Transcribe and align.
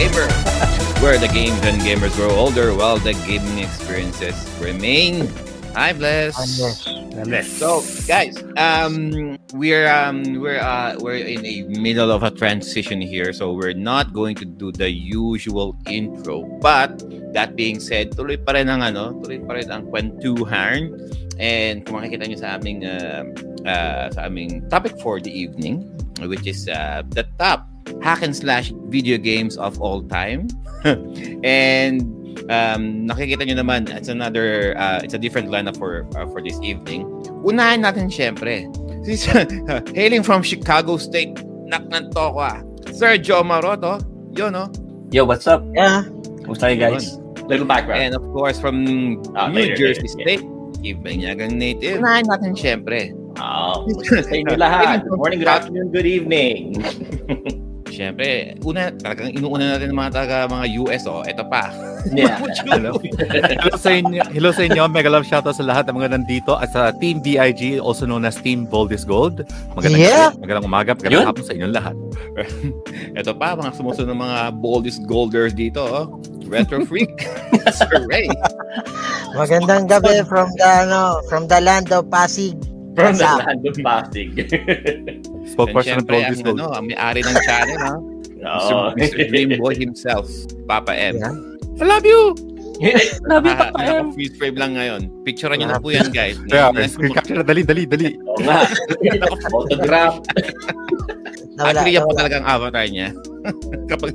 Gamer, 0.00 0.32
where 1.04 1.20
the 1.20 1.28
games 1.28 1.60
and 1.60 1.76
gamers 1.84 2.16
grow 2.16 2.32
older 2.32 2.72
while 2.72 2.96
the 2.96 3.12
gaming 3.28 3.60
experiences 3.60 4.32
remain 4.56 5.28
timeless. 5.76 6.32
So, 7.60 7.84
guys, 8.08 8.40
um, 8.56 9.36
we're 9.52 9.92
um, 9.92 10.40
we're 10.40 10.56
uh, 10.56 10.96
we're 11.04 11.20
in 11.20 11.42
the 11.44 11.68
middle 11.76 12.10
of 12.10 12.22
a 12.22 12.30
transition 12.30 13.04
here, 13.04 13.34
so 13.36 13.52
we're 13.52 13.76
not 13.76 14.16
going 14.16 14.36
to 14.40 14.46
do 14.48 14.72
the 14.72 14.88
usual 14.88 15.76
intro. 15.84 16.48
But 16.64 17.04
that 17.36 17.52
being 17.52 17.76
said, 17.76 18.16
tuloy 18.16 18.40
pa 18.40 18.56
rin 18.56 18.72
ang 18.72 18.80
ano, 18.80 19.20
tuloy 19.20 19.44
pa 19.44 19.60
rin 19.60 19.68
ang 19.68 19.92
kwentuhan. 19.92 20.96
And 21.36 21.84
kung 21.84 22.00
makikita 22.00 22.24
niyo 22.24 22.40
sa 22.40 22.56
aming 22.56 22.88
uh, 22.88 23.28
uh, 23.68 24.08
sa 24.16 24.32
aming 24.32 24.64
topic 24.72 24.96
for 25.04 25.20
the 25.20 25.28
evening, 25.28 25.84
which 26.24 26.48
is 26.48 26.72
uh, 26.72 27.04
the 27.12 27.28
top 27.36 27.69
hack 28.02 28.22
and 28.22 28.34
slash 28.34 28.72
video 28.88 29.18
games 29.18 29.56
of 29.56 29.80
all 29.80 30.02
time. 30.02 30.48
and 31.44 32.02
um, 32.48 33.06
nakikita 33.06 33.46
nyo 33.46 33.60
naman, 33.60 33.90
it's 33.92 34.08
another, 34.08 34.76
uh, 34.78 35.00
it's 35.02 35.14
a 35.14 35.20
different 35.20 35.48
lineup 35.48 35.76
for 35.76 36.06
uh, 36.16 36.26
for 36.30 36.40
this 36.40 36.58
evening. 36.62 37.06
Unahin 37.44 37.84
natin 37.84 38.08
syempre. 38.08 38.66
This, 39.04 39.24
hailing 39.96 40.22
from 40.22 40.42
Chicago 40.42 40.96
State, 40.96 41.40
nak 41.68 41.88
ng 41.88 42.12
Tokwa, 42.12 42.60
Sir 42.92 43.16
Joe 43.16 43.42
Maroto. 43.42 44.00
Yun, 44.36 44.52
no? 44.52 44.68
Yo, 45.10 45.24
what's 45.24 45.46
up? 45.46 45.64
Yeah. 45.74 46.06
Kumusta 46.46 46.70
kayo 46.70 46.94
guys? 46.94 47.18
Little 47.50 47.66
background. 47.66 47.98
And 47.98 48.12
of 48.14 48.22
course, 48.30 48.60
from 48.62 48.86
Ah, 49.34 49.50
New 49.50 49.58
later, 49.58 49.74
Jersey 49.74 50.06
later, 50.06 50.38
State, 50.38 50.44
Ibanyagang 50.86 51.58
native. 51.58 51.98
Unahin 51.98 52.30
natin 52.30 52.52
syempre. 52.54 53.10
Oh, 53.38 53.86
sa 54.04 54.34
inyo 54.34 54.54
lahat. 54.54 55.02
Good 55.06 55.18
morning, 55.18 55.38
good 55.42 55.50
afternoon, 55.50 55.88
good 55.90 56.06
evening. 56.06 56.78
Syempre, 58.00 58.56
una, 58.64 58.88
talagang 58.96 59.28
inuuna 59.36 59.76
natin 59.76 59.92
ng 59.92 59.98
mga 60.00 60.12
taga 60.16 60.48
mga 60.48 60.72
US, 60.80 61.04
oh. 61.04 61.20
Ito 61.20 61.44
pa. 61.52 61.68
Yeah. 62.16 62.40
Hello. 62.72 62.96
hello 62.96 63.76
sa 63.76 63.92
inyo. 63.92 64.24
Hello 64.32 64.50
sa 64.56 64.64
inyo. 64.64 64.88
Mega 64.88 65.12
love 65.12 65.28
shoutout 65.28 65.52
sa 65.52 65.68
lahat 65.68 65.84
ng 65.92 66.00
mga 66.00 66.16
nandito 66.16 66.56
at 66.56 66.72
sa 66.72 66.96
Team 66.96 67.20
BIG, 67.20 67.76
also 67.76 68.08
known 68.08 68.24
as 68.24 68.40
Team 68.40 68.64
Bold 68.64 68.88
is 68.96 69.04
Gold. 69.04 69.44
Magandang 69.76 70.00
Yeah. 70.00 70.32
magandang 70.40 70.64
umaga, 70.64 70.96
magandang 70.96 71.28
hapon 71.28 71.44
sa 71.44 71.52
inyong 71.52 71.74
lahat. 71.76 71.96
Ito 73.20 73.36
pa, 73.36 73.52
mga 73.52 73.76
sumusunod 73.76 74.08
ng 74.16 74.20
mga 74.24 74.38
boldest 74.64 75.04
golders 75.04 75.52
dito, 75.52 75.84
oh. 75.84 76.16
Retro 76.48 76.80
Freak, 76.88 77.28
Sir 77.76 78.08
Ray. 78.08 78.32
Magandang 79.36 79.92
gabi 79.92 80.24
from 80.24 80.48
the 80.56 80.88
ano, 80.88 81.20
from 81.28 81.52
the 81.52 81.60
land 81.60 81.92
of 81.92 82.08
Pasig. 82.08 82.56
From 82.96 83.14
the 83.14 83.24
land 83.24 83.62
of 83.62 83.76
Pasig. 83.80 84.28
Spokesperson 85.46 86.02
ang, 86.04 86.32
is 86.34 86.42
Gold. 86.42 86.58
ano, 86.58 86.74
ang 86.74 86.84
may-ari 86.90 87.22
ng 87.22 87.36
channel, 87.46 87.78
ha? 87.78 87.94
Mr. 88.40 88.72
Oo. 88.74 88.86
Mr. 88.96 89.18
Dreamboy 89.30 89.74
himself, 89.76 90.26
Papa 90.66 90.92
M. 90.96 91.16
Yeah. 91.20 91.34
I 91.80 91.84
love 91.86 92.04
you! 92.04 92.34
Love 93.28 93.44
you, 93.44 93.52
Papa 93.52 93.76
M. 93.76 94.08
Naka-freeze 94.08 94.34
frame 94.40 94.56
lang 94.56 94.72
ngayon. 94.72 95.00
Picturean 95.22 95.60
niyo 95.60 95.68
na 95.68 95.76
po 95.76 95.92
yan, 95.92 96.08
guys. 96.08 96.40
Kaya, 96.48 96.72
Ngayon, 96.72 96.88
screen 96.88 97.12
capture 97.12 97.36
na. 97.36 97.44
Dali, 97.44 97.60
dali, 97.60 97.84
dali. 97.84 98.16
Oo 98.24 98.40
nga. 98.40 98.64
Autograph. 99.52 100.16
Nawala. 101.60 101.68
Actually, 101.76 101.92
yan 101.92 102.04
po 102.08 102.12
talaga 102.16 102.34
ang 102.40 102.46
avatar 102.48 102.84
niya. 102.88 103.08
kapag 103.92 104.12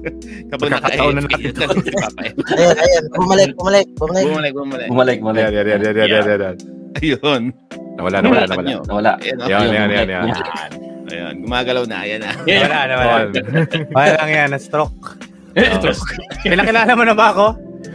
kapag 0.50 0.68
Pagkakataon 0.74 1.14
na 1.14 1.22
natin. 1.30 1.42
yan 1.46 1.78
si 1.78 1.92
Papa 1.94 2.22
M. 2.26 2.36
Ayun, 2.58 2.76
ayun. 2.82 3.04
Bumalik, 3.14 3.50
bumalik, 3.54 3.88
bumalik. 3.94 4.26
Bumalik, 4.26 4.54
bumalik. 4.58 4.88
Bumalik, 4.90 5.18
bumalik. 5.22 5.42
Ayan, 5.46 5.54
ayan, 5.54 5.66
ayan, 5.70 5.82
ayan, 5.86 5.96
ayan, 5.96 6.26
ayan, 6.26 6.42
ayan. 6.42 6.56
Ayun. 6.98 7.42
Nawala, 7.96 8.18
nawala, 8.20 8.44
nawala. 8.52 8.70
Nawala. 8.84 9.12
Ayan, 9.24 9.38
oh. 9.40 9.48
Yan, 9.48 9.68
yan, 9.72 9.90
yan, 9.90 10.08
yan. 10.12 10.28
Ayan, 11.06 11.34
gumagalaw 11.46 11.84
na. 11.88 11.98
Ayan 12.04 12.20
na. 12.24 12.32
Yeah. 12.50 12.68
nawala. 12.68 13.32
Wala 13.96 14.12
lang 14.20 14.32
yan, 14.32 14.48
na-stroke. 14.52 15.16
Pinakilala 16.44 16.92
mo 16.94 17.04
na 17.08 17.16
ba 17.16 17.32
ako? 17.32 17.46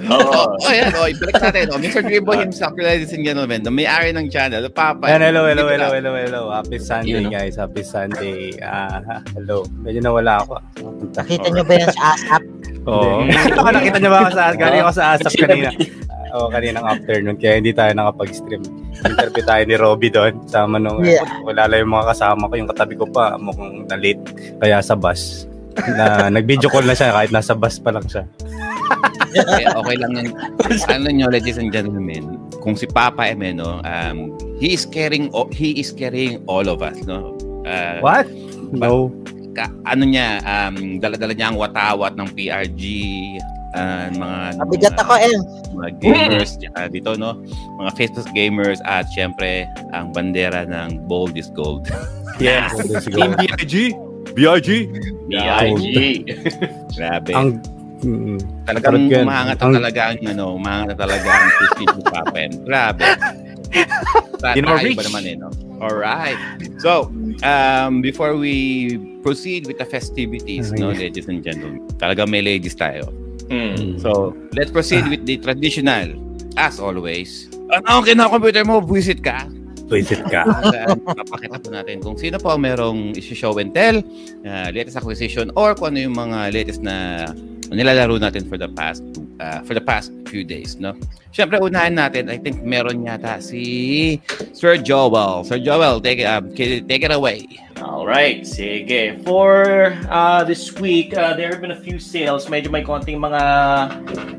Oo. 0.08 0.56
Oh, 0.56 0.70
ayan. 0.72 0.88
Oh, 0.96 1.04
ibalik 1.04 1.36
natin. 1.36 1.68
Oh, 1.68 1.76
Mr. 1.76 2.00
Dreamboy 2.00 2.40
himself, 2.40 2.72
ladies 2.80 3.12
and 3.12 3.20
gentlemen, 3.20 3.60
the 3.60 3.68
may-ari 3.68 4.16
ng 4.16 4.32
channel, 4.32 4.64
Papa. 4.72 5.04
Ayan, 5.04 5.20
hello, 5.28 5.44
hello, 5.44 5.68
hello, 5.68 5.92
hello, 5.92 6.12
hello. 6.16 6.42
Happy 6.48 6.80
Sunday, 6.80 7.20
no? 7.20 7.28
guys. 7.28 7.60
Happy 7.60 7.84
Sunday. 7.84 8.56
Ah, 8.64 9.20
hello. 9.36 9.68
Medyo 9.84 10.00
nawala 10.00 10.40
ako. 10.40 10.56
Nakita 11.12 11.46
niyo 11.52 11.64
ba 11.68 11.74
yan 11.76 11.90
sa 11.92 12.02
ASAP? 12.16 12.42
Oo. 12.88 13.28
Nakita 13.68 13.98
niyo 14.00 14.10
ba 14.10 14.18
ako 14.24 14.30
sa 14.32 14.44
galing 14.56 14.80
ako 14.80 14.92
sa 14.96 15.04
ASAP 15.14 15.34
kanina. 15.36 15.68
Oo, 16.30 16.46
kaninang 16.48 16.86
afternoon 16.86 17.36
kaya 17.36 17.58
hindi 17.58 17.70
tayo 17.70 17.90
nakapag-stream. 17.92 18.62
Interview 19.00 19.42
tayo 19.42 19.62
ni 19.64 19.74
Robby 19.74 20.08
doon. 20.08 20.34
Sama 20.46 20.76
nung 20.76 21.02
Yeah. 21.02 21.24
wala 21.42 21.66
lang 21.66 21.82
yung 21.82 21.92
mga 21.92 22.06
kasama 22.08 22.46
ko, 22.46 22.54
yung 22.54 22.70
katabi 22.70 22.94
ko 22.94 23.06
pa 23.06 23.34
mukhang 23.36 23.86
na-late 23.86 24.22
kaya 24.58 24.78
sa 24.78 24.94
bus. 24.94 25.46
Na 25.88 26.28
nag-video 26.28 26.68
call 26.68 26.84
na 26.84 26.94
siya 26.94 27.10
kahit 27.10 27.30
nasa 27.30 27.54
bus 27.54 27.78
pa 27.78 27.90
lang 27.90 28.04
siya. 28.04 28.26
okay, 29.32 29.66
okay 29.66 29.96
lang 29.96 30.12
yan. 30.14 30.28
ano 30.88 31.08
nyo, 31.08 31.26
ladies 31.30 31.56
and 31.56 31.70
gentlemen, 31.70 32.36
kung 32.58 32.74
si 32.74 32.84
Papa 32.84 33.26
M, 33.26 33.40
eh, 33.40 33.54
no, 33.54 33.78
um, 33.80 34.34
he 34.58 34.70
is 34.70 34.82
carrying, 34.84 35.30
he 35.50 35.78
is 35.78 35.90
carrying 35.90 36.42
all 36.46 36.66
of 36.66 36.82
us, 36.82 36.98
no? 37.06 37.34
Uh, 37.62 38.02
What? 38.02 38.26
No. 38.70 39.14
ka- 39.50 39.70
ano 39.84 40.02
niya, 40.04 40.38
um, 40.42 40.98
dala-dala 40.98 41.34
niya 41.34 41.50
ang 41.50 41.58
watawat 41.58 42.14
ng 42.14 42.28
PRG, 42.34 42.82
uh, 43.74 44.06
mga, 44.14 44.38
Mabigat 44.60 44.94
mga, 44.94 45.02
ako, 45.04 45.14
eh. 45.18 45.36
mga 45.74 45.88
gamers 46.02 46.50
uh, 46.78 46.88
dito, 46.88 47.10
no? 47.16 47.38
Mga 47.78 47.90
Facebook 47.96 48.28
gamers 48.34 48.80
at 48.88 49.06
syempre, 49.14 49.66
ang 49.94 50.10
bandera 50.14 50.66
ng 50.66 51.06
Bold 51.06 51.36
is 51.36 51.50
Gold. 51.52 51.86
Yes. 52.40 52.72
Team 53.04 53.36
BIG. 53.36 53.92
BIG. 54.32 54.68
B.I.G. 55.28 56.24
Grabe. 56.96 57.30
Ang 57.36 57.60
mm, 58.00 58.64
Talagang 58.64 58.96
Sarap 58.96 59.12
yan. 59.12 59.24
umangat 59.28 59.56
na 59.60 59.64
Ang- 59.68 59.76
talaga 59.76 60.00
ang 60.08 60.18
ano, 60.24 60.44
umangat 60.56 60.86
na 60.88 60.96
talaga 60.96 61.28
ang 61.28 61.48
Papa 62.00 62.38
M. 62.40 62.52
Grabe. 62.64 63.04
Rich. 64.40 64.96
ba 64.96 65.04
naman 65.04 65.22
eh, 65.28 65.36
no? 65.36 65.52
Alright. 65.84 66.40
So, 66.80 67.12
um, 67.44 68.00
before 68.00 68.34
we 68.40 68.96
proceed 69.20 69.68
with 69.68 69.76
the 69.76 69.84
festivities, 69.84 70.72
no, 70.72 70.90
ladies 70.96 71.28
and 71.28 71.44
gentlemen, 71.44 71.84
talaga 72.00 72.24
may 72.24 72.40
ladies 72.40 72.72
tayo. 72.72 73.12
Hmm. 73.50 73.98
So, 73.98 74.32
let's 74.54 74.70
proceed 74.70 75.10
with 75.10 75.26
the 75.26 75.36
traditional. 75.42 76.14
As 76.54 76.78
always, 76.78 77.50
ano 77.70 77.82
ang 77.86 78.02
kinaka-computer 78.06 78.62
mo? 78.62 78.78
Visit 78.82 79.22
ka. 79.22 79.46
Visit 79.90 80.22
ka. 80.30 80.46
Uh, 80.46 80.94
papakita 81.18 81.58
po 81.58 81.68
natin 81.74 81.98
kung 81.98 82.14
sino 82.14 82.38
po 82.38 82.54
ang 82.54 82.62
merong 82.62 83.14
isi-show 83.18 83.58
and 83.58 83.74
tell, 83.74 83.98
uh, 84.46 84.68
latest 84.70 84.98
acquisition, 84.98 85.50
or 85.58 85.74
kung 85.74 85.94
ano 85.94 86.10
yung 86.10 86.14
mga 86.14 86.54
latest 86.54 86.78
na 86.82 87.26
nilalaro 87.76 88.18
natin 88.18 88.46
for 88.50 88.58
the 88.58 88.68
past 88.74 89.02
uh, 89.40 89.60
for 89.62 89.74
the 89.74 89.80
past 89.80 90.12
few 90.26 90.44
days, 90.44 90.76
no? 90.76 90.94
Siyempre, 91.30 91.62
unahin 91.62 91.94
natin, 91.94 92.26
I 92.26 92.38
think 92.38 92.62
meron 92.62 93.06
yata 93.06 93.38
si 93.38 94.20
Sir 94.52 94.76
Joel. 94.76 95.46
Sir 95.46 95.58
Joel, 95.58 96.02
take, 96.02 96.20
it, 96.20 96.28
uh, 96.28 96.42
take 96.56 97.02
it 97.06 97.14
away. 97.14 97.46
All 97.80 98.04
right, 98.04 98.44
sige. 98.44 99.24
For 99.24 99.96
uh, 100.12 100.44
this 100.44 100.74
week, 100.76 101.16
uh, 101.16 101.32
there 101.32 101.48
have 101.48 101.64
been 101.64 101.72
a 101.72 101.80
few 101.80 101.96
sales. 101.96 102.44
Medyo 102.50 102.68
may 102.68 102.84
konting 102.84 103.16
mga 103.16 103.42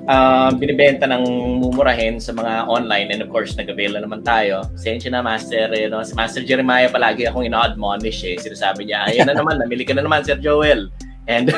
uh, 0.05 0.49
binibenta 0.53 1.09
ng 1.09 1.25
mumurahin 1.63 2.21
sa 2.21 2.37
mga 2.37 2.69
online. 2.69 3.09
And 3.09 3.25
of 3.25 3.33
course, 3.33 3.57
nag-avail 3.57 3.97
na 3.97 4.05
naman 4.05 4.21
tayo. 4.21 4.69
Sensya 4.77 5.09
na, 5.09 5.25
Master. 5.25 5.73
You 5.73 5.89
know, 5.89 6.05
si 6.05 6.13
Master 6.13 6.45
Jeremiah 6.45 6.91
palagi 6.91 7.25
akong 7.25 7.49
ina-admonish 7.49 8.21
eh. 8.29 8.37
Sinasabi 8.37 8.85
niya, 8.91 9.09
ayun 9.09 9.25
na 9.25 9.33
naman, 9.39 9.57
namili 9.57 9.89
ka 9.89 9.97
na 9.97 10.05
naman, 10.05 10.21
Sir 10.21 10.37
Joel. 10.37 10.93
And 11.27 11.53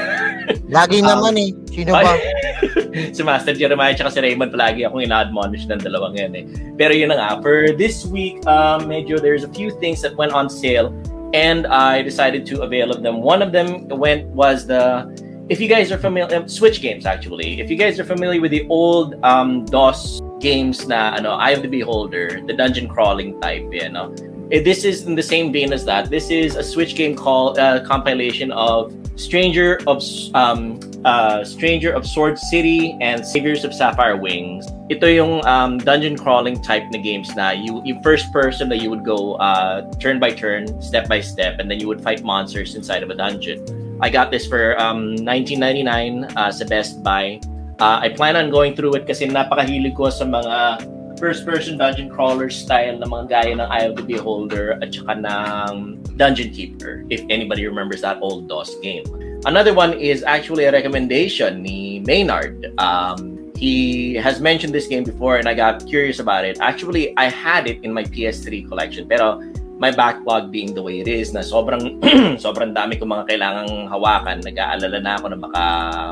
Lagi 0.67 0.99
Um, 0.99 1.07
naman 1.07 1.39
eh. 1.39 1.49
Sino 1.71 1.95
ba? 1.95 2.17
si 3.15 3.21
Master 3.23 3.55
Jeremiah 3.55 3.95
at 3.95 4.13
si 4.13 4.19
Raymond 4.19 4.51
palagi 4.51 4.85
akong 4.85 5.01
ina-admonish 5.05 5.65
ng 5.69 5.81
dalawang 5.81 6.19
yan 6.19 6.33
eh. 6.35 6.45
Pero 6.75 6.91
yun 6.93 7.09
na 7.09 7.17
nga, 7.17 7.29
for 7.39 7.71
this 7.73 8.05
week, 8.05 8.43
um, 8.45 8.85
medyo 8.85 9.17
there's 9.17 9.47
a 9.47 9.51
few 9.51 9.71
things 9.79 10.03
that 10.03 10.13
went 10.19 10.33
on 10.35 10.49
sale 10.49 10.91
and 11.33 11.65
I 11.65 12.01
decided 12.01 12.45
to 12.53 12.61
avail 12.61 12.91
of 12.91 13.01
them. 13.01 13.21
One 13.21 13.41
of 13.41 13.51
them 13.51 13.89
went 13.89 14.29
was 14.29 14.67
the 14.67 15.09
if 15.49 15.59
you 15.59 15.67
guys 15.67 15.91
are 15.91 15.97
familiar 15.97 16.47
Switch 16.47 16.79
games 16.81 17.05
actually. 17.05 17.59
If 17.59 17.69
you 17.69 17.75
guys 17.75 17.99
are 17.99 18.07
familiar 18.07 18.39
with 18.39 18.51
the 18.51 18.67
old 18.69 19.17
um, 19.25 19.65
DOS 19.65 20.21
games 20.39 20.87
na 20.87 21.15
ano, 21.17 21.33
Eye 21.33 21.51
of 21.51 21.61
the 21.63 21.71
Beholder, 21.71 22.41
the 22.45 22.53
dungeon 22.53 22.87
crawling 22.87 23.39
type, 23.41 23.65
you 23.71 23.89
know. 23.89 24.13
Eh, 24.53 24.61
This 24.61 24.85
is 24.85 25.09
in 25.09 25.15
the 25.15 25.25
same 25.25 25.51
vein 25.51 25.73
as 25.73 25.83
that. 25.85 26.11
This 26.13 26.29
is 26.29 26.55
a 26.55 26.61
Switch 26.61 26.93
game 26.93 27.17
called 27.17 27.57
uh, 27.57 27.81
compilation 27.81 28.51
of 28.51 28.93
Stranger 29.17 29.81
of 29.87 30.05
um, 30.37 30.79
uh, 31.05 31.43
Stranger 31.43 31.89
of 31.91 32.05
Sword 32.05 32.37
City 32.37 32.95
and 33.01 33.25
Saviors 33.25 33.65
of 33.65 33.73
Sapphire 33.73 34.15
Wings. 34.15 34.69
Ito 34.93 35.09
yung 35.09 35.33
um, 35.49 35.81
dungeon 35.81 36.13
crawling 36.13 36.61
type 36.61 36.85
na 36.93 37.01
games 37.01 37.33
na 37.33 37.49
you, 37.49 37.81
you 37.83 37.97
first 38.05 38.29
person 38.31 38.69
that 38.69 38.77
you 38.77 38.93
would 38.93 39.03
go 39.03 39.41
uh, 39.41 39.89
turn 39.97 40.19
by 40.21 40.29
turn, 40.29 40.69
step 40.81 41.09
by 41.09 41.17
step, 41.19 41.57
and 41.57 41.65
then 41.65 41.79
you 41.81 41.87
would 41.89 42.01
fight 42.01 42.21
monsters 42.21 42.77
inside 42.77 43.01
of 43.01 43.09
a 43.09 43.17
dungeon. 43.17 43.65
I 44.01 44.09
got 44.09 44.29
this 44.29 44.45
for 44.45 44.77
um, 44.77 45.17
1999 45.17 46.29
uh, 46.37 46.51
sa 46.53 46.65
Best 46.65 47.01
Buy. 47.01 47.41
Uh, 47.81 48.05
I 48.05 48.09
plan 48.09 48.37
on 48.37 48.53
going 48.53 48.77
through 48.77 49.01
it 49.01 49.09
kasi 49.09 49.25
napakahilig 49.25 49.97
ko 49.97 50.13
sa 50.13 50.25
mga 50.25 50.85
first-person 51.19 51.77
dungeon 51.77 52.09
crawler 52.09 52.49
style 52.49 52.97
na 52.97 53.05
mga 53.05 53.25
gaya 53.29 53.51
ng 53.53 53.61
Eye 53.61 53.85
of 53.89 53.95
the 53.95 54.05
Beholder 54.05 54.79
at 54.81 54.93
saka 54.93 55.19
ng 55.19 56.03
Dungeon 56.17 56.53
Keeper, 56.53 57.05
if 57.09 57.21
anybody 57.29 57.65
remembers 57.65 58.01
that 58.01 58.21
old 58.21 58.47
DOS 58.47 58.75
game. 58.81 59.05
another 59.45 59.73
one 59.73 59.93
is 59.93 60.23
actually 60.23 60.65
a 60.65 60.71
recommendation 60.71 61.61
ni 61.61 61.99
Maynard. 61.99 62.71
Um, 62.77 63.51
he 63.55 64.15
has 64.15 64.41
mentioned 64.41 64.73
this 64.73 64.87
game 64.87 65.03
before 65.03 65.37
and 65.37 65.47
I 65.47 65.53
got 65.53 65.85
curious 65.87 66.19
about 66.19 66.45
it. 66.45 66.57
Actually, 66.59 67.15
I 67.17 67.29
had 67.29 67.67
it 67.67 67.83
in 67.83 67.93
my 67.93 68.03
PS3 68.03 68.67
collection 68.67 69.07
pero 69.07 69.39
my 69.79 69.91
backlog 69.91 70.51
being 70.51 70.73
the 70.73 70.81
way 70.81 70.99
it 70.99 71.07
is 71.07 71.33
na 71.33 71.41
sobrang 71.41 71.99
sobrang 72.45 72.71
dami 72.71 72.95
ko 72.95 73.03
mga 73.03 73.27
kailangang 73.27 73.89
hawakan, 73.89 74.39
nag-aalala 74.39 74.99
na 75.01 75.11
ako 75.19 75.25
na 75.33 75.37
baka 75.39 75.63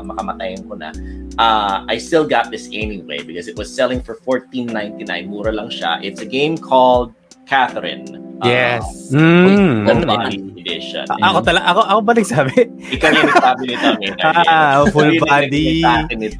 makamatayin 0.04 0.62
ko 0.68 0.74
na. 0.76 0.92
Uh, 1.38 1.84
I 1.88 1.98
still 1.98 2.26
got 2.26 2.50
this 2.50 2.68
anyway 2.72 3.22
because 3.22 3.48
it 3.48 3.56
was 3.56 3.72
selling 3.72 4.02
for 4.02 4.16
$14.99. 4.16 5.28
Mura 5.28 5.52
lang 5.52 5.68
siya. 5.70 6.02
It's 6.04 6.20
a 6.20 6.28
game 6.28 6.58
called 6.58 7.14
Catherine. 7.46 8.32
Yes. 8.42 8.82
Mm. 9.14 9.86
Full 9.86 10.02
body 10.02 10.38
edition. 10.58 11.06
A- 11.06 11.30
ako 11.30 11.38
talaga, 11.46 11.64
ako, 11.70 11.80
ako 11.86 12.00
ba 12.02 12.12
nagsabi? 12.18 12.56
Ikaw 12.98 13.08
yung 13.14 13.28
nagsabi 13.30 13.64
nito. 13.70 13.88
Ah, 14.52 14.82
full 14.90 15.14
body. 15.22 15.82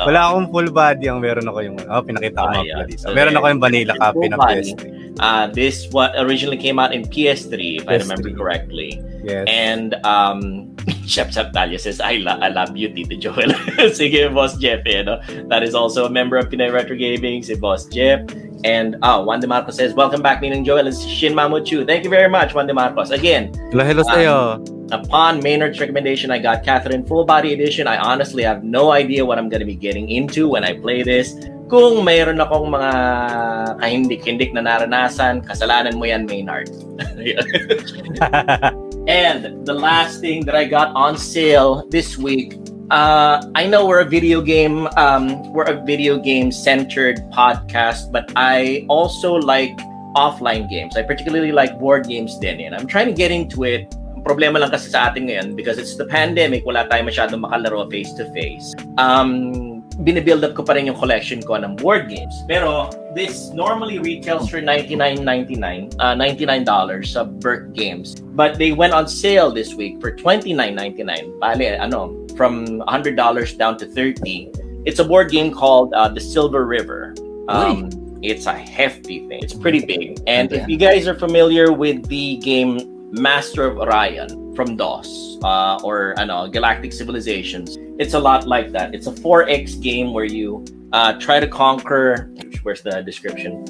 Wala 0.03 0.21
akong 0.31 0.49
full 0.51 0.71
body. 0.75 1.07
Ang 1.07 1.21
meron 1.23 1.47
ako 1.47 1.59
yung, 1.63 1.77
oh, 1.79 2.03
pinakita 2.03 2.39
ko 2.43 2.51
yeah. 2.63 2.75
pala 2.75 2.85
dito. 2.91 3.03
So, 3.07 3.15
Meron 3.15 3.39
ako 3.39 3.47
yung 3.55 3.63
vanilla 3.63 3.95
copy 3.99 4.27
Full 4.27 4.33
ng 4.35 4.41
body. 4.41 4.73
PS3. 4.75 4.83
Uh, 5.21 5.47
this 5.53 5.87
what 5.93 6.11
originally 6.19 6.59
came 6.59 6.81
out 6.83 6.91
in 6.91 7.07
PS3, 7.07 7.83
if 7.83 7.85
I 7.87 7.99
PS3. 7.99 8.03
remember 8.03 8.31
correctly. 8.35 8.99
Yes. 9.23 9.47
And 9.47 9.95
um, 10.03 10.72
Chef 11.07 11.33
Chef 11.33 11.53
Talia 11.53 11.79
says, 11.79 12.01
I, 12.01 12.17
lo- 12.23 12.39
I 12.41 12.49
love 12.49 12.77
you, 12.77 12.89
Tito 12.93 13.17
Joel. 13.17 13.51
Sige, 13.93 14.33
Boss 14.33 14.57
Jeff. 14.59 14.81
Eh, 14.87 15.03
no? 15.03 15.21
That 15.49 15.63
is 15.63 15.75
also 15.75 16.07
a 16.07 16.11
member 16.11 16.37
of 16.37 16.49
Pinay 16.49 16.73
Retro 16.73 16.97
Gaming, 16.97 17.43
si 17.43 17.55
Boss 17.55 17.87
Jeff. 17.87 18.21
And 18.65 18.97
uh, 19.03 19.23
Juan 19.25 19.41
De 19.41 19.47
Marcos 19.47 19.77
says, 19.77 19.93
Welcome 19.95 20.23
back, 20.23 20.41
Ninong 20.41 20.65
Joel 20.65 20.87
and 20.87 20.97
Shin 20.97 21.35
Mamuchu. 21.35 21.85
Thank 21.87 22.05
you 22.05 22.11
very 22.11 22.29
much, 22.31 22.55
Juan 22.55 22.67
De 22.67 22.75
Marcos. 22.75 23.11
Again, 23.11 23.53
Hello, 23.73 23.85
hello 23.85 24.03
sa'yo. 24.05 24.63
upon 24.93 25.43
Maynard's 25.43 25.81
recommendation, 25.81 26.31
I 26.31 26.39
got 26.39 26.63
Catherine 26.63 27.05
Full 27.07 27.25
Body 27.25 27.53
Edition. 27.53 27.89
I 27.89 27.97
honestly 27.99 28.45
have 28.45 28.63
no 28.63 28.93
idea 28.93 29.25
what 29.27 29.39
I'm 29.39 29.49
going 29.49 29.61
to 29.61 29.67
be 29.67 29.75
getting 29.75 30.09
into 30.11 30.49
when 30.49 30.63
I 30.65 30.79
play 30.79 31.03
this. 31.03 31.35
Kung 31.73 32.05
mayroon 32.05 32.39
akong 32.39 32.69
mga 32.69 33.81
kahindik-hindik 33.81 34.53
na 34.53 34.61
naranasan, 34.61 35.41
kasalanan 35.43 35.97
mo 35.97 36.05
yan, 36.05 36.29
Maynard. 36.29 36.69
and 39.09 39.67
the 39.67 39.75
last 39.75 40.21
thing 40.21 40.45
that 40.47 40.55
I 40.55 40.65
got 40.65 40.95
on 40.95 41.19
sale 41.19 41.87
this 41.91 42.17
week, 42.17 42.55
uh, 42.91 43.43
I 43.55 43.67
know 43.67 43.87
we're 43.87 44.01
a 44.01 44.09
video 44.09 44.41
game, 44.41 44.87
um, 44.97 45.53
we're 45.53 45.65
a 45.65 45.83
video 45.85 46.19
game 46.19 46.53
centered 46.53 47.19
podcast, 47.31 48.13
but 48.13 48.31
I 48.37 48.87
also 48.89 49.35
like 49.35 49.77
offline 50.15 50.69
games. 50.69 50.97
I 50.97 51.03
particularly 51.03 51.53
like 51.53 51.79
board 51.79 52.07
games 52.07 52.39
din. 52.39 52.61
And 52.61 52.75
I'm 52.75 52.87
trying 52.87 53.07
to 53.07 53.13
get 53.13 53.31
into 53.31 53.65
it. 53.65 53.89
Problema 54.23 54.61
lang 54.61 54.71
kasi 54.71 54.91
sa 54.91 55.11
atin 55.11 55.27
ngayon 55.27 55.57
because 55.57 55.79
it's 55.79 55.97
the 55.97 56.07
pandemic, 56.07 56.63
wala 56.63 56.87
tayong 56.87 57.11
masyadong 57.11 57.43
makalaro 57.43 57.91
face 57.91 58.13
to 58.15 58.29
face. 58.31 58.71
Um, 58.99 59.72
binibuild 60.01 60.45
up 60.45 60.57
ko 60.57 60.63
pa 60.63 60.73
rin 60.73 60.87
yung 60.87 60.97
collection 60.97 61.43
ko 61.43 61.55
ng 61.55 61.77
board 61.77 62.09
games. 62.09 62.35
Pero 62.49 62.89
this 63.15 63.53
normally 63.53 63.99
retails 63.99 64.49
for 64.49 64.61
$99.99, 64.61 65.93
uh, 66.01 66.17
$99 66.17 66.65
sa 67.05 67.25
Burke 67.25 67.73
Games. 67.73 68.17
But 68.33 68.57
they 68.57 68.73
went 68.73 68.93
on 68.93 69.07
sale 69.07 69.53
this 69.53 69.75
week 69.75 70.01
for 70.01 70.13
$29.99. 70.17 71.39
Bale, 71.41 71.77
ano, 71.77 72.17
from 72.37 72.81
$100 72.89 73.17
down 73.59 73.77
to 73.77 73.87
30 73.87 74.51
It's 74.85 74.99
a 74.99 75.05
board 75.05 75.31
game 75.31 75.53
called 75.53 75.95
uh, 75.95 76.09
The 76.09 76.21
Silver 76.21 76.67
River. 76.67 77.15
Um, 77.49 77.91
it's 78.23 78.47
a 78.47 78.55
hefty 78.55 79.27
thing. 79.29 79.39
It's 79.43 79.55
pretty 79.55 79.87
big. 79.87 80.19
And 80.27 80.53
if 80.53 80.67
you 80.69 80.77
guys 80.77 81.07
are 81.07 81.15
familiar 81.15 81.73
with 81.73 82.07
the 82.09 82.39
game 82.39 83.13
Master 83.13 83.65
of 83.65 83.79
Orion 83.79 84.55
from 84.57 84.77
DOS 84.77 85.39
uh, 85.45 85.79
or 85.85 86.19
ano, 86.19 86.49
Galactic 86.49 86.93
Civilizations, 86.93 87.79
it's 88.03 88.15
a 88.15 88.19
lot 88.19 88.49
like 88.49 88.73
that. 88.73 88.95
It's 88.95 89.07
a 89.07 89.13
4X 89.13 89.81
game 89.81 90.13
where 90.13 90.27
you 90.27 90.65
uh, 90.93 91.15
try 91.21 91.39
to 91.39 91.47
conquer. 91.47 92.35
Where's 92.65 92.83
the 92.83 93.01
description? 93.03 93.63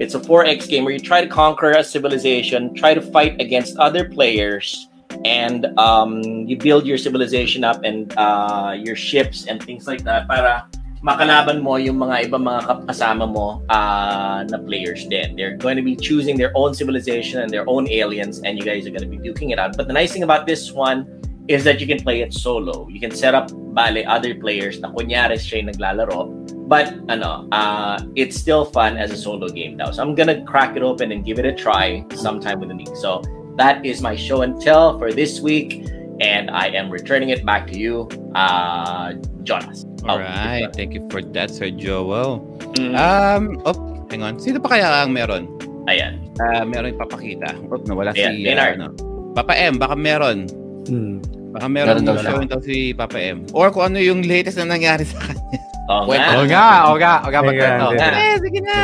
It's 0.00 0.14
a 0.14 0.20
4X 0.20 0.68
game 0.68 0.84
where 0.84 0.94
you 0.94 0.98
try 0.98 1.20
to 1.20 1.28
conquer 1.28 1.70
a 1.72 1.84
civilization, 1.84 2.74
try 2.74 2.94
to 2.94 3.02
fight 3.02 3.38
against 3.40 3.76
other 3.76 4.08
players, 4.08 4.88
and 5.24 5.66
um, 5.78 6.22
you 6.48 6.56
build 6.56 6.86
your 6.86 6.96
civilization 6.96 7.62
up 7.62 7.84
and 7.84 8.12
uh, 8.16 8.74
your 8.74 8.96
ships 8.96 9.46
and 9.46 9.62
things 9.62 9.86
like 9.86 10.02
that 10.04 10.26
para 10.28 10.66
makalaban 11.04 11.60
mo 11.60 11.76
yung 11.76 12.00
mga 12.00 12.32
ibang 12.32 12.48
mga 12.48 12.88
kasama 12.88 13.28
mo 13.28 13.60
uh, 13.68 14.40
na 14.48 14.56
players 14.64 15.04
din. 15.12 15.36
They're 15.36 15.60
going 15.60 15.76
to 15.76 15.84
be 15.84 15.94
choosing 15.94 16.40
their 16.40 16.50
own 16.56 16.72
civilization 16.72 17.44
and 17.44 17.52
their 17.52 17.68
own 17.68 17.84
aliens 17.92 18.40
and 18.40 18.56
you 18.56 18.64
guys 18.64 18.88
are 18.88 18.94
going 18.96 19.04
to 19.04 19.12
be 19.12 19.20
duking 19.20 19.52
it 19.52 19.60
out. 19.60 19.76
But 19.76 19.86
the 19.86 19.92
nice 19.92 20.16
thing 20.16 20.24
about 20.24 20.48
this 20.48 20.72
one 20.72 21.04
is 21.48 21.64
that 21.64 21.80
you 21.80 21.86
can 21.86 22.00
play 22.00 22.22
it 22.24 22.32
solo. 22.32 22.88
You 22.88 23.00
can 23.00 23.10
set 23.12 23.34
up 23.34 23.52
bale 23.76 24.00
other 24.08 24.32
players 24.34 24.80
na 24.80 24.88
kunyari 24.90 25.36
siya 25.36 25.60
yung 25.60 25.68
naglalaro. 25.76 26.20
But 26.64 26.96
ano, 27.12 27.44
uh, 27.52 28.00
it's 28.16 28.36
still 28.40 28.64
fun 28.64 28.96
as 28.96 29.12
a 29.12 29.18
solo 29.20 29.48
game 29.52 29.76
now. 29.76 29.92
So 29.92 30.00
I'm 30.00 30.14
gonna 30.16 30.40
crack 30.48 30.76
it 30.76 30.82
open 30.82 31.12
and 31.12 31.20
give 31.24 31.36
it 31.38 31.44
a 31.44 31.52
try 31.52 32.00
sometime 32.16 32.60
within 32.64 32.80
the 32.80 32.88
week. 32.88 32.96
So 32.96 33.20
that 33.60 33.84
is 33.84 34.00
my 34.00 34.16
show 34.16 34.40
and 34.40 34.56
tell 34.60 34.96
for 34.98 35.12
this 35.12 35.40
week. 35.44 35.84
And 36.22 36.48
I 36.48 36.70
am 36.72 36.88
returning 36.88 37.34
it 37.34 37.44
back 37.44 37.66
to 37.68 37.76
you, 37.76 38.06
uh, 38.38 39.12
Jonas. 39.42 39.84
All 40.06 40.16
right. 40.22 40.70
Thank 40.72 40.94
you 40.94 41.02
for 41.10 41.20
that, 41.34 41.50
Sir 41.50 41.68
Joel. 41.74 42.38
Mm, 42.78 42.94
Um, 42.94 43.42
oh, 43.66 43.74
hang 44.08 44.22
on. 44.22 44.38
Sino 44.38 44.62
pa 44.62 44.78
kaya 44.78 45.02
ang 45.04 45.10
meron? 45.12 45.50
ayan. 45.84 46.22
Ah, 46.40 46.64
meron 46.64 46.94
ipapakita. 46.96 47.52
Oh, 47.68 47.76
nawala 47.84 48.14
Ayan, 48.16 48.30
si 48.40 48.46
Leonard. 48.46 48.78
ano. 48.80 48.88
Papa 49.36 49.52
M, 49.58 49.76
baka 49.76 49.98
meron. 49.98 50.46
Hmm. 50.88 51.18
Baka 51.54 51.66
meron 51.70 52.02
daw 52.02 52.18
show 52.18 52.38
daw 52.44 52.60
si 52.60 52.92
Papa 52.92 53.16
M. 53.16 53.46
Or 53.54 53.70
kung 53.70 53.94
ano 53.94 54.02
yung 54.02 54.26
latest 54.26 54.58
na 54.58 54.74
nangyari 54.74 55.06
sa 55.06 55.22
kanya. 55.22 55.58
Oo 55.88 56.08
nga. 56.08 56.26
O 56.34 56.42
nga, 56.48 56.66
o 56.88 56.92
nga, 56.96 57.12
o 57.22 57.28
nga, 57.28 57.40
magkwento. 57.44 57.86
Eh, 58.00 58.36
sige 58.40 58.60
na. 58.64 58.78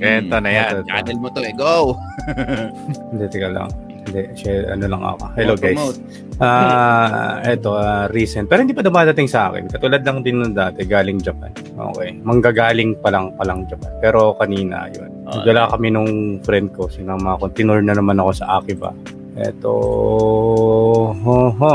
Ito 0.00 0.36
na 0.40 0.50
yan. 0.50 0.72
Ito. 0.80 0.88
Channel 0.88 1.18
mo 1.20 1.28
to 1.34 1.40
eh. 1.44 1.52
Go! 1.52 1.98
Hindi, 3.12 3.24
teka 3.28 3.50
lang. 3.52 3.68
Hindi, 4.10 4.32
share, 4.32 4.72
ano 4.72 4.84
lang 4.88 5.02
ako. 5.04 5.24
Hello 5.36 5.54
guys. 5.54 6.00
Ah, 6.40 7.36
eto, 7.44 7.76
ah, 7.76 8.08
recent. 8.08 8.48
Pero 8.48 8.64
hindi 8.64 8.72
pa 8.72 8.80
dumadating 8.80 9.28
sa 9.28 9.52
akin. 9.52 9.68
Katulad 9.68 10.00
lang 10.02 10.24
din 10.24 10.40
nung 10.40 10.56
dati, 10.56 10.88
galing 10.88 11.20
Japan. 11.20 11.52
Okay. 11.76 12.16
Manggagaling 12.24 12.96
pa 12.98 13.12
lang 13.12 13.36
pa 13.36 13.44
lang 13.44 13.68
Japan. 13.68 13.92
Pero 14.00 14.34
kanina, 14.40 14.88
yun. 14.88 15.12
Nagdala 15.28 15.68
kami 15.70 15.92
nung 15.92 16.40
friend 16.42 16.72
ko. 16.74 16.88
Sinama 16.88 17.36
ko. 17.36 17.52
Tinur 17.52 17.84
na 17.84 17.92
naman 17.92 18.16
ako 18.18 18.40
sa 18.40 18.58
Akiba. 18.58 18.90
Eto, 19.40 19.72
ho, 21.16 21.36
ho. 21.56 21.74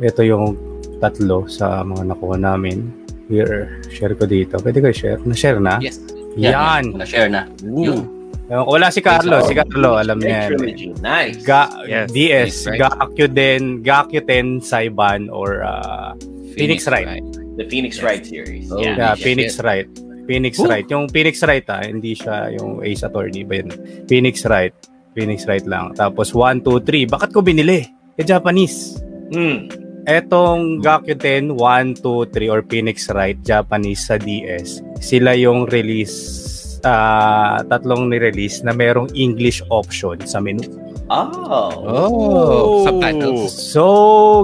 Ito 0.00 0.24
yung 0.24 0.56
tatlo 1.04 1.44
sa 1.44 1.84
mga 1.84 2.16
nakuha 2.16 2.40
namin. 2.40 2.88
Here, 3.28 3.80
share 3.92 4.16
ko 4.16 4.24
dito. 4.24 4.56
Pwede 4.56 4.80
ko 4.80 4.88
share? 4.88 5.20
Na-share 5.20 5.60
na? 5.60 5.76
Yes. 5.84 6.00
Yan! 6.40 6.96
Na-share 6.96 7.28
na. 7.28 7.44
Ko, 7.60 8.64
Wala 8.72 8.88
si 8.88 9.04
Carlo. 9.04 9.44
Si 9.44 9.52
Carlo, 9.52 10.00
alam 10.00 10.20
niya. 10.20 10.52
Nice. 11.00 11.40
Ga 11.44 11.68
Yes, 11.84 12.08
DS, 12.12 12.12
Phoenix 12.12 12.54
Wright. 12.64 12.80
Gakuten, 12.80 13.62
Gakuten 13.84 14.46
Saiban 14.64 15.28
or 15.28 15.64
uh, 15.64 16.16
Phoenix 16.56 16.88
Wright. 16.88 17.20
The 17.56 17.68
Phoenix 17.68 18.00
Wright 18.00 18.24
series. 18.24 18.72
Oh, 18.72 18.80
yeah. 18.80 18.96
yeah, 18.96 19.12
yes, 19.16 19.22
Phoenix 19.24 19.48
yes. 19.56 19.64
Wright. 19.64 19.88
Phoenix 20.24 20.56
Ooh. 20.60 20.68
Wright. 20.68 20.86
Yung 20.88 21.08
Phoenix 21.08 21.40
Wright 21.44 21.64
ah, 21.68 21.84
hindi 21.84 22.16
siya 22.16 22.52
yung 22.56 22.80
Ace 22.80 23.04
Attorney 23.04 23.44
ba 23.44 23.60
yun? 23.60 23.68
Phoenix 24.08 24.44
Wright. 24.48 24.72
Phoenix 25.14 25.46
Wright 25.46 25.64
lang. 25.64 25.94
Tapos 25.94 26.34
1, 26.34 26.60
2, 26.60 26.82
3. 26.82 27.06
Bakit 27.08 27.30
ko 27.30 27.40
binili? 27.40 27.86
Eh, 28.18 28.26
Japanese. 28.26 28.98
Hmm. 29.32 29.70
Etong 30.04 30.84
Gakuten 30.84 31.56
1, 31.56 32.04
2, 32.04 32.28
3 32.28 32.52
or 32.52 32.60
Phoenix 32.68 33.08
Wright 33.08 33.40
Japanese 33.40 34.04
sa 34.04 34.20
DS, 34.20 34.84
sila 35.00 35.32
yung 35.32 35.64
release 35.72 36.52
ah 36.84 37.64
tatlong 37.64 38.12
ni-release 38.12 38.60
na 38.60 38.76
merong 38.76 39.08
English 39.16 39.64
option 39.72 40.20
sa 40.28 40.44
menu. 40.44 40.68
Oh. 41.08 41.72
Oh, 41.84 42.84
subtitles. 42.84 43.52
So, 43.52 43.84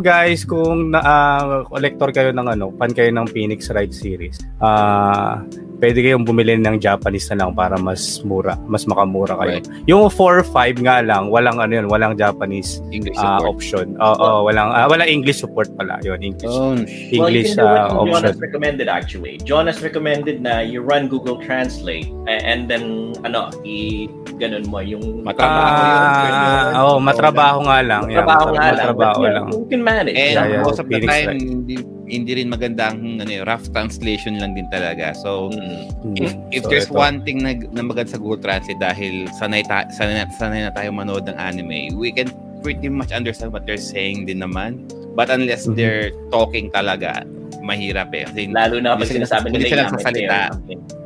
guys, 0.04 0.44
kung 0.44 0.92
na, 0.92 1.00
ah, 1.00 1.44
collector 1.68 2.12
kayo 2.12 2.36
ng 2.36 2.48
ano, 2.52 2.68
fan 2.76 2.92
kayo 2.92 3.08
ng 3.12 3.28
Phoenix 3.32 3.68
Wright 3.72 3.92
series, 3.92 4.40
ah 4.60 5.40
pwede 5.80 5.98
kayong 5.98 6.22
bumili 6.22 6.60
ng 6.60 6.76
Japanese 6.78 7.32
na 7.32 7.42
lang 7.42 7.56
para 7.56 7.74
mas 7.74 8.20
mura, 8.22 8.54
mas 8.68 8.84
makamura 8.84 9.34
kayo. 9.40 9.58
Yung 9.88 10.06
4 10.06 10.44
5 10.44 10.84
nga 10.84 11.00
lang, 11.00 11.32
walang 11.32 11.56
ano 11.56 11.72
yun, 11.72 11.86
walang 11.88 12.14
Japanese 12.14 12.84
English 12.92 13.16
support. 13.16 13.48
option. 13.48 13.86
Oo, 13.96 14.44
walang 14.44 14.70
ah, 14.70 14.86
walang 14.86 15.08
English 15.08 15.40
support 15.40 15.66
pala, 15.74 15.96
yun, 16.04 16.20
English. 16.20 16.52
Oh, 16.52 16.76
Well, 16.76 17.32
you 17.32 17.40
English 17.42 17.56
can 17.56 17.64
do 17.64 17.66
what 17.66 17.80
ah, 17.80 17.88
Jonas 17.90 18.14
option. 18.30 18.34
recommended 18.38 18.86
actually. 18.86 19.34
Jonas 19.42 19.80
recommended 19.80 20.38
na 20.38 20.60
you 20.60 20.84
run 20.84 21.08
Google 21.08 21.40
Translate 21.40 22.06
and 22.28 22.68
then 22.68 23.16
ano, 23.24 23.48
i 23.64 24.04
ganun 24.36 24.68
mo 24.68 24.84
yung 24.84 25.24
Matrabaho 25.24 25.72
yun. 25.80 26.32
Ah, 26.36 26.84
oh, 26.84 26.96
matrabaho 27.00 27.58
nga 27.64 27.78
lang. 27.80 28.02
Yeah, 28.06 28.22
trabaho 28.22 28.46
nga 28.52 28.68
lang. 28.68 28.76
matrabaho 28.76 29.20
lang. 29.24 29.46
You 29.50 29.66
can 29.66 29.82
manage. 29.82 30.14
And 30.14 30.36
Yeah, 30.36 30.46
yeah. 30.46 30.62
most 30.62 30.78
of 30.78 30.86
the 30.86 31.00
time, 31.00 31.26
Wright. 31.34 31.99
Hindi, 32.10 32.34
rin 32.34 32.50
magandang 32.50 32.98
ano, 33.16 33.30
eh, 33.30 33.40
rough 33.40 33.70
translation 33.70 34.36
lang 34.36 34.52
din 34.52 34.66
talaga. 34.68 35.14
So, 35.14 35.48
Mm. 35.48 35.86
Hmm. 36.02 36.14
if, 36.16 36.30
if 36.52 36.62
So, 36.64 36.68
there's 36.68 36.90
ito. 36.90 36.98
one 36.98 37.22
thing 37.22 37.40
na, 37.40 37.54
na 37.70 37.80
maganda 37.80 38.10
sa 38.10 38.18
Google 38.18 38.42
Translate 38.42 38.78
dahil 38.78 39.30
sanay, 39.38 39.62
ta, 39.62 39.86
sanay, 39.88 40.18
na, 40.18 40.26
sanay 40.32 40.66
na 40.66 40.72
tayo 40.74 40.90
manood 40.90 41.24
ng 41.24 41.38
anime, 41.38 41.94
we 41.94 42.10
can 42.10 42.26
pretty 42.60 42.90
much 42.90 43.08
understand 43.10 43.50
what 43.50 43.64
they're 43.64 43.80
saying 43.80 44.26
din 44.26 44.42
naman. 44.42 44.84
But 45.14 45.30
unless 45.30 45.64
Mhm. 45.64 45.74
they're 45.74 46.10
talking 46.28 46.68
talaga, 46.70 47.22
mahirap 47.60 48.10
eh. 48.12 48.26
Kasi 48.26 48.50
Lalo 48.50 48.78
na 48.78 48.98
sila- 48.98 49.22
sinasabi 49.22 49.46
nila 49.48 49.64
sila 49.64 49.80
yung 49.80 49.94
or 49.94 50.00
something. 50.00 50.28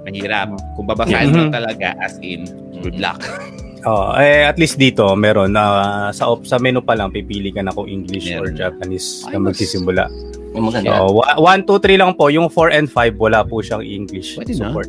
mahirap. 0.04 0.48
Kung 0.76 0.86
babasahin 0.86 1.30
mo 1.30 1.42
Mhm. 1.48 1.52
talaga, 1.52 1.88
as 1.98 2.16
in, 2.20 2.44
good 2.80 2.96
luck. 2.98 3.20
Oh, 3.84 4.16
eh 4.16 4.48
at 4.48 4.56
least 4.56 4.80
dito 4.80 5.04
meron 5.12 5.52
na 5.52 5.64
sa 6.08 6.32
op 6.32 6.48
sa 6.48 6.56
menu 6.56 6.80
pa 6.80 6.96
lang 6.96 7.12
pipili 7.12 7.52
ka 7.52 7.60
na 7.60 7.68
kung 7.68 7.84
English 7.84 8.32
or 8.32 8.48
Meron. 8.48 8.56
Japanese 8.56 9.28
na 9.28 9.36
magsisimula. 9.36 10.08
Yung 10.54 10.70
maganda. 10.70 11.02
So, 11.02 11.18
1 11.18 11.66
2 11.66 11.78
3 11.82 11.98
lang 11.98 12.12
po, 12.14 12.30
yung 12.30 12.46
4 12.48 12.70
and 12.72 12.86
5 12.86 13.18
wala 13.18 13.42
po 13.42 13.58
siyang 13.58 13.82
English 13.82 14.38
Pwede 14.38 14.54
na. 14.54 14.70
support. 14.70 14.88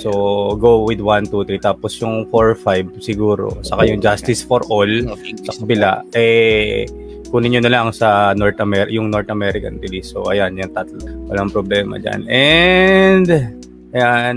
So 0.00 0.10
go 0.56 0.84
with 0.84 1.00
1 1.00 1.28
2 1.28 1.44
3 1.44 1.60
tapos 1.60 1.96
yung 1.98 2.28
4 2.28 2.56
5 2.56 2.98
siguro 3.00 3.56
saka 3.62 3.84
yung 3.84 4.00
Justice 4.00 4.40
for 4.40 4.60
All 4.68 4.88
sa 5.44 5.52
kabila 5.54 6.02
eh 6.12 6.88
kunin 7.28 7.52
nyo 7.52 7.60
na 7.62 7.70
lang 7.70 7.86
sa 7.92 8.32
North 8.32 8.56
Amer 8.58 8.88
yung 8.88 9.08
North 9.08 9.28
American 9.28 9.76
release. 9.78 10.08
So 10.10 10.28
ayan, 10.28 10.56
yung 10.56 10.72
tatlo. 10.72 10.98
Walang 11.28 11.52
problema 11.52 11.96
diyan. 11.96 12.20
And 12.28 13.28
ayan 13.92 14.36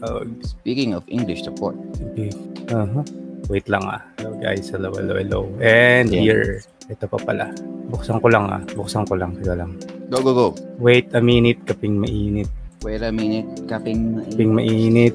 uh, 0.00 0.22
Speaking 0.42 0.94
of 0.94 1.02
English 1.06 1.42
support, 1.42 1.74
Okay. 2.12 2.30
Aha. 2.70 3.02
Wait 3.50 3.66
lang 3.66 3.82
ah. 3.84 4.00
Hello 4.16 4.38
guys. 4.38 4.70
Hello, 4.70 4.94
hello, 4.94 5.18
hello. 5.18 5.40
And 5.58 6.06
Yeah. 6.08 6.22
here. 6.22 6.62
Ito 6.92 7.08
pa 7.08 7.16
pala. 7.16 7.48
Buksan 7.88 8.20
ko 8.20 8.28
lang 8.28 8.44
ah. 8.52 8.60
Buksan 8.76 9.08
ko 9.08 9.16
lang. 9.16 9.32
Ito 9.40 9.56
lang. 9.56 9.80
go, 10.12 10.20
go, 10.20 10.32
go. 10.36 10.46
Wait 10.76 11.08
a 11.16 11.24
minute. 11.24 11.64
Kaping 11.64 11.96
mainit. 11.96 12.52
Wait 12.82 12.98
a 12.98 13.14
minute, 13.14 13.46
kaping 13.70 14.26
Kaping 14.26 14.52
mainit. 14.58 15.14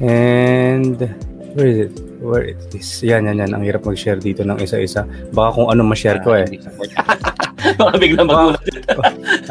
And... 0.00 0.96
Where 1.52 1.68
is 1.68 1.78
it? 1.84 1.92
Where 2.24 2.44
is 2.48 2.64
this? 2.72 3.04
Yan, 3.04 3.28
yan, 3.28 3.44
yan. 3.44 3.52
Ang 3.52 3.68
hirap 3.68 3.84
mag-share 3.84 4.16
dito 4.16 4.40
ng 4.40 4.56
isa-isa. 4.56 5.04
Baka 5.36 5.52
kung 5.52 5.68
ano 5.68 5.84
ma-share 5.84 6.24
ko 6.24 6.32
eh. 6.32 6.48
Baka 7.78 7.92
biglang 8.00 8.24
magulat. 8.24 8.64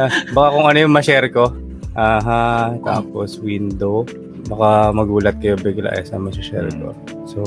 Ah, 0.01 0.07
baka 0.33 0.47
kung 0.55 0.65
ano 0.65 0.77
yung 0.81 0.93
ma-share 0.95 1.29
ko. 1.29 1.53
Aha. 1.93 2.73
Tapos 2.81 3.37
window. 3.37 4.01
Baka 4.49 4.89
magulat 4.89 5.37
kayo 5.37 5.61
bigla 5.61 5.93
eh 5.93 6.01
sa 6.01 6.17
ma-share 6.17 6.73
ko. 6.73 6.89
So, 7.29 7.39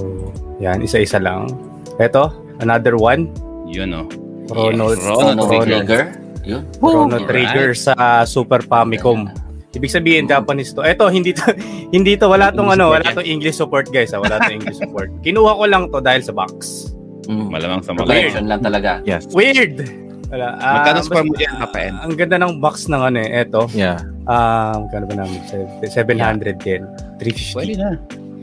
yan. 0.63 0.87
Isa-isa 0.87 1.19
lang. 1.19 1.51
Ito. 1.99 2.31
Another 2.63 2.95
one. 2.95 3.27
Yun 3.75 3.91
oh. 3.93 4.07
Chrono, 4.47 4.93
Yes, 4.93 5.01
Chrono 5.03 5.43
Chrono, 5.49 5.65
Trigger. 5.65 6.03
Yun. 6.45 6.63
Chrono 6.79 7.17
Alright. 7.17 7.27
Trigger 7.27 7.69
sa 7.73 7.95
Super 8.23 8.61
Famicom. 8.63 9.27
Ibig 9.75 9.91
sabihin 9.91 10.31
Japanese 10.31 10.71
to. 10.71 10.87
Ito 10.87 11.11
hindi 11.11 11.35
to 11.35 11.43
hindi 11.97 12.15
to 12.15 12.31
wala 12.31 12.55
tong 12.55 12.71
English 12.71 12.79
ano, 12.79 12.87
support 12.87 13.03
wala 13.03 13.17
tong 13.19 13.27
English 13.27 13.57
support 13.59 13.87
guys, 13.91 14.15
ah. 14.15 14.23
wala 14.23 14.39
tong 14.39 14.55
English 14.63 14.79
support. 14.79 15.11
Kinuha 15.27 15.51
ko 15.59 15.65
lang 15.67 15.83
to 15.91 15.99
dahil 15.99 16.23
sa 16.23 16.31
box. 16.31 16.93
Mm. 17.27 17.49
Malamang 17.51 17.81
sa 17.83 17.91
mga. 17.97 18.07
Collection 18.07 18.45
lang 18.47 18.61
talaga. 18.63 18.91
Yes. 19.03 19.27
Weird. 19.35 20.05
Wala. 20.31 20.57
ah, 20.59 20.83
Magkano 20.83 20.99
score 21.03 21.25
mo 21.27 21.35
dyan, 21.37 21.55
Papa 21.63 21.79
N? 21.79 21.95
Ang 22.03 22.13
ganda 22.19 22.37
ng 22.43 22.59
box 22.59 22.87
ng 22.91 23.03
ano 23.03 23.19
eh, 23.23 23.45
eto. 23.45 23.71
Yeah. 23.71 24.03
Ah, 24.27 24.75
magkano 24.77 25.07
ba 25.07 25.15
namin? 25.23 25.39
Se- 25.47 25.95
700 25.95 26.59
yen. 26.65 26.83
350. 27.23 27.55
Pwede 27.55 27.75
na. 27.79 27.91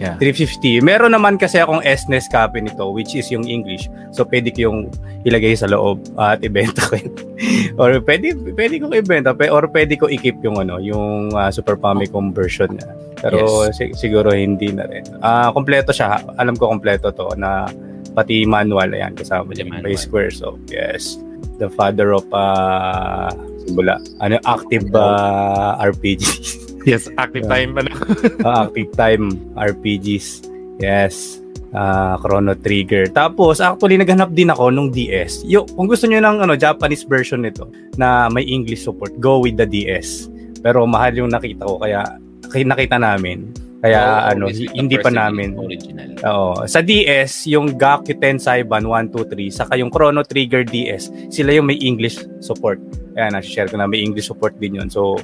350. 0.01 0.81
Meron 0.81 1.13
naman 1.13 1.37
kasi 1.37 1.61
akong 1.61 1.85
SNES 1.85 2.27
copy 2.33 2.65
nito 2.65 2.89
which 2.89 3.13
is 3.13 3.29
yung 3.29 3.45
English. 3.45 3.85
So 4.11 4.25
pwede 4.25 4.49
ko 4.49 4.71
yung 4.71 4.79
ilagay 5.23 5.53
sa 5.53 5.69
loob 5.69 6.01
at 6.17 6.41
ibenta 6.41 6.81
ko. 6.89 6.97
or 7.81 8.01
pwede 8.01 8.33
pwede 8.57 8.81
ko 8.81 8.89
ibenta 8.89 9.31
or 9.53 9.69
pwede 9.69 9.93
ko 9.95 10.09
i-keep 10.09 10.41
yung 10.41 10.57
ano, 10.57 10.81
yung 10.81 11.31
ah, 11.37 11.53
Super 11.53 11.77
Famicom 11.77 12.33
version 12.33 12.73
niya. 12.73 12.89
Pero 13.21 13.69
si- 13.69 13.93
siguro 13.93 14.33
hindi 14.33 14.73
na 14.73 14.89
rin. 14.89 15.05
Ah, 15.21 15.53
kompleto 15.53 15.93
siya. 15.93 16.25
Alam 16.41 16.57
ko 16.57 16.73
kompleto 16.73 17.13
to 17.13 17.37
na 17.37 17.69
pati 18.11 18.43
manual 18.43 18.91
ayan 18.91 19.13
kasama 19.13 19.53
niya 19.53 19.69
by 19.69 19.95
Square. 19.95 20.33
So, 20.33 20.57
yes. 20.67 21.21
The 21.61 21.69
father 21.69 22.17
of 22.17 22.25
uh, 22.33 23.29
simula. 23.69 24.01
Ano 24.17 24.41
active 24.49 24.89
ah, 24.97 25.77
RPG. 25.77 26.23
Yes, 26.83 27.07
active 27.15 27.45
Yeah. 27.45 27.53
time. 27.53 27.71
Ano? 27.77 27.91
Ah, 28.47 28.65
active 28.67 28.91
time 28.93 29.23
RPGs. 29.53 30.45
Yes. 30.77 31.37
Ah, 31.71 32.19
Chrono 32.19 32.51
Trigger. 32.51 33.07
Tapos 33.07 33.63
actually 33.63 33.95
naghanap 33.95 34.35
din 34.35 34.51
ako 34.51 34.69
nung 34.69 34.91
DS. 34.91 35.47
Yo, 35.47 35.63
kung 35.71 35.87
gusto 35.87 36.03
niyo 36.03 36.19
ng 36.19 36.43
ano 36.43 36.59
Japanese 36.59 37.07
version 37.07 37.41
nito 37.41 37.69
na 37.95 38.27
may 38.27 38.43
English 38.43 38.83
support, 38.83 39.15
go 39.17 39.39
with 39.39 39.55
the 39.55 39.63
DS. 39.63 40.27
Pero 40.59 40.83
mahal 40.83 41.15
yung 41.15 41.31
nakita 41.31 41.63
ko 41.63 41.79
kaya 41.79 42.03
nakita 42.51 42.99
namin. 42.99 43.55
Kaya 43.81 43.97
Oh, 43.97 44.29
ano, 44.29 44.45
hindi 44.77 44.93
pa 45.01 45.09
namin. 45.09 45.57
Original. 45.57 46.13
Oo. 46.21 46.69
Sa 46.69 46.85
DS, 46.85 47.49
yung 47.49 47.73
Gaku 47.73 48.13
Tensaiban 48.13 48.85
1, 48.85 49.09
2, 49.09 49.25
3, 49.25 49.49
saka 49.49 49.73
yung 49.73 49.89
Chrono 49.89 50.21
Trigger 50.21 50.61
DS, 50.61 51.09
sila 51.33 51.49
yung 51.49 51.65
may 51.65 51.81
English 51.81 52.21
support. 52.45 52.77
Kaya 53.11 53.27
na-share 53.31 53.67
ko 53.67 53.75
na 53.75 53.85
may 53.85 53.99
English 53.99 54.27
support 54.27 54.55
din 54.57 54.75
yun. 54.75 54.87
So, 54.87 55.15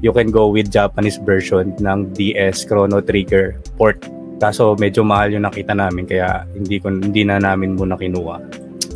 you 0.00 0.12
can 0.12 0.28
go 0.28 0.48
with 0.48 0.68
Japanese 0.68 1.16
version 1.18 1.72
ng 1.76 2.12
DS 2.12 2.64
Chrono 2.64 3.00
Trigger 3.00 3.56
port. 3.76 4.02
Kaso 4.36 4.76
medyo 4.76 5.00
mahal 5.00 5.32
yung 5.32 5.48
nakita 5.48 5.72
namin 5.72 6.04
kaya 6.04 6.44
hindi 6.52 6.76
ko 6.76 6.92
hindi 6.92 7.24
na 7.24 7.40
namin 7.40 7.72
muna 7.74 7.96
kinuha. 7.96 8.36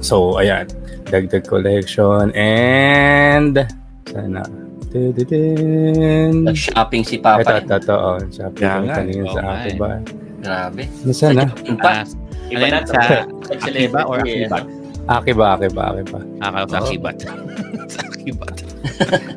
So, 0.00 0.37
ayan. 0.37 0.69
Dagdag 1.09 1.49
collection 1.49 2.30
and 2.37 3.57
sana. 4.04 4.45
Nag-shopping 6.45 7.02
si 7.07 7.16
Papa. 7.19 7.40
Ito, 7.40 7.54
ito, 7.62 7.75
ito. 7.78 7.95
Oh, 7.95 8.19
Kaya 8.52 8.75
ko 8.75 8.85
nga, 8.85 8.95
kanina 9.00 9.23
oo 9.23 9.33
sa 9.33 9.40
nga 9.40 9.52
akin 9.57 9.71
eh. 9.71 9.78
ba? 9.78 9.88
Grabe. 10.40 10.83
Nasaan 11.04 11.35
na? 11.37 11.45
Ah, 11.80 12.02
Iba 12.50 12.66
na 12.66 12.78
sa 12.83 12.99
Sa 13.47 13.52
Akiba 13.54 14.00
or 14.04 14.19
Akiba? 14.21 14.59
Akiba, 15.11 15.59
Akiba, 15.59 15.83
Akiba. 15.90 16.19
Ko 16.23 16.64
sa 16.64 16.79
Oo. 16.79 16.87
Akibat. 16.87 17.17
sa 17.90 18.00
Akibat. 18.09 18.55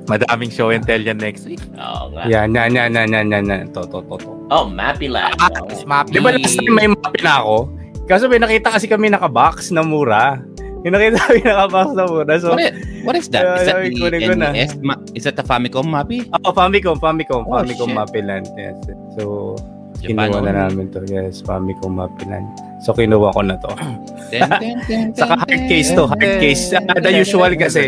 Madaming 0.05 0.51
show 0.51 0.69
and 0.69 0.85
tell 0.85 0.99
yan 0.99 1.17
next 1.17 1.49
week. 1.49 1.61
Oo 1.73 2.13
nga. 2.13 2.29
Yan, 2.29 2.53
yan, 2.53 2.69
yan, 2.69 2.93
yan, 2.93 3.09
yan, 3.09 3.27
yan, 3.27 3.43
yan. 3.43 3.63
To, 3.73 3.81
to, 3.83 4.05
to, 4.05 4.15
to. 4.19 4.31
Oh, 4.47 4.69
Mappy 4.69 5.09
Land. 5.09 5.33
Ah, 5.39 5.49
Oo. 5.49 5.73
Mappy. 5.83 6.13
Di 6.13 6.19
ba 6.19 6.29
last 6.31 6.55
time 6.55 6.71
may 6.71 6.85
mapin 6.87 7.23
na 7.23 7.41
ako? 7.41 7.57
Kaso 8.05 8.27
may 8.27 8.37
nakita 8.37 8.69
kasi 8.69 8.85
kami 8.85 9.09
naka-box 9.09 9.71
na 9.71 9.81
mura. 9.81 10.37
Yung 10.83 10.93
nakita 10.93 11.17
kami 11.23 11.41
naka-box 11.41 11.87
na 11.95 12.03
mura. 12.05 12.33
So, 12.37 12.53
What 12.53 12.61
is, 12.61 12.73
what 13.01 13.15
is 13.15 13.27
that? 13.31 13.43
Is 13.57 13.65
that 13.65 13.81
the. 13.81 14.35
NES? 14.35 14.71
Ma- 14.77 15.01
Is 15.15 15.23
that 15.23 15.33
the 15.33 15.43
Famicom 15.43 15.87
Mappy? 15.87 16.27
oh, 16.37 16.53
Famicom, 16.53 16.99
Famicom, 16.99 17.47
Oh, 17.47 17.57
Famicom 17.57 17.89
shit. 17.89 17.97
Mapiland. 17.97 18.45
Yes. 18.53 18.77
So, 19.17 19.55
Japan 20.03 20.27
kinuha 20.29 20.39
na 20.43 20.51
namin 20.67 20.85
to. 20.91 20.99
Yes, 21.07 21.39
Famicom 21.39 21.95
Mapiland. 21.95 22.47
So, 22.83 22.91
kinuha 22.91 23.31
ko 23.31 23.41
na 23.41 23.55
to. 23.57 23.71
Ten, 24.33 24.49
ten, 24.57 24.77
ten, 24.89 25.05
Saka 25.13 25.45
hard 25.45 25.61
case 25.69 25.93
to, 25.93 26.09
hard 26.09 26.25
case. 26.41 26.73
Ah, 26.73 26.97
the 26.97 27.13
usual 27.13 27.53
kasi. 27.53 27.85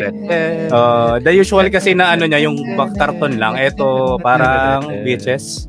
Uh, 0.69 1.17
the 1.17 1.33
usual 1.33 1.65
kasi 1.73 1.97
na 1.97 2.13
ano 2.13 2.29
niya, 2.29 2.45
yung 2.45 2.53
back 2.77 2.93
karton 2.93 3.41
lang. 3.41 3.57
Ito, 3.57 4.21
parang 4.21 4.93
VHS. 5.01 5.65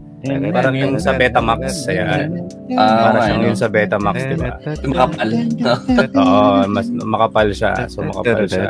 Parang 0.52 0.76
yung 0.76 1.00
sa 1.00 1.16
Betamax. 1.16 1.88
Ayan. 1.88 2.44
Ah, 2.76 3.08
Parang 3.08 3.16
okay, 3.16 3.26
siyang 3.30 3.42
yung 3.48 3.58
sa 3.58 3.68
Betamax, 3.72 4.16
di 4.20 4.36
ba? 4.36 4.52
Makapal. 4.84 5.28
Oo, 6.20 6.50
mas 6.68 6.86
makapal 6.92 7.48
siya. 7.56 7.72
So, 7.88 8.04
makapal 8.04 8.44
siya. 8.44 8.68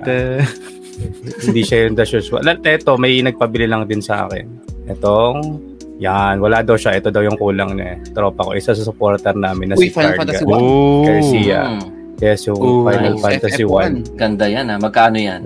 Hindi 1.43 1.63
siya 1.67 1.91
yung 1.91 1.95
the 1.99 2.07
usual. 2.07 2.45
Ito, 2.47 2.93
may 2.97 3.19
nagpabili 3.21 3.67
lang 3.67 3.89
din 3.91 4.01
sa 4.01 4.29
akin. 4.31 4.47
Itong, 4.87 5.59
yan, 5.99 6.39
wala 6.39 6.61
daw 6.61 6.75
siya. 6.75 6.95
Ito 6.95 7.09
daw 7.09 7.21
yung 7.21 7.37
kulang 7.37 7.73
niya. 7.73 7.97
eh. 7.97 7.99
Tropa 8.11 8.45
ko. 8.45 8.51
Isa 8.53 8.73
sa 8.73 8.83
supporter 8.83 9.33
namin 9.33 9.71
na 9.71 9.75
Uy, 9.75 9.89
si 9.89 9.91
Final. 9.91 10.15
Fantasy 10.15 10.45
Oh. 10.45 11.03
Garcia. 11.03 11.61
Hmm. 11.73 11.85
Yes, 12.17 12.45
yung 12.45 12.57
Ooh. 12.57 12.81
Final 12.83 13.13
Nice. 13.13 13.23
Fantasy 13.23 13.63
FF1. 13.63 13.93
1. 14.09 14.17
Ganda 14.17 14.45
yan 14.47 14.67
ha. 14.67 14.77
Magkano 14.77 15.17
yan? 15.17 15.41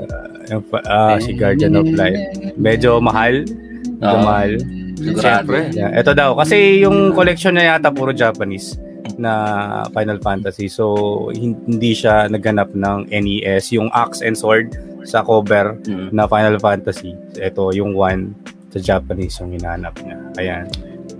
Yung, 0.49 0.62
pa- 0.64 0.83
ah, 0.85 1.16
si 1.16 1.35
Guardian 1.35 1.75
of 1.75 1.87
Light. 1.90 2.19
Medyo 2.57 2.99
mahal. 2.99 3.42
Medyo 3.97 4.07
Oo. 4.12 4.23
mahal. 4.23 4.50
Sigurado. 4.95 5.23
Siyempre. 5.49 5.59
Yeah, 5.73 5.90
ito 5.97 6.12
daw. 6.12 6.30
Kasi 6.35 6.57
yung 6.78 7.11
collection 7.11 7.54
niya 7.54 7.75
yata 7.75 7.90
puro 7.90 8.11
Japanese 8.11 8.78
na 9.16 9.33
Final 9.88 10.19
Fantasy. 10.19 10.66
So, 10.66 10.95
hin- 11.33 11.59
hindi 11.64 11.90
siya 11.90 12.26
naghanap 12.26 12.71
ng 12.71 13.09
NES. 13.09 13.73
Yung 13.73 13.90
Axe 13.90 14.21
and 14.21 14.35
Sword 14.35 14.75
sa 15.02 15.23
cover 15.23 15.75
Hmm. 15.83 16.11
na 16.11 16.25
Final 16.25 16.54
Fantasy. 16.57 17.16
Ito, 17.35 17.73
yung 17.73 17.95
one 17.95 18.35
sa 18.70 18.78
Japanese 18.78 19.34
yung 19.38 19.52
hinahanap 19.54 19.94
niya. 20.00 20.16
Ayan. 20.38 20.64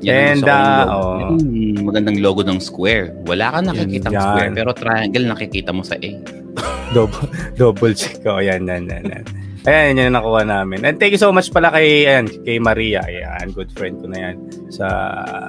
Yan 0.00 0.40
And, 0.40 0.42
logo. 0.47 0.88
oh. 0.88 1.37
Yung 1.45 1.85
magandang 1.85 2.19
logo 2.25 2.40
ng 2.40 2.57
Square. 2.57 3.12
Wala 3.28 3.52
ka 3.52 3.59
nakikita 3.61 4.09
Yan. 4.09 4.23
Square, 4.23 4.50
pero 4.57 4.71
triangle 4.73 5.26
nakikita 5.28 5.71
mo 5.75 5.83
sa 5.85 5.99
A. 5.99 6.11
Double, 6.97 7.30
double 7.54 7.95
check 7.95 8.19
ko. 8.26 8.42
Ayan, 8.42 8.66
yan, 8.66 8.88
yan, 8.90 9.04
yan. 9.07 9.25
Ayan, 9.62 9.92
yun 9.95 10.09
yung 10.11 10.16
nakuha 10.16 10.42
namin. 10.42 10.83
And 10.83 10.97
thank 10.97 11.12
you 11.12 11.21
so 11.21 11.30
much 11.30 11.52
pala 11.52 11.69
kay, 11.71 12.09
ayan, 12.09 12.26
kay 12.42 12.57
Maria. 12.57 13.04
Ayan, 13.04 13.52
good 13.52 13.69
friend 13.76 14.00
ko 14.00 14.09
na 14.09 14.33
yan 14.33 14.37
sa 14.73 14.87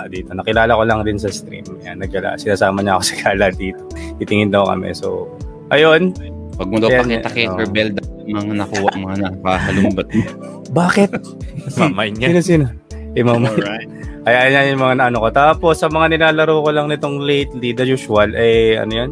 dito. 0.05 0.36
Nakilala 0.36 0.75
ko 0.75 0.84
lang 0.84 1.01
din 1.01 1.17
sa 1.17 1.31
stream. 1.31 1.63
Ayan, 1.81 2.03
nagala, 2.03 2.36
sinasama 2.36 2.84
niya 2.84 3.00
ako 3.00 3.03
sa 3.08 3.15
gala 3.24 3.48
dito. 3.50 3.81
Titingin 4.20 4.51
daw 4.51 4.67
kami. 4.67 4.91
So, 4.93 5.31
ayun. 5.72 6.12
Pag 6.62 6.70
mo 6.70 6.77
daw 6.77 6.94
Yan, 6.94 7.01
pakita 7.01 7.30
kay 7.34 7.50
oh. 7.50 7.58
Rebel, 7.58 7.89
mga 8.30 8.53
nakuha, 8.53 8.89
mga 8.94 9.18
nakahalumbat 9.25 10.08
mo. 10.13 10.24
Bakit? 10.86 11.10
Mamay 11.74 12.13
niya. 12.13 12.38
Sino, 12.38 12.41
sino? 12.46 12.65
Eh, 13.18 13.25
mama. 13.25 13.50
Alright. 13.50 13.89
Ayan, 14.30 14.53
yan 14.53 14.77
yung 14.77 14.84
mga 14.86 15.10
ano 15.10 15.18
ko. 15.25 15.30
Tapos, 15.34 15.82
sa 15.82 15.89
mga 15.89 16.13
nilalaro 16.13 16.62
ko 16.62 16.70
lang 16.70 16.86
nitong 16.86 17.25
lately, 17.25 17.74
the 17.74 17.82
usual, 17.82 18.30
eh, 18.38 18.77
ano 18.77 18.94
yan? 18.94 19.10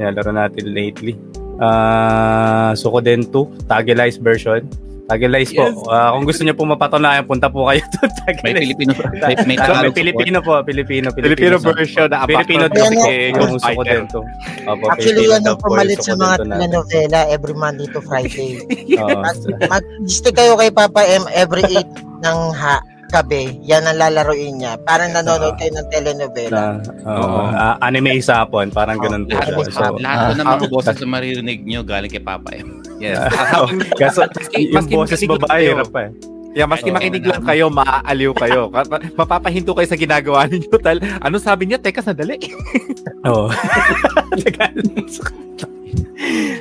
Nilalaro 0.00 0.32
natin 0.32 0.72
lately. 0.72 1.20
Ah, 1.60 2.72
Sukoden 2.72 3.28
2, 3.28 3.68
Tagilize 3.68 4.16
version. 4.16 4.64
Tagilize 5.10 5.50
Yes. 5.50 5.74
po. 5.74 5.90
Ah, 5.90 6.14
kung 6.14 6.22
gusto 6.22 6.40
niyo 6.40 6.54
po 6.54 6.62
mapatunayan, 6.64 7.24
punta 7.24 7.50
po 7.50 7.66
kayo 7.66 7.82
doon. 7.84 8.10
May. 8.40 8.52
Filipino, 8.62 8.90
may, 8.94 9.34
may 9.44 9.56
Ah, 9.56 9.66
Tagalog 9.66 9.82
may 9.84 9.98
Filipino 9.98 10.38
po, 10.38 10.52
Filipino, 10.62 11.06
Filipino 11.10 11.54
support. 11.56 11.76
version 11.76 12.06
na 12.06 12.18
Filipino 12.24 12.64
Abacus 12.64 12.78
dub 12.78 12.94
eh, 13.04 13.26
yung 13.28 13.50
Fighter. 13.56 14.00
Sukoden 14.00 14.02
2. 14.06 14.70
Opo, 14.70 14.84
Actually, 14.86 15.24
yan 15.26 15.42
ang 15.42 15.58
pumalit 15.58 15.98
sa 15.98 16.14
mga 16.14 16.34
2 16.36 16.46
natin. 16.46 16.46
telenovela 16.46 17.20
every 17.28 17.52
Monday 17.52 17.86
to 17.88 18.00
Friday. 18.00 18.50
Oo. 18.96 19.18
Mag-stick 19.66 20.32
kayo 20.32 20.54
kay 20.54 20.70
Papa 20.70 21.02
M 21.02 21.26
every 21.32 21.66
8 21.66 21.84
ng 22.20 22.38
ha 22.52 22.78
gabi. 23.10 23.58
Yan 23.66 23.84
ang 23.84 23.98
lalaroin 23.98 24.56
niya. 24.56 24.78
Parang 24.86 25.10
nanonood 25.10 25.58
kayo 25.58 25.74
ng 25.74 25.86
telenovela. 25.90 26.78
na 26.78 27.12
oo, 27.18 27.40
ah, 27.50 27.74
anime 27.82 28.16
isapon, 28.16 28.70
parang 28.70 28.96
ganun 29.02 29.26
po 29.26 29.36
Lahat, 29.36 29.68
siya. 29.68 29.90
So, 29.90 29.98
lahat 29.98 30.18
po 30.22 30.32
ng 30.38 30.46
mga 30.46 30.68
boses 30.70 30.96
na 31.02 31.06
maririnig 31.10 31.60
nyo 31.66 31.80
galing 31.82 32.10
kay 32.10 32.22
Papa 32.22 32.50
M. 32.54 32.80
Yes. 33.02 33.18
kaso, 34.00 34.24
yung 34.54 34.88
boses 34.88 35.20
babae, 35.26 35.74
hirap 35.74 35.90
pa 35.90 36.08
eh. 36.08 36.39
Yeah, 36.50 36.66
maski 36.66 36.90
makinig 36.90 37.22
lang 37.22 37.46
kayo, 37.46 37.70
maaaliw 37.70 38.34
kayo. 38.34 38.66
Ka- 38.74 38.88
ma- 38.90 39.02
Mapapahinto 39.22 39.70
kayo 39.70 39.86
sa 39.86 39.94
ginagawa 39.94 40.50
ninyo. 40.50 40.74
Tal 40.82 40.98
ano 40.98 41.38
sabi 41.38 41.70
niya? 41.70 41.78
Teka, 41.78 42.02
sandali. 42.02 42.38
Oo. 43.30 43.46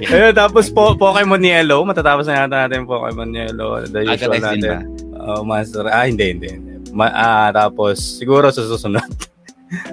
Ayun, 0.09 0.33
tapos 0.33 0.69
po, 0.71 0.95
Pokemon 0.95 1.43
Yellow. 1.43 1.83
Matatapos 1.83 2.25
na 2.25 2.45
yata 2.45 2.65
natin 2.65 2.85
Pokemon 2.85 3.33
Yellow. 3.33 3.83
The 3.85 4.05
usual 4.07 4.37
ba? 4.37 4.53
natin. 4.53 4.77
Oh, 5.19 5.41
Master. 5.43 5.85
Ah, 5.89 6.05
hindi, 6.07 6.37
hindi. 6.37 6.49
Ma- 6.93 7.13
ah, 7.13 7.49
tapos, 7.51 7.99
siguro 8.17 8.49
sa 8.49 8.63
susunod. 8.63 9.03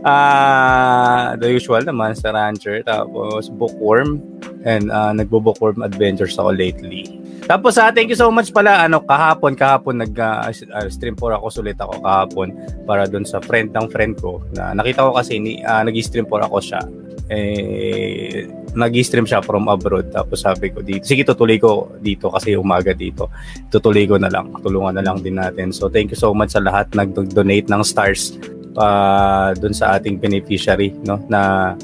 Ah, 0.07 1.37
the 1.37 1.53
usual 1.53 1.85
na 1.85 1.93
Monster 1.93 2.33
Rancher. 2.33 2.81
Tapos, 2.81 3.49
Bookworm. 3.49 4.21
And 4.65 4.89
ah, 4.89 5.13
nagbo-Bookworm 5.13 5.83
Adventures 5.83 6.37
ako 6.37 6.53
lately. 6.53 7.05
Tapos, 7.47 7.79
ah, 7.79 7.95
thank 7.95 8.11
you 8.11 8.19
so 8.19 8.27
much 8.35 8.51
pala. 8.51 8.85
Ano, 8.91 9.01
kahapon, 9.07 9.55
kahapon, 9.55 10.03
nag, 10.03 10.13
ah, 10.19 10.51
stream 10.91 11.15
for 11.15 11.31
ako, 11.31 11.63
sulit 11.63 11.79
ako 11.79 12.03
kahapon 12.03 12.51
para 12.85 13.07
dun 13.07 13.23
sa 13.23 13.39
friend 13.39 13.71
ng 13.71 13.87
friend 13.89 14.19
ko. 14.19 14.43
Na, 14.53 14.75
nakita 14.75 15.07
ko 15.07 15.15
kasi, 15.15 15.39
ni, 15.39 15.63
ah, 15.63 15.87
nag-stream 15.87 16.27
for 16.27 16.43
ako 16.43 16.59
siya 16.59 16.83
eh 17.27 18.47
nag-stream 18.77 19.27
siya 19.27 19.43
from 19.43 19.67
abroad 19.67 20.15
tapos 20.15 20.47
sabi 20.47 20.71
ko 20.71 20.79
dito 20.79 21.03
sige 21.03 21.27
tutuloy 21.27 21.59
ko 21.59 21.91
dito 21.99 22.31
kasi 22.31 22.55
umaga 22.55 22.95
dito 22.95 23.27
tutuloy 23.67 24.07
ko 24.07 24.15
na 24.15 24.31
lang 24.31 24.55
tulungan 24.63 24.95
na 24.95 25.03
lang 25.03 25.19
din 25.19 25.35
natin 25.35 25.75
so 25.75 25.91
thank 25.91 26.15
you 26.15 26.19
so 26.19 26.31
much 26.31 26.55
sa 26.55 26.63
lahat 26.63 26.87
nag-donate 26.95 27.67
ng 27.67 27.83
stars 27.83 28.39
uh, 28.79 29.51
dun 29.59 29.75
sa 29.75 29.99
ating 29.99 30.23
beneficiary 30.23 30.95
no 31.03 31.19
na 31.27 31.75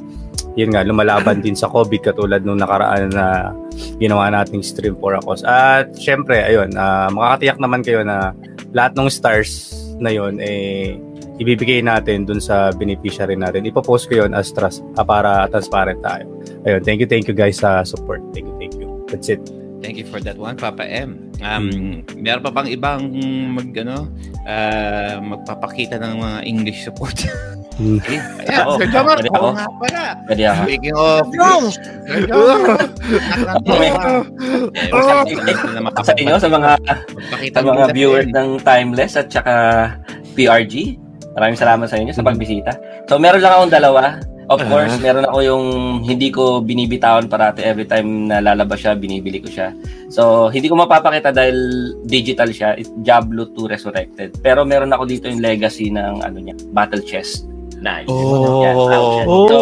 yun 0.55 0.71
nga 0.73 0.85
lumalaban 0.85 1.41
din 1.41 1.57
sa 1.57 1.71
COVID 1.73 2.13
katulad 2.13 2.45
nung 2.45 2.61
nakaraan 2.61 3.09
na 3.13 3.57
ginawa 3.97 4.29
nating 4.29 4.61
stream 4.61 4.97
for 5.01 5.17
ako 5.17 5.41
at 5.49 5.89
syempre 5.97 6.45
ayun 6.45 6.73
ah, 6.77 7.09
makakatiyak 7.09 7.57
naman 7.57 7.81
kayo 7.81 8.05
na 8.05 8.37
lahat 8.77 8.93
ng 8.97 9.09
stars 9.09 9.73
na 9.97 10.13
yun 10.13 10.37
eh 10.43 10.97
ibibigay 11.41 11.81
natin 11.81 12.23
dun 12.23 12.39
sa 12.39 12.71
beneficiary 12.71 13.35
natin. 13.35 13.67
Ipopost 13.67 14.07
ko 14.07 14.25
yun 14.25 14.33
as 14.37 14.55
trust, 14.55 14.85
ah, 14.95 15.07
para 15.07 15.51
transparent 15.51 15.99
tayo. 16.05 16.29
Ayun, 16.63 16.81
thank 16.87 17.03
you, 17.03 17.09
thank 17.11 17.27
you 17.27 17.35
guys 17.35 17.59
sa 17.59 17.83
support. 17.83 18.23
Thank 18.31 18.47
you, 18.47 18.55
thank 18.63 18.75
you. 18.79 18.89
That's 19.11 19.27
it. 19.27 19.43
Thank 19.83 19.99
you 19.99 20.07
for 20.07 20.23
that 20.23 20.39
one, 20.39 20.55
Papa 20.55 20.87
M. 20.87 21.35
Um, 21.43 22.07
meron 22.15 22.43
pa 22.47 22.55
bang 22.55 22.71
ibang 22.71 23.03
mag, 23.51 23.75
ano, 23.75 24.07
ah, 24.47 25.19
magpapakita 25.19 25.99
ng 25.99 26.15
mga 26.23 26.39
English 26.47 26.87
support? 26.87 27.19
Hmm. 27.73 27.99
Ayan, 28.43 28.65
Oo. 28.69 28.77
Sir 28.77 28.89
Jomar, 28.91 29.17
Pwede 29.17 29.31
ako. 29.33 29.49
nga 29.51 29.67
pala. 29.81 30.03
Pwede 30.29 30.43
ako. 30.45 30.61
Speaking 30.63 30.95
of! 30.95 31.25
Sir 32.05 32.21
Jomar, 32.29 32.81
Oh. 34.93 36.03
Sa 36.03 36.13
inyo, 36.15 36.35
sa 36.37 36.49
mga 36.49 36.71
sa 37.51 37.61
mga 37.63 37.85
viewers 37.93 38.29
ng 38.29 38.61
Timeless 38.61 39.17
at 39.17 39.29
saka 39.29 39.55
PRG. 40.35 40.99
Maraming 41.33 41.57
salamat 41.57 41.89
sa 41.89 41.97
inyo 41.97 42.13
sa 42.13 42.25
pagbisita. 42.25 42.77
So 43.09 43.17
meron 43.17 43.41
lang 43.41 43.57
akong 43.57 43.73
dalawa. 43.73 44.21
Of 44.51 44.69
course, 44.69 44.93
meron 45.01 45.25
ako 45.25 45.39
yung 45.41 45.65
hindi 46.05 46.29
ko 46.29 46.61
binibitawan 46.61 47.25
parati 47.25 47.65
every 47.65 47.89
time 47.89 48.29
na 48.29 48.43
lalabas 48.43 48.85
siya, 48.85 48.93
binibili 48.93 49.41
ko 49.41 49.49
siya. 49.49 49.73
So, 50.13 50.53
hindi 50.53 50.69
ko 50.69 50.77
mapapakita 50.77 51.33
dahil 51.33 51.57
digital 52.05 52.53
siya. 52.53 52.77
It's 52.77 52.93
Diablo 53.01 53.49
2 53.49 53.65
Resurrected. 53.65 54.37
Pero 54.45 54.69
meron 54.69 54.93
ako 54.93 55.09
dito 55.09 55.25
yung 55.25 55.41
legacy 55.41 55.89
ng 55.89 56.21
ano 56.21 56.37
niya, 56.37 56.53
Battle 56.69 57.01
Chest. 57.01 57.49
Nice. 57.83 58.07
Oh. 58.07 58.63
Yan, 58.63 58.75
ouch. 58.79 59.51
So, 59.51 59.59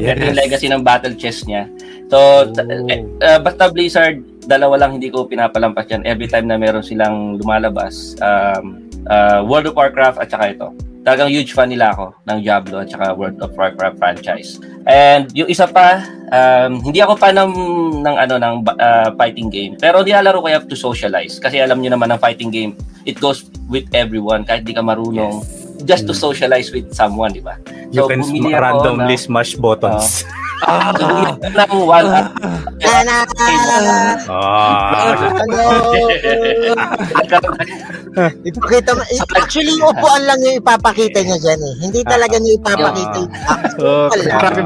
Yes. 0.00 0.16
Ito 0.16 0.22
yung 0.32 0.38
legacy 0.38 0.66
ng 0.70 0.82
battle 0.84 1.16
chest 1.16 1.44
niya. 1.44 1.68
So, 2.10 2.48
t- 2.50 2.64
eh, 2.90 3.00
uh, 3.22 3.38
basta 3.38 3.68
Blizzard, 3.70 4.22
dalawa 4.48 4.80
lang 4.80 4.98
hindi 4.98 5.12
ko 5.12 5.28
pinapalampas 5.28 5.90
yan. 5.92 6.02
Every 6.08 6.26
time 6.26 6.48
na 6.48 6.56
meron 6.56 6.82
silang 6.82 7.36
lumalabas, 7.38 8.16
um, 8.22 8.80
uh, 9.06 9.44
World 9.46 9.70
of 9.70 9.76
Warcraft 9.76 10.18
at 10.18 10.28
saka 10.32 10.56
ito. 10.56 10.68
Talagang 11.00 11.32
huge 11.32 11.56
fan 11.56 11.72
nila 11.72 11.96
ako 11.96 12.12
ng 12.28 12.38
Diablo 12.44 12.84
at 12.84 12.92
saka 12.92 13.16
World 13.16 13.40
of 13.40 13.56
Warcraft 13.56 13.96
franchise. 13.96 14.60
And 14.84 15.32
yung 15.32 15.48
isa 15.48 15.64
pa, 15.64 16.04
um, 16.28 16.80
hindi 16.84 17.00
ako 17.00 17.16
fan 17.16 17.40
ng, 17.40 17.52
ng, 18.04 18.16
ano, 18.20 18.34
ng 18.36 18.54
uh, 18.68 19.08
fighting 19.16 19.48
game. 19.48 19.72
Pero 19.80 20.04
nilalaro 20.04 20.44
ko 20.44 20.48
have 20.52 20.68
to 20.68 20.76
socialize. 20.76 21.40
Kasi 21.40 21.56
alam 21.56 21.80
niyo 21.80 21.96
naman 21.96 22.12
ang 22.12 22.20
fighting 22.20 22.52
game, 22.52 22.76
it 23.08 23.16
goes 23.16 23.48
with 23.72 23.88
everyone. 23.96 24.44
Kahit 24.44 24.68
di 24.68 24.76
ka 24.76 24.84
marunong, 24.84 25.40
just 25.82 26.04
to 26.06 26.14
Mm. 26.14 26.20
socialize 26.20 26.68
with 26.70 26.92
someone, 26.92 27.32
di 27.32 27.40
ba? 27.40 27.56
You 27.90 28.06
can 28.06 28.22
ako 28.22 28.48
randomly 28.50 29.16
ng- 29.16 29.24
smash 29.26 29.56
buttons. 29.56 30.22
So, 30.60 30.68
bumili 30.92 31.32
ako 31.32 31.48
ng 31.56 31.72
one! 31.88 32.06
Ah, 34.28 35.16
Ano? 35.40 35.56
Ipakita 38.44 38.90
mo. 38.92 39.02
Actually, 39.40 39.72
yung 39.78 39.88
upuan 39.88 40.22
lang 40.28 40.38
yung 40.44 40.56
ipapakita 40.60 41.24
niya 41.24 41.38
dyan 41.40 41.60
eh. 41.60 41.74
Hindi 41.80 42.00
talaga 42.04 42.36
niya 42.36 42.52
ipapakita 42.60 43.16
yung 43.16 43.32
so, 43.78 43.86
ako. 44.10 44.60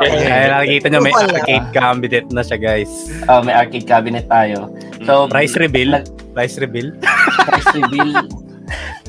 Kaya 0.00 0.46
nakikita 0.56 0.86
nyo 0.88 1.00
may 1.02 1.14
arcade 1.14 1.68
cabinet 1.72 2.26
na 2.32 2.42
siya 2.42 2.58
guys. 2.58 2.90
Oh, 3.28 3.40
may 3.44 3.52
arcade 3.52 3.86
cabinet 3.86 4.24
tayo. 4.26 4.72
So, 5.04 5.28
Price 5.28 5.54
reveal. 5.58 6.00
Price 6.32 6.56
reveal. 6.56 6.96
price 7.44 7.70
reveal. 7.74 8.12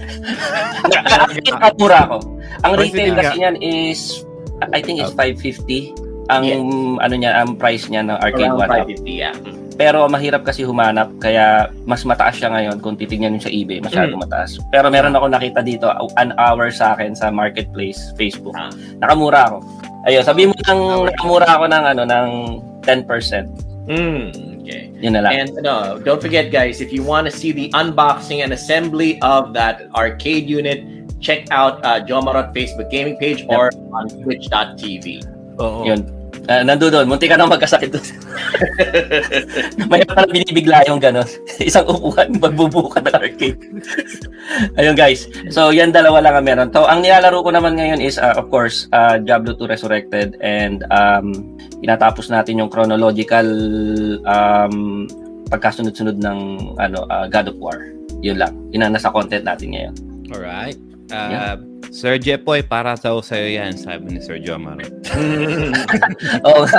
Nakamura 1.51 1.99
ako. 2.07 2.17
Ang 2.65 2.73
retail 2.79 3.11
kasi 3.15 3.33
niyan 3.41 3.57
is, 3.61 4.23
I 4.73 4.81
think 4.81 5.01
it's 5.01 5.13
550. 5.13 5.93
Ang 6.27 6.43
ano 6.99 7.15
niya, 7.15 7.39
ang 7.39 7.55
price 7.55 7.87
niya 7.87 8.03
ng 8.03 8.17
arcade 8.19 8.51
one 8.51 8.67
up. 8.67 8.87
yeah. 9.07 9.35
Pero 9.77 10.09
mahirap 10.09 10.41
kasi 10.41 10.65
humanap 10.65 11.13
kaya 11.21 11.69
mas 11.85 12.01
mataas 12.01 12.41
siya 12.41 12.49
ngayon 12.49 12.81
kung 12.81 12.97
titingnan 12.97 13.37
niyo 13.37 13.45
sa 13.45 13.53
eBay, 13.53 13.77
masyado 13.77 14.17
mataas. 14.17 14.57
Pero 14.73 14.89
meron 14.89 15.13
ako 15.13 15.29
nakita 15.29 15.61
dito 15.61 15.85
an 16.17 16.33
hour 16.41 16.73
sa 16.73 16.97
akin 16.97 17.13
sa 17.13 17.29
marketplace 17.29 18.09
Facebook. 18.17 18.57
Ah. 18.57 18.73
Nakamura 18.97 19.53
ako. 19.53 19.57
Ayun, 20.09 20.25
sabi 20.25 20.49
mo 20.49 20.57
nang 20.65 21.05
nakamura 21.05 21.45
ako 21.45 21.65
ng 21.69 21.83
ano 21.93 22.01
ng 22.09 22.27
10%. 22.89 23.45
Mm, 23.87 24.56
okay. 24.67 24.91
Yun 24.99 25.13
na 25.13 25.21
lang. 25.23 25.31
And 25.39 25.49
no, 25.63 25.99
don't 26.03 26.21
forget, 26.21 26.51
guys, 26.51 26.81
if 26.81 26.91
you 26.91 27.03
want 27.03 27.25
to 27.27 27.31
see 27.31 27.51
the 27.51 27.69
unboxing 27.71 28.43
and 28.43 28.51
assembly 28.51 29.19
of 29.21 29.53
that 29.53 29.87
arcade 29.95 30.49
unit, 30.49 30.83
check 31.19 31.47
out 31.51 31.83
uh, 31.85 32.03
Jomarot 32.03 32.53
Facebook 32.53 32.91
gaming 32.91 33.17
page 33.17 33.45
or 33.49 33.71
on 33.95 34.09
twitch.tv. 34.09 35.23
Oo. 35.59 35.85
Yun. 35.85 36.16
Uh, 36.47 36.63
nando 36.63 36.87
doon, 36.87 37.11
munti 37.11 37.27
ka 37.27 37.35
na 37.35 37.43
magkasakit 37.43 37.91
doon. 37.91 38.07
May 39.91 40.07
pala 40.07 40.23
binibigla 40.31 40.79
yung 40.87 41.03
gano'n. 41.03 41.27
Isang 41.67 41.83
upuan, 41.91 42.31
magbubuka 42.39 43.03
ng 43.03 43.11
arcade. 43.11 43.59
Ayun 44.79 44.95
guys. 44.95 45.27
So 45.51 45.75
yan 45.75 45.91
dalawa 45.91 46.23
lang 46.23 46.39
ang 46.39 46.47
meron. 46.47 46.69
So 46.71 46.87
ang 46.87 47.03
nilalaro 47.03 47.43
ko 47.43 47.51
naman 47.51 47.75
ngayon 47.75 47.99
is 47.99 48.15
uh, 48.15 48.31
of 48.39 48.47
course 48.47 48.87
uh, 48.95 49.19
Diablo 49.19 49.59
2 49.59 49.67
Resurrected 49.67 50.39
and 50.39 50.87
um, 50.87 51.35
tinatapos 51.83 52.31
natin 52.31 52.63
yung 52.63 52.71
chronological 52.71 53.47
um, 54.23 55.03
pagkasunod-sunod 55.51 56.15
ng 56.23 56.39
ano 56.79 57.03
uh, 57.11 57.27
God 57.27 57.51
of 57.51 57.59
War. 57.59 57.91
Yun 58.23 58.39
lang. 58.39 58.55
Yun 58.71 58.87
ang 58.87 58.95
nasa 58.95 59.11
content 59.11 59.43
natin 59.43 59.75
ngayon. 59.75 59.95
Alright. 60.31 60.79
Uh, 61.07 61.29
Yeah. 61.31 61.55
Sir 61.87 62.19
Jepoy, 62.19 62.67
para 62.67 62.99
sa 62.99 63.15
sa'yo 63.15 63.47
yan, 63.47 63.79
sabi 63.79 64.17
ni 64.17 64.19
Sir 64.19 64.43
Jomar. 64.43 64.75
Oo. 66.47 66.63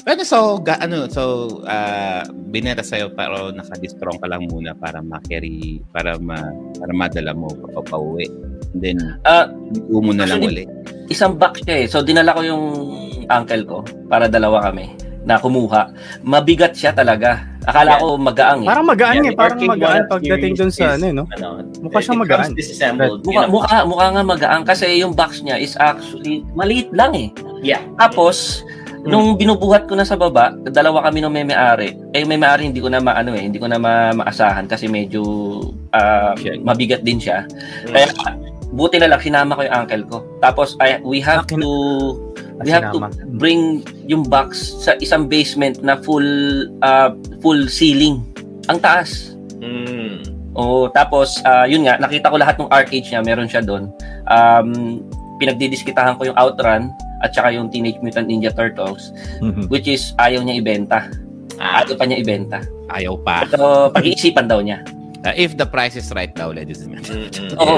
Pero 0.00 0.24
so, 0.24 0.58
ga, 0.58 0.80
ano, 0.82 1.06
so, 1.06 1.62
uh, 1.68 2.24
binenta 2.50 2.80
sa'yo 2.82 3.12
pero 3.12 3.52
naka-distrong 3.52 4.16
ka 4.16 4.26
lang 4.32 4.48
muna 4.48 4.72
para 4.72 5.04
ma-carry, 5.04 5.84
para, 5.92 6.16
ma, 6.16 6.40
para 6.80 6.92
madala 6.96 7.36
mo 7.36 7.52
pa 7.52 7.84
pauwi. 7.84 8.26
And 8.74 8.80
then, 8.80 8.98
uh, 9.28 9.46
mo 9.92 10.10
na 10.16 10.24
lang 10.24 10.40
ulit. 10.40 10.66
isang 11.10 11.34
box 11.36 11.66
siya 11.66 11.84
eh. 11.84 11.86
So 11.90 12.06
dinala 12.06 12.32
ko 12.32 12.40
yung 12.46 12.64
uncle 13.26 13.64
ko 13.66 13.78
para 14.06 14.30
dalawa 14.30 14.70
kami 14.70 14.94
na 15.26 15.42
kumuha. 15.42 15.90
Mabigat 16.22 16.78
siya 16.78 16.94
talaga. 16.94 17.49
Akala 17.62 17.90
Yeah. 17.90 18.00
ko 18.00 18.06
magaang 18.16 18.60
eh. 18.62 18.68
Parang 18.68 18.86
magaan 18.86 19.14
Yeah, 19.14 19.26
eh. 19.26 19.36
Parang 19.36 19.60
magaan 19.60 20.02
pagdating 20.06 20.52
dun 20.54 20.70
sa 20.70 20.80
is- 20.82 20.94
ano 20.96 21.04
eh, 21.04 21.14
no? 21.14 21.24
Ano, 21.30 21.48
Mukha 21.80 21.98
siyang 21.98 22.20
magaan. 22.20 22.50
disassembled. 22.52 23.20
Mukha, 23.20 23.32
you 23.34 23.40
know. 23.42 23.52
mukha, 23.52 23.78
mukha 23.84 24.06
nga 24.10 24.22
magaang 24.22 24.62
kasi 24.64 24.86
yung 24.96 25.12
box 25.12 25.40
niya 25.40 25.56
is 25.56 25.76
actually 25.76 26.40
maliit 26.52 26.88
lang 26.90 27.12
eh. 27.12 27.28
Yeah. 27.60 27.84
Tapos, 27.96 28.64
nung 29.02 29.32
binubuhat 29.34 29.84
ko 29.84 29.96
na 29.96 30.04
sa 30.04 30.12
baba, 30.14 30.52
dalawa 30.62 31.04
kami 31.04 31.20
ng 31.20 31.32
may-ari. 31.32 31.96
Eh 32.12 32.24
may 32.24 32.36
may-ari 32.36 32.68
hindi 32.68 32.80
ko 32.80 32.88
na 32.88 33.00
maano 33.00 33.32
eh, 33.32 33.42
hindi 33.42 33.56
ko 33.56 33.64
na 33.64 33.76
ma- 33.76 34.12
maasahan 34.14 34.64
kasi 34.64 34.88
medyo 34.88 35.24
Shit. 36.36 36.60
mabigat 36.60 37.00
din 37.00 37.16
siya. 37.16 37.44
Kaya 37.86 38.08
buti 38.70 38.96
na 38.96 39.10
lang 39.10 39.20
sinama 39.20 39.54
ko 39.54 39.62
yung 39.62 39.76
uncle 39.76 40.04
ko. 40.06 40.18
Tapos 40.38 40.78
I, 40.78 41.02
we 41.02 41.18
have 41.18 41.44
Akin- 41.44 41.58
to 41.58 41.70
we 42.60 42.68
have 42.68 42.92
to 42.92 43.00
Sinama. 43.00 43.08
bring 43.36 43.62
yung 44.04 44.22
box 44.22 44.60
sa 44.78 44.92
isang 44.98 45.26
basement 45.26 45.80
na 45.80 45.96
full 45.96 46.28
ah, 46.80 47.10
full 47.40 47.66
ceiling. 47.66 48.20
Ang 48.68 48.78
taas. 48.78 49.34
Mm. 49.58 50.22
Oo, 50.52 50.90
tapos 50.90 51.38
ah, 51.42 51.64
yun 51.64 51.82
nga, 51.82 51.96
nakita 51.96 52.28
ko 52.28 52.36
lahat 52.36 52.58
ng 52.58 52.68
arcade 52.68 53.06
niya, 53.06 53.22
meron 53.22 53.46
siya 53.46 53.62
doon. 53.62 53.88
Um, 54.26 55.00
pinagdidiskitahan 55.38 56.14
ko 56.14 56.28
yung 56.28 56.36
Outrun 56.36 56.90
at 57.20 57.32
saka 57.32 57.50
yung 57.50 57.68
Teenage 57.68 57.96
Mutant 58.00 58.28
Ninja 58.28 58.48
Turtles 58.50 59.12
which 59.68 59.84
is 59.86 60.12
ayaw 60.18 60.40
niya 60.40 60.60
ibenta. 60.60 61.08
Ah, 61.56 61.80
Ayaw 61.80 61.92
pa 61.92 62.04
niya 62.04 62.18
ibenta. 62.18 62.58
Ayaw 62.88 63.20
pa. 63.20 63.44
So, 63.46 63.88
pag-iisipan 63.92 64.48
daw 64.48 64.60
niya. 64.60 64.80
Uh, 65.20 65.36
if 65.36 65.56
the 65.60 65.68
price 65.68 66.00
is 66.00 66.08
right 66.16 66.32
daw, 66.32 66.48
ladies 66.48 66.80
and 66.80 66.96
gentlemen. 66.96 67.28
mm-mm. 67.28 67.60
Oo. 67.60 67.76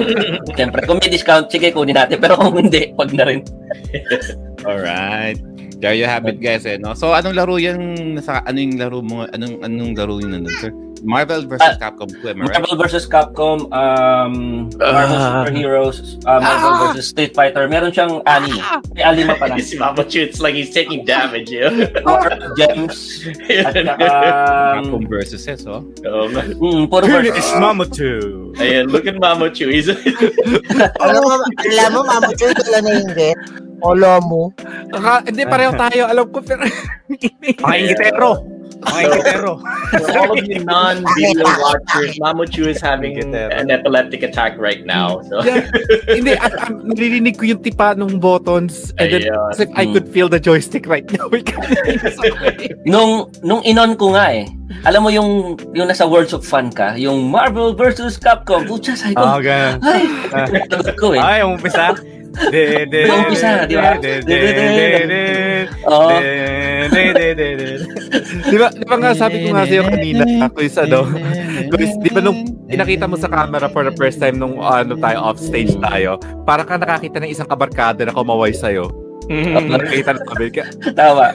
Siyempre, 0.54 0.86
kung 0.86 1.02
may 1.02 1.10
discount, 1.10 1.50
sige, 1.50 1.74
kunin 1.74 1.98
natin. 1.98 2.22
Pero 2.22 2.38
kung 2.38 2.54
hindi, 2.54 2.94
wag 2.94 3.10
na 3.10 3.26
rin. 3.26 3.42
Alright. 4.68 5.42
There 5.82 5.98
you 5.98 6.06
have 6.06 6.22
it, 6.30 6.38
guys. 6.38 6.62
Eh, 6.62 6.78
no? 6.78 6.94
So, 6.94 7.10
anong 7.10 7.34
laro 7.34 7.58
yan? 7.58 7.98
Nasa, 8.14 8.46
ano 8.46 8.62
yung 8.62 8.78
laro 8.78 9.02
mo? 9.02 9.26
Anong, 9.34 9.58
anong 9.66 9.92
laro 9.98 10.22
yun 10.22 10.38
nandun, 10.38 10.54
sir? 10.62 10.70
Marvel 11.02 11.46
versus 11.50 11.74
Capcom 11.82 12.06
2, 12.22 12.30
am 12.30 12.42
I 12.42 12.44
right? 12.46 12.62
Marvel 12.62 12.76
versus 12.78 13.04
Capcom, 13.10 13.66
um, 13.74 14.70
Marvel 14.78 15.18
Ah. 15.18 15.42
Super 15.42 15.52
Heroes, 15.52 15.98
uh, 16.24 16.38
Marvel 16.38 16.72
versus 16.86 17.10
Street 17.10 17.34
Fighter. 17.34 17.66
Meron 17.66 17.90
siyang 17.90 18.22
ani. 18.24 18.54
May 18.94 19.02
alima 19.02 19.34
pa 19.34 19.50
na. 19.50 19.58
si 19.66 19.74
Mama 19.74 20.06
Chu, 20.06 20.22
it's 20.22 20.38
like 20.38 20.54
he's 20.54 20.70
taking 20.70 21.02
damage, 21.02 21.50
yo. 21.50 21.68
War 22.06 22.30
Gems. 22.54 23.26
At 23.50 23.74
saka, 23.74 23.92
Capcom 23.98 25.02
versus 25.10 25.42
S, 25.42 25.66
oh. 25.66 25.82
Oo 26.06 26.30
nga. 26.30 26.42
mm, 26.46 26.86
puro 26.86 27.04
versus. 27.04 27.34
It's 27.34 27.52
Mama 27.58 27.84
2. 27.84 28.62
Ayan, 28.62 28.86
look 28.94 29.04
at 29.10 29.18
Mama 29.18 29.50
Chu. 29.50 29.66
He's 29.68 29.90
Alam 31.02 31.20
mo, 31.20 31.30
alam 31.42 31.90
mo, 31.90 32.00
Mama 32.06 32.30
Choy, 32.38 32.54
wala 32.54 32.78
na 32.78 32.90
hindi. 33.02 33.30
Olo 33.82 34.12
mo. 34.22 34.42
Hindi, 35.26 35.42
pareho 35.50 35.74
tayo. 35.74 36.06
Alam 36.06 36.30
ko, 36.30 36.38
pero... 36.46 36.62
Mga 37.10 37.76
ingitero. 37.82 38.61
Mga 38.82 39.00
ingitero. 39.06 39.52
for 39.92 40.10
all 40.18 40.30
of 40.34 40.42
you 40.42 40.58
non-video 40.64 41.46
watchers, 41.64 42.18
Mama 42.18 42.46
Chu 42.46 42.66
is 42.66 42.80
having 42.80 43.18
an 43.34 43.70
epileptic 43.70 44.22
attack 44.22 44.58
right 44.58 44.82
now. 44.84 45.22
So, 45.26 45.42
Yeah. 45.42 45.66
hindi, 46.08 46.32
at, 46.34 46.52
at, 46.52 46.70
naririnig 46.82 47.38
ko 47.38 47.46
yung 47.46 47.62
tipa 47.62 47.94
ng 47.94 48.18
buttons. 48.18 48.90
And 48.98 49.10
then, 49.10 49.22
Ayun. 49.30 49.50
as 49.50 49.60
if 49.60 49.70
I 49.74 49.86
could 49.86 50.08
feel 50.08 50.26
the 50.28 50.38
joystick 50.38 50.86
right 50.86 51.06
now. 51.08 51.30
Nung, 52.84 53.30
nung 53.42 53.62
inon 53.62 53.94
ko 53.94 54.12
nga 54.12 54.34
eh. 54.34 54.46
Alam 54.82 55.06
mo 55.06 55.10
yung, 55.10 55.30
yung 55.72 55.86
nasa 55.86 56.02
Worlds 56.02 56.34
of 56.34 56.42
Fun 56.42 56.72
ka, 56.72 56.98
yung 56.98 57.30
Marvel 57.30 57.70
versus 57.72 58.18
Capcom. 58.18 58.66
Pucha, 58.66 58.98
sabi 58.98 59.14
ko, 59.14 59.22
Oo, 59.22 59.38
ganun. 59.38 59.78
ay, 59.84 60.02
Ah. 60.34 60.46
nagot 60.50 60.96
ko 60.98 61.14
eh. 61.14 61.20
Ay, 61.22 61.38
yung 61.44 61.54
umpisa. 61.54 61.94
De, 62.32 62.88
de, 62.88 63.00
umpisa, 63.06 63.68
di 63.68 63.76
ba? 63.76 64.00
De, 64.00 64.24
de, 64.24 64.36
de, 64.40 64.52
de, 64.56 64.66
de, 64.72 64.90
de, 65.04 65.20
de, 66.88 67.02
de, 67.12 67.26
de, 67.36 67.48
de. 67.60 67.68
Di 68.48 68.56
ba, 68.58 68.68
di 68.72 68.84
ba 68.86 68.96
nga 68.98 69.12
sabi 69.14 69.46
ko 69.46 69.54
nga 69.54 69.64
sa'yo 69.66 69.84
kanina, 69.86 70.22
ako 70.46 70.58
is 70.62 70.76
ano, 70.78 71.06
Guys, 71.72 71.94
di 72.00 72.10
ba 72.10 72.20
nung 72.20 72.44
pinakita 72.66 73.06
mo 73.06 73.16
sa 73.16 73.30
camera 73.30 73.68
for 73.70 73.86
the 73.86 73.94
first 73.94 74.18
time 74.18 74.40
nung 74.40 74.58
ano 74.58 74.98
tayo 74.98 75.18
off 75.22 75.38
stage 75.38 75.74
tayo, 75.78 76.18
para 76.48 76.66
ka 76.66 76.76
nakakita 76.80 77.22
ng 77.22 77.30
isang 77.30 77.48
kabarkada 77.48 78.02
na 78.02 78.14
kumaway 78.14 78.50
sa'yo. 78.50 78.90
Nakita 79.30 80.18
na 80.18 80.22
kami. 80.26 80.50
Tama. 80.92 81.26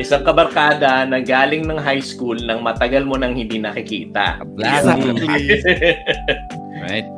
isang 0.00 0.26
kabarkada 0.26 1.06
na 1.06 1.22
galing 1.22 1.62
ng 1.66 1.78
high 1.78 2.02
school 2.02 2.34
nang 2.34 2.64
matagal 2.64 3.06
mo 3.06 3.14
nang 3.14 3.36
hindi 3.36 3.62
nakikita. 3.62 4.42
Exactly. 4.58 5.14
Right. 6.84 7.08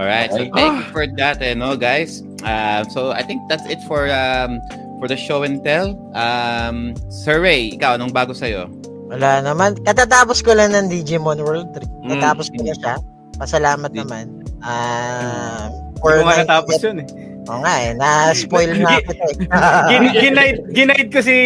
All 0.00 0.08
right. 0.08 0.32
So 0.32 0.48
thank 0.56 0.80
you 0.80 0.86
for 0.88 1.04
that, 1.20 1.44
eh, 1.44 1.52
no, 1.52 1.76
guys. 1.76 2.24
Uh, 2.40 2.88
so 2.88 3.12
I 3.12 3.20
think 3.20 3.44
that's 3.52 3.68
it 3.68 3.84
for 3.84 4.08
um 4.08 4.64
for 4.98 5.06
the 5.06 5.18
show 5.18 5.42
and 5.42 5.60
tell. 5.60 5.94
Um, 6.12 6.94
Sir 7.08 7.40
Ray, 7.40 7.74
ikaw 7.74 7.96
anong 7.96 8.14
bago 8.14 8.32
sa'yo? 8.32 8.70
Wala 9.10 9.44
naman. 9.44 9.76
Katatapos 9.84 10.40
ko 10.40 10.56
lang 10.56 10.72
ng 10.72 10.88
Digimon 10.88 11.38
World 11.38 11.70
3. 11.76 11.84
Mm. 11.84 12.10
Katapos 12.18 12.46
ko 12.50 12.58
na 12.62 12.74
siya. 12.74 12.94
Pasalamat 13.36 13.92
naman. 13.92 14.42
Ah, 14.64 15.68
Hindi 15.68 16.00
ko 16.00 16.24
nga 16.24 16.40
natapos 16.40 16.74
yun 16.80 16.98
eh. 17.02 17.08
Oo 17.44 17.60
nga 17.60 17.74
eh. 17.84 17.90
Na-spoil 17.92 18.72
na 18.80 18.96
ako 18.96 19.10
eh. 19.12 19.34
Gin- 19.92 20.14
Ginaid, 20.16 20.56
ginaid 20.72 21.08
ko 21.12 21.20
si 21.20 21.36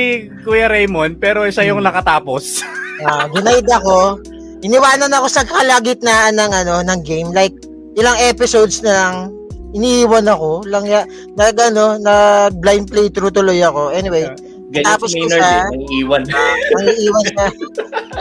Kuya 0.47 0.71
Raymond, 0.71 1.19
pero 1.19 1.43
siya 1.51 1.67
yung 1.69 1.83
nakatapos. 1.83 2.45
Ah, 2.99 3.31
ginaid 3.31 3.63
ako. 3.71 4.19
Iniwanan 4.67 5.15
ako 5.15 5.31
sa 5.31 5.47
kalagitnaan 5.47 6.35
ng 6.35 6.51
ano 6.51 6.83
ng 6.83 7.01
game 7.07 7.31
like 7.31 7.55
ilang 7.95 8.19
episodes 8.19 8.83
na 8.83 8.91
lang 8.91 9.15
iniiwan 9.71 10.27
ako 10.27 10.65
lang 10.65 10.85
ya 10.85 11.05
nag 11.35 11.57
ano 11.59 11.97
nag 11.97 12.57
blind 12.57 12.87
playthrough 12.87 13.31
tuloy 13.31 13.61
ako. 13.61 13.91
Anyway 13.91 14.29
Ganyan 14.69 14.85
Tapos 14.85 15.17
ko 15.17 15.25
siya- 15.25 15.65
eh, 15.65 15.73
nang 15.73 15.81
iwan. 15.89 16.23
ang 16.77 16.85
iiwan 16.93 17.25
siya. 17.25 17.47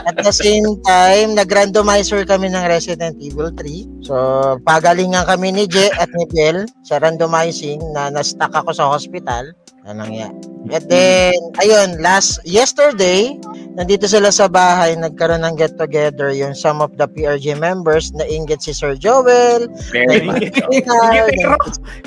At 0.00 0.16
the 0.16 0.32
same 0.32 0.80
time 0.80 1.36
nag-randomizer 1.36 2.24
kami 2.24 2.48
ng 2.48 2.64
Resident 2.64 3.20
Evil 3.20 3.52
3 3.52 3.84
so 4.00 4.16
pagalingan 4.64 5.28
kami 5.28 5.52
ni 5.52 5.68
Je 5.68 5.92
at 5.92 6.08
ni 6.08 6.24
Bel 6.26 6.64
sa 6.80 6.96
randomizing 6.96 7.84
na 7.92 8.08
na-stuck 8.08 8.48
ako 8.50 8.72
sa 8.72 8.88
hospital 8.88 9.52
anong 9.86 10.12
ya 10.12 10.28
at 10.74 10.84
then 10.90 11.36
ayun 11.60 12.00
last 12.02 12.40
yesterday 12.42 13.36
nandito 13.78 14.10
sila 14.10 14.34
sa 14.34 14.50
bahay, 14.50 14.98
nagkaroon 14.98 15.46
ng 15.46 15.54
get 15.54 15.78
together 15.78 16.34
yung 16.34 16.50
some 16.50 16.82
of 16.82 16.90
the 16.98 17.06
PRG 17.06 17.54
members 17.54 18.10
na 18.10 18.26
inggit 18.26 18.58
si 18.58 18.74
Sir 18.74 18.98
Joel, 18.98 19.70
Very 19.94 20.26
na 20.26 20.34
much. 20.34 20.50
inggit 20.50 20.54
si 20.58 20.62
Ingitero. 20.66 21.54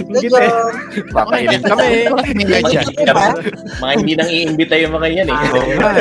na 0.04 0.20
Ingitero. 0.20 0.52
papainin 1.16 1.64
kami. 1.64 1.88
Mga 3.80 3.94
hindi 3.96 4.14
nang 4.20 4.28
iimbita 4.30 4.76
yung 4.84 4.94
mga 5.00 5.08
yan 5.16 5.28
eh. 5.32 5.38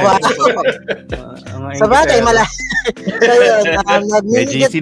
Wow. 0.03 0.19
Mga 0.19 1.79
Sa 1.79 1.87
bagay, 1.87 2.19
mala. 2.19 2.43
so 3.23 3.33
yun, 3.39 3.63
um, 3.87 4.03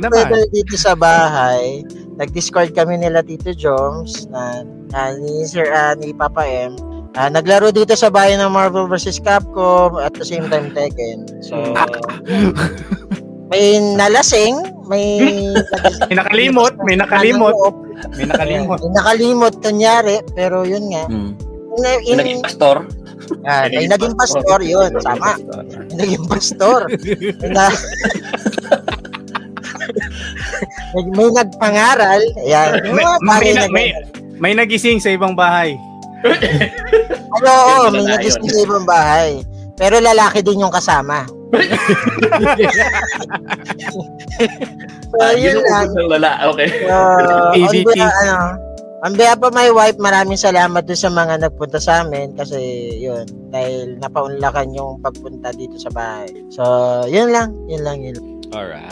naman. 0.00 0.24
together 0.24 0.40
dito 0.56 0.74
sa 0.80 0.96
bahay. 0.96 1.84
Nag-discord 2.18 2.74
kami 2.74 2.98
nila 2.98 3.22
Tito 3.22 3.54
Joms 3.54 4.26
na, 4.34 4.66
na 4.90 5.14
ni 5.14 5.46
Sir 5.46 5.70
ah, 5.70 5.94
ni 5.94 6.10
Papa 6.10 6.42
M. 6.42 6.74
Ah, 7.14 7.30
naglaro 7.30 7.70
dito 7.70 7.94
sa 7.94 8.10
bahay 8.10 8.34
ng 8.34 8.50
Marvel 8.50 8.90
vs. 8.90 9.22
Capcom 9.22 9.96
at 10.02 10.12
the 10.18 10.26
same 10.26 10.50
time 10.50 10.74
Tekken. 10.74 11.24
So, 11.40 11.54
may 13.48 13.78
nalasing, 13.96 14.60
may 14.90 15.22
May 16.10 16.14
nakalimot, 16.18 16.74
may 16.84 16.96
nakalimot, 16.98 17.54
may 18.18 18.26
nakalimot. 18.26 18.78
May 18.82 18.92
nakalimot 18.98 19.54
kunyari, 19.62 20.18
pero 20.34 20.66
yun 20.66 20.90
nga. 20.90 21.06
Mm. 21.06 21.32
In, 21.78 21.82
Yung 21.86 22.02
in, 22.02 22.18
naging 22.18 22.40
pastor. 22.42 22.76
ah, 23.46 23.70
may 23.70 23.86
naging 23.86 24.14
pastor 24.18 24.58
yun, 24.58 24.90
tama. 24.98 25.38
May 25.94 25.96
naging 26.02 26.26
pastor. 26.26 26.90
Na, 27.54 27.70
may, 30.94 31.04
may 31.14 31.28
nagpangaral. 31.32 32.20
Ayan. 32.40 32.70
May, 32.82 32.92
may, 32.94 33.06
bagay 33.22 33.52
na 33.54 33.64
may, 33.68 33.86
may 34.38 34.52
nagising 34.54 34.98
sa 34.98 35.10
ibang 35.10 35.34
bahay. 35.34 35.74
Ano, 37.30 37.48
oo, 37.48 37.84
may 37.90 38.02
na 38.02 38.16
nagising 38.16 38.44
yun. 38.44 38.54
sa 38.54 38.62
ibang 38.64 38.86
bahay. 38.86 39.30
Pero 39.78 40.02
lalaki 40.02 40.42
din 40.42 40.58
yung 40.58 40.74
kasama. 40.74 41.22
so, 45.08 45.16
Ah, 45.18 45.32
yun 45.32 45.56
lang. 45.62 45.86
ang 45.88 46.10
lala. 46.10 46.30
Okay. 46.52 46.68
Uh, 46.84 47.54
on 47.54 47.56
AVP. 47.56 47.86
behalf, 47.88 48.12
ano, 48.20 48.36
on 49.06 49.12
behalf 49.14 49.40
of 49.40 49.54
my 49.54 49.70
wife, 49.70 49.96
maraming 49.96 50.36
salamat 50.36 50.84
doon 50.84 50.98
sa 50.98 51.08
mga 51.08 51.34
nagpunta 51.40 51.78
sa 51.78 52.02
amin 52.02 52.34
kasi 52.34 52.58
yun, 52.98 53.24
dahil 53.48 53.96
napaunlakan 53.96 54.74
yung 54.74 54.98
pagpunta 55.00 55.54
dito 55.54 55.78
sa 55.78 55.88
bahay. 55.88 56.28
So, 56.50 56.62
yun 57.06 57.30
lang, 57.30 57.54
yun 57.70 57.86
lang, 57.86 58.02
yun 58.02 58.18
lang. 58.18 58.28
Alright. 58.50 58.90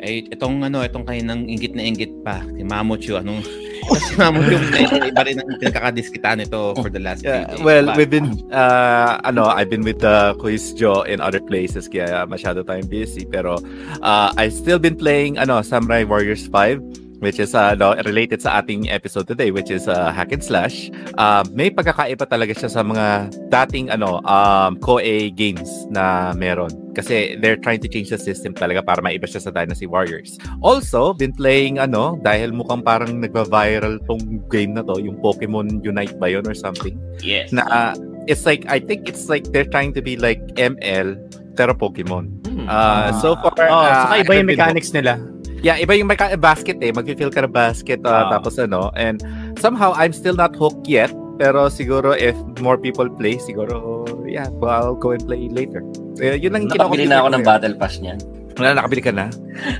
Eh, 0.00 0.24
itong 0.32 0.64
ano, 0.64 0.80
itong 0.80 1.04
kaninang 1.04 1.44
inggit 1.44 1.76
na 1.76 1.84
inggit 1.84 2.08
pa, 2.24 2.40
si 2.56 2.64
Mamochu, 2.64 3.20
anong 3.20 3.44
si 4.08 4.16
Mamochu, 4.16 4.56
iba 5.04 5.20
rin 5.20 5.36
ang 5.36 5.60
pinakakadiskitan 5.60 6.40
nito 6.40 6.72
for 6.74 6.88
the 6.88 6.96
last 6.96 7.20
few 7.20 7.28
Yeah, 7.28 7.44
days. 7.52 7.60
well, 7.60 7.84
But- 7.92 7.96
we've 8.00 8.08
been, 8.08 8.32
uh, 8.48 9.20
ano, 9.22 9.44
I've 9.44 9.68
been 9.68 9.84
with 9.84 10.00
the 10.00 10.32
Quiz 10.40 10.72
Joe 10.72 11.04
in 11.04 11.20
other 11.20 11.40
places 11.40 11.84
kaya 11.84 12.24
masyado 12.24 12.64
tayong 12.64 12.88
busy. 12.88 13.28
Pero 13.28 13.60
uh, 14.00 14.32
I've 14.40 14.56
still 14.56 14.80
been 14.80 14.96
playing, 14.96 15.36
ano, 15.36 15.60
Samurai 15.60 16.08
Warriors 16.08 16.48
5 16.48 16.80
which 17.20 17.38
is 17.38 17.54
uh, 17.54 17.76
no, 17.76 17.94
related 18.04 18.42
sa 18.42 18.60
ating 18.60 18.88
episode 18.90 19.28
today 19.28 19.52
which 19.52 19.70
is 19.70 19.86
uh, 19.86 20.10
hack 20.10 20.32
and 20.32 20.42
slash. 20.42 20.90
Uh, 21.20 21.44
may 21.52 21.70
pagkakaiba 21.70 22.24
talaga 22.26 22.52
siya 22.56 22.68
sa 22.72 22.82
mga 22.82 23.30
dating 23.52 23.88
ano 23.92 24.20
um, 24.24 24.76
Koei 24.80 25.28
games 25.30 25.68
na 25.92 26.32
meron 26.34 26.72
kasi 26.90 27.38
they're 27.38 27.60
trying 27.60 27.78
to 27.78 27.86
change 27.86 28.10
the 28.10 28.18
system 28.18 28.50
talaga 28.50 28.82
para 28.82 28.98
maiba 28.98 29.28
siya 29.28 29.38
sa 29.46 29.50
Dynasty 29.54 29.86
Warriors. 29.86 30.40
Also, 30.60 31.14
been 31.14 31.30
playing 31.32 31.78
ano 31.78 32.18
dahil 32.18 32.50
mukhang 32.50 32.82
parang 32.82 33.22
nagva-viral 33.22 34.02
tong 34.10 34.42
game 34.50 34.74
na 34.74 34.82
to, 34.82 34.98
yung 34.98 35.14
Pokemon 35.22 35.86
Unite 35.86 36.18
ba 36.18 36.26
yun 36.26 36.42
or 36.50 36.56
something 36.56 36.98
Yes. 37.22 37.54
na 37.54 37.62
ah, 37.70 37.92
it's 38.26 38.42
like 38.42 38.66
I 38.66 38.82
think 38.82 39.06
it's 39.06 39.30
like 39.30 39.46
they're 39.54 39.68
trying 39.68 39.94
to 39.94 40.02
be 40.02 40.18
like 40.18 40.42
ML 40.58 41.14
pero 41.54 41.76
Pokemon. 41.76 42.40
Hmm. 42.48 42.66
Uh, 42.66 43.12
so 43.20 43.36
far, 43.38 43.52
Oh, 43.68 43.84
uh, 43.84 43.92
saka 44.08 44.14
iba 44.26 44.32
yung 44.40 44.48
mechanics 44.50 44.90
nila. 44.90 45.20
Yeah, 45.60 45.76
iba 45.76 45.92
yung 45.92 46.08
basket 46.40 46.80
eh. 46.80 46.90
Mag-feel 46.90 47.28
ka 47.28 47.44
ng 47.44 47.52
basket 47.52 48.00
uh, 48.02 48.28
Ah. 48.28 48.38
tapos 48.38 48.56
ano. 48.56 48.88
And 48.96 49.20
somehow, 49.60 49.92
I'm 49.92 50.12
still 50.12 50.34
not 50.34 50.56
hooked 50.56 50.88
yet. 50.88 51.12
Pero 51.40 51.72
siguro 51.72 52.12
if 52.12 52.36
more 52.60 52.76
people 52.76 53.08
play, 53.08 53.40
siguro, 53.40 54.04
yeah, 54.28 54.48
well, 54.60 54.92
I'll 54.92 54.98
go 54.98 55.16
and 55.16 55.24
play 55.24 55.48
later. 55.48 55.80
Eh, 56.20 56.36
yun 56.36 56.52
lang 56.52 56.68
Nakabili 56.68 57.08
na 57.08 57.24
ako 57.24 57.28
ng 57.32 57.44
battle 57.44 57.76
pass 57.80 57.96
niyan. 57.96 58.20
Wala, 58.60 58.76
nakabili 58.76 59.00
ka 59.00 59.12
na? 59.12 59.32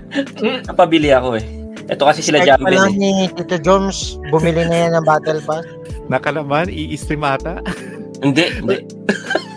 Napabili 0.69 1.13
ako 1.13 1.37
eh. 1.37 1.45
Ito 1.91 2.07
kasi 2.07 2.25
sila 2.25 2.41
pa 2.41 2.55
Jambel 2.55 2.73
lang 2.77 2.97
eh. 2.97 2.97
ni 2.97 3.11
Tito 3.35 3.61
Joms, 3.61 4.17
bumili 4.31 4.63
na 4.65 4.77
yan 4.89 4.93
ng 4.97 5.05
Battle 5.05 5.43
Pass. 5.43 5.67
Naka 6.07 6.31
naman, 6.33 6.71
i-stream 6.71 7.27
ata. 7.27 7.61
Hindi, 8.23 8.47
hindi. 8.63 8.77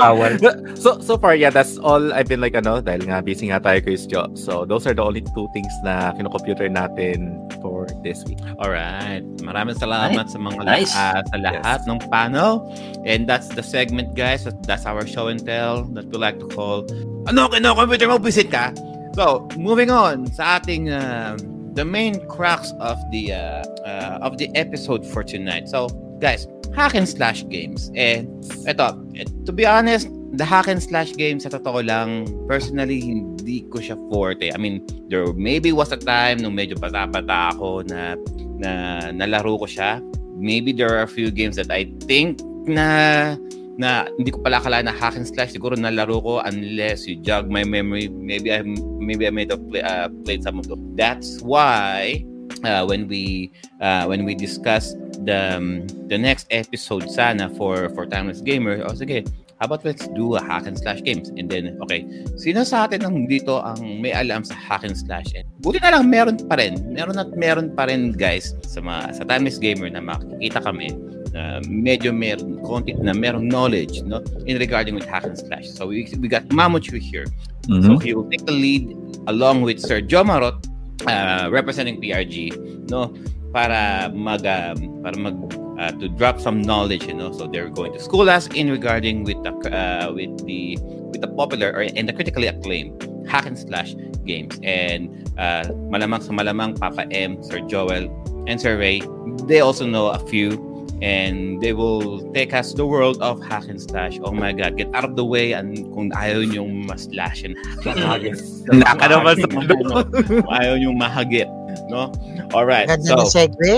Bawal. 0.00 0.40
so, 0.82 0.98
so 1.00 1.18
far, 1.18 1.34
yeah, 1.36 1.50
that's 1.50 1.78
all 1.78 2.12
I've 2.12 2.28
been 2.28 2.40
like, 2.40 2.54
ano, 2.54 2.80
dahil 2.80 3.04
nga 3.08 3.20
busy 3.20 3.52
nga 3.52 3.60
tayo 3.60 3.84
Chris 3.84 4.06
Jo. 4.06 4.28
So, 4.34 4.64
those 4.64 4.86
are 4.86 4.94
the 4.94 5.04
only 5.04 5.20
two 5.20 5.48
things 5.52 5.72
na 5.84 6.12
kinocomputer 6.16 6.68
natin 6.72 7.36
for 7.60 7.86
this 8.02 8.24
week. 8.24 8.40
Alright. 8.60 9.24
Maraming 9.44 9.76
salamat 9.76 10.28
sa 10.32 10.38
mga 10.40 10.60
Nice. 10.64 10.94
ah, 10.96 11.20
sa 11.28 11.36
lahat 11.36 11.80
ng 11.84 12.00
panel. 12.08 12.64
And 13.04 13.28
that's 13.28 13.52
the 13.52 13.62
segment, 13.62 14.16
guys. 14.16 14.48
That's 14.64 14.88
our 14.88 15.04
show 15.06 15.28
and 15.28 15.40
tell 15.44 15.84
that 15.94 16.08
we 16.08 16.16
like 16.16 16.40
to 16.40 16.48
call 16.48 16.88
Ano 17.28 17.48
ka 17.48 17.56
computer 17.60 18.08
mo? 18.08 18.20
Visit 18.20 18.52
ka? 18.52 18.72
So, 19.16 19.48
moving 19.56 19.88
on 19.88 20.26
sa 20.28 20.58
ating 20.58 20.90
uh, 20.90 21.38
the 21.72 21.84
main 21.84 22.20
crux 22.26 22.74
of 22.82 22.98
the 23.10 23.32
uh, 23.32 23.62
uh, 23.86 24.18
of 24.26 24.36
the 24.36 24.50
episode 24.58 25.06
for 25.06 25.22
tonight. 25.22 25.70
So, 25.70 25.88
guys, 26.20 26.46
hack 26.74 26.94
and 26.94 27.08
slash 27.08 27.46
games. 27.48 27.90
Eh, 27.94 28.26
eto, 28.66 28.98
eh, 29.14 29.24
to 29.46 29.52
be 29.52 29.66
honest, 29.66 30.10
the 30.34 30.44
hack 30.44 30.66
and 30.66 30.82
slash 30.82 31.14
games, 31.14 31.46
sa 31.46 31.50
totoo 31.50 31.86
lang, 31.86 32.26
personally, 32.50 33.00
hindi 33.00 33.66
ko 33.70 33.78
siya 33.78 33.96
forte. 34.10 34.50
I 34.50 34.58
mean, 34.58 34.82
there 35.08 35.24
maybe 35.34 35.70
was 35.70 35.94
a 35.94 36.00
time 36.00 36.42
nung 36.42 36.58
medyo 36.58 36.74
bata-bata 36.78 37.54
ako 37.54 37.86
na, 37.86 38.18
na 38.58 38.70
nalaro 39.14 39.58
ko 39.62 39.66
siya. 39.66 40.02
Maybe 40.34 40.74
there 40.74 40.90
are 40.90 41.06
a 41.06 41.10
few 41.10 41.30
games 41.30 41.54
that 41.56 41.70
I 41.70 41.86
think 42.10 42.42
na 42.66 43.38
na 43.74 44.06
hindi 44.18 44.30
ko 44.30 44.38
pala 44.38 44.62
akala 44.62 44.86
na 44.86 44.94
hack 44.94 45.18
and 45.18 45.26
slash 45.26 45.50
siguro 45.50 45.74
nalaro 45.74 46.22
ko 46.22 46.38
unless 46.46 47.10
you 47.10 47.18
jog 47.18 47.50
my 47.50 47.66
memory 47.66 48.06
maybe 48.06 48.54
I 48.54 48.62
maybe 49.02 49.26
I 49.26 49.34
may 49.34 49.46
have 49.50 49.62
play, 49.66 49.82
uh, 49.82 50.08
played 50.22 50.46
some 50.46 50.62
of 50.62 50.70
them 50.70 50.94
that's 50.94 51.42
why 51.42 52.22
uh, 52.66 52.84
when 52.84 53.08
we 53.08 53.52
uh, 53.80 54.04
when 54.06 54.24
we 54.24 54.34
discuss 54.34 54.94
the 55.24 55.56
um, 55.56 55.86
the 56.08 56.18
next 56.18 56.46
episode 56.50 57.08
sana 57.10 57.48
for 57.54 57.88
for 57.94 58.04
timeless 58.06 58.40
gamer 58.40 58.82
oh 58.84 58.92
sige 58.92 59.24
how 59.60 59.66
about 59.66 59.84
let's 59.84 60.06
do 60.08 60.34
a 60.34 60.42
hack 60.42 60.66
and 60.66 60.76
slash 60.78 61.00
games? 61.02 61.30
And 61.30 61.48
then 61.48 61.78
okay 61.82 62.04
sino 62.36 62.64
sa 62.64 62.84
atin 62.84 63.06
ang 63.06 63.24
dito 63.30 63.62
ang 63.62 64.02
may 64.02 64.12
alam 64.12 64.42
sa 64.44 64.54
hack 64.54 64.84
and 64.84 64.96
slash? 64.96 65.30
And 65.32 65.46
buti 65.62 65.78
na 65.80 65.94
lang 65.94 66.10
meron 66.10 66.36
pa 66.44 66.58
rin 66.58 66.82
meron 66.90 67.16
at 67.16 67.32
meron 67.38 67.72
pa 67.72 67.86
rin 67.86 68.12
guys 68.12 68.52
sa 68.66 68.82
mga 68.82 69.14
sa 69.14 69.22
timeless 69.24 69.56
gamer 69.56 69.88
na 69.88 70.02
makikita 70.02 70.60
kami 70.60 70.90
na 71.34 71.64
medyo 71.66 72.14
meron 72.14 72.62
konti 72.62 72.94
na 72.98 73.14
merong 73.14 73.46
knowledge 73.46 74.02
no 74.06 74.22
in 74.46 74.58
regarding 74.58 74.94
with 74.94 75.06
hack 75.06 75.24
and 75.26 75.38
slash. 75.38 75.66
So 75.66 75.90
we, 75.90 76.06
we 76.22 76.28
got 76.30 76.46
Mamuchu 76.54 76.98
here. 77.02 77.26
So 77.64 77.96
he 77.96 78.12
will 78.12 78.28
take 78.28 78.44
the 78.44 78.52
lead 78.52 78.92
along 79.26 79.64
with 79.64 79.80
Sir 79.80 80.04
Jomarot 80.04 80.60
uh, 81.06 81.48
representing 81.50 82.00
PRG 82.00 82.54
no 82.90 83.12
para 83.52 84.10
mag 84.14 84.46
um, 84.46 85.02
para 85.02 85.16
mag 85.16 85.36
uh, 85.78 85.92
to 85.98 86.08
drop 86.14 86.40
some 86.40 86.62
knowledge 86.62 87.06
you 87.06 87.14
know 87.14 87.30
so 87.32 87.46
they're 87.46 87.70
going 87.70 87.92
to 87.92 88.00
school 88.00 88.30
us 88.30 88.46
in 88.54 88.70
regarding 88.70 89.22
with 89.24 89.38
the 89.42 89.52
uh, 89.70 90.10
with 90.12 90.32
the 90.46 90.78
with 91.10 91.20
the 91.20 91.30
popular 91.38 91.70
or 91.70 91.86
and 91.86 92.08
the 92.08 92.12
critically 92.12 92.46
acclaimed 92.46 92.94
hack 93.26 93.46
and 93.46 93.58
slash 93.58 93.94
games. 94.24 94.58
And 94.62 95.30
uh, 95.38 95.70
malamang 95.92 96.22
sa 96.22 96.32
malamang 96.32 96.78
Papa 96.78 97.06
M 97.12 97.42
Sir 97.42 97.60
Joel 97.68 98.08
and 98.48 98.60
Sir 98.60 98.76
Ray 98.76 99.02
they 99.44 99.60
also 99.60 99.86
know 99.86 100.08
a 100.08 100.20
few 100.26 100.56
and 101.04 101.60
they 101.60 101.76
will 101.76 102.24
take 102.32 102.56
us 102.56 102.72
to 102.72 102.80
the 102.80 102.86
world 102.88 103.20
of 103.20 103.36
hack 103.44 103.68
and 103.68 103.76
slash. 103.76 104.16
Oh 104.24 104.32
my 104.32 104.56
God, 104.56 104.80
get 104.80 104.88
out 104.96 105.04
of 105.04 105.20
the 105.20 105.24
way 105.24 105.52
and 105.52 105.76
kung 105.92 106.08
ayaw 106.16 106.48
nyong 106.48 106.88
ma-slash 106.88 107.44
and 107.44 107.60
hack. 107.84 108.24
Naka 108.72 109.12
naman 109.12 109.36
sa 109.36 109.48
Kung 109.52 110.48
ayaw 110.48 110.80
nyong 110.80 110.96
mahagit. 110.96 111.44
No? 111.88 112.10
All 112.52 112.66
right. 112.66 112.86
Ganda 112.86 113.04
So, 113.06 113.16
na 113.16 113.24
segue. 113.26 113.76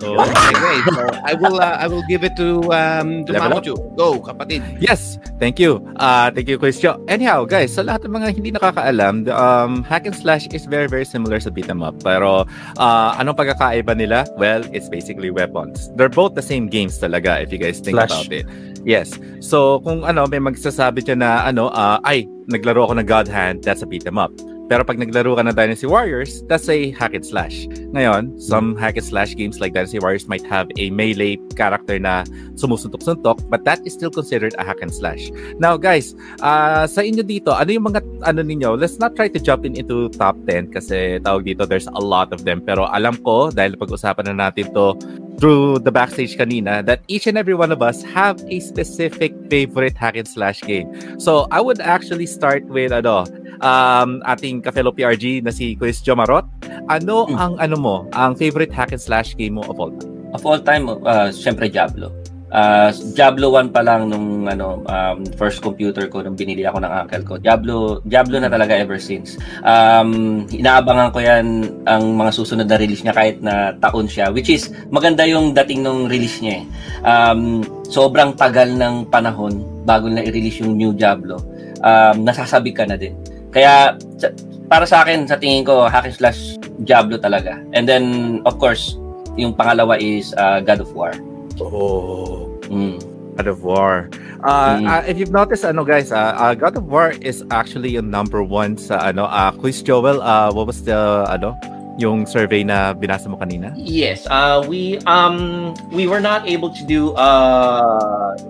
so, 0.00 0.16
okay, 0.16 0.76
so 0.88 1.02
I 1.24 1.32
will 1.36 1.56
uh, 1.60 1.76
I 1.80 1.86
will 1.86 2.04
give 2.08 2.24
it 2.24 2.36
to 2.40 2.62
um 2.72 3.24
to. 3.26 3.32
Mamuchu. 3.36 3.76
Go, 3.96 4.18
kapatid. 4.20 4.64
Yes, 4.80 5.18
thank 5.38 5.58
you. 5.60 5.80
Uh, 5.96 6.30
thank 6.32 6.48
you, 6.48 6.56
Chris 6.58 6.80
Jo. 6.80 6.96
Anyhow, 7.06 7.44
guys, 7.44 7.74
sa 7.76 7.82
lahat 7.84 8.04
ng 8.08 8.12
mga 8.16 8.28
hindi 8.34 8.50
nakakaalam, 8.52 9.24
the, 9.28 9.34
um, 9.34 9.82
hack 9.84 10.06
and 10.06 10.16
slash 10.16 10.48
is 10.50 10.64
very, 10.66 10.88
very 10.88 11.04
similar 11.04 11.38
sa 11.40 11.50
beat 11.50 11.68
'em 11.68 11.82
up. 11.84 11.96
Pero, 12.02 12.44
uh, 12.76 13.10
anong 13.20 13.36
pagkakaiba 13.36 13.92
nila? 13.96 14.24
Well, 14.40 14.64
it's 14.72 14.88
basically 14.88 15.28
weapons. 15.30 15.92
They're 15.94 16.12
both 16.12 16.34
the 16.34 16.44
same 16.44 16.66
games 16.68 16.96
talaga, 16.98 17.40
if 17.44 17.52
you 17.52 17.58
guys 17.60 17.78
think 17.80 17.96
Slash. 18.00 18.10
about 18.12 18.32
it. 18.32 18.46
Yes. 18.86 19.18
So, 19.42 19.82
kung 19.82 20.06
ano, 20.06 20.30
may 20.30 20.38
magsasabi 20.38 21.02
dyan 21.02 21.18
na, 21.20 21.42
ano, 21.44 21.68
uh, 21.74 21.98
ay, 22.06 22.24
naglaro 22.46 22.86
ako 22.86 22.94
ng 23.02 23.06
God 23.06 23.26
Hand, 23.26 23.66
that's 23.66 23.82
a 23.82 23.88
beat 23.88 24.06
'em 24.06 24.16
up. 24.16 24.30
Pero 24.66 24.82
pag 24.82 24.98
naglaro 24.98 25.38
ka 25.38 25.46
ng 25.46 25.54
Dynasty 25.54 25.86
Warriors, 25.86 26.42
that's 26.50 26.66
a 26.66 26.90
hack 26.90 27.14
and 27.14 27.22
slash. 27.22 27.70
Ngayon, 27.94 28.34
some 28.42 28.74
hack 28.74 28.98
and 28.98 29.06
slash 29.06 29.38
games 29.38 29.62
like 29.62 29.72
Dynasty 29.78 30.02
Warriors 30.02 30.26
might 30.26 30.42
have 30.42 30.66
a 30.74 30.90
melee 30.90 31.38
character 31.54 31.98
na 32.02 32.26
sumusuntok-suntok, 32.58 33.46
but 33.46 33.62
that 33.62 33.78
is 33.86 33.94
still 33.94 34.10
considered 34.10 34.58
a 34.58 34.66
hack 34.66 34.82
and 34.82 34.90
slash. 34.90 35.30
Now, 35.62 35.78
guys, 35.78 36.18
uh, 36.42 36.90
sa 36.90 37.00
inyo 37.06 37.22
dito, 37.22 37.54
ano 37.54 37.70
yung 37.70 37.86
mga 37.86 38.02
ano 38.26 38.42
ninyo? 38.42 38.74
Let's 38.74 38.98
not 38.98 39.14
try 39.14 39.30
to 39.30 39.38
jump 39.38 39.62
in 39.62 39.78
into 39.78 40.10
top 40.18 40.34
10 40.50 40.74
kasi 40.74 41.22
tawag 41.22 41.46
dito, 41.46 41.62
there's 41.62 41.86
a 41.86 42.02
lot 42.02 42.34
of 42.34 42.42
them. 42.42 42.58
Pero 42.58 42.90
alam 42.90 43.22
ko, 43.22 43.54
dahil 43.54 43.78
pag-usapan 43.78 44.34
na 44.34 44.50
natin 44.50 44.74
to 44.74 44.98
through 45.36 45.78
the 45.84 45.92
backstage 45.92 46.32
kanina, 46.40 46.80
that 46.80 47.04
each 47.12 47.28
and 47.28 47.36
every 47.36 47.52
one 47.52 47.68
of 47.68 47.84
us 47.84 48.00
have 48.00 48.40
a 48.48 48.56
specific 48.58 49.36
favorite 49.52 49.92
hack 49.92 50.16
and 50.16 50.26
slash 50.26 50.64
game. 50.64 50.88
So, 51.20 51.46
I 51.52 51.60
would 51.60 51.78
actually 51.78 52.24
start 52.24 52.64
with 52.72 52.90
ano, 52.90 53.28
um, 53.60 54.20
ating 54.24 54.60
ka-fellow 54.60 54.90
PRG 54.90 55.40
na 55.40 55.50
si 55.50 55.74
Quiz 55.74 56.00
Jomarot. 56.00 56.44
Ano 56.86 57.26
Hmm. 57.26 57.36
ang 57.36 57.52
ano 57.58 57.76
mo, 57.76 57.96
ang 58.12 58.34
favorite 58.34 58.70
hack 58.70 58.92
and 58.92 59.00
slash 59.00 59.34
game 59.34 59.58
mo 59.58 59.64
of 59.66 59.76
all 59.76 59.90
time? 59.90 60.12
Of 60.32 60.42
all 60.44 60.60
time, 60.60 60.84
uh, 60.90 61.28
syempre 61.30 61.66
Diablo. 61.66 62.12
Uh, 62.46 62.94
Diablo 63.12 63.50
1 63.58 63.74
pa 63.74 63.82
lang 63.82 64.06
nung 64.06 64.46
ano 64.46 64.78
um, 64.86 65.18
first 65.34 65.58
computer 65.58 66.06
ko 66.06 66.22
nung 66.22 66.38
binili 66.38 66.62
ako 66.62 66.78
ng 66.78 66.92
uncle 66.94 67.24
ko. 67.26 67.34
Diablo 67.36 67.98
Diablo 68.06 68.38
na 68.38 68.46
talaga 68.46 68.78
ever 68.78 69.02
since. 69.02 69.34
Um, 69.66 70.46
inaabangan 70.46 71.10
ko 71.10 71.18
'yan 71.18 71.46
ang 71.90 72.14
mga 72.14 72.30
susunod 72.30 72.70
na 72.70 72.78
release 72.78 73.02
niya 73.02 73.18
kahit 73.18 73.42
na 73.42 73.74
taon 73.82 74.06
siya 74.06 74.30
which 74.30 74.46
is 74.46 74.70
maganda 74.94 75.26
yung 75.26 75.58
dating 75.58 75.82
nung 75.82 76.06
release 76.06 76.38
niya. 76.38 76.62
Eh. 76.62 76.64
Um, 77.02 77.66
sobrang 77.90 78.38
tagal 78.38 78.70
ng 78.70 79.10
panahon 79.10 79.66
bago 79.82 80.06
na 80.06 80.22
i-release 80.22 80.62
yung 80.62 80.78
new 80.78 80.94
Diablo. 80.94 81.42
Um, 81.82 82.22
nasasabi 82.22 82.70
ka 82.70 82.86
na 82.86 82.94
din. 82.94 83.12
Kaya 83.56 83.96
sa- 84.20 84.36
para 84.68 84.84
sa 84.84 85.00
akin 85.00 85.24
sa 85.24 85.40
tingin 85.40 85.64
ko 85.64 85.88
hack 85.88 86.04
and 86.04 86.12
slash 86.12 86.60
Diablo 86.84 87.16
talaga. 87.16 87.56
And 87.72 87.88
then 87.88 88.04
of 88.44 88.60
course 88.60 89.00
yung 89.40 89.56
pangalawa 89.56 89.96
is 89.96 90.36
uh, 90.36 90.60
God 90.60 90.84
of 90.84 90.92
War. 90.92 91.16
Oh, 91.56 92.52
Mm. 92.68 93.00
God 93.40 93.48
of 93.48 93.64
War. 93.64 94.12
Uh, 94.44 94.76
Mm. 94.76 94.84
uh, 94.84 95.02
if 95.06 95.16
you've 95.16 95.32
noticed, 95.32 95.64
ano 95.64 95.84
guys, 95.84 96.12
uh, 96.12 96.36
uh, 96.36 96.52
God 96.52 96.76
of 96.76 96.84
War 96.88 97.16
is 97.20 97.40
actually 97.48 97.96
yung 97.96 98.10
number 98.10 98.42
one 98.44 98.76
sa 98.76 99.00
ano, 99.08 99.24
uh, 99.24 99.52
Quiz 99.52 99.80
Joel, 99.80 100.20
uh, 100.20 100.52
what 100.52 100.66
was 100.66 100.82
the, 100.82 100.96
ano, 101.28 101.56
yung 101.96 102.26
survey 102.28 102.60
na 102.60 102.92
binasa 102.92 103.24
mo 103.28 103.40
kanina? 103.40 103.72
Yes, 103.72 104.28
uh, 104.28 104.60
we 104.60 105.00
um 105.08 105.72
we 105.88 106.04
were 106.04 106.20
not 106.20 106.44
able 106.44 106.68
to 106.68 106.84
do 106.84 107.16
a 107.16 107.28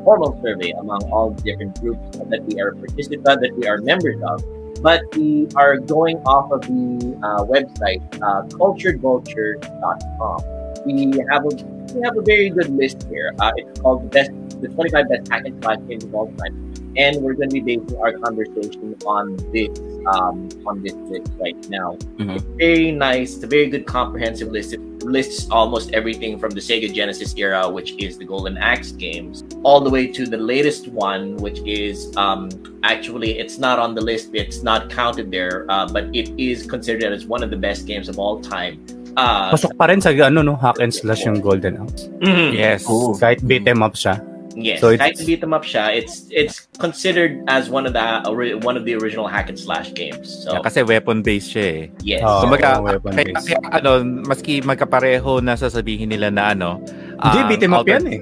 formal 0.03 0.35
survey 0.43 0.75
among 0.83 0.99
all 1.15 1.31
the 1.31 1.43
different 1.47 1.79
groups 1.79 2.03
that 2.27 2.43
we 2.51 2.59
are 2.59 2.75
participants 2.75 3.39
that 3.39 3.55
we 3.55 3.71
are 3.71 3.79
members 3.87 4.19
of, 4.27 4.43
but 4.83 5.03
we 5.17 5.49
are 5.57 5.77
going 5.79 6.19
off 6.27 6.51
of 6.53 6.63
the 6.63 7.19
uh, 7.23 7.45
website 7.45 8.03
uh, 8.23 8.43
culturedvulture.com. 8.57 10.43
We 10.85 11.19
have 11.31 11.45
a 11.45 11.49
we 11.95 12.03
have 12.03 12.17
a 12.17 12.23
very 12.23 12.51
good 12.51 12.69
list 12.71 13.07
here. 13.09 13.35
Uh, 13.39 13.53
it's 13.57 13.81
called 13.81 14.05
the 14.05 14.09
best 14.09 14.31
the 14.61 14.69
25 14.69 15.09
best 15.09 15.29
hack 15.31 15.45
and 15.45 15.63
slash 15.63 15.79
games 15.89 16.05
of 16.05 16.15
all 16.15 16.33
time, 16.33 16.75
and 16.97 17.17
we're 17.23 17.35
going 17.35 17.49
to 17.51 17.61
be 17.61 17.77
basing 17.77 17.99
our 17.99 18.13
conversation 18.13 18.95
on 19.07 19.37
this 19.53 19.79
um, 20.15 20.49
on 20.67 20.83
this 20.83 20.95
list 20.95 21.31
right 21.41 21.69
now. 21.69 21.97
Mhm. 22.19 22.37
It's 22.37 22.45
very 22.57 22.93
nice. 22.93 23.35
It's 23.35 23.45
a 23.45 23.47
very 23.47 23.69
good 23.69 23.87
comprehensive 23.87 24.49
list. 24.49 24.73
It 24.75 24.81
lists 25.07 25.47
almost 25.51 25.95
everything 25.95 26.39
from 26.39 26.51
the 26.51 26.61
Sega 26.61 26.91
Genesis 26.93 27.35
era, 27.39 27.69
which 27.71 27.95
is 28.03 28.19
the 28.19 28.27
Golden 28.27 28.59
Axe 28.59 28.91
games, 28.93 29.45
all 29.63 29.81
the 29.81 29.91
way 29.91 30.07
to 30.11 30.27
the 30.27 30.37
latest 30.37 30.89
one, 30.89 31.37
which 31.39 31.59
is 31.65 32.11
um, 32.17 32.51
actually 32.83 33.39
it's 33.39 33.59
not 33.59 33.79
on 33.79 33.95
the 33.95 34.03
list. 34.03 34.31
It's 34.35 34.63
not 34.63 34.91
counted 34.91 35.31
there, 35.31 35.65
uh, 35.71 35.87
but 35.89 36.11
it 36.15 36.31
is 36.37 36.67
considered 36.67 37.13
as 37.13 37.27
one 37.27 37.43
of 37.43 37.51
the 37.51 37.57
best 37.57 37.87
games 37.87 38.09
of 38.11 38.19
all 38.19 38.41
time. 38.43 38.83
Uh, 39.17 39.49
Pasok 39.49 39.73
pa 39.81 39.89
rin 39.89 40.01
sa 40.05 40.13
ano 40.13 40.43
no, 40.45 40.55
hack 40.61 40.77
and 40.77 40.93
slash 40.93 41.25
yung 41.25 41.41
Golden 41.41 41.81
Axe. 41.81 42.13
mhm. 42.21 42.53
Yes. 42.53 42.85
Oo. 42.85 43.17
Kahit 43.17 43.41
beat 43.49 43.65
'em 43.65 43.81
up 43.81 43.97
siya. 43.97 44.21
Yes, 44.57 44.81
So 44.81 44.89
so 44.89 44.97
it's- 44.97 45.05
kahit 45.05 45.21
beat 45.23 45.45
'em 45.45 45.53
up 45.53 45.63
siya, 45.63 45.93
it's 45.93 46.25
it's 46.33 46.65
considered 46.81 47.45
as 47.47 47.69
one 47.69 47.85
of 47.85 47.93
the 47.93 48.25
one 48.65 48.75
of 48.75 48.89
the 48.89 48.97
original 48.97 49.29
hack 49.29 49.53
and 49.53 49.61
slash 49.61 49.93
games. 49.93 50.33
So 50.43 50.57
Yeah, 50.57 50.65
kasi 50.65 50.81
weapon-based 50.81 51.53
siya 51.53 51.65
eh. 51.69 51.83
yes. 52.01 52.25
Oo. 52.25 52.49
Kumbaga, 52.49 52.81
weapon 52.81 53.13
kaya, 53.13 53.37
based. 53.37 53.53
kaya, 53.53 53.59
ano, 53.69 53.91
maski 54.25 54.65
magkapareho 54.65 55.45
na 55.45 55.55
sasabihin 55.55 56.09
nila 56.09 56.33
na 56.33 56.57
ano, 56.57 56.81
Hindi, 57.21 57.39
um, 57.39 57.49
beat 57.53 57.63
'em 57.63 57.73
up 57.73 57.85
alter- 57.85 57.93
yan 58.01 58.07
eh. 58.09 58.21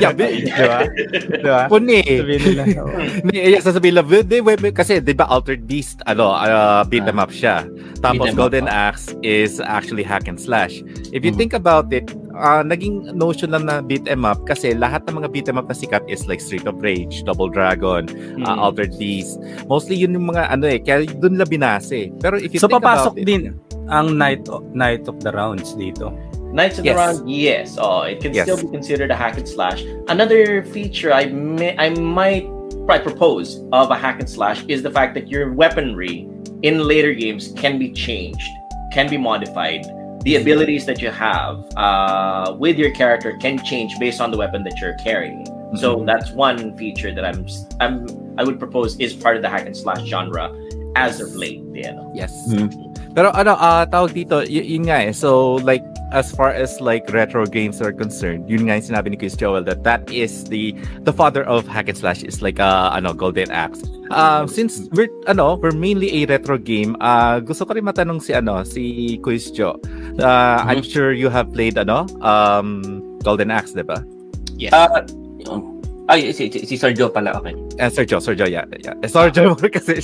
Yeah, 0.00 0.16
Di 0.16 0.48
ba? 0.48 0.76
Di 0.88 1.44
ba? 1.44 1.60
Puni 1.68 2.00
eh. 2.00 2.24
Sabihin 2.24 2.40
nila. 2.40 2.62
yeah, 3.36 3.60
sasabihin 3.68 4.00
lang, 4.00 4.08
"Di, 4.08 4.40
web, 4.40 4.64
kasi 4.72 4.96
di 4.96 5.12
ba 5.12 5.28
Altered 5.28 5.68
Beast, 5.68 6.00
ano, 6.08 6.32
uh, 6.32 6.80
beat 6.88 7.04
'em 7.04 7.20
up 7.20 7.28
siya. 7.28 7.68
Tapos 8.00 8.32
Golden 8.32 8.64
oh. 8.64 8.72
Axe 8.88 9.12
is 9.20 9.60
actually 9.60 10.02
hack 10.02 10.24
and 10.24 10.40
slash. 10.40 10.80
If 11.12 11.20
you 11.20 11.36
Mhm. 11.36 11.38
think 11.38 11.52
about 11.52 11.92
it, 11.92 12.08
uh, 12.34 12.62
naging 12.62 13.12
notion 13.14 13.50
lang 13.52 13.66
na 13.66 13.80
beat 13.80 14.04
'em 14.08 14.24
up 14.24 14.44
kasi 14.46 14.72
lahat 14.72 15.04
ng 15.08 15.20
mga 15.22 15.28
beat 15.32 15.46
'em 15.48 15.58
up 15.58 15.68
na 15.68 15.76
sikat 15.76 16.02
is 16.08 16.24
like 16.26 16.40
Street 16.40 16.66
of 16.66 16.78
Rage, 16.80 17.22
Double 17.24 17.48
Dragon, 17.48 18.06
Hmm. 18.08 18.44
uh, 18.44 18.56
Altered 18.58 18.96
Beast. 18.96 19.40
Mostly 19.68 19.96
yun 19.96 20.16
yung 20.16 20.32
mga 20.32 20.50
ano 20.50 20.66
eh, 20.68 20.78
kaya 20.80 21.04
doon 21.08 21.36
la 21.38 21.46
binase. 21.46 22.12
Pero 22.20 22.36
if 22.36 22.52
you 22.52 22.60
So 22.60 22.68
think 22.68 22.82
papasok 22.82 23.16
about 23.16 23.22
it, 23.22 23.26
din 23.28 23.42
ang 23.92 24.16
Night 24.16 24.48
of, 24.48 24.64
Night 24.72 25.04
of 25.10 25.20
the 25.20 25.32
Rounds 25.32 25.74
dito. 25.76 26.12
Knights 26.52 26.76
of 26.76 26.84
the 26.84 26.92
Yes. 26.92 27.00
Round, 27.00 27.18
yes. 27.24 27.68
Oh, 27.80 28.04
it 28.04 28.20
can 28.20 28.36
Yes. 28.36 28.44
still 28.44 28.60
be 28.60 28.68
considered 28.68 29.08
a 29.08 29.16
hack 29.16 29.40
and 29.40 29.48
slash. 29.48 29.80
Another 30.12 30.60
feature 30.68 31.08
I 31.08 31.32
may 31.32 31.72
I 31.80 31.96
might 31.96 32.44
probably 32.84 33.04
propose 33.08 33.64
of 33.72 33.88
a 33.88 33.96
hack 33.96 34.20
and 34.20 34.28
slash 34.28 34.60
is 34.68 34.84
the 34.84 34.92
fact 34.92 35.16
that 35.16 35.32
your 35.32 35.56
weaponry 35.56 36.28
in 36.60 36.84
later 36.84 37.16
games 37.16 37.56
can 37.56 37.80
be 37.80 37.88
changed, 37.96 38.44
can 38.92 39.08
be 39.08 39.16
modified. 39.16 39.80
The 40.22 40.36
abilities 40.36 40.86
that 40.86 41.02
you 41.02 41.10
have 41.10 41.66
uh, 41.74 42.54
with 42.58 42.78
your 42.78 42.90
character 42.94 43.34
can 43.42 43.58
change 43.66 43.98
based 43.98 44.20
on 44.20 44.30
the 44.30 44.38
weapon 44.38 44.62
that 44.64 44.78
you're 44.80 44.94
carrying. 45.02 45.42
So 45.74 46.04
that's 46.04 46.30
one 46.36 46.76
feature 46.76 47.10
that 47.16 47.24
I'm 47.24 47.48
I'm 47.80 48.04
I 48.38 48.44
would 48.44 48.60
propose 48.60 48.94
is 49.00 49.16
part 49.16 49.34
of 49.36 49.42
the 49.42 49.48
hack 49.48 49.64
and 49.66 49.74
slash 49.76 50.04
genre 50.06 50.52
as 50.94 51.18
of 51.18 51.32
late. 51.34 51.64
Yeah. 51.72 51.96
Yes. 52.14 52.30
Mhm. 52.52 52.92
Pero 53.16 53.32
ano, 53.32 53.56
ah 53.56 53.84
tawag 53.88 54.12
dito, 54.12 54.44
y- 54.44 54.62
yun 54.76 54.84
nga 54.88 55.08
eh. 55.08 55.12
So 55.16 55.56
like 55.64 55.80
as 56.12 56.28
far 56.28 56.52
as 56.52 56.76
like 56.84 57.08
retro 57.08 57.48
games 57.48 57.80
are 57.80 57.92
concerned, 57.92 58.44
yun 58.52 58.68
nga 58.68 58.76
yung 58.76 58.84
sinabi 58.92 59.10
ni 59.12 59.16
Chris 59.16 59.32
Joel 59.32 59.64
that 59.64 59.80
that 59.84 60.04
is 60.12 60.44
the 60.52 60.76
the 61.08 61.12
father 61.12 61.40
of 61.48 61.64
hack 61.64 61.88
and 61.88 61.96
slash 61.96 62.20
is 62.20 62.44
like 62.44 62.60
uh, 62.60 62.92
ano 62.92 63.16
Golden 63.16 63.48
Axe. 63.48 63.80
Um 64.12 64.44
since 64.52 64.84
we're 64.92 65.08
ano, 65.24 65.56
we're 65.56 65.72
mainly 65.72 66.20
a 66.20 66.28
retro 66.28 66.60
game, 66.60 67.00
uh, 67.00 67.40
gusto 67.40 67.64
ko 67.64 67.72
rin 67.72 67.88
matanong 67.88 68.20
si 68.20 68.36
ano, 68.36 68.60
si 68.60 69.16
Quiz 69.24 69.48
Joe. 69.48 69.80
Uh, 70.18 70.60
I'm 70.66 70.82
sure 70.82 71.12
you 71.12 71.28
have 71.32 71.52
played 71.52 71.78
ano, 71.78 72.04
um 72.20 73.00
Golden 73.24 73.50
Axe, 73.50 73.72
'di 73.72 73.86
ba? 73.86 74.04
Yes. 74.58 74.72
Ah, 74.74 74.90
ay, 76.10 76.32
si, 76.34 76.50
si, 76.50 76.66
si 76.66 76.74
Sir 76.76 76.92
Joe 76.92 77.08
pala, 77.08 77.32
okay. 77.38 77.54
Uh, 77.80 77.88
Sir 77.88 78.04
Joe, 78.04 78.18
Sir 78.20 78.34
Joe, 78.34 78.50
yeah. 78.50 78.66
yeah. 78.84 78.92
Eh, 79.02 79.08
Sir 79.08 79.30
Joe 79.30 79.54
kasi. 79.76 80.02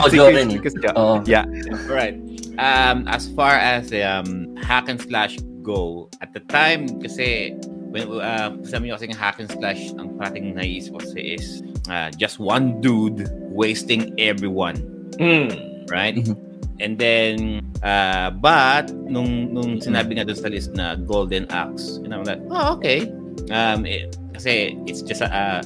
Oh, 0.00 0.08
si 0.08 0.16
Joe 0.18 0.32
Chris- 0.32 0.36
rin 0.40 0.50
eh. 0.50 0.58
Chris 0.58 0.74
Joe. 0.82 1.22
Yeah. 1.28 1.44
Right. 1.86 2.16
Um, 2.58 3.06
as 3.06 3.28
far 3.36 3.54
as 3.54 3.92
um, 3.92 4.56
hack 4.56 4.88
and 4.88 4.98
slash 4.98 5.36
go, 5.62 6.08
at 6.24 6.32
the 6.32 6.40
time, 6.48 6.88
kasi, 6.98 7.54
when, 7.92 8.08
uh, 8.18 8.56
sabi 8.64 8.88
nyo 8.88 8.96
kasi 8.98 9.12
hack 9.14 9.38
and 9.38 9.50
slash, 9.52 9.92
ang 10.00 10.16
parating 10.18 10.56
naisip 10.56 10.96
ko 10.96 10.98
kasi 11.04 11.20
is 11.38 11.62
uh, 11.92 12.08
just 12.16 12.40
one 12.40 12.80
dude 12.80 13.28
wasting 13.52 14.10
everyone. 14.18 14.80
Hmm. 15.20 15.52
Right? 15.92 16.16
Mhm. 16.16 16.34
And 16.82 16.98
then, 16.98 17.62
uh, 17.82 18.30
but, 18.34 18.90
nung, 19.06 19.54
nung 19.54 19.78
sinabi 19.78 20.18
nga 20.18 20.26
doon 20.26 20.38
sa 20.38 20.48
list 20.50 20.74
na 20.74 20.98
Golden 20.98 21.46
Axe, 21.50 22.02
and 22.02 22.10
I'm 22.10 22.26
like, 22.26 22.42
oh, 22.50 22.74
okay. 22.78 23.06
Um, 23.54 23.86
it, 23.86 24.18
kasi 24.34 24.74
it's 24.86 25.02
just 25.02 25.22
a, 25.22 25.30
uh, 25.30 25.62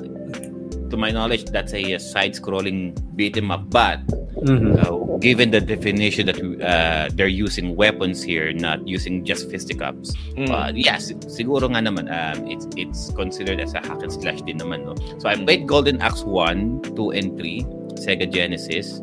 to 0.93 0.97
my 0.97 1.09
knowledge, 1.09 1.49
that's 1.49 1.73
a, 1.73 1.81
uh, 1.81 1.99
side-scrolling 2.01 2.93
beat 3.17 3.37
'em 3.41 3.49
up. 3.51 3.69
But 3.73 4.05
Mhm. 4.39 4.79
uh, 4.79 4.95
given 5.19 5.51
the 5.51 5.59
definition 5.59 6.31
that 6.31 6.39
uh, 6.39 7.11
they're 7.17 7.27
using 7.33 7.75
weapons 7.75 8.23
here, 8.23 8.53
not 8.55 8.79
using 8.87 9.25
just 9.27 9.51
fisticuffs, 9.51 10.15
Hmm. 10.39 10.47
uh, 10.53 10.71
yes, 10.77 11.11
siguro 11.27 11.67
nga 11.75 11.83
naman, 11.83 12.07
um, 12.07 12.47
it's 12.47 12.69
it's 12.79 13.11
considered 13.19 13.59
as 13.59 13.75
a 13.75 13.83
hack 13.83 13.99
and 14.05 14.15
slash 14.15 14.39
din 14.47 14.63
naman, 14.63 14.87
no? 14.87 14.95
So 15.19 15.27
I 15.27 15.35
played 15.35 15.67
Golden 15.67 15.99
Axe 15.99 16.23
1, 16.23 16.79
2, 16.95 17.11
and 17.11 17.35
3, 17.35 17.67
Sega 17.99 18.31
Genesis. 18.31 19.03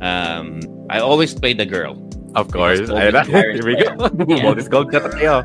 Um, 0.00 0.60
I 0.90 1.00
always 1.00 1.34
play 1.34 1.52
the 1.52 1.66
girl. 1.66 1.98
Of 2.34 2.52
course. 2.52 2.86
Ayun 2.92 3.12
na. 3.12 3.24
Here 3.28 3.64
we 3.64 3.74
go. 3.76 3.96
Bold 4.44 4.58
is 4.58 4.68
gold 4.68 4.92
na 4.92 5.00
tayo. 5.00 5.42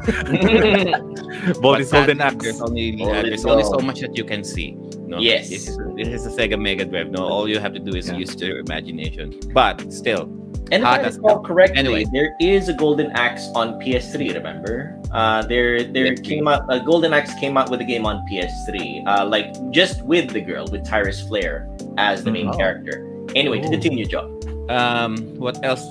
Bold 1.63 1.79
is 1.79 1.89
But 1.89 2.05
golden 2.05 2.19
axe. 2.21 2.43
There's 2.43 2.61
only, 2.61 2.99
uh, 3.01 3.23
there's 3.23 3.45
only 3.45 3.63
so 3.63 3.79
much 3.79 4.01
that 4.01 4.15
you 4.17 4.23
can 4.27 4.43
see. 4.43 4.75
No? 5.13 5.21
Yes. 5.21 5.49
This 5.49 5.69
is, 5.69 5.77
this 5.95 6.09
is 6.09 6.25
a 6.25 6.31
Sega 6.33 6.57
Mega 6.57 6.85
Drive. 6.89 7.13
No, 7.13 7.21
all 7.29 7.45
you 7.45 7.59
have 7.61 7.73
to 7.77 7.79
do 7.79 7.93
is 7.93 8.09
Yeah. 8.09 8.17
use 8.17 8.33
your 8.41 8.57
imagination. 8.65 9.37
But 9.53 9.85
still, 9.93 10.25
And 10.71 10.81
if 10.81 10.87
Ah, 10.87 10.95
I 10.95 10.97
that's- 11.05 11.17
recall 11.21 11.43
correctly, 11.43 11.77
anyway. 11.77 12.03
there 12.15 12.33
is 12.39 12.65
a 12.71 12.73
Golden 12.73 13.11
Axe 13.13 13.45
on 13.53 13.77
PS3. 13.83 14.31
Remember, 14.33 14.95
uh, 15.11 15.43
there 15.45 15.83
there 15.83 16.15
PS3. 16.15 16.23
came 16.23 16.45
out 16.47 16.65
a 16.71 16.79
Golden 16.79 17.11
Axe 17.13 17.35
came 17.37 17.59
out 17.59 17.69
with 17.69 17.83
a 17.83 17.85
game 17.85 18.07
on 18.09 18.23
PS3, 18.31 19.03
uh, 19.05 19.27
like 19.27 19.53
just 19.75 20.01
with 20.07 20.31
the 20.31 20.39
girl 20.41 20.65
with 20.71 20.81
Tyrus 20.87 21.19
Flair 21.29 21.67
as 21.99 22.23
the 22.23 22.31
main 22.31 22.47
Oh. 22.49 22.57
character. 22.57 23.05
Anyway, 23.35 23.59
to 23.61 23.67
Oh. 23.69 23.75
continue, 23.75 24.07
Joe. 24.07 24.25
Um, 24.71 25.19
what 25.37 25.59
else? 25.67 25.83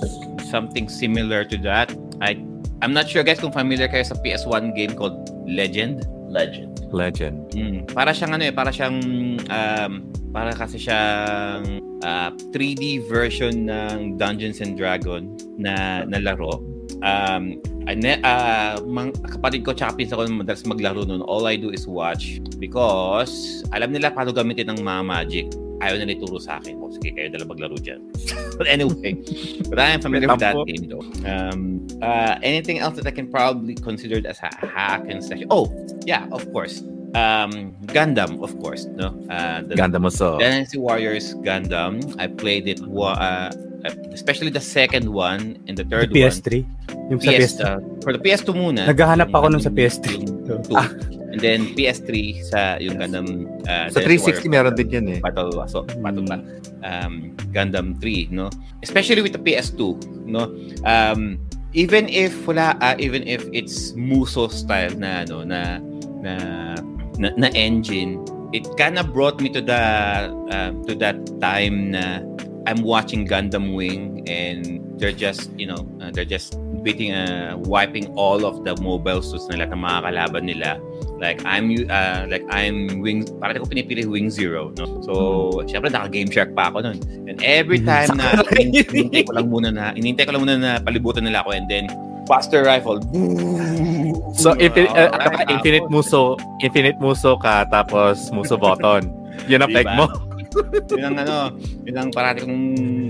Something 0.51 0.89
similar 0.89 1.45
to 1.47 1.55
that. 1.63 1.93
I 2.19 2.35
I'm 2.81 2.91
not 2.91 3.07
sure 3.07 3.23
guys 3.23 3.39
kung 3.39 3.53
familiar 3.55 3.87
kayo 3.87 4.03
sa 4.03 4.17
PS1 4.19 4.75
game 4.75 4.91
called 4.97 5.15
Legend. 5.47 6.03
Legend. 6.33 6.89
Legend. 6.89 7.37
Mm, 7.53 7.79
para 7.93 8.09
siyang 8.09 8.33
ano 8.33 8.43
eh, 8.49 8.53
para 8.53 8.73
siyang 8.73 8.97
um, 9.37 9.91
para 10.33 10.51
kasi 10.57 10.81
siyang 10.81 11.77
uh, 12.01 12.29
3D 12.49 13.05
version 13.05 13.69
ng 13.69 14.17
Dungeons 14.17 14.59
and 14.59 14.73
Dragon 14.73 15.29
na 15.61 16.03
na 16.09 16.17
laro. 16.17 16.59
Um, 17.05 17.61
I 17.83 17.99
ne- 17.99 18.23
uh, 18.23 18.79
mang, 18.87 19.11
kapatid 19.27 19.67
ko 19.67 19.75
tsaka 19.75 19.99
pinsan 19.99 20.15
ko 20.15 20.23
madalas 20.31 20.63
maglaro 20.63 21.03
nun. 21.03 21.21
All 21.27 21.45
I 21.45 21.59
do 21.59 21.69
is 21.69 21.85
watch 21.85 22.39
because 22.57 23.61
alam 23.75 23.91
nila 23.91 24.09
paano 24.09 24.31
gamitin 24.31 24.71
ng 24.73 24.81
mga 24.81 25.01
magic. 25.03 25.47
Ayaw 25.83 25.99
nila 25.99 26.15
ituro 26.15 26.39
sa 26.39 26.63
akin. 26.63 26.79
O, 26.79 26.87
sige, 26.95 27.11
kayo 27.11 27.27
dala 27.27 27.43
maglaro 27.43 27.75
dyan. 27.75 27.99
but 28.57 28.71
anyway, 28.71 29.19
but 29.67 29.75
I 29.79 29.91
am 29.91 29.99
familiar 29.99 30.31
with 30.31 30.39
that 30.39 30.55
game 30.63 30.87
though. 30.87 31.03
Um, 31.27 31.83
uh, 31.99 32.39
anything 32.39 32.79
else 32.79 32.95
that 32.95 33.07
I 33.07 33.11
can 33.11 33.27
probably 33.27 33.75
consider 33.75 34.23
as 34.23 34.39
a 34.39 34.47
hack 34.63 35.03
and 35.11 35.19
slash? 35.19 35.43
Oh, 35.51 35.67
yeah, 36.07 36.23
of 36.31 36.47
course. 36.55 36.79
Um, 37.13 37.75
Gundam, 37.91 38.41
of 38.41 38.57
course. 38.63 38.87
No, 38.89 39.13
uh, 39.29 39.61
the 39.61 39.75
Ganda 39.75 39.99
mo 39.99 40.09
so. 40.09 40.39
Dynasty 40.39 40.79
Warriors 40.79 41.35
Gundam. 41.45 41.99
I 42.17 42.25
played 42.25 42.65
it. 42.65 42.79
wa- 42.81 43.19
Uh, 43.19 43.51
especially 44.15 44.47
the 44.47 44.63
second 44.63 45.11
one 45.11 45.59
and 45.67 45.75
the 45.75 45.83
third 45.83 46.07
PS3. 46.09 46.63
Yung 47.11 47.19
one. 47.19 47.19
sa 47.19 47.31
PS, 47.35 47.59
PS3. 47.59 47.67
uh, 47.67 47.79
for 47.99 48.15
the 48.15 48.21
PS2 48.23 48.55
muna. 48.55 48.87
Naghahanap 48.87 49.27
Yung 49.27 49.35
ako 49.35 49.45
nun 49.51 49.59
sa 49.59 49.67
Gundam- 49.67 49.99
PS3. 49.99 50.05
yung 50.47 50.63
two. 50.63 50.75
And 51.33 51.41
then 51.41 51.73
PS3 51.73 52.45
sa 52.45 52.77
yung 52.77 53.01
Gundam 53.01 53.49
uh, 53.65 53.89
Sa 53.89 54.05
Dynasty 54.05 54.37
360 54.37 54.53
Warriors 54.53 54.53
meron 54.53 54.73
din 54.77 54.89
yan 54.93 55.05
eh. 55.09 55.19
Battle 55.19 55.49
so, 55.65 55.81
Battle 55.81 56.29
Bat, 56.29 56.41
um, 56.85 57.33
Gundam 57.49 57.97
3, 57.97 58.29
no? 58.29 58.53
Especially 58.85 59.25
with 59.25 59.33
the 59.33 59.41
PS2, 59.41 59.97
no? 60.29 60.53
Um, 60.85 61.41
even 61.73 62.05
if 62.05 62.37
wala, 62.45 62.77
uh, 62.85 62.93
even 63.01 63.25
if 63.25 63.49
it's 63.49 63.97
Muso 63.97 64.45
style 64.53 64.93
na 64.93 65.25
ano 65.25 65.41
na 65.41 65.81
na 66.21 66.33
na, 67.17 67.33
na 67.33 67.49
engine, 67.57 68.21
it 68.53 68.69
kind 68.77 69.01
of 69.01 69.09
brought 69.09 69.41
me 69.41 69.49
to 69.49 69.61
the 69.61 69.81
uh, 70.53 70.69
to 70.85 70.93
that 71.01 71.17
time 71.41 71.97
na 71.97 72.21
I'm 72.69 72.85
watching 72.85 73.27
Gundam 73.27 73.73
Wing 73.73 74.23
and 74.29 74.79
they're 75.01 75.11
just, 75.11 75.51
you 75.57 75.67
know, 75.67 75.83
uh, 75.99 76.11
they're 76.13 76.29
just 76.29 76.55
beating 76.83 77.15
uh, 77.15 77.55
wiping 77.65 78.11
all 78.19 78.43
of 78.43 78.61
the 78.67 78.75
mobile 78.83 79.23
suits 79.23 79.47
lahat 79.47 79.71
ng 79.71 79.81
mga 79.81 79.99
kalaban 80.03 80.43
nila. 80.43 80.77
Like 81.17 81.39
I'm 81.47 81.71
uh, 81.87 82.27
like 82.27 82.43
I'm 82.51 82.99
wing 82.99 83.23
parang 83.39 83.63
ko 83.63 83.67
pinipili 83.67 84.03
wing 84.03 84.27
zero 84.27 84.75
no? 84.75 84.99
So 85.07 85.13
syempre 85.65 85.87
naka 85.87 86.11
game 86.11 86.27
shark 86.27 86.51
pa 86.51 86.67
ako 86.67 86.83
nun. 86.83 86.99
And 87.31 87.39
every 87.39 87.79
time 87.79 88.19
na 88.19 88.43
hinintay 88.91 89.23
ko 89.25 89.39
lang 89.39 89.47
muna 89.47 89.71
na 89.71 89.95
hinintay 89.95 90.27
ko 90.27 90.35
lang 90.35 90.43
muna 90.43 90.55
na 90.59 90.71
palibutan 90.83 91.23
nila 91.23 91.41
ako 91.41 91.55
and 91.55 91.65
then 91.71 91.87
Buster 92.23 92.63
rifle. 92.63 93.03
So, 94.39 94.55
infinite, 94.55 94.95
uh, 94.95 95.11
Alright, 95.11 95.49
infinite 95.51 95.91
muso, 95.91 96.39
infinite 96.63 96.95
muso 96.95 97.35
ka, 97.35 97.67
tapos 97.67 98.31
muso 98.31 98.55
button. 98.55 99.11
Yun 99.51 99.59
ang 99.59 99.71
Diba? 99.71 99.83
peg 99.83 99.87
mo. 99.99 100.07
Yun 100.89 101.03
ang 101.03 101.17
ano 101.19 101.35
yun 101.83 101.97
ang 101.97 102.09
parati 102.09 102.45
kong 102.45 102.57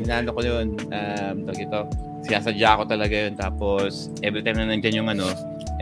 inano 0.03 0.29
ko 0.31 0.39
yun 0.41 0.67
um 0.91 1.35
tawag 1.47 1.59
ito 1.61 1.79
siyasadya 2.23 2.79
ko 2.79 2.83
talaga 2.87 3.15
yun 3.27 3.33
tapos 3.35 4.07
every 4.23 4.39
time 4.41 4.57
na 4.57 4.71
nandyan 4.71 5.03
yung 5.03 5.09
ano 5.11 5.27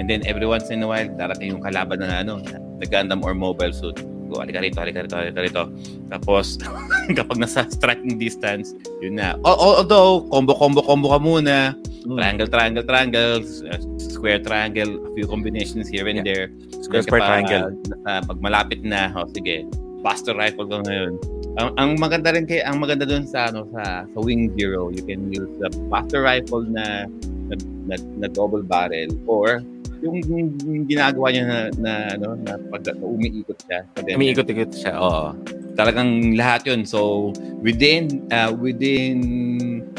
and 0.02 0.10
then 0.10 0.22
every 0.26 0.46
once 0.46 0.70
in 0.70 0.82
a 0.82 0.88
while 0.88 1.06
darating 1.16 1.54
yung 1.54 1.62
kalaban 1.62 2.02
na 2.02 2.22
ano 2.22 2.42
na 2.42 2.58
Gundam 2.90 3.22
or 3.22 3.38
mobile 3.38 3.72
suit 3.72 3.98
go 4.32 4.40
halika 4.42 4.64
rito 4.64 4.80
halika 4.80 5.06
rito 5.06 5.16
halika 5.20 5.42
rito 5.44 5.64
tapos 6.10 6.58
kapag 7.18 7.38
nasa 7.38 7.68
striking 7.70 8.18
distance 8.18 8.74
yun 9.04 9.20
na 9.22 9.38
Al- 9.46 9.60
al- 9.60 9.78
although 9.86 10.26
combo 10.32 10.56
combo 10.56 10.82
combo 10.82 11.14
ka 11.14 11.20
muna 11.22 11.58
Mm. 12.02 12.18
triangle, 12.18 12.50
triangle, 12.50 12.82
triangle, 12.82 13.40
square 14.02 14.42
triangle, 14.42 14.90
a 15.06 15.10
few 15.14 15.30
combinations 15.30 15.86
here 15.86 16.10
and 16.10 16.26
Yeah. 16.26 16.26
there. 16.26 16.46
Square, 16.82 17.06
square, 17.06 17.22
triangle. 17.22 17.78
uh, 18.10 18.26
pag 18.26 18.42
malapit 18.42 18.82
na, 18.82 19.14
oh, 19.14 19.30
sige, 19.30 19.70
Buster 20.02 20.34
rifle 20.34 20.66
ko 20.66 20.82
ngayon. 20.82 21.14
Ang, 21.60 21.70
ang 21.76 21.90
maganda 22.00 22.32
rin 22.32 22.48
kay 22.48 22.64
ang 22.64 22.80
maganda 22.80 23.04
doon 23.04 23.28
sa 23.28 23.52
ano 23.52 23.68
sa 23.76 24.08
sa 24.08 24.20
Wing 24.24 24.56
Zero, 24.56 24.88
you 24.88 25.04
can 25.04 25.28
use 25.28 25.52
the 25.60 25.68
Buster 25.92 26.24
rifle 26.24 26.64
na 26.64 27.04
na, 27.52 27.56
na, 27.92 27.96
na 28.24 28.28
double 28.32 28.64
barrel 28.64 29.12
or 29.28 29.60
yung, 30.02 30.18
yung, 30.66 30.84
ginagawa 30.90 31.30
niya 31.30 31.46
na, 31.46 31.60
na 31.78 31.94
ano 32.18 32.34
na 32.42 32.58
pag 32.74 32.82
na 32.90 33.06
umiikot 33.06 33.58
siya. 33.70 33.86
Umiikot-ikot 34.02 34.72
siya, 34.74 34.98
oo. 34.98 35.30
Talagang 35.76 36.36
lahat 36.36 36.68
'yun. 36.68 36.84
So 36.84 37.32
within 37.64 38.28
uh, 38.30 38.52
within 38.52 39.20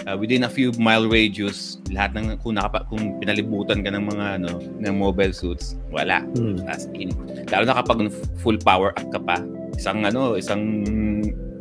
uh, 0.07 0.17
within 0.19 0.45
a 0.45 0.51
few 0.51 0.73
mile 0.77 1.07
radius, 1.09 1.79
lahat 1.91 2.17
ng 2.17 2.39
kung 2.41 2.59
nakapa, 2.59 2.85
kung 2.89 3.19
pinalibutan 3.23 3.85
ka 3.85 3.91
ng 3.93 4.05
mga 4.09 4.27
ano 4.43 4.61
ng 4.61 4.95
mobile 4.95 5.33
suits, 5.33 5.79
wala. 5.89 6.25
Hmm. 6.37 6.61
As 6.69 6.89
in, 6.97 7.15
lalo 7.49 7.65
na 7.69 7.79
kapag 7.79 8.11
full 8.41 8.59
power 8.61 8.93
up 8.97 9.09
ka 9.13 9.21
pa, 9.23 9.37
isang 9.77 10.05
ano, 10.05 10.37
isang 10.37 10.85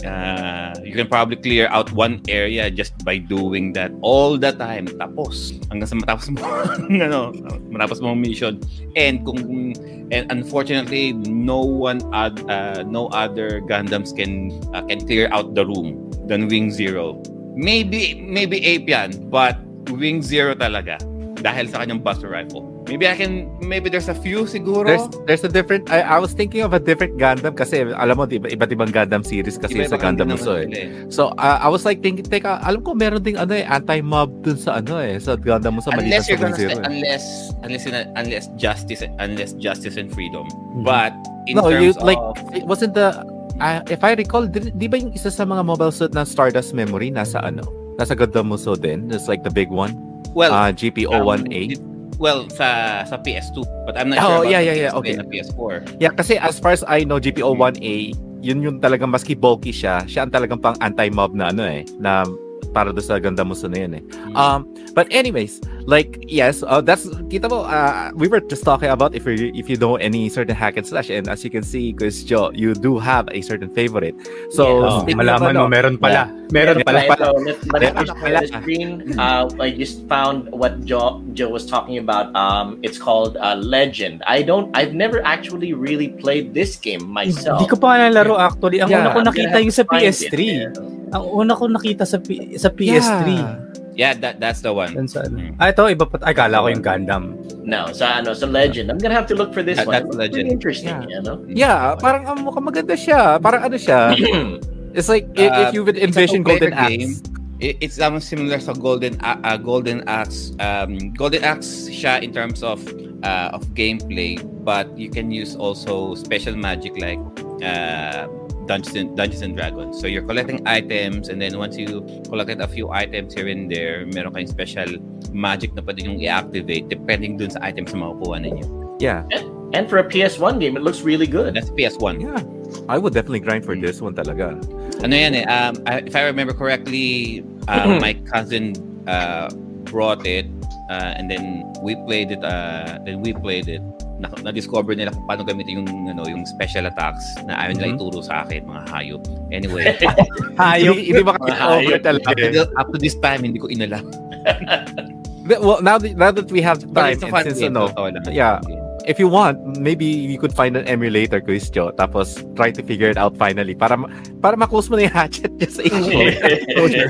uh, 0.06 0.74
you 0.84 0.94
can 0.94 1.08
probably 1.08 1.36
clear 1.36 1.68
out 1.70 1.92
one 1.92 2.22
area 2.28 2.70
just 2.72 2.98
by 3.04 3.18
doing 3.18 3.74
that 3.74 3.92
all 4.02 4.38
the 4.38 4.52
time. 4.52 4.88
Tapos, 4.98 5.60
hanggang 5.70 5.90
sa 5.90 5.96
matapos 6.00 6.28
mo, 6.32 6.40
ano, 7.06 7.32
matapos 7.70 8.02
mo 8.02 8.16
mission. 8.16 8.60
And 8.96 9.26
kung, 9.26 9.76
and 10.10 10.32
unfortunately, 10.32 11.14
no 11.14 11.62
one, 11.62 12.02
ad, 12.14 12.40
uh, 12.50 12.84
no 12.88 13.08
other 13.12 13.62
Gundams 13.62 14.16
can, 14.16 14.56
uh, 14.74 14.82
can 14.88 15.06
clear 15.06 15.30
out 15.32 15.56
the 15.56 15.66
room 15.66 16.10
than 16.26 16.48
Wing 16.48 16.72
Zero. 16.72 17.22
Maybe, 17.56 18.16
maybe 18.16 18.64
Ape 18.64 18.88
yan, 18.90 19.30
but 19.30 19.60
Wing 19.92 20.24
Zero 20.24 20.56
talaga. 20.56 20.98
Dahil 21.42 21.68
sa 21.68 21.84
kanyang 21.84 22.00
Buster 22.06 22.30
Rifle. 22.30 22.71
Maybe 22.90 23.06
I 23.06 23.14
can, 23.14 23.46
maybe 23.62 23.94
there's 23.94 24.10
a 24.10 24.18
few 24.18 24.50
siguro. 24.50 24.90
There's 24.90 25.06
there's 25.30 25.44
a 25.46 25.52
different 25.54 25.94
I, 25.94 26.02
I 26.02 26.18
was 26.18 26.34
thinking 26.34 26.66
of 26.66 26.74
a 26.74 26.82
different 26.82 27.22
Gundam 27.22 27.54
kasi 27.54 27.86
alam 27.94 28.18
mo 28.18 28.26
diba, 28.26 28.50
iba't 28.50 28.74
ibang 28.74 28.90
Gundam 28.90 29.22
series 29.22 29.62
kasi 29.62 29.86
sa 29.86 29.96
Iba-iba 29.96 30.02
Gundam 30.02 30.28
naman 30.34 30.42
eh. 30.42 30.66
sila 30.66 31.14
So 31.14 31.22
uh, 31.38 31.62
I 31.62 31.70
was 31.70 31.86
like 31.86 32.02
thinking 32.02 32.26
teka 32.26 32.58
alam 32.66 32.82
ko 32.82 32.98
meron 32.98 33.22
ding 33.22 33.38
ano 33.38 33.54
eh 33.54 33.64
anti-mob 33.70 34.34
dun 34.42 34.58
sa 34.58 34.82
ano 34.82 34.98
eh 34.98 35.22
sa 35.22 35.38
Gundam 35.38 35.78
Muso 35.78 35.94
maliban 35.94 36.10
unless 36.10 36.26
sa 36.26 36.30
you're 36.34 36.42
gonna 36.42 36.58
say, 36.58 36.74
eh. 36.74 36.82
unless 36.82 37.26
unless 37.62 37.86
unless 38.18 38.46
justice 38.58 39.06
unless 39.22 39.54
justice 39.62 39.96
and 39.96 40.10
freedom 40.10 40.50
but 40.82 41.14
in 41.46 41.62
No, 41.62 41.70
terms 41.70 41.86
you 41.86 41.90
like 42.02 42.18
of 42.18 42.34
it 42.52 42.66
wasn't 42.66 42.98
the 42.98 43.14
uh, 43.62 43.86
if 43.94 44.02
I 44.02 44.18
recall 44.18 44.50
di, 44.50 44.74
di 44.74 44.90
ba 44.90 44.98
yung 44.98 45.14
isa 45.14 45.30
sa 45.30 45.46
mga 45.46 45.62
mobile 45.62 45.94
suit 45.94 46.18
na 46.18 46.26
Stardust 46.26 46.74
Memory 46.74 47.14
nasa 47.14 47.46
ano? 47.46 47.62
Nasa 48.02 48.18
Gundam 48.18 48.50
Muso 48.50 48.74
din. 48.74 49.14
It's 49.14 49.30
like 49.30 49.46
the 49.46 49.54
big 49.54 49.70
one. 49.70 49.94
well 50.34 50.52
Uh, 50.54 50.72
GP01A. 50.72 51.78
um, 51.78 51.91
well 52.22 52.46
sa 52.54 53.02
sa 53.10 53.18
PS2 53.18 53.66
but 53.90 53.98
I'm 53.98 54.14
not 54.14 54.22
Oh, 54.22 54.46
sure 54.46 54.46
about 54.46 54.54
yeah, 54.54 54.62
yeah, 54.62 54.78
yeah, 54.78 54.92
PS3 54.94 55.00
okay. 55.02 55.14
the 55.18 55.26
PS4 55.28 55.74
Yeah, 55.98 56.14
kasi 56.14 56.38
as 56.38 56.62
far 56.62 56.72
as 56.72 56.86
I 56.86 57.02
know, 57.02 57.18
GP01A, 57.18 58.14
yun 58.46 58.62
yung 58.62 58.78
talagang 58.78 59.10
maski 59.10 59.34
bulky 59.34 59.74
siya, 59.74 60.06
siya 60.06 60.30
ang 60.30 60.32
talagang 60.34 60.62
pang 60.62 60.78
anti-mob 60.80 61.34
na 61.34 61.50
ano 61.50 61.66
eh, 61.66 61.82
na 61.98 62.24
para 62.72 62.94
doon 62.94 63.04
sa 63.04 63.18
ganda 63.18 63.42
mo 63.44 63.58
na 63.58 63.78
yun 63.78 63.94
eh. 64.00 64.04
Um, 64.38 64.70
but 64.94 65.10
anyways, 65.12 65.60
like 65.86 66.20
yes, 66.28 66.64
uh, 66.64 66.82
that's 66.82 67.08
kita 67.30 67.50
mo 67.50 67.64
uh, 67.64 68.12
we 68.14 68.28
were 68.28 68.42
just 68.42 68.64
talking 68.64 68.90
about 68.90 69.16
if 69.16 69.26
you 69.26 69.50
if 69.54 69.70
you 69.70 69.78
know 69.78 69.96
any 69.96 70.30
certain 70.30 70.56
hack 70.56 70.78
and 70.78 70.86
slash 70.86 71.10
and 71.10 71.28
as 71.28 71.44
you 71.44 71.50
can 71.50 71.64
see, 71.64 71.94
Chris 71.94 72.24
Joe, 72.24 72.52
you 72.54 72.74
do 72.74 73.00
have 73.00 73.28
a 73.32 73.42
certain 73.42 73.70
favorite. 73.74 74.14
So 74.52 74.84
Oh, 74.84 75.02
speaking 75.02 75.20
of 75.22 75.26
malaman 75.42 75.50
ano, 75.58 75.66
mo, 75.66 75.68
meron 75.70 75.96
pala. 75.98 76.30
Meron 76.52 76.80
Yeah. 76.80 76.86
pala. 76.86 77.00
Right, 77.02 77.18
so 77.18 77.32
let's, 77.40 77.62
let's 77.64 77.68
Meron 77.72 77.96
just 78.06 78.14
pala. 78.20 78.28
share 78.28 78.42
the 78.42 78.48
screen. 78.62 78.90
Uh, 79.16 79.44
I 79.60 79.68
just 79.72 80.04
found 80.06 80.52
what 80.52 80.84
Joe 80.84 81.24
Joe 81.34 81.50
was 81.50 81.64
talking 81.66 81.98
about. 81.98 82.30
Um, 82.36 82.78
it's 82.84 83.00
called 83.00 83.40
uh, 83.40 83.56
Legend. 83.56 84.20
I 84.28 84.44
don't. 84.44 84.68
I've 84.76 84.94
never 84.94 85.24
actually 85.24 85.72
really 85.72 86.12
played 86.12 86.52
this 86.54 86.76
game 86.76 87.08
myself. 87.08 87.64
Hindi 87.64 87.72
ko 87.72 87.78
pa 87.80 87.96
nalaro 87.98 88.36
actually. 88.36 88.84
Ang 88.84 88.92
Yeah, 88.92 89.08
una 89.08 89.16
ko 89.16 89.20
nakita 89.24 89.58
yung 89.64 89.72
sa 89.72 89.84
find 89.88 90.04
it, 90.04 90.12
PS3. 90.12 90.36
yeah. 90.44 91.16
Ang 91.16 91.24
una 91.28 91.54
ko 91.56 91.66
nakita 91.72 92.04
sa 92.04 92.20
P- 92.20 92.56
sa 92.60 92.68
PS3. 92.68 93.28
Yeah. 93.32 93.71
Yeah 93.96 94.14
that 94.18 94.40
that's 94.40 94.62
the 94.62 94.72
one 94.72 94.94
sa 95.08 95.26
ano. 95.28 95.52
Mm. 95.52 95.60
Ah, 95.60 95.70
ito 95.72 95.82
iba 95.88 96.06
pa. 96.08 96.18
Ay, 96.24 96.34
kala 96.34 96.64
ko 96.64 96.68
yung 96.72 96.84
Gundam. 96.84 97.24
No, 97.62 97.92
so 97.92 98.04
ano, 98.08 98.34
so 98.34 98.48
Legend. 98.48 98.90
I'm 98.90 98.98
gonna 99.00 99.16
have 99.16 99.28
to 99.30 99.36
look 99.38 99.52
for 99.54 99.62
this 99.62 99.78
That- 99.78 99.88
one. 99.88 99.94
that's 99.94 100.12
pretty 100.16 100.42
Legend. 100.42 100.48
interesting, 100.52 100.96
Yeah. 101.08 101.14
you 101.14 101.22
know. 101.22 101.38
Yeah, 101.48 101.96
parang 102.00 102.26
um, 102.28 102.44
mukhang 102.48 102.66
maganda 102.66 102.96
siya. 102.96 103.38
Parang 103.38 103.66
ano 103.68 103.78
siya. 103.78 104.12
It's 104.98 105.08
like 105.08 105.24
if, 105.40 105.48
if 105.48 105.68
Uh, 105.68 105.72
you 105.72 105.82
would 105.88 105.96
a 105.96 106.04
envision 106.04 106.44
Golden. 106.44 106.76
Axe. 106.76 107.24
It, 107.64 107.78
it's 107.80 107.96
um, 108.02 108.20
similar 108.20 108.60
sa 108.60 108.74
Golden 108.76 109.16
A- 109.24 109.40
uh, 109.40 109.56
Golden 109.56 110.04
Axe. 110.04 110.52
Um, 110.60 111.16
Golden 111.16 111.46
Axe 111.48 111.88
siya 111.88 112.20
in 112.20 112.34
terms 112.36 112.60
of 112.60 112.82
uh, 113.24 113.56
of 113.56 113.64
gameplay, 113.72 114.36
but 114.68 114.92
you 115.00 115.08
can 115.08 115.32
use 115.32 115.56
also 115.56 116.12
special 116.20 116.58
magic 116.60 116.92
like 117.00 117.22
uh, 117.64 118.28
Dungeons 118.68 118.96
and, 118.96 119.18
Dungeons 119.18 119.42
and 119.42 119.58
Dragons. 119.58 120.00
So 120.00 120.08
you're 120.08 120.24
collecting 120.24 120.62
items, 120.68 121.30
and 121.30 121.42
then 121.42 121.58
once 121.58 121.78
you 121.78 122.06
collected 122.30 122.62
a 122.62 122.68
few 122.68 122.90
items 122.92 123.34
here 123.34 123.48
and 123.48 123.70
there, 123.70 124.06
meron 124.14 124.34
kayong 124.34 124.50
special 124.50 124.88
magic 125.34 125.74
na 125.76 125.82
pwede 125.82 126.04
yung 126.06 126.20
i-activate 126.22 126.88
depending 126.90 127.38
dun 127.38 127.50
sa 127.50 127.60
items 127.64 127.94
na 127.94 128.06
makukuha 128.06 128.38
ninyo. 128.44 128.66
Yeah. 129.02 129.26
And 129.74 129.90
for 129.90 129.98
a 129.98 130.06
PS1 130.06 130.60
game, 130.60 130.76
it 130.78 130.84
looks 130.84 131.02
really 131.02 131.26
good. 131.26 131.56
That's 131.56 131.72
PS1. 131.72 132.22
Yeah. 132.22 132.44
I 132.88 132.98
would 133.00 133.14
definitely 133.16 133.40
grind 133.42 133.66
for 133.66 133.76
this 133.76 134.00
one 134.00 134.14
talaga. 134.16 134.56
ano 135.02 135.14
yan 135.16 135.34
eh, 135.42 135.46
um, 135.50 135.74
I- 135.90 136.06
if 136.06 136.14
I 136.16 136.24
remember 136.30 136.54
correctly, 136.54 137.42
uh, 137.68 137.98
my 138.00 138.14
cousin 138.30 138.76
uh, 139.08 139.50
brought 139.90 140.28
it 140.28 140.46
uh, 140.94 141.18
and 141.18 141.32
then 141.32 141.66
we 141.82 141.96
played 142.06 142.32
it, 142.32 142.44
uh, 142.44 143.00
then 143.04 143.24
we 143.26 143.34
played 143.34 143.68
it. 143.68 143.82
Na, 144.22 144.30
na-discover 144.46 144.94
nila 144.94 145.10
kung 145.10 145.26
paano 145.26 145.42
gamitin 145.42 145.82
yung, 145.82 145.90
ano, 146.08 146.22
yung 146.30 146.46
special 146.46 146.86
attacks 146.86 147.26
na 147.42 147.58
ayaw 147.58 147.74
nila 147.74 147.88
Mhm. 147.90 147.96
ituro 147.98 148.20
sa 148.22 148.46
akin, 148.46 148.62
mga 148.64 148.82
hayop. 148.94 149.22
Anyway, 149.50 149.84
Hayop. 150.62 150.94
Hindi, 150.94 151.22
makakita 151.26 151.58
Hayop. 151.58 151.82
over 151.82 151.98
talaga. 152.00 152.30
up, 152.30 152.38
to 152.38 152.48
the- 152.54 152.72
up 152.78 152.88
to 152.94 152.98
this 153.02 153.18
time, 153.18 153.42
hindi 153.42 153.58
ko 153.58 153.66
inalam. 153.68 154.06
Well, 155.42 155.82
now 155.82 155.98
that, 155.98 156.14
now 156.16 156.30
that 156.30 156.48
we 156.54 156.62
have 156.62 156.80
time, 156.94 157.18
and 157.18 157.44
since, 157.50 157.66
ano, 157.66 157.90
yeah. 158.30 158.62
If 159.06 159.18
you 159.18 159.28
want, 159.28 159.58
maybe 159.78 160.06
you 160.06 160.38
could 160.38 160.54
find 160.54 160.78
an 160.78 160.86
emulator, 160.86 161.42
Quiz 161.42 161.70
Joe, 161.70 161.92
tapos 161.92 162.38
try 162.56 162.72
to 162.72 162.82
figure 162.82 163.10
it 163.10 163.18
out 163.18 163.36
finally 163.36 163.74
para 163.74 163.98
para 164.40 164.56
ma-close 164.56 164.90
mo 164.90 164.98
na 164.98 165.10
yung 165.10 165.16
hatchet 165.16 165.52
just 165.58 165.78
sa 165.78 165.84
exposure. 165.88 167.10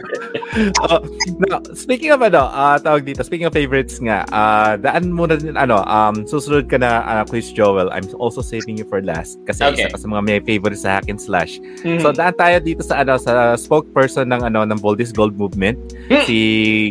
uh, 0.83 0.99
now, 1.47 1.59
speaking 1.73 2.11
of 2.11 2.21
ano, 2.21 2.47
uh, 2.47 2.77
tawag 2.77 3.03
dito, 3.03 3.23
speaking 3.23 3.45
of 3.45 3.53
favorites 3.53 3.99
nga, 3.99 4.23
uh, 4.31 4.77
daan 4.77 5.11
muna 5.11 5.35
din, 5.35 5.55
ano, 5.55 5.83
um, 5.83 6.23
susunod 6.23 6.67
ka 6.67 6.77
na, 6.77 7.03
uh, 7.03 7.23
Quiz 7.23 7.51
Joel, 7.51 7.91
I'm 7.91 8.07
also 8.17 8.41
saving 8.41 8.77
you 8.77 8.85
for 8.85 9.01
last 9.01 9.39
kasi 9.43 9.63
Okay. 9.63 9.85
isa 9.85 9.93
ka 9.93 9.99
sa 9.99 10.07
mga 10.07 10.21
may 10.23 10.39
favorites 10.39 10.83
sa 10.83 10.99
hack 10.99 11.07
and 11.07 11.19
slash. 11.19 11.59
Mhm. 11.83 12.01
So, 12.01 12.11
daan 12.11 12.35
tayo 12.35 12.59
dito 12.59 12.81
sa, 12.81 13.03
ano, 13.03 13.15
sa 13.15 13.55
spokesperson 13.55 14.27
ng, 14.27 14.41
ano, 14.43 14.63
ng 14.63 14.79
Boldest 14.79 15.13
Gold 15.13 15.35
Movement, 15.35 15.77
Hmm. 16.07 16.23
si 16.25 16.37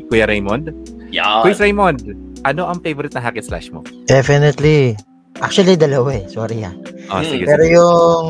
Kuya 0.09 0.25
Raymond. 0.25 0.73
Yeah. 1.11 1.43
Quiz 1.43 1.59
Raymond, 1.59 2.03
ano 2.43 2.67
ang 2.67 2.81
favorite 2.81 3.13
na 3.13 3.21
hack 3.21 3.37
and 3.37 3.45
slash 3.45 3.71
mo? 3.71 3.83
Definitely. 4.07 4.97
Actually, 5.41 5.77
dalawa 5.77 6.17
eh. 6.17 6.25
Sorry 6.27 6.61
ha. 6.63 6.73
Oh, 7.09 7.21
Hmm. 7.21 7.27
sige, 7.27 7.45
Pero 7.45 7.63
sige. 7.65 7.75
yung 7.75 8.27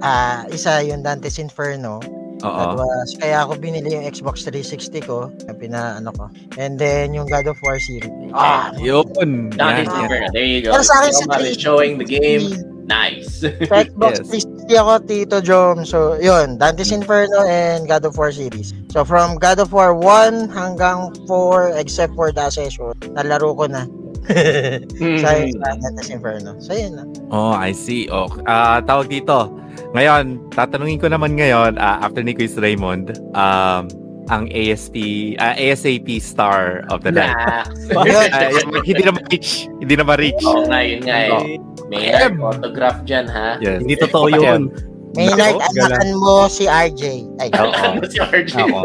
ah 0.00 0.44
isa 0.48 0.80
yung 0.82 1.00
Dante's 1.00 1.38
Inferno. 1.38 1.98
That 2.36 2.76
Oo. 2.76 2.84
was, 2.84 3.16
kaya 3.16 3.48
ako 3.48 3.56
binili 3.56 3.96
yung 3.96 4.04
Xbox 4.04 4.44
360 4.44 5.00
ko. 5.02 5.32
Yung 5.48 5.56
pina, 5.56 5.96
ano 5.96 6.12
ko. 6.12 6.28
And 6.60 6.76
then 6.76 7.16
yung 7.16 7.24
God 7.26 7.48
of 7.48 7.56
War 7.64 7.80
series. 7.80 8.12
Ah, 8.36 8.68
Yun. 8.76 9.08
Dante's 9.56 9.88
Yan, 9.88 9.96
yan. 9.96 10.04
Inferno. 10.04 10.28
There 10.36 10.44
you 10.44 10.60
go. 10.60 10.76
Pero 10.76 10.84
sa 10.84 11.00
akin 11.00 11.12
sa 11.16 11.20
Somebody 11.24 11.56
360, 11.56 11.64
showing 11.64 11.92
the 11.96 12.04
game. 12.04 12.44
Nice. 12.86 13.42
Sa 13.42 13.50
Xbox 13.82 14.22
Yes. 14.30 14.46
360 14.70 14.82
ako, 14.82 14.92
Tito 15.04 15.38
Jom. 15.42 15.76
So, 15.82 16.14
yun. 16.22 16.58
Dante's 16.58 16.94
Inferno 16.94 17.42
and 17.46 17.86
God 17.86 18.06
of 18.06 18.14
War 18.14 18.30
series. 18.30 18.72
So, 18.94 19.02
from 19.02 19.36
God 19.42 19.58
of 19.58 19.74
War 19.74 19.92
1 19.94 20.50
hanggang 20.54 21.14
4, 21.26 21.76
except 21.76 22.14
for 22.14 22.30
the 22.30 22.46
session, 22.48 22.94
nalaro 23.12 23.54
ko 23.58 23.66
na. 23.66 23.84
sa, 25.22 25.30
sa 25.46 25.70
Dante's 25.82 26.10
Inferno. 26.10 26.58
So, 26.62 26.74
yun 26.74 26.98
na. 26.98 27.04
Oh, 27.34 27.54
I 27.54 27.74
see. 27.74 28.06
Oh, 28.06 28.30
ah 28.46 28.78
tawag 28.82 29.10
dito. 29.10 29.50
Ngayon, 29.94 30.50
tatanungin 30.54 31.02
ko 31.02 31.10
naman 31.10 31.34
ngayon, 31.34 31.78
ah, 31.78 32.02
after 32.02 32.22
ni 32.22 32.34
Quiz 32.34 32.54
Raymond, 32.58 33.18
um, 33.34 33.90
ang 34.26 34.50
ASP, 34.50 34.96
ah, 35.38 35.54
ASAP 35.54 36.18
star 36.18 36.82
of 36.90 37.06
the 37.06 37.14
night. 37.14 37.30
Nah. 37.30 37.62
Yun. 38.02 38.26
Ah, 38.34 38.50
yung- 38.50 38.82
hindi 38.82 39.02
na 39.06 39.12
ma-reach. 39.14 39.50
Hindi 39.78 39.94
na 39.94 40.04
ma-reach. 40.04 40.42
Oo 40.42 40.66
nga, 40.66 40.80
yun 40.82 41.00
nga 41.06 41.16
eh. 41.22 41.30
Oh. 41.30 41.44
May 41.86 42.10
autograph 42.10 43.06
dyan, 43.06 43.30
ha? 43.30 43.62
Yes. 43.62 43.78
Hindi 43.78 43.94
totoo 43.94 44.26
yun. 44.26 44.74
Maynard, 45.16 45.56
Nako, 45.56 45.68
anakan 45.72 46.10
mo 46.20 46.34
si 46.46 46.64
RJ. 46.68 47.02
Ay, 47.40 47.48
Oo. 47.56 47.72
Ano 47.72 48.04
si 48.04 48.18
RJ? 48.20 48.54
Ako. 48.68 48.80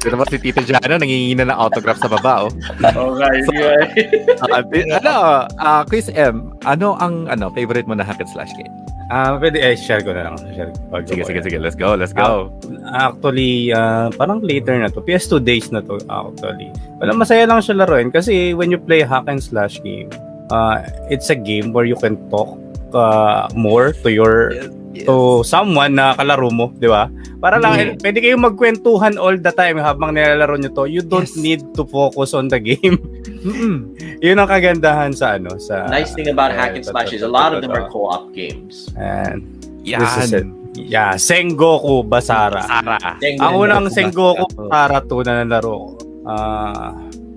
Ito 0.00 0.08
naman 0.08 0.26
si 0.32 0.36
Tito 0.40 0.60
Jano, 0.64 0.94
nangingina 0.96 1.44
ng 1.46 1.58
autograph 1.60 2.00
sa 2.00 2.08
baba, 2.08 2.48
oh. 2.48 2.50
Oo 2.98 3.20
eh. 3.20 3.44
Ah, 4.56 4.64
di- 4.64 4.88
ano, 4.88 5.44
ah, 5.60 5.82
Quiz 5.84 6.08
M, 6.16 6.56
ano 6.64 6.96
ang 6.96 7.28
ano 7.28 7.52
favorite 7.52 7.84
mo 7.84 7.92
na 7.92 8.02
hack 8.02 8.20
and 8.24 8.30
slash 8.32 8.50
game? 8.56 8.72
Ah, 9.06 9.38
pwede 9.38 9.62
eh 9.62 9.78
share 9.78 10.02
ko 10.02 10.10
na 10.10 10.26
lang. 10.26 10.34
Share. 10.50 10.74
ko. 10.74 10.98
Sige, 11.06 11.22
sige, 11.22 11.40
sige. 11.46 11.58
Let's 11.62 11.78
go, 11.78 11.94
let's 11.94 12.10
go. 12.10 12.50
Actually, 12.90 13.70
ah, 13.70 14.10
parang 14.10 14.42
later 14.42 14.74
na 14.74 14.90
to. 14.90 14.98
PS2 14.98 15.46
days 15.46 15.70
na 15.70 15.78
to 15.86 16.02
actually. 16.10 16.74
Wala 16.98 17.14
masaya 17.14 17.46
lang 17.46 17.62
siya 17.62 17.86
laruin 17.86 18.10
kasi 18.10 18.50
when 18.50 18.74
you 18.74 18.80
play 18.82 19.06
hack 19.06 19.30
and 19.30 19.38
slash 19.38 19.78
game, 19.86 20.10
uh, 20.50 20.82
it's 21.06 21.30
a 21.30 21.38
game 21.38 21.70
where 21.70 21.86
you 21.86 21.94
can 21.94 22.18
talk 22.34 22.58
uh, 22.94 23.46
more 23.54 23.94
to 24.02 24.10
your 24.10 24.50
to 25.04 25.42
someone 25.42 25.92
na 25.92 26.14
kalaro 26.14 26.48
mo, 26.48 26.72
di 26.72 26.86
ba? 26.86 27.10
Para 27.36 27.60
lang, 27.60 27.76
Mm. 27.76 28.00
pwede 28.00 28.18
kayong 28.18 28.44
magkwentuhan 28.46 29.14
all 29.18 29.36
the 29.36 29.52
time 29.52 29.76
habang 29.76 30.16
nilalaro 30.16 30.56
nyo 30.56 30.72
to. 30.72 30.88
You 30.88 31.02
don't 31.02 31.28
Yes. 31.28 31.36
need 31.36 31.60
to 31.74 31.84
focus 31.84 32.32
on 32.32 32.48
the 32.48 32.56
game. 32.56 32.96
Mm-mm. 33.46 33.92
Yun 34.18 34.40
ang 34.40 34.48
kagandahan 34.48 35.12
sa 35.12 35.36
ano, 35.36 35.54
sa... 35.60 35.86
Nice 35.86 36.16
thing 36.16 36.26
about 36.26 36.50
hack 36.50 36.72
and 36.72 36.82
slash 36.82 37.12
is 37.12 37.20
a 37.20 37.28
lot 37.28 37.52
of 37.52 37.60
them 37.60 37.70
are 37.70 37.86
co-op 37.86 38.32
games. 38.32 38.88
And 38.96 39.44
Yan. 39.84 40.00
this 40.00 40.14
is 40.18 40.30
it. 40.32 40.46
Yeah, 40.76 41.14
Sengoku 41.16 42.02
Basara. 42.02 42.60
Sara. 42.60 42.98
Dang, 43.16 43.36
Ang 43.38 43.54
unang 43.56 43.86
Sengoku 43.88 44.44
Basara. 44.50 44.98
Basara 44.98 45.22
2 45.22 45.22
na 45.22 45.32
nalaro 45.40 45.74
ko. 45.76 45.88
Ah, 46.26 46.90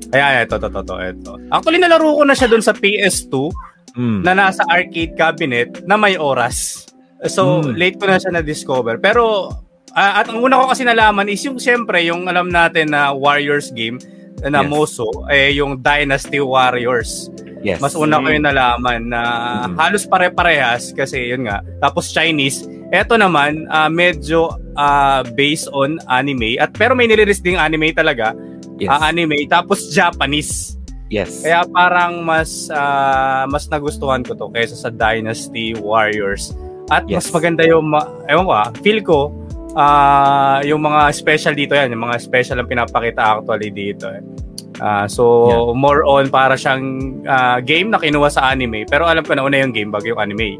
ay, 0.09 0.21
ay, 0.21 0.35
ito, 0.43 0.57
ito, 0.57 0.67
ito, 0.67 0.95
ito. 0.97 1.31
Actually, 1.47 1.77
nalaro 1.77 2.17
ko 2.17 2.23
na 2.25 2.33
siya 2.33 2.49
dun 2.49 2.59
sa 2.59 2.73
PS2 2.73 3.53
Mm. 3.93 4.21
na 4.21 4.33
nasa 4.33 4.61
arcade 4.65 5.13
cabinet 5.13 5.81
na 5.83 5.93
may 5.93 6.13
oras. 6.13 6.88
So, 7.25 7.59
Mm. 7.59 7.75
late 7.75 7.97
ko 7.99 8.07
na 8.07 8.15
siya 8.15 8.31
na-discover. 8.31 8.95
Pero, 8.97 9.51
ah, 9.91 10.23
at 10.23 10.31
ang 10.31 10.39
una 10.39 10.55
ko 10.55 10.71
kasi 10.71 10.83
nalaman 10.83 11.27
is 11.27 11.43
yung 11.43 11.59
siyempre, 11.59 11.99
yung 12.03 12.23
alam 12.25 12.47
natin 12.47 12.93
na 12.93 13.11
Warriors 13.11 13.73
game 13.73 13.99
na 14.39 14.63
Yes. 14.63 14.69
Moso, 14.71 15.07
eh, 15.27 15.51
yung 15.51 15.83
Dynasty 15.83 16.39
Warriors. 16.39 17.27
Yes. 17.59 17.83
Mas 17.83 17.91
una 17.91 18.23
ko 18.23 18.31
yung 18.31 18.47
nalaman 18.47 19.11
na 19.11 19.21
Mm. 19.67 19.75
halos 19.75 20.07
pare-parehas 20.07 20.95
kasi 20.95 21.27
yun 21.27 21.43
nga. 21.43 21.59
Tapos 21.83 22.07
Chinese. 22.09 22.63
Eto 22.89 23.19
naman, 23.19 23.67
ah, 23.67 23.91
medyo 23.91 24.47
ah, 24.79 25.27
based 25.35 25.67
on 25.75 25.99
anime. 26.07 26.55
At 26.55 26.71
pero 26.71 26.95
may 26.95 27.03
niliris 27.03 27.43
ding 27.43 27.59
anime 27.59 27.91
talaga. 27.91 28.31
Yes. 28.79 28.87
Ah, 28.87 29.11
anime. 29.11 29.43
Tapos 29.45 29.91
Japanese. 29.91 30.79
yes. 31.11 31.43
Kaya 31.43 31.67
parang 31.67 32.23
mas 32.23 32.71
ah, 32.71 33.43
mas 33.43 33.67
nagustuhan 33.67 34.23
ko 34.23 34.31
to 34.33 34.47
kaysa 34.55 34.79
sa 34.79 34.87
Dynasty 34.87 35.75
Warriors. 35.75 36.55
At 36.89 37.05
mas 37.05 37.25
Yes. 37.25 37.31
maganda 37.31 37.63
yung 37.63 37.85
ma- 37.87 38.09
ewan 38.25 38.43
ko 38.43 38.53
ah, 38.53 38.69
feel 38.79 38.99
ko 38.99 39.19
ah, 39.73 40.59
yung 40.61 40.81
mga 40.81 41.11
special 41.11 41.53
dito 41.53 41.73
yan, 41.73 41.93
yung 41.93 42.03
mga 42.03 42.17
special 42.19 42.57
ang 42.57 42.67
pinapakita 42.67 43.37
actually 43.37 43.69
dito. 43.69 44.09
Eh. 44.09 44.21
Ah, 44.79 45.05
so 45.05 45.23
more 45.73 46.01
on 46.01 46.27
para 46.27 46.55
siyang 46.55 46.83
ah, 47.25 47.59
game 47.59 47.87
na 47.87 47.97
kinuha 47.97 48.27
sa 48.27 48.47
anime 48.47 48.83
pero 48.85 49.03
alam 49.03 49.21
ko 49.21 49.33
na 49.33 49.43
una 49.43 49.57
yung 49.57 49.69
game 49.69 49.89
bago 49.89 50.05
yung 50.05 50.19
anime. 50.19 50.57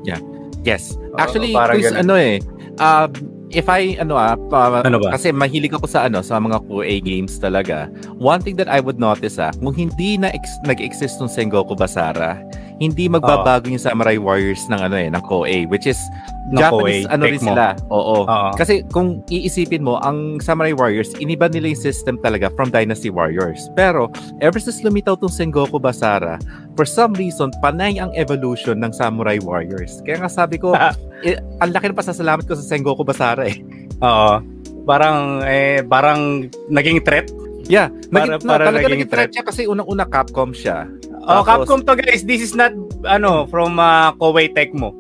Yes. 0.62 0.94
Oo, 1.10 1.16
Actually, 1.16 1.52
parang 1.52 1.76
quiz, 1.76 1.88
ganun. 1.88 2.04
ano 2.04 2.14
eh, 2.16 2.36
uh, 2.78 3.08
if 3.50 3.66
I, 3.66 3.96
ano 3.96 4.14
ah, 4.14 4.36
pa- 4.36 4.84
Ano 4.84 5.00
ba? 5.00 5.16
kasi 5.16 5.32
mahilig 5.32 5.72
ako 5.72 5.88
sa 5.88 6.06
ano, 6.06 6.20
sa 6.20 6.36
mga 6.36 6.60
QA 6.62 7.00
games 7.00 7.40
talaga. 7.40 7.88
One 8.14 8.44
thing 8.44 8.60
that 8.60 8.68
I 8.68 8.78
would 8.78 9.00
notice 9.00 9.40
ah, 9.40 9.56
kung 9.56 9.72
hindi 9.72 10.20
na 10.20 10.30
ex- 10.30 10.60
nag-exist 10.64 11.18
ng 11.18 11.28
Sengoku 11.28 11.74
Basara, 11.74 12.44
hindi 12.80 13.12
magbabago 13.12 13.68
yung 13.68 13.80
Samurai 13.80 14.16
Warriors 14.16 14.64
ng 14.72 14.80
ano 14.80 14.96
eh, 14.96 15.12
ng 15.12 15.22
KOA, 15.22 15.68
which 15.68 15.84
is 15.84 16.00
Ng 16.50 16.58
Japanese 16.58 17.06
Koei, 17.06 17.14
ano 17.14 17.24
rin 17.28 17.38
Tecmo. 17.38 17.52
sila. 17.54 17.66
Oo. 17.94 18.26
Oo. 18.26 18.50
Kasi 18.58 18.82
kung 18.90 19.22
iisipin 19.30 19.86
mo, 19.86 20.02
ang 20.02 20.42
Samurai 20.42 20.74
Warriors, 20.74 21.14
iniba 21.22 21.46
nila 21.46 21.70
yung 21.70 21.78
system 21.78 22.18
talaga 22.18 22.50
from 22.58 22.74
Dynasty 22.74 23.14
Warriors. 23.14 23.70
Pero, 23.78 24.10
ever 24.42 24.58
since 24.58 24.82
lumitaw 24.82 25.20
tong 25.20 25.30
Sengoku 25.30 25.78
Basara, 25.78 26.42
for 26.74 26.90
some 26.90 27.14
reason, 27.14 27.54
panay 27.62 28.02
ang 28.02 28.10
evolution 28.18 28.82
ng 28.82 28.90
Samurai 28.90 29.38
Warriors. 29.44 30.02
Kaya 30.02 30.26
nga 30.26 30.32
sabi 30.32 30.58
ko, 30.58 30.74
eh, 31.28 31.38
ang 31.62 31.70
laki 31.70 31.94
ng 31.94 32.00
pasasalamat 32.00 32.48
ko 32.50 32.58
sa 32.58 32.66
Sengoku 32.66 33.06
Basara 33.06 33.46
eh. 33.46 33.62
Oo. 34.02 34.42
Parang 34.90 35.44
eh 35.46 35.86
parang 35.86 36.50
naging 36.72 37.04
threat. 37.06 37.30
Yeah, 37.70 37.94
Para- 38.10 38.42
naging, 38.42 38.50
para 38.50 38.64
no, 38.66 38.70
talaga 38.74 38.86
naging 38.90 39.06
naging 39.06 39.12
threat 39.14 39.30
siya 39.30 39.44
kasi 39.46 39.62
unang-una 39.70 40.10
Capcom 40.10 40.50
siya. 40.50 40.90
Oh, 41.24 41.44
Tapos- 41.44 41.68
Capcom 41.68 41.86
to 41.86 41.94
guys. 42.00 42.24
This 42.24 42.42
is 42.42 42.56
not 42.56 42.72
ano 43.06 43.46
from 43.48 43.80
uh, 43.80 44.14
Koei 44.16 44.50
Tecmo. 44.52 44.96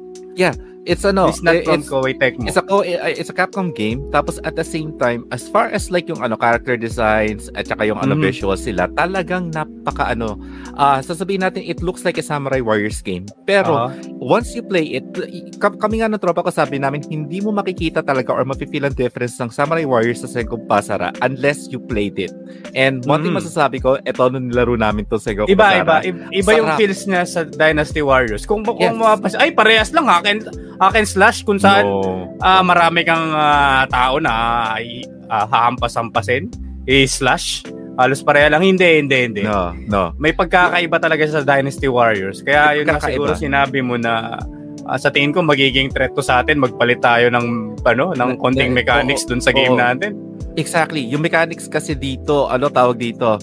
It's 0.87 1.03
ano, 1.03 1.27
is 1.27 1.43
not 1.43 1.59
from 1.63 1.83
it's, 1.83 1.91
Koei 1.91 2.15
Tecmo. 2.15 2.47
It's 2.47 2.55
a 2.55 2.63
eh, 2.81 3.13
it's 3.13 3.27
a 3.27 3.35
Capcom 3.35 3.75
game 3.75 3.99
tapos 4.09 4.39
at 4.41 4.55
the 4.55 4.63
same 4.63 4.95
time 4.95 5.27
as 5.29 5.43
far 5.45 5.67
as 5.67 5.91
like 5.91 6.07
yung 6.07 6.23
ano 6.23 6.33
character 6.33 6.79
designs 6.79 7.51
at 7.53 7.67
saka 7.67 7.83
yung 7.83 7.99
ano 7.99 8.15
Mhm. 8.15 8.23
visuals 8.23 8.63
sila 8.63 8.87
talagang 8.89 9.51
napaka 9.51 10.07
ano 10.07 10.39
ah 10.75 10.97
sasabihin 10.99 11.43
natin 11.43 11.61
it 11.61 11.83
looks 11.83 12.01
like 12.01 12.15
a 12.15 12.23
Samurai 12.23 12.63
Warriors 12.63 12.99
game 12.99 13.27
pero 13.43 13.91
Oo. 13.91 13.91
once 14.17 14.55
you 14.55 14.63
play 14.63 14.97
it 14.97 15.05
ka- 15.59 15.75
kami 15.75 15.99
nga 15.99 16.07
ng 16.07 16.17
tropa 16.17 16.41
ko 16.41 16.49
sabi 16.49 16.79
namin 16.79 17.03
hindi 17.05 17.37
mo 17.37 17.51
makikita 17.51 17.99
talaga 17.99 18.31
or 18.31 18.41
mafe-feel 18.43 18.87
ang 18.87 18.95
difference 18.95 19.35
ng 19.37 19.51
Samurai 19.51 19.83
Warriors 19.83 20.23
sa 20.23 20.31
Sengoku 20.31 20.63
Basara 20.63 21.11
unless 21.21 21.67
you 21.67 21.77
played 21.77 22.15
it 22.17 22.31
and 22.71 23.03
one 23.03 23.19
thing 23.19 23.35
Mhm. 23.35 23.43
masasabi 23.43 23.77
ko 23.77 23.99
eto 23.99 24.31
nung 24.31 24.47
nilaro 24.47 24.73
namin 24.73 25.03
to 25.05 25.19
Sengoku 25.19 25.51
Iba, 25.51 25.75
iba, 25.75 25.99
Basara 25.99 26.07
iba, 26.07 26.23
iba 26.31 26.51
yung 26.55 26.69
Sarap. 26.71 26.79
feels 26.79 27.01
niya 27.03 27.21
sa 27.25 27.41
Dynasty 27.43 27.99
Warriors. 27.99 28.47
Kung, 28.47 28.63
kung 28.63 28.79
Yes. 28.79 28.95
mapapas- 28.95 29.35
ay 29.35 29.51
parehas 29.51 29.91
lang 29.91 30.05
hack 30.05 30.23
and, 30.23 30.47
hack 30.77 30.95
and 30.95 31.09
slash 31.09 31.41
kung 31.41 31.57
saan 31.57 31.83
No. 31.83 32.29
ah, 32.39 32.61
marami 32.61 33.01
kang 33.01 33.31
ah, 33.31 33.89
tao 33.89 34.21
na 34.21 34.31
ah, 35.27 35.45
hahampas-hampasin, 35.47 36.49
i-slash. 36.85 37.65
Halos 37.99 38.23
pareha 38.23 38.47
lang. 38.47 38.63
Hindi, 38.63 39.03
hindi, 39.03 39.17
hindi. 39.27 39.41
no 39.43 39.75
no 39.75 40.15
May 40.15 40.31
pagkakaiba 40.31 41.03
talaga 41.03 41.19
sa 41.27 41.43
Dynasty 41.43 41.91
Warriors. 41.91 42.39
Kaya 42.39 42.79
yun 42.79 42.87
pagkakaiba. 42.87 43.11
siguro 43.11 43.31
sinabi 43.35 43.83
mo 43.83 43.99
na 43.99 44.39
ah, 44.87 44.95
sa 44.95 45.11
tingin 45.11 45.35
ko 45.35 45.43
magiging 45.43 45.91
threat 45.91 46.15
to 46.15 46.23
sa 46.23 46.39
atin 46.39 46.63
magpalit 46.63 47.03
tayo 47.03 47.27
ng 47.27 47.75
ano 47.83 48.15
ng 48.15 48.39
konting 48.39 48.71
mechanics 48.71 49.27
dun 49.27 49.43
sa 49.43 49.51
game 49.51 49.75
natin. 49.75 50.15
Exactly. 50.55 51.03
Yung 51.05 51.21
mechanics 51.21 51.67
kasi 51.67 51.93
dito, 51.93 52.47
ano 52.47 52.71
tawag 52.71 52.97
dito? 52.97 53.35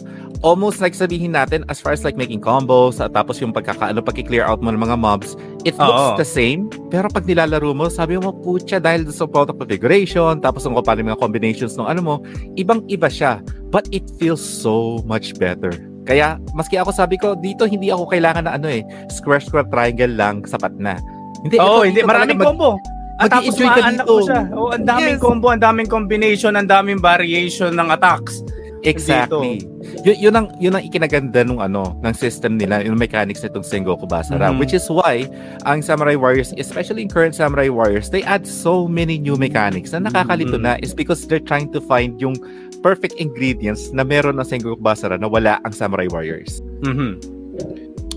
Almost 0.44 0.84
like 0.84 0.92
sabihin 0.92 1.32
natin 1.32 1.64
as 1.72 1.80
far 1.80 1.96
as 1.96 2.04
like 2.04 2.16
making 2.16 2.40
combos 2.44 3.00
at 3.00 3.16
tapos 3.16 3.40
yung 3.40 3.56
pagkakaano 3.56 4.04
pagki-clear 4.04 4.44
out 4.44 4.60
mo 4.60 4.68
ng 4.68 4.80
mga 4.80 4.96
mobs, 5.00 5.32
it 5.64 5.72
looks 5.80 6.12
Oo. 6.12 6.20
the 6.20 6.26
same. 6.26 6.68
Pero 6.92 7.08
pag 7.08 7.24
nilalaro 7.24 7.72
mo, 7.72 7.88
sabi 7.88 8.20
mo, 8.20 8.32
putya, 8.32 8.76
dahil 8.76 9.08
sa 9.08 9.24
product 9.24 9.56
configuration, 9.56 10.38
tapos 10.44 10.68
ang 10.68 10.76
yung 10.76 11.08
mga 11.08 11.20
combinations 11.20 11.74
ng 11.80 11.88
ano 11.88 12.00
mo, 12.04 12.14
ibang-iba 12.60 13.08
siya. 13.08 13.40
But 13.72 13.88
it 13.90 14.04
feels 14.20 14.44
so 14.44 15.00
much 15.08 15.36
better. 15.40 15.72
Kaya, 16.06 16.38
maski 16.54 16.78
ako 16.78 16.94
sabi 16.94 17.18
ko, 17.18 17.34
dito 17.34 17.66
hindi 17.66 17.90
ako 17.90 18.06
kailangan 18.06 18.46
na 18.46 18.54
ano 18.54 18.70
eh, 18.70 18.86
square, 19.10 19.42
square, 19.42 19.66
triangle 19.66 20.14
lang, 20.14 20.46
sapat 20.46 20.70
na. 20.78 21.02
Hindi, 21.42 21.58
Oo, 21.58 21.82
ito, 21.82 21.90
hindi 21.90 22.00
dito 22.00 22.08
maraming 22.08 22.38
mag- 22.38 22.46
combo. 22.54 22.70
At 23.16 23.32
tapos 23.32 23.56
dito. 23.56 23.64
mo 23.64 24.20
siya. 24.22 24.40
Oh, 24.52 24.68
ang 24.70 24.84
daming 24.84 25.16
Yes. 25.16 25.24
combo, 25.24 25.46
ang 25.48 25.62
daming 25.64 25.88
combination, 25.88 26.52
ang 26.54 26.68
daming 26.68 27.00
variation 27.00 27.72
ng 27.72 27.88
attacks. 27.90 28.44
Exactly. 28.86 29.66
Yun, 30.06 30.16
yun 30.16 30.34
ang 30.34 30.46
yun 30.62 30.72
ang 30.72 30.82
ikinaganda 30.82 31.42
nung 31.42 31.58
ano 31.58 31.98
ng 32.00 32.14
system 32.14 32.54
nila, 32.54 32.86
yung 32.86 32.94
mechanics 32.94 33.42
nitong 33.42 33.66
Sengoku 33.66 34.06
Basara, 34.06 34.54
Mhm. 34.54 34.58
which 34.62 34.70
is 34.72 34.86
why 34.86 35.26
ang 35.66 35.82
Samurai 35.82 36.14
Warriors, 36.14 36.54
especially 36.56 37.02
in 37.02 37.10
current 37.10 37.34
Samurai 37.34 37.66
Warriors, 37.66 38.08
they 38.08 38.22
add 38.22 38.46
so 38.46 38.86
many 38.86 39.18
new 39.18 39.34
mechanics 39.34 39.90
na 39.90 39.98
nakakalito 40.00 40.54
Mhm. 40.56 40.62
na 40.62 40.72
is 40.80 40.94
because 40.94 41.26
they're 41.26 41.42
trying 41.42 41.66
to 41.74 41.82
find 41.82 42.16
yung 42.22 42.38
perfect 42.80 43.18
ingredients 43.18 43.90
na 43.90 44.06
meron 44.06 44.38
ng 44.38 44.46
Sengoku 44.46 44.78
Basara 44.78 45.18
na 45.18 45.26
wala 45.26 45.58
ang 45.66 45.74
Samurai 45.74 46.06
Warriors. 46.06 46.62
Mhm. 46.86 47.18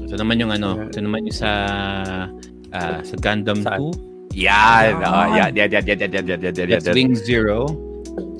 Ito 0.05 0.15
naman 0.17 0.37
yung 0.37 0.53
ano, 0.53 0.85
ito 0.85 1.01
naman 1.01 1.25
yung 1.25 1.37
sa 1.37 1.49
ah, 2.69 3.01
sa 3.01 3.15
Gundam 3.17 3.65
Saan? 3.65 3.81
2. 3.81 3.89
Yan, 4.37 5.01
Ah. 5.01 5.25
oh, 5.25 5.27
yan, 5.33 5.57
yan, 5.57 5.69
yan, 5.73 5.83
yan, 5.89 5.97
yan, 5.97 6.11
yan, 6.13 6.25
yan, 6.29 6.39
yan, 6.45 6.53
yan, 6.53 6.67
That's 6.69 6.85
yan. 6.85 6.93
Wing 6.93 7.13
Zero. 7.17 7.65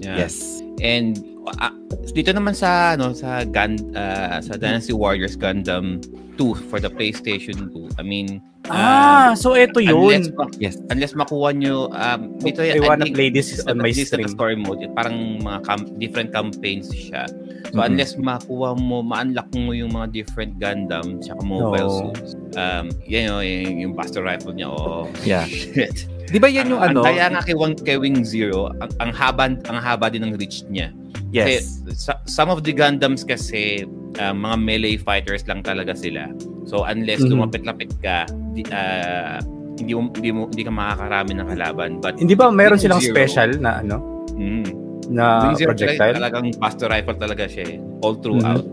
Yeah. 0.06 0.22
Yes. 0.26 0.62
And 0.86 1.18
ah, 1.58 1.74
dito 2.10 2.30
naman 2.30 2.54
sa 2.54 2.94
ano 2.94 3.12
sa 3.12 3.42
Gun 3.44 3.94
ah, 3.94 4.38
sa 4.40 4.56
Dynasty 4.56 4.92
Warriors 4.92 5.34
Gundam 5.34 6.02
2 6.36 6.70
for 6.70 6.80
the 6.80 6.88
PlayStation 6.88 7.68
2. 7.68 8.00
I 8.00 8.04
mean, 8.04 8.40
Ah, 8.70 9.34
so 9.34 9.58
eto 9.58 9.82
unless, 9.82 10.30
yun. 10.30 10.36
ma- 10.38 10.52
Yes. 10.62 10.78
unless 10.88 11.18
makuha 11.18 11.52
nyo 11.52 11.90
um, 11.90 12.38
dito 12.38 12.62
I 12.62 12.78
I 12.78 12.80
wanna 12.80 13.02
think 13.02 13.18
play 13.18 13.30
this 13.32 13.50
this 13.50 13.60
is 13.60 13.66
on 13.66 13.82
my 13.82 13.90
stream. 13.90 14.30
story 14.30 14.54
mode. 14.54 14.84
Parang 14.94 15.16
mga 15.42 15.60
cam- 15.64 15.90
different 15.98 16.30
campaigns 16.30 16.86
siya. 16.88 17.26
So 17.74 17.82
Mhm. 17.82 17.88
unless 17.88 18.14
makuha 18.16 18.78
mo, 18.78 19.02
ma-unlock 19.02 19.50
mo 19.58 19.74
yung 19.74 19.90
mga 19.90 20.14
different 20.14 20.62
Gundam 20.62 21.18
tsaka 21.18 21.42
mobile 21.42 21.90
Oo. 21.90 21.98
suits. 22.14 22.38
Um, 22.54 22.94
yan 23.04 23.22
yun, 23.28 23.42
yung, 23.42 23.78
yung 23.80 23.94
Buster 23.98 24.22
Rifle 24.22 24.54
niya. 24.54 24.70
Oh, 24.70 25.10
Yeah. 25.26 25.44
shit. 25.44 26.06
Di 26.30 26.38
ba 26.38 26.46
yan 26.46 26.70
yung 26.70 26.78
ano? 26.80 27.02
Ang 27.02 27.10
kaya 27.10 27.26
nga 27.28 27.42
kay, 27.42 27.58
Wang- 27.58 27.74
kay 27.76 27.98
Wing 27.98 28.22
Zero, 28.22 28.70
ang, 28.78 28.92
ang 29.02 29.12
haba 29.12 29.50
ang 29.50 29.80
haba 29.82 30.14
din 30.14 30.22
ng 30.22 30.38
reach 30.38 30.62
niya. 30.70 30.94
Yes. 31.30 31.82
Kasi 31.86 31.96
sa- 31.96 32.22
some 32.26 32.50
of 32.50 32.66
the 32.66 32.74
Gundams 32.74 33.22
kasi 33.22 33.86
uh, 34.18 34.34
mga 34.34 34.58
melee 34.58 34.98
fighters 34.98 35.46
lang 35.46 35.62
talaga 35.62 35.94
sila. 35.94 36.26
So 36.66 36.84
unless 36.84 37.22
Mhm. 37.22 37.30
lumapit-lapit 37.32 37.94
ka, 38.02 38.26
di, 38.52 38.66
uh, 38.70 39.38
hindi 39.78 39.94
mo 39.94 40.10
hindi 40.12 40.30
mo 40.30 40.42
hindi 40.50 40.64
ka 40.66 40.74
makakarami 40.74 41.34
ng 41.38 41.48
kalaban. 41.48 41.90
But 42.02 42.18
Hindi 42.18 42.34
ba 42.34 42.50
meron 42.50 42.78
silang 42.78 43.00
Zero, 43.00 43.14
special 43.14 43.62
na 43.62 43.80
ano 43.80 44.28
Mm. 44.34 44.66
na 45.10 45.50
Wing 45.50 45.58
projectile? 45.62 46.16
talagang 46.18 46.54
Buster 46.58 46.90
Rifle 46.90 47.18
talaga 47.18 47.46
siya 47.46 47.78
eh, 47.78 47.78
all 48.02 48.18
throughout. 48.18 48.66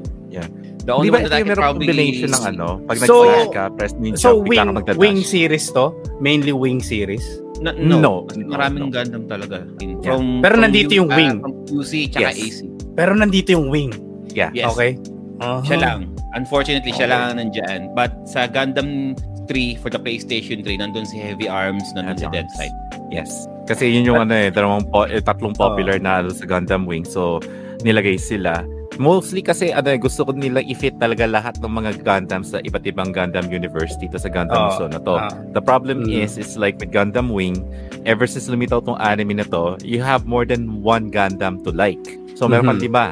The 0.87 0.95
Di 0.95 0.95
only 0.95 1.11
ba 1.11 1.19
one 1.19 1.27
that 1.27 1.35
I 1.35 1.43
can 1.43 1.59
probably 1.59 1.87
combination 1.91 2.31
ng 2.31 2.45
ano? 2.55 2.79
Pag 2.87 3.03
So- 3.03 3.27
nag-flash 3.27 3.51
ka, 3.51 3.65
press 3.75 3.93
ninja, 3.99 4.23
So 4.23 4.39
bigla 4.39 4.47
wing 4.47 4.59
ka 4.63 4.71
magdadash. 4.71 5.01
wing 5.03 5.19
series 5.19 5.67
to, 5.75 5.91
mainly 6.23 6.55
wing 6.55 6.79
series. 6.79 7.27
Na, 7.59 7.71
no, 7.73 7.97
No, 7.97 8.13
maraming 8.47 8.89
no. 8.89 8.93
Gundam 8.93 9.25
talaga. 9.25 9.65
In, 9.81 9.97
Yeah. 9.97 10.13
from, 10.13 10.41
Pero 10.41 10.55
from 10.55 10.65
nandito 10.65 10.93
U- 10.93 10.99
yung 11.01 11.11
ah, 11.11 11.17
wing. 11.17 11.37
from 11.41 11.55
QC 11.65 11.93
tsaka 12.11 12.31
Yes. 12.31 12.37
AC. 12.37 12.59
Pero 12.93 13.11
nandito 13.13 13.49
yung 13.53 13.69
wing. 13.69 13.91
Yeah. 14.31 14.51
Yes. 14.53 14.71
Okay? 14.71 15.01
Uh-huh. 15.37 15.61
Siya 15.63 15.77
lang. 15.79 15.99
Unfortunately, 16.33 16.93
siya 16.93 17.09
lang 17.09 17.21
ang 17.23 17.37
nandyan. 17.39 17.93
But 17.93 18.13
sa 18.25 18.45
Gundam 18.47 19.17
3 19.47 19.77
for 19.77 19.89
the 19.89 19.97
PlayStation 19.97 20.61
3, 20.61 20.77
nandun 20.77 21.05
si 21.05 21.17
Heavy 21.17 21.47
Arms, 21.47 21.85
nandun 21.93 22.17
si 22.17 22.25
Heavy 22.25 22.35
Dead 22.35 22.49
Arms. 22.49 22.57
Side. 22.57 22.77
Yes. 23.09 23.31
Kasi 23.65 23.89
yun 23.89 24.05
yung 24.05 24.21
ano 24.21 24.33
eh, 24.33 24.49
dalawang 24.49 24.85
po, 24.87 25.05
eh, 25.05 25.19
tatlong 25.19 25.53
popular 25.53 25.97
na 25.97 26.21
ano 26.21 26.31
sa 26.31 26.45
Gundam 26.45 26.85
Wing. 26.85 27.05
So, 27.05 27.41
nilagay 27.81 28.17
sila. 28.17 28.63
Mostly 28.97 29.45
kasi 29.45 29.71
ano 29.71 29.93
eh, 29.93 30.01
gusto 30.01 30.25
ko 30.25 30.33
nila 30.33 30.65
i-fit 30.65 30.97
talaga 30.97 31.29
lahat 31.29 31.61
ng 31.61 31.69
mga 31.69 32.01
Gundam 32.01 32.41
sa 32.41 32.65
iba't 32.65 32.85
ibang 32.89 33.13
Gundam 33.13 33.47
universe 33.53 33.93
dito 34.01 34.17
sa 34.17 34.33
Gundam 34.33 34.57
Oo. 34.57 34.67
Muso 34.73 34.85
na 34.89 35.01
to. 35.01 35.15
Ah. 35.21 35.29
The 35.53 35.61
problem 35.61 36.09
Mm. 36.09 36.25
is, 36.25 36.41
is 36.41 36.57
like 36.57 36.81
with 36.81 36.91
Gundam 36.91 37.29
Wing, 37.29 37.61
ever 38.09 38.25
since 38.25 38.49
lumitaw 38.49 38.81
tong 38.85 38.97
anime 38.97 39.37
na 39.37 39.47
to, 39.53 39.77
you 39.85 40.01
have 40.01 40.25
more 40.25 40.49
than 40.49 40.81
one 40.81 41.13
Gundam 41.13 41.61
to 41.65 41.71
like. 41.73 42.01
So, 42.37 42.49
meron 42.49 42.65
Mhm. 42.65 42.71
kang 42.73 42.83
lima. 42.83 43.07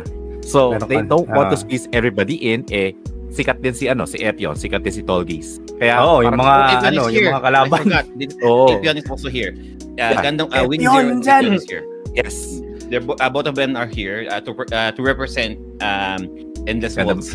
So, 0.44 0.76
Meron 0.76 0.88
they 0.88 1.00
don't 1.00 1.28
want 1.32 1.48
to 1.52 1.56
ah. 1.56 1.62
squeeze 1.64 1.88
everybody 1.92 2.36
in, 2.36 2.64
eh, 2.68 2.92
sikat 3.32 3.60
din 3.60 3.72
si 3.72 3.88
ano, 3.88 4.04
si 4.04 4.20
Epion, 4.20 4.52
sikat 4.56 4.84
din 4.84 4.92
si 4.92 5.02
Tolgis. 5.02 5.56
Kaya, 5.80 6.00
Oo, 6.00 6.20
yung 6.20 6.36
mga 6.36 6.54
Epion 6.70 6.92
ano, 6.92 7.02
yung 7.08 7.28
mga 7.32 7.42
kalaban. 7.42 7.84
Oo. 8.46 8.68
Epion 8.72 8.96
is 8.96 9.08
also 9.08 9.28
here. 9.28 9.52
Uh, 9.96 10.16
Yeah. 10.16 10.22
Gundam 10.22 10.48
uh, 10.48 10.64
Wing 10.66 10.82
Epion, 10.82 11.20
Zero 11.20 11.54
is 11.54 11.64
here. 11.68 11.84
Yes. 12.14 12.63
They're 12.94 13.02
bo- 13.02 13.18
uh, 13.18 13.26
both 13.26 13.50
of 13.50 13.58
them 13.58 13.74
are 13.74 13.90
here 13.90 14.30
uh, 14.30 14.38
to 14.46 14.54
uh, 14.54 14.94
to 14.94 15.00
represent 15.02 15.58
um, 15.82 16.30
Endless 16.70 16.94
Gundam. 16.94 17.18
Waltz. 17.18 17.34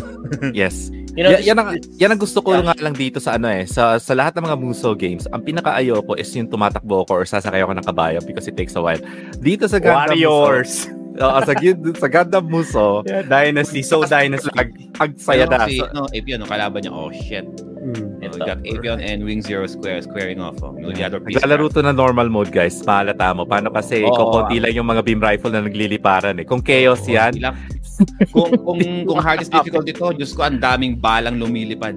Yes. 0.56 0.88
You 1.18 1.28
know, 1.28 1.36
Ya- 1.36 1.52
yan, 1.52 1.60
ang, 1.60 1.76
yan 2.00 2.16
ang 2.16 2.22
gusto 2.22 2.40
ko 2.40 2.56
Yeah. 2.56 2.72
nga 2.72 2.80
lang 2.80 2.96
dito 2.96 3.20
sa 3.20 3.36
ano 3.36 3.52
eh, 3.52 3.68
sa, 3.68 4.00
sa 4.00 4.16
lahat 4.16 4.40
ng 4.40 4.46
mga 4.48 4.56
Muso 4.58 4.96
games, 4.96 5.28
ang 5.28 5.44
pinaka-ayoko 5.44 6.16
is 6.16 6.32
yung 6.32 6.48
tumatakbo 6.48 7.04
ko 7.04 7.20
or 7.20 7.26
sasakay 7.28 7.60
ako 7.60 7.76
ng 7.76 7.84
kabayo 7.84 8.24
because 8.24 8.48
it 8.48 8.56
takes 8.56 8.72
a 8.74 8.82
while. 8.82 9.02
Dito 9.38 9.68
sa 9.68 9.84
Gundam 9.84 10.16
Warriors. 10.16 10.88
Muso, 10.88 10.96
Oo, 11.20 11.40
sa, 11.44 11.52
sa 12.00 12.08
Gundam 12.08 12.46
Muso, 12.48 13.04
Yeah, 13.04 13.28
dynasty. 13.28 13.84
So 13.84 14.08
dynasty. 14.08 14.48
ang, 14.56 14.70
ang 14.96 15.12
saya 15.20 15.44
na. 15.44 15.68
si, 15.68 15.84
no, 15.92 16.08
Epion, 16.16 16.40
no, 16.40 16.48
kalaban 16.48 16.80
niya, 16.80 16.94
oh 16.96 17.12
shit. 17.12 17.44
Mm. 17.80 18.20
Oh, 18.20 18.26
Ito. 18.28 18.36
we 18.36 18.40
got 18.44 18.60
Avion 18.68 19.00
and 19.00 19.24
Wing 19.24 19.42
Zero 19.42 19.64
Square 19.68 20.04
squaring 20.04 20.44
off. 20.44 20.60
Oh. 20.60 20.76
The 20.76 21.04
other 21.04 21.20
piece. 21.24 21.40
Naglalaro 21.40 21.72
to 21.74 21.82
na 21.82 21.92
normal 21.96 22.28
mode 22.28 22.52
guys, 22.52 22.76
mahalata 22.84 23.32
mo. 23.32 23.48
Paano 23.48 23.72
kasi 23.72 24.04
Oo, 24.04 24.12
kukunti 24.12 24.60
lang 24.60 24.76
yung 24.76 24.88
mga 24.92 25.02
beam 25.08 25.24
rifle 25.24 25.52
na 25.52 25.64
nagliliparan 25.64 26.44
eh. 26.44 26.46
Kung 26.46 26.60
chaos 26.60 27.08
yan, 27.08 27.40
Ilang, 27.40 27.56
kung, 28.36 28.52
kung, 28.68 28.80
kung 29.08 29.20
hardest 29.20 29.52
difficulty 29.52 29.96
to, 29.96 30.12
Diyos 30.12 30.36
ko, 30.36 30.44
ang 30.48 30.60
daming 30.60 31.00
balang 31.00 31.40
lumilipad. 31.40 31.96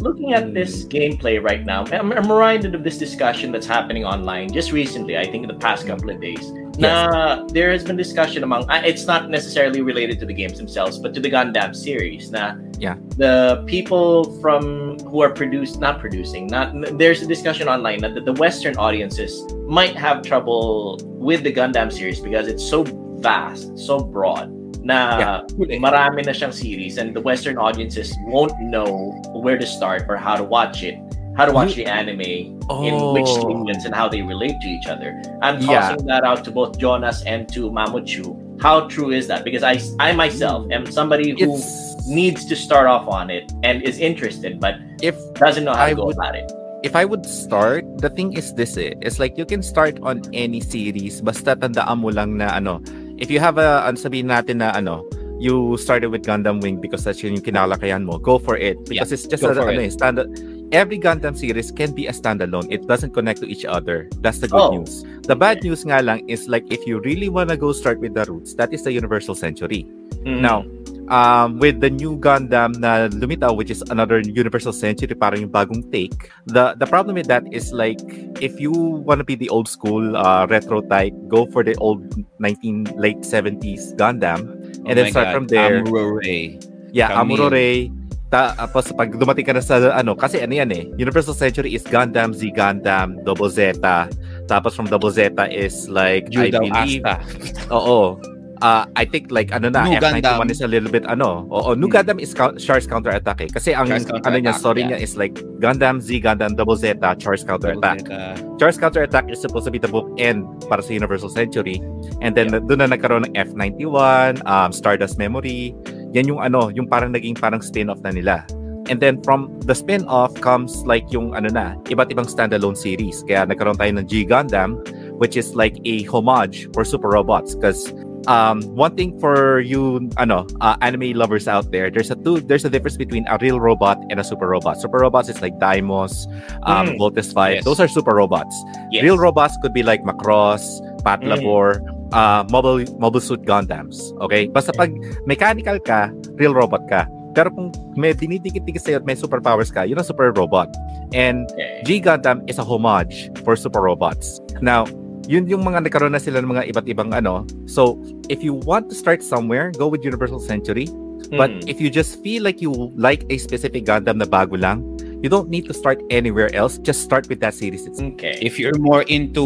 looking 0.00 0.32
at 0.32 0.52
this 0.56 0.84
gameplay 0.88 1.36
right 1.36 1.64
now, 1.64 1.84
I'm, 1.92 2.12
I'm 2.12 2.28
reminded 2.28 2.74
of 2.74 2.84
this 2.84 2.96
discussion 2.96 3.52
that's 3.52 3.68
happening 3.68 4.04
online 4.04 4.52
just 4.52 4.72
recently, 4.72 5.16
I 5.16 5.24
think 5.28 5.44
in 5.44 5.50
the 5.52 5.60
past 5.60 5.84
couple 5.86 6.08
of 6.08 6.20
days. 6.20 6.52
Na 6.80 7.44
there 7.52 7.72
has 7.72 7.84
been 7.84 7.96
discussion 7.96 8.40
among, 8.40 8.64
uh, 8.72 8.80
it's 8.84 9.04
not 9.04 9.28
necessarily 9.28 9.84
related 9.84 10.16
to 10.20 10.26
the 10.26 10.32
games 10.32 10.56
themselves, 10.56 10.96
but 10.96 11.12
to 11.12 11.20
the 11.20 11.28
Gundam 11.28 11.76
series. 11.76 12.32
Na 12.32 12.56
Yeah. 12.80 12.96
the 13.20 13.62
people 13.68 14.24
from 14.40 14.98
who 15.04 15.20
are 15.20 15.28
produced, 15.28 15.78
not 15.80 16.00
producing, 16.00 16.46
not 16.48 16.72
there's 16.96 17.20
a 17.20 17.28
discussion 17.28 17.68
online 17.68 18.00
that 18.00 18.16
the 18.24 18.32
Western 18.32 18.76
audiences 18.80 19.44
might 19.68 19.94
have 19.96 20.22
trouble 20.24 20.96
with 21.04 21.44
the 21.44 21.52
Gundam 21.52 21.92
series 21.92 22.20
because 22.20 22.48
it's 22.48 22.64
so 22.64 22.84
vast, 23.20 23.76
so 23.76 24.00
broad. 24.00 24.48
Na 24.80 25.44
marami 25.60 26.24
na 26.24 26.32
siyang 26.32 26.56
series 26.56 26.96
and 26.96 27.12
the 27.12 27.20
Western 27.20 27.60
audiences 27.60 28.16
won't 28.32 28.56
know 28.64 29.12
where 29.36 29.60
to 29.60 29.66
start 29.68 30.08
or 30.08 30.16
how 30.16 30.40
to 30.40 30.42
watch 30.42 30.80
it, 30.82 30.96
how 31.36 31.44
to 31.44 31.52
watch 31.52 31.76
the 31.76 31.84
anime 31.84 32.56
in 32.80 32.94
oh. 32.96 33.12
which 33.12 33.28
Oh. 33.28 33.44
sequence 33.44 33.84
and 33.84 33.92
how 33.94 34.08
they 34.08 34.24
relate 34.24 34.56
to 34.56 34.68
each 34.72 34.88
other. 34.88 35.20
I'm 35.44 35.60
Yeah. 35.60 35.92
tossing 35.92 36.06
that 36.08 36.24
out 36.24 36.48
to 36.48 36.50
both 36.50 36.80
Jonas 36.80 37.20
and 37.28 37.44
to 37.52 37.68
Mamuchu. 37.68 38.32
How 38.64 38.88
true 38.88 39.10
is 39.12 39.28
that? 39.28 39.44
Because 39.44 39.62
I, 39.62 39.76
I 40.00 40.12
myself 40.12 40.64
am 40.72 40.88
somebody 40.88 41.36
who 41.36 41.56
it's 41.60 41.89
needs 42.06 42.44
to 42.46 42.54
start 42.56 42.86
off 42.86 43.06
on 43.08 43.28
it 43.30 43.50
and 43.62 43.82
is 43.82 43.98
interested 43.98 44.60
but 44.60 44.76
if 45.02 45.16
doesn't 45.34 45.64
know 45.64 45.74
how 45.74 45.84
I 45.84 45.90
to 45.90 45.96
go 45.96 46.06
would- 46.12 46.16
about 46.16 46.34
it. 46.36 46.46
if 46.82 46.96
I 46.96 47.04
would 47.04 47.26
start, 47.28 47.84
the 48.00 48.08
thing 48.08 48.32
is 48.32 48.56
this 48.56 48.76
eh. 48.80 48.96
It's 49.04 49.20
like 49.20 49.36
you 49.36 49.44
can 49.44 49.60
start 49.60 50.00
on 50.00 50.24
any 50.32 50.64
series 50.64 51.20
basta 51.20 51.52
tandaan 51.52 52.00
mo 52.00 52.08
lang 52.08 52.40
na 52.40 52.56
ano, 52.56 52.80
if 53.20 53.28
you 53.28 53.36
have 53.36 53.60
a, 53.60 53.84
ano 53.84 54.00
sabihin 54.00 54.32
natin 54.32 54.64
na 54.64 54.72
ano, 54.72 55.04
you 55.36 55.76
started 55.76 56.08
with 56.08 56.24
Gundam 56.24 56.60
Wing 56.64 56.80
because 56.80 57.04
that's 57.04 57.20
yun 57.20 57.36
yung 57.36 57.44
kinalakayan 57.44 58.08
mo, 58.08 58.16
go 58.16 58.40
for 58.40 58.56
it. 58.56 58.80
Because 58.88 59.12
it's 59.12 59.28
just 59.28 59.44
a, 59.44 59.52
ano 59.52 59.68
it. 59.68 59.76
eh, 59.76 59.92
standard, 59.92 60.28
every 60.72 60.96
Gundam 60.96 61.36
series 61.36 61.68
can 61.68 61.92
be 61.92 62.08
a 62.08 62.16
standalone. 62.16 62.64
It 62.72 62.88
doesn't 62.88 63.12
connect 63.12 63.44
to 63.44 63.48
each 63.48 63.68
other. 63.68 64.08
That's 64.24 64.40
the 64.40 64.48
good 64.48 64.72
Oh. 64.72 64.72
news. 64.80 65.04
The 65.28 65.36
bad 65.36 65.60
news 65.60 65.84
nga 65.84 66.00
lang 66.00 66.24
is 66.32 66.48
like 66.48 66.64
if 66.72 66.80
you 66.88 67.04
really 67.04 67.28
wanna 67.28 67.60
go 67.60 67.72
start 67.76 68.00
with 68.00 68.16
the 68.16 68.24
roots, 68.24 68.56
that 68.56 68.72
is 68.72 68.84
the 68.88 68.92
Universal 68.96 69.36
Century. 69.36 69.84
Mm. 70.24 70.40
Now, 70.40 70.64
um, 71.10 71.58
with 71.58 71.82
the 71.82 71.90
new 71.90 72.16
Gundam 72.16 72.78
na 72.78 73.10
lumitaw, 73.10 73.52
which 73.54 73.68
is 73.70 73.82
another 73.90 74.22
Universal 74.22 74.72
Century, 74.72 75.12
parang 75.12 75.44
yung 75.44 75.52
bagong 75.52 75.84
take. 75.92 76.30
The 76.46 76.78
the 76.78 76.86
problem 76.86 77.18
with 77.18 77.26
that 77.28 77.44
is 77.50 77.74
like, 77.74 78.00
if 78.40 78.56
you 78.62 78.72
want 78.72 79.18
to 79.20 79.26
be 79.26 79.34
the 79.34 79.50
old 79.50 79.68
school 79.68 80.16
uh, 80.16 80.46
retro 80.48 80.80
type, 80.86 81.12
go 81.28 81.44
for 81.50 81.66
the 81.66 81.74
old 81.82 82.06
19 82.38 82.96
late 82.96 83.20
70s 83.26 83.92
Gundam, 83.98 84.48
and 84.86 84.94
then 84.96 85.10
Oh 85.10 85.10
my 85.10 85.14
start 85.14 85.26
God, 85.28 85.34
from 85.34 85.46
there. 85.50 85.82
Amuro 85.82 86.22
Ray. 86.22 86.56
yeah, 86.94 87.12
Camille. 87.12 87.36
Amuro 87.36 87.52
Ray. 87.52 87.92
Ta, 88.30 88.54
tapos 88.54 88.94
pag 88.94 89.10
dumating 89.10 89.42
ka 89.42 89.50
na 89.50 89.58
sa 89.58 89.90
ano, 89.90 90.14
kasi 90.14 90.38
ano 90.38 90.54
yan 90.54 90.70
eh, 90.70 90.86
Universal 90.94 91.34
Century 91.34 91.74
is 91.74 91.82
Gundam, 91.82 92.30
Z 92.30 92.54
Gundam, 92.54 93.18
Double 93.26 93.50
Zeta. 93.50 94.06
Tapos 94.46 94.70
from 94.78 94.86
Double 94.86 95.10
Zeta 95.10 95.50
is 95.50 95.90
like, 95.90 96.30
I 96.30 96.46
Judo 96.46 96.62
believe, 96.62 97.02
Asta. 97.02 97.26
Oo. 97.74 98.22
Uh, 98.60 98.84
I 98.92 99.08
think 99.08 99.32
like 99.32 99.56
ano 99.56 99.72
na, 99.72 99.88
New 99.88 99.96
F91 99.96 100.20
Gundam. 100.20 100.50
is 100.52 100.60
a 100.60 100.68
little 100.68 100.92
bit 100.92 101.08
ano. 101.08 101.48
Oo, 101.48 101.72
New 101.72 101.88
Hmm. 101.88 101.96
Gundam 101.96 102.18
is 102.20 102.36
coun- 102.36 102.60
Char's 102.60 102.84
counter-attack 102.84 103.40
eh. 103.40 103.48
Kasi 103.48 103.72
ang 103.72 103.88
ano 103.88 104.36
niya, 104.36 104.52
story 104.52 104.84
yeah. 104.84 104.92
niya 104.92 104.98
is 105.00 105.16
like 105.16 105.32
Gundam, 105.64 105.96
Z 106.04 106.20
Gundam, 106.20 106.60
Double 106.60 106.76
Zeta, 106.76 107.16
Char's 107.16 107.40
counter-attack. 107.40 108.04
Uh, 108.12 108.36
Char's 108.60 108.76
counter-attack 108.76 109.32
is 109.32 109.40
supposed 109.40 109.64
to 109.64 109.72
be 109.72 109.80
the 109.80 109.88
bookend 109.88 110.44
para 110.68 110.84
sa 110.84 110.92
Universal 110.92 111.32
Century. 111.32 111.80
And 112.20 112.36
then 112.36 112.52
doon 112.52 112.84
na 112.84 112.92
nagkaroon 112.92 113.32
ng 113.32 113.34
F91, 113.34 114.44
um, 114.44 114.76
Stardust 114.76 115.16
Memory. 115.16 115.72
Yan 116.12 116.28
yung 116.28 116.44
ano, 116.44 116.68
yung 116.68 116.84
parang 116.84 117.16
naging 117.16 117.40
parang 117.40 117.64
spin-off 117.64 118.04
na 118.04 118.12
nila. 118.12 118.44
And 118.90 118.98
then 118.98 119.22
from 119.22 119.48
the 119.64 119.72
spin-off 119.72 120.34
comes 120.42 120.82
like 120.84 121.06
yung 121.14 121.32
ano 121.32 121.48
na, 121.48 121.80
iba't 121.88 122.10
ibang 122.10 122.26
standalone 122.26 122.76
series. 122.76 123.22
Kaya 123.24 123.46
nagkaroon 123.46 123.78
tayo 123.78 123.92
ng 123.96 124.04
G 124.04 124.26
Gundam, 124.26 124.82
which 125.16 125.38
is 125.38 125.54
like 125.56 125.78
a 125.86 126.02
homage 126.10 126.66
for 126.74 126.84
super 126.84 127.08
robots. 127.08 127.54
Because 127.54 127.94
um, 128.26 128.62
one 128.76 128.96
thing 128.96 129.18
for 129.20 129.60
you, 129.60 130.10
ano, 130.18 130.46
uh, 130.60 130.76
anime 130.80 131.12
lovers 131.16 131.48
out 131.48 131.70
there, 131.70 131.90
there's 131.90 132.10
a 132.10 132.16
two, 132.16 132.40
there's 132.40 132.64
a 132.64 132.70
difference 132.70 132.96
between 132.96 133.26
a 133.28 133.38
real 133.40 133.60
robot 133.60 133.98
and 134.10 134.20
a 134.20 134.24
super 134.24 134.48
robot. 134.48 134.80
Super 134.80 134.98
robots 134.98 135.28
is 135.28 135.40
like 135.40 135.56
Daimos, 135.58 136.26
um, 136.64 136.88
Mm. 136.88 136.98
Voltes 136.98 137.32
5. 137.32 137.54
Yes. 137.54 137.64
Those 137.64 137.80
are 137.80 137.88
super 137.88 138.14
robots. 138.14 138.54
Yes. 138.90 139.02
Real 139.02 139.18
robots 139.18 139.56
could 139.62 139.72
be 139.72 139.82
like 139.82 140.02
Macross, 140.04 140.62
Pat 141.04 141.20
Mm. 141.22 141.36
Labor, 141.36 141.80
uh, 142.12 142.44
mobile 142.50 142.84
mobile 142.98 143.20
suit 143.20 143.42
Gundams. 143.42 143.96
Okay? 144.20 144.46
Basta 144.48 144.72
pag 144.72 144.92
mechanical 145.26 145.78
ka, 145.80 146.10
real 146.36 146.52
robot 146.54 146.84
ka. 146.88 147.06
Pero 147.30 147.46
kung 147.54 147.70
may 147.94 148.10
dinidikit-dikit 148.10 148.82
sa'yo 148.82 148.96
at 148.98 149.06
may 149.06 149.14
superpowers 149.14 149.70
ka, 149.70 149.86
yun 149.86 149.94
ang 149.96 150.04
super 150.04 150.34
robot. 150.34 150.66
And 151.14 151.46
Okay. 151.54 151.82
G 151.86 151.88
Gundam 152.02 152.42
is 152.50 152.58
a 152.58 152.66
homage 152.66 153.30
for 153.46 153.54
super 153.54 153.78
robots. 153.80 154.42
Now, 154.58 154.90
yun 155.28 155.44
yung 155.48 155.64
mga 155.64 155.84
nagkaroon 155.88 156.12
na 156.14 156.22
sila 156.22 156.40
ng 156.40 156.50
mga 156.52 156.64
iba't 156.72 156.86
ibang 156.88 157.10
ano. 157.12 157.44
So, 157.66 157.98
if 158.28 158.40
you 158.40 158.54
want 158.54 158.88
to 158.88 158.94
start 158.96 159.20
somewhere, 159.20 159.72
go 159.74 159.88
with 159.88 160.04
Universal 160.04 160.40
Century. 160.40 160.88
But 161.30 161.52
Mm. 161.52 161.68
if 161.68 161.78
you 161.78 161.92
just 161.92 162.18
feel 162.24 162.42
like 162.42 162.58
you 162.64 162.72
like 162.96 163.28
a 163.28 163.36
specific 163.36 163.84
Gundam 163.84 164.18
na 164.18 164.26
bago 164.26 164.56
lang, 164.56 164.82
you 165.20 165.28
don't 165.28 165.52
need 165.52 165.68
to 165.68 165.76
start 165.76 166.00
anywhere 166.08 166.48
else. 166.56 166.80
Just 166.80 167.04
start 167.04 167.28
with 167.28 167.44
that 167.44 167.52
series. 167.52 167.84
It's 167.84 168.00
okay. 168.00 168.40
if 168.40 168.56
you're 168.58 168.74
more 168.80 169.04
into 169.04 169.44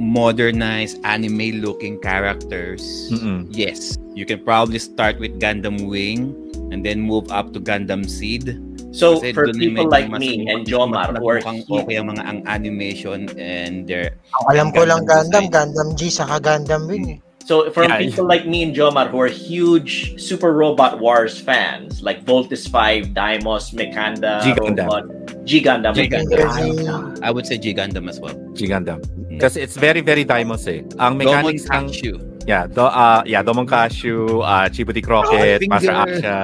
modernized 0.00 0.98
anime-looking 1.04 2.00
characters, 2.00 2.80
Mm-mm. 3.12 3.44
yes, 3.52 4.00
you 4.16 4.24
can 4.24 4.40
probably 4.40 4.80
start 4.80 5.20
with 5.20 5.36
Gundam 5.36 5.84
Wing 5.86 6.32
and 6.72 6.80
then 6.80 7.04
move 7.04 7.28
up 7.28 7.52
to 7.52 7.60
Gundam 7.60 8.08
Seed. 8.08 8.56
So 8.92 9.16
Kasi 9.16 9.32
for 9.32 9.48
people 9.56 9.88
like 9.88 10.12
me 10.12 10.44
and 10.52 10.68
Jomar 10.68 11.16
who 11.16 11.24
are 11.32 11.40
okay 11.40 11.96
ang 11.96 12.12
mga 12.12 12.22
ang 12.28 12.38
animation 12.44 13.32
and 13.40 13.88
their 13.88 14.20
Ang 14.36 14.44
alam 14.52 14.68
ko 14.68 14.84
lang 14.84 15.08
Gundam 15.08 15.48
Gundam, 15.48 15.48
design. 15.48 15.72
Gundam 15.72 15.88
G, 15.96 16.00
saka 16.12 16.36
Gundam 16.38 16.84
Wing 16.92 17.06
eh. 17.16 17.18
So 17.42 17.72
from 17.74 17.90
Yeah. 17.90 17.98
people 18.04 18.22
like 18.28 18.46
me 18.46 18.62
and 18.62 18.70
Jomar 18.70 19.10
who 19.10 19.18
are 19.18 19.32
huge 19.32 20.14
Super 20.14 20.54
Robot 20.54 21.02
Wars 21.02 21.40
fans, 21.40 21.98
like 21.98 22.22
Voltus 22.22 22.70
5, 22.70 23.10
Daimos, 23.16 23.74
Mekanda, 23.74 24.38
G 24.46 24.54
Gundam. 24.54 24.86
Robot, 24.86 25.04
G 25.42 25.58
Gundam. 25.58 25.92
G 25.96 26.06
Gundam. 26.06 27.18
I 27.18 27.30
would 27.34 27.48
say 27.48 27.58
G 27.58 27.74
Gundam 27.74 28.06
as 28.06 28.20
well. 28.22 28.36
G 28.54 28.70
Gundam. 28.70 29.02
Kasi 29.42 29.58
it's 29.58 29.74
very, 29.74 30.04
very 30.06 30.22
Daimos 30.22 30.68
eh. 30.70 30.86
Ang 31.02 31.18
mechanics 31.18 31.66
ng... 31.66 31.88
Kachu. 31.90 32.14
Yeah, 32.46 32.66
do, 32.70 32.86
uh, 32.86 33.22
yeah, 33.26 33.42
Domon 33.42 33.66
Cashew, 33.66 34.42
uh, 34.42 34.66
Chibuti 34.70 35.02
Crockett, 35.02 35.62
Oh, 35.62 35.70
Master. 35.70 35.94
Aksha. 35.94 36.36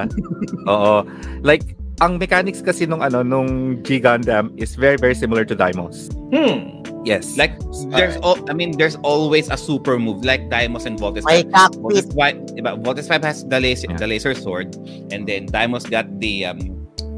Oo. 0.67 1.03
Like, 1.43 1.78
ang 1.99 2.17
mechanics 2.17 2.61
kasi 2.61 2.85
nung 2.85 3.03
ano 3.03 3.21
nung 3.23 3.79
G 3.83 3.99
Gundam 3.99 4.51
is 4.55 4.75
very 4.75 4.95
very 4.95 5.15
similar 5.15 5.43
to 5.43 5.55
Daimos. 5.55 6.07
Hmm. 6.31 6.79
Yes. 7.07 7.35
Like 7.39 7.55
there's 7.91 8.15
all 8.19 8.35
I 8.49 8.53
mean 8.53 8.75
there's 8.75 8.95
always 9.03 9.47
a 9.49 9.55
super 9.57 9.95
move 9.99 10.23
like 10.23 10.47
Daimos 10.51 10.85
and 10.85 10.99
Voltes. 10.99 11.23
May 11.23 11.43
Voltes 11.47 12.07
cockpit. 12.11 12.53
5, 12.53 12.59
diba? 12.59 12.71
Voltes 12.83 13.07
5 13.07 13.23
has 13.23 13.43
the 13.47 13.59
laser 13.59 13.87
Yeah. 13.91 13.97
the 13.99 14.07
laser 14.07 14.35
sword 14.35 14.75
and 15.11 15.23
then 15.27 15.47
Daimos 15.47 15.87
got 15.87 16.07
the 16.19 16.45
um 16.45 16.59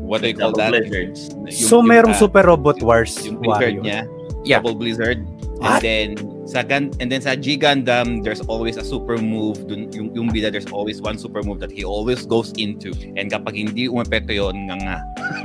what 0.05 0.21
do 0.21 0.29
you 0.29 0.37
call 0.37 0.53
Double 0.53 0.69
that? 0.69 0.85
blizzards. 0.85 1.29
Yung- 1.33 1.49
So 1.51 1.75
yung, 1.81 1.87
merong 1.89 2.13
uh, 2.13 2.21
Super 2.21 2.43
Robot 2.45 2.81
Wars 2.81 3.13
yung 3.25 3.41
blizzard 3.41 3.81
Wario. 3.81 3.85
niya. 3.85 3.99
Yeah. 4.45 4.61
Double 4.61 4.77
blizzard. 4.77 5.21
And 5.61 5.77
then 5.81 6.07
sa 6.51 6.67
Gun 6.67 6.91
and 6.99 7.07
then 7.07 7.23
sa 7.23 7.39
G 7.39 7.55
Gundam 7.55 8.19
there's 8.19 8.43
always 8.51 8.75
a 8.75 8.83
super 8.83 9.15
move 9.15 9.63
dun 9.71 9.87
yung 9.95 10.11
yung 10.11 10.27
bida 10.27 10.51
there's 10.51 10.67
always 10.75 10.99
one 10.99 11.15
super 11.15 11.39
move 11.39 11.63
that 11.63 11.71
he 11.71 11.87
always 11.87 12.27
goes 12.27 12.51
into 12.59 12.91
and 13.15 13.31
kapag 13.31 13.55
hindi 13.55 13.87
umepekto 13.87 14.35
yon 14.35 14.67
nga 14.67 14.75
nga 14.83 14.97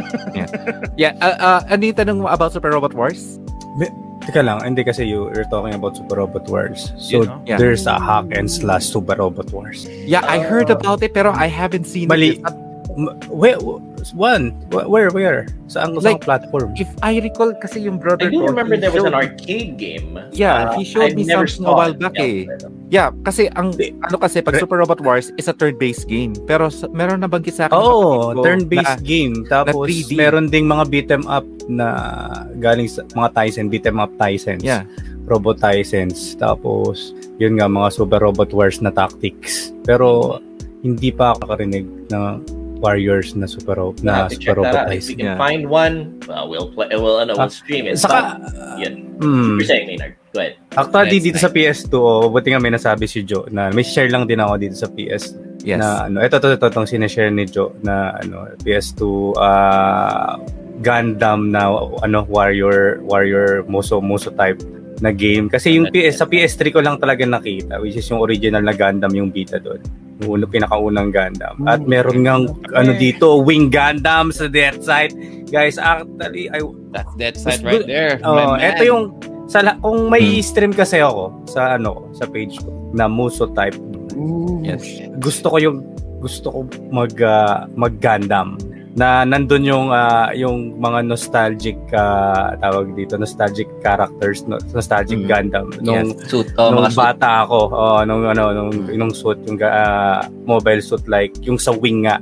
yeah, 1.01 1.15
uh, 1.23 1.37
uh, 1.39 1.61
ano 1.71 1.83
yung 1.87 1.99
tanong 1.99 2.19
mo 2.23 2.29
about 2.29 2.53
Super 2.53 2.75
Robot 2.75 2.95
Wars? 2.95 3.39
Teka 4.27 4.43
lang, 4.43 4.59
hindi 4.65 4.83
kasi 4.83 5.07
you, 5.07 5.31
you're 5.37 5.47
talking 5.53 5.75
about 5.75 5.95
Super 5.95 6.19
Robot 6.19 6.49
Wars. 6.51 6.91
So, 6.99 7.23
You 7.23 7.27
know? 7.31 7.39
Yeah. 7.47 7.59
there's 7.63 7.87
a 7.87 8.01
hack 8.01 8.35
and 8.35 8.51
slash 8.51 8.87
Super 8.89 9.15
Robot 9.15 9.53
Wars. 9.53 9.87
Yeah, 9.87 10.27
I 10.27 10.43
heard 10.43 10.71
about 10.71 11.03
it 11.03 11.15
pero 11.15 11.31
I 11.31 11.47
haven't 11.47 11.85
seen 11.87 12.09
Mali. 12.09 12.43
it. 12.43 12.66
Where, 13.29 13.61
one? 14.13 14.57
Wh- 14.73 14.89
Where, 14.89 15.11
where? 15.11 15.45
Saan, 15.67 15.93
Like, 15.95 16.17
saan 16.17 16.21
platform? 16.23 16.73
If 16.75 16.89
I 17.01 17.21
recall 17.21 17.53
kasi 17.53 17.85
yung 17.85 18.01
brother 18.01 18.27
I 18.27 18.33
do 18.33 18.41
remember 18.43 18.75
he 18.75 18.81
there 18.81 18.91
was 18.91 19.05
an 19.05 19.13
showed- 19.13 19.37
arcade 19.37 19.73
game. 19.77 20.17
Yeah, 20.33 20.73
he 20.73 20.83
showed 20.83 21.13
I 21.13 21.15
me 21.15 21.29
something 21.29 21.67
a 21.67 21.75
while 21.75 21.93
back 21.93 22.17
Yeah. 22.17 22.25
eh. 22.25 22.41
Yeah, 22.89 23.09
kasi 23.21 23.51
ang 23.53 23.75
ano 23.77 24.17
kasi 24.17 24.41
pag 24.41 24.57
Super 24.57 24.79
Robot 24.79 25.03
Wars 25.03 25.29
is 25.35 25.45
a 25.45 25.53
third-based 25.53 26.07
game. 26.07 26.33
Pero 26.45 26.71
sa, 26.71 26.87
meron 26.89 27.21
na 27.21 27.29
banggit 27.29 27.53
sa 27.53 27.67
akin. 27.67 27.77
ko 27.77 27.91
turn-based 28.41 28.97
na- 28.97 29.05
game. 29.05 29.35
Tapos, 29.45 29.85
3D. 29.85 30.15
meron 30.15 30.47
ding 30.47 30.65
mga 30.65 30.85
beat 30.87 31.11
'em 31.11 31.27
up 31.27 31.45
na 31.67 31.89
galing 32.57 32.87
sa 32.87 33.03
mga 33.11 33.29
Tyson, 33.35 33.69
beat 33.69 33.85
'em 33.85 33.99
up 33.99 34.15
Tysons. 34.17 34.63
Yeah. 34.63 34.87
Robot 35.27 35.59
Tysons. 35.59 36.39
Tapos, 36.39 37.11
yun 37.37 37.59
nga, 37.59 37.67
mga 37.67 37.91
Super 37.93 38.23
Robot 38.23 38.55
Wars 38.55 38.79
na 38.79 38.89
tactics. 38.89 39.75
Pero, 39.83 40.39
hindi 40.81 41.11
pa 41.11 41.35
ako 41.35 41.43
nakarinig 41.43 41.85
ng 42.07 42.25
Warriors 42.79 43.33
na 43.33 43.47
Super, 43.47 43.77
na 44.01 44.29
super 44.29 44.37
check 44.37 44.47
that 44.47 44.57
Robot 44.59 44.87
out. 44.87 44.93
If 44.93 45.07
we 45.07 45.15
can 45.15 45.33
Yeah. 45.33 45.39
find 45.39 45.67
one, 45.67 45.97
uh, 46.27 46.45
we'll 46.45 46.69
play. 46.69 46.93
We'll, 46.93 47.19
ano, 47.19 47.35
we'll 47.35 47.47
Ah, 47.47 47.53
stream 47.53 47.87
it. 47.87 47.97
Saka, 47.97 48.37
Yan. 48.77 49.17
hmm, 49.17 49.57
You're 49.59 49.67
saying, 49.67 49.87
Maynard. 49.89 50.15
Go 50.31 50.45
ahead. 50.45 50.61
actually, 50.71 51.19
dito 51.19 51.39
sa 51.39 51.49
PS2, 51.49 51.95
oh, 51.97 52.29
buti 52.29 52.53
nga 52.53 52.61
may 52.61 52.69
nasabi 52.69 53.09
si 53.09 53.25
Joe 53.25 53.49
na 53.49 53.73
may 53.73 53.81
share 53.81 54.09
lang 54.09 54.25
din 54.25 54.37
ako 54.37 54.61
dito 54.61 54.77
sa 54.77 54.85
PS 54.87 55.33
Yes. 55.65 55.81
na 55.81 56.07
ano, 56.07 56.21
ito 56.21 56.37
to 56.37 56.55
to 56.55 56.69
tong 56.69 56.85
sineshare 56.85 57.33
ni 57.33 57.43
Joe 57.43 57.73
na 57.81 58.15
ano 58.15 58.45
PS2 58.61 59.01
ah 59.35 60.37
Gundam 60.77 61.49
na 61.49 61.73
ano 62.05 62.29
warrior 62.29 63.01
warrior 63.03 63.65
muso 63.65 63.99
muso 63.99 64.29
type 64.31 64.61
na 65.01 65.09
game 65.11 65.49
kasi 65.49 65.75
yung 65.75 65.89
PS 65.89 66.21
sa 66.21 66.29
PS3 66.29 66.71
ko 66.71 66.79
lang 66.79 67.01
talaga 67.01 67.25
nakita 67.25 67.81
which 67.81 67.97
is 67.97 68.07
yung 68.07 68.21
original 68.21 68.61
na 68.61 68.71
Gundam 68.71 69.11
yung 69.11 69.33
beta 69.33 69.57
doon 69.57 69.81
yung 70.19 70.29
uno 70.33 70.45
pinakaunang 70.47 71.13
Gundam 71.13 71.61
at 71.65 71.85
meron 71.85 72.25
ngang 72.25 72.45
ano 72.73 72.91
dito 72.93 73.37
wing 73.39 73.69
Gundam 73.69 74.33
sa 74.33 74.49
Death 74.49 74.81
Side 74.81 75.13
guys 75.47 75.77
actually 75.77 76.49
I 76.49 76.65
that's 76.91 77.13
that 77.21 77.35
side 77.37 77.61
right 77.61 77.85
there 77.85 78.17
Oh, 78.25 78.57
man. 78.57 78.65
ito 78.65 78.83
yung 78.83 79.13
sa 79.47 79.63
kung 79.79 80.09
may 80.09 80.41
Hmm. 80.41 80.43
stream 80.43 80.73
kasi 80.73 80.99
ako 80.99 81.31
sa 81.47 81.77
ano 81.77 82.09
sa 82.13 82.27
page 82.27 82.59
ko 82.59 82.73
na 82.91 83.07
Muso 83.07 83.47
type. 83.49 83.77
Yes. 84.65 84.83
Gusto 85.21 85.53
ko 85.53 85.57
yung 85.61 85.79
gusto 86.19 86.49
ko 86.49 86.59
mag 86.91 87.13
ah, 87.21 87.69
mag 87.71 88.01
Gundam 88.01 88.57
na 88.97 89.23
nandun 89.23 89.61
yung 89.63 89.87
ah, 89.89 90.33
yung 90.33 90.75
mga 90.75 91.05
nostalgic 91.05 91.77
ah, 91.93 92.57
tawag 92.57 92.97
dito 92.97 93.15
nostalgic 93.15 93.69
characters 93.79 94.43
no, 94.45 94.57
nostalgic 94.73 95.19
Mm. 95.19 95.29
Gundam 95.29 95.67
nung 95.81 96.17
Yes, 96.17 96.27
suit. 96.27 96.49
Oh, 96.57 96.73
nung 96.73 96.81
mga 96.83 96.91
suit. 96.91 97.01
bata 97.05 97.45
ako 97.45 97.59
oh, 97.69 98.01
nung 98.03 98.25
ano 98.25 98.45
nung 98.51 98.71
Mm. 98.73 98.97
nung 98.97 99.13
suit 99.13 99.37
yung 99.45 99.61
ah, 99.61 100.25
mobile 100.43 100.81
suit 100.81 101.05
like 101.07 101.37
yung 101.41 101.57
sa 101.57 101.71
wing 101.71 102.03
nga 102.03 102.17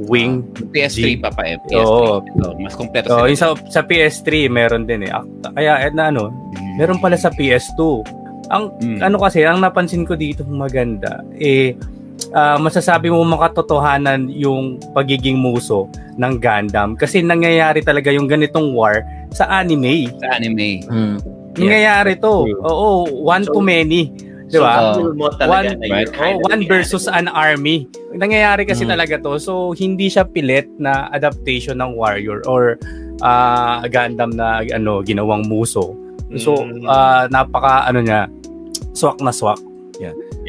wing 0.00 0.40
PS3 0.70 0.96
G. 0.96 1.04
pa 1.18 1.28
pa 1.28 1.42
eh. 1.44 1.58
PS3 1.60 1.76
Oo. 1.76 2.24
So, 2.24 2.56
mas 2.56 2.72
kompleto 2.72 3.12
yung 3.20 3.36
sa, 3.36 3.52
sa 3.68 3.84
PS3, 3.84 4.48
meron 4.48 4.88
din 4.88 5.04
eh. 5.04 5.12
Kaya, 5.52 5.76
eh, 5.76 5.92
na 5.92 6.08
ano, 6.08 6.32
meron 6.80 6.96
pala 6.96 7.20
sa 7.20 7.28
PS2. 7.28 8.00
Ang, 8.48 8.72
Mm. 8.80 8.98
ano 9.04 9.16
kasi, 9.20 9.44
ang 9.44 9.60
napansin 9.60 10.08
ko 10.08 10.16
dito 10.16 10.40
maganda, 10.48 11.20
eh, 11.36 11.76
ah, 12.32 12.56
masasabi 12.56 13.08
mo 13.08 13.22
makatotohanan 13.24 14.28
yung 14.28 14.76
pagiging 14.92 15.36
muso 15.36 15.86
ng 16.16 16.36
Gundam. 16.38 16.94
Kasi 16.94 17.20
nangyayari 17.20 17.80
talaga 17.80 18.10
yung 18.10 18.28
ganitong 18.28 18.72
war 18.72 19.00
sa 19.30 19.46
anime. 19.50 20.10
sa 20.20 20.36
anime. 20.36 20.84
Hmm. 20.86 21.16
Nangyayari 21.54 22.14
to. 22.16 22.46
Oo, 22.62 22.90
one 23.20 23.42
to 23.44 23.58
many. 23.58 24.10
Di 24.50 24.58
ba? 24.58 24.98
So, 24.98 25.14
talaga 25.38 25.78
One- 25.78 25.86
right. 25.86 26.10
Oh, 26.10 26.42
one 26.42 26.66
versus 26.66 27.06
an 27.06 27.30
army. 27.30 27.86
Nangyayari 28.10 28.66
kasi 28.66 28.82
Mm. 28.82 28.90
talaga 28.90 29.14
to. 29.22 29.38
So, 29.38 29.52
hindi 29.72 30.10
siya 30.10 30.26
pilit 30.26 30.66
na 30.74 31.06
adaptation 31.10 31.78
ng 31.78 31.94
Warrior 31.94 32.42
or 32.46 32.74
ah, 33.22 33.84
Gundam 33.86 34.34
na 34.34 34.64
ano 34.64 35.04
ginawang 35.04 35.46
muso. 35.46 35.94
So, 36.34 36.66
Mm. 36.66 36.82
ah, 36.82 37.28
napaka 37.28 37.86
ano 37.86 38.00
niya, 38.00 38.26
swak 38.90 39.20
na 39.20 39.30
swak. 39.30 39.60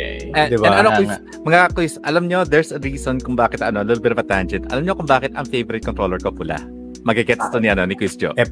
Okay. 0.02 0.34
And, 0.34 0.50
Diba? 0.50 0.66
and 0.66 0.76
ano, 0.82 0.90
quiz, 0.98 1.12
mga 1.46 1.60
quiz, 1.78 1.94
alam 2.04 2.26
nyo, 2.26 2.42
there's 2.42 2.74
a 2.74 2.82
reason 2.82 3.22
kung 3.22 3.38
bakit, 3.38 3.62
ano, 3.62 3.82
a 3.82 3.86
little 3.86 4.02
bit 4.02 4.12
of 4.12 4.18
a 4.18 4.26
tangent. 4.26 4.66
Alam 4.74 4.90
nyo 4.90 4.94
kung 4.98 5.06
bakit 5.06 5.30
ang 5.38 5.46
favorite 5.46 5.86
controller 5.86 6.18
ko 6.18 6.34
pula? 6.34 6.58
Magigets 7.06 7.46
to 7.54 7.62
ni, 7.62 7.70
ano, 7.70 7.86
ni 7.86 7.94
Quiz 7.94 8.18
Joe. 8.18 8.34
Ep 8.38 8.50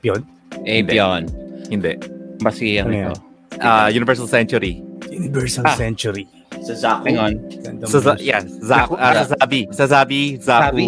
yun. 0.00 0.24
Apion. 0.64 1.28
Hindi. 1.68 2.00
Basi 2.40 2.80
Ano 2.80 2.88
ano 2.88 3.12
ito. 3.12 3.14
Ah, 3.60 3.88
Universal 3.88 4.28
Century. 4.28 4.80
Universal 5.08 5.64
Ah. 5.64 5.76
Century. 5.76 6.24
Sa 6.64 6.72
Zaku. 6.74 7.12
Hang 7.12 7.18
on. 7.20 7.32
Sa, 7.84 8.00
muso. 8.00 8.12
yeah, 8.20 8.40
Zaku, 8.44 8.96
ah, 8.96 9.24
sa 9.24 9.36
Zabi. 9.36 9.60
Sa 9.72 9.84
Zabi, 9.84 10.36
Zaku. 10.40 10.76
Sabi. 10.76 10.86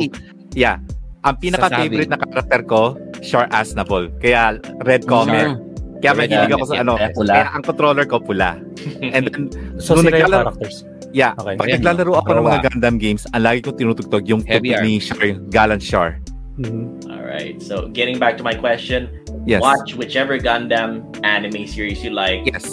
Yeah. 0.57 0.81
Ang 1.25 1.37
pinaka-favorite 1.43 2.09
na 2.09 2.17
karakter 2.17 2.63
ko, 2.65 2.97
Shore 3.21 3.49
Aznavour. 3.51 4.09
Kaya 4.23 4.57
Red 4.87 5.05
Comet. 5.05 5.59
Kaya 5.99 6.13
Red 6.15 6.31
mahilig 6.31 6.53
ako 6.55 6.65
sa 6.65 6.75
yeah. 6.75 6.85
ano. 6.87 6.95
Kaya 6.95 7.11
pula. 7.11 7.33
Kaya 7.35 7.47
ang 7.51 7.63
controller 7.65 8.05
ko 8.07 8.17
pula. 8.23 8.51
And 9.15 9.23
then, 9.27 9.43
So, 9.83 9.95
nung 9.99 10.07
sila 10.07 10.19
yung 10.23 10.31
characters. 10.31 10.77
yeah, 11.11 11.33
Okay. 11.39 11.57
pag 11.59 11.69
naglalaro 11.75 12.13
ako 12.23 12.31
ng 12.39 12.45
mga. 12.47 12.59
Gundam 12.71 12.97
games, 12.99 13.23
ang 13.33 13.43
lagi 13.43 13.59
kong 13.63 13.77
tinutugtog 13.77 14.25
yung 14.27 14.43
Heavy 14.47 14.75
tugtog 14.75 14.85
ni 14.87 14.93
Shore, 14.99 15.31
Gallant 15.51 15.83
Shore. 15.83 16.19
Mhm. 16.59 17.07
All 17.11 17.23
right. 17.23 17.59
So, 17.63 17.87
getting 17.91 18.19
back 18.19 18.35
to 18.39 18.45
my 18.45 18.55
question, 18.55 19.07
Yes. 19.47 19.63
watch 19.63 19.95
whichever 19.95 20.39
Gundam 20.43 21.07
anime 21.23 21.67
series 21.67 22.03
you 22.03 22.11
like. 22.11 22.43
Yes. 22.47 22.67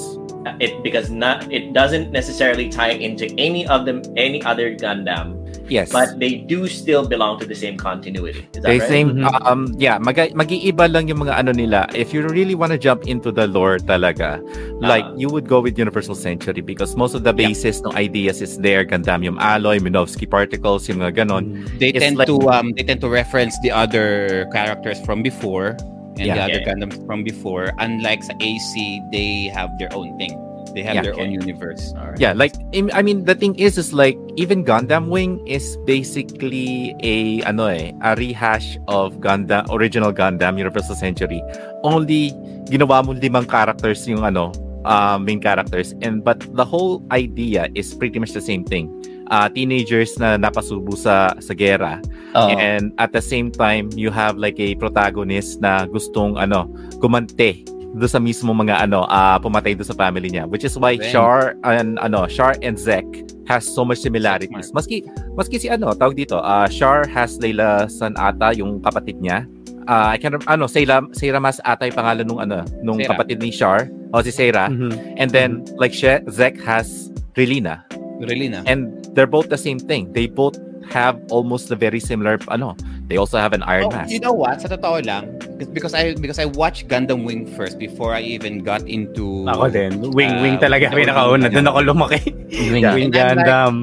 It 0.61 0.81
because 0.85 1.09
not 1.09 1.49
it 1.49 1.73
doesn't 1.73 2.13
necessarily 2.13 2.69
tie 2.69 2.93
into 2.93 3.25
any 3.41 3.65
of 3.65 3.85
them 3.89 4.05
any 4.13 4.41
other 4.45 4.73
Gundam, 4.77 5.41
Yes. 5.67 5.89
but 5.91 6.19
they 6.21 6.45
do 6.45 6.67
still 6.69 7.07
belong 7.07 7.39
to 7.41 7.45
the 7.45 7.57
same 7.57 7.73
continuity. 7.77 8.45
Is 8.53 8.61
that 8.61 8.69
They 8.69 8.77
right? 8.79 8.89
same 8.89 9.09
Mhm. 9.17 9.33
um 9.45 9.61
yeah, 9.81 9.97
mag 9.97 10.17
mag-iiba 10.37 10.85
lang 10.85 11.09
yung 11.09 11.25
mga 11.25 11.41
ano 11.41 11.51
nila. 11.51 11.89
If 11.97 12.13
you 12.13 12.21
really 12.27 12.53
want 12.53 12.69
to 12.71 12.79
jump 12.79 13.09
into 13.09 13.33
the 13.33 13.49
lore 13.49 13.81
talaga, 13.81 14.41
like 14.77 15.05
Ah. 15.05 15.17
you 15.17 15.25
would 15.29 15.49
go 15.49 15.59
with 15.61 15.77
Universal 15.77 16.15
Century 16.15 16.61
because 16.61 16.93
most 16.93 17.17
of 17.17 17.25
the 17.25 17.33
Yeah. 17.33 17.49
basis 17.49 17.81
ng 17.81 17.97
ideas 17.97 18.41
is 18.45 18.61
there, 18.61 18.85
Gundamium 18.85 19.41
alloy, 19.41 19.81
Minovsky 19.81 20.29
particles, 20.29 20.85
yung 20.85 21.01
mga 21.01 21.25
ganon. 21.25 21.65
They 21.81 21.89
It's 21.89 22.01
tend 22.03 22.17
like- 22.21 22.29
to 22.29 22.37
um 22.49 22.71
they 22.77 22.85
tend 22.85 23.01
to 23.01 23.09
reference 23.09 23.57
the 23.65 23.73
other 23.73 24.45
characters 24.53 25.01
from 25.01 25.25
before 25.25 25.73
and 26.15 26.29
the 26.29 26.35
Yeah. 26.35 26.45
other 26.47 26.61
Yeah. 26.61 26.67
Gundams 26.71 26.95
from 27.09 27.25
before. 27.25 27.73
Unlike 27.81 28.23
sa 28.29 28.33
AC, 28.39 29.01
they 29.11 29.49
have 29.51 29.73
their 29.81 29.89
own 29.97 30.13
thing. 30.21 30.31
They 30.75 30.83
have 30.83 30.99
Yeah. 30.99 31.07
their 31.07 31.15
own 31.15 31.31
Okay. 31.31 31.39
universe. 31.39 31.95
All 31.95 32.11
right. 32.11 32.19
Yeah, 32.19 32.35
like 32.35 32.51
I 32.75 32.99
mean 32.99 33.23
the 33.23 33.31
thing 33.33 33.55
is 33.55 33.79
is 33.79 33.95
like 33.95 34.19
even 34.35 34.67
Gundam 34.67 35.07
Wing 35.07 35.39
is 35.47 35.79
basically 35.87 36.91
a 36.99 37.39
ano 37.47 37.71
eh, 37.71 37.95
a 38.03 38.11
rehash 38.19 38.75
of 38.91 39.23
Gundam 39.23 39.63
original 39.71 40.11
Gundam 40.11 40.59
Universal 40.59 40.99
Century. 40.99 41.39
Only 41.87 42.35
ginawa 42.67 43.07
mo 43.07 43.15
limang 43.15 43.47
characters 43.47 44.03
yung 44.03 44.27
ano, 44.27 44.51
uh, 44.83 45.15
main 45.15 45.39
characters 45.39 45.95
and 46.03 46.27
but 46.27 46.43
the 46.59 46.65
whole 46.67 46.99
idea 47.15 47.71
is 47.71 47.95
pretty 47.95 48.19
much 48.19 48.35
the 48.35 48.43
same 48.43 48.67
thing. 48.67 48.91
Uh, 49.33 49.49
teenagers 49.49 50.13
na 50.21 50.37
napasubo 50.37 50.93
sa 50.93 51.33
sa 51.41 51.57
gera 51.57 51.97
Oo. 52.37 52.53
and 52.61 52.93
at 53.01 53.09
the 53.09 53.23
same 53.23 53.49
time 53.49 53.89
you 53.97 54.13
have 54.13 54.37
like 54.37 54.53
a 54.61 54.77
protagonist 54.77 55.57
na 55.65 55.89
gustong 55.89 56.37
ano 56.37 56.69
gumante 57.01 57.65
do 57.95 58.05
sa 58.05 58.19
mismo 58.19 58.51
mga 58.51 58.83
ano 58.83 59.07
ah 59.07 59.39
pumatay 59.39 59.71
do 59.71 59.83
sa 59.83 59.95
family 59.95 60.27
niya 60.27 60.43
which 60.45 60.63
is 60.63 60.75
why 60.75 60.99
Bang. 60.99 61.11
Char 61.11 61.55
and 61.63 61.95
ano 61.99 62.27
Char 62.27 62.59
and 62.59 62.75
Zek 62.75 63.07
has 63.47 63.63
so 63.63 63.87
much 63.87 64.03
similarities 64.03 64.71
maski 64.71 65.05
maski 65.33 65.57
si 65.57 65.67
ano 65.67 65.95
tawag 65.95 66.15
dito 66.15 66.37
ah 66.37 66.67
Char 66.67 67.07
has 67.07 67.39
Layla 67.39 67.87
San 67.87 68.13
ata 68.19 68.51
yung 68.51 68.83
kapatid 68.83 69.19
niya 69.19 69.47
Ah, 69.85 70.09
I 70.09 70.17
can 70.17 70.33
ano 70.49 70.65
Sayla 70.65 71.13
Sayra 71.13 71.37
Mas 71.37 71.61
ata 71.61 71.85
yung 71.85 71.93
pangalan 71.93 72.25
nung 72.25 72.41
ano 72.41 72.65
nung 72.81 72.97
Seira. 72.97 73.13
kapatid 73.13 73.37
ni 73.37 73.53
Char 73.53 73.85
o 74.09 74.21
si 74.25 74.33
Sayra 74.33 74.65
Mhm. 74.65 75.21
and 75.21 75.29
then 75.29 75.61
like 75.77 75.93
she, 75.93 76.09
Zek 76.25 76.57
has 76.65 77.13
Relina. 77.37 77.85
Really 78.17 78.49
na. 78.49 78.65
And 78.65 78.89
they're 79.13 79.29
both 79.29 79.53
the 79.53 79.61
same 79.61 79.77
thing. 79.77 80.09
They 80.09 80.25
both 80.25 80.57
have 80.89 81.21
almost 81.29 81.69
a 81.69 81.77
very 81.77 82.01
similar 82.01 82.41
ano. 82.49 82.73
They 83.07 83.17
also 83.21 83.37
have 83.37 83.53
an 83.53 83.61
Iron 83.69 83.85
Oh, 83.85 83.93
Mask. 83.93 84.09
you 84.09 84.17
know 84.19 84.33
what? 84.33 84.61
Sa 84.61 84.67
totoo 84.67 85.05
lang, 85.05 85.37
because 85.77 85.93
I 85.93 86.17
because 86.17 86.41
I 86.41 86.49
watched 86.49 86.89
Gundam 86.89 87.21
Wing 87.21 87.45
first 87.53 87.77
before 87.77 88.17
I 88.17 88.25
even 88.25 88.65
got 88.65 88.81
into 88.89 89.45
Ako 89.45 89.69
din. 89.69 90.09
Wing, 90.17 90.33
Ah, 90.33 90.41
wing 90.41 90.57
talaga 90.57 90.89
wing- 90.89 91.05
pinakauna. 91.05 91.53
Doon 91.53 91.69
ako 91.69 91.79
lumaki. 91.85 92.33
Wing. 92.49 92.81
Wing 92.81 92.85
I'm 92.85 92.97
like- 92.97 93.13
Gundam. 93.13 93.73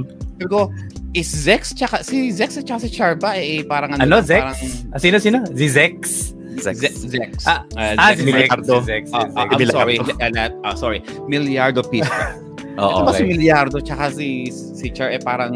Sabi 0.42 0.46
ko, 0.50 0.60
is 1.14 1.30
Zex 1.30 1.70
tsaka 1.70 2.02
si 2.02 2.34
Zex 2.34 2.58
at 2.58 2.66
tsaka 2.66 2.82
si 2.82 2.90
Charba 2.90 3.38
eh 3.38 3.62
parang 3.62 3.94
Ano, 3.94 4.18
lang, 4.18 4.26
Zex? 4.26 4.42
parang- 4.42 4.90
Ah, 4.90 4.98
sino, 4.98 5.16
sino? 5.22 5.38
Si 5.54 5.66
Zex? 5.70 6.34
Zex. 6.58 6.76
Ze- 6.82 6.94
Zex. 7.06 7.46
Ah, 7.46 7.62
Uh, 7.78 7.94
Ah, 7.94 8.10
Zex 8.10 8.18
si 8.18 8.26
Zex. 8.26 8.26
Miliardo. 8.26 8.74
Si 8.82 8.86
Zex. 8.90 9.02
si 9.06 9.14
Ah, 9.14 9.22
Zex. 9.22 9.32
ah, 9.38 9.44
I'm 9.46 9.48
Miliardo. 9.54 9.78
sorry. 9.78 9.96
uh, 10.66 10.74
sorry. 10.74 10.98
Miliardo 11.30 11.80
Pisca. 11.86 12.26
Oo. 12.74 12.88
Ito 12.88 13.00
ba 13.02 13.12
si 13.12 13.22
Okay. 13.22 13.30
Miliardo 13.30 13.76
tsaka 13.78 14.08
si 14.08 14.48
si 14.48 14.88
Char 14.88 15.10
eh 15.10 15.20
parang 15.20 15.52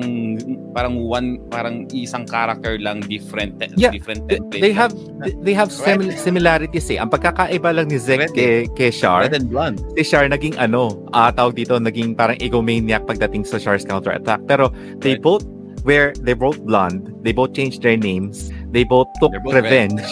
parang 0.71 1.01
one 1.01 1.41
parang 1.49 1.89
isang 1.91 2.25
character 2.25 2.77
lang 2.77 3.01
different 3.03 3.57
Yeah, 3.75 3.89
different 3.91 4.29
They, 4.29 4.37
template 4.37 4.61
they 4.61 4.73
have 4.73 4.93
they 5.41 5.53
have 5.53 5.69
simil- 5.69 6.13
similarities 6.13 6.89
eh. 6.89 6.99
Ang 6.99 7.09
pagkakaiba 7.09 7.73
lang 7.73 7.89
ni 7.89 7.97
Zek 7.97 8.21
Red 8.21 8.33
kay, 8.33 8.69
kay 8.73 8.91
Char, 8.91 9.25
red 9.25 9.33
and 9.33 9.49
blonde. 9.49 9.81
si 9.97 10.05
Char 10.05 10.29
naging 10.29 10.57
ano, 10.57 10.93
ah 11.11 11.31
tawag 11.31 11.57
dito, 11.57 11.77
naging 11.77 12.13
parang 12.13 12.37
egomaniac 12.37 13.05
pagdating 13.05 13.43
sa 13.43 13.57
Char's 13.57 13.83
counter 13.83 14.13
attack. 14.13 14.45
Pero 14.45 14.69
they 15.01 15.17
Right. 15.17 15.25
both 15.25 15.45
were 15.83 16.13
they 16.21 16.35
both 16.35 16.61
blonde, 16.61 17.09
they 17.23 17.33
both 17.33 17.53
changed 17.53 17.81
their 17.81 17.97
names, 17.97 18.51
they 18.69 18.83
both 18.83 19.09
took 19.17 19.33
They're 19.33 19.41
both 19.41 19.57
red. 19.57 19.65
revenge. 19.65 20.05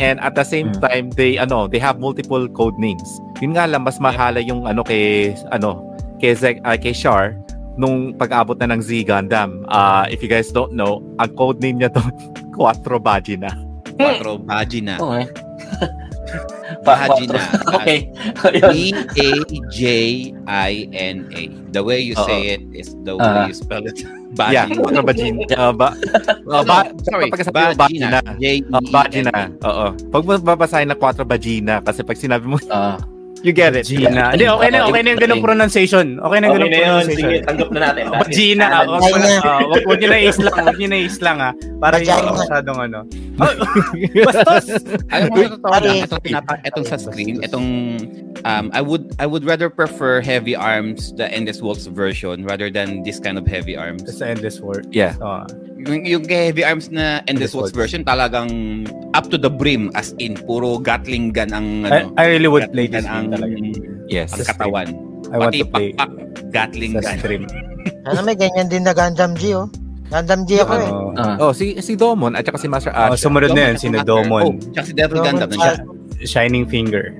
And 0.00 0.16
at 0.18 0.32
the 0.32 0.42
same 0.42 0.72
Hmm. 0.72 0.80
time, 0.80 1.06
they 1.12 1.36
ano, 1.36 1.68
they 1.68 1.76
have 1.76 2.00
multiple 2.00 2.48
code 2.48 2.72
names. 2.80 3.04
Yun 3.38 3.52
nga 3.52 3.68
lang 3.68 3.84
mas 3.84 4.00
mahala 4.00 4.40
yung 4.40 4.64
ano 4.64 4.80
kay 4.80 5.36
ano, 5.52 5.84
kay 6.20 6.36
Zek, 6.36 6.60
ah, 6.62 6.76
kay 6.76 6.92
Char 6.92 7.34
nung 7.74 8.12
pag-abot 8.12 8.54
na 8.54 8.68
ng 8.70 8.80
Z 8.84 9.08
Gundam. 9.08 9.64
Ah, 9.66 10.04
if 10.06 10.20
you 10.20 10.28
guys 10.28 10.52
don't 10.52 10.76
know, 10.76 11.00
ang 11.16 11.32
code 11.32 11.58
name 11.58 11.80
niya 11.80 11.90
to 11.90 12.02
Quattro 12.54 13.00
Vagina. 13.00 13.48
Quattro 13.96 14.36
Vagina. 14.44 15.00
Oo 15.00 15.16
eh. 15.16 15.26
Quattro. 16.84 17.36
Okay. 17.80 18.12
E 18.76 18.92
A 18.92 19.28
J 19.72 19.80
I 20.46 20.72
N 20.92 21.16
A. 21.32 21.42
The 21.72 21.82
way 21.82 21.98
you 21.98 22.14
say 22.26 22.54
it 22.54 22.62
is 22.70 22.92
the 23.02 23.16
way 23.16 23.24
Ah. 23.24 23.48
you 23.48 23.56
spell 23.56 23.80
it. 23.82 23.96
Yeah, 23.96 24.68
Vagina. 24.68 24.76
Quattro 24.76 25.02
Vagina. 25.02 25.40
Ah, 25.56 25.72
ba, 25.72 25.88
ba, 26.44 26.78
sorry. 27.02 27.32
pag 27.32 27.40
sabi 27.42 27.56
mo 27.56 27.72
Vagina. 27.74 28.18
J 28.36 28.44
E 28.44 28.62
Ah, 28.68 28.82
vagina. 28.84 29.32
Oo. 29.64 29.86
Pag 30.12 30.22
babasahin 30.44 30.88
na 30.88 30.96
Quattro 30.96 31.24
Vagina, 31.24 31.80
kasi 31.80 32.04
pag 32.04 32.18
sinabi 32.18 32.44
mo, 32.44 32.60
Ah. 32.68 33.00
You 33.42 33.52
get 33.52 33.74
it. 33.76 33.86
Gina. 33.86 34.32
Hindi, 34.32 34.46
okay 34.46 34.68
na, 34.70 34.78
okay 34.86 35.00
na 35.02 35.08
yung 35.14 35.22
ganung 35.22 35.44
pronunciation. 35.44 36.06
Okay 36.20 36.38
na 36.40 36.44
yung 36.48 36.56
Okay 36.56 36.60
ganung 36.60 36.72
na 36.72 36.78
yun. 36.78 37.04
Sige, 37.08 37.20
pronunciation. 37.20 37.46
tanggap 37.48 37.68
na 37.72 37.80
natin. 37.80 38.02
Is 38.10 38.28
Gina, 38.36 38.64
ah, 38.64 38.70
canon. 38.70 38.90
wag 38.90 39.02
mo 39.02 39.16
na, 39.18 39.30
ah, 39.40 39.62
wag, 39.66 39.82
wag 39.86 39.98
nyo 40.00 40.08
na 40.08 40.18
islang, 40.20 40.56
wag 40.66 40.78
nyo 40.78 40.88
na 40.88 40.98
islang 41.00 41.38
ha. 41.40 41.50
Para 41.80 41.96
Vagina. 41.98 42.20
yung 42.20 42.38
masyadong 42.38 42.78
ano. 42.78 42.98
Bastos! 44.28 44.66
Alam 45.08 45.26
mo, 45.32 45.36
sa 45.40 45.48
totoo 45.56 45.76
lang, 45.80 45.96
itong, 46.04 46.22
pinapa, 46.22 46.52
itong 46.68 46.84
sa 46.84 46.96
screen, 47.00 47.40
itong, 47.40 47.68
um, 48.44 48.68
I 48.76 48.84
would 48.84 49.16
I 49.16 49.24
would 49.24 49.48
rather 49.48 49.72
prefer 49.72 50.20
heavy 50.20 50.52
arms, 50.52 51.16
the 51.16 51.24
Endless 51.32 51.64
Waltz 51.64 51.88
version, 51.88 52.44
rather 52.44 52.68
than 52.68 53.00
this 53.00 53.16
kind 53.16 53.40
of 53.40 53.48
heavy 53.48 53.80
arms. 53.80 54.04
Sa 54.04 54.28
endless 54.28 54.60
war. 54.60 54.84
Yeah. 54.92 55.16
Oh. 55.24 55.48
Yung, 55.82 56.04
yung 56.04 56.22
kay 56.22 56.48
heavy 56.48 56.60
arms 56.60 56.88
na 56.88 57.24
Endless 57.24 57.52
Waltz. 57.52 57.72
version, 57.72 58.02
talagang 58.02 58.84
up 59.12 59.28
to 59.28 59.36
the 59.36 59.48
brim, 59.48 59.88
as 59.94 60.12
in, 60.16 60.36
puro 60.36 60.76
Gatling 60.76 61.30
gun 61.30 61.50
ang, 61.50 61.84
I, 61.84 62.04
ano, 62.04 62.12
I 62.16 62.24
really 62.28 62.48
would 62.48 62.68
play 62.68 62.86
this 62.86 63.02
game 63.02 63.28
talaga. 63.28 63.54
Yes. 64.06 64.32
ang 64.32 64.44
katawan. 64.44 64.88
I 65.30 65.36
want 65.36 65.52
Pati 65.52 65.58
to 65.58 65.66
play 65.66 65.88
pakpak, 65.92 66.10
Gatling 66.50 66.92
gun. 66.94 67.16
stream. 67.16 67.44
Ano 68.02 68.20
may 68.20 68.36
ganyan 68.36 68.68
din 68.68 68.84
na 68.84 68.92
Gundam 68.92 69.32
G, 69.34 69.56
oh. 69.56 69.64
Gundam 70.08 70.44
G 70.44 70.60
ako 70.60 70.72
eh. 70.74 70.90
Oh. 70.90 71.16
Ah. 71.16 71.36
Oh, 71.38 71.52
si 71.52 71.80
si 71.80 71.96
Domon 71.96 72.34
at 72.34 72.44
saka 72.44 72.58
si 72.58 72.68
Master 72.68 72.92
Oh, 72.92 73.12
Ash. 73.12 73.20
sumunod 73.20 73.52
na 73.52 73.72
sino 73.72 74.00
tsaka 74.00 74.08
Domon. 74.10 74.42
Oh, 74.42 74.52
tsaka 74.70 74.84
si 74.84 74.92
Devil 74.92 75.20
Gundam. 75.22 75.48
Shining 76.20 76.66
Finger. 76.66 77.16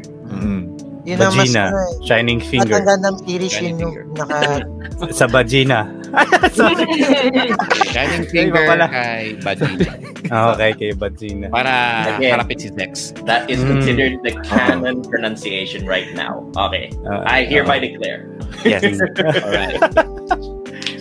Mm. 1.01 1.09
Yun 1.09 1.19
ang 1.19 1.35
mas 1.35 1.53
eh. 1.57 1.69
Shining 2.05 2.41
At 2.41 2.49
Finger. 2.49 2.77
ang 2.77 2.85
Gundam 2.87 3.15
series 3.25 3.55
yun 3.57 3.75
yung 3.81 3.95
naka... 4.13 4.65
Sa 5.17 5.25
Vagina. 5.25 5.89
Sorry. 6.59 6.85
Shining 7.89 8.27
finger 8.29 8.67
pala. 8.67 8.87
kay 8.91 9.39
Vagina. 9.41 9.87
Ah, 10.31 10.55
okay, 10.55 10.71
kay 10.79 10.91
Vagina. 10.95 11.51
Para 11.51 12.07
Again. 12.15 12.39
harapin 12.39 12.55
si 12.61 12.69
Zex. 12.71 13.11
That 13.27 13.51
is 13.51 13.59
Mm. 13.59 13.69
considered 13.75 14.15
the 14.23 14.33
canon 14.47 15.03
pronunciation 15.03 15.83
right 15.89 16.07
now. 16.15 16.47
Okay. 16.55 16.93
Ah, 17.03 17.27
I 17.27 17.43
hereby 17.43 17.83
declare. 17.83 18.31
Yes. 18.63 18.85
Alright. 19.19 19.83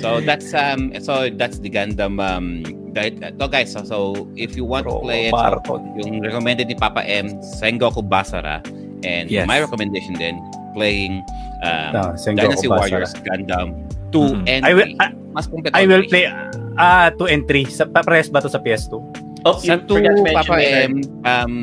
so 0.01 0.17
that's 0.23 0.49
um 0.57 0.95
so 0.97 1.29
that's 1.29 1.59
the 1.61 1.69
Gundam 1.69 2.17
um 2.17 2.65
guide. 2.89 3.21
So 3.37 3.45
guys, 3.45 3.69
so, 3.69 3.83
so 3.85 3.97
if 4.33 4.57
you 4.57 4.65
want 4.65 4.89
to 4.89 4.97
Bro, 4.97 5.05
play 5.05 5.29
it, 5.29 5.35
so, 5.35 5.77
yung 6.01 6.25
recommended 6.25 6.65
ni 6.65 6.73
Papa 6.73 7.05
M, 7.05 7.37
Sengoku 7.61 8.01
Basara, 8.01 8.65
and 9.03 9.27
Yes. 9.27 9.45
my 9.45 9.59
recommendation 9.59 10.15
then 10.15 10.39
playing 10.73 11.23
um, 11.61 11.91
Ah, 11.91 12.11
Sengoku 12.15 12.47
Dynasty 12.49 12.67
Basara. 12.67 12.79
Warriors 13.03 13.13
Gundam 13.21 13.67
2 14.09 14.41
Mhm. 14.41 14.43
and 14.47 14.61
I 14.63 14.71
will, 14.73 14.89
3. 14.89 14.97
I, 14.99 15.07
Mas 15.29 15.45
kompleto 15.45 15.73
I 15.75 15.83
will 15.85 16.05
play 16.05 16.23
ah 16.75 17.09
2 17.13 17.27
and 17.27 17.43
3. 17.45 17.65
Sa 17.67 17.85
pares 17.85 18.27
ba 18.27 18.39
to 18.39 18.49
sa 18.49 18.57
PS2? 18.57 18.97
Oh, 19.45 19.55
Sa 19.55 19.77
you 19.77 19.79
forgot 19.87 20.11
to 20.11 20.19
2, 20.19 20.25
mention 20.25 20.35
Papa. 20.51 20.55
M, 20.59 20.93
um, 21.23 21.53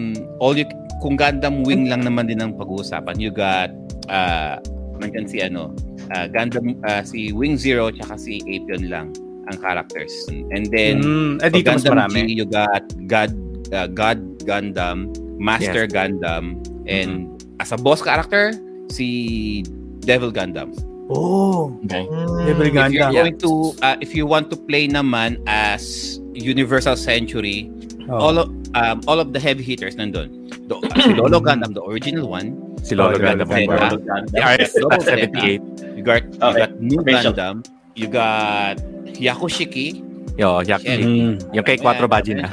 all 0.40 0.56
you, 0.56 0.64
kung 1.04 1.14
Gundam 1.14 1.60
Wing 1.62 1.92
lang 1.92 2.00
naman 2.00 2.24
din 2.24 2.40
ang 2.40 2.56
pag-uusapan, 2.56 3.20
you 3.20 3.28
got, 3.28 3.68
uh, 4.08 4.56
nandyan 4.96 5.28
si 5.28 5.44
ano, 5.44 5.76
uh, 6.08 6.24
Gundam, 6.26 6.72
uh, 6.88 7.04
si 7.04 7.36
Wing 7.36 7.60
Zero, 7.60 7.92
tsaka 7.92 8.16
si 8.16 8.40
Apion 8.48 8.88
lang 8.88 9.06
ang 9.46 9.56
characters. 9.60 10.12
And 10.32 10.72
then, 10.72 11.04
Mm, 11.04 11.44
eh, 11.44 11.50
dito 11.52 11.68
mas 11.68 11.84
Gundam 11.84 12.08
marami. 12.08 12.20
G, 12.24 12.32
you 12.32 12.46
got 12.48 12.80
God, 13.04 13.32
uh, 13.76 13.88
God 13.88 14.18
Gundam, 14.42 15.12
Master 15.36 15.84
Gundam, 15.84 16.56
and 16.86 17.28
as 17.60 17.72
a 17.72 17.78
boss 17.78 18.00
character, 18.00 18.54
si 18.90 19.62
Devil 20.02 20.30
Gundam. 20.32 20.72
Oh, 21.06 21.70
Okay. 21.86 22.02
Mm, 22.02 22.46
Devil 22.46 22.66
If 22.66 22.72
you're 22.74 23.06
Gundam. 23.06 23.12
going 23.14 23.36
to, 23.38 23.50
uh, 23.82 23.96
if 24.02 24.10
you 24.14 24.26
want 24.26 24.50
to 24.50 24.56
play 24.58 24.88
naman 24.88 25.38
as 25.46 26.18
Universal 26.34 26.96
Century, 26.96 27.70
Oh. 28.06 28.30
all 28.30 28.36
of 28.38 28.46
um, 28.78 29.02
all 29.10 29.18
of 29.18 29.34
the 29.34 29.40
heavy 29.42 29.66
hitters 29.66 29.98
nandun. 29.98 30.30
The, 30.70 30.78
si 31.02 31.10
Lolo 31.14 31.42
Gundam, 31.42 31.74
the 31.74 31.82
original 31.82 32.30
one. 32.30 32.54
Si 32.82 32.94
Lolo 32.94 33.18
Oh, 33.18 33.18
Gundam. 33.18 33.50
Gundam. 33.50 33.98
Gundam. 33.98 34.30
The 34.30 34.42
RS 34.46 34.70
Double 34.78 35.02
78. 35.02 35.58
You 35.98 36.02
got 36.06 36.22
you 36.22 36.38
Okay. 36.38 36.58
got 36.66 36.70
New 36.78 37.00
Official. 37.02 37.34
Gundam. 37.34 37.54
You 37.98 38.06
got 38.06 38.78
Yakushiki. 39.18 40.02
Yo, 40.38 40.60
Yaki. 40.62 40.86
Shit. 40.86 41.00
Mm, 41.02 41.34
Yung 41.50 41.64
kay 41.66 41.78
Quattro 41.80 42.06
Vagina. 42.06 42.46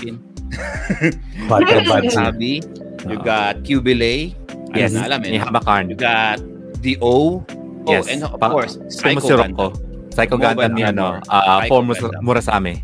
Quattro 1.46 1.80
Vagina. 1.86 2.10
Sabi. 2.34 2.62
You 3.08 3.20
got 3.20 3.64
Cubilay. 3.68 4.32
Yes. 4.74 4.96
Na 4.96 5.06
alam 5.06 5.22
Ni 5.22 5.38
eh. 5.38 5.42
Hamakarn. 5.44 5.92
You 5.92 5.98
got 5.98 6.40
the 6.82 6.98
O. 7.04 7.44
Oh, 7.84 7.92
Yes. 7.92 8.08
and 8.08 8.24
of 8.24 8.40
Pa- 8.40 8.48
course, 8.48 8.80
Psycho 8.88 9.20
Gundam. 9.20 9.52
ko. 9.60 9.68
Psycho 10.16 10.40
Gundam 10.40 10.72
ni 10.72 10.88
ano, 10.88 11.20
ah 11.28 11.68
for 11.68 11.84
Gundam. 11.84 12.16
Murasame. 12.24 12.80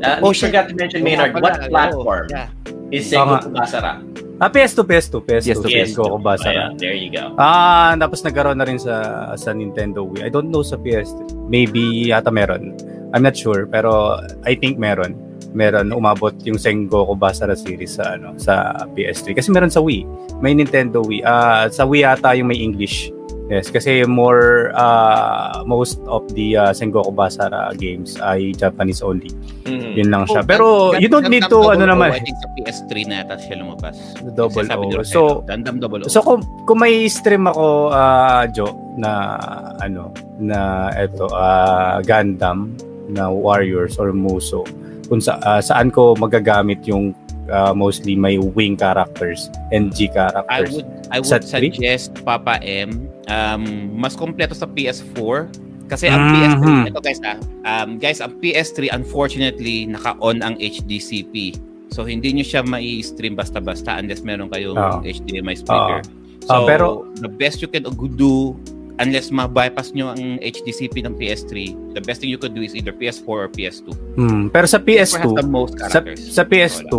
Uh, 0.00 0.24
Oh, 0.24 0.32
shit. 0.32 0.48
forgot 0.48 0.72
to 0.72 0.74
mention 0.74 1.04
Maynard. 1.04 1.36
What 1.36 1.60
platform 1.68 2.24
oh, 2.24 2.32
yeah. 2.32 2.48
is 2.88 3.04
Sengoku 3.04 3.52
Basara? 3.52 4.00
Ah, 4.40 4.48
PS2, 4.48 4.88
PS2, 4.88 5.20
PS2. 5.20 5.44
Yes, 5.52 5.58
to 5.60 5.68
Yes. 5.68 5.92
Sengoku 5.92 6.16
Basara. 6.24 6.72
Ayan, 6.72 6.80
there 6.80 6.96
you 6.96 7.12
go. 7.12 7.36
Ah, 7.36 7.92
tapos 8.00 8.24
nagkaroon 8.24 8.56
na 8.56 8.64
rin 8.64 8.80
sa 8.80 9.28
sa 9.36 9.52
Nintendo 9.52 10.00
Wii. 10.00 10.24
I 10.24 10.32
don't 10.32 10.48
know 10.48 10.64
sa 10.64 10.80
PS3. 10.80 11.36
Maybe 11.52 12.08
yata 12.08 12.32
meron. 12.32 12.72
I'm 13.12 13.20
not 13.20 13.36
sure, 13.36 13.68
pero 13.68 14.16
I 14.48 14.56
think 14.56 14.80
meron. 14.80 15.12
Meron 15.50 15.90
umabot 15.90 16.32
yung 16.46 16.60
Sengoku 16.60 17.14
Basara 17.18 17.58
series 17.58 17.98
sa 17.98 18.14
ano 18.14 18.38
sa 18.38 18.86
PS3 18.94 19.38
kasi 19.38 19.48
meron 19.50 19.72
sa 19.72 19.82
Wii. 19.82 20.06
May 20.38 20.54
Nintendo 20.54 21.02
Wii. 21.02 21.26
Ah, 21.26 21.66
sa 21.68 21.84
Wii 21.84 22.06
yata 22.06 22.36
yung 22.38 22.48
may 22.48 22.60
English. 22.60 23.10
Yes, 23.50 23.66
kasi 23.66 24.06
more 24.06 24.70
uh, 24.78 25.66
most 25.66 25.98
of 26.06 26.22
the 26.38 26.54
uh, 26.54 26.70
Sengoku 26.70 27.10
Basara 27.10 27.74
games 27.74 28.14
ay 28.22 28.54
Japanese 28.54 29.02
only. 29.02 29.26
Mhm. 29.66 29.98
Yun 29.98 30.08
lang 30.14 30.22
siya. 30.30 30.46
Oh, 30.46 30.46
Pero 30.46 30.66
you 31.02 31.10
don't 31.10 31.26
need 31.26 31.42
to 31.50 31.66
ano 31.66 31.82
naman. 31.82 32.14
O, 32.14 32.16
I 32.16 32.22
think 32.22 32.38
sa 32.38 32.48
PS3 32.54 32.90
na 33.10 33.14
yata 33.26 33.34
siya 33.42 33.58
lumabas. 33.58 33.98
Double 34.38 34.70
O. 34.70 35.02
So, 35.02 35.42
Gundam 35.50 35.82
Double 35.82 36.06
O. 36.06 36.06
So 36.06 36.22
kung, 36.22 36.46
kung 36.62 36.78
may 36.78 37.10
stream 37.10 37.50
ako 37.50 37.90
uh, 37.90 38.46
Jo 38.54 38.70
na 38.94 39.42
ano 39.82 40.14
na 40.38 40.94
eto 40.94 41.26
ah, 41.34 41.98
Gundam 42.06 42.78
na 43.10 43.34
Warriors 43.34 43.98
or 43.98 44.14
Muso 44.14 44.62
kung 45.10 45.18
sa, 45.18 45.42
ah, 45.42 45.58
saan 45.58 45.90
ko 45.90 46.14
magagamit 46.14 46.86
yung 46.86 47.10
ah, 47.48 47.74
mostly 47.74 48.14
may 48.14 48.38
wing 48.38 48.78
characters 48.78 49.50
and 49.68 49.90
G 49.90 50.06
I 50.06 50.14
characters. 50.30 50.70
would 50.72 50.86
I 51.10 51.18
would 51.18 51.26
Sa 51.26 51.42
three? 51.42 51.74
suggest 51.74 52.14
Papa 52.22 52.62
M 52.62 53.10
um 53.26 53.62
mas 53.92 54.14
kompleto 54.14 54.54
sa 54.54 54.64
PS4 54.64 55.50
kasi 55.86 56.06
ang 56.06 56.22
Mhm. 56.22 56.32
PS3 56.32 56.66
ito 56.86 57.00
guys 57.00 57.20
ah 57.20 57.36
um 57.66 57.98
guys 57.98 58.22
ang 58.22 58.38
PS3 58.38 58.94
unfortunately 58.94 59.84
naka-on 59.84 60.38
ang 60.40 60.54
HDCP 60.56 61.58
so 61.90 62.02
hindi 62.02 62.30
nyo 62.30 62.46
siya 62.46 62.62
mai-stream 62.62 63.34
basta-basta 63.34 63.98
unless 63.98 64.22
meron 64.22 64.46
kayong 64.46 64.78
Oo. 64.78 65.02
HDMI 65.02 65.58
speaker 65.58 66.06
Ah, 66.46 66.62
so 66.62 66.66
pero- 66.66 67.10
the 67.18 67.28
best 67.28 67.58
you 67.58 67.66
can 67.66 67.82
do 68.14 68.54
unless 68.98 69.30
ma-bypass 69.30 69.94
nyo 69.94 70.10
ang 70.10 70.40
HDCP 70.40 71.06
ng 71.06 71.14
PS3, 71.14 71.50
the 71.94 72.02
best 72.02 72.20
thing 72.20 72.28
you 72.28 72.36
could 72.36 72.52
do 72.52 72.60
is 72.60 72.74
either 72.74 72.90
PS4 72.90 73.28
or 73.28 73.48
PS2. 73.48 73.94
Hmm. 74.16 74.48
Pero 74.48 74.66
sa 74.66 74.78
PS4 74.78 74.98
has 74.98 75.12
PS2, 75.14 75.36
the 75.36 75.46
most 75.46 75.74
sa, 75.78 76.00
sa 76.16 76.42
PS2, 76.42 76.94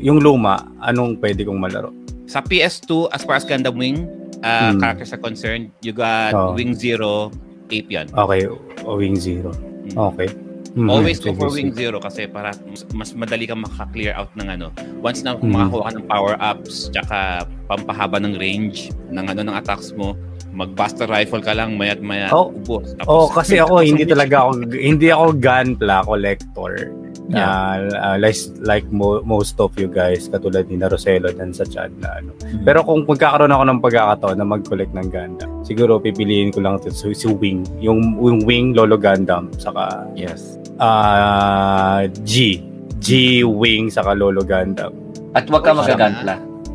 yung 0.00 0.18
luma, 0.18 0.64
anong 0.80 1.20
pwede 1.20 1.44
kong 1.44 1.60
malaro? 1.60 1.92
Sa 2.24 2.40
PS2, 2.40 3.12
as 3.12 3.20
far 3.22 3.36
as 3.36 3.44
Gundam 3.44 3.76
Wing 3.76 4.08
uh, 4.40 4.72
Hmm. 4.72 4.80
characters 4.80 5.12
are 5.12 5.20
concerned, 5.20 5.68
you 5.80 5.92
got 5.92 6.32
Oh. 6.32 6.52
Wing 6.52 6.72
Zero, 6.72 7.28
Ape 7.66 7.88
yan. 7.90 8.08
Okay, 8.08 8.44
o 8.84 8.96
Wing 8.96 9.16
Zero. 9.16 9.52
Okay. 9.90 10.28
Mhm, 10.74 10.90
Always 10.90 11.22
go 11.22 11.30
for 11.32 11.54
Wing. 11.54 11.70
Zero 11.70 12.02
kasi 12.02 12.26
para 12.26 12.50
mas, 12.92 13.14
madali 13.14 13.46
kang 13.46 13.62
makaka-clear 13.62 14.10
out 14.12 14.28
ng 14.34 14.48
ano. 14.50 14.74
Once 15.00 15.22
na 15.22 15.38
Hmm. 15.38 15.54
makakuha 15.54 15.82
ka 15.86 15.90
ng 15.94 16.06
power-ups, 16.10 16.90
tsaka 16.90 17.46
pampahaba 17.70 18.18
ng 18.18 18.34
range 18.34 18.90
ng 19.08 19.22
ano 19.22 19.40
ng 19.46 19.54
attacks 19.54 19.94
mo, 19.94 20.18
mag-buster 20.54 21.04
rifle 21.04 21.42
ka 21.42 21.52
lang, 21.52 21.74
mayat 21.74 21.98
maya 21.98 22.30
Oh. 22.30 22.48
ubos. 22.48 22.94
Tapos, 22.96 23.10
Oh, 23.10 23.26
kasi 23.28 23.58
ako 23.58 23.82
hindi 23.90 24.06
talaga 24.06 24.46
ako 24.46 24.50
hindi 24.72 25.10
ako 25.10 25.26
gunpla 25.36 26.06
collector. 26.06 26.72
Yeah. 27.24 27.48
Uh, 27.48 27.80
uh, 27.96 28.16
like 28.20 28.36
like 28.68 28.84
mo, 28.92 29.24
most 29.24 29.56
of 29.56 29.72
you 29.80 29.88
guys 29.88 30.28
katulad 30.28 30.68
ni 30.68 30.76
Roselo 30.76 31.32
dan 31.32 31.50
sa 31.50 31.64
chat 31.64 31.88
na 31.96 32.20
ano. 32.20 32.36
Hmm. 32.44 32.60
Pero 32.62 32.84
kung 32.84 33.08
magkakaroon 33.08 33.48
ako 33.48 33.64
ng 33.64 33.80
pagkakataon 33.80 34.36
na 34.36 34.44
mag-collect 34.44 34.92
ng 34.92 35.08
Gundam, 35.08 35.50
siguro 35.64 35.96
pipiliin 35.96 36.52
ko 36.52 36.60
lang 36.60 36.76
ito 36.78 36.92
si, 36.92 37.16
si 37.16 37.24
Wing, 37.26 37.64
yung, 37.80 38.20
yung 38.20 38.44
Wing 38.44 38.76
Lolo 38.76 39.00
Gundam 39.00 39.48
saka 39.56 40.04
Yes. 40.12 40.60
ah 40.76 42.04
G 42.28 42.60
G 43.00 43.40
Wing 43.40 43.88
saka 43.88 44.12
Lolo 44.12 44.44
Gundam. 44.44 44.92
At 45.32 45.48
wag 45.48 45.64
ka 45.64 45.72
Oy, 45.72 45.80
magaganpla. 45.80 46.34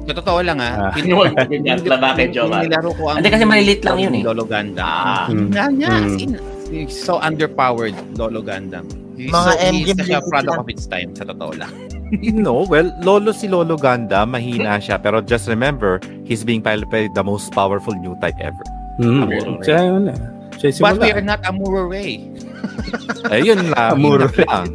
Sa 0.09 0.17
totoo 0.17 0.41
lang 0.41 0.57
ah. 0.57 0.89
Ah. 0.89 0.93
in- 0.97 1.13
Huwag 1.13 1.37
mo 1.37 1.45
ganyan, 1.45 1.77
bakit, 1.85 2.33
Yung 2.33 2.49
Jomar? 2.49 2.65
nilaro 2.65 2.89
ko 2.97 3.03
ang 3.13 3.21
Hindi, 3.21 3.29
kasi 3.29 3.45
malilit 3.45 3.81
lang 3.85 3.97
yun 4.01 4.13
eh. 4.17 4.23
Lolo 4.25 4.45
Gundam. 4.49 4.81
Ah. 4.89 5.29
In, 5.29 6.33
he's 6.73 6.97
so 6.97 7.21
underpowered, 7.21 7.93
Lolo 8.17 8.41
Gundam. 8.41 8.89
He's 9.13 9.29
Mga 9.29 9.51
so, 9.53 9.69
MG 9.69 9.87
such 9.93 10.09
a 10.17 10.21
product 10.25 10.57
of 10.57 10.65
its 10.65 10.89
time, 10.89 11.13
sa 11.13 11.29
totoo 11.29 11.53
lang. 11.53 11.69
No, 12.33 12.65
well, 12.65 12.89
Lolo 13.05 13.29
si 13.29 13.45
Lolo 13.45 13.77
Ganda, 13.77 14.25
mahina 14.25 14.81
siya. 14.81 14.97
Pero 14.97 15.21
just 15.21 15.45
remember, 15.45 16.01
he's 16.25 16.41
being 16.41 16.57
piloted 16.57 16.89
by 16.89 17.05
the 17.13 17.21
most 17.21 17.53
powerful 17.53 17.93
new 17.93 18.17
type 18.17 18.33
ever. 18.41 18.65
Hmm. 18.97 19.29
Ray. 19.29 19.45
Siya 19.61 19.93
yun 19.93 20.09
eh. 20.09 20.17
Siya 20.59 20.83
But 20.83 20.99
we 20.99 21.09
are 21.09 21.23
not 21.23 21.39
Amuro 21.47 21.87
Ray. 21.87 22.27
Ayun 23.33 23.71
lang. 23.71 23.95
Amuro. 23.95 24.27
yun 24.27 24.43
lang. 24.45 24.67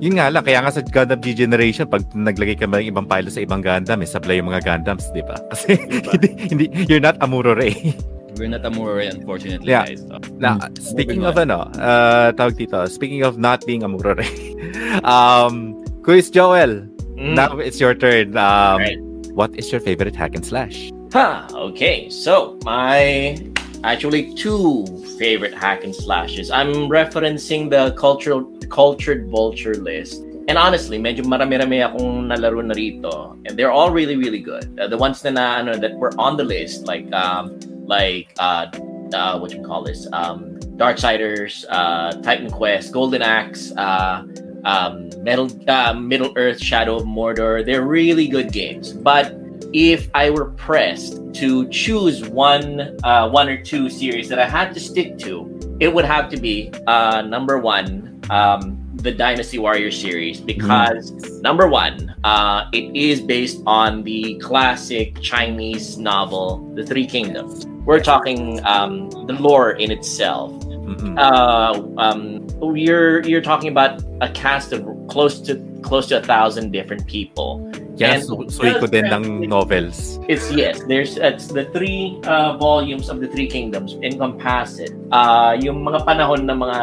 Yun 0.00 0.14
nga 0.16 0.26
lang, 0.32 0.42
kaya 0.42 0.58
nga 0.64 0.72
sa 0.72 0.80
Gundam 0.82 1.20
G 1.20 1.36
Generation, 1.36 1.84
pag 1.86 2.02
naglagay 2.16 2.56
ka 2.56 2.64
ng 2.64 2.88
ibang 2.88 3.04
pilot 3.04 3.30
sa 3.30 3.44
ibang 3.44 3.60
Gundam, 3.60 4.00
eh, 4.00 4.08
sablay 4.08 4.40
yung 4.40 4.48
mga 4.48 4.64
Gundams, 4.64 5.06
di 5.12 5.20
ba? 5.20 5.36
Kasi 5.52 5.76
hindi, 6.16 6.28
hindi, 6.48 6.64
you're 6.88 7.04
not 7.04 7.20
Amuro 7.20 7.52
Ray. 7.52 7.92
We're 8.40 8.48
not 8.48 8.64
Amuro 8.64 8.96
Ray, 8.96 9.12
unfortunately, 9.12 9.68
Yeah. 9.68 9.84
guys. 9.84 10.00
So, 10.08 10.16
Na, 10.40 10.56
speaking 10.80 11.28
of 11.28 11.36
ano, 11.36 11.68
uh, 11.76 12.32
tawag 12.32 12.56
dito, 12.56 12.80
speaking 12.88 13.20
of 13.22 13.36
not 13.36 13.60
being 13.68 13.84
Amuro 13.84 14.16
Ray, 14.16 14.32
um, 15.06 15.76
Quiz 16.02 16.32
Joel, 16.32 16.88
Mm. 17.20 17.36
now 17.36 17.60
it's 17.60 17.76
your 17.76 17.92
turn. 17.92 18.32
Um, 18.40 18.80
Right. 18.80 18.96
What 19.36 19.52
is 19.54 19.68
your 19.68 19.84
favorite 19.84 20.16
hack 20.16 20.32
and 20.32 20.40
slash? 20.42 20.88
Huh, 21.12 21.44
okay. 21.52 22.08
So, 22.08 22.56
my 22.64 23.36
actually 23.84 24.34
two 24.34 24.86
favorite 25.18 25.54
hack 25.54 25.84
and 25.84 25.94
slashes. 25.94 26.50
I'm 26.50 26.88
referencing 26.88 27.70
the 27.70 27.92
cultural 27.92 28.44
cultured 28.68 29.28
vulture 29.28 29.74
list. 29.74 30.22
And 30.48 30.58
honestly, 30.58 30.98
medyo 30.98 31.22
marami-rami 31.24 31.78
akong 31.84 32.26
nalaro 32.26 32.64
na 32.64 32.74
rito. 32.74 33.36
And 33.46 33.56
they're 33.56 33.70
all 33.70 33.90
really, 33.90 34.16
really 34.16 34.40
good. 34.40 34.78
Uh, 34.80 34.88
the 34.88 34.96
ones 34.96 35.22
na, 35.22 35.30
na 35.30 35.56
ano, 35.58 35.78
that 35.78 35.94
were 35.94 36.12
on 36.18 36.36
the 36.36 36.44
list, 36.44 36.86
like, 36.86 37.06
um, 37.12 37.58
like, 37.86 38.34
uh, 38.38 38.66
uh, 39.14 39.38
what 39.38 39.52
you 39.52 39.62
call 39.62 39.84
this? 39.84 40.06
Um, 40.12 40.58
Darksiders, 40.76 41.64
uh, 41.68 42.12
Titan 42.22 42.50
Quest, 42.50 42.92
Golden 42.92 43.22
Axe, 43.22 43.70
uh, 43.76 44.24
um, 44.64 45.10
Metal, 45.22 45.48
uh, 45.68 45.94
Middle 45.94 46.32
Earth, 46.36 46.60
Shadow 46.60 46.96
of 46.96 47.04
Mordor. 47.04 47.64
They're 47.64 47.86
really 47.86 48.26
good 48.26 48.50
games. 48.50 48.92
But 48.92 49.36
if 49.72 50.08
I 50.14 50.30
were 50.30 50.46
pressed 50.52 51.20
to 51.34 51.68
choose 51.68 52.28
one, 52.28 52.98
uh, 53.04 53.28
one 53.28 53.48
or 53.48 53.62
two 53.62 53.88
series 53.88 54.28
that 54.28 54.38
I 54.38 54.48
had 54.48 54.74
to 54.74 54.80
stick 54.80 55.18
to, 55.18 55.76
it 55.80 55.92
would 55.92 56.04
have 56.04 56.28
to 56.30 56.36
be 56.36 56.72
uh, 56.86 57.22
number 57.22 57.58
one, 57.58 58.20
um, 58.30 58.76
the 58.94 59.12
Dynasty 59.12 59.58
Warrior 59.58 59.90
series, 59.90 60.40
because 60.40 61.12
number 61.40 61.68
one, 61.68 62.14
uh, 62.24 62.68
it 62.72 62.94
is 62.94 63.20
based 63.20 63.62
on 63.66 64.02
the 64.02 64.38
classic 64.40 65.20
Chinese 65.20 65.96
novel, 65.96 66.58
The 66.74 66.84
Three 66.84 67.06
Kingdoms. 67.06 67.66
We're 67.86 68.00
talking 68.00 68.64
um, 68.66 69.08
the 69.26 69.32
lore 69.32 69.72
in 69.72 69.90
itself 69.90 70.52
Mm-mm. 70.80 71.14
uh, 71.20 71.76
um, 72.00 72.40
you're 72.76 73.22
you're 73.22 73.44
talking 73.44 73.68
about 73.70 74.02
a 74.20 74.28
cast 74.30 74.72
of 74.72 74.84
close 75.08 75.40
to 75.46 75.56
close 75.82 76.06
to 76.08 76.18
a 76.18 76.24
thousand 76.24 76.72
different 76.72 77.06
people. 77.06 77.60
Su- 78.00 78.48
suwi 78.48 78.80
ko 78.80 78.88
din 78.88 79.04
ng 79.12 79.44
novels. 79.44 80.16
It's 80.24 80.48
yes, 80.52 80.80
there's 80.88 81.20
it's 81.20 81.52
the 81.52 81.68
three 81.76 82.16
uh, 82.24 82.56
volumes 82.56 83.12
of 83.12 83.20
the 83.20 83.28
Three 83.28 83.46
Kingdoms 83.46 83.92
encompass 84.00 84.80
it. 84.80 84.92
Uh, 85.12 85.56
yung 85.60 85.84
mga 85.84 86.08
panahon 86.08 86.48
ng 86.48 86.58
mga 86.64 86.80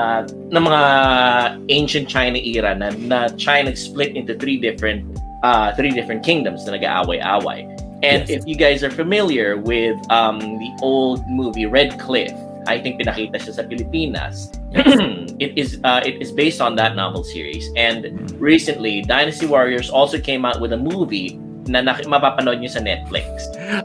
ng 0.53 0.61
mga 0.61 0.81
ancient 1.73 2.05
China 2.05 2.37
era 2.37 2.77
na, 2.77 2.93
na 3.01 3.33
China 3.33 3.73
split 3.73 4.13
into 4.13 4.37
three 4.37 4.61
different 4.61 5.09
uh, 5.41 5.73
three 5.73 5.89
different 5.89 6.21
kingdoms 6.21 6.65
na 6.69 6.77
nag-aaway-away. 6.77 7.65
And 8.05 8.29
Yes. 8.29 8.29
if 8.29 8.41
you 8.45 8.53
guys 8.53 8.85
are 8.85 8.93
familiar 8.93 9.57
with 9.57 9.97
um, 10.13 10.37
the 10.37 10.69
old 10.85 11.25
movie 11.25 11.65
Red 11.65 11.97
Cliff, 11.97 12.29
I 12.67 12.77
think 12.83 12.99
pinakita 13.01 13.39
siya 13.39 13.53
sa 13.55 13.63
Pilipinas. 13.63 14.51
it 15.39 15.55
is 15.57 15.79
uh, 15.87 16.03
it 16.05 16.19
is 16.21 16.31
based 16.31 16.59
on 16.61 16.75
that 16.75 16.95
novel 16.95 17.23
series. 17.23 17.71
And 17.79 18.29
recently, 18.37 19.01
Dynasty 19.01 19.47
Warriors 19.47 19.89
also 19.89 20.19
came 20.19 20.43
out 20.45 20.59
with 20.59 20.73
a 20.73 20.77
movie 20.77 21.39
na 21.67 21.83
nak- 21.83 22.07
mapapanood 22.07 22.63
nyo 22.63 22.71
sa 22.71 22.79
Netflix. 22.79 23.27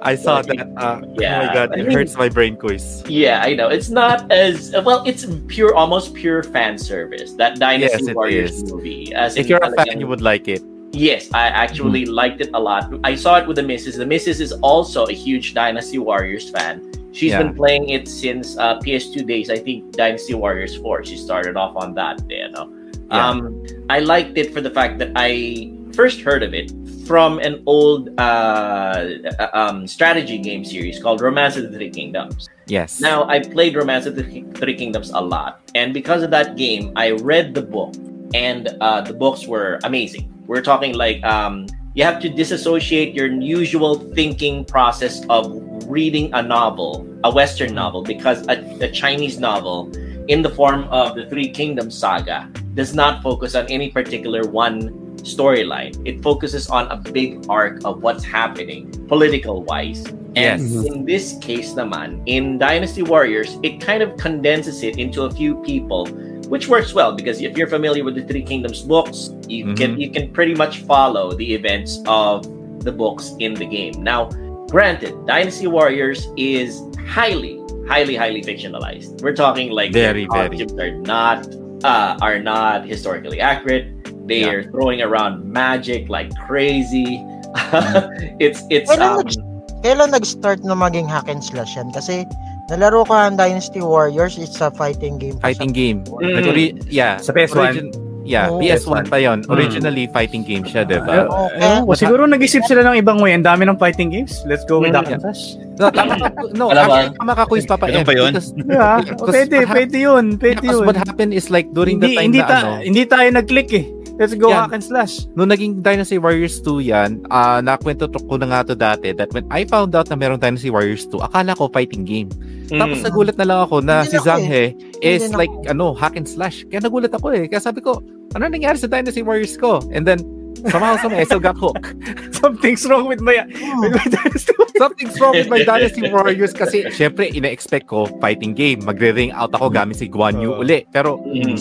I 0.07 0.15
saw 0.15 0.39
Okay. 0.39 0.55
that. 0.59 0.71
Uh, 0.79 1.03
Oh 1.03 1.15
my 1.15 1.19
Yeah. 1.19 1.51
god, 1.55 1.75
I 1.75 1.83
it 1.83 1.89
mean- 1.91 1.97
hurts 1.99 2.15
my 2.15 2.29
brain 2.31 2.55
quiz. 2.55 3.03
Yeah, 3.11 3.43
I 3.43 3.55
know. 3.59 3.67
It's 3.71 3.91
not 3.91 4.31
as 4.31 4.71
well. 4.87 5.03
It's 5.07 5.27
pure, 5.51 5.75
almost 5.75 6.15
pure 6.15 6.43
fan 6.47 6.79
service. 6.79 7.35
That 7.39 7.59
Dynasty 7.59 8.07
Yes, 8.07 8.15
Warriors 8.15 8.63
movie. 8.71 9.11
As 9.15 9.35
If 9.35 9.51
you're 9.51 9.63
a 9.63 9.75
fan, 9.75 9.99
you 9.99 10.07
would 10.07 10.23
like 10.23 10.47
it. 10.47 10.63
Yes, 10.95 11.27
I 11.33 11.49
actually 11.49 12.05
liked 12.07 12.39
it 12.45 12.53
a 12.55 12.61
lot. 12.61 12.87
I 13.03 13.17
saw 13.17 13.41
it 13.41 13.49
with 13.49 13.57
the 13.57 13.65
missus. 13.67 13.97
The 13.97 14.05
missus 14.07 14.39
is 14.45 14.53
also 14.63 15.09
a 15.09 15.17
huge 15.17 15.51
Dynasty 15.57 15.97
Warriors 15.99 16.53
fan. 16.53 16.85
She's 17.13 17.33
Yeah. 17.33 17.43
been 17.43 17.55
playing 17.55 17.91
it 17.91 18.09
since 18.09 18.57
uh, 18.59 18.79
PS2 18.81 19.27
days. 19.27 19.51
I 19.51 19.59
think 19.59 19.93
Dynasty 19.93 20.35
Warriors 20.35 20.77
4. 20.77 21.05
She 21.05 21.17
started 21.17 21.57
off 21.57 21.77
on 21.77 21.95
that. 21.95 22.21
You 22.29 22.51
know, 22.51 22.73
Yeah. 23.11 23.29
um, 23.29 23.65
I 23.91 24.01
liked 24.01 24.37
it 24.39 24.53
for 24.53 24.61
the 24.61 24.71
fact 24.71 24.99
that 24.99 25.13
I 25.15 25.71
first 25.93 26.21
heard 26.23 26.43
of 26.43 26.55
it 26.55 26.73
from 27.07 27.39
an 27.41 27.63
old 27.67 28.09
uh, 28.19 28.23
uh, 28.23 29.49
um, 29.53 29.87
strategy 29.87 30.39
game 30.39 30.65
series 30.65 30.99
called 31.03 31.21
Romance 31.21 31.57
of 31.57 31.65
the 31.65 31.77
Three 31.77 31.91
Kingdoms. 31.91 32.49
Yes. 32.67 33.01
Now, 33.01 33.29
I 33.29 33.41
played 33.41 33.77
Romance 33.77 34.07
of 34.07 34.17
the 34.17 34.23
Three 34.55 34.75
Kingdoms 34.75 35.11
a 35.11 35.21
lot, 35.21 35.61
and 35.75 35.93
because 35.93 36.23
of 36.23 36.31
that 36.31 36.57
game, 36.57 36.93
I 36.97 37.11
read 37.11 37.55
the 37.55 37.61
book, 37.63 37.93
and 38.35 38.69
uh, 38.81 39.03
the 39.03 39.13
books 39.13 39.47
were 39.47 39.79
amazing. 39.85 40.33
We're 40.47 40.63
talking 40.63 40.95
like 40.95 41.23
um, 41.25 41.67
you 41.95 42.05
have 42.05 42.21
to 42.23 42.29
disassociate 42.31 43.15
your 43.15 43.27
usual 43.27 43.97
thinking 44.15 44.65
process 44.65 45.23
of 45.29 45.53
reading 45.93 46.33
a 46.33 46.43
novel, 46.43 47.07
a 47.25 47.31
Western 47.31 47.75
novel, 47.75 48.03
because 48.03 48.47
a, 48.49 48.57
a 48.81 48.91
Chinese 48.91 49.39
novel 49.39 49.93
in 50.29 50.41
the 50.41 50.51
form 50.51 50.85
of 50.85 51.15
the 51.15 51.29
Three 51.29 51.51
Kingdoms 51.51 51.97
saga 51.97 52.51
does 52.75 52.95
not 52.95 53.23
focus 53.23 53.55
on 53.55 53.67
any 53.67 53.91
particular 53.91 54.43
one 54.49 54.91
storyline. 55.19 55.95
It 56.07 56.23
focuses 56.23 56.69
on 56.69 56.89
a 56.91 56.97
big 56.97 57.45
arc 57.49 57.85
of 57.85 58.03
what's 58.03 58.25
happening 58.25 58.91
political 59.07 59.63
wise. 59.63 60.05
And 60.35 60.63
Yes. 60.63 60.85
in 60.87 61.05
this 61.05 61.37
case 61.41 61.75
naman, 61.75 62.23
in 62.25 62.59
Dynasty 62.59 63.03
Warriors, 63.03 63.59
it 63.63 63.81
kind 63.81 64.03
of 64.03 64.17
condenses 64.17 64.83
it 64.83 64.97
into 64.97 65.23
a 65.25 65.31
few 65.31 65.57
people, 65.63 66.07
which 66.49 66.69
works 66.69 66.95
well 66.95 67.13
because 67.13 67.41
if 67.43 67.57
you're 67.57 67.69
familiar 67.69 68.03
with 68.03 68.15
the 68.15 68.25
Three 68.25 68.43
Kingdoms 68.43 68.81
books, 68.81 69.31
you 69.47 69.75
can 69.75 69.93
mm-hmm. 69.93 70.01
you 70.01 70.11
can 70.11 70.33
pretty 70.33 70.55
much 70.55 70.83
follow 70.89 71.37
the 71.37 71.55
events 71.55 72.01
of 72.07 72.49
the 72.83 72.93
books 72.93 73.37
in 73.39 73.55
the 73.55 73.67
game. 73.67 74.03
Now, 74.03 74.31
granted, 74.73 75.13
Dynasty 75.29 75.69
Warriors 75.69 76.27
is 76.41 76.81
highly, 77.05 77.61
highly, 77.87 78.17
highly 78.17 78.41
fictionalized. 78.41 79.21
We're 79.21 79.37
talking 79.37 79.69
like 79.71 79.93
Very, 79.93 80.25
the 80.25 80.33
very. 80.33 80.65
are 80.81 80.97
not 81.05 81.45
uh, 81.85 82.17
are 82.25 82.41
not 82.41 82.89
historically 82.89 83.39
accurate. 83.39 83.93
They 84.27 84.41
Yeah. 84.49 84.57
are 84.57 84.63
throwing 84.73 85.05
around 85.05 85.45
magic 85.45 86.09
like 86.09 86.33
crazy. 86.49 87.21
it's 88.41 88.65
it's 88.73 88.89
Kailan 88.89 89.05
um, 89.05 89.17
nag- 89.29 89.45
Kailan 89.85 90.11
nag-start 90.17 90.65
na 90.65 90.73
maging 90.73 91.05
hack 91.11 91.29
and 91.29 91.45
slash 91.45 91.77
yan? 91.77 91.93
Kasi 91.93 92.25
nalaro 92.73 93.05
ko 93.05 93.13
ang 93.13 93.37
Dynasty 93.37 93.85
Warriors, 93.85 94.39
it's 94.41 94.57
a 94.63 94.73
fighting 94.73 95.21
game. 95.21 95.37
Fighting 95.43 95.75
game. 95.77 96.01
Mm. 96.09 96.49
Ori- 96.49 96.79
yeah. 96.89 97.21
Sa 97.21 97.35
PS1. 97.37 97.61
Origin- 97.61 97.93
Yeah, 98.23 98.47
Oh. 98.49 98.59
PS1 98.59 99.07
pa 99.07 99.17
yon. 99.17 99.43
Hmm. 99.43 99.51
Originally, 99.51 100.07
fighting 100.09 100.43
game 100.43 100.63
siya, 100.63 100.83
di 100.83 100.95
ba? 100.97 101.27
Okay. 101.27 101.59
ayun 101.59 101.83
ko, 101.83 101.93
siguro 101.93 102.23
nag-isip 102.25 102.63
sila 102.63 102.83
ng 102.85 102.97
ibang 102.97 103.19
way. 103.19 103.33
Ang 103.33 103.43
dami 103.43 103.65
ng 103.65 103.75
fighting 103.75 104.09
games. 104.09 104.43
Let's 104.45 104.63
go 104.63 104.79
with 104.79 104.91
Mm. 104.91 104.97
Duck 104.97 105.09
and 105.09 105.21
Dash. 105.21 105.59
No, 105.75 105.89
tama 105.89 106.15
ka. 106.17 106.29
No, 106.53 106.71
actually, 106.71 107.11
tama 107.13 107.33
ka, 107.35 107.43
Quiz 107.45 107.65
Papa 107.65 107.85
M. 107.89 108.03
pa 108.03 108.13
yun? 108.13 108.31
Because, 108.31 108.55
Yeah, 108.55 108.97
Because 109.09 109.27
pwede, 109.29 109.57
pwede 109.67 109.97
yun. 109.99 110.25
Pwede 110.37 110.61
because 110.61 110.79
yun. 110.79 110.87
what 110.87 110.95
happened 110.95 111.33
is 111.33 111.49
like 111.49 111.67
during 111.71 111.99
the 111.99 112.07
hindi, 112.07 112.15
time 112.15 112.25
hindi, 112.29 112.39
na 112.39 112.47
ta- 112.47 112.63
ano, 112.63 112.73
hindi 112.81 113.03
tayo 113.05 113.29
nag-click 113.33 113.71
eh. 113.73 113.85
Let's 114.23 114.39
go 114.39 114.55
Yan. 114.55 114.71
hack 114.71 114.79
and 114.79 114.87
slash. 114.87 115.27
nung 115.35 115.51
naging 115.51 115.83
Dynasty 115.83 116.15
Warriors 116.15 116.63
2 116.63 116.79
yan, 116.79 117.27
ah 117.27 117.59
nakwento 117.59 118.07
to- 118.07 118.23
ko 118.23 118.39
na 118.39 118.47
nga 118.47 118.63
to 118.71 118.79
dati 118.79 119.11
that 119.11 119.35
when 119.35 119.43
I 119.51 119.67
found 119.67 119.99
out 119.99 120.07
na 120.07 120.15
merong 120.15 120.39
Dynasty 120.39 120.71
Warriors 120.71 121.11
2, 121.11 121.19
akala 121.19 121.59
ko 121.59 121.67
fighting 121.67 122.07
game. 122.07 122.31
Tapos 122.71 123.03
Mm. 123.03 123.05
nagulat 123.05 123.35
na 123.35 123.45
lang 123.45 123.59
ako 123.67 123.83
na 123.83 124.07
Hindi 124.07 124.09
si 124.09 124.17
na 124.17 124.23
ako 124.23 124.29
Zanghe 124.31 124.63
is 125.03 125.21
Hindi 125.21 125.35
na 125.35 125.39
like 125.43 125.55
ano, 125.67 125.91
hack 125.93 126.15
and 126.15 126.25
slash. 126.25 126.63
Kaya 126.71 126.79
nagulat 126.81 127.11
ako 127.11 127.35
eh. 127.35 127.51
Kaya 127.51 127.59
sabi 127.59 127.83
ko, 127.83 127.99
ano 128.33 128.43
nangyari 128.47 128.79
sa 128.79 128.87
Dynasty 128.87 129.21
Warriors 129.21 129.59
ko? 129.59 129.83
And 129.91 130.07
then 130.07 130.23
somehow 130.71 130.95
somehow 130.97 131.19
I 131.19 131.27
still 131.27 131.43
got 131.43 131.59
hooked. 131.59 131.83
Something's 132.39 132.87
wrong 132.87 133.07
with 133.07 133.19
my... 133.19 133.43
with 133.83 133.93
my 133.93 134.07
Dynasty. 134.07 134.55
Something's 134.79 135.19
wrong 135.19 135.35
with 135.35 135.47
my 135.47 135.63
Dynasty 135.63 136.07
Warriors 136.07 136.51
kasi 136.53 136.87
syempre 136.91 137.27
ina-expect 137.29 137.87
ko 137.87 138.07
fighting 138.19 138.55
game. 138.55 138.83
Magre-ring 138.83 139.31
out 139.33 139.51
ako 139.51 139.67
gamit 139.69 139.99
si 139.99 140.07
Guan 140.07 140.39
Yu 140.39 140.55
Uh, 140.55 140.63
uli. 140.63 140.87
Pero 140.89 141.19
Mm. 141.19 141.59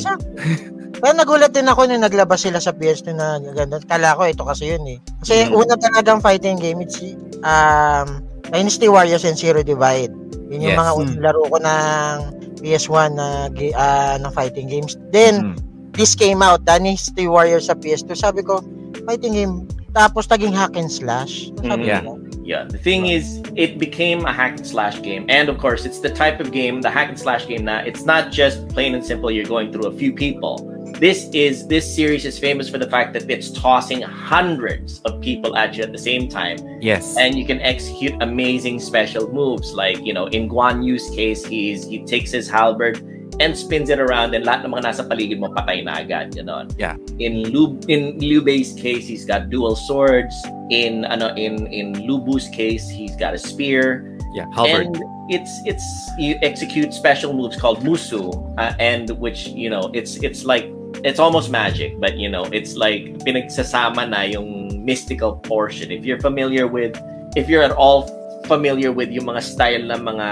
Kaya 0.97 1.13
nagulat 1.13 1.51
din 1.51 1.65
ako 1.65 1.87
nung 1.87 2.03
naglabas 2.03 2.43
sila 2.43 2.59
sa 2.59 2.75
PS2 2.75 3.13
na 3.13 3.39
ganda. 3.39 3.79
Kala 3.81 4.13
ko 4.13 4.27
ito 4.27 4.43
kasi 4.43 4.69
yun 4.69 4.83
eh. 4.85 4.97
Kasi 5.23 5.47
Mm. 5.47 5.55
una 5.55 5.75
talagang 5.75 6.19
fighting 6.19 6.59
game, 6.59 6.81
it's 6.81 6.99
um, 7.41 8.19
Dynasty 8.49 8.91
Warriors 8.91 9.23
and 9.23 9.39
Zero 9.39 9.63
Divide. 9.63 10.11
Yun 10.51 10.67
yung 10.67 10.75
Yes. 10.75 10.81
mga 10.81 10.91
unang 10.93 11.19
laro 11.23 11.41
ko 11.47 11.57
ng 11.57 12.15
PS1 12.59 13.09
na 13.15 13.47
ah, 13.73 14.15
ng 14.19 14.31
fighting 14.31 14.67
games. 14.67 14.99
Then, 15.09 15.55
mm, 15.55 15.55
this 15.95 16.13
came 16.13 16.43
out, 16.43 16.61
Dynasty 16.61 17.25
Warriors 17.25 17.71
sa 17.71 17.73
PS2. 17.73 18.11
Sabi 18.13 18.43
ko, 18.43 18.59
fighting 19.07 19.33
game. 19.33 19.55
Tapos 19.91 20.27
naging 20.27 20.51
hack 20.51 20.75
and 20.75 20.91
slash. 20.91 21.49
Sabi 21.57 21.83
Mm, 21.83 21.87
yeah. 21.87 22.03
ko, 22.03 22.11
Yeah, 22.43 22.63
the 22.63 22.77
thing 22.77 23.07
is, 23.07 23.41
it 23.55 23.77
became 23.77 24.25
a 24.25 24.33
hack 24.33 24.57
and 24.57 24.67
slash 24.67 25.01
game, 25.01 25.25
and 25.29 25.47
of 25.47 25.57
course, 25.57 25.85
it's 25.85 25.99
the 25.99 26.09
type 26.09 26.39
of 26.39 26.51
game, 26.51 26.81
the 26.81 26.89
hack 26.89 27.09
and 27.09 27.19
slash 27.19 27.47
game. 27.47 27.65
that 27.65 27.87
it's 27.87 28.03
not 28.03 28.31
just 28.31 28.67
plain 28.69 28.95
and 28.95 29.05
simple. 29.05 29.29
You're 29.29 29.45
going 29.45 29.71
through 29.71 29.87
a 29.87 29.91
few 29.91 30.13
people. 30.13 30.67
This 30.99 31.29
is 31.33 31.67
this 31.67 31.95
series 31.95 32.25
is 32.25 32.37
famous 32.37 32.69
for 32.69 32.77
the 32.77 32.89
fact 32.89 33.13
that 33.13 33.29
it's 33.29 33.51
tossing 33.51 34.01
hundreds 34.01 34.99
of 35.01 35.21
people 35.21 35.55
at 35.55 35.75
you 35.75 35.83
at 35.83 35.91
the 35.91 35.97
same 35.97 36.27
time, 36.27 36.57
yes. 36.81 37.15
and 37.17 37.37
you 37.37 37.45
can 37.45 37.61
execute 37.61 38.13
amazing 38.21 38.79
special 38.79 39.31
moves. 39.31 39.73
Like 39.73 40.03
you 40.03 40.13
know, 40.13 40.25
in 40.27 40.49
Guan 40.49 40.85
Yu's 40.85 41.09
case, 41.11 41.45
he's 41.45 41.85
he 41.85 42.03
takes 42.05 42.31
his 42.31 42.49
halberd 42.49 43.10
and 43.41 43.57
spins 43.57 43.89
it 43.89 43.97
around, 43.97 44.37
and 44.37 44.45
lahat 44.45 44.69
ng 44.69 44.71
mga 44.77 44.93
nasa 44.93 45.01
paligid 45.09 45.41
mo 45.41 45.49
patay 45.49 45.81
na 45.81 46.05
agad. 46.05 46.37
Know. 46.37 46.69
Yeah. 46.77 46.95
In 47.17 47.49
Lu 47.49 47.81
in 47.89 48.21
Liu 48.21 48.45
Bei's 48.45 48.77
case, 48.77 49.09
he's 49.09 49.25
got 49.25 49.49
dual 49.49 49.73
swords. 49.73 50.37
In 50.69 51.03
ano 51.09 51.33
in 51.33 51.65
in 51.73 52.05
Lu 52.05 52.21
Bu's 52.21 52.45
case, 52.53 52.85
he's 52.85 53.17
got 53.17 53.33
a 53.33 53.41
spear. 53.41 54.11
yeah, 54.33 54.45
Halberd. 54.53 54.87
And 54.87 55.03
it's 55.29 55.61
it's 55.65 56.09
you 56.17 56.37
execute 56.41 56.93
special 56.93 57.33
moves 57.33 57.57
called 57.57 57.83
musu, 57.83 58.31
uh, 58.57 58.73
and 58.79 59.09
which 59.19 59.47
you 59.47 59.69
know 59.69 59.91
it's 59.93 60.17
it's 60.23 60.45
like 60.45 60.71
it's 61.03 61.19
almost 61.19 61.51
magic, 61.51 61.99
but 61.99 62.17
you 62.17 62.29
know 62.29 62.43
it's 62.51 62.75
like 62.75 63.03
pinagsasama 63.23 64.09
na 64.09 64.21
yung 64.21 64.83
mystical 64.83 65.35
portion. 65.35 65.91
If 65.91 66.05
you're 66.05 66.19
familiar 66.19 66.67
with, 66.67 66.99
if 67.35 67.49
you're 67.49 67.63
at 67.63 67.71
all 67.71 68.07
familiar 68.45 68.91
with 68.91 69.09
yung 69.11 69.25
mga 69.25 69.41
style 69.43 69.83
ng 69.85 70.01
mga 70.01 70.27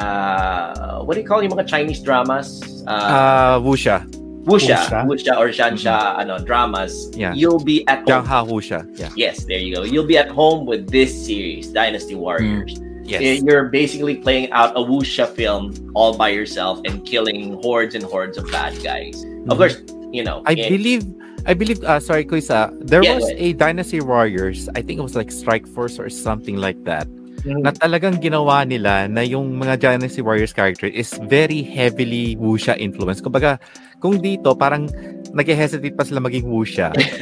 what 1.06 1.14
do 1.16 1.22
you 1.22 1.28
call 1.28 1.42
yung 1.44 1.54
mga 1.54 1.68
Chinese 1.68 2.00
dramas? 2.02 2.62
Uh, 2.88 2.92
Ah, 2.92 3.56
Wuxia. 3.62 4.06
wuxia, 4.50 4.82
wuxia. 4.82 5.06
wuxia 5.06 5.34
or 5.38 5.50
shansha 5.54 6.18
ano 6.18 6.40
dramas. 6.42 7.12
Yeah. 7.14 7.34
You'll 7.34 7.62
be 7.64 7.86
at 7.88 8.00
home. 8.08 8.24
Jiang 8.24 8.26
Ha 8.26 8.40
Wuxia. 8.46 8.82
Yeah. 8.98 9.10
Yes, 9.16 9.46
there 9.46 9.60
you 9.60 9.76
go. 9.76 9.84
You'll 9.84 10.08
be 10.10 10.18
at 10.18 10.30
home 10.30 10.66
with 10.66 10.90
this 10.90 11.14
series, 11.14 11.68
Dynasty 11.70 12.16
Warriors. 12.16 12.74
Yes. 13.06 13.42
You're 13.42 13.70
basically 13.70 14.16
playing 14.22 14.50
out 14.54 14.74
a 14.78 14.82
wuxia 14.86 15.26
film 15.28 15.74
all 15.98 16.14
by 16.18 16.30
yourself 16.30 16.78
and 16.86 17.02
killing 17.06 17.58
hordes 17.62 17.94
and 17.98 18.06
hordes 18.06 18.38
of 18.38 18.46
bad 18.54 18.78
guys. 18.86 19.18
Of 19.50 19.54
Mhm. 19.54 19.58
course, 19.58 19.78
you 20.14 20.22
know. 20.24 20.42
I 20.46 20.54
eh, 20.54 20.70
believe 20.70 21.06
I 21.48 21.54
believe 21.58 21.82
uh 21.88 21.98
sorry 22.02 22.26
Kuisa, 22.26 22.70
there 22.86 23.02
Yeah, 23.02 23.16
was 23.18 23.26
go 23.26 23.34
a 23.38 23.54
Dynasty 23.54 24.02
Warriors, 24.02 24.70
I 24.78 24.82
think 24.86 25.00
it 25.00 25.06
was 25.06 25.16
like 25.18 25.32
Strike 25.34 25.66
Force 25.66 25.98
or 25.98 26.10
something 26.10 26.58
like 26.62 26.78
that. 26.86 27.08
Mhm. 27.46 27.64
Na 27.64 27.72
talagang 27.72 28.20
ginawa 28.20 28.68
nila 28.68 29.08
na 29.08 29.24
yung 29.24 29.56
mga 29.56 29.80
Dynasty 29.80 30.20
Warriors 30.20 30.52
character 30.52 30.92
is 30.92 31.16
very 31.32 31.64
heavily 31.64 32.36
wuxia 32.36 32.76
influence. 32.76 33.24
Kumbaga, 33.24 33.62
kung 34.04 34.20
dito 34.20 34.56
parang 34.60 34.88
nag-hesitate 35.34 35.96
pa 35.96 36.04
sila 36.04 36.20
maging. 36.20 36.46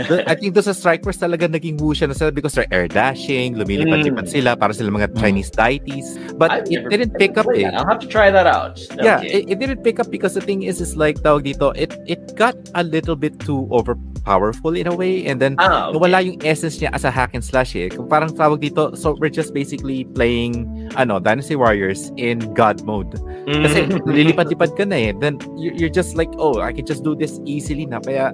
Do- 0.08 0.24
I 0.28 0.34
think 0.36 0.53
doon 0.53 0.64
sa 0.64 0.74
Strike 0.74 1.03
Force 1.03 1.18
talaga 1.18 1.47
naging 1.47 1.78
wuxia 1.80 2.08
na 2.08 2.14
sila 2.16 2.32
because 2.32 2.53
they're 2.55 2.70
air 2.72 2.88
dashing, 2.88 3.55
lumilipad-lipad 3.55 4.26
Mm. 4.28 4.32
sila 4.32 4.51
para 4.55 4.72
sila 4.74 4.91
mga 4.91 5.16
Chinese 5.20 5.51
deities. 5.51 6.18
But 6.38 6.51
I've 6.51 6.70
it 6.70 6.88
didn't 6.89 7.14
pick 7.18 7.36
up 7.38 7.47
eh. 7.53 7.68
I'll 7.68 7.88
have 7.88 7.99
to 7.99 8.10
try 8.10 8.32
that 8.32 8.47
out. 8.47 8.80
Yeah, 8.97 9.20
Okay. 9.20 9.43
it, 9.47 9.55
it 9.55 9.58
didn't 9.60 9.84
pick 9.84 9.99
up 9.99 10.08
because 10.10 10.34
the 10.34 10.43
thing 10.43 10.64
is, 10.64 10.80
is 10.80 10.95
like 10.95 11.20
tawag 11.22 11.43
dito, 11.45 11.74
it 11.76 11.93
it 12.08 12.36
got 12.36 12.55
a 12.76 12.84
little 12.84 13.16
bit 13.16 13.38
too 13.39 13.68
over 13.72 13.97
powerful 14.28 14.76
in 14.76 14.91
a 14.91 14.95
way 14.95 15.24
and 15.24 15.39
then 15.39 15.55
Ah, 15.55 15.88
okay. 15.88 15.95
nawala 15.95 16.20
yung 16.20 16.36
essence 16.43 16.84
niya 16.84 16.91
as 16.91 17.08
a 17.08 17.12
hack 17.12 17.32
and 17.32 17.43
slash 17.43 17.76
eh. 17.80 17.88
Kung 17.88 18.12
parang 18.12 18.28
tawag 18.28 18.60
dito, 18.60 18.91
so 18.95 19.16
we're 19.16 19.32
just 19.32 19.55
basically 19.55 20.03
playing 20.16 20.68
ano, 20.99 21.20
Dynasty 21.20 21.55
Warriors 21.55 22.12
in 22.20 22.43
God 22.51 22.84
mode. 22.84 23.08
Kasi 23.47 23.88
Mhm. 23.88 24.03
lilipad-lipad 24.03 24.76
ka 24.76 24.84
na 24.84 24.99
eh. 24.99 25.12
Then 25.16 25.39
you- 25.55 25.72
you're 25.80 25.93
just 25.93 26.20
like, 26.20 26.28
oh, 26.36 26.60
I 26.60 26.76
can 26.76 26.84
just 26.84 27.08
do 27.08 27.16
this 27.16 27.39
easily 27.47 27.88
na. 27.97 28.05
Kaya 28.05 28.25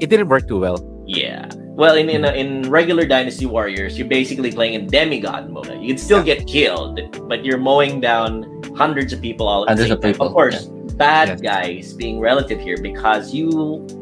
it 0.00 0.08
didn't 0.08 0.28
work 0.28 0.48
too 0.48 0.58
well. 0.60 0.78
Yeah. 1.06 1.48
Well, 1.76 1.96
in 1.96 2.08
in, 2.10 2.24
in 2.24 2.68
regular 2.68 3.06
Dynasty 3.06 3.46
Warriors, 3.46 3.96
you're 3.98 4.08
basically 4.08 4.52
playing 4.52 4.74
in 4.74 4.86
demigod 4.86 5.48
mode. 5.50 5.68
You 5.80 5.88
can 5.94 5.98
still 5.98 6.22
get 6.22 6.46
killed, 6.46 7.00
but 7.28 7.44
you're 7.44 7.58
mowing 7.60 8.00
down 8.00 8.44
hundreds 8.76 9.12
of 9.12 9.20
people 9.20 9.48
all 9.48 9.64
at 9.68 9.76
the 9.76 9.84
Hundreds 9.84 9.88
same 9.88 9.96
of 9.96 10.02
time. 10.02 10.12
people, 10.12 10.26
Of 10.28 10.32
course, 10.32 10.64
bad 11.00 11.28
Yes. 11.28 11.40
guys 11.40 11.84
being 11.94 12.20
relative 12.20 12.60
here 12.60 12.76
because 12.76 13.32
you 13.32 13.48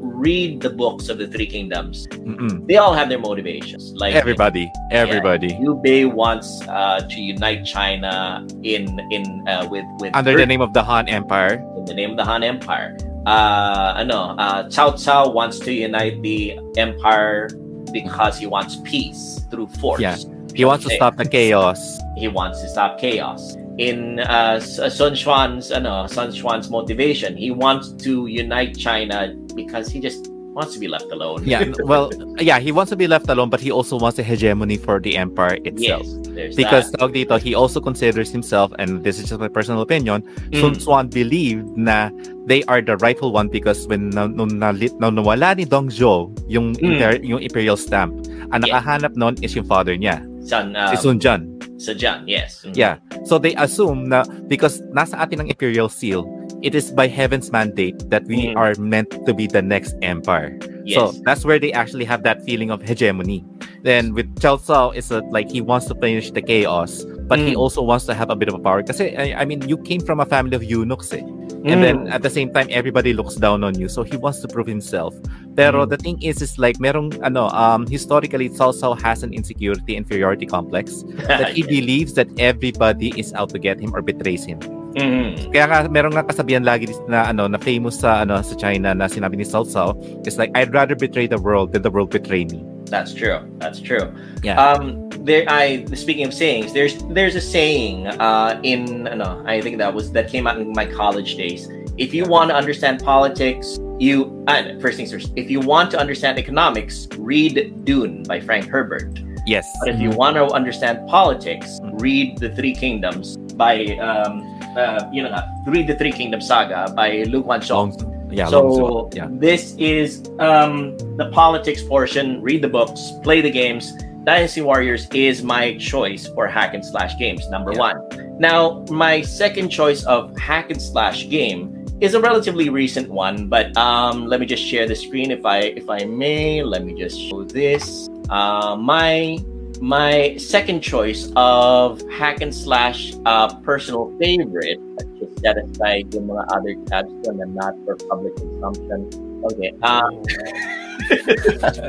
read 0.03 0.59
the 0.61 0.71
books 0.71 1.09
of 1.09 1.19
the 1.23 1.29
Three 1.31 1.47
Kingdoms. 1.47 2.09
Mm-mm. 2.27 2.67
They 2.67 2.77
all 2.83 2.95
have 2.95 3.09
their 3.09 3.21
motivations. 3.23 3.95
Like 3.95 4.15
Everybody, 4.19 4.67
everybody. 4.91 5.55
Liu 5.63 5.79
Bei 5.79 6.05
wants 6.05 6.49
uh, 6.67 7.07
to 7.07 7.19
unite 7.21 7.63
China 7.65 8.43
in 8.67 8.91
in 9.15 9.23
uh, 9.47 9.69
with 9.71 9.87
with 10.03 10.11
Under 10.19 10.35
the 10.35 10.47
name 10.47 10.61
of 10.61 10.75
the 10.75 10.83
Han 10.83 11.07
Empire. 11.07 11.63
in 11.79 11.85
the 11.87 11.95
name 11.95 12.11
of 12.11 12.17
the 12.19 12.25
Han 12.27 12.43
Empire. 12.43 12.99
Uh, 13.29 13.93
ano, 14.01 14.33
uh, 14.41 14.65
Cao 14.73 14.97
Cao 14.97 15.35
wants 15.35 15.59
to 15.61 15.71
unite 15.73 16.17
the 16.23 16.59
empire 16.79 17.49
because 17.93 18.39
he 18.39 18.47
wants 18.47 18.81
peace 18.85 19.45
through 19.51 19.69
force. 19.81 20.01
Yeah. 20.01 20.17
He 20.55 20.65
wants 20.65 20.85
to 20.85 20.89
Okay. 20.89 20.97
stop 20.97 21.17
the 21.17 21.29
chaos. 21.29 22.01
He 22.17 22.29
wants 22.29 22.63
to 22.63 22.69
stop 22.69 22.99
chaos. 22.99 23.55
In 23.77 24.19
uh, 24.21 24.59
uh, 24.59 24.89
Sun 24.89 25.13
Xuan's, 25.13 25.71
ano, 25.71 26.07
Sun 26.09 26.33
Xuan's 26.33 26.71
motivation, 26.71 27.37
he 27.37 27.51
wants 27.53 27.93
to 28.05 28.27
unite 28.27 28.77
China 28.77 29.35
because 29.55 29.89
he 29.93 30.01
just 30.01 30.33
wants 30.59 30.75
to 30.75 30.81
be 30.83 30.91
left 30.91 31.07
alone. 31.15 31.47
Yeah, 31.47 31.71
well, 31.87 32.11
yeah, 32.43 32.59
he 32.59 32.75
wants 32.75 32.91
to 32.91 32.99
be 32.99 33.07
left 33.07 33.31
alone, 33.31 33.49
but 33.49 33.63
he 33.63 33.71
also 33.71 33.95
wants 33.95 34.19
a 34.19 34.27
hegemony 34.27 34.75
for 34.77 34.99
the 34.99 35.15
empire 35.17 35.63
itself. 35.63 36.03
yes, 36.35 36.59
Because 36.59 36.91
that. 36.99 37.15
dito, 37.15 37.39
he 37.39 37.55
also 37.55 37.79
considers 37.79 38.35
himself, 38.35 38.75
and 38.83 39.07
this 39.07 39.23
is 39.23 39.31
just 39.31 39.39
my 39.39 39.47
personal 39.47 39.81
opinion, 39.87 40.27
Sun 40.53 40.75
Mm. 40.75 40.83
Quan 40.83 41.07
believed 41.07 41.65
na 41.79 42.11
they 42.51 42.67
are 42.67 42.83
the 42.83 42.99
rightful 42.99 43.31
one 43.31 43.47
because 43.47 43.87
when 43.87 44.11
na, 44.11 44.27
nung, 44.27 44.59
nalit, 44.59 44.91
nawala 44.99 45.55
ni 45.55 45.63
Dong 45.65 45.87
Zhou 45.89 46.35
yung, 46.51 46.75
Mm. 46.77 46.83
imper- 46.99 47.23
yung 47.23 47.41
imperial 47.41 47.79
stamp, 47.79 48.11
ang 48.51 48.67
Yeah. 48.67 48.83
nakahanap 48.83 49.15
is 49.41 49.55
yung 49.55 49.65
father 49.65 49.95
niya, 49.95 50.19
Sun, 50.43 50.75
uh, 50.75 50.91
si 50.91 50.97
Sun 50.99 51.23
Jian. 51.23 51.47
Sajan, 51.79 52.27
yes. 52.27 52.67
Mhm. 52.67 52.75
Yeah. 52.75 52.99
So 53.23 53.39
they 53.39 53.55
assume 53.55 54.11
na 54.11 54.27
because 54.51 54.83
nasa 54.91 55.15
atin 55.23 55.47
ang 55.47 55.49
imperial 55.49 55.87
seal, 55.87 56.27
it 56.63 56.75
is 56.75 56.91
by 56.91 57.07
heaven's 57.07 57.53
mandate 57.53 57.99
that 58.11 58.25
we 58.27 58.51
Mm. 58.51 58.57
are 58.57 58.75
meant 58.81 59.11
to 59.27 59.33
be 59.35 59.47
the 59.47 59.63
next 59.63 59.95
empire. 60.03 60.59
Yes. 60.85 60.99
So 60.99 61.13
that's 61.25 61.45
where 61.45 61.59
they 61.59 61.73
actually 61.73 62.05
have 62.05 62.23
that 62.25 62.43
feeling 62.45 62.71
of 62.71 62.83
hegemony. 62.83 63.45
Then 63.85 64.13
with 64.15 64.27
Chao 64.41 64.57
Cao, 64.57 64.91
it's 64.97 65.11
a, 65.11 65.21
like 65.31 65.51
he 65.51 65.61
wants 65.61 65.87
to 65.87 65.95
finish 65.95 66.31
the 66.33 66.43
chaos, 66.43 67.05
but 67.31 67.39
he 67.39 67.55
Mm. 67.55 67.63
also 67.63 67.83
wants 67.83 68.07
to 68.11 68.15
have 68.15 68.31
a 68.31 68.37
bit 68.37 68.49
of 68.49 68.55
a 68.55 68.59
power. 68.59 68.83
Because 68.83 69.01
I, 69.01 69.35
I 69.39 69.45
mean, 69.45 69.63
you 69.69 69.77
came 69.79 70.01
from 70.01 70.19
a 70.19 70.27
family 70.27 70.57
of 70.57 70.65
eunuchs, 70.65 71.13
eh. 71.15 71.23
and 71.63 71.79
Mm. 71.79 71.83
then 71.87 71.97
at 72.09 72.23
the 72.23 72.31
same 72.31 72.51
time, 72.51 72.67
everybody 72.71 73.13
looks 73.15 73.35
down 73.37 73.63
on 73.63 73.79
you. 73.79 73.87
So 73.89 74.03
he 74.03 74.17
wants 74.17 74.41
to 74.43 74.49
prove 74.49 74.67
himself. 74.67 75.15
Pero 75.55 75.87
Mm. 75.87 75.91
the 75.91 75.99
thing 75.99 76.17
is, 76.23 76.43
is 76.43 76.59
like 76.59 76.79
merong 76.83 77.19
ano, 77.23 77.51
um, 77.55 77.87
historically, 77.87 78.49
Cao 78.51 78.75
Cao 78.75 78.99
has 78.99 79.23
an 79.23 79.31
insecurity, 79.35 79.95
inferiority 79.95 80.47
complex 80.47 81.05
that 81.31 81.55
he 81.55 81.63
believes 81.63 82.15
that 82.19 82.27
everybody 82.39 83.15
is 83.15 83.31
out 83.35 83.51
to 83.55 83.59
get 83.59 83.79
him 83.79 83.95
or 83.95 84.03
betrays 84.03 84.43
him. 84.47 84.59
Mhm. 84.97 85.53
Kaya 85.53 85.65
nga 85.69 85.79
meron 85.89 86.13
nga 86.17 86.25
kasabihan 86.25 86.65
lagi 86.65 86.89
na 87.09 87.29
ano 87.29 87.45
na 87.49 87.61
famous 87.61 88.01
sa 88.01 88.25
ano 88.25 88.41
sa 88.41 88.55
China 88.57 88.97
na 88.97 89.05
sinabi 89.05 89.37
ni 89.37 89.45
Cao 89.45 89.69
Cao, 89.69 89.93
it's 90.25 90.41
like 90.41 90.51
I'd 90.57 90.73
rather 90.73 90.97
betray 90.97 91.29
the 91.29 91.41
world 91.41 91.73
than 91.73 91.83
the 91.83 91.93
world 91.93 92.09
betray 92.09 92.49
me. 92.49 92.65
That's 92.89 93.13
true. 93.13 93.45
That's 93.61 93.81
true. 93.81 94.09
Yeah. 94.43 94.57
Um. 94.57 95.09
There. 95.29 95.45
I. 95.45 95.85
Speaking 95.93 96.25
of 96.25 96.33
sayings, 96.33 96.73
there's 96.73 96.97
there's 97.13 97.37
a 97.37 97.45
saying. 97.45 98.09
Uh. 98.09 98.57
In. 98.65 99.05
No. 99.05 99.45
I 99.45 99.61
think 99.61 99.77
that 99.77 99.93
was 99.93 100.13
that 100.17 100.33
came 100.33 100.49
out 100.49 100.57
in 100.57 100.73
my 100.73 100.89
college 100.89 101.37
days. 101.37 101.69
If 102.01 102.15
you 102.17 102.25
want 102.25 102.49
to 102.49 102.57
understand 102.57 103.05
politics, 103.05 103.77
you 104.01 104.33
uh, 104.49 104.79
first 104.81 104.97
things 104.97 105.13
first. 105.13 105.33
If 105.37 105.51
you 105.51 105.61
want 105.61 105.91
to 105.93 105.99
understand 106.01 106.39
economics, 106.39 107.09
read 107.19 107.85
Dune 107.85 108.23
by 108.25 108.41
Frank 108.41 108.73
Herbert. 108.73 109.21
Yes. 109.45 109.69
But 109.81 109.89
if 109.93 110.01
you 110.01 110.11
want 110.11 110.37
to 110.37 110.45
understand 110.53 111.09
politics, 111.09 111.81
read 112.01 112.39
The 112.39 112.55
Three 112.55 112.75
Kingdoms 112.75 113.37
by 113.57 113.97
um, 113.97 114.58
uh, 114.77 115.09
you 115.13 115.23
know, 115.23 115.43
read 115.67 115.87
The 115.87 115.95
Three 115.95 116.13
Kingdoms 116.13 116.47
saga 116.47 116.93
by 116.95 117.25
Lu 117.25 117.43
Guangzhou. 117.43 117.71
Long, 117.71 118.29
yeah. 118.31 118.49
so 118.49 119.09
yeah. 119.15 119.29
this 119.31 119.75
is 119.79 120.29
um, 120.39 120.97
the 121.17 121.31
politics 121.33 121.83
portion. 121.83 122.43
Read 122.43 122.63
the 122.63 122.69
books, 122.69 123.13
play 123.23 123.41
the 123.41 123.51
games. 123.51 123.93
Dynasty 124.25 124.61
Warriors 124.61 125.09
is 125.15 125.43
my 125.43 125.79
choice 125.79 126.27
for 126.27 126.47
hack 126.47 126.75
and 126.75 126.85
slash 126.85 127.17
games. 127.19 127.49
Number 127.49 127.73
Yeah. 127.73 127.79
one. 127.79 128.39
Now, 128.39 128.85
my 128.91 129.23
second 129.23 129.71
choice 129.71 130.05
of 130.05 130.37
hack 130.37 130.71
and 130.71 130.81
slash 130.81 131.29
game 131.29 131.87
is 132.01 132.15
a 132.15 132.21
relatively 132.21 132.69
recent 132.69 133.09
one, 133.11 133.49
but 133.49 133.77
um, 133.77 134.27
let 134.27 134.39
me 134.39 134.47
just 134.47 134.63
share 134.63 134.87
the 134.87 134.95
screen 134.95 135.31
if 135.31 135.45
I 135.47 135.59
if 135.81 135.89
I 135.89 136.05
may. 136.05 136.63
Let 136.63 136.85
me 136.85 136.95
just 136.95 137.19
show 137.19 137.43
this. 137.45 138.09
Uh, 138.29 138.77
my 138.77 139.39
my 139.81 140.37
second 140.37 140.81
choice 140.81 141.31
of 141.37 142.03
hack 142.11 142.41
and 142.41 142.55
slash 142.55 143.15
uh, 143.27 143.55
personal 143.61 144.15
favorite. 144.19 144.79
Let's 144.97 145.11
just 145.19 145.41
set 145.41 145.57
aside 145.59 146.11
mga 146.11 146.45
other 146.51 146.75
tabs 146.87 147.13
na 147.29 147.45
not 147.47 147.75
for 147.85 147.97
public 148.09 148.35
consumption. 148.37 149.11
Okay. 149.45 149.73
Uh, 149.83 150.11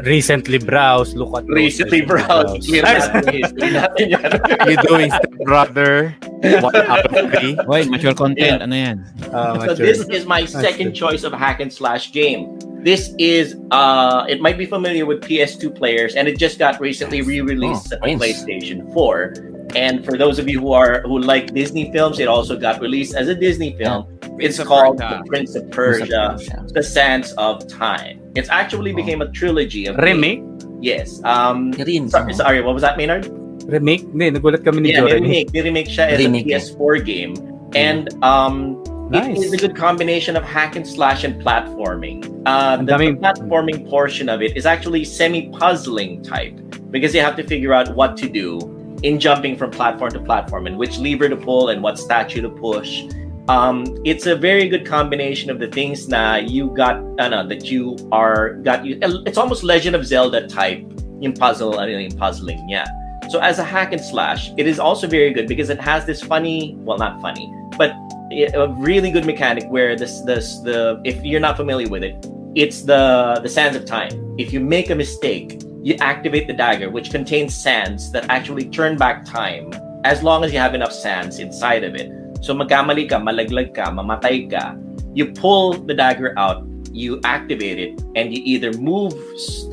Recently 0.04 0.58
browse, 0.58 1.14
look 1.16 1.36
at 1.38 1.46
those 1.48 1.56
recently 1.56 2.02
recently 2.02 2.02
browsed. 2.06 2.68
Clear 2.68 2.84
natin 2.84 3.34
history 3.34 3.70
natin 3.74 4.06
yan. 4.10 4.30
you 4.70 4.78
doing 4.88 5.10
stepbrother? 5.12 6.16
One 6.62 6.76
out 6.76 7.06
of 7.06 7.12
three? 7.34 7.58
Wait, 7.68 7.90
mature 7.90 8.14
content. 8.14 8.62
Ano 8.64 8.76
yan? 8.76 8.98
Ah, 9.34 9.54
So 9.60 9.74
mature. 9.76 9.86
this 9.86 10.00
is 10.10 10.26
my 10.26 10.46
second 10.46 10.94
choice 10.94 11.24
of 11.24 11.34
hack 11.34 11.60
and 11.60 11.72
slash 11.72 12.12
game. 12.12 12.58
This 12.80 13.12
is 13.20 13.60
uh 13.76 14.24
it 14.32 14.40
might 14.40 14.58
be 14.58 14.66
familiar 14.66 15.04
with 15.06 15.20
PS2 15.22 15.76
players 15.76 16.16
and 16.16 16.28
it 16.32 16.40
just 16.40 16.58
got 16.60 16.80
recently 16.80 17.20
re-released 17.22 17.92
Oh, 17.92 18.00
at 18.08 18.16
nice. 18.16 18.44
PlayStation 18.48 18.88
4. 18.96 19.59
And 19.76 20.04
for 20.06 20.18
those 20.18 20.40
of 20.40 20.50
you 20.50 20.60
who 20.60 20.74
are 20.74 21.02
who 21.02 21.20
like 21.20 21.54
Disney 21.54 21.92
films, 21.92 22.20
it 22.20 22.28
also 22.28 22.58
got 22.58 22.82
released 22.82 23.16
as 23.16 23.28
a 23.28 23.36
Disney 23.36 23.78
film. 23.78 24.08
It's 24.40 24.58
Prince 24.58 24.60
of 24.60 24.68
called 24.68 24.98
Persia. 24.98 25.22
The 25.22 25.28
Prince 25.30 25.56
of 25.56 25.72
Persia, 25.72 26.38
The 26.74 26.84
Sands 26.84 27.34
of 27.34 27.68
Time. 27.68 28.22
It 28.36 28.50
actually 28.50 28.94
became 28.94 29.22
a 29.22 29.30
trilogy 29.32 29.86
of 29.86 29.98
Remake? 29.98 30.42
Yes. 30.82 31.22
Um 31.24 31.72
Rin. 31.74 32.10
sorry, 32.10 32.34
sorry, 32.34 32.62
what 32.62 32.74
was 32.74 32.82
that, 32.82 32.98
Maynard? 32.98 33.28
Remake? 33.68 34.02
Hindi, 34.10 34.32
nagulat 34.32 34.64
kami 34.66 34.82
ni 34.82 34.90
Yeah, 34.96 35.02
Jory. 35.06 35.22
remake. 35.22 35.50
remake 35.54 35.90
siya 35.92 36.16
as 36.16 36.20
Remake, 36.20 36.48
a 36.48 36.56
eh. 36.56 36.60
PS4 36.60 37.06
game. 37.06 37.34
And 37.76 38.10
um 38.24 38.82
Nice. 39.12 39.42
it 39.42 39.46
is 39.50 39.54
a 39.54 39.58
good 39.58 39.76
combination 39.76 40.38
of 40.38 40.44
hack 40.46 40.76
and 40.78 40.86
slash 40.86 41.24
and 41.26 41.42
platforming. 41.42 42.22
Uh, 42.46 42.78
Ang 42.78 42.86
the, 42.86 42.94
the 42.98 43.18
platforming 43.18 43.90
portion 43.90 44.30
of 44.30 44.42
it 44.42 44.56
is 44.56 44.66
actually 44.70 45.04
semi-puzzling 45.04 46.22
type 46.22 46.54
because 46.94 47.14
you 47.14 47.22
have 47.22 47.36
to 47.38 47.44
figure 47.44 47.74
out 47.74 47.96
what 47.98 48.16
to 48.22 48.30
do 48.30 48.62
in 49.04 49.20
jumping 49.20 49.56
from 49.56 49.72
platform 49.72 50.12
to 50.12 50.20
platform 50.20 50.68
and 50.68 50.78
which 50.78 50.98
lever 50.98 51.30
to 51.30 51.38
pull 51.38 51.70
and 51.70 51.82
what 51.82 51.98
statue 51.98 52.42
to 52.42 52.50
push. 52.50 53.04
Um, 53.48 53.86
it's 54.06 54.28
a 54.28 54.36
very 54.36 54.68
good 54.70 54.86
combination 54.86 55.50
of 55.50 55.60
the 55.60 55.68
things 55.68 56.08
na 56.08 56.36
you 56.36 56.70
got, 56.76 56.98
ano, 57.20 57.48
that 57.48 57.66
you 57.66 57.98
are 58.12 58.56
got. 58.62 58.86
You, 58.86 59.00
it's 59.26 59.40
almost 59.40 59.64
Legend 59.64 59.96
of 59.96 60.06
Zelda 60.06 60.48
type 60.48 60.86
yung 61.20 61.34
puzzle, 61.34 61.80
ano 61.80 61.90
yung 61.90 62.16
puzzling 62.16 62.60
niya. 62.70 62.86
So 63.30 63.40
as 63.40 63.58
a 63.58 63.64
hack 63.64 63.92
and 63.92 64.02
slash, 64.02 64.52
it 64.58 64.68
is 64.68 64.80
also 64.80 65.08
very 65.08 65.34
good 65.34 65.48
because 65.48 65.70
it 65.70 65.80
has 65.80 66.06
this 66.06 66.22
funny, 66.22 66.76
well, 66.80 66.98
not 66.98 67.22
funny, 67.22 67.52
but 67.78 67.92
a 68.32 68.68
really 68.78 69.12
good 69.12 69.26
mechanic 69.26 69.66
where 69.70 69.96
this 69.96 70.22
this 70.22 70.60
the 70.60 71.02
if 71.04 71.24
you're 71.24 71.40
not 71.40 71.58
familiar 71.58 71.90
with 71.90 72.04
it, 72.04 72.14
it's 72.56 72.84
the 72.84 73.40
the 73.42 73.50
sands 73.50 73.76
of 73.76 73.86
time. 73.86 74.12
If 74.38 74.54
you 74.54 74.60
make 74.60 74.90
a 74.90 74.96
mistake, 74.96 75.62
you 75.84 75.96
activate 76.02 76.48
the 76.48 76.54
dagger, 76.54 76.90
which 76.90 77.12
contains 77.12 77.56
sands 77.56 78.12
that 78.12 78.26
actually 78.30 78.66
turn 78.70 78.98
back 78.98 79.24
time 79.26 79.72
as 80.06 80.24
long 80.24 80.44
as 80.44 80.52
you 80.52 80.60
have 80.60 80.76
enough 80.76 80.92
sands 80.94 81.40
inside 81.40 81.84
of 81.84 81.96
it. 81.96 82.12
So 82.42 82.56
magkamali 82.56 83.10
ka, 83.10 83.20
malaglag 83.20 83.76
ka, 83.76 83.92
mamatay 83.92 84.48
ka, 84.52 84.76
you 85.14 85.32
pull 85.32 85.74
the 85.74 85.94
dagger 85.94 86.32
out, 86.40 86.64
you 86.92 87.20
activate 87.24 87.78
it, 87.80 88.00
and 88.16 88.32
you 88.32 88.42
either 88.48 88.72
move 88.80 89.14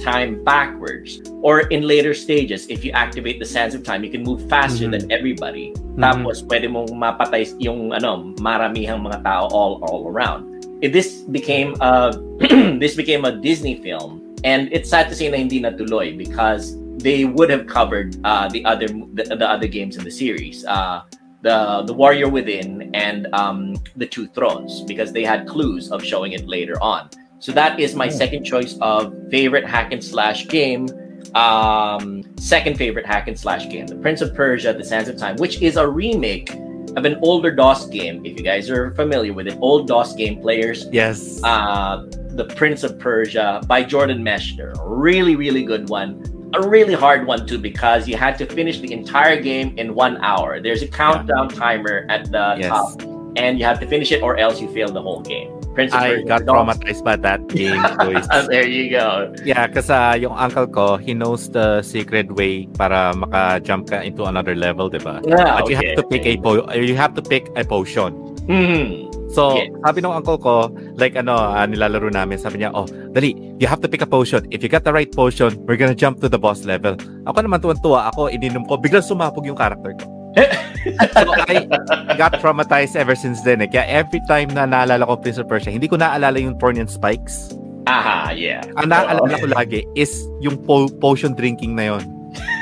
time 0.03 0.43
backwards 0.43 1.23
or 1.43 1.71
in 1.71 1.87
later 1.87 2.13
stages, 2.13 2.67
if 2.67 2.85
you 2.85 2.91
activate 2.91 3.39
the 3.39 3.47
sands 3.47 3.75
of 3.75 3.83
time, 3.87 4.03
you 4.03 4.11
can 4.11 4.23
move 4.27 4.43
faster 4.51 4.91
Mhm. 4.91 4.99
than 4.99 5.05
everybody. 5.15 5.71
Mhm. 5.95 6.03
Tapos 6.03 6.43
pwede 6.51 6.67
mong 6.67 6.91
mapatay 6.91 7.47
yung 7.63 7.95
ano, 7.95 8.35
maramihang 8.43 9.07
mga 9.07 9.23
tao 9.23 9.47
all 9.55 9.79
all 9.87 10.11
around. 10.11 10.43
Eh, 10.83 10.91
This 10.91 11.23
became 11.31 11.79
a 11.81 12.11
this 12.83 12.99
became 12.99 13.23
a 13.25 13.33
Disney 13.33 13.79
film 13.79 14.26
and 14.45 14.73
it's 14.73 14.91
sad 14.91 15.09
to 15.09 15.15
say 15.15 15.29
na 15.29 15.37
hindi 15.37 15.61
natuloy 15.61 16.17
because 16.17 16.77
they 16.99 17.25
would 17.25 17.51
have 17.51 17.67
covered 17.67 18.17
uh, 18.25 18.49
the 18.49 18.65
other 18.65 18.89
the, 18.89 19.25
the 19.39 19.49
other 19.49 19.67
games 19.67 19.97
in 19.97 20.05
the 20.05 20.11
series. 20.11 20.65
Uh, 20.65 21.03
the 21.43 21.83
the 21.87 21.93
Warrior 21.93 22.29
Within 22.29 22.91
and 22.95 23.29
um, 23.33 23.77
the 23.97 24.07
Two 24.07 24.27
Thrones 24.29 24.83
because 24.83 25.13
they 25.13 25.25
had 25.25 25.47
clues 25.47 25.91
of 25.91 26.03
showing 26.03 26.33
it 26.33 26.47
later 26.47 26.81
on. 26.83 27.11
So 27.39 27.53
that 27.53 27.79
is 27.79 27.95
my 27.95 28.09
second 28.09 28.45
choice 28.45 28.77
of 28.81 29.15
favorite 29.31 29.67
hack 29.67 29.93
and 29.93 30.03
slash 30.03 30.49
game. 30.49 30.89
Um, 31.35 32.25
second 32.39 32.79
favorite 32.79 33.05
hack 33.05 33.29
and 33.29 33.39
slash 33.39 33.69
game, 33.69 33.87
The 33.87 33.97
Prince 33.97 34.23
of 34.23 34.35
Persia: 34.35 34.73
The 34.73 34.85
Sands 34.85 35.09
of 35.09 35.19
Time, 35.19 35.37
which 35.37 35.61
is 35.61 35.77
a 35.77 35.87
remake 35.87 36.51
of 36.97 37.05
an 37.05 37.17
older 37.23 37.51
DOS 37.51 37.87
game. 37.89 38.25
If 38.25 38.37
you 38.39 38.43
guys 38.45 38.71
are 38.71 38.91
familiar 38.95 39.33
with 39.33 39.47
it, 39.47 39.57
old 39.61 39.87
DOS 39.87 40.15
game 40.15 40.41
players, 40.41 40.87
Yes. 40.93 41.41
uh, 41.45 42.07
The 42.31 42.45
Prince 42.57 42.83
of 42.85 42.99
Persia 42.99 43.63
by 43.67 43.83
Jordan 43.83 44.23
Mechner. 44.23 44.73
Really, 44.83 45.37
really 45.37 45.63
good 45.65 45.89
one. 45.89 46.23
A 46.55 46.67
really 46.69 46.95
hard 46.95 47.27
one 47.27 47.47
too 47.47 47.59
because 47.59 48.09
you 48.09 48.17
had 48.17 48.39
to 48.39 48.47
finish 48.47 48.81
the 48.81 48.93
entire 48.93 49.41
game 49.41 49.77
in 49.79 49.95
one 49.95 50.17
hour. 50.19 50.61
There's 50.61 50.83
a 50.83 50.89
countdown 50.89 51.49
timer 51.49 52.07
at 52.09 52.31
the 52.31 52.57
Yes. 52.59 52.69
top, 52.69 53.03
and 53.37 53.61
you 53.61 53.65
have 53.65 53.79
to 53.81 53.87
finish 53.87 54.11
it 54.11 54.21
or 54.21 54.37
else 54.37 54.61
you 54.61 54.69
fail 54.73 54.89
the 54.89 55.01
whole 55.01 55.21
game. 55.21 55.53
Prince 55.77 55.93
of 55.93 56.01
I 56.01 56.25
got 56.25 56.49
Don't- 56.49 56.57
traumatized 56.57 57.05
by 57.05 57.21
that 57.21 57.45
game. 57.53 57.77
Ah, 58.33 58.49
there 58.49 58.65
you 58.65 58.89
go. 58.89 59.29
Yeah, 59.45 59.69
kasi 59.69 60.25
yung 60.25 60.33
uncle 60.33 60.65
ko, 60.67 60.97
he 60.97 61.13
knows 61.13 61.53
the 61.53 61.85
secret 61.85 62.33
way 62.33 62.65
para 62.81 63.13
maka-jump 63.13 63.93
ka 63.93 64.01
into 64.01 64.25
another 64.25 64.57
level, 64.57 64.89
di 64.89 64.97
ba? 64.99 65.21
Yeah, 65.23 65.61
But 65.61 65.69
you 65.69 65.77
have 65.77 66.01
to 66.01 66.05
pick 66.09 66.25
a 66.25 66.41
po- 66.41 66.65
you 66.73 66.97
have 66.97 67.13
to 67.13 67.23
pick 67.23 67.53
a 67.55 67.63
potion. 67.63 68.17
Mhm. 68.49 69.13
So, 69.37 69.59
Yes. 69.59 69.69
sabi 69.85 70.01
ng 70.01 70.17
uncle 70.17 70.39
ko, 70.41 70.71
like 70.97 71.13
ano, 71.13 71.37
ah, 71.37 71.69
nilalaro 71.69 72.09
namin, 72.09 72.41
sabi 72.41 72.65
niya, 72.65 72.73
oh, 72.73 72.89
dali, 73.13 73.37
you 73.61 73.69
have 73.69 73.85
to 73.85 73.89
pick 73.91 74.01
a 74.01 74.09
potion. 74.09 74.49
If 74.49 74.65
you 74.65 74.71
got 74.73 74.87
the 74.87 74.95
right 74.97 75.11
potion, 75.13 75.61
we're 75.69 75.77
gonna 75.77 75.99
jump 75.99 76.25
to 76.25 76.31
the 76.31 76.41
boss 76.41 76.65
level. 76.65 76.97
Ako 77.29 77.45
naman 77.45 77.61
tuwan-tuwa, 77.61 78.09
ako, 78.15 78.33
ininom 78.33 78.65
ko, 78.65 78.81
biglang 78.81 79.05
sumapog 79.05 79.45
yung 79.45 79.59
character 79.59 79.93
ko. 79.93 80.09
so, 81.17 81.33
I 81.49 82.15
got 82.17 82.35
traumatized 82.45 82.95
ever 82.97 83.15
since 83.17 83.41
then. 83.43 83.63
Eh. 83.63 83.67
Kaya 83.67 83.89
every 83.89 84.21
time 84.29 84.53
na 84.53 84.69
naalala 84.69 85.09
ko 85.09 85.17
Prince 85.17 85.41
of 85.41 85.49
Persia, 85.49 85.73
hindi 85.73 85.89
ko 85.89 85.97
naalala 85.97 86.37
yung 86.37 86.61
Thorn 86.61 86.77
and 86.77 86.91
Spikes. 86.91 87.57
Aha, 87.89 88.35
yeah. 88.37 88.61
Ang 88.77 88.93
naaalala 88.93 89.41
ko 89.41 89.47
lagi 89.57 89.87
is 89.97 90.13
yung 90.45 90.61
po- 90.61 90.93
potion 91.01 91.33
drinking 91.33 91.73
na 91.79 91.97
yon. 91.97 92.05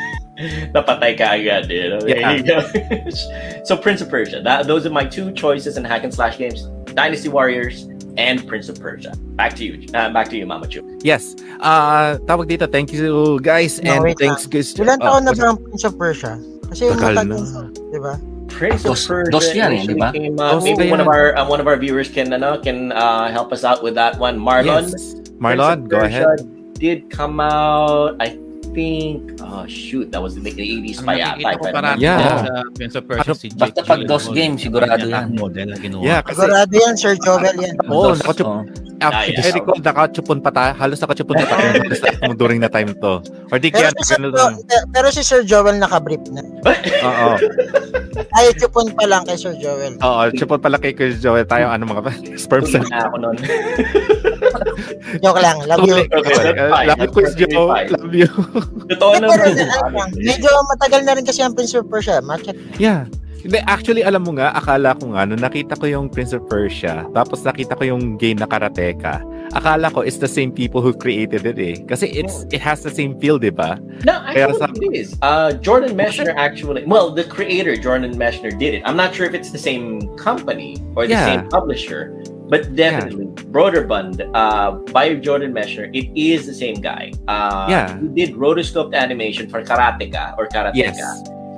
Napatay 0.75 1.19
ka 1.19 1.35
agad, 1.39 1.71
you 1.71 1.91
know? 1.91 2.03
Yeah. 2.07 2.63
so 3.69 3.75
Prince 3.75 4.03
of 4.03 4.11
Persia. 4.11 4.43
That, 4.43 4.67
those 4.67 4.87
are 4.87 4.95
my 4.95 5.07
two 5.07 5.33
choices 5.33 5.77
in 5.77 5.83
hack 5.83 6.05
and 6.05 6.13
slash 6.13 6.39
games: 6.39 6.67
Dynasty 6.95 7.29
Warriors 7.29 7.91
and 8.17 8.47
Prince 8.47 8.69
of 8.69 8.79
Persia. 8.79 9.15
Back 9.35 9.55
to 9.59 9.65
you. 9.65 9.87
Uh, 9.95 10.11
back 10.13 10.29
to 10.31 10.37
you, 10.37 10.47
Mama 10.47 10.67
Chu. 10.69 10.83
Yes. 11.03 11.35
Ah, 11.59 12.19
tawag 12.27 12.47
dito, 12.47 12.71
thank 12.71 12.93
you 12.93 13.39
guys 13.43 13.83
No, 13.83 14.03
and 14.05 14.15
thanks 14.19 14.47
guys. 14.47 14.75
Ilan 14.75 15.03
Oh, 15.03 15.19
taon 15.19 15.23
na 15.27 15.33
ba 15.35 15.55
ang 15.55 15.59
Prince 15.59 15.85
of 15.87 15.99
Persia? 15.99 16.39
Kasi 16.75 16.91
yung 16.91 16.99
Tagal 16.99 17.15
matagal, 17.23 17.43
na. 17.47 17.63
di 17.71 17.99
ba? 18.03 18.15
Prince 18.51 18.83
Dos- 18.83 19.07
of 19.07 19.15
Persia. 19.15 19.31
dos 19.31 19.47
yan 19.51 19.71
eh, 19.73 19.83
di 19.87 19.95
ba? 19.95 20.11
came 20.11 20.35
Dos 20.35 20.63
maybe 20.63 20.91
one 20.91 20.99
of 20.99 21.07
our 21.07 21.35
uh, 21.35 21.47
one 21.47 21.59
of 21.59 21.67
our 21.67 21.79
viewers 21.79 22.11
can 22.11 22.31
ano 22.31 22.59
can 22.59 22.91
uh, 22.91 23.31
help 23.31 23.51
us 23.51 23.63
out 23.63 23.79
with 23.83 23.95
that 23.95 24.19
one. 24.19 24.35
Marlon. 24.35 24.91
Yes. 24.91 25.23
Marlon, 25.39 25.87
go 25.87 26.03
ahead. 26.03 26.43
Did 26.75 27.07
come 27.11 27.39
out. 27.39 28.19
I 28.19 28.35
think. 28.75 29.39
Oh 29.39 29.63
shoot, 29.67 30.11
that 30.11 30.19
was 30.19 30.35
in 30.35 30.43
the 30.43 30.51
80s 30.51 30.99
Ang 30.99 31.07
pa 31.07 31.15
yata. 31.15 31.39
nakikita 31.39 31.55
ko 31.55 31.65
parang 31.71 31.97
Yeah. 32.03 32.43
sa 32.43 32.53
Prince 32.75 32.95
of 32.99 33.03
Persia 33.07 33.23
Ano, 33.23 33.35
si 33.39 33.47
Jake 33.55 33.61
basta 33.71 33.81
pag. 33.87 33.99
DOS 34.03 34.27
game, 34.35 34.55
sigurado 34.59 35.07
yan. 35.07 35.27
model 35.35 35.67
na 35.71 35.77
ginawa. 35.79 36.03
Yeah, 36.03 36.21
kasi 36.27 36.43
Sigurado 36.43 36.75
yan, 36.75 36.95
Sir 36.99 37.15
Jovel 37.23 37.55
yan. 37.59 37.75
Oo, 37.87 38.15
oh. 38.19 38.61
After 39.07 39.21
Ah, 39.21 39.31
yeah. 39.31 39.45
I 39.45 39.53
recall, 39.53 39.77
nakachupon 39.79 40.39
pa 40.41 40.51
tayo. 40.51 40.71
Halos 40.75 40.99
nakachupon 40.99 41.37
pa 41.37 41.47
tayo 41.47 41.67
during 42.35 42.59
na 42.59 42.69
time 42.69 42.93
to. 42.95 43.21
Or 43.49 43.57
di 43.57 43.69
Pero 43.69 43.87
kaya, 43.87 43.91
si, 43.95 44.03
Sir 44.07 44.19
jo- 44.19 44.31
lang. 44.31 44.55
pero 44.91 45.07
si 45.09 45.21
Sir 45.21 45.41
Joel 45.43 45.77
nakabrief 45.77 46.25
na. 46.29 46.41
Oo. 47.03 47.29
Ay, 48.33 48.51
chupon 48.55 48.91
pa 48.91 49.05
lang 49.05 49.23
kay 49.23 49.35
Sir 49.35 49.55
Joel. 49.55 49.95
Oo, 49.97 50.23
chupon 50.33 50.59
pala 50.59 50.77
kay 50.77 50.93
Chris 50.93 51.19
Joel. 51.19 51.45
Tayo, 51.45 51.69
ano 51.69 51.85
mga 51.85 52.03
sperm 52.43 52.65
cell. 52.65 52.87
Na 52.87 53.05
ako 53.05 53.17
nun. 53.21 53.37
Joke 55.21 55.39
lang, 55.39 55.59
love 55.65 55.85
you. 55.85 55.97
Okay, 56.03 56.35
fine. 56.67 56.89
Love 56.91 57.15
you, 57.37 57.47
Joel. 57.47 57.69
fine. 57.69 57.89
Love 57.91 58.15
you. 58.15 58.29
Totoo 58.89 59.11
Eh, 59.13 59.21
na. 59.21 59.27
pero, 59.29 59.43
ano 59.45 59.63
lang, 59.93 60.11
medyo 60.17 60.49
matagal 60.69 61.01
na 61.03 61.13
rin 61.15 61.25
kasi 61.25 61.41
ang 61.41 61.53
Prince 61.53 61.75
of 61.75 61.87
Persia. 61.87 62.19
Market. 62.21 62.57
Yeah. 62.77 63.07
Hindi, 63.45 63.61
actually, 63.69 64.01
alam 64.01 64.25
mo 64.25 64.33
nga, 64.41 64.57
akala 64.57 64.97
ko 64.97 65.13
nga, 65.13 65.29
nung 65.29 65.37
nakita 65.45 65.77
ko 65.77 65.85
yung 65.85 66.09
Prince 66.09 66.33
of 66.33 66.49
Persia, 66.49 67.05
tapos 67.13 67.45
nakita 67.45 67.77
ko 67.77 67.85
yung 67.85 68.17
game 68.17 68.41
na 68.41 68.49
Karateka, 68.49 69.21
akala 69.53 69.93
ko 69.93 70.01
it's 70.01 70.17
the 70.17 70.29
same 70.29 70.49
people 70.49 70.81
who 70.81 70.97
created 70.97 71.45
it 71.45 71.61
eh. 71.61 71.77
Kasi 71.85 72.09
it's 72.09 72.49
it 72.49 72.65
has 72.65 72.81
the 72.81 72.89
same 72.89 73.21
feel, 73.21 73.37
di 73.37 73.53
ba? 73.53 73.77
No, 74.09 74.17
I 74.25 74.33
Kaya 74.33 74.49
it 74.49 74.97
is. 74.97 75.13
Uh, 75.21 75.53
Jordan 75.61 75.93
Meshner 75.93 76.33
actually, 76.41 76.89
well, 76.89 77.13
the 77.13 77.29
creator 77.29 77.77
Jordan 77.77 78.17
Meshner 78.17 78.49
did 78.49 78.81
it. 78.81 78.83
I'm 78.89 78.97
not 78.97 79.13
sure 79.13 79.29
if 79.29 79.37
it's 79.37 79.53
the 79.53 79.61
same 79.61 80.01
company 80.17 80.81
or 80.97 81.05
the 81.05 81.13
Yeah. 81.13 81.29
same 81.29 81.45
publisher, 81.53 82.17
but 82.49 82.73
definitely 82.73 83.29
Broderbund 83.53 84.25
uh, 84.33 84.81
by 84.89 85.21
Jordan 85.21 85.53
Meshner. 85.53 85.93
It 85.93 86.09
is 86.17 86.49
the 86.49 86.57
same 86.57 86.81
guy. 86.81 87.13
Uh, 87.29 87.69
Yeah. 87.69 88.01
he 88.01 88.09
did 88.09 88.41
rotoscoped 88.41 88.97
animation 88.97 89.53
for 89.53 89.61
Karateka 89.61 90.33
or 90.41 90.49
Karateka 90.49 90.97
Yes. 90.97 90.97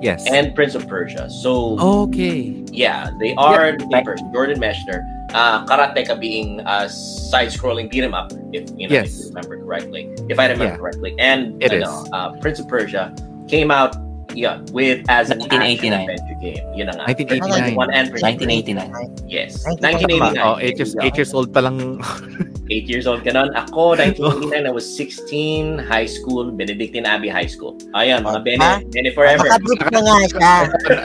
Yes. 0.03 0.27
and 0.31 0.55
Prince 0.55 0.75
of 0.75 0.87
Persia. 0.89 1.29
So 1.31 1.79
okay. 1.81 2.63
yeah, 2.71 3.11
they 3.19 3.35
are 3.37 3.73
the 3.77 3.87
same. 3.91 4.33
Jordan 4.33 4.61
Meshner, 4.61 5.03
uh, 5.35 5.65
Karateka 5.67 6.21
being 6.21 6.61
a 6.67 6.89
side-scrolling 6.89 7.91
beat 7.91 8.05
'em 8.05 8.15
up, 8.15 8.33
if 8.53 8.69
you 8.77 8.89
know, 8.89 8.95
Yes. 8.95 9.15
if 9.15 9.21
you 9.21 9.29
remember 9.29 9.57
correctly, 9.59 10.09
if 10.29 10.39
I 10.39 10.45
remember 10.49 10.65
Yeah. 10.75 10.77
correctly, 10.77 11.15
and 11.19 11.63
It 11.63 11.73
ano, 11.73 12.03
is. 12.03 12.09
uh, 12.13 12.33
Prince 12.41 12.59
of 12.61 12.69
Persia 12.69 13.13
came 13.49 13.71
out, 13.71 13.97
yeah, 14.37 14.61
with 14.71 15.01
as 15.09 15.33
an 15.33 15.41
1989. 15.41 16.05
adventure 16.05 16.39
game. 16.45 16.65
Yun 16.77 16.87
na 16.93 16.95
nga. 17.01 17.05
1989. 17.09 17.75
One 17.75 17.91
and 17.91 18.07
Prince 18.13 18.23
of 18.23 18.37
1989. 18.37 18.93
Persia. 18.93 19.25
Yes, 19.25 19.51
1989. 19.65 20.37
1989. 20.37 20.45
Oh, 20.45 20.57
eight 20.61 20.77
years, 20.77 20.93
eight 21.01 21.17
years 21.17 21.33
old 21.33 21.49
pa 21.51 21.61
lang. 21.65 21.77
Eight 22.67 22.91
years 22.91 23.07
old 23.07 23.23
ka 23.23 23.31
nun. 23.31 23.55
Ako, 23.55 23.95
1989, 23.95 24.67
I 24.67 24.75
was 24.75 24.83
16, 24.83 25.79
high 25.87 26.03
school, 26.03 26.51
Benedictine 26.51 27.07
Abbey 27.07 27.31
High 27.31 27.47
School. 27.47 27.79
Ayan, 27.95 28.27
mga 28.27 28.43
Bene? 28.43 28.83
Bene 28.91 29.15
forever. 29.15 29.47
Nakabrief 29.47 29.87
na 29.95 30.01
nga 30.03 30.17
siya. 30.27 30.55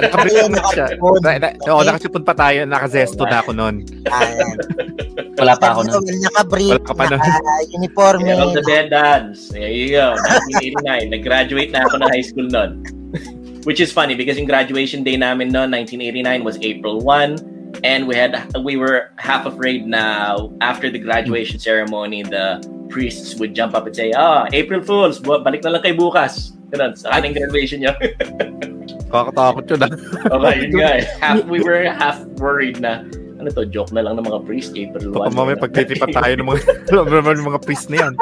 Nakabrit 0.01 0.33
na 0.49 0.61
siya. 0.73 0.85
Na, 0.97 1.31
na, 1.37 1.47
oh, 1.69 1.85
nakasipon 1.85 2.25
pa 2.25 2.33
tayo, 2.33 2.65
nakazesto 2.65 3.29
na 3.29 3.45
ako 3.45 3.53
noon. 3.53 3.85
Ayan. 4.09 4.57
Wala 5.41 5.53
pa 5.53 5.77
ako 5.77 5.81
nun. 5.85 6.01
Well, 6.01 6.21
nakabrief, 6.25 6.81
Wala 6.81 6.89
ka 6.89 6.93
pa 6.97 7.03
nun. 7.13 7.21
naka-uniforme. 7.21 8.25
Yeah, 8.25 8.41
of 8.41 8.57
the 8.57 8.63
Dance. 8.89 9.53
There 9.53 9.69
you 9.69 9.93
go. 9.93 10.17
1989. 10.49 11.13
Nag-graduate 11.13 11.71
na 11.77 11.85
ako 11.85 12.01
ng 12.01 12.09
high 12.09 12.25
school 12.25 12.49
nun. 12.49 12.81
Which 13.63 13.79
is 13.79 13.93
funny 13.93 14.15
because 14.15 14.37
yung 14.37 14.49
graduation 14.49 15.03
day 15.03 15.17
namin 15.17 15.53
noon, 15.53 15.69
1989, 15.69 16.43
was 16.43 16.57
April 16.61 16.99
1. 17.01 17.83
And 17.87 18.03
we 18.03 18.15
had 18.15 18.35
we 18.67 18.75
were 18.75 19.15
half 19.15 19.45
afraid 19.47 19.87
na 19.87 20.35
after 20.59 20.91
the 20.91 20.99
graduation 20.99 21.55
ceremony, 21.57 22.21
the 22.21 22.59
priests 22.91 23.39
would 23.39 23.55
jump 23.55 23.73
up 23.73 23.87
and 23.87 23.95
say, 23.95 24.11
ah, 24.11 24.43
April 24.51 24.83
Fools, 24.83 25.23
balik 25.23 25.63
na 25.63 25.79
lang 25.79 25.81
kay 25.81 25.95
bukas. 25.95 26.51
Ganun, 26.75 26.99
sa 26.99 27.15
ating 27.15 27.31
graduation 27.31 27.79
niya. 27.79 27.95
Kakatakot 29.11 29.63
yun 29.67 29.79
ah. 29.83 29.91
okay, 30.35 30.55
yun 30.67 30.71
nga. 30.79 30.89
eh. 30.99 31.03
Half, 31.19 31.43
we 31.47 31.59
were 31.63 31.83
half 31.87 32.23
worried 32.39 32.79
na, 32.79 33.03
ano 33.39 33.47
to, 33.51 33.67
joke 33.67 33.91
na 33.91 34.03
lang 34.03 34.15
ng 34.19 34.23
mga 34.23 34.39
priests, 34.47 34.71
April 34.75 35.11
1. 35.11 35.19
Baka 35.19 35.31
mamaya 35.35 35.57
pagtitipan 35.59 36.11
tayo 36.11 36.33
ng 36.39 36.47
mga, 36.47 36.59
alam 36.95 37.05
naman 37.07 37.43
mga 37.43 37.59
priest 37.63 37.87
na 37.91 38.07
yan. 38.07 38.13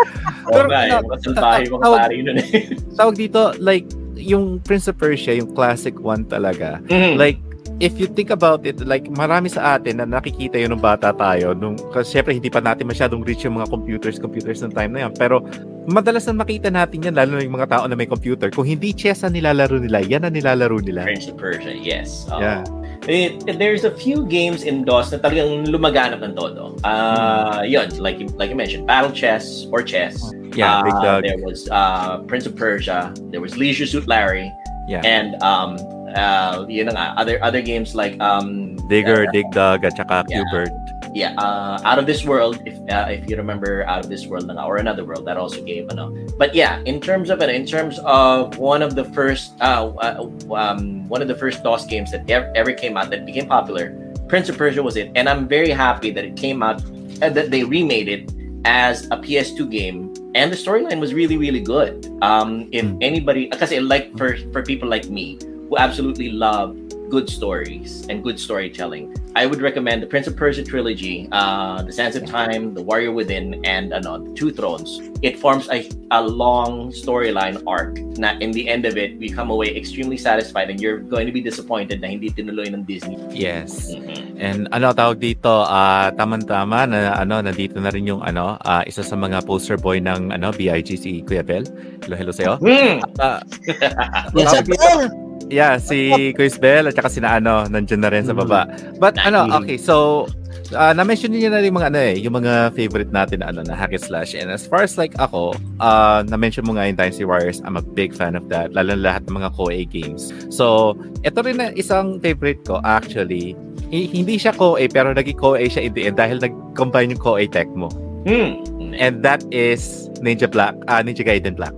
Oo 0.50 0.54
Pero, 0.54 0.68
nga, 0.70 0.82
eh, 0.82 0.92
mga 0.98 1.18
salbahe, 1.26 1.62
mga 1.66 1.84
tawag- 1.86 2.02
pari 2.02 2.18
nun 2.22 2.38
eh. 2.38 2.50
Tawag 2.98 3.16
dito, 3.18 3.42
like, 3.62 3.86
yung 4.20 4.60
Prince 4.60 4.92
of 4.92 5.00
Persia, 5.00 5.34
yung 5.34 5.56
classic 5.56 5.96
one 5.98 6.28
talaga, 6.28 6.84
Mhm. 6.86 7.16
like 7.16 7.40
if 7.80 7.96
you 7.96 8.08
think 8.12 8.28
about 8.28 8.66
it 8.68 8.76
like 8.84 9.08
marami 9.14 9.48
sa 9.48 9.78
atin 9.78 10.04
na 10.04 10.06
nakikita 10.08 10.60
yun 10.60 10.76
nung 10.76 10.84
bata 10.84 11.16
tayo 11.16 11.56
nung 11.56 11.80
kasi 11.96 12.18
syempre 12.18 12.36
hindi 12.36 12.52
pa 12.52 12.60
natin 12.60 12.84
masyadong 12.84 13.24
rich 13.24 13.48
yung 13.48 13.56
mga 13.56 13.72
computers 13.72 14.20
computers 14.20 14.60
ng 14.60 14.74
time 14.74 14.92
na 14.92 15.08
yan 15.08 15.14
pero 15.16 15.40
madalas 15.88 16.28
na 16.28 16.36
makita 16.36 16.68
natin 16.68 17.08
yan 17.08 17.16
lalo 17.16 17.40
na 17.40 17.46
yung 17.46 17.56
mga 17.56 17.70
tao 17.72 17.84
na 17.88 17.96
may 17.96 18.10
computer 18.10 18.52
kung 18.52 18.68
hindi 18.68 18.92
chess 18.92 19.24
ang 19.24 19.32
nilalaro 19.32 19.80
nila 19.80 20.04
yan 20.04 20.28
ang 20.28 20.34
nilalaro 20.36 20.82
nila 20.84 21.08
Prince 21.08 21.32
of 21.32 21.40
Persia, 21.40 21.72
yes. 21.72 22.28
Oo. 22.28 22.42
yeah 22.42 22.64
It, 23.08 23.58
there's 23.58 23.86
a 23.86 23.92
few 23.96 24.26
games 24.28 24.64
in 24.64 24.84
DOS 24.84 25.12
na 25.12 25.18
talagang 25.18 25.66
lumaganap 25.72 26.22
ng 26.22 26.36
todo. 26.36 26.76
Uh, 26.84 27.64
yun, 27.66 27.90
like 27.98 28.20
you, 28.20 28.28
like 28.36 28.50
you 28.52 28.56
mentioned, 28.60 28.86
Battle 28.86 29.12
Chess 29.12 29.66
or 29.72 29.82
Chess. 29.82 30.20
yeah 30.58 30.82
big 30.82 30.94
Uh, 30.94 31.02
dog 31.02 31.22
There 31.24 31.38
was 31.42 31.70
uh, 31.70 32.20
Prince 32.26 32.46
of 32.46 32.56
Persia. 32.58 33.14
There 33.30 33.42
was 33.42 33.56
Leisure 33.58 33.86
Suit 33.86 34.08
Larry. 34.10 34.50
Yeah. 34.90 35.02
And 35.06 35.38
um, 35.46 35.78
uh, 36.18 36.66
yun 36.66 36.90
nga, 36.90 37.14
other 37.18 37.38
other 37.46 37.62
games 37.62 37.94
like 37.94 38.18
um, 38.18 38.74
digger 38.90 39.30
dig 39.30 39.46
dog 39.54 39.86
at 39.86 39.94
saka 39.94 40.26
Yeah. 40.26 40.42
qbert 40.50 40.74
yeah, 41.14 41.34
uh, 41.38 41.80
Out 41.84 42.00
of 42.00 42.06
This 42.06 42.26
World. 42.26 42.62
If 42.66 42.76
uh, 42.90 43.08
if 43.10 43.30
you 43.30 43.36
remember 43.38 43.84
Out 43.86 44.06
of 44.06 44.10
This 44.10 44.28
World 44.28 44.48
na 44.48 44.66
or 44.66 44.78
Another 44.78 45.04
World, 45.06 45.26
that 45.26 45.38
also 45.38 45.62
gave 45.64 45.90
ano. 45.90 46.14
But 46.38 46.54
yeah, 46.56 46.82
in 46.86 47.00
terms 47.02 47.30
of 47.30 47.42
it, 47.42 47.50
in 47.50 47.66
terms 47.66 48.00
of 48.06 48.58
one 48.58 48.82
of 48.82 48.96
the 48.96 49.04
first, 49.06 49.54
uh, 49.62 49.90
uh, 50.02 50.30
um, 50.54 51.08
one 51.10 51.22
of 51.22 51.28
the 51.28 51.36
first 51.36 51.64
DOS 51.64 51.86
games 51.86 52.12
that 52.12 52.30
ever, 52.30 52.52
ever 52.56 52.74
came 52.74 52.98
out 52.98 53.10
that 53.10 53.26
became 53.26 53.48
popular, 53.48 53.94
Prince 54.28 54.50
of 54.50 54.58
Persia 54.58 54.84
was 54.84 54.96
it, 54.98 55.12
and 55.16 55.28
I'm 55.28 55.48
very 55.48 55.72
happy 55.72 56.12
that 56.12 56.24
it 56.26 56.36
came 56.36 56.62
out, 56.62 56.82
uh, 57.22 57.30
that 57.30 57.50
they 57.52 57.64
remade 57.64 58.08
it 58.08 58.32
as 58.66 59.06
a 59.12 59.18
PS2 59.18 59.70
game. 59.70 60.14
And 60.36 60.52
the 60.52 60.58
storyline 60.58 61.00
was 61.00 61.14
really, 61.14 61.38
really 61.38 61.62
good. 61.62 62.06
Um, 62.22 62.70
if 62.72 62.86
Mm. 62.86 62.98
anybody, 63.02 63.48
because 63.48 63.72
like 63.82 64.16
for 64.18 64.38
for 64.54 64.62
people 64.62 64.88
like 64.88 65.10
me 65.10 65.40
who 65.70 65.78
absolutely 65.78 66.30
love 66.30 66.78
good 67.10 67.30
stories 67.30 68.06
and 68.08 68.22
good 68.24 68.40
storytelling, 68.40 69.10
I 69.36 69.46
would 69.46 69.62
recommend 69.62 70.02
the 70.02 70.08
Prince 70.08 70.28
of 70.28 70.38
Persia 70.38 70.64
trilogy, 70.64 71.28
uh, 71.32 71.82
The 71.82 71.92
Sands 71.92 72.16
of 72.16 72.26
Time, 72.26 72.74
The 72.74 72.82
Warrior 72.82 73.12
Within, 73.12 73.62
and 73.66 73.94
ano, 73.94 74.22
Two 74.34 74.52
Thrones. 74.52 75.02
It 75.22 75.38
forms 75.38 75.68
a, 75.70 75.84
a 76.12 76.22
long 76.22 76.92
storyline 76.92 77.62
arc 77.68 77.98
na 78.18 78.38
in 78.40 78.52
the 78.52 78.70
end 78.70 78.86
of 78.86 78.96
it, 78.96 79.18
we 79.18 79.28
come 79.30 79.50
away 79.50 79.76
extremely 79.76 80.16
satisfied 80.18 80.70
and 80.70 80.80
you're 80.80 81.00
going 81.00 81.26
to 81.26 81.34
be 81.34 81.42
disappointed 81.42 82.00
na 82.00 82.08
hindi 82.08 82.30
tinuloy 82.30 82.70
ng 82.70 82.84
Disney. 82.86 83.18
yes 83.34 83.92
Mhm. 83.92 84.40
and 84.40 84.60
ano 84.72 84.96
tawag 84.96 85.20
dito 85.20 85.52
ah 85.68 86.14
tama-tama 86.16 86.88
na 86.88 87.12
ano 87.16 87.44
nandito 87.44 87.76
na 87.82 87.92
rin 87.92 88.08
yung 88.08 88.24
ano 88.24 88.56
ah, 88.64 88.84
isa 88.88 89.04
sa 89.04 89.20
mga 89.20 89.44
poster 89.44 89.76
boy 89.76 90.00
ng 90.00 90.32
ano 90.32 90.56
BIG 90.56 90.96
si 90.96 91.20
Kuya 91.28 91.44
Bel 91.44 91.68
hello 92.06 92.16
hello 92.16 92.32
sa'yo 92.32 92.56
Hmm. 92.64 93.04
Ah, 93.20 93.44
Yes, 94.36 94.48
tawag 94.52 94.66
dito, 94.66 94.80
Bel. 94.80 95.29
Yeah, 95.50 95.82
si 95.82 96.32
Chris 96.38 96.62
Bell 96.62 96.86
at 96.86 96.94
saka 96.94 97.10
sina 97.10 97.42
ano, 97.42 97.66
nandiyan 97.66 98.06
na 98.06 98.10
rin 98.14 98.24
sa 98.26 98.38
baba. 98.38 98.70
But 99.02 99.18
Nice. 99.18 99.34
ano, 99.34 99.50
okay, 99.58 99.82
so 99.82 100.26
uh, 100.74 100.94
na-mention 100.94 101.34
niyo 101.34 101.50
na 101.50 101.62
rin 101.62 101.74
mga 101.74 101.90
ano 101.90 102.00
eh, 102.00 102.16
yung 102.22 102.38
mga 102.38 102.74
favorite 102.78 103.10
natin 103.10 103.42
na 103.42 103.50
ano 103.50 103.66
na 103.66 103.74
hack 103.74 103.94
and 103.94 104.04
slash. 104.04 104.38
And 104.38 104.54
as 104.54 104.70
far 104.70 104.86
as 104.86 104.98
like 104.98 105.18
ako, 105.18 105.58
uh, 105.82 106.22
na-mention 106.30 106.70
mo 106.70 106.78
nga 106.78 106.86
yung 106.86 106.98
Dynasty 106.98 107.26
Warriors, 107.26 107.62
I'm 107.66 107.78
a 107.78 107.86
big 107.86 108.14
fan 108.14 108.38
of 108.38 108.46
that. 108.54 108.74
Lalo 108.78 108.94
na 108.94 109.02
lahat 109.10 109.26
ng 109.26 109.42
mga 109.42 109.50
KOA 109.58 109.82
games. 109.90 110.30
So, 110.54 110.94
ito 111.26 111.42
rin 111.42 111.58
na 111.58 111.74
isang 111.74 112.22
favorite 112.22 112.62
ko 112.66 112.78
actually. 112.86 113.58
Hi- 113.90 114.10
hindi 114.14 114.38
siya 114.38 114.54
KOA 114.54 114.86
pero 114.94 115.14
naging 115.18 115.38
KOA 115.38 115.66
siya 115.66 115.90
in 115.90 115.94
the 115.98 116.06
end 116.14 116.18
dahil 116.22 116.38
nag-combine 116.38 117.18
yung 117.18 117.22
KOA 117.22 117.50
tech 117.50 117.70
mo. 117.74 117.90
Hmm. 118.30 118.62
And 119.00 119.24
that 119.24 119.42
is 119.50 120.10
Ninja 120.20 120.50
Black, 120.50 120.76
ah 120.92 121.00
Ninja 121.02 121.24
Gaiden 121.26 121.56
Black. 121.58 121.74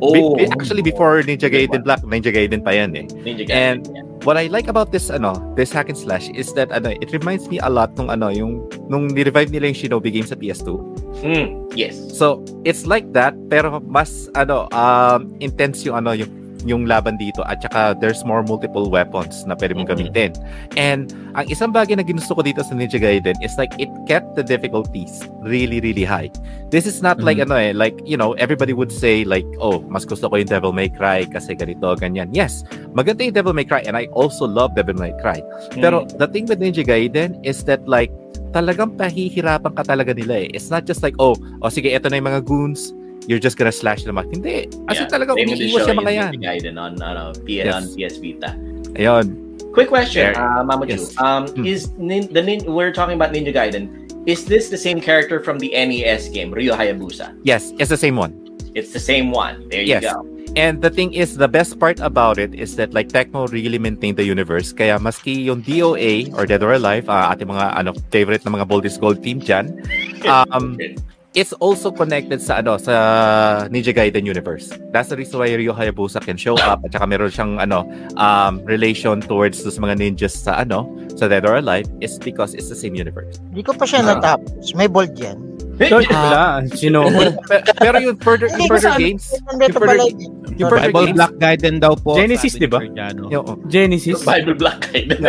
Oh, 0.00 0.34
Be- 0.36 0.46
be- 0.46 0.50
actually 0.52 0.82
before 0.82 1.22
Ninja 1.22 1.50
Gaiden 1.50 1.82
Black, 1.82 2.02
Ninja 2.06 2.30
Gaiden 2.30 2.62
pa 2.62 2.70
yan 2.70 2.94
eh. 2.94 3.06
Ninja 3.22 3.44
and- 3.50 3.82
Gaiden. 3.86 4.04
what 4.26 4.34
I 4.36 4.46
like 4.50 4.66
about 4.66 4.90
this 4.90 5.10
ano, 5.10 5.34
this 5.54 5.70
hack 5.70 5.88
and 5.88 5.96
slash 5.96 6.26
is 6.34 6.50
that 6.54 6.70
ano, 6.70 6.90
it 6.90 7.10
reminds 7.14 7.46
me 7.46 7.58
a 7.58 7.70
lot 7.70 7.94
nung 7.96 8.10
ano, 8.10 8.28
yung 8.28 8.66
nung 8.90 9.06
ni-revive 9.10 9.50
nila 9.50 9.70
yung 9.70 9.78
Shinobi 9.78 10.10
game 10.10 10.26
sa 10.26 10.34
PS2. 10.34 10.74
Hmm. 11.22 11.66
Yes. 11.74 11.98
So, 12.14 12.42
it's 12.62 12.86
like 12.86 13.10
that 13.14 13.34
pero 13.48 13.78
mas 13.82 14.30
ano, 14.34 14.66
um 14.70 15.34
intense 15.38 15.82
yung 15.82 15.98
ano, 15.98 16.14
yung 16.14 16.30
yung 16.66 16.86
laban 16.86 17.18
dito 17.18 17.44
at 17.46 17.62
saka 17.62 17.94
there's 17.98 18.24
more 18.26 18.42
multiple 18.42 18.90
weapons 18.90 19.46
na 19.46 19.54
pwede 19.54 19.76
mong 19.78 19.90
gamitin. 19.94 20.34
And 20.74 21.10
ang 21.38 21.46
isang 21.46 21.70
bagay 21.70 21.98
na 21.98 22.04
ginusto 22.06 22.34
ko 22.34 22.42
dito 22.42 22.64
sa 22.64 22.74
Ninja 22.74 22.98
Gaiden 22.98 23.38
is 23.44 23.54
like 23.60 23.70
it 23.78 23.90
kept 24.10 24.34
the 24.34 24.42
difficulties 24.42 25.26
really 25.46 25.78
really 25.78 26.06
high. 26.06 26.32
This 26.68 26.84
is 26.84 27.00
not 27.00 27.22
like 27.22 27.38
ano 27.38 27.54
eh, 27.54 27.70
like 27.70 27.94
you 28.02 28.18
know, 28.18 28.34
everybody 28.36 28.74
would 28.74 28.90
say 28.90 29.22
like, 29.22 29.46
oh, 29.62 29.84
mas 29.86 30.04
gusto 30.04 30.26
ko 30.26 30.40
yung 30.40 30.50
Devil 30.50 30.74
May 30.74 30.90
Cry 30.90 31.28
kasi 31.28 31.54
ganito, 31.54 31.94
ganyan. 31.94 32.34
Yes, 32.34 32.66
maganda 32.92 33.22
yung 33.22 33.36
Devil 33.36 33.54
May 33.54 33.64
Cry 33.64 33.86
and 33.86 33.94
I 33.94 34.10
also 34.12 34.48
love 34.48 34.74
Devil 34.74 34.98
May 34.98 35.14
Cry. 35.22 35.40
Pero 35.78 36.04
the 36.18 36.26
thing 36.26 36.50
with 36.50 36.58
Ninja 36.58 36.82
Gaiden 36.82 37.38
is 37.46 37.62
that 37.68 37.86
like 37.86 38.10
talagang 38.52 38.96
pahihirapan 38.96 39.72
ka 39.76 39.84
talaga 39.84 40.16
nila 40.16 40.46
eh. 40.46 40.48
It's 40.56 40.72
not 40.72 40.88
just 40.88 41.04
like, 41.04 41.14
oh, 41.20 41.36
oh 41.60 41.70
sige, 41.70 41.92
ito 41.92 42.08
na 42.08 42.16
yung 42.20 42.28
mga 42.28 42.42
goons, 42.48 42.92
you're 43.28 43.38
just 43.38 43.60
gonna 43.60 43.70
slash 43.70 44.02
them 44.02 44.16
out. 44.16 44.26
Hindi. 44.32 44.66
As 44.88 44.96
in 44.96 45.04
Yeah, 45.04 45.12
talaga, 45.12 45.36
Same 45.36 45.52
with 45.52 45.60
the 45.60 45.68
umiiwas 45.68 45.84
yung 45.86 46.00
mga 46.00 46.12
yan. 46.16 46.32
Gaiden 46.40 46.74
on, 46.80 46.96
ano, 46.98 47.36
P- 47.44 47.60
Yes. 47.60 47.76
on 47.76 47.84
PS 47.92 48.16
Vita. 48.16 48.56
Ayun. 48.96 49.26
Quick 49.76 49.92
question, 49.92 50.32
uh, 50.34 50.64
Mamachu. 50.64 50.96
Yes. 50.96 51.12
Um, 51.20 51.46
Hmm. 51.52 51.62
is 51.68 51.92
nin- 52.00 52.32
the 52.32 52.40
nin- 52.42 52.64
we're 52.66 52.90
talking 52.90 53.14
about 53.14 53.30
Ninja 53.36 53.52
Gaiden? 53.52 54.08
Is 54.24 54.48
this 54.48 54.72
the 54.72 54.80
same 54.80 54.98
character 54.98 55.38
from 55.44 55.60
the 55.60 55.70
NES 55.72 56.32
game, 56.32 56.50
Ryo 56.50 56.74
Hayabusa? 56.74 57.36
Yes, 57.44 57.70
it's 57.78 57.92
the 57.92 58.00
same 58.00 58.16
one. 58.16 58.32
It's 58.74 58.92
the 58.96 59.00
same 59.00 59.30
one. 59.30 59.68
There 59.68 59.84
you 59.84 60.00
Yes. 60.00 60.08
go. 60.08 60.24
And 60.56 60.80
the 60.80 60.88
thing 60.90 61.12
is, 61.12 61.36
the 61.36 61.46
best 61.46 61.76
part 61.78 62.00
about 62.00 62.40
it 62.40 62.56
is 62.56 62.74
that 62.80 62.96
like 62.96 63.12
Tecmo 63.12 63.46
really 63.52 63.78
maintained 63.78 64.16
the 64.16 64.24
universe. 64.24 64.72
Kaya 64.72 64.96
maski 64.98 65.44
yung 65.44 65.60
DOA 65.62 66.32
or 66.34 66.48
Dead 66.48 66.64
or 66.64 66.72
Alive, 66.72 67.04
ah, 67.06 67.30
ating 67.30 67.52
mga 67.52 67.76
ano 67.76 67.92
favorite 68.10 68.42
na 68.48 68.50
mga 68.56 68.66
Bold 68.66 68.88
is 68.88 68.96
Gold 68.96 69.20
team 69.22 69.38
dyan, 69.38 69.76
um, 70.26 70.74
it's 71.34 71.52
also 71.60 71.90
connected 71.92 72.40
sa 72.40 72.58
ano 72.58 72.78
sa 72.80 72.94
Ninja 73.68 73.92
Gaiden 73.92 74.24
universe. 74.24 74.72
That's 74.92 75.08
the 75.12 75.16
reason 75.16 75.38
why 75.38 75.52
Ryo 75.52 75.72
Hayabusa 75.72 76.24
can 76.24 76.36
show 76.36 76.56
up 76.56 76.80
at 76.84 76.90
saka 76.92 77.04
meron 77.06 77.28
siyang 77.30 77.60
ano 77.60 77.84
um, 78.16 78.64
relation 78.64 79.20
towards 79.20 79.60
sa 79.60 79.70
mga 79.80 80.00
ninjas 80.00 80.34
sa 80.34 80.56
ano 80.60 80.88
sa 81.14 81.28
Dead 81.28 81.44
or 81.44 81.60
Alive 81.60 81.86
is 82.00 82.16
because 82.18 82.54
it's 82.54 82.68
the 82.68 82.78
same 82.78 82.94
universe. 82.94 83.38
Hindi 83.52 83.62
ko 83.62 83.72
pa 83.74 83.84
siya 83.84 84.02
Ah. 84.02 84.16
natapos. 84.16 84.72
May 84.74 84.88
bold 84.88 85.14
yan. 85.14 85.36
So, 85.80 86.02
wala. 86.02 86.66
Sino? 86.72 87.06
Pe- 87.46 87.62
Pero 87.78 88.02
yung 88.02 88.18
further 88.18 88.50
yung 88.50 88.66
further 88.66 88.98
games, 88.98 89.30
yung 89.30 89.70
further, 89.70 89.94
yun. 89.96 90.10
yung 90.56 90.68
further 90.68 90.90
Bible 90.90 91.06
games, 91.06 91.16
Black 91.16 91.34
Gaiden 91.38 91.74
daw 91.78 91.94
po. 91.94 92.18
Genesis, 92.18 92.58
di 92.58 92.66
ba? 92.66 92.82
Genesis? 93.66 94.18
Bible 94.20 94.58
Black 94.58 94.82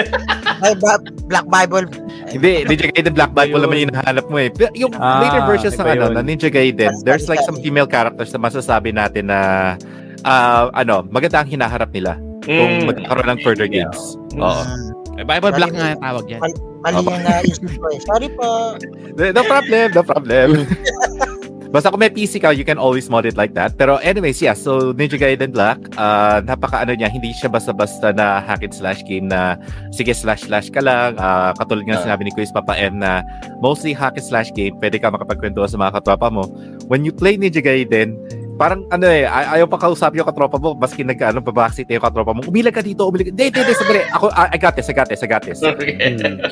ba- 0.82 1.06
Black 1.28 1.46
Bible. 1.48 1.86
Hindi, 2.28 2.66
Ninja 2.66 2.86
Gaiden 2.90 3.14
Black 3.14 3.32
Bible 3.32 3.60
naman 3.60 3.76
yung 3.78 3.90
hinahanap 3.90 4.26
mo 4.26 4.38
eh. 4.38 4.50
Pero 4.50 4.74
yung 4.74 4.94
Ah, 4.96 5.22
later 5.22 5.42
versions 5.46 5.76
ng 5.76 5.86
ano, 5.88 6.06
na 6.12 6.22
Ninja 6.22 6.50
Gaiden, 6.50 6.98
there's 7.04 7.26
like 7.26 7.42
some 7.42 7.56
female 7.56 7.86
characters 7.86 8.30
na 8.32 8.40
masasabi 8.40 8.90
natin 8.90 9.30
na 9.30 9.40
ah, 10.24 10.74
ano, 10.74 11.06
maganda 11.06 11.40
ang 11.40 11.50
hinaharap 11.50 11.90
nila 11.90 12.18
kung 12.42 12.88
magkakaroon 12.88 13.30
ng 13.30 13.40
further 13.42 13.68
Yeah. 13.68 13.86
games. 13.86 14.02
Oo. 14.34 14.62
Mm, 14.66 14.90
Bible 15.24 15.52
Black 15.52 15.72
nga 15.72 15.88
yung 15.94 16.04
tawag 16.04 16.26
yan. 16.28 16.42
mali 16.80 16.96
yung 17.04 17.24
naisip 17.24 17.64
ko 17.76 17.86
eh. 17.92 18.00
Sorry 18.04 18.30
po. 18.32 18.80
No 19.20 19.42
problem, 19.44 19.88
no 19.92 20.04
problem. 20.04 20.48
Basta 21.70 21.94
kung 21.94 22.02
may 22.02 22.10
PC 22.10 22.42
ka, 22.42 22.50
you 22.50 22.66
can 22.66 22.82
always 22.82 23.06
mod 23.14 23.30
it 23.30 23.38
like 23.38 23.54
that. 23.54 23.78
Pero 23.78 24.02
anyways, 24.02 24.42
yeah, 24.42 24.58
so 24.58 24.90
Ninja 24.90 25.22
Gaiden 25.22 25.54
Black, 25.54 25.78
uh, 26.02 26.42
napaka 26.42 26.82
ano 26.82 26.98
niya, 26.98 27.14
hindi 27.14 27.30
siya 27.30 27.46
basta-basta 27.46 28.10
na 28.10 28.42
hack 28.42 28.66
and 28.66 28.74
slash 28.74 29.06
game 29.06 29.30
na 29.30 29.54
sige 29.94 30.10
slash 30.18 30.50
slash 30.50 30.74
ka 30.74 30.82
lang. 30.82 31.14
Uh, 31.14 31.54
katulad 31.62 31.86
nga 31.86 32.02
Ah. 32.02 32.04
sinabi 32.10 32.26
ni 32.26 32.34
Quiz 32.34 32.50
Papa 32.50 32.74
M 32.74 32.98
na 32.98 33.22
mostly 33.62 33.94
hack 33.94 34.18
and 34.18 34.26
slash 34.26 34.50
game, 34.58 34.74
pwede 34.82 34.98
ka 34.98 35.14
makapagkwento 35.14 35.62
sa 35.70 35.78
mga 35.78 36.02
katropa 36.02 36.34
mo. 36.34 36.50
When 36.90 37.06
you 37.06 37.14
play 37.14 37.38
Ninja 37.38 37.62
Gaiden, 37.62 38.18
parang 38.60 38.84
ano 38.92 39.08
eh, 39.08 39.24
ay- 39.24 39.60
ayaw 39.60 39.72
pa 39.72 39.80
kausap 39.80 40.12
yung 40.20 40.28
katropa 40.28 40.60
mo, 40.60 40.76
maski 40.76 41.08
nagka, 41.08 41.32
ano, 41.32 41.40
babackseat 41.40 41.88
yung 41.88 42.04
katropa 42.04 42.36
mo. 42.36 42.44
Umilag 42.44 42.76
ka 42.76 42.84
dito, 42.84 43.08
umilag 43.08 43.32
ka. 43.32 43.34
Hindi, 43.34 43.56
hindi, 43.56 43.60
hindi, 43.64 43.74
sandali. 43.80 44.02
Ako, 44.12 44.26
I, 44.36 44.46
I 44.52 44.58
got 44.60 44.76
this, 44.76 44.92
I 44.92 44.94
got 44.94 45.08
this, 45.08 45.24
I 45.24 45.28
got 45.32 45.42
this. 45.48 45.64
Hmm. 45.64 45.80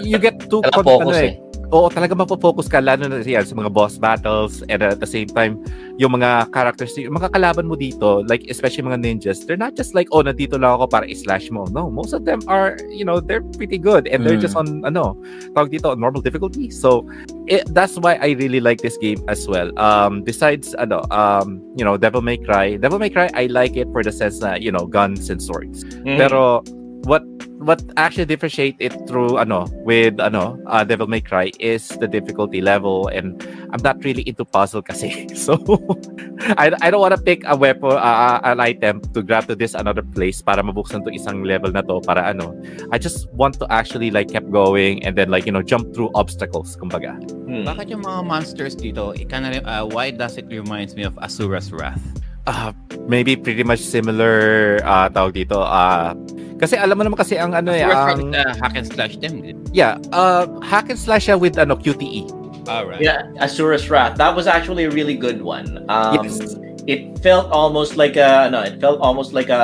You 0.07 0.15
get 0.15 0.39
to, 0.47 0.63
Kala 0.63 0.79
con- 0.79 1.03
ano 1.03 1.11
eh. 1.19 1.35
Oo, 1.67 1.91
talaga 1.91 2.15
mapofocus 2.15 2.71
ka 2.71 2.79
lalo 2.79 3.11
na 3.11 3.19
yan 3.19 3.43
sa 3.43 3.51
mga 3.51 3.67
boss 3.75 3.99
battles 3.99 4.63
and 4.71 4.79
at 4.79 5.03
the 5.03 5.09
same 5.09 5.27
time 5.27 5.59
yung 5.99 6.15
mga 6.15 6.47
characters, 6.55 6.95
yung 6.95 7.19
mga 7.19 7.27
kalaban 7.35 7.67
mo 7.67 7.75
dito, 7.75 8.23
like 8.31 8.47
especially 8.47 8.87
mga 8.87 9.03
ninjas, 9.03 9.43
they're 9.43 9.59
not 9.59 9.75
just 9.75 9.91
like, 9.91 10.07
oh, 10.15 10.23
nandito 10.23 10.55
lang 10.55 10.79
ako 10.79 10.87
para 10.87 11.03
i-slash 11.03 11.51
mo. 11.51 11.67
No, 11.75 11.91
most 11.91 12.15
of 12.15 12.23
them 12.23 12.39
are, 12.47 12.79
you 12.87 13.03
know, 13.03 13.19
they're 13.19 13.43
pretty 13.59 13.75
good 13.75 14.07
and 14.07 14.23
they're 14.23 14.39
Mm. 14.39 14.47
just 14.47 14.55
on, 14.55 14.79
ano, 14.87 15.19
tawag 15.59 15.67
dito, 15.67 15.91
on 15.91 15.99
normal 15.99 16.23
difficulty. 16.23 16.71
So, 16.71 17.03
it, 17.51 17.67
that's 17.75 17.99
why 17.99 18.15
I 18.15 18.39
really 18.39 18.63
like 18.63 18.79
this 18.79 18.95
game 18.95 19.19
as 19.27 19.43
well. 19.43 19.67
Um, 19.75 20.23
besides, 20.23 20.71
ano, 20.79 21.03
um, 21.11 21.59
you 21.75 21.83
know, 21.83 21.99
Devil 21.99 22.23
May 22.23 22.39
Cry. 22.39 22.79
Devil 22.79 22.95
May 22.95 23.11
Cry, 23.11 23.27
I 23.35 23.51
like 23.51 23.75
it 23.75 23.91
for 23.91 24.07
the 24.07 24.15
sense 24.15 24.39
na, 24.39 24.55
you 24.55 24.71
know, 24.71 24.87
guns 24.87 25.27
and 25.27 25.43
swords. 25.43 25.83
Mm. 26.07 26.15
Pero 26.15 26.63
what 27.03 27.27
what 27.67 27.83
actually 27.99 28.23
differentiate 28.23 28.79
it 28.79 28.95
through 29.11 29.35
ano 29.35 29.67
with 29.83 30.15
ano 30.23 30.55
uh, 30.71 30.87
Devil 30.87 31.11
May 31.11 31.19
Cry 31.19 31.51
is 31.59 31.91
the 31.99 32.07
difficulty 32.07 32.63
level 32.63 33.11
and 33.11 33.43
I'm 33.75 33.83
not 33.83 33.99
really 34.07 34.23
into 34.23 34.47
puzzle 34.47 34.81
kasi. 34.81 35.27
So 35.37 35.59
I, 36.57 36.71
I 36.81 36.89
don't 36.89 37.03
want 37.03 37.15
to 37.15 37.21
pick 37.21 37.43
a 37.45 37.55
weapon 37.55 37.91
uh, 37.91 38.39
an 38.43 38.59
item 38.59 39.03
to 39.13 39.21
grab 39.21 39.47
to 39.47 39.55
this 39.55 39.75
another 39.75 40.01
place 40.01 40.41
para 40.41 40.63
mabuksan 40.63 41.03
to 41.03 41.11
isang 41.11 41.43
level 41.43 41.71
na 41.71 41.83
to 41.83 41.99
para 42.01 42.23
ano. 42.23 42.55
I 42.91 42.97
just 42.97 43.27
want 43.35 43.59
to 43.59 43.67
actually 43.67 44.09
like 44.09 44.31
keep 44.31 44.47
going 44.49 45.03
and 45.05 45.19
then 45.19 45.29
like 45.29 45.45
you 45.45 45.51
know 45.51 45.61
jump 45.61 45.91
through 45.91 46.09
obstacles 46.15 46.79
kumbaga. 46.79 47.19
Hmm. 47.45 47.67
Bakit 47.67 47.91
yung 47.91 48.03
mga 48.07 48.23
monsters 48.23 48.75
dito, 48.75 49.11
ikana, 49.11 49.59
uh, 49.67 49.83
why 49.83 50.09
does 50.15 50.39
it 50.39 50.47
reminds 50.47 50.95
me 50.95 51.03
of 51.03 51.19
Asura's 51.19 51.71
Wrath? 51.75 52.01
Uh, 52.47 52.71
maybe 53.11 53.35
pretty 53.35 53.63
much 53.63 53.83
similar 53.83 54.79
uh, 54.87 55.11
tawag 55.11 55.35
dito. 55.35 55.59
Uh, 55.59 56.15
kasi 56.57 56.75
alam 56.77 56.97
mo 56.97 57.05
naman 57.05 57.17
kasi 57.17 57.37
ang 57.37 57.53
ano 57.53 57.69
eh 57.71 57.85
ang 57.85 58.33
a 58.33 58.53
hack 58.57 58.75
and 58.75 58.87
slash 58.89 59.15
them. 59.21 59.41
yeah, 59.73 59.97
uh, 60.11 60.45
hack 60.65 60.89
and 60.89 60.97
slash 60.99 61.29
siya 61.29 61.37
with 61.37 61.57
ano 61.57 61.77
QTE. 61.77 62.29
Alright. 62.67 62.99
Yeah, 62.99 63.31
Asura's 63.39 63.87
Wrath. 63.87 64.19
That 64.19 64.35
was 64.35 64.43
actually 64.43 64.83
a 64.83 64.91
really 64.91 65.15
good 65.15 65.39
one. 65.41 65.85
Um, 65.87 66.19
Yes. 66.27 66.41
It 66.87 67.19
felt 67.19 67.51
almost 67.51 67.95
like 67.99 68.15
a 68.15 68.47
no. 68.47 68.63
It 68.63 68.79
felt 68.79 68.99
almost 69.03 69.31
like 69.35 69.47
a, 69.51 69.63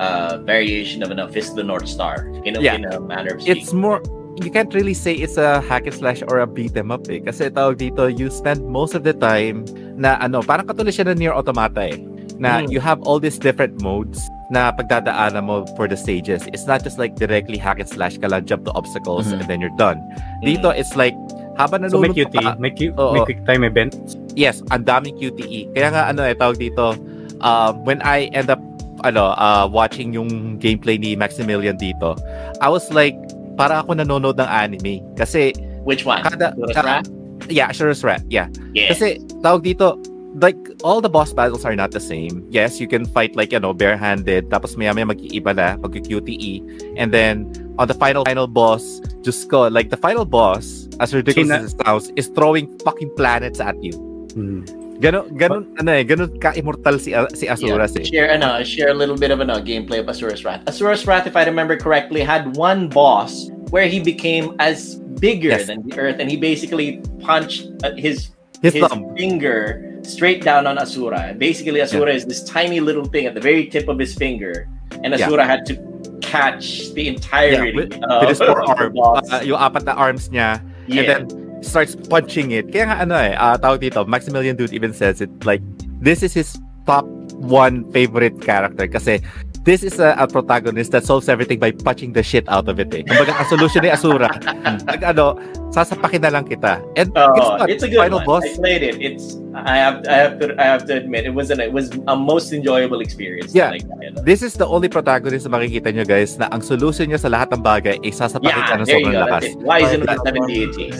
a 0.00 0.38
variation 0.44 1.00
of 1.02 1.08
a 1.10 1.16
Fist 1.32 1.56
of 1.56 1.56
the 1.56 1.64
North 1.64 1.88
Star 1.88 2.28
in 2.44 2.56
a, 2.56 2.60
Yeah. 2.60 2.76
in 2.76 2.84
a 2.88 3.00
manner 3.00 3.36
of 3.36 3.40
speaking. 3.40 3.56
it's 3.64 3.72
more 3.72 4.00
you 4.38 4.52
can't 4.52 4.70
really 4.72 4.94
say 4.94 5.16
it's 5.16 5.36
a 5.36 5.60
hack 5.64 5.88
and 5.88 5.96
slash 5.96 6.22
or 6.28 6.40
a 6.40 6.46
beat 6.46 6.76
'em 6.76 6.92
up 6.92 7.08
eh. 7.10 7.18
Kasi 7.24 7.50
tawag 7.50 7.80
dito, 7.80 8.06
you 8.06 8.30
spend 8.30 8.62
most 8.68 8.94
of 8.94 9.02
the 9.02 9.12
time 9.16 9.64
na 9.98 10.14
ano, 10.22 10.44
parang 10.44 10.68
katulad 10.68 10.94
siya 10.94 11.10
ng 11.10 11.18
Nier 11.18 11.34
Automata 11.34 11.82
eh. 11.90 11.98
Na 12.38 12.62
Mm. 12.62 12.70
you 12.70 12.78
have 12.78 13.02
all 13.02 13.18
these 13.18 13.34
different 13.40 13.80
modes 13.82 14.22
na 14.48 14.72
pagdadaanan 14.72 15.44
mo 15.44 15.68
for 15.76 15.84
the 15.84 15.94
stages. 15.94 16.44
It's 16.48 16.64
not 16.64 16.80
just 16.80 16.96
like 16.96 17.14
directly 17.14 17.56
hack 17.56 17.78
and 17.78 17.88
slash 17.88 18.16
ka 18.16 18.26
lang, 18.26 18.44
jump 18.44 18.64
to 18.64 18.72
obstacles 18.72 19.28
Mhm. 19.28 19.40
and 19.40 19.46
then 19.46 19.58
you're 19.60 19.74
done. 19.76 20.00
Dito, 20.40 20.72
it's 20.72 20.96
like, 20.96 21.12
habang 21.54 21.84
So 21.86 21.98
may 21.98 22.08
nanonood 22.08 22.32
QT, 22.32 22.36
ka, 22.38 22.56
may, 22.56 22.70
Q, 22.70 22.96
Oo. 22.96 23.12
may 23.12 23.20
quick 23.22 23.44
time 23.44 23.60
event. 23.62 23.92
yes, 24.32 24.64
ang 24.70 24.84
daming 24.84 25.18
QTE. 25.18 25.68
Kaya 25.72 25.90
nga 25.90 26.08
ano 26.08 26.22
eh, 26.22 26.32
tawag 26.32 26.56
dito, 26.56 26.96
um, 27.40 27.72
when 27.82 28.00
I 28.00 28.32
end 28.32 28.48
up 28.48 28.62
ano, 29.00 29.30
uh, 29.32 29.62
watching 29.64 30.10
yung 30.10 30.58
gameplay 30.58 30.98
ni 30.98 31.14
Maximilian 31.14 31.76
dito, 31.76 32.18
I 32.58 32.66
was 32.66 32.90
like, 32.90 33.14
para 33.54 33.78
ako 33.78 33.94
nanonood 33.94 34.34
ng 34.34 34.46
anime. 34.46 35.02
Kasi, 35.14 35.54
Which 35.84 36.02
one? 36.02 36.18
kada, 36.22 36.50
Asura's 36.50 36.74
ka- 36.74 36.82
Wrath? 36.82 37.06
yeah, 37.46 37.70
Asura's 37.70 38.02
Wrath, 38.02 38.26
yeah. 38.26 38.50
Yeah. 38.72 38.90
Kasi, 38.90 39.22
tawag 39.38 39.62
dito, 39.62 39.98
like, 40.34 40.56
all 40.84 41.00
the 41.00 41.08
boss 41.08 41.32
battles 41.32 41.64
are 41.64 41.74
not 41.74 41.90
the 41.90 42.00
same. 42.00 42.44
Yes, 42.50 42.80
you 42.80 42.86
can 42.88 43.04
fight 43.06 43.34
like, 43.36 43.52
you 43.52 43.60
know, 43.60 43.72
barehanded, 43.72 44.50
tapos 44.50 44.76
maya 44.76 44.94
maya 44.94 45.06
mag-iiba 45.06 45.54
na, 45.56 45.76
mag-QTE, 45.76 46.94
and 46.96 47.12
then, 47.12 47.48
on 47.78 47.88
the 47.88 47.94
final, 47.94 48.24
final 48.24 48.46
boss, 48.46 49.00
just 49.22 49.48
go 49.48 49.68
like, 49.68 49.90
the 49.90 49.96
final 49.96 50.24
boss, 50.24 50.88
as 51.00 51.14
ridiculous 51.14 51.48
Sina- 51.48 51.64
as 51.64 51.74
it 51.74 51.80
sounds, 51.84 52.12
is 52.16 52.28
throwing 52.28 52.66
fucking 52.80 53.10
planets 53.16 53.60
at 53.60 53.74
you. 53.82 53.92
Hmm. 54.34 54.62
Ganon, 54.98 55.30
ganon, 55.38 55.62
ano 55.78 55.92
eh, 55.92 56.02
ganon 56.02 56.40
ka-immortal 56.42 56.98
si, 56.98 57.14
si 57.34 57.46
Asuras 57.46 57.94
eh. 57.94 58.02
Share, 58.02 58.34
ano, 58.34 58.64
share 58.64 58.90
a 58.90 58.94
little 58.94 59.16
bit 59.16 59.30
of 59.30 59.38
ano, 59.40 59.62
gameplay 59.62 60.00
of 60.00 60.06
Asura's 60.06 60.44
Wrath. 60.44 60.64
Asura's 60.66 61.06
Wrath, 61.06 61.26
if 61.26 61.36
I 61.36 61.44
remember 61.46 61.76
correctly, 61.76 62.20
had 62.20 62.56
one 62.56 62.88
boss 62.88 63.48
where 63.70 63.86
he 63.86 64.00
became 64.00 64.56
as 64.58 64.96
bigger 65.22 65.50
Yes. 65.54 65.68
than 65.68 65.86
the 65.86 65.96
Earth, 65.98 66.16
and 66.18 66.28
he 66.28 66.36
basically 66.36 67.00
punched 67.20 67.70
uh, 67.84 67.94
his 67.94 68.30
His, 68.58 68.74
his 68.74 68.90
finger 69.14 69.86
straight 70.02 70.42
down 70.42 70.66
on 70.66 70.78
Asura. 70.78 71.34
Basically, 71.36 71.80
Asura 71.80 72.12
is 72.12 72.24
this 72.26 72.42
tiny 72.44 72.80
little 72.80 73.04
thing 73.04 73.26
at 73.26 73.34
the 73.34 73.40
very 73.40 73.66
tip 73.66 73.88
of 73.88 73.98
his 73.98 74.14
finger, 74.14 74.68
and 75.04 75.14
Yeah. 75.14 75.26
Asura 75.26 75.44
had 75.44 75.64
to 75.66 75.74
catch 76.20 76.92
the 76.94 77.04
Yeah, 77.08 77.12
entirety 77.16 77.72
with, 77.74 77.92
of, 78.04 78.20
with 78.26 78.28
his 78.36 78.38
four 78.38 78.60
of 78.60 78.68
the 78.76 78.84
arm, 78.84 78.92
boss. 78.92 79.24
uh, 79.32 79.40
yung 79.44 79.58
apat 79.58 79.84
na 79.84 79.94
arms 79.96 80.28
niya, 80.28 80.60
yeah. 80.86 81.00
and 81.00 81.06
then 81.08 81.22
starts 81.62 81.96
punching 81.96 82.50
it. 82.52 82.70
Kaya 82.70 82.86
nga 82.92 82.96
ano 83.02 83.14
eh, 83.16 83.32
uh, 83.34 83.56
tawag 83.58 83.80
dito, 83.80 84.04
Maximilian 84.06 84.54
Dude 84.56 84.72
even 84.72 84.92
says 84.92 85.20
it, 85.20 85.30
like, 85.44 85.62
this 86.00 86.22
is 86.22 86.32
his 86.34 86.58
top 86.86 87.04
one 87.38 87.84
favorite 87.92 88.40
character 88.40 88.88
kasi 88.88 89.20
this 89.62 89.84
is 89.84 90.00
a, 90.00 90.16
a 90.16 90.26
protagonist 90.26 90.90
that 90.96 91.04
solves 91.04 91.28
everything 91.28 91.58
by 91.60 91.70
punching 91.70 92.14
the 92.16 92.22
shit 92.22 92.48
out 92.48 92.66
of 92.68 92.80
it 92.80 92.88
eh. 92.94 93.02
Kumbaga, 93.04 93.36
ang 93.36 93.46
solution 93.52 93.82
ni 93.84 93.90
Asura, 93.92 94.30
nag 94.88 95.02
ano, 95.04 95.36
sasapakin 95.70 96.20
na 96.22 96.30
lang 96.32 96.44
kita. 96.44 96.80
And 96.96 97.12
guess 97.12 97.28
Oh, 97.38 97.56
what? 97.58 97.68
it's 97.68 97.82
a 97.82 97.88
good 97.88 98.00
Final 98.00 98.20
one. 98.20 98.26
boss, 98.26 98.44
I 98.44 98.56
played 98.56 98.82
it. 98.82 98.96
It's 98.98 99.36
I 99.58 99.76
have 99.76 100.06
I 100.06 100.16
have 100.16 100.34
to 100.38 100.54
I 100.56 100.64
have 100.64 100.86
to 100.86 100.94
admit 100.94 101.26
it 101.26 101.34
was 101.34 101.50
an 101.50 101.58
it 101.58 101.72
was 101.72 101.90
a 102.06 102.14
most 102.14 102.52
enjoyable 102.52 103.00
experience. 103.00 103.50
Yeah. 103.52 103.74
Like 103.74 103.84
that, 103.88 103.98
you 104.00 104.10
know? 104.14 104.22
this 104.22 104.40
is 104.40 104.54
the 104.54 104.64
only 104.64 104.86
protagonist 104.88 105.44
na 105.44 105.58
makikita 105.58 105.90
nyo 105.90 106.04
guys 106.06 106.38
na 106.38 106.46
ang 106.48 106.62
solution 106.62 107.10
niya 107.10 107.18
sa 107.18 107.28
lahat 107.28 107.50
ng 107.52 107.60
bagay 107.60 107.96
ay 108.00 108.12
sasapakin 108.12 108.54
ka 108.54 108.72
Yeah, 108.72 108.78
ng 108.78 108.86
there 108.86 109.00
you 109.00 109.06
sobrang 109.08 109.18
lakas. 109.26 109.42
It. 109.44 109.56
Why 109.60 109.78
isn't 109.82 110.02
it 110.02 110.08
That- 110.08 110.22
70 110.24 110.46
deities? 110.46 110.96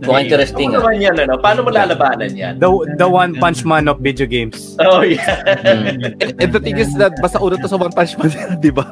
Mukhang 0.00 0.24
interesting 0.26 0.72
Ano 0.72 0.80
ah. 0.80 0.82
naman 0.88 0.96
yan, 1.04 1.14
ano? 1.20 1.34
Paano 1.36 1.60
mo 1.60 1.70
lalabanan 1.70 2.32
yan? 2.32 2.56
The, 2.56 2.68
the 2.96 3.08
one 3.08 3.36
punch 3.36 3.64
man 3.64 3.84
of 3.84 4.00
video 4.00 4.24
games. 4.24 4.76
Oh, 4.80 5.04
yeah. 5.04 5.44
Mm. 5.60 6.16
And, 6.24 6.32
and 6.40 6.50
the 6.52 6.60
thing 6.60 6.78
is 6.80 6.88
that 6.96 7.12
basta 7.20 7.36
uno 7.36 7.60
to 7.60 7.68
sa 7.68 7.76
One 7.76 7.92
Punch 7.92 8.16
Man, 8.16 8.32
di 8.64 8.72
ba? 8.72 8.88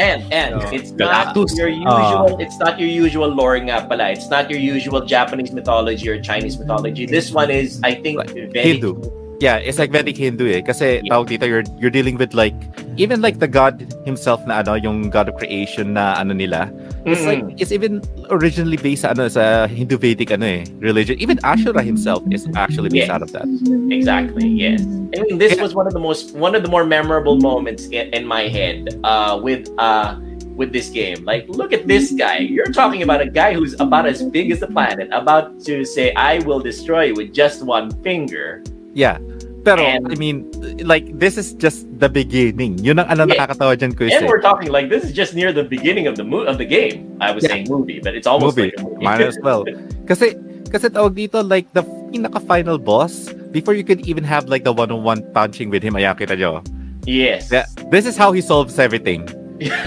and, 0.00 0.24
and 0.32 0.50
Oh. 0.56 0.70
it's 0.72 0.92
not 0.96 1.36
your 1.36 1.68
usual, 1.68 2.36
it's 2.40 2.56
not 2.58 2.80
your 2.80 2.88
usual 2.88 3.30
lore 3.44 3.60
nga 3.60 3.84
pala. 3.84 4.08
It's 4.16 4.32
not 4.32 4.48
your 4.48 4.58
usual 4.58 5.04
Japanese 5.04 5.52
mythology 5.52 6.08
or 6.08 6.16
Chinese 6.20 6.56
mythology. 6.56 7.04
This 7.04 7.28
one 7.30 7.52
is, 7.52 7.76
I 7.84 7.92
think, 8.00 8.24
very... 8.32 8.80
Hindu. 8.80 8.96
Yeah, 9.42 9.58
it's 9.60 9.76
like 9.82 9.90
Vedic 9.90 10.16
Hindu 10.16 10.46
eh. 10.48 10.62
Kasi 10.62 11.02
Yeah. 11.04 11.12
tawag 11.12 11.28
dito, 11.28 11.44
you're, 11.44 11.66
you're 11.76 11.92
dealing 11.92 12.16
with 12.16 12.32
like, 12.32 12.54
even 12.96 13.20
like 13.20 13.42
the 13.42 13.50
God 13.50 13.82
himself 14.08 14.40
na 14.46 14.62
ano, 14.64 14.78
yung 14.78 15.10
God 15.10 15.28
of 15.28 15.36
creation 15.36 15.92
na 15.98 16.16
ano 16.16 16.32
nila. 16.32 16.70
It's 17.04 17.26
like, 17.28 17.44
Mm. 17.44 17.60
it's 17.60 17.68
even 17.74 18.00
originally 18.32 18.80
based 18.80 19.04
sa 19.04 19.12
ano, 19.12 19.28
sa 19.28 19.66
Hindu 19.68 19.98
Vedic 20.00 20.32
ano 20.32 20.46
eh, 20.48 20.64
religion. 20.80 21.18
Even 21.20 21.36
Ashura 21.44 21.84
himself 21.84 22.24
is 22.32 22.48
actually 22.56 22.88
based 22.88 23.10
Yeah. 23.12 23.18
out 23.18 23.26
of 23.26 23.34
that. 23.36 23.44
Exactly. 23.92 24.48
Yes. 24.48 24.80
I 25.12 25.20
mean, 25.26 25.36
this 25.36 25.60
was 25.60 25.76
one 25.76 25.84
of 25.84 25.92
the 25.92 26.00
most 26.00 26.32
one 26.32 26.56
of 26.56 26.62
the 26.64 26.70
more 26.72 26.86
memorable 26.86 27.36
moments 27.36 27.90
in, 27.92 28.08
in 28.14 28.24
my 28.24 28.48
head. 28.48 28.96
Uh, 29.04 29.36
with 29.42 29.68
uh, 29.76 30.16
with 30.54 30.72
this 30.72 30.88
game. 30.88 31.24
Like, 31.26 31.46
look 31.50 31.72
at 31.72 31.86
this 31.86 32.12
guy. 32.14 32.38
You're 32.38 32.70
talking 32.70 33.02
about 33.02 33.20
a 33.20 33.28
guy 33.28 33.54
who's 33.54 33.74
about 33.78 34.06
as 34.06 34.22
big 34.22 34.50
as 34.50 34.60
the 34.60 34.70
planet, 34.70 35.10
about 35.10 35.58
to 35.66 35.84
say, 35.84 36.14
"I 36.14 36.38
will 36.46 36.60
destroy 36.62 37.10
you 37.10 37.14
with 37.18 37.34
just 37.34 37.62
one 37.66 37.90
finger." 38.06 38.62
Yeah. 38.94 39.18
Pero, 39.64 39.80
And- 39.80 40.12
I 40.12 40.14
mean, 40.20 40.44
like, 40.84 41.08
this 41.16 41.40
is 41.40 41.56
just 41.56 41.88
the 41.96 42.06
beginning. 42.12 42.76
Yun 42.84 43.00
ang 43.00 43.08
ano 43.08 43.24
Yeah. 43.24 43.48
nakakatawa 43.48 43.80
dyan, 43.80 43.96
Kuis. 43.96 44.12
And 44.12 44.28
we're 44.28 44.44
talking 44.44 44.68
like 44.68 44.92
this 44.92 45.08
is 45.08 45.12
just 45.16 45.32
near 45.32 45.56
the 45.56 45.64
beginning 45.64 46.04
of 46.04 46.20
the 46.20 46.24
mo- 46.26 46.44
of 46.44 46.60
the 46.60 46.68
game. 46.68 47.08
I 47.18 47.32
was 47.32 47.48
Yeah. 47.48 47.56
saying 47.56 47.72
movie, 47.72 47.96
but 48.04 48.12
it's 48.12 48.28
almost 48.28 48.60
Movie. 48.60 48.76
like 48.76 48.78
a 48.78 48.84
movie. 48.84 49.04
Might 49.08 49.24
as 49.24 49.40
well. 49.40 49.64
Kasi, 50.10 50.36
kasi 50.68 50.92
tawag 50.92 51.16
dito, 51.16 51.40
like, 51.40 51.64
the 51.72 51.80
pinaka-final 52.12 52.76
boss, 52.76 53.32
before 53.56 53.72
you 53.72 53.88
could 53.88 54.04
even 54.04 54.20
have, 54.20 54.52
like, 54.52 54.68
the 54.68 54.74
one-on-one 54.74 55.24
punching 55.32 55.72
with 55.72 55.80
him, 55.80 55.96
ayan, 55.96 56.12
kita 56.12 56.36
nyo. 56.36 56.60
yes. 57.08 57.48
Yeah, 57.48 57.64
this 57.88 58.04
is 58.04 58.20
how 58.20 58.36
he 58.36 58.44
solves 58.44 58.76
everything. 58.76 59.24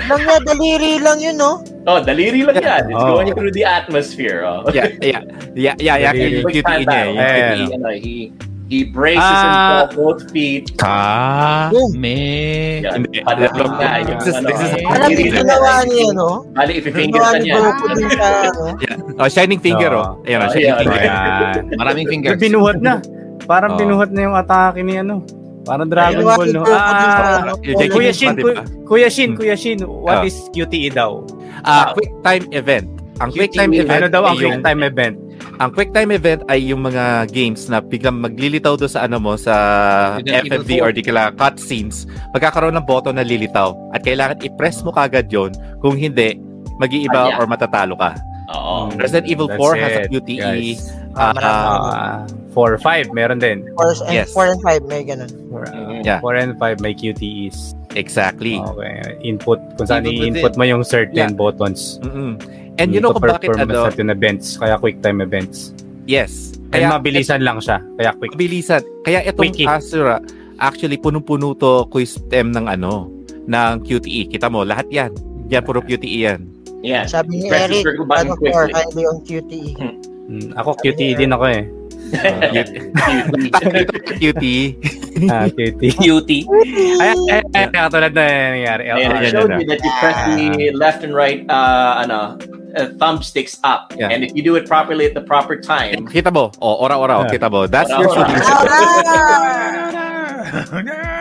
Lang 0.07 0.22
nga, 0.23 0.35
daliri 0.48 0.95
lang 0.98 1.19
yun, 1.19 1.35
no? 1.35 1.60
Oh, 1.84 1.99
daliri 1.99 2.44
lang 2.44 2.56
yan. 2.56 2.88
It's 2.88 3.03
Oh. 3.03 3.19
going 3.19 3.35
through 3.35 3.52
the 3.52 3.68
atmosphere. 3.68 4.48
Oh. 4.48 4.64
Yeah, 4.72 4.88
yeah, 5.03 5.22
yeah, 5.53 5.76
yeah, 5.76 5.98
yeah. 5.99 6.14
Yung 6.15 6.48
QTE 6.48 6.84
niya, 6.84 7.02
yung 7.03 7.18
He, 7.18 7.27
QTE. 7.27 7.64
ano, 7.76 7.89
he 7.91 8.14
he 8.68 8.84
braces 8.84 9.23
Ah. 9.23 9.88
himself 9.88 9.89
both 9.95 10.22
feet. 10.27 10.76
Boom. 11.72 11.95
me. 11.95 12.19
Yan. 12.84 12.99
Hindi. 12.99 13.23
Padalong 13.23 13.73
niya. 13.80 13.89
Yung, 14.03 14.19
This 14.19 14.27
is- 14.27 14.35
ano, 14.35 14.48
this 14.48 14.60
is- 14.60 14.73
eh, 14.76 14.84
Alam 14.84 15.07
yung 15.07 15.31
ginawa 15.31 15.72
yan. 15.72 15.85
niya, 15.88 16.07
no? 16.11 16.30
Bali, 16.52 16.72
ipifinger 16.76 17.22
ka 17.22 17.31
ni 17.39 17.48
niya. 17.48 17.56
Oh, 19.23 19.27
shining 19.27 19.57
finger, 19.57 19.91
Oo. 19.95 20.22
oh. 20.22 20.27
Ayan, 20.27 20.39
oh, 20.39 20.45
Oh, 20.45 20.52
shining 20.52 20.68
yeah. 20.68 20.77
finger. 20.77 21.76
Maraming 21.76 22.06
fingers. 22.06 22.35
May 22.35 22.44
binuhat 22.44 22.77
na. 22.80 22.99
Parang 23.44 23.76
Oo. 23.76 23.80
binuhat 23.80 24.10
na 24.11 24.22
yung 24.22 24.35
atake 24.35 24.84
ni 24.84 24.99
ano. 24.99 25.23
Parang 25.68 25.88
Dragon 25.88 26.23
Ginawa 26.23 26.35
Ball, 26.39 26.49
no? 26.49 26.61
Ah, 26.65 27.44
ano? 27.44 27.53
Yung 27.60 27.91
Kuya 27.91 28.14
Shin, 28.15 28.34
pa, 28.34 28.39
di 28.39 28.44
Kuya, 28.88 29.10
Shin, 29.11 29.30
Kuya 29.35 29.56
Shin, 29.56 29.80
what 29.84 30.23
Ah. 30.23 30.27
is 30.27 30.48
QTE 30.49 30.89
daw? 30.89 31.22
Ah, 31.61 31.91
quick 31.91 32.10
time 32.23 32.48
event. 32.52 32.88
Ang 33.19 33.34
quick 33.34 33.52
time 33.52 33.73
QTE, 33.73 33.84
event 33.84 33.99
Ano 33.99 34.07
daw 34.07 34.23
ang 34.23 34.38
ay 34.38 34.45
quick 34.48 34.61
time 34.64 34.81
event? 34.81 35.15
ang 35.57 35.69
quick 35.73 35.89
time 35.91 36.11
event 36.11 36.41
ay 36.48 36.61
yung 36.64 36.81
mga 36.81 37.27
games 37.30 37.65
na 37.65 37.81
biglang 37.81 38.22
maglilitaw 38.22 38.77
do 38.77 38.85
sa 38.85 39.03
ano 39.03 39.18
mo 39.18 39.34
sa 39.35 39.53
FFD 40.22 40.80
or 40.80 40.94
di 40.94 41.02
kala 41.02 41.34
cutscenes, 41.34 42.06
magkakaroon 42.31 42.77
ng 42.77 42.85
button 42.85 43.18
na 43.18 43.26
lilitaw 43.26 43.73
at 43.91 44.06
kailangan 44.06 44.38
i-press 44.39 44.85
mo 44.85 44.94
kagad 44.94 45.27
yon 45.27 45.49
kung 45.81 45.98
hindi 45.98 46.38
mag-iiba 46.77 47.34
Ah, 47.34 47.41
or 47.41 47.49
matatalo 47.49 47.98
ka. 47.98 48.14
Oo. 48.48 48.88
Resident 48.95 49.28
Evil 49.28 49.48
That's 49.52 49.60
4 49.60 49.76
has 49.76 49.91
a 49.91 50.02
it, 50.03 50.11
QTE. 50.11 50.38
guys. 50.40 50.80
Ah, 51.18 51.19
ah, 51.19 51.32
marami. 51.34 51.68
Ah, 51.91 52.18
4 52.53 52.78
5 52.80 53.11
meron 53.11 53.38
din. 53.38 53.68
Four, 53.76 53.91
and, 54.06 54.14
Yes. 54.14 54.32
four 54.32 54.45
and 54.48 54.61
five, 54.64 54.82
may 54.86 55.03
ganun. 55.03 55.30
4 55.52 55.65
Mhm. 55.68 56.02
Yeah. 56.02 56.19
and 56.24 56.56
5 56.56 56.78
may 56.80 56.94
QTEs. 56.94 57.76
exactly. 57.98 58.61
Okay. 58.61 59.18
Input, 59.26 59.57
kung 59.76 59.88
saan 59.90 60.06
i-input 60.06 60.53
mo 60.53 60.64
yung 60.64 60.86
certain 60.86 61.34
Yeah. 61.34 61.34
buttons. 61.34 61.98
Mm-mm. 62.06 62.38
And 62.78 62.94
you 62.94 63.02
know 63.02 63.10
kung 63.10 63.26
bakit 63.26 63.57
ano? 63.57 63.90
certain 63.90 64.14
events, 64.14 64.53
kaya 64.56 64.78
quick 64.78 65.02
time 65.02 65.18
events. 65.18 65.74
Yes. 66.06 66.53
And 66.72 66.94
mabilisan 66.94 67.41
lang 67.41 67.57
siya, 67.57 67.82
kaya 67.98 68.14
quick. 68.14 68.38
Mabilisan. 68.38 68.86
Kaya 69.02 69.26
itong 69.26 69.49
Quickie. 69.49 69.65
Asura, 69.65 70.22
actually 70.61 71.02
punong-puno 71.02 71.57
to 71.57 71.90
quiz 71.90 72.22
stem 72.22 72.53
ng 72.53 72.69
ano, 72.69 73.10
ng 73.49 73.74
QTE. 73.82 74.30
Kita 74.30 74.45
mo, 74.48 74.61
lahat 74.61 74.86
yan. 74.94 75.10
Yan, 75.49 75.64
puro 75.64 75.82
QTE 75.82 76.19
yan. 76.28 76.41
Yeah. 76.86 77.06
Sabi 77.10 77.41
ni 77.41 77.49
Press 77.49 77.66
Eric, 77.70 77.82
circle 77.84 78.06
button 78.06 78.28
ano 78.32 78.36
for, 78.38 78.70
quickly. 78.70 78.74
highly 78.74 79.04
on 79.10 79.18
QTE. 79.26 79.74
Mm, 80.28 80.52
ako 80.60 80.76
QTE 80.78 81.16
din 81.18 81.32
ako 81.34 81.45
eh. 81.49 81.64
QTE. 84.22 84.78
Ah, 85.34 85.49
QTE. 85.49 85.98
Cutie. 85.98 86.45
ay, 87.02 87.18
ay, 87.34 87.41
ay, 87.58 87.66
katulad 87.74 88.14
na 88.14 88.54
nangyari. 88.54 88.86
Yeah, 88.86 88.94
I 88.94 89.02
yeah, 89.02 89.34
showed 89.34 89.49
you 89.49 89.66
that 89.66 89.82
you 89.82 89.90
press 89.98 90.14
the 90.30 90.70
left 90.78 91.02
and 91.02 91.10
right 91.10 91.41
uh, 91.49 92.06
ano, 92.06 92.38
uh, 92.78 92.94
thumbsticks 93.02 93.58
up. 93.66 93.90
Yeah. 93.98 94.14
And 94.14 94.22
if 94.22 94.38
you 94.38 94.45
do 94.45 94.54
it 94.62 94.70
properly 94.70 95.10
at 95.10 95.18
the 95.18 95.26
proper 95.26 95.58
time, 95.58 96.06
Kita 96.06 96.30
mo. 96.30 96.54
O, 96.62 96.86
ora-ora. 96.86 97.26
Yeah. 97.26 97.34
Kita 97.34 97.49
mo. 97.49 97.66
That's 97.66 97.90
your 97.90 98.14
Ora-ora. 98.14 98.38
solution. 100.78 101.10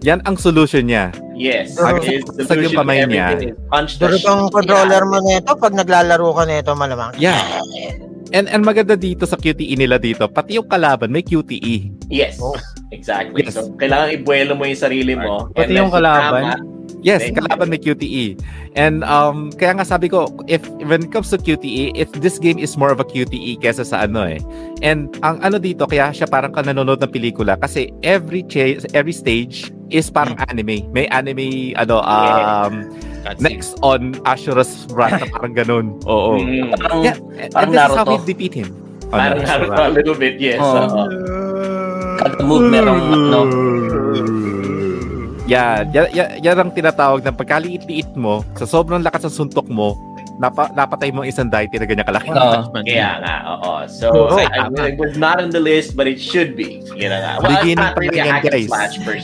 Yan 0.00 0.24
ang 0.24 0.34
solution 0.34 0.88
niya. 0.88 1.12
yes. 1.34 1.76
Pero- 1.76 2.00
his 2.00 2.24
Sag 2.40 2.56
yung 2.58 2.72
solution 2.72 2.72
to 2.72 2.80
kamay 2.80 2.98
niya. 3.04 3.26
everything 3.30 3.52
is 3.52 3.60
punch 3.68 3.92
the 3.96 4.04
Pero 4.04 4.14
shit 4.16 4.24
itong 4.24 4.42
controller 4.48 5.02
mo 5.04 5.18
nito, 5.20 5.50
pag 5.54 5.72
naglalaro 5.72 6.28
ka 6.32 6.44
nito, 6.44 6.70
malamang. 6.72 7.12
Yeah. 7.16 7.60
And 8.30 8.46
and 8.46 8.62
maganda 8.62 8.94
dito 8.94 9.26
sa 9.26 9.34
QTE 9.34 9.74
nila 9.74 9.98
dito, 9.98 10.24
pati 10.24 10.54
yung 10.54 10.64
kalaban 10.64 11.10
may 11.10 11.20
QTE. 11.20 12.08
Yes. 12.08 12.38
Oh. 12.38 12.56
Exactly. 12.90 13.46
Yes. 13.46 13.54
So, 13.54 13.70
kailangan 13.74 14.12
ibuelo 14.12 14.52
mo 14.54 14.66
yung 14.66 14.78
sarili 14.78 15.14
mo. 15.14 15.46
Pati 15.50 15.72
yung 15.72 15.90
kalaban. 15.90 16.42
tama. 16.42 16.78
Yes, 17.00 17.24
Thank 17.24 17.40
kalaban 17.40 17.72
may 17.72 17.80
QTE. 17.80 18.36
And 18.76 19.00
um 19.08 19.48
kaya 19.56 19.72
nga 19.72 19.88
sabi 19.88 20.06
ko 20.06 20.28
if 20.44 20.60
when 20.84 21.08
it 21.08 21.10
comes 21.10 21.32
to 21.32 21.40
QTE, 21.40 21.96
if 21.96 22.12
this 22.20 22.36
game 22.36 22.60
is 22.60 22.76
more 22.76 22.92
of 22.92 23.00
a 23.00 23.08
QTE 23.08 23.56
kesa 23.56 23.88
sa 23.88 24.04
ano 24.04 24.28
eh. 24.28 24.36
And 24.84 25.08
ang 25.24 25.40
ano 25.40 25.56
dito 25.56 25.88
kaya 25.88 26.12
siya 26.12 26.28
parang 26.28 26.52
ka 26.52 26.60
nanonood 26.60 27.00
ng 27.00 27.08
pelikula 27.08 27.56
kasi 27.56 27.88
every 28.04 28.44
cha- 28.44 28.84
every 28.92 29.16
stage 29.16 29.72
is 29.88 30.12
parang 30.12 30.36
anime. 30.52 30.84
May 30.92 31.08
anime 31.08 31.72
ano 31.74 32.04
um 32.04 32.84
Cutscene. 33.24 33.40
next 33.40 33.80
on 33.80 34.12
Ashura's 34.28 34.84
wrath 34.92 35.24
parang 35.32 35.56
ganun. 35.56 35.86
Oo. 36.10 36.36
Mm. 36.36 36.76
Parang, 36.76 37.00
Yeah, 37.00 37.16
and, 37.16 37.48
and 37.48 37.50
Parang 37.50 37.70
this 37.70 37.80
is 37.80 37.88
how 37.88 38.04
Naruto. 38.04 38.12
we 38.12 38.28
defeat 38.28 38.52
him. 38.52 38.68
Oh, 39.08 39.16
Parang 39.16 39.40
no, 39.40 39.42
Naruto 39.42 39.72
Ashura. 39.72 39.88
a 39.88 39.94
little 39.96 40.16
bit, 40.16 40.36
yes. 40.36 40.60
Oo. 40.60 40.84
Oo. 40.84 41.08
Kada 42.20 42.44
move 42.44 42.68
merong 42.68 43.00
ano. 43.08 43.40
Yan, 45.50 45.90
yan, 45.90 46.06
yan, 46.14 46.28
yan 46.38 46.56
ang 46.56 46.70
tinatawag 46.70 47.26
ng 47.26 47.34
pagkaliit-liit 47.34 48.14
mo, 48.14 48.46
sa 48.54 48.62
sobrang 48.62 49.02
lakas 49.02 49.26
ng 49.26 49.34
suntok 49.34 49.66
mo, 49.66 49.98
napa, 50.38 50.70
napatay 50.72 51.10
mo 51.10 51.26
ang 51.26 51.28
isang 51.28 51.50
deity 51.50 51.74
na 51.74 51.90
ganyan 51.90 52.06
kalaki. 52.06 52.30
Oo. 52.30 52.70
Kaya 52.70 53.18
nga, 53.18 53.34
oo. 53.58 53.72
So, 53.90 54.06
Oo, 54.14 54.38
I, 54.38 54.46
I- 54.46 54.94
it 54.94 54.98
was 55.00 55.18
not 55.18 55.42
on 55.42 55.50
the 55.50 55.58
list, 55.58 55.98
but 55.98 56.06
it 56.06 56.22
should 56.22 56.54
be. 56.54 56.86
You 56.94 57.10
know 57.10 57.18
nga. 57.18 57.42
Well, 57.42 57.50
it's 57.50 57.66
Beginning 57.66 57.82
not 57.82 57.92
pa 57.92 58.00
really 58.00 58.14
a 58.14 58.22
lang 58.22 58.26
yan, 58.30 58.34
hack 58.38 58.44
and 58.46 58.54
guys. 58.54 58.70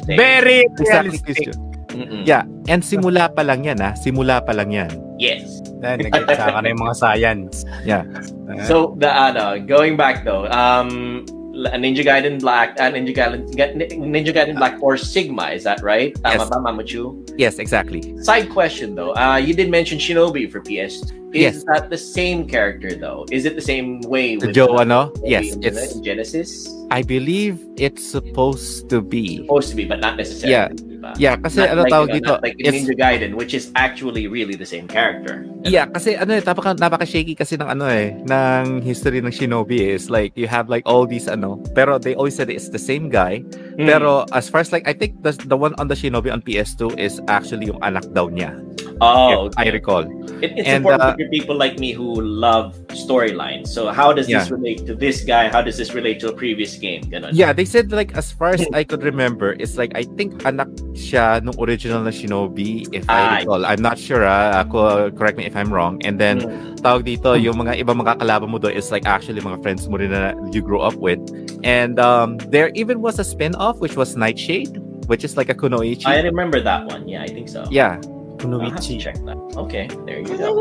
Very 0.02 0.59
Exactly, 0.66 1.14
realistic. 1.23 1.55
Mm-mm. 1.97 2.23
Yeah, 2.27 2.43
and 2.66 2.82
simula 2.82 3.31
pa 3.31 3.40
lang 3.40 3.62
yan 3.62 3.78
ha, 3.78 3.94
simula 3.94 4.43
pa 4.43 4.51
lang 4.51 4.74
yan. 4.74 4.90
Yes. 5.16 5.62
Then, 5.78 6.02
nag-saka 6.05 6.59
na 6.59 6.68
yung 6.68 6.82
mga 6.82 6.97
science. 6.98 7.62
Yeah. 7.86 8.02
Ah, 8.51 8.66
So, 8.66 8.98
the 8.98 9.09
ano, 9.09 9.62
going 9.62 9.94
back 9.94 10.27
though, 10.27 10.51
um, 10.51 11.23
Ninja 11.57 12.05
Gaiden 12.05 12.41
Black, 12.41 12.77
uh, 12.78 12.91
Ninja 12.93 13.15
Gaiden, 13.16 13.49
Ninja 13.97 14.33
Gaiden 14.35 14.57
Black 14.57 14.78
Force 14.78 15.09
Sigma, 15.09 15.51
is 15.51 15.65
that 15.65 15.83
right? 15.83 16.15
Tama 16.23 16.37
Yes. 16.45 16.49
ba, 16.51 16.57
Mamachu? 16.57 17.03
Yes, 17.39 17.59
exactly. 17.59 18.03
Side 18.23 18.51
question 18.51 18.95
though, 18.95 19.15
uh, 19.16 19.37
you 19.37 19.55
did 19.55 19.70
mention 19.70 19.99
Shinobi 19.99 20.51
for 20.51 20.61
PS. 20.61 21.03
Is 21.33 21.43
Yes. 21.43 21.65
that 21.65 21.91
the 21.91 21.99
same 21.99 22.47
character 22.47 22.95
though? 22.95 23.27
Is 23.31 23.45
it 23.45 23.57
the 23.57 23.65
same 23.65 24.01
way 24.03 24.37
with 24.37 24.55
Joe, 24.55 24.77
ano? 24.78 25.12
Shinobi 25.16 25.28
Yes, 25.28 25.57
it's, 25.61 25.95
in 25.97 26.05
Genesis? 26.05 26.69
I 26.91 27.03
believe 27.03 27.65
it's 27.77 28.05
supposed 28.05 28.89
to 28.91 29.01
be. 29.01 29.39
Supposed 29.45 29.70
to 29.70 29.77
be, 29.77 29.85
but 29.85 30.01
not 30.01 30.16
necessarily. 30.16 30.53
Yeah. 30.53 30.69
Diba? 31.15 31.20
Yeah, 31.20 31.37
kasi 31.39 31.59
Not 31.62 31.70
ano 31.70 31.81
like, 31.83 31.93
tawag 31.93 32.09
know, 32.09 32.16
dito, 32.16 32.31
not 32.35 32.43
like 32.43 32.57
it's, 32.59 32.73
Ninja 32.74 32.95
Gaiden, 32.97 33.33
which 33.35 33.55
is 33.55 33.70
actually 33.77 34.27
really 34.27 34.57
the 34.57 34.66
same 34.66 34.89
character. 34.89 35.47
yeah, 35.62 35.87
kasi 35.87 36.15
ano 36.16 36.35
eh, 36.35 36.43
napaka, 36.43 36.74
napaka-shaky 36.74 37.35
kasi 37.35 37.55
ng 37.55 37.66
ano 37.66 37.87
eh, 37.87 38.15
ng 38.27 38.83
history 38.83 39.20
ng 39.20 39.31
Shinobi 39.31 39.95
is 39.95 40.11
like, 40.11 40.33
you 40.35 40.47
have 40.47 40.69
like 40.69 40.83
all 40.87 41.07
these 41.07 41.28
ano, 41.28 41.59
pero 41.74 41.99
they 41.99 42.15
always 42.15 42.35
said 42.35 42.51
it's 42.51 42.70
the 42.70 42.81
same 42.81 43.09
guy, 43.09 43.43
Hmm. 43.77 43.85
pero 43.87 44.24
as 44.33 44.49
far 44.49 44.61
as 44.65 44.73
like, 44.73 44.87
I 44.89 44.95
think 44.95 45.20
the, 45.23 45.33
the 45.47 45.57
one 45.57 45.74
on 45.77 45.89
the 45.89 45.95
Shinobi 45.95 46.33
on 46.33 46.41
PS2 46.41 46.97
is 46.97 47.20
actually 47.28 47.66
yung 47.69 47.83
anak 47.83 48.07
daw 48.15 48.27
niya, 48.31 48.57
oh, 49.05 49.47
if 49.47 49.55
I 49.59 49.69
recall. 49.70 50.07
It, 50.41 50.53
it's 50.57 50.69
And, 50.69 50.85
important 50.85 51.03
uh, 51.03 51.16
for 51.16 51.28
people 51.33 51.57
like 51.57 51.81
me 51.81 51.93
who 51.93 52.20
love 52.20 52.77
storylines. 52.93 53.69
So 53.73 53.89
how 53.89 54.12
does 54.12 54.28
this 54.28 54.49
Yeah. 54.49 54.53
relate 54.53 54.85
to 54.85 54.93
this 54.93 55.24
guy? 55.24 55.49
How 55.49 55.65
does 55.65 55.81
this 55.81 55.97
relate 55.97 56.20
to 56.20 56.28
a 56.28 56.35
previous 56.37 56.77
game? 56.77 57.09
Ganon. 57.09 57.33
Yeah, 57.33 57.53
they 57.57 57.65
said 57.65 57.89
like 57.93 58.12
as 58.16 58.33
far 58.33 58.53
as 58.53 58.61
I 58.77 58.85
could 58.85 59.01
remember, 59.03 59.57
it's 59.57 59.77
like 59.81 59.93
I 59.97 60.05
think 60.16 60.45
anak 60.45 60.69
siya 60.97 61.44
nung 61.44 61.55
original 61.60 62.01
na 62.01 62.10
Shinobi, 62.10 62.89
if 62.90 63.05
I 63.06 63.44
recall. 63.44 63.62
I'm 63.62 63.81
not 63.81 64.01
sure, 64.01 64.24
ah. 64.24 64.64
Ako, 64.64 65.12
correct 65.12 65.36
me 65.36 65.44
if 65.44 65.55
I'm 65.55 65.68
wrong. 65.68 66.01
And 66.02 66.16
then, 66.18 66.40
Mm. 66.43 66.81
tawag 66.81 67.05
dito, 67.05 67.36
yung 67.36 67.60
mga 67.60 67.77
ibang 67.78 68.01
mga 68.01 68.16
kalaban 68.18 68.48
mo 68.48 68.59
doon 68.59 68.73
is 68.73 68.89
like 68.90 69.05
actually 69.05 69.39
mga 69.39 69.60
friends 69.62 69.85
mo 69.86 70.01
rin 70.01 70.10
na 70.10 70.32
you 70.51 70.64
grew 70.64 70.81
up 70.81 70.97
with. 70.97 71.20
And 71.62 72.01
um, 72.01 72.40
there 72.48 72.73
even 72.74 73.01
was 73.01 73.20
a 73.20 73.24
spin-off 73.24 73.78
which 73.78 73.94
was 73.94 74.16
Nightshade, 74.16 74.77
which 75.06 75.23
is 75.23 75.36
like 75.36 75.48
a 75.48 75.55
kunoichi. 75.55 76.06
I 76.09 76.20
remember 76.24 76.60
that 76.64 76.86
one. 76.89 77.06
Yeah, 77.06 77.23
I 77.23 77.28
think 77.28 77.48
so. 77.48 77.64
yeah, 77.70 78.01
Kunoichi. 78.39 79.01
check 79.01 79.17
that. 79.25 79.37
Okay, 79.57 79.89
there 80.07 80.21
you 80.21 80.37
go. 80.37 80.61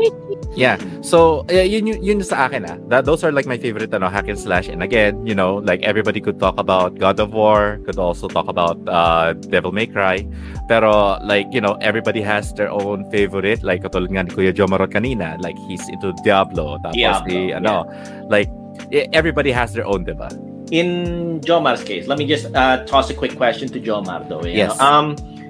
yeah. 0.56 0.76
So, 1.02 1.44
uh, 1.50 1.60
yun, 1.60 1.86
yun, 1.86 2.02
yun 2.02 2.18
sa 2.22 2.46
akin 2.48 2.64
ah. 2.64 2.76
That, 2.88 3.04
those 3.04 3.22
are 3.24 3.30
like 3.32 3.46
my 3.46 3.58
favorite 3.58 3.92
ano, 3.92 4.08
hack 4.08 4.28
and 4.28 4.38
slash. 4.38 4.68
And 4.68 4.82
again, 4.82 5.26
you 5.26 5.34
know, 5.34 5.56
like 5.64 5.82
everybody 5.82 6.20
could 6.20 6.40
talk 6.40 6.58
about 6.58 6.98
God 6.98 7.20
of 7.20 7.32
War, 7.32 7.78
could 7.84 7.98
also 7.98 8.28
talk 8.28 8.48
about 8.48 8.76
uh, 8.88 9.32
Devil 9.52 9.72
May 9.72 9.86
Cry. 9.86 10.26
Pero 10.68 11.18
like, 11.22 11.46
you 11.52 11.60
know, 11.60 11.76
everybody 11.80 12.20
has 12.22 12.52
their 12.54 12.70
own 12.70 13.04
favorite. 13.10 13.62
Like, 13.62 13.82
katulad 13.82 14.10
nga 14.10 14.24
ni 14.24 14.30
Kuya 14.30 14.52
Jomarot 14.52 14.90
kanina, 14.92 15.36
like 15.42 15.56
he's 15.68 15.84
into 15.88 16.12
Diablo. 16.24 16.78
Tapos 16.82 16.94
Diablo, 16.96 17.28
si, 17.30 17.52
ano, 17.52 17.84
like, 18.28 18.48
e- 18.90 19.06
everybody 19.12 19.52
has 19.52 19.72
their 19.72 19.86
own, 19.86 20.04
diba? 20.04 20.32
In 20.74 21.38
Jomar's 21.46 21.84
case, 21.84 22.08
let 22.08 22.18
me 22.18 22.26
just 22.26 22.50
uh, 22.54 22.82
toss 22.90 23.06
a 23.10 23.14
quick 23.14 23.36
question 23.36 23.68
to 23.70 23.78
Jomar 23.78 24.26
though. 24.28 24.42
you 24.42 24.66
Yes. 24.66 24.74
know. 24.78 24.82
Um, 24.82 25.06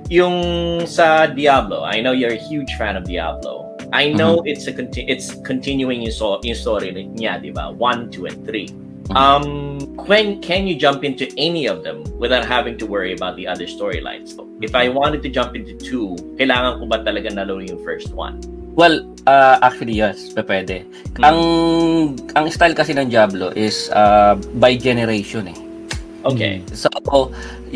yung 0.09 0.87
sa 0.87 1.27
Diablo, 1.27 1.83
I 1.83 2.01
know 2.01 2.13
you're 2.13 2.35
a 2.35 2.43
huge 2.49 2.71
fan 2.79 2.97
of 2.97 3.05
Diablo. 3.05 3.67
I 3.93 4.11
know 4.11 4.43
it's 4.45 4.67
a 4.67 4.73
conti- 4.73 5.07
it's 5.07 5.35
continuing 5.47 6.03
yung, 6.03 6.15
so- 6.15 6.41
yung 6.43 6.59
story 6.59 6.91
niya, 6.91 7.43
di 7.43 7.51
ba? 7.51 7.71
1, 7.71 8.11
2, 8.11 8.27
and 8.27 8.39
3. 8.47 8.87
Um, 9.15 9.79
when 10.11 10.43
can 10.43 10.67
you 10.67 10.75
jump 10.75 11.05
into 11.05 11.31
any 11.39 11.67
of 11.67 11.85
them 11.85 12.03
without 12.19 12.45
having 12.45 12.77
to 12.79 12.87
worry 12.87 13.15
about 13.15 13.37
the 13.37 13.47
other 13.47 13.67
storylines? 13.67 14.35
So, 14.35 14.51
if 14.61 14.75
I 14.75 14.89
wanted 14.89 15.23
to 15.23 15.29
jump 15.29 15.55
into 15.55 15.79
two, 15.79 16.19
kailangan 16.35 16.83
ko 16.83 16.91
ba 16.91 17.07
talaga 17.07 17.31
nalo 17.31 17.63
yung 17.63 17.79
first 17.87 18.11
one? 18.11 18.43
Well, 18.75 19.07
uh, 19.31 19.63
actually 19.63 19.95
yes, 19.95 20.35
pwede. 20.35 20.83
Hmm. 21.17 21.23
Ang 21.23 21.39
ang 22.35 22.51
style 22.51 22.75
kasi 22.75 22.99
ng 22.99 23.07
Diablo 23.07 23.55
is 23.55 23.89
uh, 23.95 24.35
by 24.59 24.75
generation 24.75 25.55
eh. 25.55 25.59
Okay. 26.27 26.59
So, 26.75 26.91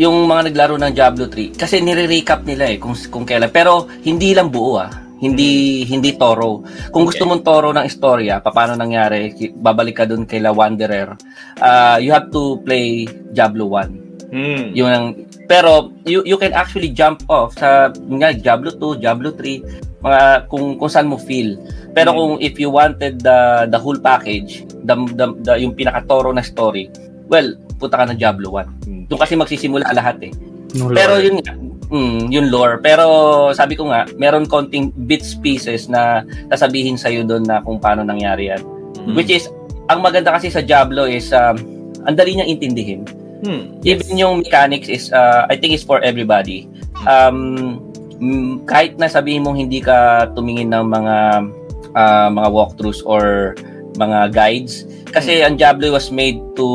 yung 0.00 0.24
mga 0.24 0.48
naglaro 0.48 0.80
ng 0.80 0.92
Diablo 0.96 1.28
3, 1.28 1.60
kasi 1.60 1.84
nire-recap 1.84 2.48
nila 2.48 2.72
eh 2.72 2.80
kung 2.80 2.96
kung 3.12 3.28
kailan. 3.28 3.52
Pero 3.52 3.84
hindi 4.00 4.32
lang 4.32 4.48
buo 4.48 4.80
ah. 4.80 4.88
Hindi 5.20 5.84
hindi 5.84 6.16
toro. 6.16 6.64
Kung 6.88 7.04
gusto 7.04 7.28
mong 7.28 7.44
toro 7.44 7.76
ng 7.76 7.84
istorya, 7.84 8.40
paano 8.40 8.72
nangyari, 8.72 9.36
babalik 9.52 10.00
ka 10.00 10.04
dun 10.08 10.24
kay 10.24 10.40
La 10.40 10.48
Wanderer. 10.48 11.12
Uh, 11.60 12.00
you 12.00 12.08
have 12.08 12.32
to 12.32 12.56
play 12.64 13.04
Diablo 13.28 13.68
1. 13.68 14.32
Hmm. 14.32 14.72
Yung 14.72 14.88
ang 14.88 15.06
pero 15.44 15.92
you 16.08 16.24
you 16.24 16.40
can 16.40 16.56
actually 16.56 16.88
jump 16.88 17.20
off 17.28 17.52
sa 17.58 17.92
nga 17.92 18.32
Diablo 18.32 18.72
2, 18.72 19.02
Diablo 19.04 19.36
3, 19.36 20.00
mga 20.00 20.48
kung 20.48 20.80
kung 20.80 20.88
saan 20.88 21.12
mo 21.12 21.20
feel. 21.20 21.60
Pero 21.92 22.14
Mm. 22.14 22.16
kung 22.16 22.32
if 22.40 22.54
you 22.56 22.70
wanted 22.72 23.20
the 23.20 23.68
the 23.68 23.76
whole 23.76 23.98
package, 24.00 24.64
the, 24.86 24.94
the, 25.18 25.26
the 25.44 25.52
yung 25.60 25.76
pinaka-toro 25.76 26.30
na 26.32 26.40
story, 26.40 26.88
well, 27.26 27.50
punta 27.80 27.96
ka 27.96 28.04
ng 28.12 28.18
Diablo 28.20 28.52
1. 28.52 29.08
Doon 29.08 29.20
kasi 29.20 29.34
magsisimula 29.34 29.88
lahat 29.96 30.20
eh. 30.28 30.32
Nung 30.76 30.92
Pero 30.92 31.18
lore. 31.18 31.24
yun 31.24 31.34
nga, 31.40 31.52
mm, 31.90 32.20
yung 32.30 32.46
lore. 32.52 32.76
Pero 32.84 33.04
sabi 33.56 33.74
ko 33.74 33.88
nga, 33.90 34.06
meron 34.20 34.46
konting 34.46 34.92
bits 35.08 35.34
pieces 35.40 35.88
na 35.88 36.22
sasabihin 36.52 37.00
sa 37.00 37.10
iyo 37.10 37.26
doon 37.26 37.42
na 37.48 37.64
kung 37.64 37.80
paano 37.82 38.06
nangyari 38.06 38.52
yan. 38.52 38.62
Hmm. 39.02 39.16
Which 39.16 39.32
is 39.32 39.48
ang 39.90 40.04
maganda 40.04 40.30
kasi 40.30 40.52
sa 40.52 40.62
Diablo 40.62 41.08
is 41.08 41.34
um, 41.34 41.58
ang 42.06 42.14
dali 42.14 42.38
niyang 42.38 42.52
intindihin. 42.52 43.02
Hmm. 43.40 43.80
Even 43.82 44.20
yung 44.20 44.44
mechanics 44.44 44.86
is 44.86 45.08
uh, 45.10 45.48
I 45.48 45.56
think 45.56 45.72
is 45.74 45.82
for 45.82 45.98
everybody. 46.04 46.68
Um 47.08 47.80
mm, 48.20 48.68
kahit 48.68 49.00
na 49.00 49.08
sabihin 49.08 49.42
mong 49.42 49.58
hindi 49.58 49.80
ka 49.80 50.30
tumingin 50.36 50.70
ng 50.70 50.86
mga 50.86 51.16
uh, 51.96 52.28
mga 52.30 52.48
walkthroughs 52.52 53.02
or 53.08 53.56
mga 53.94 54.30
guides 54.30 54.84
kasi 55.08 55.42
ang 55.42 55.54
Diablo 55.54 55.90
was 55.90 56.10
made 56.10 56.38
to 56.54 56.66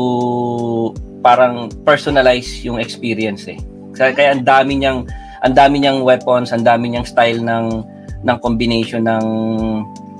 parang 1.20 1.72
personalize 1.82 2.46
yung 2.60 2.76
experience 2.76 3.46
eh. 3.46 3.56
Kaya, 3.92 4.12
kaya 4.12 4.28
ang 4.30 4.44
dami 4.44 4.78
niyang 4.78 5.08
ang 5.40 5.54
dami 5.54 5.80
niyang 5.80 6.00
weapons, 6.00 6.50
ang 6.50 6.62
dami 6.62 6.92
niyang 6.92 7.04
style 7.04 7.40
ng 7.40 7.82
ng 8.22 8.36
combination 8.40 9.02
ng 9.02 9.24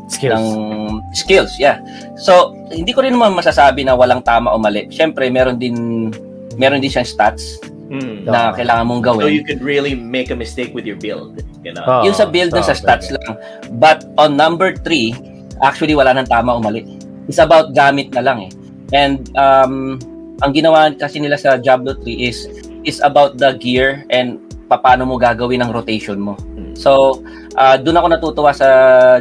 Skills. 0.06 0.38
ng 0.38 0.44
skills, 1.12 1.52
yeah. 1.58 1.82
So, 2.14 2.54
hindi 2.70 2.94
ko 2.94 3.02
rin 3.02 3.10
naman 3.12 3.34
masasabi 3.34 3.82
na 3.82 3.92
walang 3.92 4.22
tama 4.22 4.50
o 4.50 4.56
mali. 4.56 4.86
Siyempre, 4.86 5.26
meron 5.28 5.58
din 5.58 6.08
meron 6.54 6.78
din 6.78 6.88
siyang 6.88 7.04
stats 7.04 7.58
Hmm. 7.86 8.22
na 8.22 8.50
kailangan 8.50 8.82
mong 8.82 8.98
So 9.00 9.06
gawin. 9.14 9.30
you 9.32 9.42
could 9.42 9.62
really 9.62 9.94
make 9.94 10.30
a 10.30 10.34
mistake 10.34 10.74
with 10.74 10.82
your 10.82 10.94
build. 10.96 11.38
You 11.62 11.70
know? 11.70 11.82
Ah. 11.82 12.02
yung 12.02 12.14
sa 12.14 12.26
build 12.26 12.50
dun 12.50 12.62
sa 12.62 12.74
tama. 12.74 12.82
stats 12.98 13.10
lang. 13.10 13.34
But 13.76 14.06
on 14.16 14.34
number 14.34 14.74
3, 14.74 15.14
actually 15.62 15.94
wala 15.96 16.12
nang 16.16 16.28
tama 16.28 16.56
o 16.56 16.60
mali. 16.60 16.84
It's 17.26 17.42
about 17.42 17.74
gamit 17.74 18.14
na 18.14 18.22
lang 18.22 18.38
eh. 18.46 18.52
And 18.94 19.26
um, 19.34 19.98
ang 20.44 20.52
ginawa 20.52 20.92
kasi 20.94 21.18
nila 21.18 21.40
sa 21.40 21.56
Diablo 21.56 21.96
3 21.98 22.06
is 22.22 22.46
is 22.86 23.02
about 23.02 23.40
the 23.40 23.56
gear 23.58 24.06
and 24.14 24.38
paano 24.70 25.06
mo 25.06 25.18
gagawin 25.18 25.62
ang 25.62 25.70
rotation 25.74 26.18
mo. 26.18 26.34
So, 26.76 27.22
uh, 27.56 27.78
doon 27.80 27.96
ako 27.98 28.06
natutuwa 28.10 28.50
sa 28.52 28.68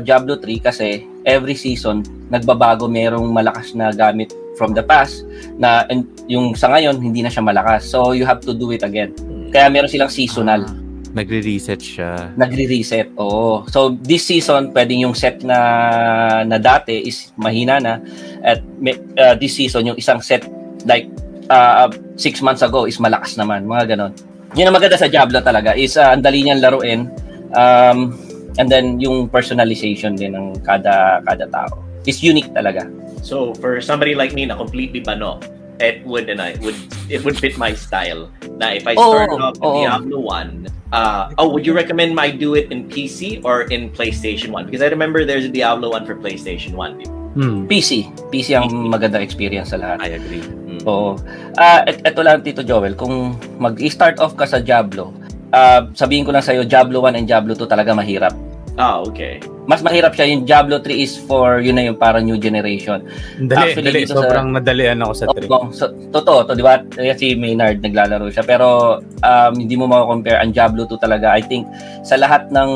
Diablo 0.02 0.38
3 0.42 0.60
kasi 0.60 1.06
every 1.26 1.56
season 1.56 2.04
nagbabago 2.30 2.90
merong 2.90 3.30
malakas 3.30 3.78
na 3.78 3.94
gamit 3.94 4.34
from 4.58 4.74
the 4.74 4.82
past 4.82 5.24
na 5.62 5.86
and 5.94 6.08
yung 6.26 6.58
sa 6.58 6.74
ngayon 6.74 6.98
hindi 6.98 7.22
na 7.22 7.32
siya 7.32 7.46
malakas. 7.46 7.86
So, 7.88 8.12
you 8.12 8.26
have 8.26 8.42
to 8.44 8.54
do 8.54 8.74
it 8.74 8.82
again. 8.82 9.14
Kaya 9.54 9.72
meron 9.72 9.90
silang 9.90 10.12
seasonal 10.12 10.66
Nagre-reset 11.16 11.80
siya. 11.80 12.36
nagre-reset. 12.36 13.16
Oo. 13.16 13.64
So 13.72 13.96
this 14.04 14.28
season 14.28 14.76
pwedeng 14.76 15.08
yung 15.08 15.16
set 15.16 15.42
na 15.48 16.44
na 16.44 16.60
dati 16.60 17.08
is 17.08 17.32
mahina 17.40 17.80
na 17.80 18.04
at 18.44 18.60
may- 18.84 19.00
uh, 19.16 19.34
this 19.40 19.56
season 19.56 19.88
yung 19.88 19.98
isang 19.98 20.20
set 20.20 20.44
like 20.84 21.08
uh, 21.48 21.88
six 22.20 22.44
months 22.44 22.62
ago 22.62 22.84
is 22.84 23.00
malakas 23.00 23.40
naman, 23.40 23.64
mga 23.64 23.96
ganon. 23.96 24.12
Yun 24.60 24.68
ang 24.70 24.76
maganda 24.76 25.00
sa 25.00 25.08
Diablo 25.08 25.40
talaga 25.40 25.72
is 25.72 25.96
uh, 25.96 26.12
ang 26.12 26.22
dali 26.22 26.44
niyang 26.44 26.60
laruin 26.60 27.08
um, 27.56 28.12
and 28.60 28.68
then 28.68 29.00
yung 29.00 29.32
personalization 29.32 30.20
din 30.20 30.36
ng 30.36 30.60
kada 30.64 31.24
kada 31.24 31.48
tao 31.48 31.80
is 32.04 32.20
unique 32.20 32.52
talaga. 32.52 32.86
So 33.26 33.56
for 33.58 33.82
somebody 33.82 34.14
like 34.14 34.36
me 34.36 34.46
na 34.46 34.56
completely 34.56 35.02
bano, 35.02 35.42
it 35.80 36.06
would 36.06 36.30
and 36.30 36.42
I 36.42 36.56
would 36.62 36.78
it 37.10 37.24
would 37.24 37.38
fit 37.38 37.58
my 37.58 37.74
style. 37.74 38.32
Na 38.58 38.72
if 38.72 38.88
I 38.88 38.96
start 38.96 39.30
Oo, 39.32 39.40
off 39.42 39.56
in 39.60 39.68
oo. 39.68 39.80
Diablo 39.84 40.18
1, 40.20 40.72
uh, 40.96 41.36
oh, 41.38 41.52
would 41.52 41.66
you 41.68 41.76
recommend 41.76 42.16
I 42.20 42.32
do 42.32 42.56
it 42.56 42.72
in 42.72 42.88
PC 42.88 43.44
or 43.44 43.68
in 43.68 43.92
PlayStation 43.92 44.56
1? 44.56 44.66
Because 44.66 44.82
I 44.82 44.88
remember 44.88 45.26
there's 45.28 45.46
a 45.46 45.52
Diablo 45.52 45.92
1 45.92 46.08
for 46.08 46.16
PlayStation 46.16 46.74
1. 46.80 47.00
di 47.00 47.06
ba? 47.06 47.14
Hmm. 47.36 47.68
PC, 47.68 48.08
PC 48.32 48.56
ang 48.56 48.72
magandang 48.88 49.20
experience 49.20 49.76
sa 49.76 49.78
lahat. 49.78 50.00
I 50.00 50.16
agree. 50.16 50.40
Mm. 50.40 50.88
Oo. 50.88 51.20
Ah, 51.60 51.84
et 51.84 52.00
eto 52.00 52.24
lang 52.24 52.40
Tito 52.40 52.64
Joel, 52.64 52.96
kung 52.96 53.36
mag-start 53.60 54.24
off 54.24 54.40
ka 54.40 54.48
sa 54.48 54.64
Diablo, 54.64 55.12
ah, 55.52 55.84
sabihin 55.92 56.24
ko 56.24 56.32
lang 56.32 56.40
sa'yo, 56.40 56.64
Diablo 56.64 57.04
1 57.04 57.20
and 57.20 57.28
Diablo 57.28 57.52
2 57.52 57.68
talaga 57.68 57.92
mahirap. 57.92 58.32
Ah, 58.76 59.00
okay. 59.00 59.40
Mas 59.66 59.80
mahirap 59.80 60.14
siya, 60.14 60.28
yung 60.28 60.44
Diablo 60.44 60.84
3 60.84 61.00
is 61.00 61.16
for, 61.16 61.64
yun 61.64 61.80
na 61.80 61.88
yung 61.88 61.96
parang 61.96 62.28
new 62.28 62.36
generation. 62.36 63.02
Dali, 63.40 63.72
Actually, 63.72 63.92
dali. 63.92 64.00
dito 64.04 64.14
sa- 64.14 64.28
Sobrang 64.28 64.52
nadalian 64.52 65.00
ako 65.00 65.14
sa 65.16 65.26
3. 65.32 65.48
Oo, 65.48 65.72
so, 65.72 65.90
totoo, 66.12 66.44
to, 66.44 66.60
di 66.60 66.62
ba? 66.62 66.84
Si 67.16 67.40
Maynard 67.40 67.80
naglalaro 67.80 68.28
siya. 68.28 68.44
Pero 68.44 69.00
um, 69.00 69.54
hindi 69.56 69.80
mo 69.80 69.88
makakompare 69.88 70.44
ang 70.44 70.52
Diablo 70.52 70.84
2 70.84 71.00
talaga. 71.00 71.32
I 71.32 71.42
think 71.42 71.66
sa 72.04 72.20
lahat 72.20 72.52
ng, 72.52 72.72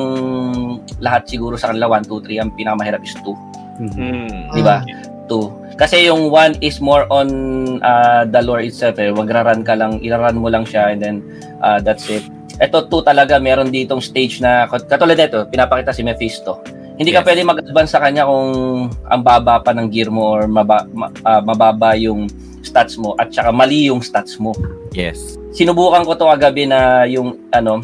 lahat 1.04 1.28
siguro 1.28 1.60
sa 1.60 1.76
kanila, 1.76 1.92
1, 1.92 2.08
2, 2.08 2.26
3, 2.26 2.42
ang 2.48 2.50
pinakamahirap 2.56 3.04
is 3.04 3.14
2. 3.22 3.36
Mm. 4.00 4.56
Di 4.56 4.64
ba? 4.64 4.82
2. 5.28 5.78
Kasi 5.80 6.08
yung 6.08 6.32
1 6.32 6.64
is 6.64 6.80
more 6.80 7.08
on 7.12 7.28
uh, 7.84 8.24
the 8.24 8.40
lore 8.44 8.64
itself 8.64 8.96
eh. 9.00 9.12
Magra-run 9.12 9.68
ka 9.68 9.76
lang, 9.76 10.00
iraran 10.00 10.40
mo 10.40 10.48
lang 10.48 10.64
siya 10.64 10.92
and 10.96 11.00
then 11.00 11.16
uh, 11.60 11.80
that's 11.80 12.08
it. 12.08 12.24
Ito 12.60 12.92
2 12.92 13.08
talaga, 13.08 13.40
meron 13.40 13.72
ditong 13.72 14.04
stage 14.04 14.44
na, 14.44 14.68
katulad 14.68 15.16
nito, 15.16 15.48
pinapakita 15.48 15.96
si 15.96 16.04
Mephisto. 16.04 16.60
Hindi 17.00 17.16
ka 17.16 17.24
Yes. 17.24 17.28
pwede 17.32 17.42
mag-advance 17.48 17.96
sa 17.96 18.04
kanya 18.04 18.28
kung 18.28 18.52
ang 19.08 19.22
baba 19.24 19.64
pa 19.64 19.72
ng 19.72 19.88
gear 19.88 20.12
mo 20.12 20.36
or 20.36 20.52
maba, 20.52 20.84
ma- 20.92 21.16
ah, 21.24 21.40
mababa 21.40 21.96
yung 21.96 22.28
stats 22.60 23.00
mo 23.00 23.16
at 23.16 23.32
saka 23.32 23.56
mali 23.56 23.88
yung 23.88 24.04
stats 24.04 24.36
mo. 24.36 24.52
Yes. 24.92 25.40
Sinubukan 25.56 26.04
ko 26.04 26.20
to 26.20 26.28
kagabi 26.28 26.68
na 26.68 27.08
yung 27.08 27.40
ano, 27.56 27.80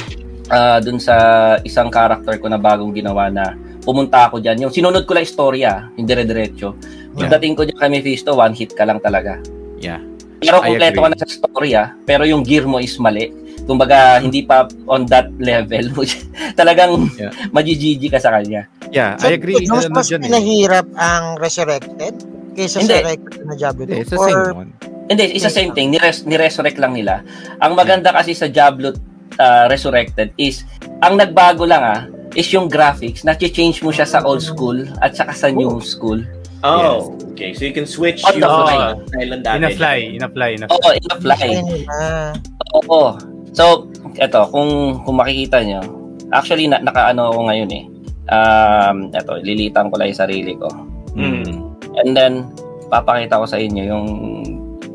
ah, 0.51 0.83
dun 0.83 0.99
sa 0.99 1.15
isang 1.63 1.87
character 1.87 2.35
ko 2.35 2.51
na 2.51 2.59
bagong 2.59 2.91
ginawa 2.91 3.31
na 3.31 3.55
pumunta 3.87 4.27
ako 4.27 4.43
diyan. 4.43 4.67
Yung 4.67 4.73
sinunod 4.75 5.07
ko 5.07 5.15
lang 5.15 5.23
istorya, 5.23 5.87
yung 5.95 6.03
dire-diretso. 6.03 6.75
Yeah. 7.15 7.31
Pagdating 7.31 7.53
ko 7.55 7.61
diyan 7.63 7.79
kay 7.79 7.89
Mephisto, 7.95 8.35
one 8.35 8.51
hit 8.51 8.75
ka 8.75 8.83
lang 8.83 8.99
talaga. 8.99 9.39
Yeah. 9.79 10.03
Pero 10.43 10.59
I 10.59 10.75
kompleto 10.75 10.99
ka 10.99 11.07
na 11.07 11.17
sa 11.23 11.27
storya, 11.31 11.95
pero 12.03 12.27
yung 12.27 12.43
gear 12.43 12.67
mo 12.67 12.83
is 12.83 12.99
mali. 12.99 13.31
Kumbaga, 13.65 14.17
hindi 14.17 14.41
pa 14.41 14.63
on 14.85 15.05
that 15.05 15.29
level. 15.37 15.89
Talagang 16.59 17.09
Yeah. 17.13 17.33
majijiji 17.49 18.07
ka 18.07 18.17
sa 18.17 18.29
kanya. 18.31 18.69
Yeah, 18.89 19.17
So, 19.17 19.27
I 19.27 19.35
agree. 19.35 19.57
Mas, 19.65 19.85
Ano 19.85 19.97
mas 19.97 20.07
dyan 20.07 20.21
eh. 20.21 20.29
pinahirap 20.29 20.87
ang 20.93 21.35
Resurrected 21.35 22.13
kaysa 22.53 22.79
Hindi. 22.79 22.93
sa 22.93 22.97
Resurrected 23.01 23.41
na 23.43 23.53
Diablo 23.55 23.83
2. 23.83 23.89
Hindi, 23.89 23.97
it's 23.99 24.09
the 24.09 24.17
Or, 24.17 24.27
same 24.27 24.55
one. 24.55 24.71
Hindi, 25.05 25.25
isa 25.33 25.49
same 25.49 25.71
thing. 25.71 25.89
Nires, 25.89 26.23
niresurrect 26.23 26.77
lang 26.77 26.93
nila. 26.93 27.21
Ang 27.57 27.73
maganda 27.73 28.09
kasi 28.09 28.33
sa 28.33 28.45
Diablo 28.45 28.93
uh, 29.35 29.65
Resurrected 29.65 30.33
is, 30.35 30.65
ang 30.99 31.13
nagbago 31.15 31.65
lang 31.65 31.81
ah, 31.81 32.01
is 32.33 32.49
yung 32.49 32.65
graphics. 32.65 33.21
Na-change 33.21 33.81
mo 33.81 33.89
siya 33.89 34.05
sa 34.05 34.21
old 34.21 34.41
school 34.41 34.77
at 34.99 35.13
saka 35.13 35.33
sa 35.33 35.47
new 35.49 35.77
school. 35.79 36.21
Oh, 36.63 37.13
okay. 37.31 37.53
So 37.53 37.61
you 37.63 37.73
can 37.73 37.85
switch 37.85 38.25
On 38.25 38.33
the 38.33 38.41
fly. 38.41 38.73
uh, 38.73 38.97
silent 39.11 39.45
In 39.45 39.63
a 39.63 39.69
fly, 39.69 39.97
in 40.09 40.21
a 40.21 40.29
fly, 40.29 40.49
in 40.51 40.63
a 40.63 40.67
fly. 40.67 40.73
Oo, 40.73 40.89
in 40.91 41.05
a 41.05 41.17
fly. 41.21 41.37
Ayun 41.37 41.65
nila. 41.69 43.33
So, 43.55 43.87
eto, 44.19 44.51
kung, 44.51 44.99
kung 45.07 45.15
makikita 45.15 45.63
nyo, 45.63 45.79
actually, 46.35 46.67
na, 46.67 46.83
nakaano 46.83 47.31
ako 47.31 47.39
ngayon 47.47 47.71
eh. 47.71 47.83
Um, 48.27 48.97
eto, 49.15 49.39
lilitan 49.39 49.87
ko 49.87 49.95
lang 49.95 50.11
yung 50.11 50.21
sarili 50.21 50.53
ko. 50.59 50.67
Mm. 51.15 51.71
And 52.03 52.11
then, 52.11 52.33
papakita 52.91 53.39
ko 53.39 53.47
sa 53.47 53.55
inyo 53.55 53.83
yung 53.87 54.07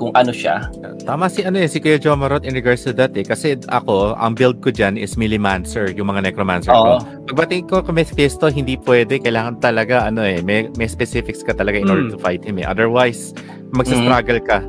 kung 0.01 0.17
ano 0.17 0.33
siya. 0.33 0.73
Tama 1.05 1.29
si 1.29 1.45
ano 1.45 1.61
eh, 1.61 1.69
si 1.69 1.77
Kuya 1.77 2.01
Jomarot 2.01 2.49
in 2.49 2.57
regards 2.57 2.89
to 2.89 2.97
that 2.97 3.13
eh. 3.13 3.25
Kasi 3.25 3.61
ako, 3.69 4.17
ang 4.17 4.33
build 4.33 4.65
ko 4.65 4.73
dyan 4.73 4.97
is 4.97 5.21
Millimancer, 5.21 5.93
yung 5.93 6.09
mga 6.09 6.33
Necromancer 6.33 6.73
Oo. 6.73 7.05
ko. 7.05 7.29
Pagbating 7.29 7.69
ko 7.69 7.85
kung 7.85 8.01
Mephisto, 8.01 8.49
hindi 8.49 8.81
pwede. 8.89 9.21
Kailangan 9.21 9.61
talaga, 9.61 10.09
ano 10.09 10.25
eh, 10.25 10.41
may, 10.41 10.73
may 10.81 10.89
specifics 10.89 11.45
ka 11.45 11.53
talaga 11.53 11.77
in 11.77 11.89
order 11.93 12.09
Mm. 12.09 12.17
to 12.17 12.21
fight 12.21 12.41
him 12.41 12.57
eh. 12.57 12.65
Otherwise, 12.65 13.37
magsa-struggle 13.77 14.41
ka. 14.41 14.65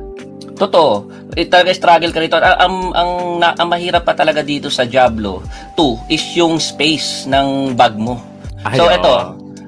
Totoo. 0.62 0.92
Eh, 1.32 1.44
talaga 1.44 1.72
struggle 1.72 2.12
ka 2.12 2.20
rito. 2.20 2.36
Ang, 2.36 2.54
ang, 2.54 2.74
ang, 2.92 3.10
na- 3.36 3.56
ang 3.56 3.66
mahirap 3.66 4.06
pa 4.06 4.14
talaga 4.14 4.40
dito 4.40 4.68
sa 4.68 4.84
Diablo 4.84 5.42
2 5.74 6.06
is 6.08 6.22
yung 6.32 6.56
space 6.56 7.26
ng 7.26 7.74
bag 7.74 7.98
mo. 7.98 8.22
Ay, 8.62 8.78
So, 8.78 8.86
ito, 8.86 9.14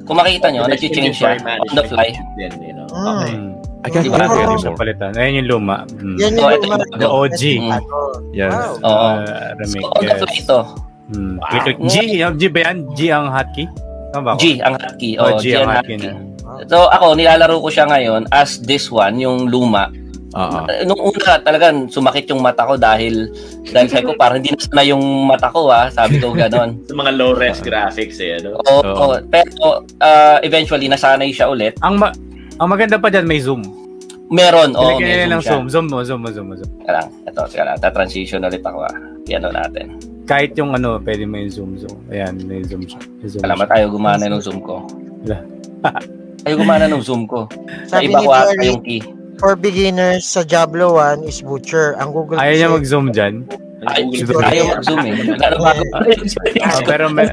kung 0.05 0.15
makita 0.15 0.49
nyo, 0.49 0.65
nag-change 0.65 1.11
siya 1.12 1.35
on 1.59 1.75
the 1.75 1.83
fly. 1.83 2.15
management 2.15 2.31
din, 2.37 2.53
you 2.62 2.75
know. 2.75 2.87
Mm. 2.87 3.07
Okay. 3.11 3.33
Mm. 3.33 3.51
I 3.85 3.89
can't 3.91 4.01
Diba? 4.03 4.16
believe 4.16 4.31
Oo. 4.31 4.33
it 4.33 4.41
Yung 4.41 4.55
anymore. 4.55 4.79
palitan. 4.79 5.11
Ayun 5.12 5.35
yung 5.35 5.49
luma. 5.51 5.77
Mm. 5.91 6.16
Yan 6.16 6.31
So, 6.31 6.39
yung 6.39 6.53
ito 6.53 6.65
luma. 6.65 6.77
yung 6.79 6.93
The 6.95 7.09
OG. 7.11 7.43
Ano? 7.59 7.99
Yes. 8.33 8.53
Wow. 8.55 8.73
Oo. 8.81 9.09
Uh, 9.11 9.19
So, 9.19 9.59
remake, 9.59 9.89
on 9.91 10.03
the 10.03 10.15
fly 10.16 10.35
ito. 10.39 10.59
Mm. 11.07 11.35
Click, 11.43 11.62
click. 11.65 11.79
G, 11.85 11.95
yung 12.16 12.35
G 12.35 12.43
ba 12.47 12.61
yan? 12.62 12.77
G 12.95 13.01
ang 13.09 13.27
hotkey? 13.29 13.66
Tama 14.09 14.23
ba? 14.25 14.33
G 14.39 14.45
ang 14.59 14.75
hotkey. 14.75 15.12
Oh, 15.19 15.29
G 15.35 15.43
G 15.43 15.47
ang 15.55 15.69
hotkey 15.69 15.97
hotkey. 15.99 16.12
na. 16.12 16.33
So 16.65 16.87
ako, 16.87 17.07
nilalaro 17.12 17.59
ko 17.59 17.69
siya 17.69 17.85
ngayon 17.85 18.31
as 18.31 18.62
this 18.62 18.87
one, 18.87 19.19
yung 19.19 19.51
luma. 19.51 19.91
Oo. 20.35 20.66
Uh, 20.66 20.82
Nung 20.82 21.01
una 21.01 21.39
talagang 21.39 21.86
sumakit 21.86 22.27
yung 22.27 22.43
mata 22.43 22.66
ko 22.66 22.74
dahil 22.74 23.31
dahil 23.65 23.86
sabi 23.86 24.05
ko 24.05 24.15
parang 24.23 24.43
hindi 24.43 24.51
na 24.51 24.61
sana 24.61 24.82
yung 24.82 25.02
mata 25.24 25.48
ko 25.48 25.70
ha, 25.70 25.86
sabi 25.89 26.19
ko 26.19 26.35
ganon. 26.35 26.74
Sa 26.90 26.94
mga 26.94 27.12
low-res 27.15 27.62
graphics 27.62 28.19
eh, 28.19 28.43
ano? 28.43 28.59
Oo, 28.59 28.82
Oo. 28.82 28.94
oo. 29.11 29.16
pero 29.31 29.81
uh, 30.02 30.39
eventually 30.43 30.90
nasanay 30.90 31.31
siya 31.31 31.47
ulit. 31.47 31.78
Ang 31.81 32.02
ma- 32.02 32.15
ang 32.55 32.69
maganda 32.69 32.98
pa 32.98 33.11
dyan, 33.11 33.27
may 33.27 33.39
zoom. 33.39 33.62
Meron, 34.28 34.74
oo, 34.74 34.98
Ilagay 34.98 35.27
may 35.27 35.39
zoom 35.39 35.43
zoom. 35.43 35.65
Zoom 35.70 35.86
mo, 35.86 35.98
zoom 36.02 36.20
mo, 36.23 36.28
zoom 36.31 36.47
mo. 36.51 36.55
Zoom. 36.55 36.70
Lang, 36.82 37.09
ito, 37.23 37.40
teka 37.47 37.62
lang, 37.62 37.78
ta-transition 37.78 38.43
ulit 38.43 38.62
ako 38.62 38.82
ah. 38.82 38.94
Piano 39.23 39.51
natin. 39.51 39.94
Kahit 40.24 40.56
yung 40.56 40.73
ano, 40.73 40.97
pwede 40.98 41.28
mo 41.28 41.36
yung 41.36 41.52
zoom, 41.52 41.70
zoom. 41.77 41.98
Ayan, 42.09 42.40
may 42.43 42.65
zoom 42.65 42.82
siya. 42.82 42.98
May 43.20 43.28
zoom 43.28 43.43
Salamat 43.43 43.66
siya. 43.66 43.74
tayo 43.77 43.85
gumana 43.93 44.24
ng 44.27 44.43
zoom 44.43 44.59
ko. 44.59 44.82
Wala. 45.23 45.39
Ayaw 46.44 46.56
gumana 46.61 46.85
ng 46.89 47.01
zoom 47.01 47.24
ko. 47.24 47.48
Sa 47.89 48.01
iba 48.01 48.20
ko 48.20 48.31
ata 48.32 48.52
yung 48.61 48.81
key. 48.81 49.01
For 49.39 49.55
beginners 49.55 50.24
sa 50.24 50.43
Diablo 50.43 50.97
1 50.97 51.27
is 51.27 51.40
Butcher. 51.40 51.94
Ang 51.98 52.12
Google 52.12 52.39
Ayaw 52.39 52.55
niya 52.55 52.69
mag-zoom 52.70 53.06
dyan. 53.11 53.35
Ay, 53.85 54.01
Google 54.09 54.40
Sorry. 54.40 54.48
ayaw 54.56 54.65
mag-zoom 54.78 55.02
eh. 55.05 55.15
Nabago 55.43 55.82
Ah, 56.65 56.81
pero 56.86 57.05
may, 57.12 57.28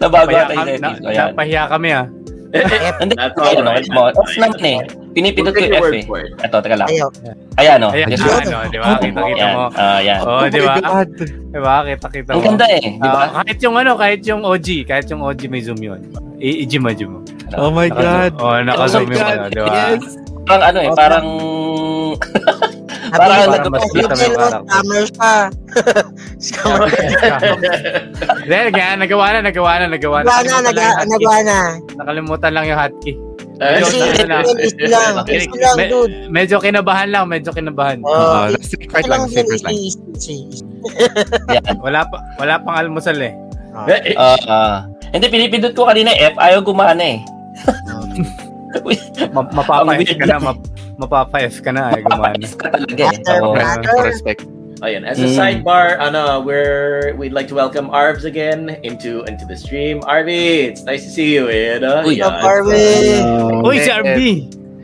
Nabago 0.00 0.32
ata 0.32 0.52
yung 0.54 0.80
na. 0.80 0.90
Ayan. 1.04 1.28
napahiya 1.34 1.62
kami 1.68 1.88
ah. 1.92 2.06
Hindi, 2.52 3.16
no, 3.16 3.72
mo. 3.96 4.02
Off 4.12 4.32
naman 4.36 4.60
eh. 4.60 4.78
Pinipindot 5.16 5.56
ko 5.56 5.60
yung 5.60 5.76
F 5.76 5.88
eh. 5.92 6.04
Ito, 6.44 6.56
teka 6.60 6.76
lang. 6.76 6.88
Ayaw. 6.88 7.08
Ayan 7.56 7.80
o. 7.80 7.88
Ayan, 7.92 8.06
Guess 8.12 8.24
Ayun. 8.24 8.32
what? 8.32 8.44
ano, 8.44 8.58
di 8.68 8.78
ba? 8.78 8.86
Kita-kita 9.00 9.40
Ayan. 9.40 9.52
mo. 9.56 9.64
Ah, 9.72 10.00
yan. 10.00 10.18
Oo, 10.20 10.42
di 10.48 10.60
ba? 10.60 10.72
Oh 10.72 10.76
my 10.76 10.84
God. 10.84 11.10
Di 11.48 11.60
ba? 11.60 11.74
Kita-kita 11.84 12.28
mo. 12.28 12.36
Ang 12.36 12.44
ganda 12.44 12.66
eh. 12.68 12.84
Di 12.92 13.08
ba? 13.08 13.20
Ah, 13.20 13.28
kahit 13.40 13.58
yung 13.60 13.76
ano, 13.76 13.90
kahit 13.96 14.20
yung 14.24 14.42
OG, 14.44 14.68
kahit 14.84 15.06
yung 15.08 15.20
OG 15.24 15.40
may 15.48 15.62
zoom 15.64 15.80
yun. 15.80 16.00
I-gym 16.40 16.84
mo, 16.84 16.92
gym 16.92 17.10
mo. 17.16 17.20
Oh 17.54 17.70
my 17.70 17.88
God. 17.88 18.32
Oh, 18.36 18.56
naka-zoom 18.58 19.04
Oh 19.04 19.12
yung 19.12 19.22
ano, 19.22 19.44
di 19.46 19.58
ba? 19.58 19.74
Yes. 19.90 20.04
Parang 20.42 20.64
ano 20.64 20.78
eh, 20.78 20.90
parang... 20.92 21.24
Sabi 23.02 23.18
Parang 23.18 23.36
ni- 23.36 23.44
ano, 23.52 23.68
Sabi 23.74 23.92
kita 23.94 24.08
mo 24.08 24.14
ni 24.14 24.22
yung 24.22 24.32
Lord, 24.32 24.40
parang- 24.42 24.64
Scammers 24.64 25.10
pa. 25.12 25.32
Scammer. 26.38 26.88
Dahil 28.42 28.68
kaya 28.70 28.90
nagawa 29.02 29.24
na, 29.30 29.40
nagawa 29.42 29.72
na, 29.74 29.86
nagawa 29.86 30.16
na. 30.18 30.24
Nagawa 30.24 30.58
na, 30.58 30.62
Nakalimutan 30.62 30.62
lang 30.62 30.64
naga- 30.64 30.80
yung 30.80 30.96
hotkey. 30.96 31.12
nagawa 31.12 31.36
na. 31.42 31.58
Nakalimutan 31.94 32.50
lang 32.52 32.64
yung 32.64 32.80
hotkey. 32.80 33.14
Eh, 33.62 33.78
Kasi 33.78 33.96
easy 34.00 34.24
lang. 34.26 34.44
Easy 34.58 34.86
lang, 35.54 35.76
Me- 35.76 35.86
dude. 35.88 36.14
Medyo 36.28 36.56
kinabahan 36.58 37.08
lang, 37.08 37.24
medyo 37.28 37.50
kinabahan. 37.52 38.02
Oh, 38.02 38.10
Oo, 38.10 38.50
easy 38.50 38.74
secret 38.74 39.06
lang, 39.06 39.28
secret 39.28 39.62
lang. 39.62 39.76
Wala 41.86 42.02
pa 42.02 42.18
wala 42.36 42.58
pang 42.58 42.74
almusal 42.74 43.14
eh. 43.16 43.30
eh, 43.86 44.18
Ah, 44.18 44.34
ah. 44.44 44.76
Hindi, 45.12 45.28
pinipindot 45.28 45.72
ko 45.72 45.86
kanina 45.86 46.10
F, 46.10 46.34
ayaw 46.34 46.58
gumana 46.60 46.98
eh. 46.98 47.22
Ma- 49.32 49.48
mapapa 49.52 49.92
Ang 49.92 50.00
F 50.08 50.16
ka 50.16 50.26
na, 50.26 50.36
map- 50.40 50.68
mapapa 50.96 51.36
F 51.44 51.60
ka 51.60 51.70
na, 51.76 51.92
ay 51.92 52.00
gumana. 52.02 52.40
F 52.40 52.56
ka 52.56 52.72
talaga 52.72 53.04
eh. 53.04 53.08
After 53.20 53.36
Oo. 53.44 53.52
that. 53.54 53.80
Respect. 54.00 54.42
Ayan, 54.82 55.06
as 55.06 55.20
a 55.22 55.28
Mm. 55.30 55.36
sidebar, 55.38 55.94
ano, 56.02 56.40
we're 56.42 57.14
we'd 57.14 57.30
like 57.36 57.46
to 57.46 57.54
welcome 57.54 57.86
Arvs 57.92 58.24
again 58.26 58.80
into 58.82 59.22
into 59.30 59.44
the 59.46 59.54
stream. 59.54 60.00
Arby, 60.10 60.66
it's 60.72 60.82
nice 60.82 61.04
to 61.06 61.10
see 61.12 61.30
you. 61.30 61.46
Eh, 61.46 61.78
ano? 61.78 62.02
Uy, 62.02 62.18
Yeah, 62.18 62.32
Up, 62.34 62.42
Arvin. 62.42 63.62
Uy, 63.62 63.76
si 63.78 63.90
RB! 63.92 64.20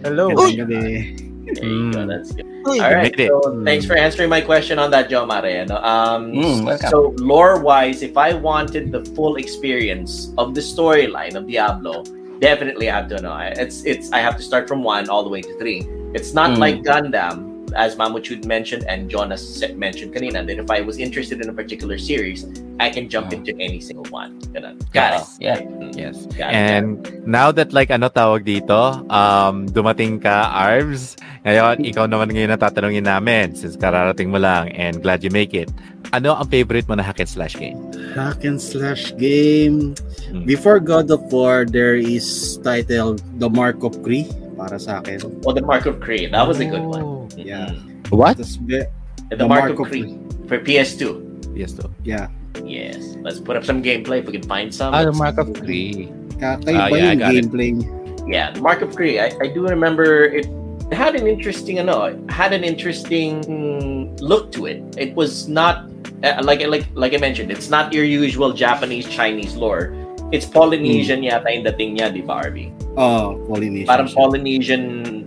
Hello! 0.07 0.31
Uy. 0.31 0.55
There 0.55 1.65
you 1.65 1.91
go, 1.91 2.05
Mm. 2.05 2.07
that's 2.07 2.31
good. 2.37 2.45
Uy, 2.69 2.77
All 2.79 2.93
right, 2.95 3.09
made 3.11 3.25
it. 3.25 3.33
so 3.33 3.41
thanks 3.65 3.89
for 3.89 3.97
answering 3.97 4.29
my 4.29 4.45
question 4.45 4.77
on 4.79 4.93
that, 4.93 5.09
Joe 5.09 5.25
Mare. 5.25 5.65
No? 5.65 5.81
Um, 5.81 6.31
Mm, 6.37 6.69
welcome. 6.69 6.91
so 6.93 6.99
lore-wise, 7.19 8.05
if 8.05 8.15
I 8.21 8.37
wanted 8.37 8.93
the 8.93 9.01
full 9.17 9.41
experience 9.41 10.29
of 10.37 10.53
the 10.53 10.61
storyline 10.61 11.35
of 11.35 11.49
Diablo, 11.49 12.05
definitely 12.41 12.91
I 12.91 12.97
have 12.97 13.09
to 13.11 13.21
know. 13.21 13.37
It's 13.57 13.85
it's 13.85 14.13
I 14.13 14.19
have 14.21 14.37
to 14.37 14.43
start 14.43 14.69
from 14.69 14.83
one 14.83 15.09
all 15.09 15.23
the 15.23 15.29
way 15.31 15.43
to 15.43 15.59
three. 15.59 15.87
It's 16.15 16.33
not 16.35 16.51
Mm. 16.51 16.59
like 16.59 16.83
Gundam, 16.83 17.48
as 17.75 17.97
Mamuchud 17.97 18.45
mentioned 18.45 18.85
and 18.89 19.11
Jonas 19.11 19.63
mentioned 19.75 20.15
kanina, 20.15 20.47
that 20.47 20.59
if 20.59 20.71
I 20.71 20.81
was 20.81 20.99
interested 20.99 21.41
in 21.41 21.49
a 21.49 21.53
particular 21.53 21.99
series, 21.99 22.47
I 22.81 22.91
can 22.91 23.09
jump 23.09 23.33
into 23.33 23.53
any 23.59 23.81
single 23.81 24.07
one. 24.11 24.41
Ganun. 24.55 24.79
Got 24.93 25.21
it. 25.21 25.27
Oo, 25.27 25.43
yeah. 25.43 25.59
Yes. 25.93 26.27
got 26.33 26.51
it. 26.51 26.57
And 26.57 27.03
now 27.27 27.51
that 27.53 27.73
like 27.73 27.91
ano 27.91 28.09
tawag 28.09 28.47
dito, 28.47 29.03
um, 29.11 29.67
dumating 29.69 30.23
ka, 30.23 30.49
Arvs, 30.55 31.19
ngayon, 31.43 31.83
ikaw 31.85 32.07
naman 32.07 32.31
ngayon 32.31 32.55
ang 32.55 32.63
tatanungin 32.63 33.05
namin 33.05 33.59
since 33.59 33.75
kararating 33.75 34.31
mo 34.31 34.39
lang 34.39 34.71
and 34.73 35.03
glad 35.03 35.27
you 35.27 35.31
make 35.31 35.53
it. 35.53 35.69
Ano 36.15 36.39
ang 36.39 36.49
favorite 36.49 36.89
mo 36.89 36.95
na 36.95 37.05
hack 37.05 37.21
and 37.21 37.29
slash 37.29 37.59
game? 37.59 37.77
hack 38.15 38.45
and 38.45 38.61
slash 38.61 39.15
game. 39.17 39.95
Hmm. 40.31 40.45
Before 40.45 40.81
God 40.81 41.11
of 41.11 41.21
War, 41.33 41.65
there 41.65 41.95
is 41.95 42.59
titled 42.65 43.23
The 43.39 43.49
Mark 43.49 43.83
of 43.85 44.01
Kree 44.03 44.27
para 44.59 44.75
sa 44.83 44.99
akin. 44.99 45.23
Well, 45.47 45.55
the 45.55 45.63
Mark 45.63 45.87
of 45.87 46.03
Kree, 46.03 46.27
that 46.27 46.43
was 46.43 46.59
a 46.59 46.67
good 46.67 46.83
one. 46.83 47.31
Yeah. 47.39 47.79
What? 48.11 48.43
Tas 48.43 48.59
be- 48.59 48.83
The, 49.31 49.47
Mark, 49.47 49.71
of 49.71 49.79
Kree 49.87 50.19
for 50.49 50.59
PS2. 50.59 51.55
Yes, 51.55 51.77
to. 51.79 51.87
yeah. 52.03 52.33
Yes. 52.65 53.15
Let's 53.21 53.39
put 53.39 53.55
up 53.57 53.65
some 53.65 53.85
gameplay 53.85 54.25
if 54.25 54.27
we 54.27 54.33
can 54.33 54.43
find 54.43 54.75
some. 54.75 54.95
Ah, 54.97 55.05
the 55.05 55.13
Mark 55.13 55.39
of 55.39 55.53
Kree. 55.53 56.11
Kakaiba 56.41 56.75
Ah, 56.75 56.89
yeah, 56.89 57.13
I 57.13 57.13
yung 57.13 57.19
got 57.21 57.35
it. 57.37 58.27
Yeah, 58.27 58.51
the 58.51 58.61
Mark 58.61 58.81
of 58.81 58.97
Kree. 58.97 59.21
I, 59.21 59.31
I 59.39 59.53
do 59.53 59.69
remember 59.69 60.25
it 60.25 60.49
had 60.93 61.15
an 61.15 61.27
interesting, 61.29 61.79
ano, 61.79 62.17
it 62.17 62.19
had 62.31 62.53
an 62.57 62.65
interesting 62.65 64.17
look 64.17 64.51
to 64.53 64.65
it. 64.65 64.81
It 64.97 65.15
was 65.15 65.49
not 65.49 65.91
uh, 66.25 66.41
like 66.43 66.65
like 66.65 66.89
like 66.95 67.13
I 67.13 67.21
mentioned. 67.21 67.53
It's 67.53 67.69
not 67.69 67.93
your 67.93 68.05
usual 68.05 68.53
Japanese 68.53 69.07
Chinese 69.09 69.55
lore. 69.57 69.93
It's 70.29 70.45
Polynesian 70.45 71.25
yata 71.25 71.49
yung 71.49 71.65
dating 71.65 71.97
niya, 71.97 72.13
di 72.13 72.21
ba, 72.21 72.45
Arby? 72.45 72.69
Oh, 73.01 73.41
Polynesian. 73.49 73.89
Parang 73.89 74.05
siya. 74.05 74.17
Polynesian 74.21 74.83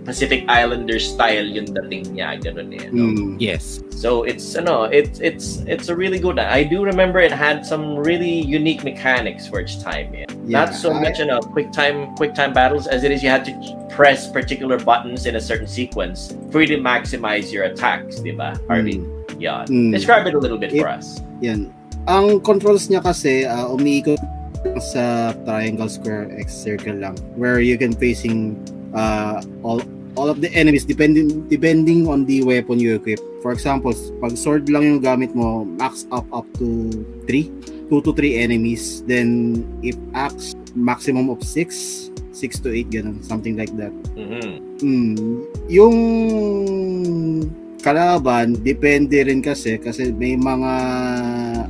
Pacific 0.06 0.46
Islander 0.46 1.02
style 1.02 1.42
yung 1.42 1.66
dating 1.74 2.14
niya, 2.14 2.38
ganun 2.38 2.70
eh. 2.70 2.86
no? 2.94 3.10
Mm. 3.10 3.34
Yes. 3.42 3.82
So 3.90 4.22
it's 4.22 4.54
ano, 4.54 4.86
it's 4.90 5.18
it's 5.18 5.62
it's 5.66 5.90
a 5.90 5.94
really 5.94 6.18
good. 6.22 6.38
I 6.38 6.62
do 6.62 6.82
remember 6.86 7.18
it 7.18 7.30
had 7.34 7.66
some 7.66 7.98
really 7.98 8.30
unique 8.46 8.82
mechanics 8.86 9.46
for 9.50 9.58
its 9.62 9.78
time. 9.78 10.10
Yeah. 10.14 10.26
Yeah, 10.46 10.66
Not 10.66 10.74
so 10.74 10.90
I- 10.94 11.02
much 11.02 11.18
you 11.18 11.26
know 11.26 11.38
quick 11.42 11.70
time 11.74 12.14
quick 12.14 12.34
time 12.34 12.50
battles 12.54 12.86
as 12.86 13.02
it 13.02 13.10
is 13.14 13.22
you 13.22 13.30
had 13.30 13.42
to 13.50 13.54
press 13.90 14.26
particular 14.30 14.78
buttons 14.78 15.26
in 15.26 15.34
a 15.38 15.42
certain 15.42 15.66
sequence 15.70 16.34
for 16.54 16.62
you 16.62 16.70
to 16.74 16.78
maximize 16.82 17.50
your 17.50 17.66
attacks, 17.70 18.18
diba? 18.22 18.54
Harvey? 18.70 19.02
Yeah. 19.38 19.66
Mm. 19.66 19.90
Describe 19.94 20.26
it 20.30 20.34
a 20.34 20.40
little 20.42 20.58
bit 20.58 20.74
It- 20.74 20.78
for 20.82 20.86
us. 20.90 21.18
Yan. 21.42 21.70
Ang 22.10 22.42
controls 22.42 22.86
niya 22.90 23.02
kasi, 23.02 23.46
uh, 23.46 23.70
umiikot 23.70 24.18
sa 24.80 25.32
triangle, 25.44 25.88
square, 25.88 26.30
X, 26.38 26.54
circle 26.54 26.96
lang. 26.96 27.16
Where 27.36 27.60
you 27.60 27.78
can 27.78 27.92
facing 27.94 28.58
uh, 28.94 29.42
all 29.62 29.82
all 30.16 30.28
of 30.28 30.44
the 30.44 30.52
enemies 30.52 30.84
depending 30.84 31.48
depending 31.48 32.04
on 32.08 32.24
the 32.28 32.44
weapon 32.44 32.78
you 32.78 32.96
equip. 32.96 33.20
For 33.40 33.50
example, 33.52 33.92
pag 34.20 34.36
sword 34.38 34.68
lang 34.68 34.84
yung 34.84 35.00
gamit 35.00 35.34
mo, 35.34 35.64
max 35.64 36.06
up 36.12 36.28
up 36.30 36.46
to 36.62 36.90
3, 37.26 37.90
2 37.90 38.00
to 38.06 38.10
3 38.14 38.38
enemies. 38.38 39.02
Then 39.04 39.62
if 39.82 39.98
axe, 40.14 40.54
maximum 40.74 41.28
of 41.32 41.42
6, 41.42 42.10
6 42.32 42.60
to 42.62 42.68
8 42.70 42.90
ganun, 42.90 43.24
something 43.24 43.58
like 43.58 43.72
that. 43.76 43.92
Mhm. 44.14 44.48
Mm, 44.82 45.26
yung 45.66 45.96
kalaban 47.82 48.54
depende 48.62 49.18
rin 49.26 49.42
kasi 49.42 49.76
kasi 49.82 50.14
may 50.14 50.38
mga 50.38 50.72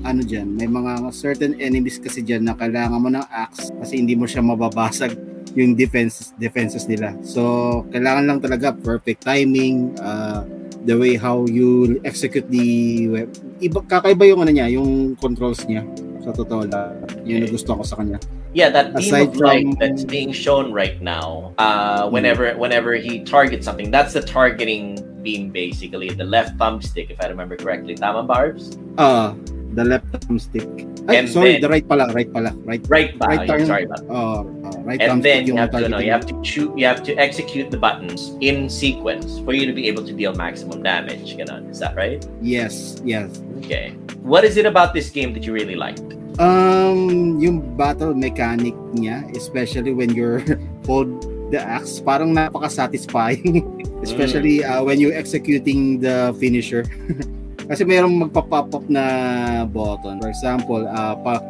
ano 0.04 0.20
diyan, 0.20 0.48
may 0.60 0.68
mga 0.68 1.08
certain 1.16 1.56
enemies 1.56 1.96
kasi 1.96 2.20
diyan 2.20 2.44
na 2.44 2.54
kailangan 2.54 3.00
mo 3.00 3.08
ng 3.08 3.26
axe 3.32 3.72
kasi 3.80 3.96
hindi 3.96 4.12
mo 4.12 4.28
siya 4.28 4.44
mababasag 4.44 5.16
yung 5.56 5.72
defenses 5.72 6.36
defenses 6.36 6.84
nila. 6.84 7.16
So 7.24 7.82
kailangan 7.88 8.28
lang 8.28 8.38
talaga 8.44 8.76
perfect 8.76 9.24
timing, 9.24 9.96
uh, 10.04 10.44
the 10.84 10.92
way 10.92 11.16
how 11.16 11.48
you 11.48 11.96
execute 12.04 12.44
the 12.52 12.68
web. 13.08 13.28
Iba 13.64 13.80
kakaiba 13.88 14.28
yung 14.28 14.44
ano 14.44 14.52
niya, 14.52 14.68
yung 14.68 15.16
controls 15.16 15.64
niya. 15.64 15.80
Sa 16.22 16.30
totoo 16.30 16.68
lang, 16.68 17.02
yun 17.26 17.48
yung 17.48 17.56
gusto 17.56 17.74
ko 17.74 17.82
sa 17.82 17.98
kanya. 17.98 18.20
Yeah, 18.52 18.68
that 18.68 18.92
beam 18.92 19.08
Aside 19.08 19.32
of 19.32 19.40
light 19.40 19.64
from- 19.64 19.80
that's 19.80 20.04
being 20.04 20.28
shown 20.28 20.76
right 20.76 21.00
now, 21.00 21.56
uh, 21.56 22.04
whenever 22.12 22.52
whenever 22.60 22.92
he 23.00 23.24
targets 23.24 23.64
something, 23.64 23.88
that's 23.88 24.12
the 24.12 24.20
targeting 24.20 25.00
beam 25.22 25.50
basically. 25.50 26.10
The 26.10 26.24
left 26.26 26.58
thumbstick, 26.58 27.10
if 27.10 27.22
I 27.22 27.28
remember 27.30 27.56
correctly. 27.56 27.94
Tama, 27.94 28.22
Barbs? 28.26 28.76
Ah, 28.98 29.34
The 29.72 29.88
left 29.88 30.04
thumbstick. 30.28 30.68
Ay, 31.08 31.16
And 31.16 31.26
sorry, 31.32 31.56
then- 31.56 31.64
the 31.64 31.70
right 31.72 31.86
pala, 31.88 32.12
right 32.12 32.28
pala, 32.28 32.52
right. 32.68 32.84
Right 32.92 33.16
ba? 33.16 33.24
Right 33.24 33.48
turn. 33.48 33.64
Sorry 33.64 33.88
about 33.88 34.04
Uh, 34.04 34.44
uh, 34.68 34.84
right 34.84 35.00
and 35.00 35.24
then 35.24 35.48
you 35.48 35.56
have 35.56 35.72
to 35.72 35.88
no, 35.88 35.96
you 35.96 36.12
have 36.12 36.28
to 36.28 36.36
shoot 36.44 36.68
you 36.76 36.84
have 36.84 37.00
to 37.08 37.16
execute 37.16 37.72
the 37.72 37.80
buttons 37.80 38.36
in 38.44 38.68
sequence 38.68 39.40
for 39.40 39.56
you 39.56 39.64
to 39.64 39.72
be 39.72 39.88
able 39.88 40.04
to 40.04 40.12
deal 40.12 40.36
maximum 40.36 40.84
damage 40.84 41.34
Ganon. 41.40 41.72
is 41.72 41.80
that 41.80 41.96
right 41.96 42.20
Yes, 42.44 43.00
yes. 43.00 43.40
okay 43.64 43.96
what 44.20 44.44
is 44.44 44.60
it 44.60 44.68
about 44.68 44.92
this 44.92 45.08
game 45.08 45.32
that 45.32 45.42
you 45.48 45.56
really 45.56 45.74
liked 45.78 46.04
Um, 46.40 47.36
yung 47.40 47.60
battle 47.76 48.12
mechanic 48.16 48.72
niya, 48.96 49.24
especially 49.36 49.92
when 49.96 50.12
you're 50.16 50.40
hold 50.88 51.08
the 51.52 51.60
axe, 51.60 52.00
parang 52.00 52.32
napaka-satisfying. 52.32 53.62
especially 54.02 54.62
uh, 54.66 54.82
when 54.82 55.00
you're 55.00 55.14
executing 55.14 56.02
the 56.02 56.34
finisher. 56.38 56.84
Kasi 57.70 57.86
merong 57.86 58.18
magpa-pop 58.26 58.74
up 58.74 58.84
na 58.90 59.64
button. 59.64 60.18
For 60.18 60.28
example, 60.28 60.82
uh, 60.84 61.14
pag, 61.22 61.46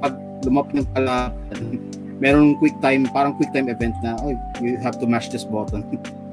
pag 0.00 0.14
lumap 0.46 0.70
ng 0.72 0.86
kalaban, 0.94 1.82
merong 2.22 2.56
quick 2.62 2.78
time, 2.80 3.10
parang 3.10 3.34
quick 3.34 3.50
time 3.50 3.68
event 3.68 3.94
na, 4.00 4.14
oh, 4.22 4.32
you 4.62 4.78
have 4.78 4.96
to 5.02 5.06
mash 5.06 5.28
this 5.28 5.42
button. 5.42 5.82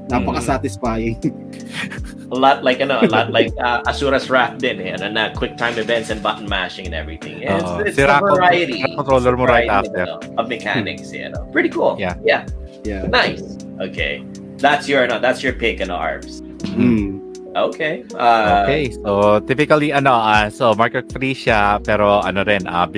Napaka-satisfying. 0.10 1.18
a 2.32 2.36
lot 2.36 2.64
like 2.64 2.82
ano 2.82 2.99
a 3.02 3.07
lot 3.07 3.32
like 3.32 3.53
uh, 3.61 3.82
Asura's 3.86 4.30
Wrath 4.30 4.57
din 4.57 4.82
eh 4.82 4.94
ano 4.98 5.10
na 5.14 5.30
quick 5.34 5.57
time 5.57 5.77
events 5.77 6.10
and 6.10 6.22
button 6.26 6.49
mashing 6.49 6.86
and 6.90 6.95
everything 6.98 7.41
it's, 7.45 7.61
Oo. 7.64 7.86
it's 7.86 7.95
Sira 7.98 8.18
a 8.18 8.22
variety 8.22 8.82
controller 8.98 9.38
mo 9.38 9.45
right 9.45 9.69
variety 9.69 9.69
after. 9.69 10.03
of, 10.10 10.26
ano, 10.26 10.41
of 10.41 10.45
mechanics 10.49 11.14
eh, 11.14 11.30
ano. 11.30 11.45
pretty 11.53 11.69
cool 11.69 11.94
Yeah. 12.02 12.18
yeah 12.26 12.45
yeah. 12.82 13.06
nice 13.10 13.41
okay 13.77 14.26
that's 14.57 14.90
your 14.90 15.06
no 15.06 15.22
that's 15.22 15.41
your 15.45 15.53
pick 15.53 15.82
ano 15.82 15.95
arms 15.95 16.41
Mm. 16.65 17.22
okay 17.53 18.02
uh, 18.18 18.65
Okay, 18.65 18.90
so 19.06 19.38
typically 19.45 19.94
ano, 19.94 20.11
ah 20.18 20.49
so 20.49 20.73
Mark 20.73 20.98
of 20.98 21.06
3 21.14 21.30
siya 21.38 21.77
pero 21.86 22.26
ano 22.26 22.41
rin 22.41 22.65
ah, 22.65 22.90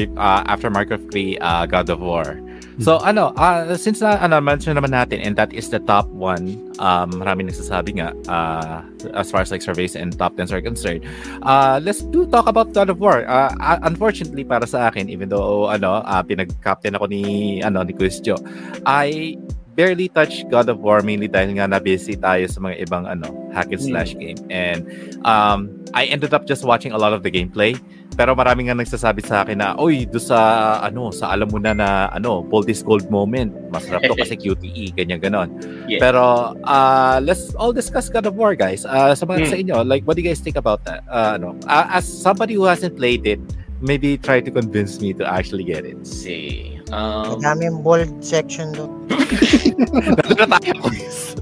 after 0.47 0.71
Mark 0.71 0.88
of 0.95 1.03
3 1.11 1.35
ah, 1.43 1.67
God 1.67 1.91
of 1.91 1.99
War. 1.99 2.39
So 2.77 3.01
ano, 3.01 3.33
ah 3.41 3.65
since 3.73 4.05
na 4.05 4.21
ano 4.21 4.37
mention 4.37 4.77
naman 4.77 4.93
natin 4.93 5.17
and 5.25 5.33
that 5.33 5.49
is 5.49 5.73
the 5.73 5.81
top 5.81 6.05
one, 6.13 6.61
um 6.77 7.09
marami 7.17 7.49
nagsasabi 7.49 7.97
nga 7.97 8.13
ah, 8.29 8.85
as 9.17 9.33
far 9.33 9.41
as 9.41 9.49
like 9.49 9.65
surveys 9.65 9.97
and 9.97 10.13
top 10.13 10.37
10s 10.37 10.53
are 10.53 10.61
concerned. 10.61 11.01
Uh 11.41 11.81
let's 11.81 12.05
do 12.13 12.29
talk 12.29 12.45
about 12.45 12.77
God 12.77 12.93
of 12.93 13.01
War. 13.01 13.25
Uh, 13.25 13.49
uh, 13.57 13.81
unfortunately 13.81 14.45
para 14.45 14.69
sa 14.69 14.93
akin 14.93 15.09
even 15.09 15.25
though 15.25 15.65
ano, 15.73 16.05
ah, 16.05 16.21
pinag-captain 16.21 16.93
ako 16.93 17.09
ni 17.09 17.65
ano 17.65 17.81
ni 17.81 17.97
Joe, 17.97 18.37
I 18.85 19.37
barely 19.77 20.09
touch 20.09 20.45
God 20.49 20.69
of 20.69 20.81
War 20.81 21.01
mainly 21.05 21.29
dahil 21.29 21.57
nga 21.57 21.69
na 21.69 21.81
busy 21.81 22.13
tayo 22.13 22.45
sa 22.45 22.61
mga 22.61 22.81
ibang 22.85 23.05
ano 23.09 23.29
hack 23.53 23.73
and 23.73 23.81
slash 23.81 24.17
game 24.17 24.37
and 24.49 24.85
um 25.25 25.76
I 25.93 26.05
ended 26.05 26.34
up 26.34 26.47
just 26.47 26.64
watching 26.64 26.91
a 26.91 26.99
lot 26.99 27.14
of 27.14 27.23
the 27.23 27.31
gameplay. 27.31 27.77
Pero 28.18 28.34
marami 28.34 28.65
nga 28.65 28.73
nagsasabi 28.73 29.22
sa 29.22 29.45
akin 29.45 29.61
na 29.61 29.77
oy 29.77 30.07
do 30.09 30.18
sa 30.18 30.81
ano 30.81 31.14
sa 31.14 31.31
alam 31.38 31.53
mo 31.53 31.61
na 31.61 31.77
na 31.77 32.09
ano 32.09 32.41
bold 32.41 32.65
is 32.65 32.81
gold 32.81 33.05
moment 33.14 33.53
masarap 33.69 34.01
to 34.01 34.18
kasi 34.18 34.34
QTE 34.41 34.97
ganyan 34.97 35.22
ganon. 35.22 35.53
Yeah. 35.85 36.01
pero 36.01 36.55
uh 36.65 37.22
let's 37.22 37.53
all 37.53 37.69
discuss 37.72 38.09
God 38.09 38.26
of 38.26 38.34
War 38.34 38.57
guys. 38.57 38.89
Uh 38.89 39.14
sa 39.14 39.30
mga 39.30 39.45
Hmm. 39.45 39.51
sa 39.53 39.57
inyo 39.61 39.76
like 39.85 40.01
what 40.09 40.18
do 40.18 40.26
you 40.26 40.27
guys 40.27 40.41
think 40.41 40.57
about 40.57 40.81
that? 40.89 41.05
Uh, 41.05 41.38
ano 41.38 41.53
uh, 41.69 41.85
as 41.93 42.09
somebody 42.09 42.57
who 42.57 42.65
hasn't 42.65 42.97
played 42.97 43.22
it 43.30 43.38
maybe 43.85 44.18
try 44.18 44.41
to 44.41 44.49
convince 44.49 44.97
me 44.97 45.14
to 45.14 45.22
actually 45.22 45.61
get 45.61 45.85
it. 45.85 46.01
See 46.01 46.76
um, 46.91 47.39
Madaming 47.39 47.84
bold 47.84 48.11
section 48.23 48.72
doon. 48.73 48.91
Nandun 50.18 50.47
na 50.47 50.57
tayo, 50.59 50.73
quiz. 50.84 51.35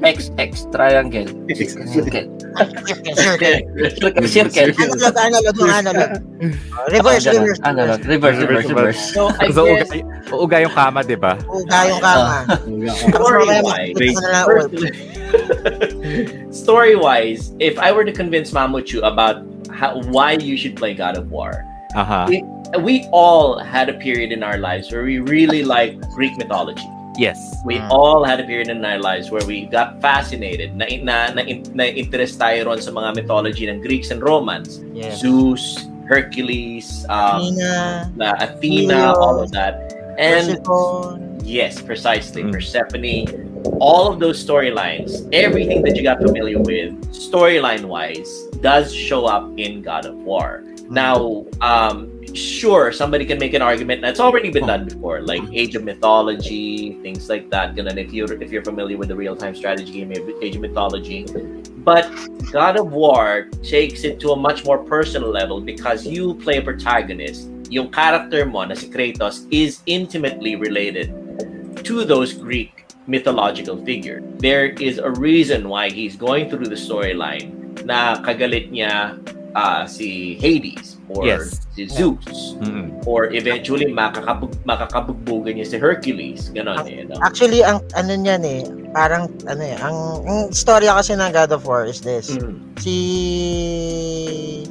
X, 0.00 0.32
X, 0.40 0.64
triangle. 0.72 1.28
Circle. 1.56 2.26
Circle. 3.14 3.56
Circle. 4.26 4.70
Analog, 4.76 5.14
analog, 5.16 5.54
yung 5.60 5.72
analog. 5.72 6.10
Reverse, 6.88 7.24
reverse. 7.28 7.60
Analog. 7.64 8.00
Reverse, 8.04 8.38
reverse, 8.40 8.66
reverse. 8.68 9.00
so 9.12 9.28
I 9.40 9.52
so 9.52 9.64
guess 9.68 9.92
uga, 9.92 10.04
uga 10.32 10.56
yung 10.64 10.74
kama 10.74 11.00
di 11.04 11.16
ba 11.16 11.36
Uga 11.48 11.78
yung 11.88 12.00
kama. 12.00 12.36
Tapos 13.12 13.28
Story-wise, 13.28 13.64
makikita 13.68 14.08
mo 14.12 14.20
na 14.20 14.28
lang 14.32 14.44
ult. 14.48 14.72
story 16.64 16.94
wise, 16.96 17.52
if 17.60 17.78
I 17.78 17.92
were 17.92 18.04
to 18.04 18.12
convince 18.12 18.50
Mamuchu 18.50 19.04
about 19.04 19.44
how, 19.68 20.00
why 20.10 20.34
you 20.40 20.56
should 20.56 20.74
play 20.74 20.96
God 20.96 21.16
of 21.16 21.30
War, 21.30 21.64
aha 21.94 22.26
we 22.78 23.04
all 23.10 23.58
had 23.58 23.88
a 23.88 23.94
period 23.94 24.30
in 24.30 24.42
our 24.42 24.58
lives 24.58 24.92
where 24.92 25.02
we 25.02 25.18
really 25.18 25.64
liked 25.64 26.00
Greek 26.14 26.36
mythology. 26.38 26.86
yes 27.18 27.36
We 27.66 27.76
Mm. 27.76 27.90
all 27.90 28.22
had 28.24 28.38
a 28.40 28.46
period 28.46 28.70
in 28.70 28.80
our 28.86 28.96
lives 29.02 29.28
where 29.28 29.44
we 29.44 29.66
got 29.66 30.00
fascinated, 30.00 30.72
na, 30.78 30.86
na, 31.02 31.34
na, 31.34 31.42
na 31.74 31.84
interest 31.90 32.38
tayo 32.40 32.64
ron 32.70 32.80
sa 32.80 32.94
mga 32.94 33.18
mythology 33.20 33.66
ng 33.68 33.82
Greeks 33.82 34.08
and 34.14 34.22
Romans. 34.22 34.80
Yes. 34.94 35.20
Zeus, 35.20 35.84
Hercules, 36.08 37.04
um, 37.10 37.42
Athena, 37.42 38.10
na 38.16 38.28
Athena, 38.40 38.94
Helios, 39.10 39.18
all 39.18 39.36
of 39.42 39.50
that. 39.52 39.92
And 40.16 40.62
Persephone. 40.62 41.18
Yes, 41.44 41.82
precisely. 41.82 42.42
Mm. 42.46 42.52
Persephone, 42.54 43.26
all 43.82 44.06
of 44.08 44.20
those 44.22 44.38
storylines, 44.40 45.26
everything 45.34 45.82
that 45.82 45.96
you 45.98 46.02
got 46.06 46.22
familiar 46.22 46.58
with, 46.62 46.94
storyline 47.12 47.84
wise, 47.90 48.30
does 48.62 48.94
show 48.94 49.26
up 49.26 49.50
in 49.58 49.82
God 49.82 50.06
of 50.06 50.14
War. 50.24 50.62
Now, 50.90 51.44
um, 51.60 52.10
sure, 52.34 52.92
somebody 52.92 53.24
can 53.24 53.38
make 53.38 53.54
an 53.54 53.62
argument 53.62 54.02
that's 54.02 54.20
already 54.20 54.50
been 54.50 54.66
done 54.66 54.84
before, 54.84 55.20
like 55.20 55.42
Age 55.52 55.74
of 55.74 55.84
Mythology, 55.84 56.94
things 57.02 57.28
like 57.28 57.50
that. 57.50 57.74
Ganun, 57.74 57.96
if 57.96 58.12
you're 58.12 58.32
if 58.42 58.50
you're 58.50 58.64
familiar 58.64 58.96
with 58.96 59.08
the 59.08 59.16
real 59.16 59.36
time 59.36 59.54
strategy 59.54 59.92
game 59.92 60.12
Age 60.42 60.56
of 60.56 60.62
Mythology, 60.62 61.26
but 61.82 62.10
God 62.52 62.76
of 62.76 62.92
War 62.92 63.48
takes 63.62 64.04
it 64.04 64.20
to 64.20 64.32
a 64.32 64.36
much 64.36 64.64
more 64.64 64.78
personal 64.78 65.30
level 65.30 65.60
because 65.60 66.06
you 66.06 66.34
play 66.34 66.58
a 66.58 66.62
protagonist. 66.62 67.48
Yung 67.70 67.90
character 67.90 68.44
mo 68.44 68.64
na 68.64 68.74
si 68.74 68.90
Kratos 68.90 69.46
is 69.50 69.80
intimately 69.86 70.56
related 70.56 71.14
to 71.84 72.04
those 72.04 72.34
Greek 72.34 72.84
mythological 73.06 73.78
figure. 73.84 74.22
There 74.38 74.70
is 74.78 74.98
a 74.98 75.10
reason 75.10 75.68
why 75.68 75.90
he's 75.90 76.16
going 76.16 76.50
through 76.50 76.66
the 76.66 76.78
storyline 76.78 77.56
na 77.86 78.20
kagalit 78.22 78.70
niya 78.70 79.18
ah, 79.54 79.86
si 79.86 80.36
Hades 80.38 80.99
or 81.16 81.26
Yes. 81.26 81.66
si 81.74 81.90
Zeus 81.90 82.54
Mm-mm. 82.62 83.02
or 83.02 83.30
eventually 83.34 83.90
makakabug 83.90 84.54
makakabugbugan 84.62 85.58
niya 85.58 85.66
si 85.66 85.76
Hercules 85.76 86.54
ganon 86.54 86.86
eh 86.86 87.02
no? 87.02 87.18
Actually, 87.20 87.66
ang 87.66 87.82
ano 87.98 88.14
niyan 88.14 88.42
eh, 88.46 88.62
parang 88.94 89.26
ano 89.46 89.62
eh, 89.62 89.74
ang, 89.78 90.22
ang 90.22 90.38
storya 90.54 90.94
kasi 90.94 91.18
ng 91.18 91.30
God 91.30 91.50
of 91.50 91.66
War 91.66 91.82
is 91.82 92.00
this. 92.00 92.30
Mm. 92.30 92.62
Si 92.78 92.96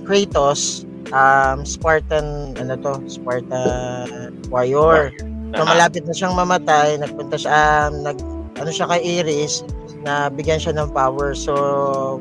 Kratos, 0.07 0.83
um, 1.11 1.61
Spartan, 1.63 2.55
ano 2.57 2.73
to, 2.79 2.93
Spartan 3.09 4.33
warrior. 4.49 5.13
So, 5.49 5.65
Aha. 5.65 5.73
malapit 5.73 6.05
na 6.05 6.13
siyang 6.13 6.37
mamatay, 6.37 7.01
nagpunta 7.01 7.33
siya, 7.37 7.89
um, 7.89 8.05
nag, 8.05 8.17
ano 8.61 8.69
siya 8.69 8.85
kay 8.85 9.01
Iris, 9.21 9.65
na 10.05 10.29
bigyan 10.29 10.61
siya 10.61 10.77
ng 10.77 10.93
power. 10.93 11.33
So, 11.33 11.53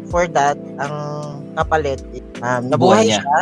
for 0.08 0.24
that, 0.32 0.56
ang 0.80 0.94
kapalit, 1.52 2.00
um, 2.40 2.72
nabuhay 2.72 3.04
Buhay 3.04 3.12
niya. 3.12 3.20
siya, 3.20 3.38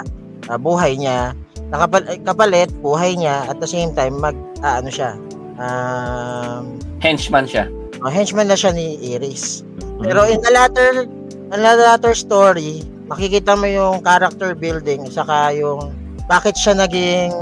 ah, 0.48 0.58
buhay 0.58 0.96
niya, 0.96 1.32
nakapal, 1.68 2.02
kapalit, 2.22 2.70
buhay 2.80 3.18
niya, 3.18 3.46
at 3.50 3.58
the 3.58 3.68
same 3.68 3.90
time, 3.92 4.18
mag, 4.18 4.36
ah, 4.62 4.78
ano 4.78 4.90
siya, 4.90 5.14
um, 5.58 6.78
Henchman 7.00 7.46
siya. 7.46 7.66
oh, 8.04 8.12
henchman 8.12 8.48
na 8.48 8.56
siya 8.56 8.72
ni 8.76 8.96
Iris. 9.00 9.64
Pero 10.02 10.28
in 10.28 10.40
the 10.44 10.52
latter, 10.52 11.08
in 11.52 11.60
the 11.60 11.74
latter 11.80 12.12
story, 12.12 12.84
makikita 13.08 13.56
mo 13.56 13.64
yung 13.64 14.04
character 14.04 14.52
building, 14.52 15.08
saka 15.08 15.56
yung 15.56 15.94
bakit 16.28 16.58
siya 16.58 16.76
naging 16.76 17.32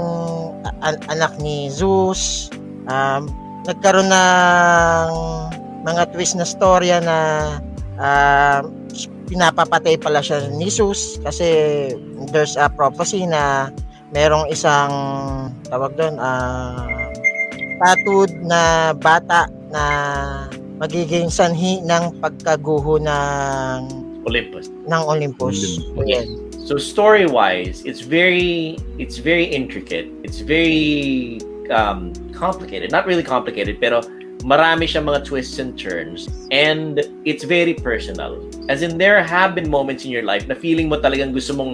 an- 0.85 1.03
anak 1.09 1.35
ni 1.41 1.67
Zeus, 1.73 2.47
um, 2.87 3.27
nagkaroon 3.65 4.07
ng 4.07 5.09
mga 5.85 6.03
twist 6.13 6.37
na 6.37 6.45
storya 6.45 7.01
na 7.01 7.17
um, 7.99 8.63
pinapapatay 9.25 9.97
pala 9.97 10.21
siya 10.21 10.47
ni 10.53 10.69
Zeus 10.69 11.17
kasi 11.25 11.47
there's 12.29 12.55
a 12.55 12.69
prophecy 12.69 13.25
na 13.25 13.73
merong 14.13 14.47
isang 14.53 14.91
tawag 15.67 15.97
doon 15.97 16.15
uh, 16.21 16.85
tattooed 17.81 18.31
na 18.45 18.93
bata 18.95 19.49
na 19.73 19.83
magiging 20.77 21.27
sanhi 21.27 21.81
ng 21.83 22.21
pagkaguho 22.21 23.01
ng 23.01 23.79
Olympus 24.25 24.71
ng 24.89 25.01
Olympus. 25.05 25.81
Ayan. 26.01 26.45
So 26.65 26.81
story 26.81 27.29
wise, 27.29 27.85
it's 27.85 28.01
very 28.01 28.77
it's 28.97 29.21
very 29.21 29.45
intricate. 29.45 30.09
It's 30.25 30.41
very 30.41 31.37
um, 31.69 32.09
complicated. 32.33 32.89
Not 32.89 33.05
really 33.05 33.21
complicated, 33.21 33.77
pero 33.77 34.01
marami 34.45 34.85
siyang 34.85 35.09
mga 35.09 35.25
twists 35.25 35.57
and 35.57 35.73
turns 35.73 36.29
and 36.53 37.01
it's 37.25 37.41
very 37.41 37.73
personal. 37.73 38.37
As 38.69 38.85
in 38.85 39.01
there 39.01 39.25
have 39.25 39.57
been 39.57 39.65
moments 39.65 40.05
in 40.05 40.13
your 40.13 40.21
life 40.21 40.45
na 40.45 40.53
feeling 40.53 40.85
mo 40.85 41.01
talagang 41.01 41.33
gusto 41.33 41.57
mong 41.57 41.73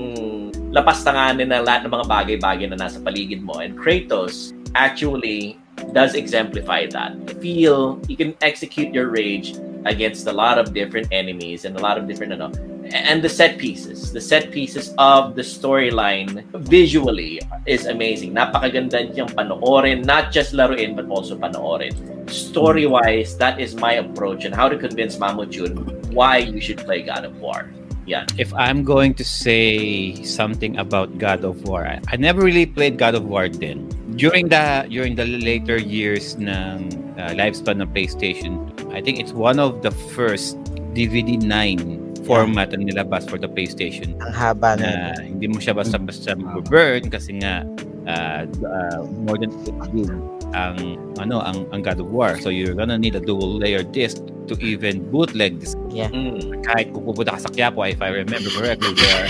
lapastanganin 0.72 1.52
na 1.52 1.60
lahat 1.60 1.84
ng 1.84 1.91
mga 1.91 2.07
bagay-bagay 2.07 2.72
na 2.72 2.80
nasa 2.80 3.03
paligid 3.03 3.43
mo. 3.43 3.60
And 3.60 3.76
Kratos 3.76 4.56
actually 4.72 5.60
does 5.91 6.15
exemplify 6.15 6.88
that. 6.95 7.11
Feel 7.43 7.99
you 8.07 8.15
can 8.15 8.39
execute 8.39 8.95
your 8.95 9.11
rage 9.11 9.52
against 9.84 10.23
a 10.31 10.34
lot 10.34 10.56
of 10.56 10.72
different 10.72 11.11
enemies 11.11 11.68
and 11.68 11.76
a 11.76 11.81
lot 11.84 11.99
of 11.99 12.07
different 12.07 12.31
ano 12.39 12.56
and 12.93 13.23
the 13.23 13.30
set 13.30 13.57
pieces, 13.57 14.11
the 14.11 14.22
set 14.22 14.51
pieces 14.51 14.93
of 14.97 15.35
the 15.35 15.41
storyline 15.41 16.43
visually 16.68 17.41
is 17.65 17.85
amazing. 17.85 18.35
Napakaganda 18.35 19.07
niyang 19.11 19.31
panoorin, 19.34 20.05
not 20.05 20.31
just 20.31 20.53
laruin 20.53 20.95
but 20.95 21.07
also 21.07 21.35
panoorin. 21.38 21.95
Story-wise, 22.30 23.38
that 23.38 23.59
is 23.59 23.76
my 23.76 23.93
approach 23.93 24.45
and 24.45 24.55
how 24.55 24.69
to 24.69 24.77
convince 24.77 25.18
Mamuchun 25.18 26.11
why 26.13 26.38
you 26.38 26.61
should 26.61 26.77
play 26.80 27.01
God 27.01 27.26
of 27.26 27.39
War. 27.39 27.72
Yeah. 28.05 28.26
If 28.38 28.53
I'm 28.53 28.84
going 28.84 29.13
to 29.15 29.23
say 29.23 30.23
something 30.23 30.77
about 30.77 31.18
God 31.18 31.45
of 31.45 31.63
War, 31.63 31.85
I, 31.85 32.01
I 32.09 32.18
never 32.18 32.41
really 32.41 32.65
played 32.65 32.97
God 32.97 33.15
of 33.15 33.23
War 33.26 33.47
then. 33.47 33.88
During 34.18 34.49
the 34.49 34.85
during 34.91 35.15
the 35.15 35.23
later 35.23 35.80
years 35.80 36.35
ng 36.35 36.91
uh, 37.15 37.31
lifespan 37.31 37.80
ng 37.80 37.88
PlayStation, 37.95 38.68
I 38.91 38.99
think 38.99 39.23
it's 39.23 39.31
one 39.31 39.59
of 39.59 39.80
the 39.81 39.91
first 40.11 40.59
DVD 40.91 41.39
9 41.39 42.10
format 42.23 42.69
na 42.72 42.81
nilabas 42.81 43.26
for 43.26 43.38
the 43.38 43.49
PlayStation 43.49 44.14
Ang 44.22 44.34
haba 44.34 44.77
na. 44.77 44.85
na 44.85 44.91
hindi 45.22 45.49
mo 45.49 45.57
siya 45.57 45.73
basta-basta 45.73 46.38
burn 46.69 47.10
kasi 47.10 47.41
nga 47.41 47.65
uh, 48.06 48.43
uh, 48.45 49.02
more 49.26 49.38
than 49.38 49.49
8 49.65 49.95
gig 49.95 50.11
ang 50.52 50.99
ano 51.15 51.39
ang 51.39 51.64
ang 51.72 51.80
God 51.80 52.03
of 52.03 52.11
War. 52.11 52.35
So 52.35 52.52
you're 52.52 52.76
gonna 52.76 52.99
need 52.99 53.15
a 53.15 53.23
dual 53.23 53.56
layer 53.56 53.88
disc 53.88 54.19
to 54.52 54.60
even 54.60 54.99
bootleg 55.07 55.64
this 55.64 55.76
Mm. 55.91 56.64
kahit 56.64 56.91
kung 56.91 57.03
pupunta 57.03 57.35
ka 57.35 57.48
sa 57.48 57.49
Quiapo, 57.52 57.84
if 57.84 57.99
I 58.03 58.11
remember 58.11 58.48
correctly, 58.52 58.95
there 58.95 59.15
are, 59.15 59.27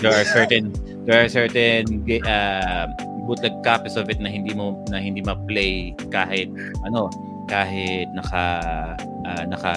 there 0.00 0.14
are 0.16 0.24
certain 0.28 0.72
there 1.08 1.24
are 1.24 1.28
certain 1.28 2.04
uh, 2.24 2.84
bootleg 3.24 3.52
copies 3.64 3.96
of 3.96 4.08
it 4.08 4.20
na 4.20 4.28
hindi 4.28 4.52
mo 4.52 4.80
na 4.88 5.00
hindi 5.00 5.20
ma-play 5.20 5.92
kahit 6.08 6.48
ano 6.84 7.08
kahit 7.52 8.08
naka 8.16 8.44
uh, 9.28 9.44
naka 9.44 9.72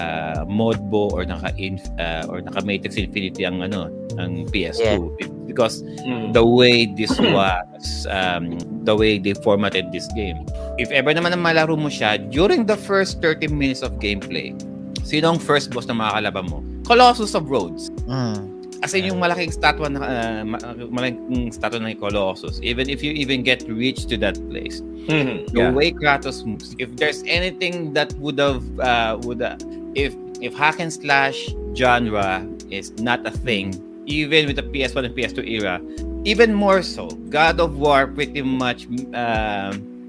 modbo 0.47 1.11
or 1.11 1.27
naka 1.27 1.51
inf, 1.59 1.83
uh, 1.99 2.23
or 2.31 2.39
naka 2.39 2.63
Matrix 2.63 2.95
Infinity 2.95 3.43
ang 3.43 3.59
ano 3.59 3.91
ang 4.15 4.47
PS2 4.47 5.11
because 5.45 5.83
Mm. 6.07 6.31
the 6.31 6.45
way 6.45 6.87
this 6.87 7.11
was 7.35 8.07
um, 8.07 8.55
the 8.87 8.95
way 8.95 9.19
they 9.19 9.35
formatted 9.43 9.91
this 9.91 10.07
game 10.15 10.39
if 10.77 10.87
ever 10.95 11.11
naman 11.11 11.35
na 11.35 11.39
malaro 11.39 11.75
mo 11.75 11.91
siya 11.91 12.15
during 12.31 12.63
the 12.63 12.77
first 12.77 13.19
30 13.19 13.51
minutes 13.51 13.83
of 13.83 13.99
gameplay 13.99 14.55
sino 15.03 15.35
ang 15.35 15.39
first 15.41 15.73
boss 15.75 15.83
na 15.85 15.97
makakalaban 15.97 16.47
mo 16.47 16.59
Colossus 16.87 17.35
of 17.35 17.49
Rhodes 17.51 17.91
Mm. 18.07 18.54
As 18.83 18.93
in, 18.93 19.05
yung 19.07 19.19
malaking 19.19 19.51
statwa 19.53 19.87
na 19.87 19.99
uh, 20.03 20.41
ma- 20.43 20.63
malaking 20.91 21.51
statwa 21.53 21.79
ng 21.83 21.95
Colossus 21.99 22.59
even 22.63 22.89
if 22.89 22.99
you 23.03 23.11
even 23.15 23.43
get 23.43 23.63
reach 23.69 24.05
to 24.09 24.17
that 24.19 24.35
place 24.51 24.81
Mhm. 25.07 25.53
the 25.53 25.69
Yeah. 25.69 25.71
way 25.71 25.93
Kratos 25.93 26.41
moves 26.43 26.73
if 26.81 26.89
there's 26.97 27.21
anything 27.29 27.93
that 27.93 28.11
would 28.19 28.41
have 28.41 28.65
uh, 28.81 29.15
would 29.23 29.41
uh, 29.41 29.55
if 29.95 30.11
if 30.41 30.51
hack 30.57 30.81
and 30.83 30.91
slash 30.91 31.37
genre 31.77 32.43
is 32.73 32.91
not 32.99 33.21
a 33.23 33.31
thing 33.31 33.71
even 34.05 34.45
with 34.49 34.57
the 34.57 34.65
PS1 34.65 35.05
and 35.07 35.13
PS2 35.15 35.45
era 35.45 35.79
even 36.25 36.51
more 36.53 36.81
so 36.81 37.07
God 37.29 37.61
of 37.61 37.77
War 37.77 38.09
pretty 38.09 38.41
much 38.41 38.89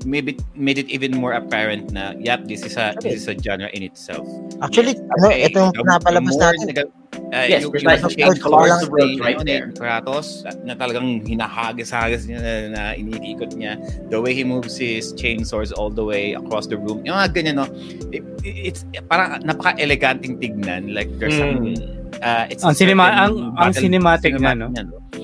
um 0.07 0.11
maybe 0.11 0.39
made 0.55 0.79
it 0.79 0.87
even 0.89 1.11
more 1.19 1.35
apparent 1.35 1.91
na 1.91 2.15
yep 2.23 2.47
this 2.47 2.63
is 2.63 2.79
a 2.79 2.95
this 3.03 3.27
is 3.27 3.27
a 3.27 3.35
genre 3.35 3.67
in 3.75 3.83
itself 3.83 4.23
Actually, 4.63 4.95
ano, 4.97 5.27
Okay, 5.29 5.51
ito 5.51 5.59
yung 5.75 5.75
more 5.75 5.99
natin. 6.01 6.65
nag- 6.71 6.95
uh, 7.35 7.45
Yes, 7.45 7.61
yung- 7.61 7.75
precisely. 7.75 8.15
yung 8.17 8.33
change 8.33 8.41
colors 8.41 8.73
of 8.81 8.89
the 8.89 8.97
right 8.97 9.19
right 9.21 9.41
there. 9.45 9.69
Kratos 9.75 10.47
na 10.65 10.73
talagang 10.73 11.27
hinahagis-hagis 11.27 12.25
niya 12.25 12.39
na, 12.41 12.53
na 12.73 12.83
iniikot 12.95 13.53
niya 13.53 13.77
the 14.09 14.17
way 14.17 14.33
he 14.33 14.47
moves 14.47 14.79
his 14.79 15.13
chainsaws 15.13 15.75
all 15.77 15.91
the 15.91 16.01
way 16.01 16.33
across 16.39 16.65
the 16.71 16.79
room 16.79 17.03
yung 17.05 17.19
mga 17.19 17.29
ganyan 17.37 17.61
no 17.61 17.67
it, 18.15 18.23
it's 18.47 18.87
parang 19.11 19.43
napaka-eleganting 19.45 20.39
tignan 20.41 20.95
like 20.95 21.11
there's 21.21 21.37
some 21.37 21.75
Mm. 21.75 21.77
uh, 22.25 22.45
it's 22.49 22.65
Ang 22.65 22.73
cinema- 22.73 23.13
ang- 23.13 23.53
ang 23.59 23.73
cinematic 23.77 24.33
na, 24.41 24.55
no? 24.57 24.73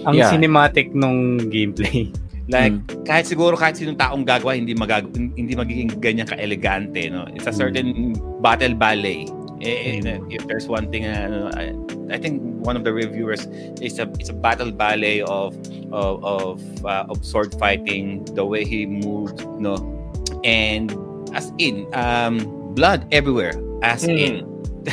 Ang 0.05 0.15
Yeah. 0.19 0.29
cinematic 0.29 0.93
nung 0.93 1.39
gameplay. 1.49 2.11
Like 2.51 2.75
kahit 3.07 3.31
siguro 3.31 3.55
kahit 3.55 3.79
sinong 3.79 3.99
taong 3.99 4.27
gagawa 4.27 4.59
hindi 4.59 4.75
magag 4.75 5.15
hindi 5.15 5.55
magiging 5.55 5.95
ganyan 6.03 6.27
ka-elegante 6.27 7.07
no. 7.11 7.27
It's 7.35 7.47
a 7.47 7.55
certain 7.55 8.19
battle 8.43 8.75
ballet. 8.75 9.31
Eh, 9.63 10.03
eh, 10.03 10.19
if 10.27 10.43
there's 10.51 10.67
one 10.67 10.91
thing 10.91 11.07
uh, 11.07 11.55
I, 11.55 11.71
I 12.11 12.19
think 12.19 12.43
one 12.67 12.75
of 12.75 12.83
the 12.83 12.91
reviewers 12.91 13.47
is 13.79 14.03
a 14.03 14.11
it's 14.19 14.27
a 14.27 14.35
battle 14.35 14.75
ballet 14.75 15.23
of 15.23 15.55
of 15.95 16.19
of, 16.27 16.59
uh, 16.83 17.07
of 17.07 17.23
sword 17.23 17.55
fighting, 17.63 18.27
the 18.35 18.43
way 18.43 18.67
he 18.67 18.87
moved, 18.91 19.47
no. 19.63 19.79
And 20.43 20.91
as 21.31 21.55
in 21.63 21.87
um 21.95 22.43
blood 22.75 23.07
everywhere 23.15 23.55
as 23.87 24.03
Mm. 24.03 24.19
in 24.19 24.35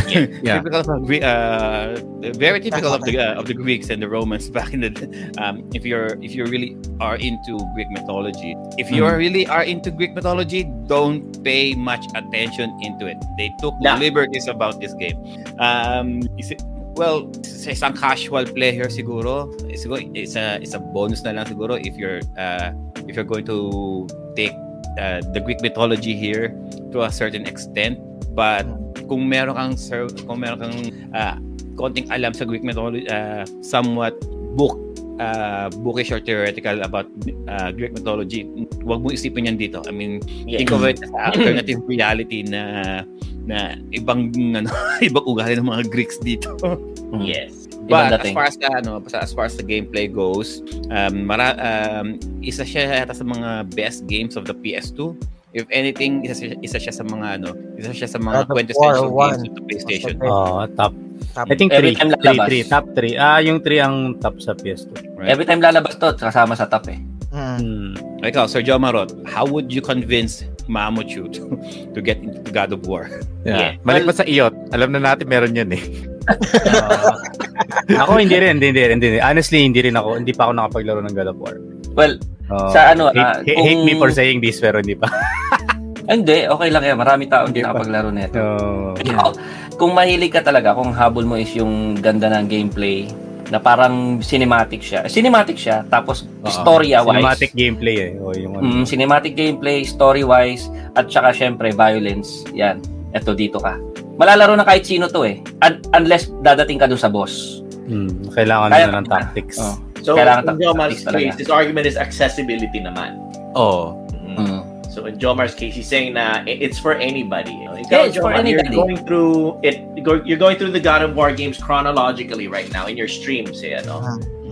Yeah. 0.10 0.62
typical 0.62 0.82
of 0.82 1.10
uh, 1.10 1.98
very 2.38 2.60
typical 2.60 2.94
of 2.94 3.02
the 3.04 3.18
uh, 3.18 3.40
of 3.40 3.46
the 3.50 3.54
Greeks 3.54 3.90
and 3.90 4.02
the 4.02 4.10
Romans 4.10 4.50
back 4.54 4.74
in 4.74 4.82
the 4.82 4.94
um, 5.42 5.66
if 5.74 5.86
you're 5.86 6.18
if 6.22 6.36
you 6.36 6.46
really 6.46 6.78
are 7.00 7.16
into 7.16 7.58
Greek 7.74 7.90
mythology. 7.90 8.56
If 8.78 8.92
you 8.92 9.06
are 9.06 9.18
really 9.18 9.48
are 9.48 9.64
into 9.64 9.90
Greek 9.92 10.14
mythology 10.14 10.70
don't 10.86 11.26
pay 11.44 11.74
much 11.74 12.06
attention 12.16 12.70
into 12.82 13.08
it. 13.08 13.18
They 13.38 13.50
took 13.60 13.74
Yeah. 13.82 13.98
liberties 13.98 14.48
about 14.48 14.80
this 14.82 14.94
game. 14.98 15.18
Um 15.58 16.22
is 16.38 16.52
it, 16.52 16.62
well 17.00 17.32
sa 17.48 17.72
isang 17.72 17.96
casual 17.96 18.44
player 18.44 18.92
siguro 18.92 19.48
siguro 19.74 20.04
it's 20.12 20.36
a 20.36 20.60
it's 20.60 20.76
a 20.76 20.82
bonus 20.82 21.24
na 21.24 21.32
lang 21.32 21.48
siguro 21.48 21.80
if 21.80 21.96
you're 21.96 22.20
uh, 22.36 22.76
if 23.08 23.16
you're 23.16 23.28
going 23.28 23.48
to 23.48 24.04
take 24.36 24.52
uh, 25.00 25.24
the 25.32 25.40
Greek 25.40 25.62
mythology 25.64 26.12
here 26.12 26.52
to 26.92 27.08
a 27.08 27.12
certain 27.12 27.48
extent 27.48 27.96
but 28.40 28.64
kung 29.12 29.28
meron 29.28 29.60
kang 29.60 29.76
sir, 29.76 30.08
kung 30.24 30.40
meron 30.40 30.64
kang 30.64 30.78
uh, 31.12 31.36
konting 31.76 32.08
alam 32.08 32.32
sa 32.32 32.48
Greek 32.48 32.64
mythology 32.64 33.04
uh, 33.12 33.44
somewhat 33.60 34.16
book 34.56 34.80
uh, 35.20 35.68
bookish 35.84 36.12
or 36.16 36.24
theoretical 36.24 36.80
about 36.80 37.12
uh, 37.52 37.76
Greek 37.76 37.92
mythology 37.92 38.48
wag 38.88 39.04
mo 39.04 39.12
isipin 39.12 39.52
yan 39.52 39.60
dito 39.60 39.84
I 39.84 39.92
mean 39.92 40.24
Yeah. 40.48 40.64
think 40.64 40.72
of 40.72 40.88
it 40.88 41.04
as 41.04 41.12
alternative 41.12 41.84
reality 41.84 42.48
na 42.48 43.04
na 43.44 43.76
ibang 43.92 44.32
ano 44.56 44.72
ibang 45.08 45.26
ugali 45.28 45.60
ng 45.60 45.68
mga 45.68 45.84
Greeks 45.92 46.16
dito 46.24 46.56
Yes. 47.18 47.66
But 47.90 48.22
as 48.22 48.30
far 48.38 48.46
as 48.46 48.58
the, 48.58 48.70
ano, 48.70 49.02
as 49.02 49.34
far 49.34 49.50
as 49.50 49.58
the 49.58 49.66
gameplay 49.66 50.06
goes, 50.06 50.62
um, 50.94 51.26
mara, 51.26 51.58
um, 51.58 52.22
isa 52.46 52.62
siya 52.62 53.02
yata 53.02 53.18
sa 53.18 53.26
mga 53.26 53.74
best 53.74 54.06
games 54.06 54.38
of 54.38 54.46
the 54.46 54.54
PS2. 54.54 55.18
If 55.50 55.66
anything, 55.74 56.22
isa 56.30 56.46
siya, 56.46 56.56
isa 56.62 56.78
siya 56.78 56.94
sa 56.94 57.02
mga 57.02 57.42
ano, 57.42 57.50
isa 57.74 57.90
siya 57.90 58.06
sa 58.06 58.22
mga 58.22 58.46
quintessential 58.54 59.10
games 59.10 59.50
the 59.50 59.64
PlayStation. 59.66 60.16
Oh, 60.22 60.70
top. 60.78 60.94
Top. 61.34 61.50
I 61.50 61.58
think 61.58 61.74
Every 61.74 61.98
3. 61.98 62.06
time 62.06 62.12
3, 62.14 62.22
lalabas. 62.22 62.48
3. 62.70 62.70
Top 62.70 62.86
3. 62.94 63.18
Ah, 63.18 63.40
yung 63.42 63.58
3 63.66 63.82
ang 63.82 63.96
top 64.22 64.38
sa 64.38 64.54
PS2. 64.54 65.18
Right? 65.18 65.34
Every 65.34 65.50
time 65.50 65.58
lalabas 65.58 65.98
to, 65.98 66.14
kasama 66.14 66.54
sa 66.54 66.70
top 66.70 66.86
eh. 66.94 67.02
Mm. 67.34 67.98
Hmm. 67.98 68.26
Ikaw, 68.26 68.46
Sir 68.46 68.62
Joe 68.62 68.78
Marot, 68.78 69.10
how 69.26 69.46
would 69.46 69.74
you 69.74 69.82
convince 69.82 70.46
Mamochu 70.70 71.32
to, 71.34 71.58
to 71.94 72.00
get 72.02 72.22
into 72.22 72.46
God 72.54 72.70
of 72.70 72.86
War? 72.86 73.10
Yeah. 73.42 73.58
Yeah. 73.58 73.72
Balik 73.82 74.06
pa 74.06 74.14
sa 74.14 74.26
iyot. 74.30 74.54
Alam 74.70 74.94
na 74.94 75.02
natin 75.02 75.26
meron 75.26 75.58
yun 75.58 75.74
eh. 75.74 75.84
ako 78.02 78.22
hindi 78.22 78.38
rin, 78.38 78.62
hindi, 78.62 78.70
hindi, 78.70 78.82
hindi, 78.86 79.08
hindi. 79.18 79.22
Honestly, 79.24 79.66
hindi 79.66 79.82
rin 79.82 79.98
ako. 79.98 80.22
Hindi 80.22 80.34
pa 80.36 80.46
ako 80.46 80.52
nakapaglaro 80.62 81.02
ng 81.10 81.16
God 81.18 81.30
of 81.34 81.38
War. 81.42 81.58
Well, 82.00 82.16
Oh, 82.50 82.74
Sa 82.74 82.82
ano, 82.90 83.14
hate, 83.14 83.46
hate, 83.46 83.54
kung- 83.54 83.62
hate 83.62 83.84
me 83.86 83.94
for 83.94 84.10
saying 84.10 84.42
this, 84.42 84.58
pero 84.58 84.82
hindi 84.82 84.98
pa. 84.98 85.06
hindi, 86.10 86.50
okay 86.50 86.70
lang 86.74 86.82
yan. 86.82 86.98
Marami 86.98 87.30
tao 87.30 87.46
hindi 87.46 87.62
Hindi 87.62 87.62
pa. 87.62 87.78
nakapaglaro 87.78 88.10
nito. 88.10 88.42
So, 88.42 88.98
Ikaw, 88.98 89.30
Kung 89.78 89.94
mahilig 89.94 90.34
ka 90.34 90.42
talaga, 90.42 90.74
kung 90.74 90.90
habol 90.92 91.24
mo 91.24 91.38
is 91.38 91.54
yung 91.54 91.96
ganda 91.96 92.26
ng 92.28 92.50
gameplay, 92.50 93.06
na 93.48 93.58
parang 93.58 94.18
cinematic 94.20 94.82
siya. 94.82 95.06
Cinematic 95.06 95.56
siya, 95.56 95.86
tapos 95.86 96.26
Oo. 96.42 96.50
storya-wise. 96.50 97.16
cinematic 97.16 97.52
gameplay 97.54 97.96
eh. 97.98 98.12
O 98.18 98.34
yung 98.34 98.54
ano. 98.56 98.66
Mm, 98.66 98.84
cinematic 98.84 99.34
gameplay, 99.34 99.82
story-wise, 99.82 100.68
at 100.94 101.06
saka 101.06 101.30
syempre 101.32 101.70
violence. 101.70 102.46
Yan. 102.52 102.82
Eto, 103.10 103.34
dito 103.34 103.58
ka. 103.58 103.78
Malalaro 104.18 104.54
na 104.54 104.62
kahit 104.62 104.84
sino 104.84 105.06
to 105.06 105.22
eh. 105.22 105.38
Un- 105.60 105.82
unless 105.96 106.30
dadating 106.42 106.78
ka 106.78 106.86
dun 106.86 106.98
sa 106.98 107.10
boss. 107.10 107.62
Hmm, 107.86 108.10
kailangan 108.28 108.70
Kaya- 108.70 108.90
na 108.90 109.00
ng 109.00 109.08
tactics. 109.08 109.58
Oh. 109.58 109.78
So, 110.02 110.16
Kailangan 110.16 110.56
in 110.56 110.56
Jomar's 110.62 111.04
case, 111.04 111.36
his 111.36 111.50
argument 111.50 111.86
is 111.86 111.96
accessibility 111.96 112.80
naman. 112.80 113.20
Oo. 113.56 113.96
Mm. 114.26 114.62
So 114.90 115.06
in 115.06 115.22
Jomar's 115.22 115.54
case, 115.54 115.78
he's 115.78 115.86
saying 115.86 116.18
na 116.18 116.42
it's 116.50 116.82
for 116.82 116.98
anybody. 116.98 117.54
You 117.54 117.70
know, 117.70 117.78
Yeah, 117.88 118.10
it's 118.10 118.18
for 118.18 118.34
Jomar, 118.34 118.42
you're 118.42 118.60
anybody. 118.66 118.76
going 118.76 118.98
through 119.06 119.62
it. 119.62 119.86
You're 120.26 120.42
going 120.42 120.58
through 120.58 120.74
the 120.74 120.82
God 120.82 121.06
of 121.06 121.14
War 121.14 121.30
games 121.30 121.62
chronologically 121.62 122.50
right 122.50 122.68
now 122.74 122.90
in 122.90 122.98
your 122.98 123.08
streams. 123.08 123.62
Eh, 123.62 123.78
ano? 123.78 124.02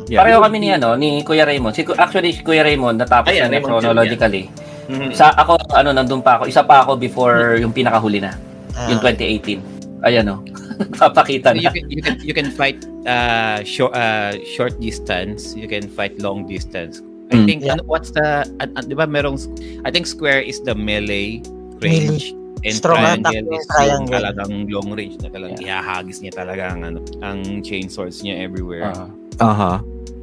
Yeah. 0.08 0.24
Pareho 0.24 0.40
kami 0.40 0.62
ni 0.62 0.70
ano 0.72 0.94
ni 0.96 1.26
Kuya 1.26 1.44
Raymond. 1.44 1.74
Si 1.76 1.84
actually 1.98 2.32
si 2.32 2.46
Kuya 2.46 2.64
Raymond 2.64 3.02
natapos 3.02 3.34
Ayan, 3.34 3.50
na 3.50 3.60
Raymond 3.60 3.82
chronologically. 3.82 4.48
Mhm. 4.88 5.12
Sa 5.12 5.34
ako 5.36 5.58
ano 5.74 5.90
nandun 5.92 6.22
pa 6.22 6.40
ako. 6.40 6.48
Isa 6.48 6.64
pa 6.64 6.86
ako 6.86 6.96
before 6.96 7.58
yung 7.60 7.74
pinakahuli 7.76 8.24
na, 8.24 8.32
Ah. 8.78 8.88
yung 8.88 9.02
2018. 9.04 9.60
Ayan 10.06 10.32
oh. 10.32 10.40
Papakita 11.00 11.54
you 11.54 11.64
na. 11.64 11.72
can 11.72 11.86
you 11.88 12.02
can 12.02 12.16
you 12.22 12.34
can 12.34 12.50
fight 12.50 12.78
uh 13.04 13.60
short 13.64 13.94
uh 13.94 14.34
short 14.46 14.78
distance 14.78 15.54
you 15.54 15.66
can 15.66 15.86
fight 15.86 16.16
long 16.20 16.44
distance 16.44 17.02
I 17.28 17.36
Mm. 17.36 17.44
think 17.44 17.60
Yeah. 17.62 17.76
ano, 17.76 17.84
what's 17.84 18.08
the 18.10 18.24
uh, 18.56 18.68
uh, 18.70 18.82
'di 18.82 18.96
ba 18.96 19.04
merong 19.04 19.36
I 19.84 19.92
think 19.92 20.06
square 20.06 20.40
is 20.40 20.64
the 20.64 20.72
melee 20.72 21.44
range 21.78 22.32
and 22.64 22.74
Strong 22.74 22.98
triangle 22.98 23.28
attack 23.28 23.44
is 23.44 23.52
yung 23.52 23.68
triangle. 23.70 24.16
talagang 24.18 24.52
long 24.66 24.90
range 24.92 25.16
na 25.20 25.30
talagang 25.30 25.60
ihahagis 25.60 26.18
niya 26.20 26.34
talaga 26.34 26.72
ang 26.72 26.82
ano 26.84 27.00
ang 27.20 27.44
chain 27.62 27.86
swords 27.86 28.24
niya 28.24 28.40
everywhere. 28.40 28.88
Ah. 28.90 29.12
Aha. 29.40 29.74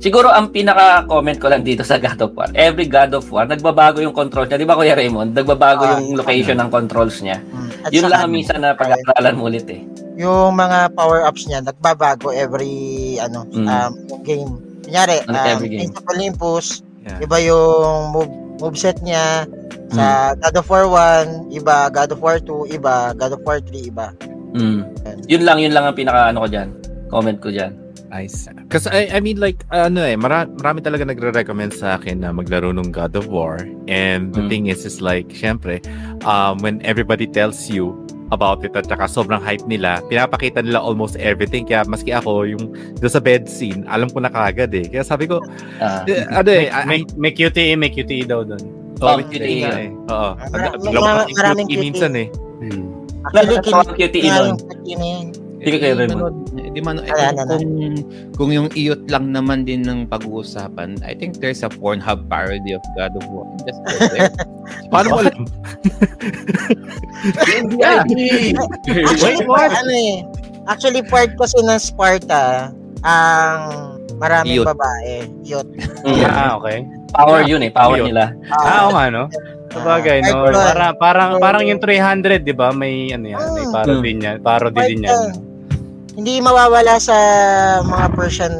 Siguro 0.00 0.28
ang 0.28 0.50
pinaka-comment 0.50 1.38
ko 1.38 1.46
lang 1.46 1.60
dito 1.60 1.80
sa 1.80 1.96
God 1.96 2.20
of 2.20 2.32
War, 2.34 2.50
every 2.52 2.84
God 2.84 3.12
of 3.12 3.24
War, 3.26 3.44
nagbabago 3.44 4.00
yung 4.00 4.12
control 4.12 4.44
niya. 4.44 4.58
Di 4.58 4.66
ba 4.66 4.74
Kuya 4.74 4.92
Raymond? 4.92 5.32
Nagbabago 5.32 5.80
Ah, 5.80 5.96
yung 5.96 6.18
location 6.18 6.56
ng 6.58 6.68
controls 6.68 7.20
niya. 7.20 7.40
Mm. 7.40 7.68
At 7.80 7.90
Yun 7.90 8.04
lang 8.06 8.20
ang 8.20 8.32
minsan 8.32 8.58
na 8.58 8.72
pag-aaralan 8.72 9.32
mo 9.34 9.46
ulit 9.46 9.64
eh. 9.66 9.80
Yung 10.14 10.54
mga 10.54 10.94
power-ups 10.94 11.46
niya, 11.46 11.60
nagbabago 11.60 12.30
every, 12.30 12.72
ano, 13.18 13.46
Mm. 13.50 13.66
um, 13.66 13.92
game. 14.22 14.52
Kunyari, 14.84 15.24
Ano, 15.26 15.38
um, 15.38 15.46
every 15.48 15.70
game. 15.70 15.90
Of 15.90 16.04
Olympus, 16.08 16.66
Yeah. 17.04 17.24
iba 17.24 17.36
yung 17.40 18.12
move, 18.12 18.32
moveset 18.60 19.00
niya. 19.00 19.48
Sa 19.90 20.32
God 20.34 20.56
of 20.56 20.66
War 20.66 20.86
1, 20.88 21.50
iba. 21.50 21.88
God 21.88 22.10
of 22.12 22.20
War 22.20 22.38
2, 22.38 22.66
iba. 22.68 23.12
God 23.14 23.32
of 23.36 23.42
War 23.42 23.60
3, 23.60 23.88
iba. 23.88 24.10
Mm. 24.54 24.80
Yun 25.26 25.42
lang, 25.42 25.58
yun 25.58 25.72
lang 25.74 25.84
ang 25.84 25.96
pinaka 25.96 26.30
ano 26.30 26.42
ko 26.42 26.48
dyan. 26.48 26.68
Comment 27.10 27.38
ko 27.38 27.50
dyan. 27.50 27.74
Nice. 28.06 28.46
Kasi 28.70 28.86
I, 28.94 29.10
I 29.10 29.18
mean 29.18 29.42
like 29.42 29.66
ano 29.74 29.98
eh 29.98 30.14
mara, 30.14 30.46
marami 30.46 30.78
talaga 30.78 31.02
nagre-recommend 31.02 31.74
sa 31.74 31.98
akin 31.98 32.22
na 32.22 32.30
maglaro 32.30 32.70
ng 32.70 32.94
God 32.94 33.18
of 33.18 33.26
War 33.26 33.58
and 33.90 34.30
the 34.30 34.38
Mm. 34.38 34.46
thing 34.46 34.64
is 34.70 34.86
is 34.86 35.02
like 35.02 35.34
syempre 35.34 35.82
um 36.22 36.62
when 36.62 36.78
everybody 36.86 37.26
tells 37.26 37.66
you 37.66 37.90
about 38.34 38.60
it 38.60 38.74
at 38.74 38.84
saka 38.84 39.06
sobrang 39.06 39.38
hype 39.38 39.62
nila. 39.64 40.02
Pinapakita 40.04 40.60
nila 40.60 40.82
almost 40.82 41.14
everything. 41.16 41.62
Kaya 41.62 41.86
maski 41.86 42.10
ako 42.10 42.44
yung 42.44 42.74
doon 42.98 43.08
sa 43.08 43.22
bed 43.22 43.46
scene 43.46 43.86
alam 43.86 44.10
ko 44.10 44.18
na 44.18 44.28
kagad 44.28 44.74
eh. 44.74 44.84
Kaya 44.84 45.06
sabi 45.06 45.24
ko 45.24 45.38
Ah. 45.78 46.02
eh, 46.04 46.26
ano 46.26 46.50
eh 46.50 46.66
May, 46.82 46.84
may, 46.84 47.00
may 47.16 47.32
QTE, 47.32 47.78
may 47.78 47.88
QTE 47.88 48.26
daw 48.26 48.42
doon. 48.42 48.62
oh, 48.98 49.06
Oh, 49.06 49.18
QTE 49.22 49.54
nga 49.62 49.72
eh 49.78 49.90
oo. 49.90 50.30
Mara- 50.50 50.74
ko 50.74 50.98
maraming 51.32 51.66
QTE 51.66 51.80
minsan 51.80 52.12
eh. 52.14 52.28
Hmm. 52.60 52.84
Actually, 53.24 53.56
QTE 53.96 54.28
nga 54.28 54.42
Hindi 55.64 55.70
ka 55.70 55.78
kaya 55.80 55.90
Eh, 55.90 55.98
Raymond. 55.98 56.36
eh, 56.52 56.68
Di 56.70 56.80
man, 56.80 56.96
eh, 56.98 57.08
Wala 57.08 57.28
na 57.32 57.42
kung, 57.48 57.64
kung 58.36 58.50
yung 58.52 58.68
iyot 58.70 59.08
lang 59.08 59.32
naman 59.32 59.64
din 59.64 59.80
ng 59.80 60.04
pag-uusapan, 60.06 61.00
I 61.00 61.16
think 61.16 61.40
there's 61.40 61.60
a 61.60 61.70
Pornhub 61.70 62.28
parody 62.28 62.72
of 62.72 62.84
God 62.92 63.16
of 63.16 63.24
War. 63.28 63.48
Just 63.64 63.80
go 63.80 63.96
there. 64.10 64.28
paano 64.92 65.06
mo 65.08 65.16
alam 65.20 65.44
Actually, 69.04 69.44
part, 69.44 69.72
ano 69.72 69.92
eh. 69.92 70.14
Actually, 70.64 71.02
part 71.02 71.30
kasi 71.34 71.56
ng 71.60 71.76
Sparta, 71.78 72.72
ang 73.00 73.60
maraming 74.16 74.60
Youth. 74.60 74.68
babae. 74.68 75.28
Mm. 75.44 76.24
Ah, 76.24 76.56
okay. 76.56 76.84
Power 77.10 77.44
yun 77.44 77.62
eh, 77.62 77.70
power 77.70 78.00
Yun. 78.00 78.10
nila. 78.10 78.32
Ah, 78.50 78.88
oo 78.88 78.92
nga, 78.92 79.06
no? 79.06 79.24
Sabagay, 79.70 80.22
no? 80.22 80.46
Part 80.46 80.98
Parang, 80.98 81.30
parang, 81.38 81.62
yung 81.62 81.78
300, 81.78 82.42
di 82.42 82.54
ba? 82.54 82.70
May, 82.70 83.10
ano 83.10 83.26
yan, 83.28 83.42
may 83.52 83.66
Mm. 83.66 83.72
parody 83.72 84.10
niya. 84.14 84.32
Parody 84.38 84.80
din 84.86 85.00
yan. 85.04 85.20
Hindi 86.14 86.38
mawawala 86.38 86.96
sa 86.96 87.16
mga 87.82 88.06
Persian 88.14 88.54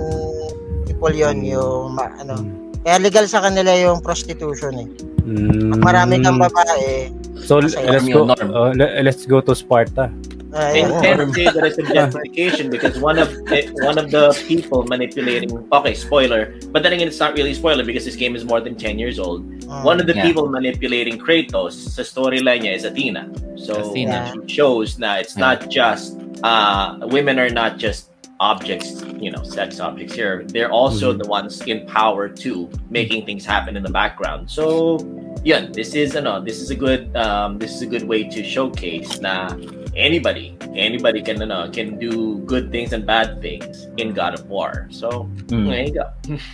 people 0.85 1.15
yon 1.15 1.41
yung 1.41 1.95
ma- 1.95 2.11
ano. 2.19 2.35
Kaya 2.83 3.01
legal 3.01 3.25
sa 3.25 3.41
kanila 3.41 3.73
yung 3.73 4.03
prostitution 4.03 4.75
eh. 4.77 4.89
Mm. 5.25 5.73
Pag 5.73 5.83
marami 5.83 6.21
kang 6.21 6.37
babae, 6.37 7.09
So, 7.41 7.61
Masaya. 7.61 7.97
let's 7.97 8.09
go, 8.09 8.25
uh, 8.25 8.73
le- 8.73 8.95
let's 9.03 9.25
go 9.25 9.41
to 9.41 9.53
Sparta. 9.53 10.09
Ay, 10.55 10.79
And 10.79 10.93
can't 11.03 11.35
say 11.35 11.45
that 11.45 11.65
it's 11.65 11.79
a 11.79 11.83
justification 11.83 12.71
because 12.71 12.99
one 12.99 13.19
of 13.19 13.29
it, 13.51 13.71
one 13.75 13.99
of 13.99 14.11
the 14.11 14.33
people 14.47 14.85
manipulating 14.85 15.51
okay 15.73 15.95
spoiler 15.95 16.55
but 16.73 16.83
then 16.83 16.93
again 16.93 17.09
it's 17.09 17.19
not 17.21 17.35
really 17.35 17.55
spoiler 17.55 17.85
because 17.85 18.05
this 18.05 18.17
game 18.17 18.35
is 18.37 18.45
more 18.45 18.61
than 18.61 18.75
10 18.77 18.99
years 18.99 19.19
old. 19.19 19.43
Mm, 19.67 19.83
one 19.83 20.01
of 20.01 20.07
the 20.07 20.15
Yeah. 20.15 20.23
people 20.27 20.49
manipulating 20.49 21.19
Kratos 21.19 21.95
the 21.97 22.03
storyline 22.03 22.63
niya 22.63 22.75
is 22.79 22.85
Athena. 22.85 23.29
So 23.57 23.91
Athena. 23.91 24.33
shows 24.47 24.97
that 25.03 25.21
it's 25.23 25.37
not 25.37 25.69
just 25.71 26.17
uh 26.43 26.99
women 27.17 27.39
are 27.39 27.51
not 27.51 27.79
just 27.79 28.14
objects 28.41 29.03
you 29.23 29.31
know 29.31 29.43
sex 29.43 29.79
objects 29.79 30.13
here 30.15 30.43
they're 30.51 30.71
also 30.71 31.13
the 31.13 31.27
ones 31.27 31.63
in 31.71 31.87
power 31.87 32.29
too 32.29 32.69
making 32.91 33.25
things 33.25 33.47
happen 33.47 33.77
in 33.77 33.83
the 33.83 33.91
background 33.91 34.51
so 34.51 34.99
yeah 35.47 35.67
this 35.71 35.95
is 35.95 36.17
ano 36.17 36.43
this 36.43 36.59
is 36.61 36.71
a 36.71 36.75
good 36.75 37.15
um 37.15 37.59
this 37.63 37.71
is 37.71 37.83
a 37.83 37.87
good 37.87 38.05
way 38.11 38.27
to 38.27 38.43
showcase 38.43 39.21
na 39.23 39.55
anybody 39.95 40.59
anybody 40.75 41.23
can 41.23 41.39
ano, 41.39 41.71
can 41.71 41.95
do 42.03 42.43
good 42.43 42.75
things 42.75 42.91
and 42.93 43.07
bad 43.07 43.39
things 43.39 43.87
in 44.03 44.11
God 44.11 44.35
of 44.35 44.43
War 44.51 44.91
so 44.91 45.31
Mm. 45.53 45.69
there 45.71 45.85
you 45.87 45.95
go 45.95 46.07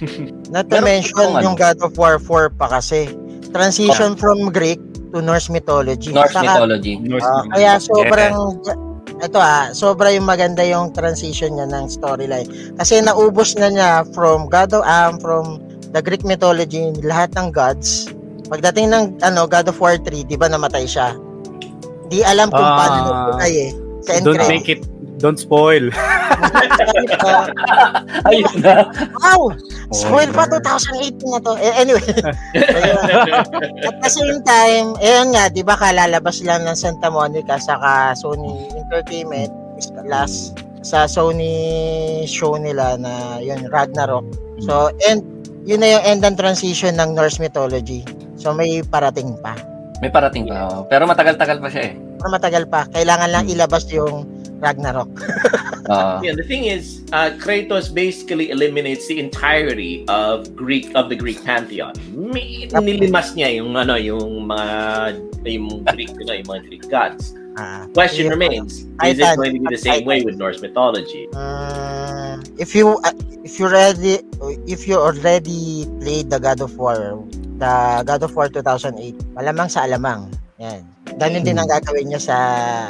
Not 0.52 0.68
to 0.68 0.76
Pero 0.76 0.84
mention 0.84 1.16
ano- 1.16 1.40
yung 1.40 1.56
God 1.56 1.78
of 1.80 1.94
War 1.96 2.18
4 2.18 2.50
pa 2.52 2.66
kasi. 2.68 3.08
Transition 3.54 4.18
from 4.18 4.50
Greek 4.50 4.78
to 5.14 5.22
Norse 5.22 5.46
mythology. 5.48 6.10
Norse 6.12 6.34
Saka, 6.34 6.46
mythology. 6.46 6.98
Norse 6.98 7.22
ah, 7.22 7.46
mythology. 7.46 7.54
kaya 7.54 7.72
sobrang 7.78 8.34
ito 9.20 9.36
ah, 9.36 9.70
sobra 9.72 10.12
yung 10.12 10.24
maganda 10.24 10.64
yung 10.64 10.92
transition 10.92 11.56
niya 11.56 11.68
ng 11.68 11.86
storyline. 11.88 12.48
Kasi 12.76 13.00
naubos 13.00 13.56
na 13.56 13.68
niya 13.68 13.90
from 14.16 14.48
God 14.48 14.72
of 14.72 14.82
um, 14.84 15.20
from 15.20 15.60
the 15.90 16.00
Greek 16.00 16.22
mythology, 16.22 16.90
lahat 17.02 17.34
ng 17.36 17.50
gods. 17.50 18.08
Pagdating 18.46 18.90
ng 18.90 19.04
ano 19.22 19.46
God 19.46 19.70
of 19.70 19.78
War 19.78 19.94
3, 19.98 20.26
'di 20.26 20.36
ba 20.38 20.50
namatay 20.50 20.86
siya? 20.86 21.14
Di 22.10 22.26
alam 22.26 22.50
kung 22.50 22.64
Ah. 22.66 22.76
paano 22.78 22.96
namatay 23.06 23.52
eh. 23.54 23.70
Sa 24.00 24.16
Don't 24.24 24.40
make 24.48 24.66
it, 24.66 24.82
don't 25.20 25.38
spoil. 25.38 25.92
Ayun 28.28 28.54
na. 28.64 28.88
wow! 29.20 29.52
Spoil 29.92 30.30
pa 30.32 30.46
2018 30.48 31.32
na 31.34 31.40
to. 31.42 31.52
Eh, 31.58 31.72
anyway. 31.76 32.02
At 33.88 33.96
the 34.00 34.10
same 34.10 34.40
time, 34.46 34.96
ayun 35.02 35.34
nga, 35.34 35.50
di 35.50 35.62
ba 35.66 35.76
kalalabas 35.76 36.40
lang 36.46 36.64
ng 36.64 36.76
Santa 36.76 37.10
Monica 37.10 37.58
saka 37.58 38.14
Sony 38.16 38.70
Entertainment 38.74 39.52
last 40.06 40.56
sa 40.80 41.04
Sony 41.04 42.24
show 42.24 42.56
nila 42.56 42.96
na 42.96 43.36
yun, 43.42 43.68
Ragnarok. 43.68 44.24
So, 44.64 44.88
and 45.08 45.20
yun 45.68 45.84
na 45.84 45.98
yung 45.98 46.04
end 46.04 46.22
and 46.24 46.36
transition 46.40 46.96
ng 46.96 47.12
Norse 47.12 47.36
mythology. 47.36 48.04
So, 48.40 48.56
may 48.56 48.80
parating 48.80 49.36
pa. 49.44 49.56
May 50.00 50.08
parating 50.08 50.48
pa. 50.48 50.72
oh. 50.72 50.88
Pero 50.88 51.04
matagal-tagal 51.04 51.60
pa 51.60 51.68
siya 51.68 51.92
eh. 51.92 51.94
Pero 52.16 52.28
matagal 52.32 52.64
pa. 52.72 52.88
Kailangan 52.96 53.28
lang 53.28 53.44
ilabas 53.52 53.84
yung 53.92 54.24
Ragnarok. 54.60 55.10
Oo. 55.88 56.16
Yeah, 56.24 56.36
the 56.38 56.46
thing 56.46 56.70
is, 56.70 57.02
uh, 57.10 57.34
Kratos 57.34 57.90
basically 57.90 58.54
eliminates 58.54 59.08
the 59.10 59.18
entirety 59.18 60.04
of 60.06 60.54
Greek 60.54 60.86
of 60.94 61.08
the 61.10 61.16
Greek 61.18 61.42
pantheon. 61.42 61.96
Mi- 62.14 62.70
Nilimas 62.70 63.34
niya 63.34 63.58
yung 63.58 63.74
ano, 63.74 63.98
yung 63.98 64.46
mga 64.46 64.68
yung 65.48 65.82
Greek, 65.90 66.12
you 66.14 66.24
know, 66.28 66.36
yung 66.36 66.46
mga 66.46 66.62
Greek 66.70 66.84
gods. 66.86 67.34
Ah, 67.58 67.90
Question 67.90 68.30
yun. 68.30 68.38
remains. 68.38 68.86
Is 69.02 69.18
it 69.18 69.26
going 69.34 69.58
to 69.58 69.60
be 69.66 69.68
the 69.74 69.80
same 69.80 70.06
way 70.06 70.22
with 70.22 70.38
Norse 70.38 70.62
mythology? 70.62 71.26
Uh, 71.34 72.38
if 72.62 72.70
you 72.78 72.94
uh, 73.02 73.16
if 73.42 73.58
you 73.58 73.66
ready 73.66 74.22
if 74.70 74.86
you 74.86 74.94
already 74.94 75.90
played 75.98 76.30
the 76.30 76.38
God 76.38 76.62
of 76.62 76.78
War, 76.78 77.18
the 77.58 78.04
God 78.06 78.22
of 78.22 78.30
War 78.38 78.46
2008, 78.46 79.34
malamang 79.34 79.66
sa 79.66 79.82
alamang. 79.82 80.30
Yan. 80.62 80.86
Ganun 81.18 81.42
din 81.42 81.58
ang 81.58 81.66
gagawin 81.66 82.06
niyo 82.06 82.22
sa 82.22 82.36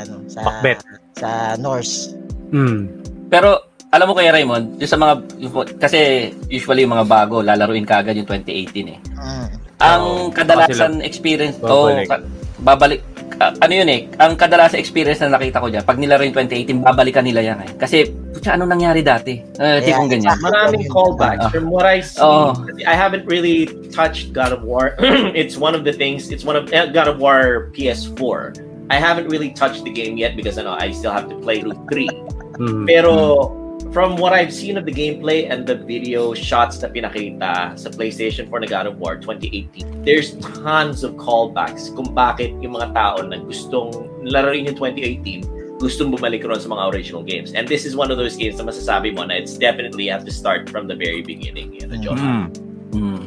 ano 0.05 0.28
sa 0.28 0.44
Macbeth. 0.44 0.84
Sa 1.20 1.30
Norse. 1.55 2.16
Hmm. 2.51 2.88
Pero 3.28 3.70
alam 3.90 4.06
mo 4.06 4.14
kaya 4.14 4.30
Raymond, 4.30 4.78
yung 4.78 4.88
sa 4.88 4.97
mga 4.97 5.14
yung- 5.36 5.74
kasi 5.76 6.30
usually 6.47 6.82
yung 6.82 6.94
mga 6.94 7.06
bago 7.06 7.42
lalaruin 7.42 7.84
kaagad 7.84 8.14
yung 8.14 8.26
2018 8.26 8.86
eh. 8.86 8.98
Mm. 9.12 9.47
Ang 9.80 10.02
Oo, 10.02 10.30
kadalasan 10.30 11.02
experience 11.02 11.59
to 11.59 11.66
babalik. 11.90 12.06
ka- 12.06 12.26
babalik 12.60 13.01
ah, 13.40 13.51
ano 13.59 13.72
yun 13.72 13.88
eh, 13.88 14.01
ang 14.14 14.36
kadalasan 14.36 14.78
experience 14.78 15.18
na 15.18 15.32
nakita 15.32 15.59
ko 15.59 15.66
diyan, 15.66 15.82
pag 15.82 15.97
nilaro 15.97 16.22
yung 16.22 16.36
2018, 16.36 16.84
babalikan 16.84 17.24
nila 17.24 17.40
yan 17.42 17.59
eh. 17.64 17.70
Kasi 17.74 18.05
putya 18.30 18.55
ano 18.55 18.68
nangyari 18.68 19.01
dati? 19.01 19.40
Eh, 19.59 19.80
Yeah, 19.80 19.80
tipong 19.82 20.12
ganyan. 20.12 20.36
Maraming 20.38 20.86
callbacks. 20.86 21.48
Ah. 21.48 21.51
From 21.51 21.66
what 21.66 21.88
I 21.88 21.98
see, 21.98 22.20
Oh. 22.20 22.52
I 22.86 22.94
haven't 22.94 23.24
really 23.26 23.64
touched 23.90 24.30
God 24.30 24.52
of 24.52 24.62
War. 24.62 24.94
it's 25.34 25.56
one 25.56 25.74
of 25.74 25.82
the 25.82 25.90
things. 25.90 26.28
It's 26.30 26.44
one 26.44 26.55
of 26.55 26.68
eh, 26.70 26.86
God 26.92 27.09
of 27.09 27.18
War 27.18 27.72
PS4. 27.74 28.69
I 28.90 28.98
haven't 28.98 29.28
really 29.30 29.54
touched 29.54 29.84
the 29.84 29.94
game 29.94 30.18
yet 30.18 30.34
because 30.34 30.58
I 30.58 30.66
know 30.66 30.74
I 30.74 30.90
still 30.90 31.14
have 31.14 31.30
to 31.30 31.38
play 31.38 31.62
through 31.62 31.78
three. 31.86 32.10
Hmm. 32.58 32.84
Pero 32.84 33.54
from 33.94 34.16
what 34.16 34.32
I've 34.32 34.52
seen 34.52 34.76
of 34.76 34.84
the 34.84 34.92
gameplay 34.92 35.50
and 35.50 35.66
the 35.66 35.74
video 35.74 36.34
shots 36.34 36.82
na 36.82 36.90
pinakita 36.90 37.78
sa 37.78 37.88
PlayStation 37.90 38.50
4 38.50 38.60
na 38.60 38.66
God 38.66 38.86
of 38.90 38.98
War 38.98 39.16
2018, 39.16 40.02
there's 40.02 40.34
tons 40.62 41.02
of 41.06 41.14
callbacks 41.14 41.88
kung 41.94 42.10
bakit 42.14 42.50
yung 42.58 42.74
mga 42.74 42.94
tao 42.94 43.22
na 43.22 43.38
gustong 43.38 44.10
laruin 44.26 44.66
yung 44.66 44.76
2018 44.76 45.60
gustong 45.80 46.12
bumalik 46.12 46.44
ron 46.44 46.60
sa 46.60 46.68
mga 46.68 46.92
original 46.92 47.24
games. 47.24 47.56
And 47.56 47.64
this 47.64 47.88
is 47.88 47.96
one 47.96 48.12
of 48.12 48.20
those 48.20 48.36
games 48.36 48.60
na 48.60 48.68
masasabi 48.68 49.16
mo 49.16 49.24
na 49.24 49.40
it's 49.40 49.56
definitely 49.56 50.12
you 50.12 50.12
have 50.12 50.28
to 50.28 50.34
start 50.34 50.68
from 50.68 50.86
the 50.86 50.94
very 50.94 51.24
beginning. 51.24 51.72
Yan, 51.80 51.96
Mm. 51.96 52.02
John. 52.04 52.18
Mm. 52.20 52.46
Mm. 52.92 53.24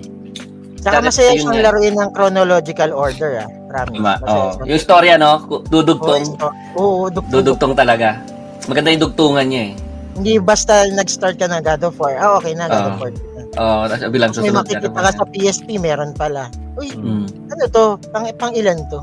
Saka 0.83 0.99
masaya 0.99 1.31
yun 1.31 1.47
siyang 1.47 1.63
laruin 1.63 1.95
ng 1.95 2.09
chronological 2.11 2.91
order 2.91 3.31
ah. 3.41 3.49
Promise. 3.71 4.01
Ma, 4.03 4.13
Masaya 4.19 4.43
oh. 4.53 4.67
Yung 4.67 4.81
storya 4.81 5.13
no, 5.15 5.31
dudugtong, 5.63 6.23
Oo, 6.37 6.51
Oo, 6.75 7.03
dugtong. 7.07 7.31
dudugtong 7.31 7.73
talaga. 7.73 8.19
Maganda 8.67 8.91
yung 8.91 9.03
dugtungan 9.07 9.45
niya 9.47 9.63
eh. 9.71 9.73
Hindi 10.13 10.37
basta 10.37 10.85
nag-start 10.85 11.41
ka 11.41 11.49
ng 11.49 11.63
God 11.63 11.81
of 11.83 11.95
War. 11.97 12.13
Ah, 12.15 12.37
okay 12.37 12.53
na, 12.53 12.67
God 12.67 12.77
Ah. 12.77 12.89
of 12.89 12.99
War. 12.99 13.11
Oh, 13.53 13.85
tapos 13.85 14.09
bilang 14.09 14.29
May 14.29 14.37
susunod 14.43 14.65
makikita 14.65 14.89
ka 14.89 15.11
sa 15.13 15.25
PSP, 15.29 15.67
meron 15.77 16.11
pala. 16.13 16.49
Uy, 16.73 16.89
Mm. 16.89 17.25
ano 17.53 17.63
to? 17.69 17.85
Pang, 18.09 18.25
pang 18.33 18.53
ilan 18.53 18.81
to? 18.89 18.99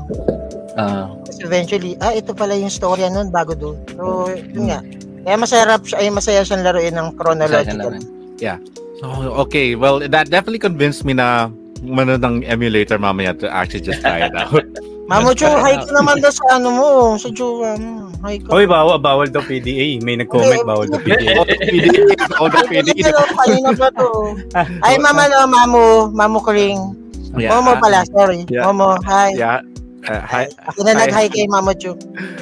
Ah, 0.75 1.07
Kasi 1.23 1.43
eventually, 1.43 1.95
ah, 1.99 2.11
ito 2.11 2.31
pala 2.31 2.55
yung 2.55 2.71
storya 2.71 3.07
nun 3.07 3.31
bago 3.31 3.55
doon. 3.55 3.75
So, 3.95 4.27
yun 4.31 4.71
nga. 4.71 4.79
Kaya 5.23 5.35
masarap 5.35 5.81
siya, 5.83 6.03
ay 6.03 6.07
masaya 6.11 6.41
siyang 6.43 6.63
laruin 6.63 6.95
ng 6.95 7.15
chronological. 7.15 7.95
So, 9.01 9.07
okay, 9.41 9.73
well, 9.73 9.97
that 9.99 10.29
definitely 10.29 10.61
convinced 10.61 11.01
me 11.01 11.13
na 11.13 11.49
manood 11.81 12.21
ng 12.21 12.45
emulator 12.45 13.01
mamaya 13.01 13.33
to 13.33 13.49
actually 13.49 13.81
just 13.81 14.01
try 14.05 14.29
it 14.29 14.35
out. 14.37 14.63
Mamo 15.11 15.35
Chu, 15.35 15.43
hi 15.49 15.75
ka 15.75 15.91
naman 15.91 16.23
daw 16.23 16.31
sa 16.31 16.55
ano 16.55 16.69
mo, 16.71 16.89
sa 17.19 17.27
jowa 17.33 17.75
mo. 17.75 18.07
Hi 18.23 18.39
ka. 18.39 18.47
Oy, 18.53 18.63
bawal, 18.69 18.95
bawal 19.01 19.27
daw 19.27 19.43
PDA. 19.43 19.99
May 20.05 20.15
nag-comment, 20.21 20.63
bawal 20.63 20.87
daw 20.87 21.01
PDA. 21.03 21.35
All 22.39 22.47
the 22.47 22.63
PDA, 22.63 22.85
the 22.85 22.93
Ay, 22.95 23.11
PDA. 23.11 23.11
kanina 23.35 23.69
pa 23.75 23.89
to. 23.91 24.07
Ay, 24.87 24.95
mama 25.01 25.27
no, 25.27 25.49
mamu, 25.49 25.85
mamu 26.15 26.39
Kring. 26.39 26.79
Yeah, 27.35 27.55
Momo 27.55 27.79
pala, 27.79 28.03
sorry. 28.11 28.43
Yeah. 28.47 28.67
Momo, 28.67 28.99
hi. 29.03 29.35
Yeah. 29.35 29.59
Uh, 30.07 30.19
hi. 30.25 30.49
Ako 30.65 30.81
na 30.81 30.97
Hi. 30.97 31.07
nag-hi 31.07 31.25
kay 31.29 31.45
Mamo 31.45 31.71
Chu. 31.77 31.93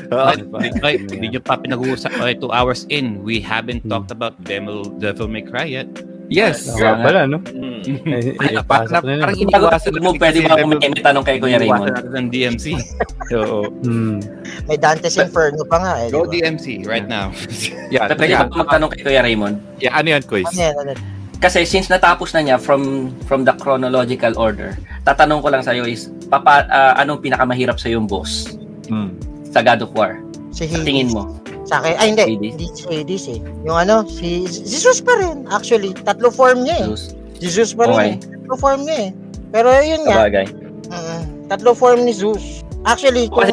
Ay, 0.86 0.95
hindi 0.98 1.36
nyo 1.36 1.41
pa 1.44 1.60
pinag-uusap. 1.60 2.16
Okay, 2.16 2.38
two 2.40 2.53
hours 2.56 2.88
in, 2.88 3.20
we 3.26 3.41
haven't 3.44 3.84
talked 3.90 4.10
about 4.16 4.38
Devil, 4.48 4.88
Devil 4.98 5.28
May 5.28 5.44
Cry 5.44 5.68
yet. 5.68 5.90
Yes. 6.30 6.69
Nga 6.69 7.01
pala, 7.01 7.19
no? 7.26 7.38
Mm. 7.43 7.81
Eh, 8.06 8.38
Ay, 8.38 8.53
eh, 8.53 8.61
pa- 8.61 8.84
pasok 8.84 9.01
na- 9.01 9.18
na 9.18 9.23
parang 9.26 9.39
iniwasan 9.39 9.93
mo, 9.97 10.10
pwede 10.14 10.38
ba 10.39 10.53
level- 10.53 10.77
may 10.77 11.01
tanong 11.01 11.23
kay 11.23 11.38
Kuya 11.38 11.57
Iwasan 11.57 11.64
Raymond? 11.64 11.84
natin 11.91 12.11
ng 12.14 12.27
DMC. 12.30 12.65
Oo. 13.39 13.60
Hmm. 13.81 14.18
May 14.65 14.77
Dante's 14.77 15.15
Inferno 15.15 15.64
pa 15.64 15.77
nga 15.80 15.93
eh. 15.99 16.07
Go? 16.10 16.23
DMC 16.23 16.85
right 16.85 17.06
now. 17.06 17.34
Yeah, 17.89 18.06
Pwede 18.07 18.38
ba 18.38 18.45
magtanong 18.47 18.93
kay 18.93 19.01
Kuya 19.01 19.22
Raymond? 19.22 19.57
Yeah, 19.80 19.93
ano 19.93 20.07
yan, 20.11 20.22
quiz? 20.23 20.45
Ano 20.45 20.61
yan, 20.61 20.76
ano 20.77 20.89
yan? 20.93 21.01
Kasi 21.39 21.64
since 21.64 21.88
natapos 21.88 22.30
na 22.31 22.43
niya 22.43 22.57
from 22.57 23.10
from 23.23 23.41
the 23.41 23.56
chronological 23.56 24.35
order, 24.35 24.76
tatanong 25.01 25.39
ko 25.39 25.47
lang 25.47 25.64
sa'yo 25.64 25.88
is, 25.88 26.11
papa, 26.27 26.68
ah, 26.68 26.99
anong 26.99 27.23
pinakamahirap 27.23 27.80
sa 27.80 27.88
yung 27.88 28.06
boss 28.06 28.60
Hmm. 28.85 29.15
sa 29.47 29.64
God 29.64 29.81
of 29.81 29.91
War? 29.93 30.19
Si 30.51 30.68
Sa 30.68 30.76
Hades. 30.76 30.84
tingin 30.84 31.10
mo? 31.10 31.31
Sa 31.69 31.79
akin, 31.79 31.93
ay 31.95 32.07
hindi, 32.09 32.23
Hades? 32.25 32.51
hindi 32.51 32.67
si 32.73 32.83
Hades 32.83 33.23
eh. 33.27 33.39
Yung 33.61 33.77
ano, 33.77 34.01
si 34.03 34.27
Jesus 34.43 34.99
pa 34.99 35.13
rin. 35.15 35.45
Actually, 35.47 35.93
tatlo 35.93 36.29
form 36.29 36.65
niya 36.65 36.81
eh. 36.81 36.87
Jesus? 36.87 37.13
Jesus 37.37 37.69
pa 37.71 37.85
rin 37.85 37.93
Okay. 37.93 38.09
eh. 38.09 38.17
Tatlo 38.17 38.55
form 38.57 38.79
niya 38.83 38.97
eh. 38.99 39.09
Pero 39.49 39.67
yun 39.77 40.01
nga, 40.03 40.15
Sabagay. 40.19 40.45
mm, 40.89 41.21
tatlo 41.47 41.71
form 41.71 41.99
ni 42.01 42.11
Zeus. 42.11 42.65
Actually, 42.83 43.29
kung... 43.29 43.45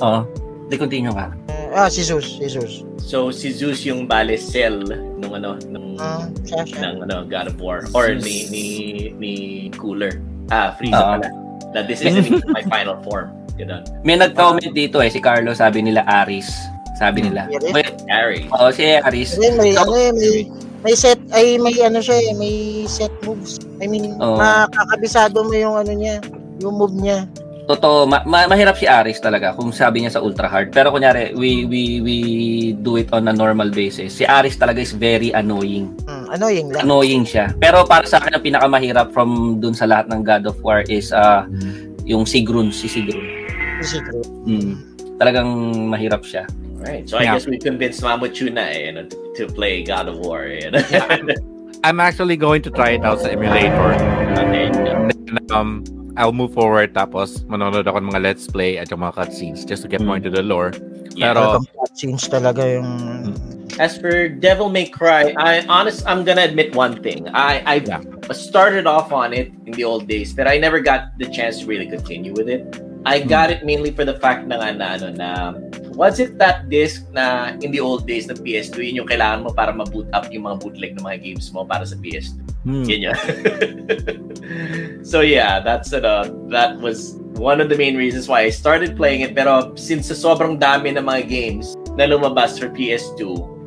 Oo. 0.00 0.20
Di 0.66 0.74
continue 0.74 1.14
ka. 1.14 1.30
ah, 1.70 1.86
si 1.86 2.02
Zeus, 2.02 2.26
si 2.34 2.48
Zeus. 2.48 2.82
So 2.98 3.30
si 3.30 3.54
Zeus 3.54 3.86
yung 3.86 4.04
bale 4.04 4.34
cell 4.34 4.82
nung 5.14 5.30
ano 5.30 5.54
nung 5.64 5.94
Ah, 5.96 6.26
siya, 6.42 6.66
siya. 6.66 6.80
ng 6.82 7.06
ano 7.06 7.22
God 7.22 7.46
of 7.46 7.56
War 7.56 7.86
or 7.92 8.10
ni 8.12 8.50
ni 8.50 8.64
ni 9.14 9.32
Cooler. 9.72 10.18
Ah, 10.48 10.74
Frieza 10.74 10.98
Oo. 10.98 11.10
pala. 11.14 11.28
That 11.70 11.86
this 11.86 12.02
isn't 12.02 12.26
my 12.50 12.66
final 12.66 12.98
form. 13.00 13.30
Ganun. 13.54 13.86
May 14.02 14.16
nag-comment 14.16 14.74
dito 14.74 14.98
eh, 14.98 15.08
si 15.08 15.16
Carlo, 15.16 15.52
sabi 15.52 15.80
nila 15.80 16.02
Aris. 16.04 16.50
Sabi 16.96 17.18
nila. 17.22 17.44
Wait, 17.52 17.92
Harry. 18.08 18.48
oh, 18.50 18.72
si 18.72 18.96
Aris. 18.96 19.36
Ayun, 19.36 19.54
may, 19.56 19.72
So- 19.72 19.84
ano 19.84 19.92
eh, 19.94 20.10
may, 20.12 20.34
may 20.82 20.94
set, 20.96 21.20
ay 21.30 21.60
may 21.60 21.76
ano 21.80 22.00
siya 22.00 22.16
eh, 22.16 22.32
may 22.34 22.54
set 22.86 23.12
moves. 23.20 23.60
I 23.78 23.86
mean, 23.86 24.16
Oo. 24.16 24.40
makakabisado 24.40 25.44
mo 25.44 25.52
yung 25.52 25.76
ano 25.76 25.92
niya, 25.92 26.24
yung 26.58 26.74
move 26.74 26.96
niya. 26.96 27.28
Totoo, 27.66 28.06
ma- 28.06 28.22
ma- 28.22 28.46
mahirap 28.46 28.78
si 28.78 28.86
Aris 28.86 29.18
talaga 29.18 29.50
kung 29.50 29.74
sabi 29.74 29.98
niya 29.98 30.14
sa 30.14 30.22
ultra 30.22 30.46
hard. 30.46 30.70
Pero 30.70 30.94
kunyari, 30.94 31.34
we 31.34 31.66
we 31.66 31.98
we 31.98 32.16
do 32.78 32.94
it 32.94 33.10
on 33.10 33.26
a 33.26 33.34
normal 33.34 33.74
basis. 33.74 34.14
Si 34.14 34.22
Aris 34.22 34.54
talaga 34.54 34.78
is 34.78 34.94
very 34.94 35.34
annoying. 35.34 35.90
Hmm, 36.06 36.30
annoying 36.30 36.70
lang. 36.70 36.86
Annoying 36.86 37.26
siya. 37.26 37.50
Pero 37.58 37.82
para 37.82 38.06
sa 38.06 38.22
akin 38.22 38.38
ang 38.38 38.44
pinakamahirap 38.46 39.10
from 39.10 39.58
dun 39.58 39.74
sa 39.74 39.90
lahat 39.90 40.06
ng 40.06 40.22
God 40.22 40.46
of 40.46 40.54
War 40.62 40.86
is 40.86 41.10
uh, 41.10 41.42
yung 42.06 42.22
Sigrun, 42.22 42.70
si 42.70 42.86
Sigrun. 42.86 43.26
Secret. 43.82 44.24
Mm. 44.46 44.78
Talagang 45.18 45.50
mahirap 45.90 46.22
siya. 46.22 46.46
Right. 46.86 47.02
So 47.10 47.18
I 47.18 47.26
Yeah. 47.26 47.34
guess 47.34 47.46
we 47.50 47.58
convinced 47.58 47.98
Mamo 48.00 48.30
Chuna 48.30 48.70
eh, 48.70 48.86
you 48.86 48.92
know, 48.94 49.04
to, 49.10 49.16
to 49.36 49.42
play 49.50 49.82
God 49.82 50.06
of 50.06 50.22
War. 50.22 50.46
You 50.46 50.70
know? 50.70 50.82
I'm 51.84 51.98
actually 51.98 52.36
going 52.38 52.62
to 52.62 52.70
try 52.70 52.94
it 52.94 53.02
out 53.04 53.20
sa 53.20 53.28
emulator. 53.34 53.94
okay. 54.38 54.70
And 54.70 55.10
then, 55.10 55.38
um, 55.50 55.82
I'll 56.16 56.32
move 56.32 56.54
forward 56.56 56.94
tapos 56.96 57.44
manonood 57.44 57.84
ako 57.84 58.00
ng 58.00 58.08
mga 58.08 58.20
let's 58.22 58.46
play 58.48 58.78
at 58.80 58.88
yung 58.88 59.04
mga 59.04 59.20
cutscenes 59.20 59.66
just 59.68 59.82
to 59.84 59.88
get 59.90 60.00
more 60.00 60.16
into 60.16 60.30
the 60.32 60.40
lore. 60.42 60.72
Yeah. 61.12 61.34
Pero, 61.36 61.60
cutscenes 61.76 62.24
talaga 62.30 62.64
yung... 62.64 63.34
As 63.76 63.98
for 64.00 64.30
Devil 64.32 64.72
May 64.72 64.88
Cry, 64.88 65.36
I 65.36 65.60
honest 65.68 66.00
I'm 66.08 66.24
gonna 66.24 66.48
admit 66.48 66.72
one 66.72 66.96
thing. 67.04 67.28
I 67.36 67.60
I 67.68 67.74
Yeah. 67.84 68.00
started 68.32 68.88
off 68.88 69.12
on 69.12 69.36
it 69.36 69.52
in 69.68 69.76
the 69.76 69.84
old 69.84 70.08
days, 70.08 70.32
but 70.32 70.48
I 70.48 70.56
never 70.56 70.80
got 70.80 71.12
the 71.20 71.28
chance 71.28 71.60
to 71.60 71.68
really 71.68 71.84
continue 71.84 72.32
with 72.32 72.48
it. 72.48 72.64
I 73.06 73.22
got 73.22 73.54
it 73.54 73.62
mainly 73.62 73.94
for 73.94 74.02
the 74.02 74.18
fact 74.18 74.50
na 74.50 74.58
nga 74.58 74.74
na 74.74 74.86
ano 74.98 75.06
na 75.14 75.28
was 75.94 76.18
it 76.18 76.36
that 76.42 76.66
disc 76.66 77.06
na 77.14 77.54
in 77.62 77.70
the 77.70 77.78
old 77.78 78.02
days 78.04 78.26
ng 78.26 78.36
PS2 78.42 78.82
yun 78.82 79.06
yung 79.06 79.08
kailangan 79.08 79.46
mo 79.46 79.54
para 79.54 79.70
ma-boot 79.70 80.10
up 80.10 80.26
yung 80.34 80.44
mga 80.44 80.58
bootleg 80.60 80.92
ng 80.98 81.06
mga 81.06 81.18
games 81.22 81.48
mo 81.54 81.62
para 81.62 81.86
sa 81.86 81.94
PS2. 81.96 82.36
hmm, 82.66 82.84
Yun 82.84 83.00
yun. 83.08 83.18
so 85.06 85.22
yeah, 85.22 85.62
that's 85.62 85.94
uh, 85.94 86.26
that 86.50 86.76
was 86.82 87.14
one 87.38 87.60
of 87.62 87.68
the 87.70 87.78
main 87.78 87.96
reasons 87.96 88.26
why 88.28 88.42
I 88.42 88.50
started 88.50 88.96
playing 88.98 89.22
it. 89.22 89.32
Pero 89.38 89.72
since 89.78 90.10
sa 90.10 90.16
sobrang 90.18 90.58
dami 90.58 90.92
ng 90.96 91.04
mga 91.06 91.22
games 91.30 91.78
na 91.94 92.10
lumabas 92.10 92.58
for 92.58 92.68
PS2, 92.68 93.22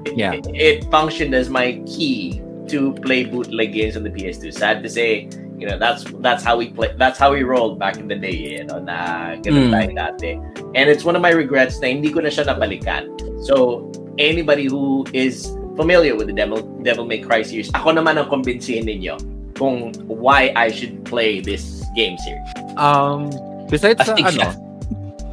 it, 0.06 0.14
Yeah. 0.20 0.34
it, 0.36 0.46
it 0.52 0.78
functioned 0.92 1.32
as 1.34 1.50
my 1.50 1.80
key 1.88 2.44
to 2.70 2.94
play 3.02 3.26
bootleg 3.26 3.74
games 3.74 3.96
on 3.98 4.04
the 4.04 4.12
PS2. 4.14 4.54
Sad 4.54 4.84
to 4.84 4.90
say, 4.90 5.26
you 5.60 5.68
know, 5.68 5.76
that's 5.78 6.08
that's 6.24 6.40
how 6.42 6.56
we 6.56 6.72
play. 6.72 6.96
That's 6.96 7.20
how 7.20 7.36
we 7.36 7.44
rolled 7.44 7.78
back 7.78 8.00
in 8.00 8.08
the 8.08 8.16
day. 8.16 8.32
You 8.34 8.64
know, 8.64 8.80
na 8.80 9.36
ganun 9.38 9.70
Mm. 9.70 9.74
tayo 9.76 9.90
dati. 9.92 10.32
And 10.74 10.88
it's 10.88 11.04
one 11.04 11.14
of 11.14 11.22
my 11.22 11.36
regrets 11.36 11.78
na 11.80 11.92
hindi 11.92 12.10
ko 12.10 12.24
na 12.24 12.32
siya 12.32 12.48
nabalikan. 12.48 13.12
So 13.44 13.86
anybody 14.16 14.66
who 14.66 15.04
is 15.12 15.52
familiar 15.76 16.16
with 16.16 16.28
the 16.28 16.36
Devil, 16.36 16.64
Devil 16.82 17.04
May 17.04 17.20
Cry 17.20 17.44
series, 17.44 17.68
ako 17.72 17.96
naman 17.96 18.16
ang 18.16 18.28
kumbinsihin 18.28 18.84
ninyo 18.84 19.16
kung 19.56 19.92
why 20.08 20.56
I 20.56 20.72
should 20.72 21.04
play 21.04 21.40
this 21.40 21.84
game 21.94 22.16
series. 22.20 22.48
um, 22.76 23.28
besides 23.68 24.00
sa 24.00 24.12
Astig 24.16 24.24
ano, 24.24 24.40
siya. 24.40 24.50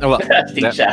well, 0.03 0.19
Astig 0.23 0.67
siya. 0.71 0.91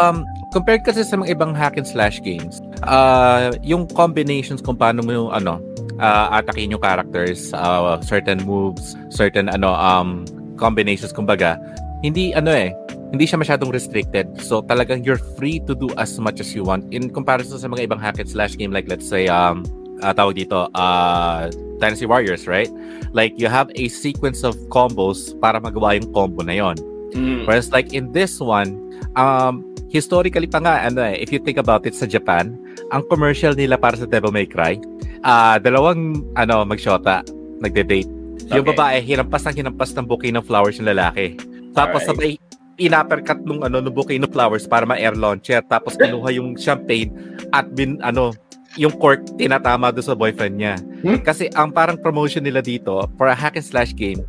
um, 0.00 0.24
compared 0.52 0.84
kasi 0.84 1.04
sa 1.04 1.16
mga 1.16 1.36
ibang 1.36 1.52
hack 1.52 1.76
and 1.76 1.86
slash 1.86 2.20
games, 2.20 2.60
uh, 2.84 3.52
yung 3.62 3.88
combinations 3.88 4.60
kung 4.60 4.76
paano 4.76 5.00
mo 5.02 5.12
yung 5.12 5.30
ano, 5.32 5.60
uh, 6.02 6.26
atakin 6.34 6.74
yung 6.74 6.82
characters, 6.82 7.54
uh, 7.54 8.02
certain 8.02 8.42
moves, 8.42 8.98
certain 9.08 9.46
ano, 9.46 9.72
um, 9.78 10.26
combinations 10.58 11.14
kumbaga, 11.14 11.56
hindi 12.02 12.34
ano 12.34 12.50
eh, 12.50 12.74
hindi 13.14 13.24
siya 13.24 13.38
masyadong 13.38 13.70
restricted. 13.70 14.26
So 14.42 14.66
talagang 14.66 15.06
you're 15.06 15.22
free 15.38 15.62
to 15.70 15.78
do 15.78 15.88
as 15.96 16.18
much 16.18 16.42
as 16.42 16.50
you 16.52 16.66
want 16.66 16.90
in 16.90 17.08
comparison 17.14 17.62
sa 17.62 17.70
mga 17.70 17.86
ibang 17.86 18.00
hack 18.02 18.18
and 18.18 18.28
slash 18.28 18.58
game 18.58 18.74
like 18.74 18.90
let's 18.90 19.06
say 19.06 19.30
um 19.30 19.62
uh, 20.02 20.10
tawag 20.10 20.34
dito 20.40 20.66
uh 20.74 21.46
Dynasty 21.82 22.06
Warriors, 22.06 22.46
right? 22.46 22.70
Like 23.10 23.34
you 23.36 23.50
have 23.50 23.68
a 23.74 23.90
sequence 23.90 24.46
of 24.46 24.54
combos 24.70 25.34
para 25.42 25.58
magawa 25.58 25.98
yung 25.98 26.14
combo 26.14 26.46
na 26.46 26.54
yon. 26.54 26.78
Mm. 27.12 27.44
Whereas 27.44 27.74
like 27.74 27.90
in 27.90 28.14
this 28.14 28.38
one, 28.38 28.78
um, 29.18 29.66
historically 29.90 30.46
pa 30.46 30.62
nga, 30.62 30.86
ano 30.86 31.02
eh, 31.02 31.18
if 31.18 31.34
you 31.34 31.42
think 31.42 31.58
about 31.58 31.82
it 31.84 31.98
sa 31.98 32.06
Japan, 32.06 32.54
ang 32.94 33.02
commercial 33.10 33.52
nila 33.52 33.74
para 33.76 33.98
sa 33.98 34.06
Devil 34.06 34.30
May 34.30 34.46
Cry, 34.46 34.78
ah 35.22 35.56
dalawang 35.58 36.22
ano, 36.34 36.66
magshota, 36.66 37.22
nagde-date. 37.62 38.10
Yung 38.50 38.66
Okay. 38.66 38.74
babae, 38.74 38.96
hinampas 39.00 39.46
ng 39.48 39.56
hinampas 39.64 39.94
ng 39.94 40.04
bouquet 40.04 40.34
ng 40.34 40.44
flowers 40.44 40.76
yung 40.76 40.90
lalaki. 40.90 41.38
Tapos 41.72 42.04
sabay, 42.04 42.36
inapercut 42.76 43.40
nung 43.46 43.62
ano, 43.62 43.80
nung 43.80 43.94
bouquet 43.94 44.18
ng 44.18 44.28
flowers 44.28 44.66
para 44.66 44.84
ma-air 44.84 45.14
launcher. 45.14 45.62
Tapos 45.70 45.96
kinuha 45.96 46.34
yung 46.36 46.58
champagne 46.58 47.14
at 47.54 47.70
bin, 47.72 48.02
ano, 48.02 48.34
yung 48.76 48.92
cork 48.96 49.20
tinatama 49.36 49.92
doon 49.92 50.04
sa 50.04 50.16
boyfriend 50.16 50.56
niya. 50.56 50.74
Hmm? 51.04 51.20
Kasi 51.20 51.48
ang 51.52 51.72
parang 51.72 52.00
promotion 52.00 52.40
nila 52.44 52.64
dito 52.64 53.04
for 53.20 53.28
a 53.28 53.36
hack 53.36 53.56
and 53.56 53.64
slash 53.64 53.92
game, 53.92 54.24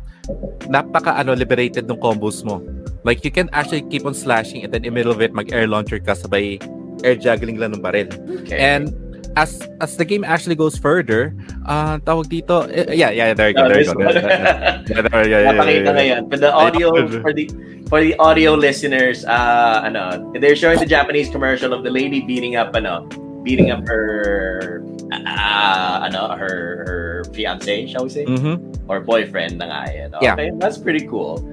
napaka 0.68 1.16
ano 1.16 1.32
liberated 1.32 1.88
ng 1.88 1.98
combos 2.00 2.44
mo. 2.44 2.60
Like 3.04 3.24
you 3.24 3.32
can 3.32 3.52
actually 3.52 3.84
keep 3.88 4.08
on 4.08 4.16
slashing 4.16 4.64
and 4.64 4.72
then 4.72 4.84
in 4.84 4.92
the 4.92 4.96
middle 4.96 5.12
of 5.12 5.20
it 5.20 5.36
mag 5.36 5.52
air 5.52 5.68
launcher 5.68 6.00
ka 6.00 6.16
sabay 6.16 6.56
air 7.04 7.16
juggling 7.16 7.60
lang 7.60 7.76
ng 7.76 7.84
baril. 7.84 8.08
Okay. 8.44 8.56
And 8.56 8.92
as 9.36 9.60
as 9.80 9.96
the 9.96 10.04
game 10.04 10.22
actually 10.24 10.54
goes 10.54 10.76
further, 10.78 11.34
uh 11.66 11.98
tawag 12.02 12.30
dito 12.30 12.66
eh, 12.70 12.94
yeah 12.94 13.10
yeah 13.10 13.34
there 13.34 13.50
you 13.50 13.56
go 13.56 13.68
there 13.68 13.82
you 13.82 13.90
go. 13.90 13.98
There, 14.04 14.22
there, 14.22 14.82
there, 14.86 15.02
there, 15.08 15.24
yeah, 15.28 15.40
yeah, 15.52 15.92
yeah, 15.92 16.00
yeah. 16.00 16.20
For 16.30 16.38
the 16.38 16.52
audio, 16.52 16.92
for 17.22 17.32
the 17.32 17.50
for 17.88 18.00
the 18.00 18.16
audio 18.16 18.54
listeners, 18.54 19.24
uh, 19.24 19.82
ano, 19.84 20.32
they're 20.40 20.56
showing 20.56 20.78
the 20.80 20.88
Japanese 20.88 21.28
commercial 21.28 21.72
of 21.72 21.84
the 21.84 21.90
lady 21.92 22.22
beating 22.24 22.56
up, 22.56 22.72
ano, 22.74 23.04
beating 23.44 23.70
up 23.70 23.84
her, 23.86 24.80
uh, 25.12 26.00
ano, 26.08 26.32
her, 26.34 26.84
her 26.88 27.24
fiance, 27.36 27.86
shall 27.92 28.04
we 28.04 28.10
say, 28.10 28.24
Mhm. 28.24 28.56
or 28.88 29.00
boyfriend 29.04 29.58
na 29.60 29.68
nga 29.68 29.80
yan. 29.92 30.10
Yeah. 30.22 30.32
Okay, 30.32 30.48
that's 30.56 30.80
pretty 30.80 31.04
cool. 31.06 31.44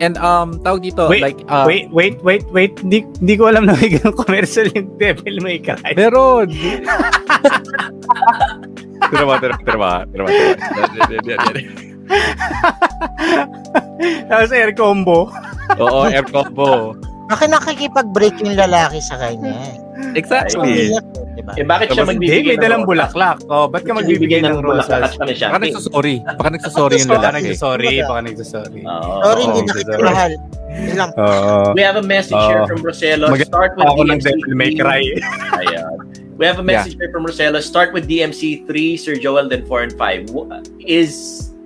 And 0.00 0.16
um 0.16 0.56
tawag 0.64 0.80
dito 0.80 1.08
Wait, 1.12 1.20
like 1.20 1.40
uh, 1.48 1.68
wait, 1.68 1.92
wait, 1.92 2.16
wait, 2.24 2.44
wait. 2.52 2.72
Di, 2.88 3.04
di 3.20 3.34
ko 3.36 3.52
alam 3.52 3.68
na 3.68 3.76
may 3.76 3.92
ganung 3.92 4.16
commercial 4.16 4.64
yung 4.72 4.96
Devil 4.96 5.44
May 5.44 5.60
Cry. 5.60 5.92
Meron! 5.92 6.48
tira 9.12 9.24
mo, 9.24 9.32
tira 9.36 10.22
mo. 10.24 10.28
Tapos 14.28 14.50
air 14.56 14.72
combo. 14.72 15.28
Oo, 15.76 16.08
air 16.08 16.24
combo. 16.26 16.96
Bakit 17.30 17.48
nakikipag-break 17.52 18.42
yung 18.42 18.58
lalaki 18.58 18.98
sa 18.98 19.14
kanya? 19.20 19.54
Exactly. 20.12 20.90
Diba? 20.90 21.52
Eh, 21.54 21.64
bakit 21.64 21.86
siya 21.88 22.02
Tapos, 22.02 22.10
magbibigay 22.12 22.36
hindi, 22.36 22.50
may 22.50 22.56
ng 22.56 22.62
dalang 22.62 22.82
bulaklak. 22.84 23.38
Oh, 23.46 23.64
ba't 23.64 23.80
ka 23.80 23.90
siya 23.90 23.96
magbibigay 23.96 24.38
ng 24.40 24.54
bulaklak 24.58 25.00
rosas? 25.00 25.02
at 25.06 25.18
kami 25.18 25.32
siya? 25.32 25.48
Baka 25.48 25.60
nagsasorry. 25.62 26.16
Baka 26.20 26.48
nagsasorry 26.50 26.96
yung 26.98 27.08
Baka 27.08 27.20
lalaki. 27.22 27.46
nagsasorry, 27.46 27.94
baka 28.02 28.20
nagsasorry. 28.22 28.82
Sorry, 28.84 29.42
hindi 29.42 29.60
na 29.60 29.72
kita 29.72 29.92
mahal. 29.98 30.32
We 31.74 31.82
have 31.82 31.96
a 31.96 32.04
message 32.04 32.38
here 32.38 32.62
Oo. 32.62 32.68
from 32.68 32.80
Roselo. 32.80 33.26
Mag- 33.28 33.44
Start 33.44 33.72
with 33.74 33.86
Ako 33.86 34.00
ng 34.02 34.08
DMC. 34.16 34.26
Devil 34.26 34.52
May 34.54 34.72
Cry. 34.74 35.02
Ayan. 35.56 35.94
We 36.34 36.48
have 36.48 36.56
a 36.56 36.64
message 36.64 36.96
here 36.96 37.12
from 37.12 37.22
Roselo. 37.22 37.60
Start 37.60 37.92
with 37.92 38.08
DMC 38.08 38.64
3, 38.64 38.96
Sir 38.96 39.14
Joel, 39.14 39.46
then 39.46 39.66
4 39.66 39.82
and 39.82 39.94
5. 39.94 40.30
Wh- 40.30 40.48
Is 40.80 41.12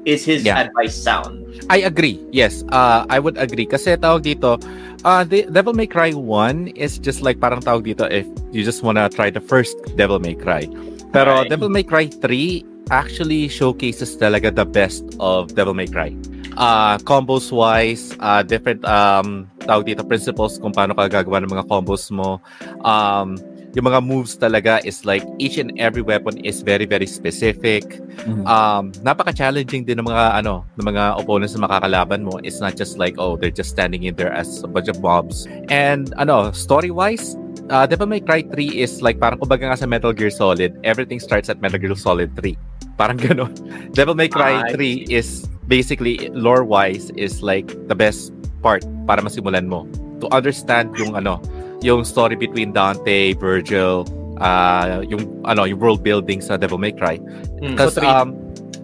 is 0.04 0.20
his 0.22 0.42
Yeah. 0.42 0.60
advice 0.60 0.92
sound? 0.92 1.40
I 1.66 1.80
agree. 1.80 2.20
Yes, 2.28 2.60
uh, 2.68 3.06
I 3.06 3.16
would 3.16 3.38
agree. 3.38 3.64
Kasi 3.64 3.96
tawag 3.96 4.20
dito, 4.20 4.60
uh, 5.04 5.22
the 5.24 5.44
Devil 5.52 5.72
May 5.72 5.86
Cry 5.86 6.10
1 6.12 6.68
is 6.74 6.98
just 6.98 7.22
like 7.22 7.38
parang 7.38 7.60
tawag 7.60 7.84
dito 7.84 8.08
if 8.10 8.26
you 8.50 8.64
just 8.64 8.82
wanna 8.82 9.08
try 9.08 9.30
the 9.30 9.40
first 9.40 9.76
Devil 9.96 10.18
May 10.18 10.34
Cry. 10.34 10.66
Pero 11.12 11.44
Right. 11.44 11.48
Devil 11.48 11.70
May 11.70 11.84
Cry 11.84 12.08
3 12.08 12.90
actually 12.90 13.48
showcases 13.48 14.16
talaga 14.16 14.52
the 14.52 14.66
best 14.66 15.04
of 15.20 15.54
Devil 15.54 15.72
May 15.72 15.86
Cry. 15.86 16.12
Uh, 16.54 16.98
combos 17.02 17.50
wise, 17.50 18.14
uh, 18.20 18.42
different 18.42 18.84
um, 18.86 19.46
tawag 19.66 19.90
dito 19.90 20.06
principles 20.06 20.58
kung 20.58 20.70
paano 20.70 20.94
ka 20.94 21.10
gagawa 21.10 21.42
ng 21.42 21.50
mga 21.50 21.64
combos 21.66 22.10
mo. 22.14 22.38
Um, 22.86 23.34
yung 23.74 23.90
mga 23.90 24.00
moves 24.06 24.38
talaga 24.38 24.78
is 24.86 25.02
like 25.02 25.22
each 25.42 25.58
and 25.58 25.74
every 25.82 26.00
weapon 26.00 26.38
is 26.46 26.62
very 26.62 26.86
very 26.86 27.06
specific. 27.06 27.82
Mhm. 28.24 28.46
um 28.46 28.94
napaka-challenging 29.02 29.82
din 29.82 29.98
ng 29.98 30.06
mga 30.06 30.38
ano 30.40 30.62
ng 30.78 30.86
mga 30.86 31.18
opponents 31.18 31.58
na 31.58 31.66
makakalaban 31.66 32.22
mo. 32.22 32.38
It's 32.46 32.62
not 32.62 32.78
just 32.78 32.96
like 32.96 33.18
oh 33.18 33.34
they're 33.34 33.54
just 33.54 33.74
standing 33.74 34.06
in 34.06 34.14
there 34.14 34.30
as 34.30 34.62
a 34.62 34.70
bunch 34.70 34.86
of 34.86 35.02
mobs. 35.02 35.50
And 35.68 36.14
ano 36.16 36.54
story 36.54 36.94
wise 36.94 37.34
uh, 37.68 37.84
Devil 37.90 38.06
May 38.06 38.22
Cry 38.22 38.46
3 38.46 38.78
is 38.78 39.02
like 39.02 39.18
parang 39.18 39.42
kumbaga 39.42 39.66
nga 39.66 39.78
sa 39.78 39.86
Metal 39.90 40.14
Gear 40.14 40.30
Solid 40.30 40.78
everything 40.86 41.18
starts 41.18 41.50
at 41.50 41.58
Metal 41.58 41.82
Gear 41.82 41.98
Solid 41.98 42.30
3 42.38 42.54
parang 42.94 43.18
ganun. 43.18 43.50
Devil 43.98 44.14
May 44.14 44.30
Cry 44.30 44.70
3 44.70 45.10
is 45.10 45.50
basically 45.66 46.30
lore 46.30 46.62
wise 46.62 47.10
is 47.18 47.42
like 47.42 47.74
the 47.90 47.96
best 47.96 48.30
part 48.62 48.86
para 49.10 49.18
masimulan 49.18 49.66
mo. 49.66 49.88
To 50.22 50.30
understand 50.30 50.94
yung 50.94 51.18
ano 51.18 51.42
yung 51.84 52.00
story 52.02 52.34
between 52.34 52.72
Dante, 52.72 53.36
Virgil, 53.36 54.08
uh, 54.40 55.04
yung 55.04 55.20
ano 55.44 55.68
yung 55.68 55.78
world 55.78 56.00
building 56.00 56.40
sa 56.40 56.56
Devil 56.56 56.80
May 56.80 56.90
Cry 56.90 57.20
Mm. 57.60 57.76
Because, 57.76 57.94
So, 57.94 58.00
three. 58.02 58.10
um, 58.10 58.36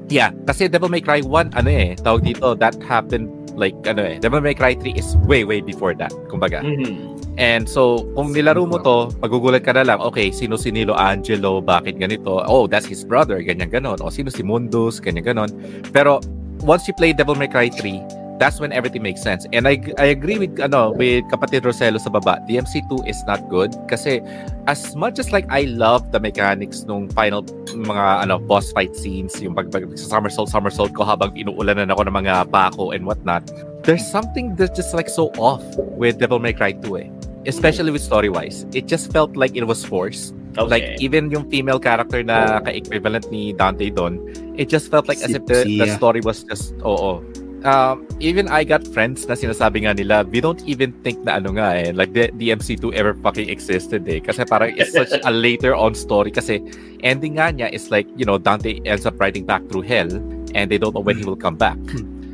yeah, 0.08 0.30
kasi 0.46 0.68
Devil 0.68 0.88
May 0.88 1.00
Cry 1.00 1.20
1, 1.20 1.52
ano 1.52 1.68
eh, 1.68 1.92
tawag 1.96 2.24
dito, 2.24 2.56
that 2.56 2.72
happened 2.80 3.28
like, 3.56 3.76
ano 3.84 4.00
eh, 4.00 4.16
Devil 4.16 4.40
May 4.40 4.54
Cry 4.54 4.72
3 4.72 4.96
is 4.96 5.16
way, 5.28 5.44
way 5.44 5.60
before 5.60 5.92
that, 5.92 6.08
kumbaga. 6.28 6.64
Mhm. 6.64 7.18
And 7.36 7.68
so, 7.68 8.08
kung 8.16 8.32
nilaro 8.32 8.64
mo 8.64 8.80
to, 8.80 9.12
magugulat 9.20 9.64
ka 9.64 9.72
na 9.72 9.84
lang, 9.84 10.00
okay, 10.00 10.32
sino 10.32 10.56
si 10.56 10.72
Nilo 10.72 10.96
Angelo, 10.96 11.60
bakit 11.60 11.96
ganito? 11.96 12.40
Oh, 12.44 12.64
that's 12.64 12.84
his 12.88 13.04
brother, 13.04 13.40
ganyan 13.40 13.68
ganon. 13.68 14.00
O 14.00 14.08
sino 14.08 14.28
si 14.32 14.40
Mundus, 14.40 14.96
ganyan 14.96 15.24
ganon. 15.24 15.50
Pero, 15.92 16.20
once 16.64 16.88
you 16.88 16.94
play 16.96 17.12
Devil 17.12 17.36
May 17.36 17.48
Cry 17.48 17.68
3, 17.68 18.00
that's 18.40 18.58
when 18.58 18.72
everything 18.72 19.04
makes 19.04 19.20
sense. 19.20 19.44
And 19.52 19.68
I 19.68 19.78
I 20.00 20.16
agree 20.16 20.40
with 20.40 20.56
ano 20.58 20.96
with 20.96 21.28
kapatid 21.28 21.68
Roselo 21.68 22.00
sa 22.00 22.08
baba. 22.08 22.40
DMC2 22.48 23.04
is 23.04 23.20
not 23.28 23.44
good 23.52 23.76
kasi 23.84 24.24
as 24.64 24.96
much 24.96 25.20
as 25.20 25.28
like 25.28 25.44
I 25.52 25.68
love 25.68 26.08
the 26.10 26.18
mechanics 26.18 26.88
nung 26.88 27.12
final 27.12 27.44
mga 27.76 28.24
ano 28.24 28.40
boss 28.40 28.72
fight 28.72 28.96
scenes, 28.96 29.36
yung 29.44 29.52
pag, 29.52 29.68
pag 29.68 29.84
sa 30.00 30.16
somersault 30.16 30.48
somersault 30.48 30.96
ko 30.96 31.04
habang 31.04 31.36
inuulanan 31.36 31.92
ako 31.92 32.08
ng 32.08 32.16
mga 32.16 32.48
pako 32.48 32.96
and 32.96 33.04
whatnot. 33.04 33.44
There's 33.84 34.08
something 34.08 34.56
that's 34.56 34.72
just 34.72 34.96
like 34.96 35.12
so 35.12 35.28
off 35.36 35.62
with 35.76 36.16
Devil 36.16 36.40
May 36.40 36.56
Cry 36.56 36.72
2 36.72 36.96
eh. 36.96 37.08
Especially 37.44 37.92
with 37.92 38.04
story 38.04 38.28
wise. 38.28 38.64
It 38.72 38.88
just 38.88 39.12
felt 39.12 39.36
like 39.36 39.56
it 39.56 39.64
was 39.64 39.84
forced. 39.84 40.36
Okay. 40.60 40.68
Like 40.68 40.86
even 41.00 41.32
yung 41.32 41.48
female 41.48 41.80
character 41.80 42.20
na 42.20 42.60
ka-equivalent 42.60 43.30
ni 43.32 43.56
Dante 43.56 43.88
doon, 43.88 44.20
it 44.60 44.68
just 44.68 44.90
felt 44.92 45.08
like 45.08 45.22
as 45.24 45.32
if 45.32 45.46
the, 45.46 45.64
the 45.64 45.88
story 45.96 46.20
was 46.20 46.44
just 46.44 46.76
oo. 46.84 47.24
Um, 47.60 48.08
even 48.24 48.48
I 48.48 48.64
got 48.64 48.88
friends 48.88 49.28
na 49.28 49.36
sinasabi 49.36 49.84
nga 49.84 49.92
nila, 49.92 50.24
we 50.24 50.40
don't 50.40 50.64
even 50.64 50.96
think 51.04 51.20
na 51.28 51.36
ano 51.36 51.52
nga 51.60 51.76
eh, 51.76 51.92
like 51.92 52.16
the 52.16 52.32
DMC2 52.32 52.96
ever 52.96 53.12
fucking 53.20 53.52
existed 53.52 54.08
eh. 54.08 54.16
Kasi 54.20 54.48
parang 54.48 54.72
it's 54.80 54.96
such 54.96 55.12
a 55.12 55.28
later 55.44 55.76
on 55.76 55.92
story 55.92 56.32
kasi 56.32 56.56
ending 57.04 57.36
nga 57.36 57.52
niya 57.52 57.68
is 57.68 57.92
like, 57.92 58.08
you 58.16 58.24
know, 58.24 58.40
Dante 58.40 58.80
ends 58.88 59.04
up 59.04 59.20
riding 59.20 59.44
back 59.44 59.60
through 59.68 59.84
hell 59.84 60.08
and 60.56 60.72
they 60.72 60.80
don't 60.80 60.96
know 60.96 61.04
when 61.04 61.20
he 61.20 61.24
will 61.28 61.36
come 61.38 61.56
back. 61.56 61.76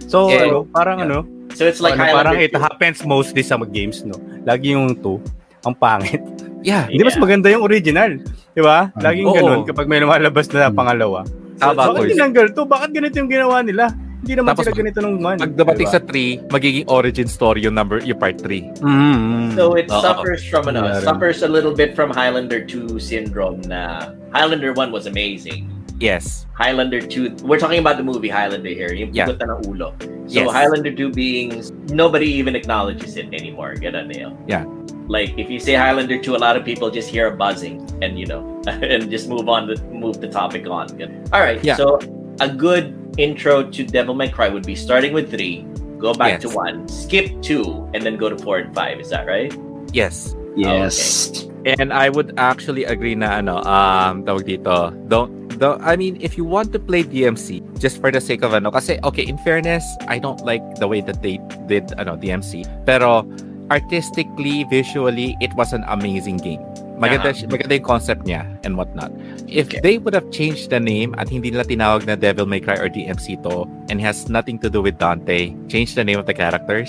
So, 0.06 0.30
Yeah. 0.30 0.46
ano, 0.46 0.70
parang 0.70 1.02
Yeah. 1.02 1.10
ano, 1.10 1.18
So 1.58 1.66
it's 1.66 1.82
like 1.82 1.98
ano, 1.98 2.14
parang 2.14 2.38
it 2.38 2.54
happens 2.54 3.02
mostly 3.02 3.42
sa 3.42 3.58
mga 3.58 3.74
games, 3.74 4.06
no? 4.06 4.14
Lagi 4.46 4.78
yung 4.78 4.94
2, 5.02 5.18
ang 5.66 5.74
pangit. 5.74 6.22
Yeah. 6.62 6.86
Hindi 6.86 7.02
mas 7.02 7.18
Yeah. 7.18 7.24
maganda 7.26 7.46
yung 7.50 7.62
original. 7.66 8.10
Di 8.54 8.62
ba? 8.62 8.94
Laging 8.98 9.26
Oo. 9.26 9.34
ganun 9.34 9.60
kapag 9.66 9.90
may 9.90 9.98
lumalabas 9.98 10.46
na 10.54 10.70
pangalawa. 10.70 11.26
Tama, 11.58 11.90
Bakit 11.90 12.14
tinanggal 12.14 12.46
to? 12.54 12.62
Bakit 12.62 12.90
ganito 12.94 13.14
yung 13.18 13.30
ginawa 13.30 13.66
nila? 13.66 13.90
Hindi 14.26 14.42
naman 14.42 14.58
Tapos 14.58 14.66
sila 14.66 14.74
ganito 14.74 14.98
nung 14.98 15.22
man. 15.22 15.38
Pag 15.38 15.54
dumating 15.54 15.86
sa 15.86 16.02
3, 16.02 16.50
magiging 16.50 16.90
origin 16.90 17.30
story 17.30 17.62
yung 17.62 17.78
number 17.78 18.02
yung 18.02 18.18
part 18.18 18.42
3. 18.42 18.82
Mm-hmm. 18.82 19.54
So 19.54 19.78
it 19.78 19.86
Oo. 19.86 20.02
suffers 20.02 20.42
from 20.42 20.66
ano, 20.66 20.82
Yeah, 20.82 20.98
suffers 20.98 21.46
a 21.46 21.50
little 21.50 21.70
bit 21.70 21.94
from 21.94 22.10
Highlander 22.10 22.58
2 22.58 22.98
syndrome 22.98 23.62
na 23.70 24.10
Highlander 24.34 24.74
1 24.74 24.90
was 24.90 25.06
amazing. 25.06 25.70
Yes. 26.02 26.42
Highlander 26.58 26.98
2, 26.98 27.46
we're 27.46 27.62
talking 27.62 27.78
about 27.78 27.96
the 27.96 28.02
movie 28.02 28.26
Highlander 28.26 28.74
here, 28.74 28.90
yung 28.90 29.14
Yeah. 29.14 29.30
pugot 29.30 29.46
na 29.46 29.54
ng 29.54 29.62
ulo. 29.70 29.94
So 30.26 30.42
Yes. 30.42 30.50
Highlander 30.50 30.90
2 30.90 31.14
being, 31.14 31.62
nobody 31.94 32.26
even 32.26 32.58
acknowledges 32.58 33.14
it 33.14 33.30
anymore. 33.30 33.78
Ganun 33.78 34.10
yun. 34.10 34.34
Yeah. 34.50 34.66
Like 35.06 35.38
if 35.38 35.46
you 35.46 35.62
say 35.62 35.78
Highlander 35.78 36.18
2, 36.18 36.34
a 36.34 36.42
lot 36.42 36.58
of 36.58 36.66
people 36.66 36.90
just 36.90 37.06
hear 37.06 37.30
a 37.30 37.34
buzzing 37.38 37.86
and 38.02 38.18
you 38.18 38.26
know, 38.26 38.42
and 38.66 39.06
just 39.06 39.30
move 39.30 39.46
on, 39.46 39.70
move 39.94 40.18
the 40.18 40.26
topic 40.26 40.66
on. 40.66 40.90
All 41.30 41.38
right. 41.38 41.62
Yeah. 41.62 41.78
So 41.78 42.02
a 42.42 42.50
good 42.50 43.05
intro 43.18 43.64
to 43.64 43.80
Devil 43.84 44.14
May 44.14 44.28
Cry 44.28 44.48
would 44.48 44.66
be 44.66 44.76
starting 44.76 45.12
with 45.12 45.30
3, 45.30 45.64
go 45.98 46.12
back 46.14 46.40
Yes. 46.40 46.42
to 46.42 46.48
1, 46.56 46.88
skip 46.88 47.32
2, 47.42 47.90
and 47.94 48.02
then 48.04 48.16
go 48.16 48.28
to 48.28 48.36
4 48.38 48.58
and 48.68 48.74
5. 48.74 49.00
Is 49.00 49.10
that 49.10 49.26
right? 49.26 49.52
Yes. 49.92 50.34
Yes. 50.56 51.44
And 51.66 51.92
I 51.92 52.08
would 52.08 52.32
actually 52.38 52.84
agree 52.84 53.14
na 53.14 53.42
ano, 53.42 53.60
um, 53.66 54.22
tawag 54.24 54.46
dito, 54.46 54.94
don't, 55.08 55.28
don't, 55.58 55.82
I 55.82 55.96
mean, 55.96 56.16
if 56.20 56.38
you 56.38 56.44
want 56.44 56.72
to 56.72 56.78
play 56.78 57.02
DMC, 57.02 57.60
just 57.80 58.00
for 58.00 58.10
the 58.10 58.20
sake 58.20 58.42
of 58.42 58.54
ano, 58.54 58.70
kasi, 58.70 58.98
okay, 59.04 59.26
in 59.26 59.36
fairness, 59.42 59.84
I 60.08 60.18
don't 60.18 60.40
like 60.46 60.62
the 60.78 60.88
way 60.88 61.00
that 61.02 61.20
they 61.20 61.40
did, 61.66 61.92
ano, 61.98 62.16
DMC. 62.16 62.64
Pero, 62.86 63.26
artistically, 63.70 64.64
visually, 64.70 65.36
it 65.40 65.52
was 65.54 65.72
an 65.72 65.84
amazing 65.88 66.38
game. 66.38 66.62
Maganda, 66.96 67.30
Uh-huh. 67.30 67.52
maganda 67.52 67.76
yung 67.76 67.84
concept 67.84 68.24
niya 68.24 68.48
and 68.64 68.76
whatnot. 68.76 69.12
If 69.44 69.68
Okay. 69.68 69.80
they 69.84 69.96
would 70.00 70.16
have 70.16 70.32
changed 70.32 70.72
the 70.72 70.80
name 70.80 71.12
at 71.20 71.28
hindi 71.28 71.52
nila 71.52 71.68
tinawag 71.68 72.08
na 72.08 72.16
Devil 72.16 72.48
May 72.48 72.60
Cry 72.60 72.80
or 72.80 72.88
DMC 72.88 73.36
to 73.44 73.68
and 73.92 74.00
has 74.00 74.32
nothing 74.32 74.56
to 74.64 74.72
do 74.72 74.80
with 74.80 74.96
Dante, 74.96 75.52
change 75.68 75.92
the 75.92 76.04
name 76.04 76.16
of 76.16 76.24
the 76.24 76.32
characters, 76.32 76.88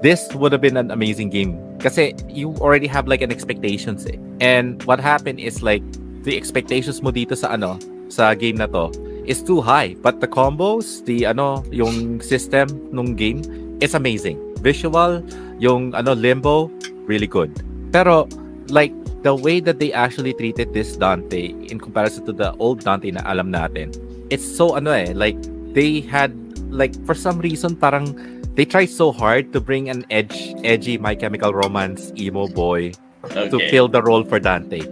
this 0.00 0.30
would 0.38 0.54
have 0.54 0.62
been 0.62 0.78
an 0.78 0.94
amazing 0.94 1.26
game. 1.28 1.58
Kasi 1.82 2.14
you 2.30 2.54
already 2.62 2.86
have 2.86 3.10
like 3.10 3.20
an 3.20 3.34
expectations 3.34 4.06
eh. 4.06 4.14
And 4.38 4.78
what 4.86 5.02
happened 5.02 5.42
is 5.42 5.58
like 5.58 5.82
the 6.22 6.38
expectations 6.38 7.02
mo 7.02 7.10
dito 7.10 7.34
sa 7.34 7.58
ano, 7.58 7.82
sa 8.06 8.30
game 8.38 8.62
na 8.62 8.70
to 8.70 8.94
is 9.26 9.42
too 9.42 9.58
high. 9.58 9.98
But 9.98 10.22
the 10.22 10.30
combos, 10.30 11.02
the 11.02 11.26
ano, 11.26 11.66
yung 11.74 12.22
system 12.22 12.70
nung 12.94 13.18
game, 13.18 13.42
it's 13.82 13.98
amazing. 13.98 14.38
Visual, 14.62 15.18
yung 15.58 15.98
ano, 15.98 16.14
limbo, 16.14 16.70
really 17.10 17.26
good. 17.26 17.50
Pero 17.90 18.30
like 18.70 18.94
the 19.26 19.34
way 19.34 19.58
that 19.58 19.82
they 19.82 19.90
actually 19.90 20.30
treated 20.38 20.70
this 20.70 20.94
Dante 20.94 21.50
in 21.66 21.82
comparison 21.82 22.22
to 22.30 22.32
the 22.32 22.54
old 22.62 22.86
Dante 22.86 23.10
na 23.10 23.26
alam 23.26 23.50
natin, 23.50 23.90
it's 24.30 24.46
so 24.46 24.78
ano 24.78 24.94
eh, 24.94 25.10
like 25.18 25.34
they 25.74 25.98
had 25.98 26.30
like 26.70 26.94
for 27.02 27.18
some 27.18 27.42
reason 27.42 27.74
parang 27.74 28.14
they 28.54 28.62
tried 28.62 28.86
so 28.86 29.10
hard 29.10 29.50
to 29.50 29.58
bring 29.58 29.90
an 29.90 30.06
edge 30.14 30.54
edgy 30.62 30.94
My 30.94 31.18
Chemical 31.18 31.50
Romance 31.50 32.14
emo 32.14 32.46
boy 32.46 32.94
Okay. 33.26 33.50
to 33.50 33.58
fill 33.74 33.90
the 33.90 33.98
role 33.98 34.22
for 34.22 34.38
Dante. 34.38 34.86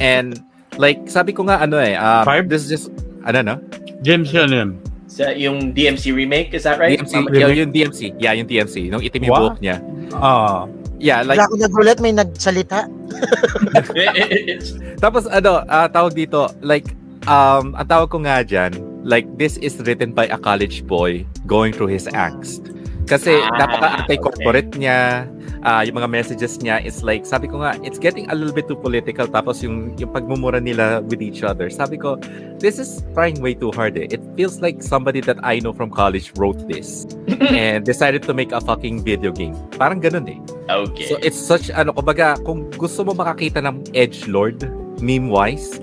And 0.00 0.40
like 0.80 1.04
sabi 1.04 1.36
ko 1.36 1.44
nga 1.44 1.60
ano 1.60 1.76
eh, 1.76 1.92
um, 2.00 2.24
Five? 2.24 2.48
this 2.48 2.64
is 2.64 2.72
just 2.72 2.88
ano 3.28 3.44
no? 3.44 3.56
James 4.00 4.32
yun 4.32 4.48
yun. 4.48 4.70
So, 5.08 5.28
yung 5.32 5.72
DMC 5.72 6.12
remake, 6.12 6.52
is 6.52 6.68
that 6.68 6.76
right? 6.76 7.00
DMC, 7.00 7.32
yung, 7.32 7.52
yung 7.56 7.72
DMC. 7.72 8.00
Yeah, 8.20 8.36
yung 8.36 8.44
DMC. 8.44 8.92
Nung 8.92 9.00
itim 9.00 9.24
yung 9.24 9.36
buhok 9.40 9.58
niya. 9.64 9.80
Ah. 10.12 10.68
Yeah, 10.98 11.22
like 11.22 11.38
Wala 11.38 11.46
ako 11.46 11.56
nagulat, 11.62 11.98
may 12.02 12.10
nagsalita. 12.10 12.86
Tapos 15.04 15.30
ano, 15.30 15.62
ah, 15.70 15.86
tawag 15.86 16.18
dito, 16.18 16.50
like, 16.58 16.90
um, 17.30 17.78
ang 17.78 17.86
tawag 17.86 18.10
ko 18.10 18.18
nga 18.26 18.42
dyan, 18.42 18.74
like, 19.06 19.24
this 19.38 19.56
is 19.62 19.78
written 19.86 20.10
by 20.10 20.26
a 20.26 20.38
college 20.38 20.82
boy 20.84 21.22
going 21.46 21.70
through 21.70 21.90
his 21.90 22.10
angst. 22.10 22.66
Kasi 23.08 23.40
Ah, 23.40 23.64
napaka-anti-corporate 23.64 24.76
niya. 24.76 25.24
Ah, 25.66 25.82
yung 25.82 25.98
mga 25.98 26.06
messages 26.06 26.60
niya 26.62 26.78
is 26.84 27.02
like, 27.02 27.26
sabi 27.26 27.50
ko 27.50 27.58
nga, 27.64 27.74
it's 27.82 27.98
getting 27.98 28.30
a 28.30 28.34
little 28.36 28.54
bit 28.54 28.70
too 28.70 28.78
political. 28.78 29.26
Tapos 29.26 29.58
yung, 29.64 29.96
yung 29.98 30.14
pagmumura 30.14 30.62
nila 30.62 31.02
with 31.02 31.18
each 31.18 31.42
other. 31.42 31.66
Sabi 31.66 31.98
ko, 31.98 32.14
this 32.62 32.78
is 32.78 33.02
trying 33.16 33.42
way 33.42 33.58
too 33.58 33.74
hard 33.74 33.98
eh. 33.98 34.06
It 34.06 34.22
feels 34.38 34.62
like 34.62 34.84
somebody 34.84 35.18
that 35.26 35.40
I 35.42 35.58
know 35.58 35.74
from 35.74 35.90
college 35.90 36.30
wrote 36.38 36.62
this 36.70 37.08
and 37.50 37.82
decided 37.82 38.22
to 38.30 38.32
make 38.36 38.54
a 38.54 38.62
fucking 38.62 39.02
video 39.02 39.34
game. 39.34 39.58
Parang 39.74 39.98
ganun 39.98 40.30
eh. 40.30 40.38
Okay. 40.70 41.10
So 41.10 41.18
it's 41.24 41.40
such, 41.40 41.74
ano, 41.74 41.90
kumbaga, 41.90 42.38
kung 42.46 42.70
gusto 42.78 43.02
mo 43.02 43.18
makakita 43.18 43.58
ng 43.64 43.90
edge 43.98 44.30
lord 44.30 44.62
meme-wise, 45.02 45.82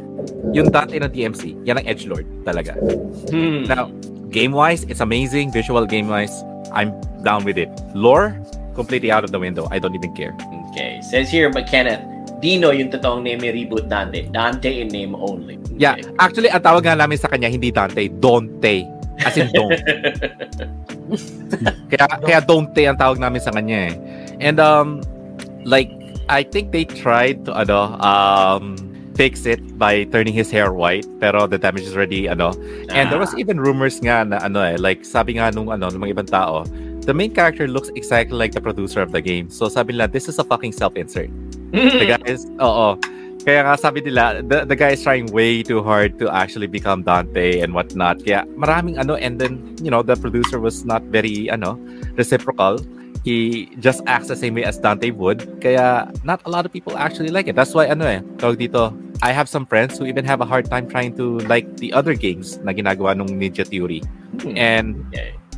yung 0.56 0.72
Dante 0.72 0.96
ng 1.00 1.12
DMC, 1.12 1.68
yan 1.68 1.84
ang 1.84 1.86
edge 1.88 2.08
lord 2.08 2.26
talaga. 2.48 2.80
Hmm. 3.28 3.68
Now, 3.68 3.92
game-wise, 4.32 4.88
it's 4.88 5.04
amazing. 5.04 5.52
Visual 5.52 5.84
game-wise, 5.84 6.32
I'm 6.74 6.94
down 7.22 7.44
with 7.44 7.58
it. 7.58 7.70
Lore, 7.94 8.38
completely 8.74 9.12
out 9.12 9.24
of 9.24 9.32
the 9.32 9.40
window. 9.40 9.68
I 9.72 9.80
don't 9.80 9.96
even 9.96 10.14
care. 10.16 10.36
Okay. 10.72 11.02
Says 11.02 11.30
here, 11.30 11.50
but 11.50 11.68
Kenneth, 11.68 12.02
Dino 12.44 12.70
yung 12.70 12.92
totoong 12.92 13.24
name 13.24 13.42
ni 13.42 13.50
Reboot 13.64 13.88
Dante. 13.88 14.28
Dante 14.30 14.70
in 14.70 14.92
name 14.92 15.16
only. 15.16 15.58
Yeah, 15.76 15.98
Okay. 15.98 16.14
actually, 16.20 16.50
ang 16.52 16.62
tawag 16.62 16.86
nga 16.86 16.94
namin 16.94 17.18
sa 17.18 17.32
kanya, 17.32 17.50
hindi 17.50 17.72
Dante, 17.72 18.06
Dante. 18.22 18.86
As 19.24 19.40
in 19.40 19.48
don't. 19.56 19.72
kaya, 21.92 22.06
kaya 22.20 22.40
Dante 22.44 22.84
ang 22.86 23.00
tawag 23.00 23.18
namin 23.18 23.40
sa 23.40 23.50
kanya 23.56 23.90
eh. 23.90 23.94
And 24.44 24.60
um, 24.60 25.00
like, 25.64 25.90
I 26.28 26.44
think 26.44 26.70
they 26.76 26.84
tried 26.84 27.48
to, 27.48 27.56
ano, 27.56 27.96
um, 28.04 28.76
fix 29.16 29.48
it 29.48 29.60
by 29.80 30.04
turning 30.12 30.36
his 30.36 30.52
hair 30.52 30.72
white, 30.76 31.08
pero 31.20 31.48
the 31.48 31.58
damage 31.58 31.84
is 31.88 31.96
already, 31.96 32.28
ano, 32.28 32.52
And 32.92 33.08
there 33.12 33.20
was 33.20 33.32
Ah. 33.34 33.40
even 33.42 33.60
rumors 33.60 34.00
nga 34.04 34.28
na 34.28 34.44
ano 34.44 34.60
eh, 34.60 34.76
like 34.76 35.08
sabi 35.08 35.40
nga 35.40 35.52
nung 35.56 35.72
ano, 35.72 35.88
ng 35.88 36.00
mga 36.00 36.12
ibang 36.20 36.30
tao, 36.30 36.68
the 37.08 37.16
main 37.16 37.32
character 37.32 37.68
looks 37.68 37.88
exactly 37.96 38.36
like 38.36 38.52
the 38.52 38.60
producer 38.60 39.00
of 39.00 39.16
the 39.16 39.24
game. 39.24 39.48
So 39.48 39.72
sabi 39.72 39.96
nila, 39.96 40.12
this 40.12 40.28
is 40.28 40.36
a 40.38 40.44
fucking 40.44 40.76
self-insert. 40.76 41.32
The 41.72 42.08
guy 42.20 42.24
is, 42.28 42.44
oo. 42.60 43.00
Kaya 43.46 43.62
nga 43.62 43.78
sabi 43.78 44.02
nila, 44.02 44.42
the, 44.42 44.66
the 44.66 44.74
guy 44.76 44.98
is 44.98 45.04
trying 45.06 45.30
way 45.30 45.62
too 45.62 45.80
hard 45.86 46.18
to 46.18 46.26
actually 46.34 46.66
become 46.66 47.06
Dante 47.06 47.62
and 47.62 47.78
whatnot. 47.78 48.26
Kaya 48.26 48.42
maraming 48.58 48.98
ano, 48.98 49.14
and 49.16 49.38
then, 49.38 49.62
you 49.80 49.94
know, 49.94 50.02
the 50.02 50.18
producer 50.18 50.58
was 50.60 50.82
not 50.84 51.06
very, 51.14 51.46
ano, 51.48 51.78
reciprocal. 52.18 52.82
He 53.26 53.74
just 53.82 54.06
acts 54.06 54.30
the 54.30 54.38
same 54.38 54.54
way 54.54 54.64
as 54.64 54.78
Dante 54.78 55.10
would. 55.10 55.60
Kaya 55.60 56.14
not 56.24 56.46
a 56.46 56.50
lot 56.54 56.62
of 56.62 56.72
people 56.72 56.94
actually 56.94 57.34
like 57.34 57.50
it. 57.50 57.58
That's 57.58 57.74
why, 57.74 57.90
ano 57.90 58.06
eh, 58.06 58.22
tawag 58.38 58.62
dito, 58.62 58.94
I 59.26 59.34
have 59.34 59.50
some 59.50 59.66
friends 59.66 59.98
who 59.98 60.06
even 60.06 60.30
have 60.30 60.46
a 60.46 60.46
hard 60.46 60.70
time 60.70 60.86
trying 60.86 61.18
to 61.18 61.42
like 61.50 61.66
the 61.82 61.90
other 61.90 62.14
games 62.14 62.62
na 62.62 62.70
ginagawa 62.70 63.18
nung 63.18 63.34
Ninja 63.34 63.66
Theory. 63.66 64.06
Hmm. 64.46 64.54
And 64.54 64.94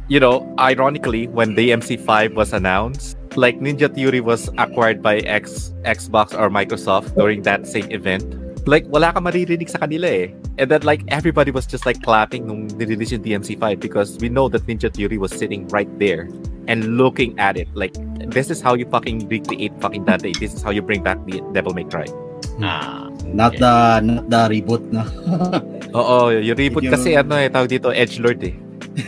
you 0.08 0.24
know, 0.24 0.48
ironically, 0.56 1.28
when 1.28 1.60
the 1.60 1.76
MC5 1.76 2.40
was 2.40 2.56
announced, 2.56 3.20
like 3.36 3.60
Ninja 3.60 3.92
Theory 3.92 4.24
was 4.24 4.48
acquired 4.58 5.04
by 5.04 5.20
X 5.28 5.76
Xbox 5.84 6.32
or 6.32 6.48
Microsoft 6.48 7.20
during 7.20 7.44
that 7.44 7.68
same 7.68 7.92
event. 7.92 8.24
Like, 8.68 8.84
wala 8.92 9.16
ka 9.16 9.24
maririnig 9.24 9.72
sa 9.72 9.80
kanila 9.80 10.12
eh. 10.12 10.36
And 10.60 10.68
then, 10.68 10.84
like, 10.84 11.08
everybody 11.08 11.56
was 11.56 11.64
just 11.64 11.88
like 11.88 12.04
clapping 12.04 12.46
nung 12.46 12.68
nirelease 12.76 13.16
yung 13.16 13.24
DMC5 13.24 13.80
because 13.80 14.20
we 14.20 14.28
know 14.28 14.52
that 14.52 14.68
Ninja 14.68 14.92
Theory 14.92 15.16
was 15.16 15.32
sitting 15.32 15.64
right 15.72 15.88
there 15.98 16.28
and 16.68 17.00
looking 17.00 17.32
at 17.40 17.56
it. 17.56 17.72
Like, 17.72 17.96
this 18.28 18.52
is 18.52 18.60
how 18.60 18.76
you 18.76 18.84
fucking 18.92 19.32
recreate 19.32 19.72
fucking 19.80 20.04
Dante. 20.04 20.36
This 20.36 20.52
is 20.54 20.60
how 20.60 20.76
you 20.76 20.84
bring 20.84 21.00
back 21.00 21.16
the 21.24 21.40
Devil 21.56 21.72
May 21.72 21.88
Cry. 21.88 22.12
Ah. 22.60 23.08
Not 23.24 23.56
the 23.58 24.04
not 24.04 24.30
the 24.30 24.42
reboot 24.52 24.84
na 24.92 25.04
Oo, 26.00 26.32
yung 26.32 26.58
reboot 26.58 26.84
Yung- 26.84 26.96
kasi 26.96 27.16
ano 27.16 27.36
eh, 27.36 27.50
tawag 27.50 27.72
dito, 27.72 27.92
Edgelord 27.92 28.40
eh. 28.44 28.56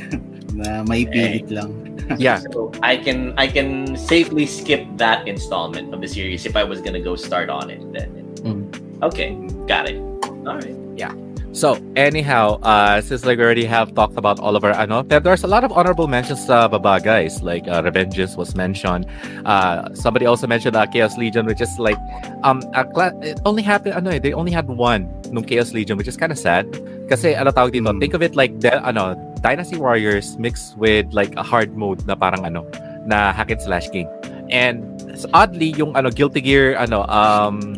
na 0.60 0.84
maipilit 0.88 1.52
lang. 1.52 1.72
Yeah. 2.18 2.42
So 2.50 2.74
I 2.82 2.98
can 2.98 3.38
I 3.38 3.46
can 3.46 3.94
safely 3.94 4.50
skip 4.50 4.82
that 4.98 5.30
installment 5.30 5.94
of 5.94 6.02
the 6.02 6.10
series 6.10 6.50
if 6.50 6.58
I 6.58 6.66
was 6.66 6.82
gonna 6.82 7.06
go 7.06 7.14
start 7.14 7.54
on 7.54 7.70
it 7.70 7.86
then. 7.94 8.10
Mm. 8.42 8.66
Okay, 9.06 9.38
got 9.70 9.86
it. 9.86 10.02
All 10.50 10.58
right. 10.58 10.74
Yeah. 10.98 11.14
So, 11.52 11.82
anyhow, 11.98 12.62
uh, 12.62 13.02
since 13.02 13.26
like 13.26 13.38
we 13.42 13.44
already 13.44 13.66
have 13.66 13.94
talked 13.98 14.18
about 14.22 14.38
all 14.38 14.54
of 14.54 14.62
our 14.64 14.74
ano, 14.74 15.02
there- 15.02 15.20
there's 15.20 15.42
a 15.42 15.50
lot 15.50 15.66
of 15.66 15.74
honorable 15.74 16.06
mentions 16.06 16.46
sa 16.46 16.70
baba, 16.70 17.02
guys. 17.02 17.42
Like 17.42 17.66
uh, 17.66 17.82
Revengeance 17.82 18.38
was 18.38 18.54
mentioned. 18.54 19.10
Uh, 19.50 19.90
somebody 19.98 20.30
also 20.30 20.46
mentioned 20.46 20.78
uh, 20.78 20.86
Chaos 20.86 21.18
Legion, 21.18 21.50
which 21.50 21.58
is 21.62 21.70
like 21.82 21.98
um 22.46 22.62
a 22.78 22.86
cla- 22.86 23.18
it 23.26 23.42
only 23.50 23.66
happened 23.66 23.98
ano 23.98 24.14
eh, 24.14 24.22
they 24.22 24.30
only 24.34 24.54
had 24.54 24.70
one 24.70 25.10
nung 25.34 25.42
Chaos 25.46 25.74
Legion, 25.74 25.98
which 25.98 26.08
is 26.08 26.14
kind 26.18 26.30
of 26.30 26.38
sad. 26.38 26.70
Kasi 27.10 27.34
ano 27.34 27.50
tawag 27.50 27.74
dito, 27.74 27.90
Mm. 27.90 27.98
think 27.98 28.14
of 28.14 28.22
it 28.22 28.38
like 28.38 28.54
the, 28.62 28.78
ano, 28.86 29.18
Dynasty 29.42 29.82
Warriors 29.82 30.38
mixed 30.38 30.78
with 30.78 31.10
like 31.18 31.34
a 31.34 31.42
hard 31.42 31.74
mode 31.74 32.06
na 32.06 32.14
parang 32.14 32.46
ano, 32.46 32.62
na 33.10 33.34
hack 33.34 33.50
and 33.50 33.58
slash 33.58 33.90
game. 33.90 34.06
And 34.54 34.86
so 35.18 35.26
oddly, 35.34 35.74
yung 35.74 35.98
ano 35.98 36.14
Guilty 36.14 36.46
Gear 36.46 36.78
ano 36.78 37.10
um 37.10 37.74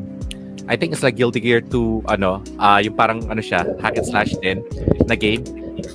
I 0.70 0.76
think 0.76 0.94
it's 0.94 1.02
like 1.02 1.16
Guilty 1.18 1.40
Gear 1.40 1.62
2 1.62 2.06
ano, 2.10 2.44
ah 2.58 2.78
yung 2.78 2.94
parang 2.94 3.26
ano 3.30 3.42
siya, 3.42 3.66
hack 3.82 3.98
and 3.98 4.06
slash 4.08 4.34
din 4.40 4.62
na 5.08 5.16
game. 5.16 5.42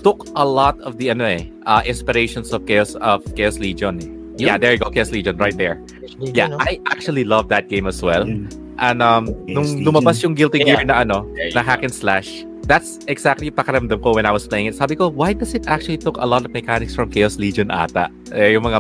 Took 0.03 0.27
a 0.35 0.45
lot 0.45 0.81
of 0.83 0.99
the 0.99 1.11
ano 1.11 1.25
eh, 1.27 1.47
uh, 1.65 1.83
inspirations 1.87 2.51
of 2.51 2.67
Chaos 2.67 2.95
of 2.99 3.23
Chaos 3.39 3.59
Legion. 3.59 4.01
Eh. 4.03 4.09
Yeah, 4.37 4.59
there 4.59 4.73
you 4.75 4.81
go, 4.81 4.91
Chaos 4.91 5.11
Legion 5.15 5.37
right 5.39 5.57
there. 5.57 5.81
Yeah, 6.19 6.49
no? 6.53 6.59
I 6.61 6.81
actually 6.91 7.25
love 7.25 7.49
that 7.55 7.69
game 7.69 7.87
as 7.87 8.03
well. 8.03 8.27
And 8.77 8.99
um 9.01 9.31
Chaos 9.47 9.49
nung 9.49 9.69
Legion. 9.81 9.85
lumabas 9.87 10.17
yung 10.21 10.35
Guilty 10.35 10.61
Gear 10.65 10.83
Yeah. 10.83 10.91
na 10.91 10.95
ano, 11.07 11.25
na 11.55 11.63
hack 11.65 11.81
and 11.87 11.95
slash, 11.95 12.45
that's 12.67 12.99
exactly 13.07 13.47
yung 13.49 13.57
pakiramdam 13.57 14.03
ko 14.03 14.13
when 14.19 14.27
I 14.27 14.35
was 14.35 14.45
playing 14.45 14.67
it. 14.67 14.75
Sabi 14.75 14.99
ko, 14.99 15.09
why 15.09 15.33
does 15.33 15.55
it 15.55 15.71
actually 15.71 15.97
took 15.97 16.19
a 16.19 16.27
lot 16.27 16.45
of 16.45 16.51
mechanics 16.53 16.93
from 16.93 17.09
Chaos 17.09 17.39
Legion 17.39 17.71
ata? 17.71 18.11
Eh, 18.35 18.53
yung 18.59 18.67
mga, 18.67 18.79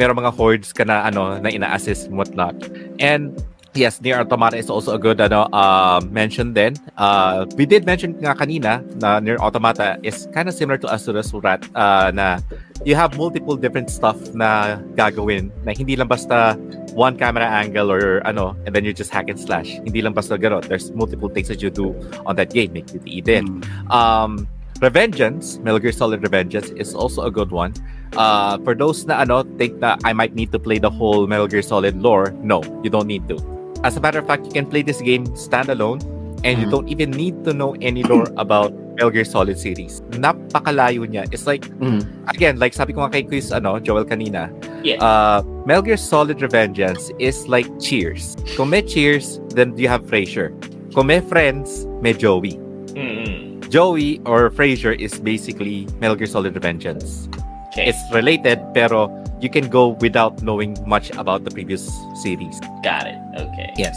meron 0.00 0.16
mga 0.16 0.32
hordes 0.32 0.72
ka 0.72 0.82
na, 0.82 1.04
ano, 1.06 1.36
na 1.38 1.52
ina-assist 1.52 2.08
and 2.08 2.16
whatnot. 2.16 2.56
And, 2.98 3.36
yes, 3.78 4.02
Near 4.02 4.18
Automata 4.18 4.58
is 4.58 4.68
also 4.68 4.92
a 4.94 4.98
good, 4.98 5.20
ano, 5.22 5.46
uh, 5.54 6.02
mention 6.10 6.52
then. 6.52 6.74
Uh, 6.98 7.46
we 7.54 7.64
did 7.64 7.86
mention 7.86 8.18
nga 8.18 8.34
kanina 8.34 8.82
na 8.98 9.22
Nier 9.22 9.38
Automata 9.38 9.96
is 10.02 10.26
kind 10.34 10.50
of 10.50 10.54
similar 10.54 10.76
to 10.82 10.90
Asura 10.90 11.22
Surat 11.22 11.62
uh, 11.78 12.10
na 12.10 12.42
you 12.84 12.98
have 12.98 13.16
multiple 13.16 13.54
different 13.56 13.88
stuff 13.88 14.18
na 14.34 14.82
gagawin. 14.98 15.54
Na 15.62 15.72
hindi 15.72 15.94
lang 15.94 16.10
basta 16.10 16.58
one 16.98 17.14
camera 17.14 17.46
angle 17.46 17.94
or 17.94 18.18
ano 18.26 18.58
and 18.66 18.74
then 18.74 18.84
you 18.84 18.92
just 18.92 19.14
hack 19.14 19.30
and 19.30 19.38
slash. 19.38 19.78
Hindi 19.86 20.02
lang 20.02 20.12
basta 20.12 20.34
gano'n 20.34 20.66
there's 20.66 20.90
multiple 20.92 21.30
things 21.30 21.46
that 21.46 21.62
you 21.62 21.70
do 21.70 21.94
on 22.26 22.34
that 22.36 22.50
game. 22.50 22.74
Make 22.74 22.90
it. 22.90 23.06
Eden 23.06 23.62
um 23.94 24.50
Revengeance 24.78 25.58
Metal 25.58 25.82
Gear 25.82 25.90
Solid 25.90 26.22
Revengeance 26.22 26.70
is 26.78 26.94
also 26.94 27.26
a 27.26 27.30
good 27.30 27.50
one. 27.50 27.74
Uh 28.14 28.58
for 28.62 28.74
those 28.74 29.06
na 29.06 29.22
ano 29.22 29.42
think 29.58 29.78
that 29.82 30.02
I 30.02 30.14
might 30.14 30.34
need 30.34 30.50
to 30.50 30.58
play 30.58 30.78
the 30.78 30.90
whole 30.90 31.26
Metal 31.26 31.46
Gear 31.46 31.62
Solid 31.62 31.98
lore 31.98 32.34
no 32.42 32.62
you 32.82 32.90
don't 32.90 33.06
need 33.06 33.26
to 33.30 33.57
as 33.84 33.96
a 33.96 34.00
matter 34.00 34.18
of 34.18 34.26
fact 34.26 34.46
you 34.46 34.52
can 34.52 34.66
play 34.66 34.82
this 34.82 35.00
game 35.00 35.26
standalone 35.38 36.00
and 36.46 36.58
you 36.62 36.66
Mhm. 36.66 36.74
don't 36.74 36.88
even 36.88 37.10
need 37.10 37.42
to 37.44 37.50
know 37.52 37.74
any 37.82 38.02
lore 38.06 38.30
about 38.42 38.70
Metal 38.98 39.10
Gear 39.10 39.26
Solid 39.26 39.58
series 39.58 40.02
napakalayo 40.18 41.06
niya 41.06 41.26
it's 41.30 41.46
like 41.46 41.66
Mm. 41.78 42.02
again, 42.30 42.58
like 42.58 42.74
sabi 42.74 42.90
ko 42.92 43.06
nga 43.06 43.10
kay 43.14 43.22
Quiz, 43.22 43.54
ano, 43.54 43.78
Joel 43.78 44.02
kanina, 44.06 44.50
Yeah. 44.82 44.98
uh, 44.98 45.42
Metal 45.66 45.82
Gear 45.82 45.96
Solid 45.98 46.38
Revengeance 46.42 47.10
is 47.22 47.46
like 47.46 47.66
Cheers. 47.78 48.34
Kung 48.58 48.70
may 48.74 48.82
Cheers, 48.82 49.38
then 49.54 49.74
you 49.78 49.86
have 49.86 50.02
Frasier. 50.06 50.50
Kung 50.94 51.06
may 51.06 51.22
Friends, 51.22 51.86
may 52.02 52.10
Joey. 52.14 52.58
Mm-mm. 52.98 53.62
Joey 53.70 54.18
or 54.26 54.50
Frasier 54.50 54.94
is 54.98 55.14
basically 55.22 55.86
Metal 56.02 56.18
Gear 56.18 56.26
Solid 56.26 56.54
Revengeance. 56.58 57.30
Okay, 57.68 57.88
It's 57.92 58.00
related, 58.10 58.58
pero 58.72 59.12
you 59.40 59.48
can 59.48 59.68
go 59.68 59.94
without 60.00 60.42
knowing 60.42 60.74
much 60.86 61.10
about 61.14 61.44
the 61.44 61.50
previous 61.52 61.84
series. 62.16 62.58
got 62.82 63.06
it. 63.06 63.14
Okay. 63.38 63.70
Yes. 63.76 63.94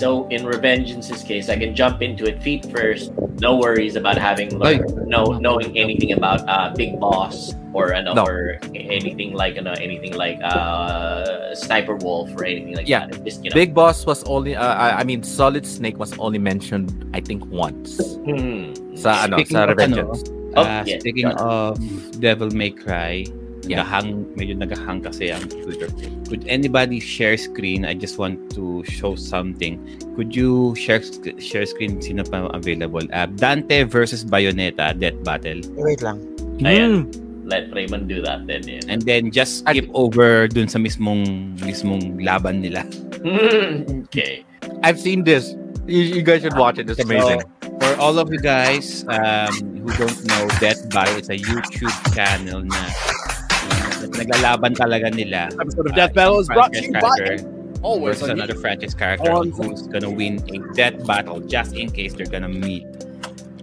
So 0.00 0.24
in 0.28 0.44
Revengeance's 0.48 1.22
case, 1.24 1.48
I 1.50 1.56
can 1.58 1.74
jump 1.74 2.00
into 2.00 2.24
it 2.24 2.40
feet 2.40 2.64
first. 2.72 3.12
No 3.40 3.56
worries 3.56 3.96
about 3.96 4.16
having 4.16 4.48
Ay. 4.62 4.80
learned, 4.80 5.08
no 5.10 5.36
knowing 5.42 5.76
anything 5.76 6.12
about 6.12 6.40
uh, 6.48 6.72
Big 6.76 6.96
Boss 7.00 7.52
or 7.76 7.92
ano, 7.92 8.14
No. 8.14 8.24
or 8.24 8.56
anything 8.72 9.34
like 9.36 9.58
ano, 9.60 9.74
anything 9.76 10.14
like 10.16 10.38
uh, 10.40 11.52
Sniper 11.54 11.96
Wolf 12.00 12.30
or 12.38 12.44
anything 12.48 12.76
like 12.76 12.88
Yeah. 12.88 13.06
that. 13.12 13.20
Just 13.24 13.44
you 13.44 13.50
know. 13.50 13.54
Big 13.58 13.74
Boss 13.74 14.06
was 14.06 14.24
only, 14.24 14.56
uh, 14.56 14.62
I 14.64 15.00
I 15.00 15.04
mean, 15.04 15.20
Solid 15.26 15.66
Snake 15.66 15.98
was 15.98 16.16
only 16.16 16.38
mentioned, 16.40 16.94
I 17.12 17.20
think, 17.20 17.44
once. 17.50 17.98
Hmm. 18.24 18.72
Sa, 18.96 19.26
ano, 19.28 19.36
Speaking 19.42 19.56
sa 19.58 19.68
of, 19.68 19.76
Revengeance. 19.76 20.22
Oh, 20.56 20.64
Ah, 20.64 20.82
yeah, 20.86 20.98
speaking 21.00 21.28
it. 21.28 21.36
of 21.36 21.76
Devil 22.20 22.48
May 22.56 22.70
Cry, 22.72 23.26
Yeah. 23.68 23.84
nagahang, 23.84 24.24
medyo 24.38 24.56
nagahang 24.56 25.04
kasi 25.04 25.28
ang 25.28 25.44
Twitter. 25.44 25.92
Could 26.30 26.46
anybody 26.48 27.00
share 27.02 27.36
screen? 27.36 27.84
I 27.84 27.92
just 27.92 28.16
want 28.16 28.38
to 28.56 28.80
show 28.88 29.12
something. 29.12 29.76
Could 30.16 30.32
you 30.32 30.72
share 30.78 31.04
share 31.36 31.66
screen? 31.68 32.00
Sino 32.00 32.24
pa 32.24 32.48
available? 32.56 33.04
Uh, 33.12 33.28
Dante 33.28 33.84
versus 33.84 34.24
Bayonetta, 34.24 34.96
Death 34.96 35.20
Battle. 35.20 35.60
Wait 35.76 36.00
lang. 36.00 36.22
Ayan. 36.64 37.12
Hmm. 37.12 37.26
Let 37.48 37.72
Raymond 37.72 38.12
do 38.12 38.20
that 38.28 38.44
then. 38.44 38.60
Yeah. 38.68 38.84
And 38.92 39.00
then 39.08 39.32
just 39.32 39.64
skip 39.64 39.88
over 39.96 40.48
dun 40.52 40.68
sa 40.68 40.76
mismong 40.76 41.56
mismong 41.64 42.20
laban 42.20 42.60
nila. 42.60 42.84
okay. 44.08 44.44
I've 44.84 45.00
seen 45.00 45.24
this. 45.24 45.56
You, 45.88 46.02
you 46.02 46.22
guys 46.22 46.42
should 46.42 46.56
watch 46.56 46.78
it. 46.78 46.90
It's 46.90 47.00
amazing. 47.00 47.40
For 47.80 47.96
all 47.96 48.18
of 48.18 48.30
you 48.30 48.38
guys 48.38 49.04
um, 49.08 49.48
who 49.80 49.88
don't 49.96 50.24
know, 50.26 50.46
Death 50.60 50.88
Battle 50.90 51.16
is 51.16 51.30
a 51.30 51.38
YouTube 51.38 51.96
channel 52.14 52.60
na 52.60 52.76
uh, 52.76 54.04
naglalaban 54.12 54.76
talaga 54.76 55.08
nila. 55.08 55.48
Episode 55.56 55.86
of 55.88 55.92
uh, 55.92 55.96
Death 55.96 56.12
Battle 56.12 56.40
is 56.40 56.48
brought 56.48 56.72
to 56.76 56.82
franchise 56.92 57.40
you 57.40 57.48
by 57.48 57.80
always 57.80 58.20
versus 58.20 58.28
another 58.28 58.54
franchise 58.54 58.92
character 58.92 59.32
On- 59.32 59.48
who's 59.50 59.88
gonna 59.88 60.10
win 60.10 60.44
a 60.52 60.58
death 60.74 60.98
battle 61.06 61.40
just 61.40 61.72
in 61.72 61.88
case 61.90 62.12
they're 62.12 62.26
gonna 62.28 62.50
meet 62.52 62.84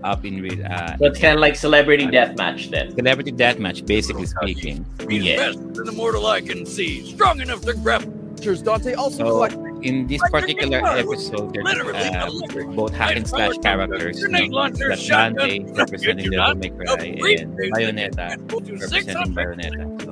up 0.02 0.26
in 0.26 0.42
real 0.42 0.66
uh, 0.66 0.98
So 0.98 1.06
it's 1.06 1.20
kind 1.20 1.36
of 1.38 1.42
like 1.46 1.54
celebrity 1.56 2.08
deathmatch 2.08 2.72
then. 2.72 2.96
celebrity 2.96 3.32
death 3.38 3.60
match, 3.60 3.86
basically 3.86 4.26
speaking. 4.26 4.82
Yeah. 5.10 5.54
an 5.54 5.86
immortal 5.88 6.26
I 6.26 6.42
can 6.42 6.66
see, 6.66 7.06
strong 7.06 7.40
enough 7.42 7.62
to 7.70 7.74
grab. 7.78 8.02
Features 8.40 8.62
Dante 8.62 8.94
also 8.94 9.18
So, 9.24 9.30
collect 9.48 9.56
in 9.86 10.08
this 10.10 10.22
particular 10.34 10.82
episode, 10.84 11.54
there's 11.54 11.70
uh, 11.70 12.30
both 12.74 12.94
hack 12.94 13.16
and 13.16 13.28
slash 13.28 13.58
characters. 13.62 14.20
Grenade 14.20 14.50
No? 14.50 14.58
launcher, 14.58 14.90
That 14.90 15.00
Dante 15.06 15.62
representing 15.78 16.32
Devil 16.34 16.56
May 16.58 16.70
Cry 16.74 17.14
and 17.38 17.54
Bayonetta 17.54 18.36
representing 18.50 19.32
Bayonetta. 19.38 19.86
So, 20.02 20.12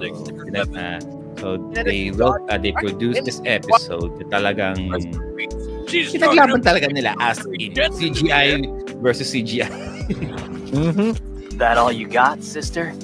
uh, 0.78 1.00
so 1.41 1.58
they 1.84 2.12
wrote, 2.12 2.45
uh, 2.50 2.58
they 2.58 2.72
produced 2.72 3.26
this 3.26 3.41
episode 3.45 4.14
na 4.22 4.40
talagang 4.40 4.78
She's 5.90 6.14
pinaglaban 6.16 6.64
talaga 6.64 6.88
nila 6.94 7.14
as 7.20 7.44
in 7.60 7.74
CGI 7.76 8.64
versus 9.02 9.34
CGI. 9.34 9.70
Mm-hmm. 10.74 11.14
That 11.62 11.78
all 11.78 11.91
you 11.94 12.10
got, 12.10 12.41
sister? 12.41 12.98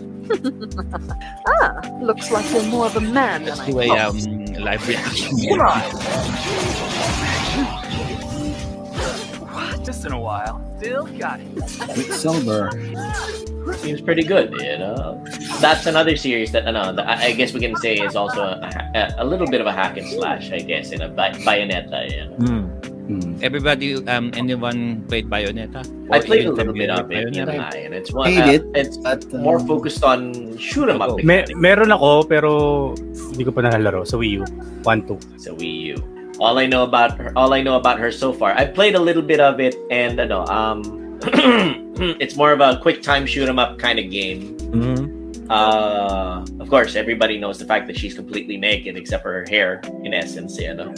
Ah, 1.62 1.78
looks 2.02 2.32
like 2.32 2.50
you're 2.52 2.66
more 2.66 2.86
of 2.90 2.96
a 2.98 3.02
man 3.02 3.46
than 3.46 3.58
Let's 3.58 3.62
I 3.62 3.66
do 3.70 3.88
thought. 3.88 4.26
um, 4.26 4.39
live 4.57 4.88
reaction. 4.88 5.38
Come 5.49 5.61
on. 5.61 5.81
Just 9.85 10.05
in 10.05 10.11
a 10.13 10.19
while. 10.19 10.61
Still 10.77 11.05
got 11.17 11.39
it. 11.39 11.47
Quicksilver. 11.93 12.69
Seems 13.77 14.01
pretty 14.01 14.23
good, 14.23 14.51
you 14.61 14.77
know. 14.77 15.23
That's 15.59 15.85
another 15.85 16.15
series 16.15 16.51
that, 16.53 16.65
ano, 16.67 16.93
that 16.93 17.07
I 17.07 17.27
I 17.27 17.31
guess 17.34 17.53
we 17.53 17.59
can 17.59 17.76
say 17.77 17.95
is 17.95 18.15
also 18.15 18.41
a, 18.41 18.69
a, 18.95 19.15
a 19.23 19.26
little 19.26 19.47
bit 19.47 19.61
of 19.61 19.67
a 19.67 19.71
hack 19.71 19.97
and 19.97 20.07
slash, 20.07 20.51
I 20.51 20.59
guess, 20.59 20.91
in 20.91 21.01
a 21.01 21.09
Bay- 21.09 21.34
Bayonetta. 21.45 22.09
You 22.11 22.26
know? 22.30 22.35
Mm. 22.38 22.89
Everybody, 23.41 23.98
um, 24.06 24.30
anyone 24.38 25.02
played 25.10 25.30
Bayonetta? 25.30 25.81
I 26.14 26.22
played 26.22 26.45
a 26.45 26.53
little 26.53 26.73
bit 26.73 26.90
of 26.94 27.10
know, 27.10 27.15
Bayonetta? 27.15 27.73
and 27.86 27.94
it's 27.98 28.14
one. 28.14 28.30
Played 28.30 28.45
Uh, 28.45 28.53
it, 28.53 28.64
it's 28.77 28.98
But, 29.02 29.26
uh, 29.34 29.38
more 29.41 29.57
focused 29.60 30.03
on 30.06 30.34
shoot 30.61 30.90
'em 30.90 31.02
up. 31.02 31.18
Me, 31.26 31.41
meron 31.57 31.90
ako, 31.90 32.30
pero 32.30 32.49
hindi 33.34 33.41
ko 33.41 33.52
pa 33.52 33.65
nalalaro 33.65 34.06
sa 34.06 34.18
Wii 34.22 34.40
U. 34.40 34.45
1, 34.86 35.10
2. 35.10 35.18
So 35.41 35.57
Wii 35.57 35.94
U. 35.94 35.98
All 36.40 36.61
I 36.61 36.69
know 36.69 36.86
about 36.86 37.18
her, 37.18 37.34
all 37.36 37.52
I 37.52 37.60
know 37.65 37.76
about 37.76 37.98
her 37.99 38.14
so 38.14 38.31
far, 38.31 38.53
I 38.53 38.64
played 38.69 38.94
a 38.95 39.02
little 39.02 39.26
bit 39.26 39.41
of 39.41 39.60
it, 39.60 39.76
and 39.90 40.22
ano, 40.22 40.45
um, 40.48 40.86
it's 42.22 42.38
more 42.38 42.53
of 42.53 42.61
a 42.61 42.77
quick 42.80 43.02
time 43.02 43.26
shoot 43.26 43.49
'em 43.49 43.57
up 43.60 43.76
kind 43.81 43.98
of 43.99 44.07
game. 44.14 44.56
Mm-hmm. 44.72 45.19
Uh, 45.49 46.45
of 46.59 46.69
course, 46.69 46.95
everybody 46.95 47.38
knows 47.38 47.57
the 47.57 47.65
fact 47.65 47.88
that 47.88 47.97
she's 47.97 48.13
completely 48.13 48.57
naked 48.57 48.95
except 48.95 49.23
for 49.23 49.34
her 49.34 49.45
hair, 49.49 49.81
in 50.03 50.13
essence, 50.13 50.59
you 50.59 50.73
know. 50.73 50.93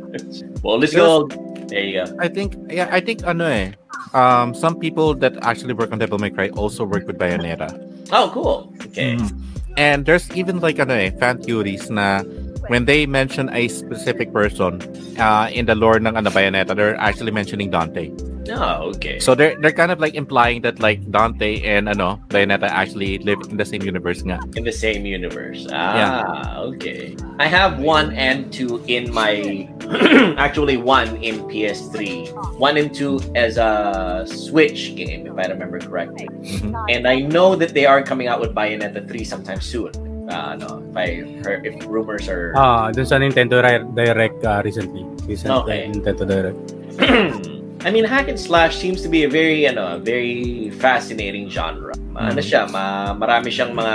well, 0.62 0.78
let's 0.78 0.94
go. 0.94 1.26
There 1.66 1.80
you 1.80 2.04
go. 2.04 2.16
I 2.20 2.28
think 2.28 2.54
yeah, 2.70 2.88
I 2.92 3.00
think 3.00 3.26
ano 3.26 3.44
eh. 3.48 3.72
Um, 4.12 4.54
some 4.54 4.78
people 4.78 5.14
that 5.18 5.34
actually 5.42 5.74
work 5.74 5.90
on 5.90 5.98
Devil 5.98 6.18
May 6.18 6.30
Cry 6.30 6.48
also 6.54 6.84
work 6.84 7.06
with 7.06 7.18
Bayonetta. 7.18 7.72
Oh, 8.12 8.30
cool. 8.32 8.72
Okay. 8.86 9.16
Mm. 9.16 9.32
And 9.76 10.06
there's 10.06 10.30
even 10.32 10.60
like 10.60 10.78
ano 10.78 10.94
eh, 10.94 11.10
fan 11.10 11.42
theories 11.42 11.90
na 11.90 12.22
when 12.68 12.84
they 12.84 13.06
mention 13.06 13.48
a 13.52 13.68
specific 13.68 14.32
person 14.32 14.80
uh, 15.18 15.48
in 15.52 15.66
the 15.66 15.74
lore 15.74 15.96
ng 15.98 16.16
ano, 16.16 16.30
Bayonetta, 16.30 16.74
they're 16.76 16.96
actually 16.96 17.30
mentioning 17.32 17.70
Dante. 17.70 18.10
Oh, 18.46 18.94
okay. 18.94 19.18
So 19.18 19.34
they're 19.34 19.58
they're 19.58 19.74
kind 19.74 19.90
of 19.90 19.98
like 19.98 20.14
implying 20.14 20.62
that 20.62 20.78
like 20.78 21.02
Dante 21.10 21.62
and 21.66 21.88
ano, 21.90 22.22
Bayonetta 22.30 22.70
actually 22.70 23.18
live 23.18 23.42
in 23.50 23.56
the 23.58 23.64
same 23.66 23.82
universe 23.82 24.22
nga. 24.22 24.38
in 24.54 24.62
the 24.62 24.70
same 24.70 25.02
universe. 25.02 25.66
Ah, 25.74 26.62
okay. 26.70 27.16
I 27.42 27.50
have 27.50 27.82
one 27.82 28.14
and 28.14 28.52
two 28.54 28.78
in 28.86 29.10
my 29.10 29.66
actually 30.38 30.78
one 30.78 31.18
in 31.26 31.42
PS3, 31.50 32.30
one 32.62 32.78
and 32.78 32.94
two 32.94 33.18
as 33.34 33.58
a 33.58 34.22
Switch 34.30 34.94
game, 34.94 35.26
if 35.26 35.34
I 35.34 35.50
remember 35.50 35.82
correctly. 35.82 36.30
Mhm. 36.30 36.70
And 36.86 37.10
I 37.10 37.26
know 37.26 37.58
that 37.58 37.74
they 37.74 37.82
are 37.86 37.98
coming 37.98 38.30
out 38.30 38.38
with 38.38 38.54
Bayonetta 38.54 39.10
3 39.10 39.24
sometime 39.26 39.58
soon. 39.60 39.90
Uh, 40.26 40.56
no, 40.58 40.82
if 40.90 40.96
I 40.96 41.06
heard 41.46 41.66
if 41.66 41.78
rumors 41.86 42.26
are 42.28 42.50
Ah, 42.58 42.90
dun 42.90 43.06
sa 43.06 43.16
Nintendo 43.16 43.62
Direct 43.94 44.42
ah, 44.44 44.58
recently. 44.60 45.06
Recent 45.26 45.54
Okay. 45.62 45.86
Nintendo 45.90 46.24
Direct. 46.26 46.58
I 47.86 47.90
mean, 47.94 48.02
hack 48.02 48.26
and 48.26 48.38
slash 48.40 48.74
seems 48.82 49.02
to 49.02 49.08
be 49.08 49.22
a 49.22 49.30
very, 49.30 49.66
ano, 49.68 49.98
very 50.02 50.70
fascinating 50.82 51.46
genre. 51.46 51.94
Ano 52.18 52.40
Mm. 52.40 52.42
siya, 52.42 52.66
ma 52.72 53.14
marami 53.14 53.52
siyang 53.54 53.70
mga 53.78 53.94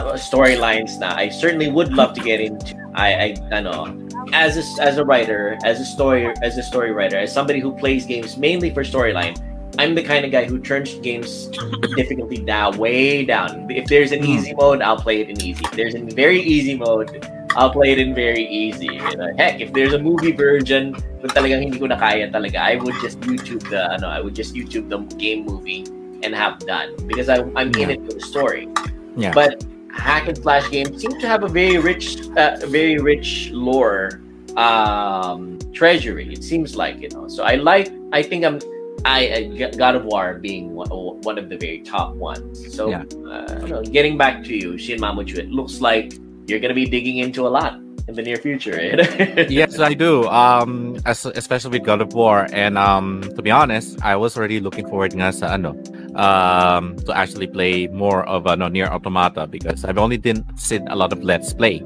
uh, 0.00 0.16
storylines 0.16 0.96
na 0.96 1.12
I 1.12 1.28
certainly 1.28 1.68
would 1.68 1.92
love 1.92 2.14
to 2.16 2.22
get 2.24 2.40
into. 2.40 2.72
I, 2.96 3.08
I, 3.12 3.28
ano, 3.52 3.92
as 4.32 4.56
a, 4.56 4.64
as 4.80 4.96
a 4.96 5.04
writer, 5.04 5.58
as 5.68 5.80
a 5.80 5.84
story, 5.84 6.32
as 6.40 6.56
a 6.56 6.62
story 6.64 6.92
writer, 6.96 7.18
as 7.20 7.28
somebody 7.28 7.60
who 7.60 7.76
plays 7.76 8.06
games 8.08 8.36
mainly 8.40 8.72
for 8.72 8.80
storyline, 8.86 9.36
I'm 9.78 9.94
the 9.94 10.02
kind 10.02 10.24
of 10.24 10.32
guy 10.32 10.44
who 10.44 10.58
turns 10.58 10.94
games 10.94 11.46
difficulty 11.96 12.38
down, 12.38 12.76
way 12.78 13.24
down. 13.24 13.70
If 13.70 13.86
there's 13.86 14.12
an 14.12 14.24
easy 14.24 14.52
mode, 14.54 14.82
I'll 14.82 14.98
play 14.98 15.20
it 15.20 15.30
in 15.30 15.40
easy. 15.40 15.64
If 15.64 15.70
there's 15.72 15.94
a 15.94 16.00
very 16.00 16.40
easy 16.40 16.76
mode, 16.76 17.24
I'll 17.56 17.70
play 17.70 17.92
it 17.92 17.98
in 17.98 18.14
very 18.14 18.44
easy. 18.46 18.86
You 18.86 19.16
know? 19.16 19.32
Heck, 19.36 19.60
if 19.60 19.72
there's 19.72 19.92
a 19.92 19.98
movie 19.98 20.32
version, 20.32 20.94
kung 20.94 21.30
talagang 21.30 21.62
hindi 21.62 21.78
ko 21.78 21.86
na 21.86 21.96
kaya 21.96 22.28
talaga, 22.30 22.58
I 22.58 22.76
would 22.76 22.94
just 23.00 23.20
YouTube 23.20 23.62
the, 23.70 23.90
ano, 23.92 24.08
I 24.08 24.20
would 24.20 24.34
just 24.34 24.54
YouTube 24.54 24.90
the 24.90 24.98
game 25.16 25.46
movie 25.46 25.86
and 26.22 26.34
have 26.34 26.58
done 26.66 26.94
because 27.06 27.28
I, 27.28 27.46
I'm 27.54 27.70
in 27.78 27.90
it 27.90 28.04
for 28.04 28.12
the 28.12 28.20
story. 28.20 28.68
Yeah. 29.16 29.32
But 29.32 29.64
hack 29.94 30.26
and 30.26 30.36
slash 30.36 30.68
games 30.70 31.00
seem 31.00 31.18
to 31.20 31.28
have 31.28 31.44
a 31.44 31.48
very 31.48 31.78
rich, 31.78 32.18
uh, 32.36 32.58
very 32.66 32.98
rich 32.98 33.50
lore 33.50 34.20
um, 34.56 35.58
treasury. 35.72 36.32
It 36.32 36.42
seems 36.42 36.76
like 36.76 37.00
you 37.00 37.08
know. 37.10 37.28
So 37.28 37.44
I 37.44 37.54
like. 37.54 37.90
I 38.12 38.22
think 38.22 38.44
I'm. 38.44 38.58
I, 39.04 39.50
I 39.58 39.70
God 39.76 39.94
of 39.94 40.04
War 40.04 40.38
being 40.38 40.74
one, 40.74 40.88
one 41.22 41.38
of 41.38 41.48
the 41.48 41.56
very 41.56 41.80
top 41.80 42.14
ones. 42.14 42.74
So 42.74 42.90
Yeah. 42.90 43.04
uh, 43.26 43.46
I 43.48 43.54
don't 43.60 43.70
know, 43.70 43.82
getting 43.82 44.18
back 44.18 44.44
to 44.44 44.54
you, 44.56 44.78
Shin 44.78 45.00
Mamuchu, 45.00 45.38
it 45.38 45.50
looks 45.50 45.80
like 45.80 46.14
you're 46.46 46.60
gonna 46.60 46.74
be 46.74 46.86
digging 46.86 47.18
into 47.18 47.46
a 47.46 47.52
lot 47.52 47.74
in 48.08 48.14
the 48.14 48.22
near 48.22 48.36
future, 48.36 48.72
right? 48.72 49.50
yes, 49.50 49.78
I 49.78 49.92
do. 49.92 50.24
Um, 50.28 50.96
as, 51.04 51.26
especially 51.26 51.78
with 51.78 51.84
God 51.86 52.00
of 52.00 52.14
War, 52.14 52.46
and 52.52 52.78
um, 52.78 53.20
to 53.36 53.42
be 53.42 53.50
honest, 53.50 54.00
I 54.02 54.16
was 54.16 54.36
already 54.36 54.60
looking 54.60 54.88
forward 54.88 55.12
nga 55.12 55.30
sa 55.30 55.52
ano, 55.52 55.76
um, 56.16 56.96
to 57.04 57.12
actually 57.12 57.46
play 57.46 57.86
more 57.88 58.24
of 58.24 58.46
ano 58.48 58.68
near 58.68 58.88
Automata 58.88 59.46
because 59.46 59.84
I've 59.84 59.98
only 59.98 60.16
didn't 60.16 60.56
seen 60.58 60.88
a 60.88 60.96
lot 60.96 61.12
of 61.12 61.22
Let's 61.22 61.52
Play. 61.52 61.84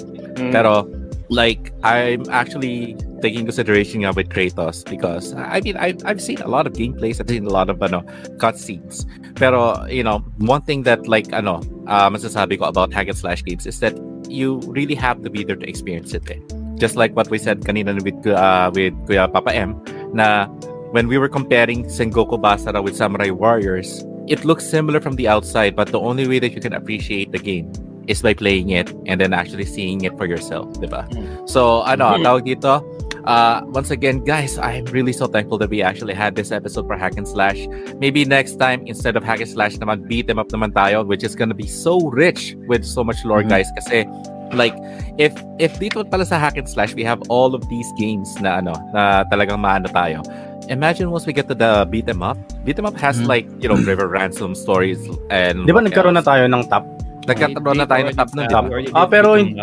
Pero 0.54 0.86
like 1.28 1.74
I'm 1.82 2.22
actually 2.30 2.94
taking 3.22 3.46
consideration 3.46 4.02
nga 4.02 4.12
with 4.12 4.28
Kratos 4.28 4.82
because 4.84 5.32
I 5.34 5.62
mean 5.62 5.76
I've, 5.78 6.02
I've 6.04 6.20
seen 6.20 6.42
a 6.42 6.48
lot 6.50 6.66
of 6.66 6.74
gameplays, 6.74 7.20
I've 7.22 7.30
seen 7.30 7.46
a 7.46 7.54
lot 7.54 7.70
of 7.70 7.80
ano 7.82 8.02
cutscenes. 8.42 9.06
Pero 9.38 9.86
you 9.86 10.02
know, 10.02 10.20
one 10.42 10.62
thing 10.62 10.82
that 10.84 11.06
like 11.06 11.32
ano, 11.32 11.62
uh, 11.86 12.10
masasabi 12.10 12.58
ko 12.58 12.66
about 12.66 12.92
hack 12.92 13.08
and 13.08 13.16
slash 13.16 13.42
games 13.46 13.64
is 13.66 13.78
that 13.80 13.94
you 14.28 14.58
really 14.66 14.94
have 14.98 15.22
to 15.22 15.30
be 15.30 15.44
there 15.46 15.56
to 15.56 15.66
experience 15.68 16.12
it. 16.12 16.26
Eh. 16.28 16.40
Just 16.76 16.96
like 16.96 17.14
what 17.14 17.30
we 17.30 17.38
said 17.38 17.62
kanina 17.62 17.94
with 18.02 18.18
uh, 18.26 18.70
with 18.74 18.92
Kuya 19.06 19.30
Papa 19.30 19.54
M 19.54 19.78
na 20.12 20.50
when 20.90 21.06
we 21.08 21.16
were 21.16 21.28
comparing 21.28 21.86
Sengoku 21.86 22.36
Basara 22.36 22.82
with 22.82 22.96
Samurai 22.96 23.30
Warriors, 23.30 24.04
it 24.28 24.44
looks 24.44 24.66
similar 24.66 25.00
from 25.00 25.16
the 25.16 25.28
outside, 25.28 25.74
but 25.76 25.88
the 25.88 26.00
only 26.00 26.26
way 26.28 26.38
that 26.38 26.52
you 26.52 26.60
can 26.60 26.72
appreciate 26.74 27.32
the 27.32 27.38
game 27.38 27.72
is 28.08 28.20
by 28.20 28.34
playing 28.34 28.70
it 28.70 28.92
and 29.06 29.20
then 29.20 29.32
actually 29.32 29.64
seeing 29.64 30.02
it 30.02 30.16
for 30.18 30.26
yourself, 30.26 30.66
diba? 30.82 31.06
So, 31.48 31.86
ano, 31.86 32.18
Mhm. 32.18 32.24
tawag 32.26 32.42
dito, 32.44 32.82
uh, 33.24 33.62
once 33.70 33.90
again, 33.90 34.20
guys, 34.24 34.58
I'm 34.58 34.84
really 34.86 35.12
so 35.12 35.26
thankful 35.26 35.58
that 35.58 35.70
we 35.70 35.82
actually 35.82 36.14
had 36.14 36.34
this 36.34 36.50
episode 36.50 36.86
for 36.86 36.96
Hack 36.96 37.16
and 37.16 37.26
Slash. 37.26 37.66
Maybe 37.98 38.24
next 38.24 38.56
time, 38.56 38.82
instead 38.86 39.16
of 39.16 39.24
Hack 39.24 39.40
and 39.40 39.50
Slash 39.50 39.76
naman, 39.76 40.08
beat 40.08 40.26
them 40.26 40.38
up 40.38 40.48
naman 40.50 40.72
tayo, 40.72 41.06
which 41.06 41.22
is 41.24 41.34
gonna 41.34 41.54
be 41.56 41.66
so 41.66 41.98
rich 42.10 42.56
with 42.66 42.84
so 42.84 43.02
much 43.04 43.22
lore, 43.24 43.42
Mhm. 43.42 43.48
guys. 43.50 43.68
Kasi, 43.78 44.04
like, 44.52 44.74
if 45.18 45.32
if 45.58 45.72
dito 45.80 46.04
pala 46.04 46.26
sa 46.26 46.38
Hack 46.38 46.58
and 46.58 46.68
Slash, 46.68 46.94
we 46.94 47.02
have 47.02 47.22
all 47.28 47.54
of 47.54 47.62
these 47.68 47.88
games 47.98 48.28
na 48.40 48.58
ano, 48.60 48.74
na 48.92 49.24
talagang 49.30 49.58
maano 49.62 49.88
tayo. 49.90 50.20
Imagine 50.70 51.10
once 51.10 51.26
we 51.26 51.34
get 51.34 51.50
to 51.50 51.58
the 51.58 51.82
beat 51.90 52.06
'em 52.06 52.22
up. 52.22 52.38
Beat 52.62 52.78
'em 52.78 52.86
up 52.86 52.94
has 52.94 53.18
Mhm. 53.18 53.26
like, 53.26 53.46
you 53.58 53.66
know, 53.66 53.74
River 53.82 54.06
Ransom 54.06 54.54
stories 54.54 55.02
and 55.26 55.66
Di 55.66 55.74
ba 55.74 55.82
nagkaroon 55.82 56.14
na 56.14 56.22
tayo 56.22 56.46
ng 56.46 56.62
top? 56.70 56.86
Nagkaroon 57.26 57.78
na 57.78 57.86
tayo 57.86 58.02
ng 58.10 58.16
top 58.18 58.30
nun, 58.34 58.44
di 58.46 58.54
ba? 58.54 58.62
Ah, 58.94 59.06
pero 59.06 59.38
in- 59.38 59.58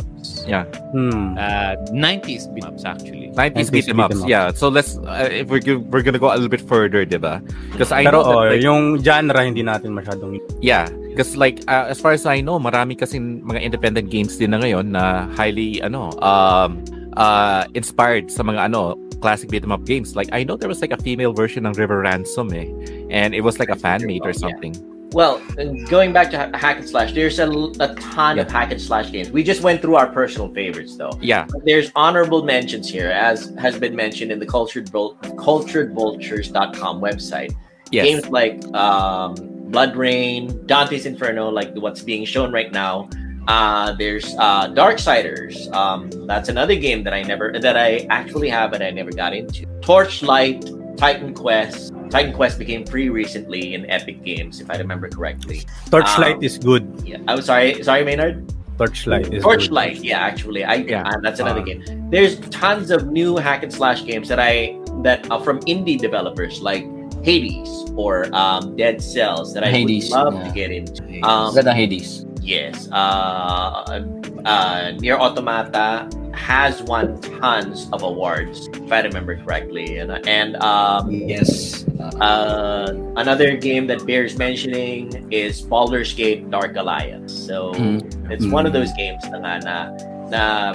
Yeah. 0.47 0.63
Hmm. 0.95 1.37
Uh, 1.37 1.75
90s 1.93 2.49
beat 2.55 2.65
ups 2.65 2.83
actually. 2.87 3.29
90s 3.35 3.69
90s 3.69 3.71
beat 3.71 3.87
'em 3.89 3.99
ups. 3.99 4.19
beat. 4.23 4.29
Yeah. 4.31 4.49
So 4.55 4.67
let's 4.71 4.97
uh, 5.05 5.29
if 5.29 5.47
we're 5.51 5.61
we're 5.91 6.01
gonna 6.01 6.17
go 6.17 6.31
a 6.31 6.37
little 6.39 6.49
bit 6.49 6.63
further, 6.63 7.05
'di 7.05 7.19
ba? 7.21 7.43
Because 7.71 7.91
I 7.93 8.03
Pero 8.07 8.11
know 8.11 8.23
that, 8.25 8.35
oh, 8.35 8.43
like, 8.49 8.63
yung 8.63 8.83
genre 9.03 9.41
hindi 9.43 9.61
natin 9.61 9.93
masyadong 9.93 10.39
Yeah, 10.63 10.89
because 11.13 11.37
like 11.37 11.61
uh, 11.69 11.85
as 11.91 12.01
far 12.01 12.11
as 12.15 12.25
I 12.25 12.41
know, 12.41 12.57
marami 12.57 12.97
kasing 12.97 13.45
mga 13.45 13.61
independent 13.61 14.09
games 14.09 14.39
din 14.39 14.51
na 14.55 14.59
ngayon 14.63 14.95
na 14.95 15.29
highly 15.37 15.77
ano 15.83 16.09
um 16.23 16.81
uh 17.19 17.67
inspired 17.75 18.31
sa 18.31 18.41
mga 18.41 18.71
ano 18.71 18.95
classic 19.19 19.51
beat 19.51 19.61
'em 19.67 19.71
up 19.75 19.83
games. 19.85 20.15
Like 20.15 20.31
I 20.33 20.41
know 20.47 20.55
there 20.57 20.71
was 20.71 20.81
like 20.81 20.95
a 20.95 21.01
female 21.03 21.35
version 21.35 21.67
ng 21.67 21.75
River 21.77 22.01
Ransom 22.01 22.49
eh, 22.55 22.65
and 23.13 23.35
it 23.35 23.43
was 23.45 23.59
like 23.59 23.69
a 23.69 23.77
fan 23.77 24.07
made 24.07 24.23
or 24.25 24.33
something. 24.33 24.73
Well, 25.11 25.41
going 25.89 26.13
back 26.13 26.29
to 26.31 26.37
hack 26.55 26.77
and 26.77 26.87
slash, 26.87 27.13
there's 27.13 27.39
a, 27.39 27.49
a 27.79 27.95
ton 27.95 28.37
of 28.37 28.51
hack 28.51 28.71
and 28.71 28.79
slash 28.79 29.11
games. 29.11 29.31
We 29.31 29.43
just 29.43 29.61
went 29.61 29.81
through 29.81 29.95
our 29.95 30.07
personal 30.07 30.53
favorites, 30.53 30.97
though. 30.97 31.11
Yeah. 31.19 31.47
There's 31.65 31.91
honorable 31.95 32.43
mentions 32.43 32.89
here, 32.89 33.09
as 33.09 33.53
has 33.57 33.79
been 33.79 33.95
mentioned 33.95 34.31
in 34.31 34.39
the 34.39 34.45
cultured 34.45 34.89
Vul- 34.89 35.15
culturedvultures.com 35.15 37.01
website. 37.01 37.55
Yes. 37.91 38.05
Games 38.05 38.29
like 38.29 38.63
um, 38.75 39.33
Blood 39.71 39.95
Rain, 39.95 40.65
Dante's 40.67 41.07
Inferno, 41.07 41.49
like 41.49 41.73
what's 41.75 42.03
being 42.03 42.23
shown 42.23 42.51
right 42.51 42.71
now. 42.71 43.09
Uh, 43.47 43.93
there's 43.93 44.35
uh, 44.35 44.67
Darksiders. 44.69 45.73
Um, 45.73 46.11
that's 46.27 46.49
another 46.49 46.75
game 46.75 47.03
that 47.03 47.15
I 47.15 47.23
never 47.23 47.51
that 47.59 47.75
I 47.75 48.05
actually 48.11 48.49
have 48.49 48.73
and 48.73 48.83
I 48.83 48.91
never 48.91 49.11
got 49.11 49.33
into. 49.33 49.65
Torchlight, 49.81 50.97
Titan 50.97 51.33
Quest. 51.33 51.93
Titan 52.09 52.33
Quest 52.33 52.57
became 52.59 52.85
free 52.85 53.09
recently 53.09 53.73
in 53.73 53.89
Epic 53.89 54.23
Games, 54.23 54.59
if 54.61 54.69
I 54.69 54.77
remember 54.77 55.09
correctly. 55.09 55.61
Torchlight 55.91 56.35
Um, 56.37 56.43
is 56.43 56.57
good. 56.57 56.85
Yeah. 57.05 57.17
I'm 57.27 57.41
sorry, 57.41 57.81
sorry, 57.83 58.03
Maynard. 58.03 58.51
Torchlight 58.77 59.33
is 59.33 59.43
Torchlight, 59.43 60.03
yeah, 60.03 60.19
actually, 60.19 60.63
I 60.63 60.75
Yeah. 60.75 61.03
uh, 61.05 61.17
that's 61.21 61.39
another 61.39 61.61
Uh, 61.61 61.65
game. 61.65 61.83
There's 62.09 62.39
tons 62.49 62.91
of 62.91 63.07
new 63.11 63.35
hack 63.37 63.61
and 63.63 63.71
slash 63.73 64.05
games 64.05 64.27
that 64.29 64.39
I 64.39 64.75
that 65.03 65.29
are 65.31 65.39
from 65.43 65.59
indie 65.61 65.97
developers 65.99 66.61
like 66.61 66.83
Hades 67.23 67.69
or 67.95 68.27
um, 68.33 68.75
Dead 68.75 69.01
Cells 69.01 69.53
that 69.53 69.63
I 69.63 69.69
Hades, 69.71 70.09
would 70.09 70.15
love 70.17 70.33
yeah. 70.35 70.47
to 70.47 70.51
get 70.55 70.71
into. 70.71 71.03
Um, 71.27 71.53
Ganda 71.55 71.73
Hades. 71.73 72.25
yes, 72.41 72.87
uh, 72.91 74.01
uh, 74.45 74.91
Near 74.99 75.17
Automata 75.19 76.07
has 76.39 76.81
won 76.83 77.19
tons 77.21 77.89
of 77.91 78.01
awards, 78.01 78.69
if 78.73 78.91
I 78.91 79.01
remember 79.01 79.35
correctly, 79.35 79.97
and 79.99 80.09
and 80.27 80.55
um, 80.63 81.11
Yes. 81.11 81.85
uh, 82.21 82.93
another 83.17 83.57
game 83.57 83.87
that 83.87 84.05
bears 84.07 84.37
mentioning 84.37 85.11
is 85.31 85.61
Baldur's 85.61 86.13
Gate 86.13 86.49
Dark 86.49 86.75
Alliance. 86.79 87.33
So 87.35 87.73
Mhm. 87.75 88.31
it's 88.31 88.47
one 88.47 88.65
of 88.65 88.73
those 88.73 88.91
games 88.97 89.21
na, 89.29 89.59
na, 89.59 89.91
na 90.31 90.73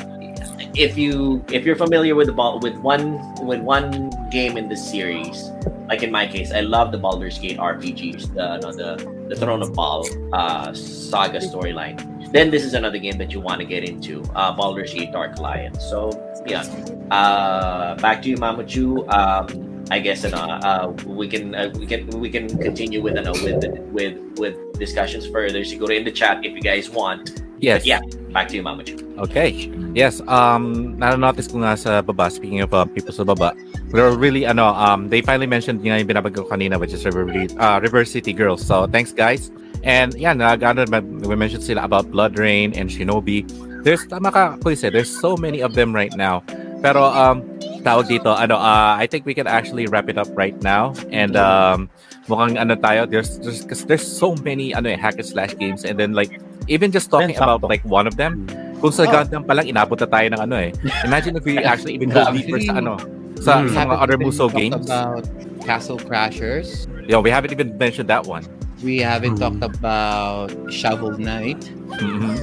if 0.77 0.99
you 0.99 1.43
if 1.51 1.65
you're 1.65 1.77
familiar 1.79 2.15
with 2.15 2.27
the 2.27 2.37
ball 2.37 2.61
with 2.61 2.77
one 2.79 3.19
with 3.47 3.61
one 3.61 4.11
game 4.31 4.57
in 4.61 4.69
the 4.69 4.77
series, 4.77 5.51
like 5.89 6.03
in 6.03 6.11
my 6.13 6.27
case, 6.27 6.53
I 6.53 6.61
love 6.61 6.93
the 6.93 6.99
Baldur's 6.99 7.39
Gate 7.39 7.59
RPGs, 7.59 8.35
the 8.35 8.59
no, 8.63 8.71
the 8.73 8.91
the 9.33 9.37
Throne 9.37 9.63
of 9.63 9.73
Baal 9.73 10.05
uh, 10.33 10.73
saga 10.75 11.39
storyline. 11.41 11.99
Then 12.35 12.51
this 12.51 12.67
is 12.67 12.75
another 12.75 12.99
game 12.99 13.15
that 13.23 13.31
you 13.31 13.39
want 13.39 13.63
to 13.63 13.67
get 13.67 13.87
into, 13.87 14.27
uh, 14.35 14.51
Baldur's 14.51 14.91
Gate 14.91 15.15
Dark 15.15 15.39
Alliance. 15.39 15.79
So 15.87 16.11
yeah, 16.43 16.67
uh, 17.15 17.95
back 18.03 18.27
to 18.27 18.29
you, 18.29 18.37
Mamuchu. 18.37 19.07
Um, 19.07 19.47
I 19.87 20.03
guess 20.03 20.27
ano, 20.27 20.43
uh, 20.43 20.91
we 21.07 21.31
can 21.31 21.55
uh, 21.55 21.71
we 21.79 21.87
can 21.87 22.11
we 22.19 22.27
can 22.27 22.51
continue 22.59 22.99
with 22.99 23.15
ano, 23.15 23.39
with 23.39 23.63
with 23.95 24.19
with 24.43 24.57
discussions 24.83 25.31
further. 25.31 25.63
Siguro 25.63 25.95
in 25.95 26.03
the 26.03 26.11
chat 26.11 26.43
if 26.43 26.51
you 26.59 26.61
guys 26.61 26.91
want. 26.91 27.47
Yes. 27.63 27.87
Yeah, 27.87 28.03
back 28.35 28.51
to 28.51 28.59
you, 28.59 28.67
Mamuchu. 28.67 28.99
Okay. 29.17 29.71
Yes. 29.95 30.19
Um, 30.27 30.99
na-notice 30.99 31.47
ko 31.47 31.63
nga 31.63 31.79
sa 31.79 32.03
baba, 32.03 32.29
speaking 32.29 32.61
of 32.61 32.75
uh, 32.75 32.85
people 32.85 33.15
sa 33.15 33.23
baba, 33.23 33.55
they're 33.95 34.11
really, 34.11 34.45
ano, 34.45 34.75
um, 34.75 35.09
they 35.09 35.23
finally 35.23 35.47
mentioned 35.47 35.81
yung 35.87 35.97
yung 35.97 36.11
binabag 36.11 36.35
ko 36.35 36.45
kanina, 36.45 36.77
which 36.77 36.93
is 36.93 37.07
River, 37.07 37.31
uh, 37.57 37.79
River 37.79 38.05
City 38.05 38.35
Girls. 38.35 38.61
So, 38.61 38.91
thanks, 38.91 39.15
guys. 39.15 39.55
And, 39.85 40.17
yeah, 40.17 40.33
nag, 40.33 40.65
ano, 40.65 40.89
we 41.29 41.37
mentioned 41.37 41.63
sila 41.63 41.85
about 41.85 42.11
Blood 42.11 42.39
Rain 42.41 42.73
and 42.73 42.89
Shinobi. 42.89 43.45
There's, 43.85 44.07
tama 44.09 44.33
ka, 44.33 44.57
Kuya 44.65 44.91
there's 44.91 45.13
so 45.13 45.37
many 45.37 45.61
of 45.61 45.77
them 45.77 45.95
right 45.95 46.13
now. 46.17 46.41
Pero, 46.81 47.05
um, 47.05 47.45
tawag 47.85 48.09
dito, 48.09 48.33
ano, 48.33 48.57
uh, 48.57 48.97
I 48.97 49.07
think 49.07 49.29
we 49.29 49.37
can 49.37 49.47
actually 49.47 49.85
wrap 49.87 50.09
it 50.09 50.17
up 50.17 50.29
right 50.33 50.57
now. 50.65 50.97
And, 51.13 51.37
um, 51.37 51.93
mukhang 52.29 52.57
ano 52.57 52.81
tayo, 52.81 53.05
there's, 53.05 53.37
there's, 53.45 53.65
cause 53.65 53.85
there's 53.85 54.05
so 54.05 54.35
many, 54.41 54.73
ano 54.73 54.89
eh, 54.89 54.97
hack 54.97 55.21
and 55.21 55.29
slash 55.29 55.53
games. 55.61 55.85
And 55.85 56.01
then, 56.01 56.17
like, 56.17 56.41
even 56.69 56.89
just 56.91 57.13
talking 57.13 57.37
about, 57.37 57.61
like, 57.63 57.85
one 57.85 58.09
of 58.09 58.17
them, 58.17 58.49
kung 58.81 58.93
sa 58.93 59.05
Oh. 59.05 59.13
Gundam 59.13 59.45
pa 59.45 59.53
lang, 59.53 59.69
inabot 59.69 60.01
na 60.01 60.09
tayo 60.09 60.27
ng 60.33 60.41
ano 60.45 60.57
eh. 60.61 60.73
Imagine 61.05 61.37
if 61.37 61.45
we 61.45 61.57
actually 61.73 61.93
even 61.93 62.09
go 62.09 62.25
deeper 62.33 62.61
sa 62.61 62.81
ano, 62.81 62.97
sa, 63.41 63.61
We 63.65 63.73
sa 63.73 63.85
mga 63.85 63.97
haven't 63.97 64.01
other 64.01 64.17
even 64.17 64.27
Muso 64.29 64.47
games. 64.49 64.77
about 64.77 65.25
Castle 65.65 66.01
Crashers. 66.01 66.89
Yeah, 67.05 67.21
we 67.21 67.29
haven't 67.29 67.53
even 67.53 67.77
mentioned 67.77 68.09
that 68.09 68.25
one. 68.25 68.45
We 68.85 69.01
haven't 69.01 69.41
talked 69.41 69.65
about 69.65 70.53
Shovel 70.69 71.17
Knight. 71.17 71.73
Mhm. 71.89 72.37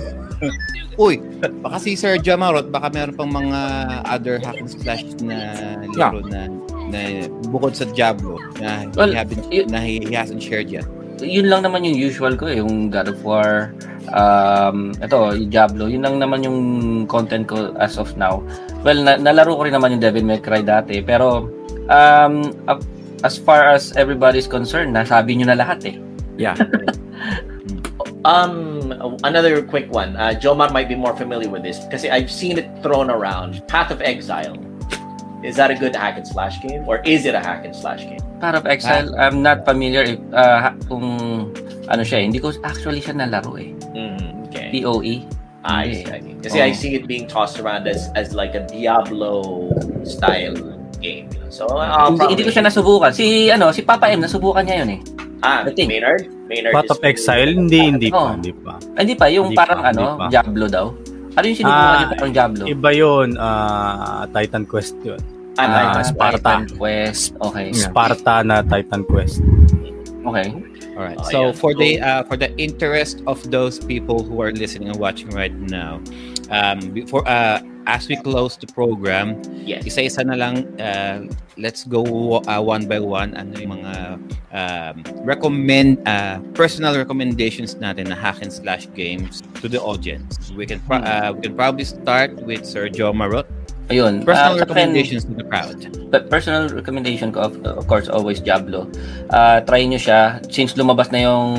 Uy, 0.97 1.21
baka 1.61 1.77
si 1.79 1.93
Sir 1.95 2.17
Jamarot, 2.17 2.73
baka 2.73 2.89
meron 2.91 3.15
pang 3.15 3.29
mga 3.29 3.59
other 4.09 4.41
hack 4.41 4.57
and 4.59 4.67
slash 4.67 5.05
na 5.21 5.53
laro 5.95 6.19
na, 6.25 6.49
na 6.89 7.29
bukod 7.47 7.77
sa 7.77 7.85
Diablo 7.87 8.41
na, 8.59 8.89
Well, 8.97 9.13
he, 9.13 9.15
haven't, 9.15 9.45
na 9.71 9.79
he, 9.79 10.03
he 10.03 10.13
hasn't 10.17 10.43
shared 10.43 10.67
yet. 10.67 10.83
Yun 11.21 11.47
lang 11.47 11.61
naman 11.63 11.85
yung 11.85 11.95
usual 11.95 12.33
ko 12.35 12.49
eh, 12.49 12.57
yung 12.57 12.89
God 12.89 13.13
of 13.13 13.21
War, 13.21 13.71
um, 14.11 14.91
ito, 14.97 15.17
yung 15.37 15.49
Diablo, 15.53 15.85
yun 15.87 16.01
lang 16.01 16.17
naman 16.17 16.41
yung 16.41 16.59
content 17.05 17.45
ko 17.45 17.71
as 17.77 17.95
of 18.01 18.17
now. 18.17 18.41
Well, 18.81 18.99
na- 19.05 19.21
nalaro 19.21 19.55
ko 19.55 19.69
rin 19.69 19.77
naman 19.77 19.95
yung 19.95 20.03
Devil 20.03 20.25
May 20.25 20.41
Cry 20.41 20.65
dati, 20.65 20.99
pero 21.05 21.47
um, 21.87 22.33
as 23.21 23.37
far 23.37 23.69
as 23.69 23.93
everybody's 23.93 24.49
concerned, 24.49 24.91
nasabi 24.97 25.37
nyo 25.37 25.53
na 25.53 25.57
lahat 25.57 25.85
eh. 25.87 25.95
Yeah. 26.37 26.55
Um, 28.23 28.93
another 29.23 29.63
quick 29.65 29.89
one. 29.91 30.15
Uh, 30.15 30.37
Jomar 30.37 30.71
might 30.71 30.87
be 30.87 30.93
more 30.93 31.15
familiar 31.17 31.49
with 31.49 31.63
this 31.63 31.79
because 31.81 32.05
I've 32.05 32.29
seen 32.29 32.57
it 32.59 32.69
thrown 32.83 33.09
around. 33.09 33.65
Path 33.67 33.89
of 33.89 34.01
Exile. 34.01 34.57
Is 35.43 35.55
that 35.57 35.71
a 35.71 35.75
good 35.75 35.95
hack 35.95 36.17
and 36.17 36.27
slash 36.27 36.61
game, 36.61 36.85
or 36.85 37.01
is 37.01 37.25
it 37.25 37.33
a 37.33 37.39
hack 37.41 37.65
and 37.65 37.75
slash 37.75 38.05
game? 38.05 38.21
Path 38.39 38.53
of 38.53 38.67
Exile, 38.69 39.09
I'm 39.17 39.41
not 39.41 39.65
familiar 39.65 40.03
if, 40.05 40.19
uh, 40.37 40.69
ha- 40.69 40.77
kung 40.85 41.49
ano 41.89 42.03
siya, 42.05 42.21
eh. 42.21 42.29
hindi 42.29 42.37
ko 42.37 42.53
actually 42.61 43.01
siya 43.01 43.17
nalaro 43.17 43.57
eh. 43.57 43.73
Mm, 43.89 44.45
okay. 44.53 44.69
POE. 44.69 45.25
I 45.65 45.89
Hindi. 45.89 46.05
see. 46.05 46.13
I 46.13 46.19
see. 46.21 46.33
Kasi 46.45 46.57
I 46.61 46.69
Oh. 46.69 46.73
see 46.77 46.91
it 46.93 47.09
being 47.09 47.25
tossed 47.25 47.57
around 47.57 47.89
as 47.89 48.13
as 48.13 48.37
like 48.37 48.53
a 48.53 48.61
Diablo 48.69 49.69
style 50.05 50.53
game. 51.01 51.25
So 51.49 51.65
uh, 51.73 52.05
hindi, 52.13 52.37
hindi 52.37 52.43
ko 52.45 52.53
siya 52.53 52.69
nasubukan. 52.69 53.09
Si 53.17 53.49
ano, 53.49 53.73
si 53.73 53.81
Papa 53.81 54.13
M 54.13 54.21
nasubukan 54.21 54.61
niya 54.61 54.85
yun 54.85 54.89
eh. 54.93 55.01
Ah, 55.41 55.65
I 55.65 55.73
think. 55.73 55.89
Maynard. 55.89 56.29
Maynard. 56.45 56.73
Path 56.73 56.91
of 56.91 57.01
Exile, 57.01 57.51
hindi, 57.51 57.79
hindi 57.89 58.07
pa, 58.09 58.17
Oh. 58.17 58.29
hindi 58.37 58.53
pa. 58.53 58.77
Hindi 58.93 59.13
pa, 59.17 59.25
yung 59.27 59.49
Hindi 59.49 59.57
parang 59.57 59.79
pa, 59.81 59.89
ano, 59.89 60.01
pa. 60.15 60.25
Diablo 60.29 60.65
daw. 60.67 60.85
Ano 61.31 61.43
yung 61.47 61.57
sinubukan 61.57 61.81
Ah, 61.81 61.97
niya 61.97 62.07
parang 62.13 62.33
Diablo? 62.33 62.63
Iba 62.67 62.89
yun, 62.91 63.27
ah, 63.39 64.23
Titan 64.29 64.63
Quest 64.65 64.95
yun. 65.01 65.17
Ah, 65.55 65.61
Ah, 65.61 65.67
Titan- 65.73 66.05
Sparta. 66.05 66.37
Titan 66.37 66.63
Quest. 66.77 67.23
Okay. 67.41 67.67
Sparta 67.73 68.35
na 68.41 68.61
Titan 68.61 69.01
Quest. 69.03 69.41
Okay. 70.21 70.47
All 70.93 71.03
right. 71.03 71.17
Oh, 71.17 71.25
so 71.25 71.39
yeah. 71.49 71.51
for 71.55 71.71
the 71.73 71.97
uh, 71.97 72.21
for 72.27 72.35
the 72.35 72.51
interest 72.55 73.23
of 73.25 73.41
those 73.49 73.79
people 73.79 74.21
who 74.21 74.37
are 74.37 74.51
listening 74.51 74.91
and 74.91 74.99
watching 74.99 75.31
right 75.31 75.55
now, 75.65 75.97
um, 76.51 76.77
before 76.91 77.23
uh, 77.25 77.57
as 77.87 78.07
we 78.07 78.15
close 78.15 78.57
the 78.57 78.67
program, 78.67 79.41
Yes. 79.65 79.85
isa-isa 79.85 80.23
na 80.23 80.35
lang. 80.35 80.65
Uh, 80.79 81.25
let's 81.57 81.83
go 81.83 82.03
uh, 82.45 82.61
one 82.61 82.85
by 82.87 82.99
one. 82.99 83.33
Ano 83.37 83.53
yung 83.57 83.81
mga 83.81 83.93
um, 84.53 84.95
recommend 85.25 86.01
uh, 86.07 86.39
personal 86.53 86.97
recommendations 86.97 87.75
natin 87.75 88.09
na 88.09 88.15
hack 88.15 88.41
and 88.41 88.51
slash 88.51 88.87
games 88.93 89.41
to 89.61 89.69
the 89.69 89.81
audience. 89.81 90.51
We 90.53 90.65
can 90.65 90.79
pro- 90.85 91.03
uh, 91.05 91.33
we 91.35 91.41
can 91.45 91.55
probably 91.55 91.85
start 91.85 92.35
with 92.43 92.65
Sir 92.65 92.89
Joe 92.89 93.13
Marot. 93.13 93.47
Ayun. 93.91 94.23
Personal 94.23 94.55
Ah, 94.55 94.55
sa 94.55 94.63
akin, 94.63 94.63
recommendations 94.63 95.23
to 95.27 95.33
the 95.35 95.43
crowd. 95.43 95.77
pe- 96.09 96.25
personal 96.25 96.67
recommendation 96.67 97.29
ko, 97.29 97.45
of, 97.45 97.53
of 97.61 97.85
course, 97.85 98.07
always 98.07 98.39
Diablo. 98.39 98.87
Ah, 99.27 99.59
try 99.59 99.83
nyo 99.83 99.99
siya. 99.99 100.39
Since 100.47 100.75
lumabas 100.75 101.11
na 101.11 101.21
yung 101.21 101.51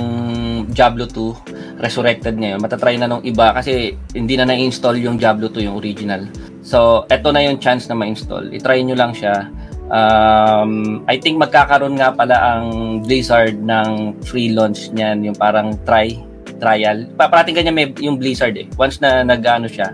Diablo 0.72 1.04
2, 1.04 1.36
resurrected 1.78 2.40
ngayon, 2.40 2.58
matatry 2.58 2.96
na 2.96 3.06
nung 3.06 3.20
iba 3.22 3.52
kasi 3.52 3.92
hindi 4.12 4.34
na 4.34 4.48
na-install 4.48 4.96
yung 4.96 5.20
Diablo 5.20 5.46
2, 5.46 5.60
yung 5.62 5.76
original. 5.76 6.24
So, 6.62 7.04
eto 7.06 7.30
na 7.30 7.42
yung 7.42 7.58
chance 7.58 7.84
na 7.86 7.94
ma-install. 7.94 8.48
I-try 8.50 8.80
nyo 8.80 8.96
lang 8.96 9.12
siya. 9.12 9.50
Um, 9.92 11.02
I 11.04 11.20
think 11.20 11.36
magkakaroon 11.36 12.00
nga 12.00 12.16
pala 12.16 12.32
ang 12.32 12.64
Blizzard 13.04 13.60
ng 13.60 14.16
free 14.24 14.48
launch 14.48 14.88
niyan, 14.88 15.20
yung 15.20 15.36
parang 15.36 15.76
try 15.84 16.16
trial. 16.56 17.04
Pa 17.18 17.26
parating 17.26 17.58
kanya 17.58 17.74
may 17.74 17.90
yung 17.98 18.16
Blizzard 18.16 18.54
eh. 18.54 18.70
Once 18.78 19.02
na 19.02 19.20
nag-ano 19.20 19.66
siya, 19.66 19.90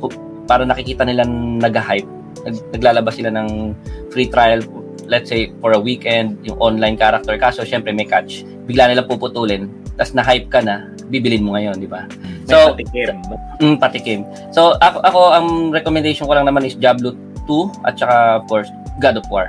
ku- 0.00 0.10
para 0.46 0.62
nakikita 0.64 1.02
nilang 1.02 1.58
nag-hype, 1.58 2.08
nag- 2.46 2.66
naglalabas 2.74 3.18
sila 3.18 3.30
ng 3.34 3.74
free 4.10 4.30
trial 4.30 4.62
let's 5.06 5.30
say 5.30 5.50
for 5.62 5.70
a 5.74 5.80
weekend 5.80 6.34
yung 6.42 6.58
online 6.58 6.98
character 6.98 7.38
kaso 7.38 7.62
syempre 7.62 7.94
may 7.94 8.06
catch 8.06 8.42
bigla 8.66 8.90
nila 8.90 9.06
puputulin 9.06 9.70
tapos 9.94 10.18
na-hype 10.18 10.50
ka 10.50 10.58
na 10.58 10.90
bibilin 11.06 11.46
mo 11.46 11.54
ngayon 11.54 11.78
di 11.78 11.86
ba 11.86 12.10
so 12.50 12.74
patikim. 12.74 13.14
mm, 13.62 13.76
patikim 13.78 14.20
so 14.50 14.74
ako, 14.82 14.98
ako 15.06 15.20
ang 15.30 15.46
recommendation 15.70 16.26
ko 16.26 16.34
lang 16.34 16.50
naman 16.50 16.66
is 16.66 16.74
Diablo 16.74 17.14
2 17.46 17.86
at 17.86 17.94
saka 17.94 18.42
of 18.42 18.44
course 18.50 18.66
God 18.98 19.14
of 19.14 19.26
War 19.30 19.46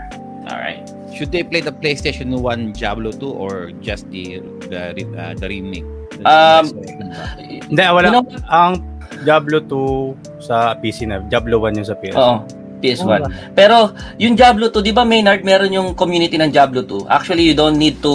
All 0.47 0.59
right. 0.59 0.83
Should 1.11 1.31
they 1.31 1.43
play 1.43 1.61
the 1.61 1.71
PlayStation 1.75 2.31
1 2.39 2.73
Diablo 2.73 3.11
2 3.11 3.27
or 3.27 3.71
just 3.83 4.07
the 4.11 4.39
the 4.71 4.95
uh, 5.17 5.33
the 5.35 5.47
remake? 5.49 5.87
Um, 6.23 6.71
Hindi, 7.67 7.83
wala. 7.83 8.07
You 8.07 8.13
know- 8.15 8.27
ang 8.47 8.79
Diablo 9.19 9.57
2 9.61 10.13
sa 10.39 10.73
PC 10.73 11.05
na, 11.05 11.21
Diablo 11.21 11.61
1 11.61 11.79
yung 11.79 11.87
sa 11.87 11.95
PS. 11.95 12.15
Oo. 12.15 12.37
PS1. 12.77 13.25
Pero 13.57 13.89
yung 14.17 14.37
Diablo 14.37 14.69
2, 14.69 14.85
'di 14.85 14.93
ba 14.93 15.01
Maynard, 15.01 15.41
meron 15.41 15.73
yung 15.73 15.97
community 15.97 16.37
ng 16.37 16.53
Diablo 16.53 16.85
2. 16.85 17.09
Actually, 17.09 17.41
you 17.43 17.57
don't 17.57 17.73
need 17.73 17.97
to 17.99 18.13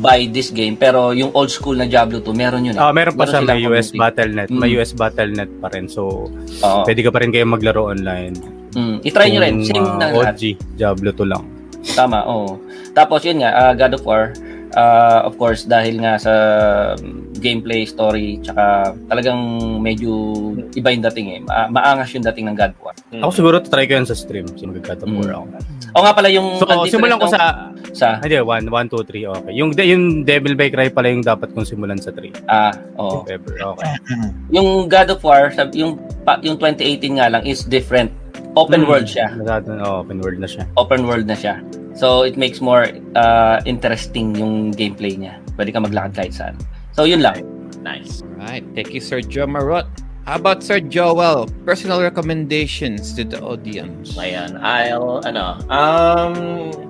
buy 0.00 0.24
this 0.26 0.48
game, 0.48 0.72
pero 0.72 1.12
yung 1.12 1.28
old 1.36 1.52
school 1.52 1.76
na 1.76 1.84
Diablo 1.84 2.16
2, 2.18 2.32
meron 2.32 2.64
yun. 2.64 2.72
eh. 2.72 2.80
Ah, 2.80 2.96
meron 2.96 3.12
pa 3.12 3.28
siya 3.28 3.44
silang 3.44 3.60
may 3.60 3.68
US 3.68 3.92
community. 3.92 4.00
Battle.net. 4.00 4.48
May 4.48 4.70
Mm. 4.70 4.76
US 4.80 4.90
Battle.net 4.96 5.50
pa 5.60 5.68
rin. 5.68 5.84
So, 5.84 6.32
Oo. 6.32 6.80
pwede 6.88 7.00
ka 7.04 7.12
pa 7.12 7.20
rin 7.20 7.28
kayo 7.28 7.44
maglaro 7.44 7.92
online. 7.92 8.34
Mm, 8.72 8.96
i-try 9.04 9.26
nyo 9.28 9.40
rin. 9.42 9.54
Same 9.60 9.84
ah, 9.84 9.92
na 9.92 10.06
lahat. 10.08 10.32
OG, 10.32 10.42
Diablo 10.80 11.10
2 11.12 11.28
lang. 11.28 11.44
Tama, 11.92 12.24
oo. 12.24 12.56
Tapos 12.92 13.20
yun 13.20 13.44
nga, 13.44 13.50
ah, 13.52 13.72
God 13.74 14.00
of 14.00 14.04
War, 14.04 14.32
ah, 14.74 15.24
of 15.24 15.34
course, 15.36 15.64
dahil 15.64 15.98
nga 16.00 16.16
sa 16.16 16.34
gameplay, 17.40 17.88
story, 17.88 18.38
tsaka 18.44 18.94
talagang 19.08 19.40
medyo 19.80 20.12
iba 20.76 20.92
yung 20.92 21.04
dating 21.10 21.26
eh. 21.32 21.40
Ma- 21.40 21.70
maangas 21.72 22.12
yung 22.12 22.22
dating 22.22 22.52
ng 22.52 22.56
God 22.56 22.72
of 22.76 22.80
War. 22.84 22.94
Ako 23.24 23.30
siguro 23.32 23.56
try 23.64 23.88
ko 23.88 23.96
yan 23.96 24.06
sa 24.06 24.14
stream. 24.14 24.46
Sino 24.54 24.76
God 24.76 25.00
of. 25.00 25.08
War 25.08 25.30
ako. 25.32 25.44
O 25.90 26.02
nga 26.06 26.12
pala 26.14 26.28
yung... 26.30 26.60
So, 26.60 26.66
simulan 26.86 27.18
ko 27.18 27.26
sa... 27.26 27.72
Sa... 27.90 28.22
Hindi, 28.22 28.38
1, 28.38 28.70
1, 28.70 28.70
2, 28.70 29.02
3. 29.02 29.26
Okay. 29.26 29.52
Yung, 29.58 29.70
yung 29.74 30.04
Devil 30.22 30.54
May 30.54 30.70
Cry 30.70 30.86
pala 30.92 31.10
yung 31.10 31.26
dapat 31.26 31.50
kong 31.50 31.66
simulan 31.66 31.98
sa 31.98 32.14
3. 32.14 32.46
Ah, 32.46 32.70
oo. 32.94 33.26
If 33.26 33.42
ever. 33.42 33.54
Okay. 33.74 33.92
Yung 34.54 34.86
God 34.86 35.10
of 35.10 35.20
War, 35.22 35.50
yung, 35.74 35.98
yung 36.42 36.56
2018 36.58 37.18
nga 37.18 37.26
lang 37.30 37.42
is 37.42 37.66
different. 37.66 38.10
Open 38.58 38.82
Mm. 38.82 38.90
world 38.90 39.06
siya. 39.06 39.30
Masyado, 39.34 39.78
oh, 39.78 40.02
open 40.02 40.18
world 40.18 40.38
na 40.42 40.48
siya. 40.50 40.66
Open 40.74 41.06
world 41.06 41.26
na 41.26 41.38
siya. 41.38 41.62
So, 41.94 42.22
it 42.22 42.36
makes 42.36 42.60
more 42.60 42.88
uh, 43.16 43.60
interesting 43.66 44.36
yung 44.36 44.72
gameplay 44.72 45.18
niya. 45.18 45.38
Pwede 45.58 45.74
ka 45.74 45.80
maglakad 45.82 46.14
kahit 46.14 46.32
saan. 46.34 46.54
So, 46.92 47.04
yun 47.04 47.20
lang. 47.20 47.42
Nice. 47.82 48.22
Right. 48.36 48.64
Thank 48.74 48.92
you, 48.92 49.00
Sir 49.00 49.20
Joe 49.20 49.46
Marot. 49.46 49.86
How 50.30 50.36
about 50.36 50.62
Sir 50.62 50.78
Joel? 50.78 51.48
Personal 51.64 52.02
recommendations 52.02 53.14
to 53.14 53.24
the 53.24 53.40
audience. 53.42 54.14
Ayan, 54.14 54.60
I'll, 54.62 55.24
ano, 55.26 55.58
um, 55.72 56.36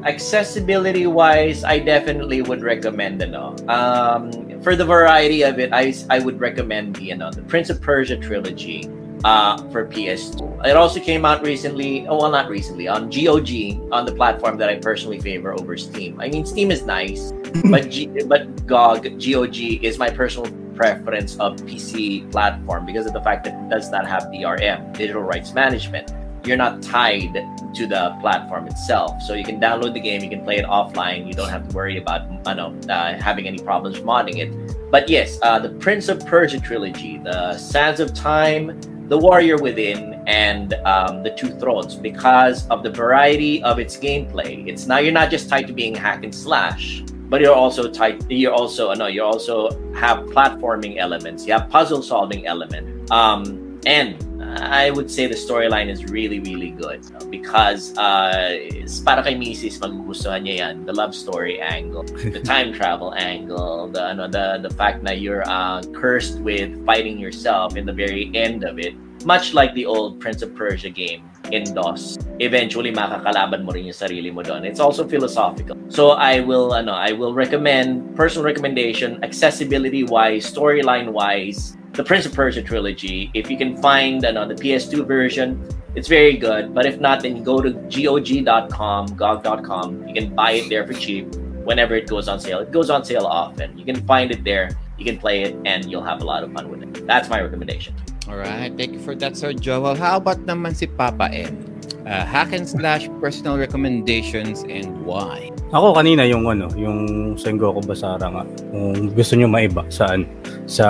accessibility 0.04 1.06
wise, 1.06 1.64
I 1.64 1.78
definitely 1.78 2.42
would 2.42 2.60
recommend, 2.60 3.22
ano, 3.22 3.54
um, 3.70 4.28
for 4.60 4.74
the 4.76 4.84
variety 4.84 5.40
of 5.40 5.58
it, 5.58 5.72
I, 5.72 5.94
I 6.10 6.18
would 6.18 6.40
recommend 6.40 6.96
the, 6.96 7.12
ano, 7.12 7.30
the 7.30 7.40
Prince 7.46 7.70
of 7.70 7.80
Persia 7.80 8.18
trilogy, 8.18 8.90
uh, 9.24 9.56
for 9.70 9.86
PS2. 9.86 10.66
It 10.66 10.76
also 10.76 11.00
came 11.00 11.24
out 11.24 11.42
recently, 11.44 12.06
oh, 12.06 12.18
well, 12.18 12.30
not 12.30 12.48
recently, 12.48 12.88
on 12.88 13.10
GOG, 13.10 13.92
on 13.92 14.04
the 14.06 14.12
platform 14.14 14.56
that 14.58 14.68
I 14.68 14.76
personally 14.76 15.20
favor 15.20 15.52
over 15.52 15.76
Steam. 15.76 16.20
I 16.20 16.28
mean, 16.28 16.46
Steam 16.46 16.70
is 16.70 16.84
nice, 16.84 17.32
but 17.70 17.90
G, 17.90 18.06
but 18.26 18.66
GOG, 18.66 19.20
GOG 19.20 19.84
is 19.84 19.98
my 19.98 20.10
personal 20.10 20.50
preference 20.74 21.36
of 21.38 21.56
PC 21.56 22.30
platform 22.32 22.86
because 22.86 23.06
of 23.06 23.12
the 23.12 23.20
fact 23.20 23.44
that 23.44 23.52
it 23.52 23.68
does 23.68 23.90
not 23.90 24.06
have 24.06 24.22
DRM, 24.24 24.96
digital 24.96 25.22
rights 25.22 25.52
management. 25.52 26.12
You're 26.42 26.56
not 26.56 26.82
tied 26.82 27.34
to 27.74 27.86
the 27.86 28.16
platform 28.22 28.66
itself, 28.66 29.20
so 29.20 29.34
you 29.34 29.44
can 29.44 29.60
download 29.60 29.92
the 29.92 30.00
game, 30.00 30.22
you 30.22 30.30
can 30.30 30.42
play 30.42 30.56
it 30.56 30.64
offline. 30.64 31.26
You 31.26 31.34
don't 31.34 31.50
have 31.50 31.68
to 31.68 31.76
worry 31.76 31.98
about 31.98 32.22
ano, 32.46 32.74
uh, 32.88 33.12
having 33.20 33.46
any 33.46 33.58
problems 33.58 33.98
modding 33.98 34.38
it. 34.38 34.90
But 34.90 35.10
yes, 35.10 35.38
uh, 35.42 35.58
the 35.58 35.68
Prince 35.68 36.08
of 36.08 36.24
Persia 36.24 36.58
trilogy, 36.58 37.18
the 37.18 37.58
Sands 37.58 38.00
of 38.00 38.14
Time, 38.14 38.80
the 39.10 39.18
Warrior 39.18 39.58
Within, 39.58 40.22
and 40.28 40.74
um, 40.86 41.24
the 41.24 41.30
Two 41.30 41.50
Thrones, 41.58 41.96
because 41.96 42.68
of 42.68 42.84
the 42.84 42.90
variety 42.90 43.60
of 43.64 43.80
its 43.80 43.96
gameplay. 43.96 44.68
It's 44.68 44.86
now 44.86 44.98
you're 44.98 45.12
not 45.12 45.32
just 45.32 45.48
tied 45.48 45.66
to 45.66 45.72
being 45.72 45.96
hack 45.96 46.22
and 46.22 46.32
slash, 46.32 47.02
but 47.28 47.40
you're 47.40 47.52
also 47.52 47.90
tied. 47.90 48.24
You're 48.30 48.54
also 48.54 48.94
no, 48.94 49.08
you 49.08 49.24
also 49.24 49.70
have 49.94 50.26
platforming 50.26 50.98
elements. 50.98 51.44
You 51.44 51.54
have 51.54 51.68
puzzle 51.68 52.02
solving 52.02 52.46
element. 52.46 53.10
Um, 53.10 53.80
and 53.84 54.14
I 54.58 54.90
would 54.90 55.10
say 55.10 55.26
the 55.26 55.34
storyline 55.34 55.88
is 55.88 56.04
really, 56.06 56.40
really 56.40 56.70
good 56.70 57.08
no? 57.10 57.18
because 57.30 57.96
uh, 57.96 58.58
para 59.04 59.22
kay 59.22 59.34
Mrs. 59.38 59.78
magugustuhan 59.78 60.42
niya 60.42 60.56
yan. 60.58 60.74
The 60.84 60.92
love 60.92 61.14
story 61.14 61.60
angle, 61.60 62.02
the 62.02 62.40
time 62.44 62.72
travel 62.72 63.14
angle, 63.14 63.88
the 63.88 64.02
ano, 64.02 64.26
the 64.26 64.58
the 64.58 64.72
fact 64.74 65.04
that 65.04 65.20
you're 65.20 65.46
uh, 65.46 65.82
cursed 65.94 66.40
with 66.40 66.74
fighting 66.84 67.18
yourself 67.18 67.76
in 67.76 67.86
the 67.86 67.94
very 67.94 68.30
end 68.34 68.64
of 68.64 68.78
it. 68.78 68.94
Much 69.28 69.52
like 69.52 69.74
the 69.74 69.84
old 69.84 70.18
Prince 70.18 70.40
of 70.40 70.56
Persia 70.56 70.88
game 70.88 71.28
in 71.52 71.64
DOS. 71.74 72.16
Eventually, 72.40 72.90
makakalaban 72.90 73.68
mo 73.68 73.72
rin 73.72 73.84
yung 73.84 73.96
sarili 73.96 74.32
mo 74.32 74.40
doon. 74.40 74.64
It's 74.64 74.80
also 74.80 75.04
philosophical. 75.04 75.76
So 75.92 76.16
I 76.16 76.40
will, 76.40 76.72
ano, 76.72 76.96
I 76.96 77.12
will 77.12 77.34
recommend, 77.34 78.16
personal 78.16 78.48
recommendation, 78.48 79.20
accessibility-wise, 79.20 80.48
storyline-wise, 80.48 81.76
the 82.00 82.06
Prince 82.06 82.24
of 82.24 82.32
Persia 82.32 82.62
trilogy. 82.62 83.30
If 83.34 83.50
you 83.50 83.58
can 83.58 83.76
find 83.76 84.24
ano, 84.24 84.48
the 84.48 84.54
PS2 84.54 85.06
version, 85.06 85.62
it's 85.94 86.08
very 86.08 86.34
good. 86.34 86.72
But 86.72 86.86
if 86.86 86.98
not, 86.98 87.20
then 87.20 87.44
go 87.44 87.60
to 87.60 87.72
gog.com, 87.92 89.16
gog.com. 89.16 90.08
You 90.08 90.14
can 90.14 90.34
buy 90.34 90.52
it 90.52 90.70
there 90.70 90.86
for 90.86 90.94
cheap 90.94 91.26
whenever 91.68 91.94
it 91.94 92.06
goes 92.08 92.26
on 92.26 92.40
sale. 92.40 92.60
It 92.60 92.72
goes 92.72 92.88
on 92.88 93.04
sale 93.04 93.26
often. 93.26 93.76
You 93.76 93.84
can 93.84 94.00
find 94.06 94.30
it 94.30 94.44
there. 94.44 94.70
You 94.96 95.04
can 95.04 95.18
play 95.18 95.42
it, 95.42 95.54
and 95.66 95.90
you'll 95.90 96.02
have 96.02 96.22
a 96.22 96.24
lot 96.24 96.42
of 96.42 96.50
fun 96.54 96.70
with 96.70 96.82
it. 96.82 97.06
That's 97.06 97.28
my 97.28 97.42
recommendation. 97.42 97.94
All 98.28 98.36
right. 98.36 98.72
Thank 98.76 98.92
you 98.92 99.00
for 99.00 99.14
that, 99.16 99.36
Sir 99.36 99.56
Joel. 99.56 99.96
How 99.96 100.20
about 100.20 100.44
naman 100.44 100.76
si 100.76 100.84
Papa 100.84 101.32
M? 101.32 101.56
Uh, 102.04 102.24
hack 102.24 102.50
and 102.52 102.66
slash 102.66 103.06
personal 103.20 103.60
recommendations 103.60 104.64
and 104.66 104.88
why? 105.06 105.52
Ako 105.70 105.94
kanina 105.94 106.26
yung 106.26 106.48
ano, 106.50 106.66
yung 106.74 107.32
Sengoku 107.38 107.78
Basara 107.86 108.26
nga. 108.26 108.42
Kung 108.74 109.14
gusto 109.14 109.38
nyo 109.38 109.46
maiba 109.46 109.86
saan 109.86 110.26
sa 110.66 110.86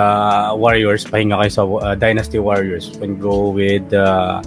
Warriors, 0.57 1.05
pahinga 1.05 1.37
kayo 1.37 1.51
sa 1.53 1.63
uh, 1.67 1.93
Dynasty 1.93 2.41
Warriors. 2.41 2.89
You 2.89 2.97
can 2.97 3.13
go 3.21 3.53
with 3.53 3.85
uh, 3.93 4.41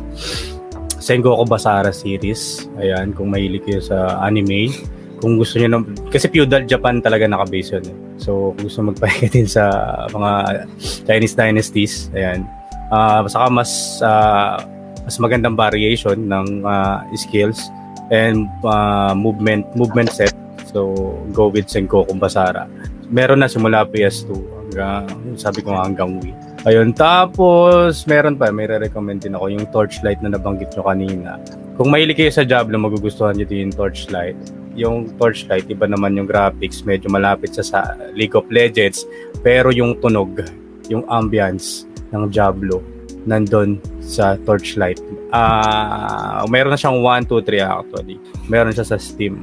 Sengoku 0.98 1.46
Basara 1.46 1.94
series. 1.94 2.66
Ayan, 2.82 3.14
kung 3.14 3.30
mahilig 3.30 3.62
kayo 3.62 3.78
sa 3.78 4.18
anime. 4.26 4.74
Kung 5.22 5.38
gusto 5.38 5.62
niyo 5.62 5.68
na, 5.70 5.78
kasi 6.10 6.26
feudal 6.26 6.66
Japan 6.66 6.98
talaga 6.98 7.30
nakabase 7.30 7.78
yun. 7.78 7.84
Eh. 7.86 7.96
So, 8.18 8.56
kung 8.58 8.66
gusto 8.66 8.80
magpahinga 8.82 9.28
din 9.36 9.46
sa 9.46 9.70
mga 10.10 10.66
Chinese 11.06 11.36
dynasties, 11.38 11.94
ayan. 12.16 12.42
Ah, 12.94 13.26
saka 13.26 13.50
mas 13.50 13.98
ah, 14.06 14.62
mas 15.02 15.18
magandang 15.18 15.58
variation 15.58 16.30
ng 16.30 16.62
ah, 16.62 17.02
skills 17.18 17.66
and 18.14 18.46
uh, 18.62 19.10
movement 19.18 19.66
movement 19.74 20.14
set. 20.14 20.30
So, 20.70 20.94
go 21.34 21.50
with 21.50 21.66
Sengoku 21.66 22.14
Basara. 22.18 22.70
Meron 23.10 23.42
na 23.42 23.50
simula 23.50 23.86
PS2 23.86 24.30
hanggang, 24.34 25.06
sabi 25.38 25.62
ko 25.62 25.74
hanggang 25.74 26.18
Wii. 26.18 26.34
Ayun, 26.66 26.90
tapos 26.96 28.02
meron 28.10 28.34
pa, 28.34 28.50
may 28.50 28.66
re-recommend 28.66 29.22
din 29.22 29.38
ako 29.38 29.46
yung 29.54 29.66
Torchlight 29.70 30.18
na 30.24 30.34
nabanggit 30.34 30.74
nyo 30.74 30.82
kanina. 30.82 31.38
Kung 31.78 31.94
mahilig 31.94 32.18
kayo 32.18 32.32
sa 32.32 32.42
Diablo, 32.42 32.74
magugustuhan 32.80 33.38
nyo 33.38 33.46
din 33.46 33.68
yung 33.70 33.74
Torchlight. 33.76 34.38
Yung 34.74 35.14
Torchlight, 35.14 35.70
iba 35.70 35.86
naman 35.86 36.18
yung 36.18 36.26
graphics, 36.26 36.82
medyo 36.82 37.06
malapit 37.06 37.54
sa, 37.54 37.62
sa 37.62 37.94
League 38.16 38.34
of 38.34 38.48
Legends, 38.50 39.06
pero 39.46 39.70
yung 39.70 40.00
tunog, 40.02 40.42
yung 40.90 41.06
ambience 41.06 41.86
ng 42.14 42.30
Diablo, 42.30 42.78
nandun 43.26 43.82
sa 43.98 44.38
Torchlight. 44.38 45.02
Ah, 45.34 46.46
meron 46.46 46.70
na 46.70 46.78
siyang 46.78 47.02
1, 47.02 47.26
2, 47.26 47.42
3 47.42 47.58
actually. 47.60 48.16
Meron 48.46 48.70
siya 48.70 48.86
sa 48.86 48.96
Steam. 48.96 49.42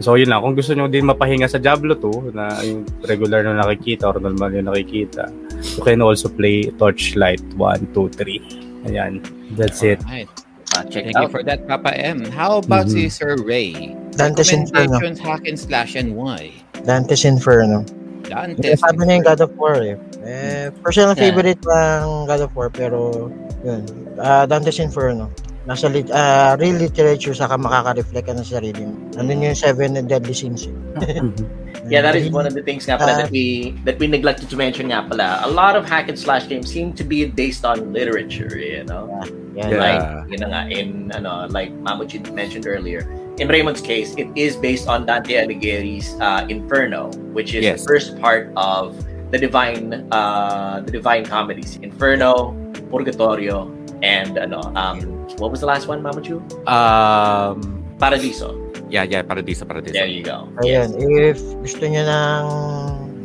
So 0.00 0.16
yun 0.16 0.32
lang, 0.32 0.40
kung 0.40 0.56
gusto 0.56 0.72
nyo 0.72 0.88
din 0.88 1.04
mapahinga 1.04 1.44
sa 1.44 1.60
Diablo 1.60 1.92
2 1.92 2.32
na 2.32 2.56
yung 2.64 2.84
regular 3.04 3.44
na 3.44 3.60
nakikita 3.60 4.08
or 4.08 4.16
normal 4.16 4.48
yung 4.52 4.68
nakikita, 4.68 5.28
you 5.76 5.82
can 5.84 6.00
also 6.00 6.28
play 6.28 6.68
Torchlight 6.76 7.40
1, 7.56 7.92
2, 7.92 8.08
3. 8.16 8.88
Ayan, 8.88 9.20
that's 9.56 9.84
it. 9.84 10.00
Right. 10.08 10.28
Ah, 10.72 10.86
check 10.86 11.04
Thank 11.04 11.18
you 11.18 11.26
out. 11.28 11.34
for 11.34 11.42
that, 11.44 11.66
Papa 11.66 11.92
M. 11.92 12.24
How 12.30 12.62
about 12.62 12.88
si 12.88 13.06
Mhm. 13.06 13.12
Sir 13.12 13.32
Ray? 13.42 13.92
Dante's 14.16 14.54
Inferno. 14.54 14.96
Recommendations, 15.02 15.20
hack 15.20 15.42
and 15.44 15.58
slash, 15.58 15.92
and 15.98 16.14
why? 16.16 16.54
Dante's 16.86 17.26
Inferno. 17.28 17.84
Dante's 18.26 18.80
Sabi 18.80 19.00
niya 19.06 19.14
yung 19.20 19.26
God 19.26 19.40
of 19.40 19.52
War 19.56 19.76
eh. 19.80 19.96
eh 20.22 20.68
personal 20.82 21.14
Yeah. 21.16 21.22
favorite 21.32 21.62
lang 21.64 22.26
God 22.26 22.42
of 22.44 22.52
War 22.52 22.68
pero 22.68 23.30
yun. 23.64 23.82
Ah, 24.16 24.44
Dante's 24.44 24.78
Inferno. 24.78 25.28
Nasa 25.68 25.92
lit 25.92 26.08
ah, 26.10 26.56
real 26.56 26.80
literature 26.80 27.36
saka 27.36 27.54
makaka-reflect 27.60 28.26
ka 28.26 28.34
ng 28.34 28.46
sarili 28.48 28.82
mo. 28.88 28.96
Nandun 29.14 29.44
yung 29.44 29.56
seven 29.56 29.94
deadly 30.08 30.32
sins. 30.34 30.66
eh. 30.66 30.74
Yeah, 31.90 32.02
that 32.06 32.14
is 32.14 32.30
one 32.30 32.46
of 32.46 32.54
the 32.54 32.62
things 32.62 32.86
nga 32.86 32.98
pala 33.00 33.18
Ah. 33.18 33.18
that 33.26 33.30
we 33.34 33.74
that 33.82 33.98
we 33.98 34.06
neglected 34.06 34.46
to 34.52 34.56
mention 34.58 34.94
nga 34.94 35.02
pala. 35.06 35.42
A 35.42 35.50
lot 35.50 35.74
of 35.74 35.82
hack 35.86 36.06
and 36.06 36.14
slash 36.14 36.46
games 36.46 36.70
seem 36.70 36.94
to 36.94 37.02
be 37.02 37.26
based 37.26 37.66
on 37.66 37.90
literature, 37.90 38.54
you 38.54 38.86
know. 38.86 39.10
Yan. 39.58 39.74
Yeah. 39.74 39.80
Like, 39.82 40.02
yun 40.30 40.38
na 40.46 40.48
nga, 40.54 40.60
in 40.70 41.10
ano, 41.10 41.50
like 41.50 41.74
Mamuchi 41.82 42.22
mentioned 42.30 42.70
earlier, 42.70 43.02
in 43.40 43.48
Raymond's 43.48 43.80
case, 43.80 44.12
it 44.20 44.28
is 44.36 44.54
based 44.54 44.86
on 44.86 45.08
Dante 45.08 45.32
Alighieri's 45.34 46.12
uh, 46.20 46.44
Inferno, 46.48 47.08
which 47.32 47.56
is 47.56 47.64
Yes. 47.64 47.80
the 47.80 47.88
first 47.88 48.20
part 48.20 48.52
of 48.54 48.94
the 49.32 49.38
divine 49.40 50.06
uh, 50.12 50.84
the 50.84 50.92
divine 50.92 51.24
comedies. 51.24 51.80
Inferno, 51.80 52.52
Purgatorio, 52.92 53.72
and 54.04 54.36
ano, 54.36 54.60
um, 54.76 55.00
what 55.40 55.50
was 55.50 55.64
the 55.64 55.68
last 55.70 55.88
one, 55.88 56.04
Mamuchu? 56.04 56.44
Um, 56.68 57.80
Paradiso. 57.96 58.54
yeah, 58.92 59.04
yeah, 59.08 59.22
Paradiso, 59.24 59.64
Paradiso. 59.64 59.96
There 59.96 60.06
you 60.10 60.22
go. 60.22 60.48
Ayun, 60.60 60.98
if 61.00 61.40
gusto 61.64 61.86
niyo 61.88 62.04
ng 62.04 62.44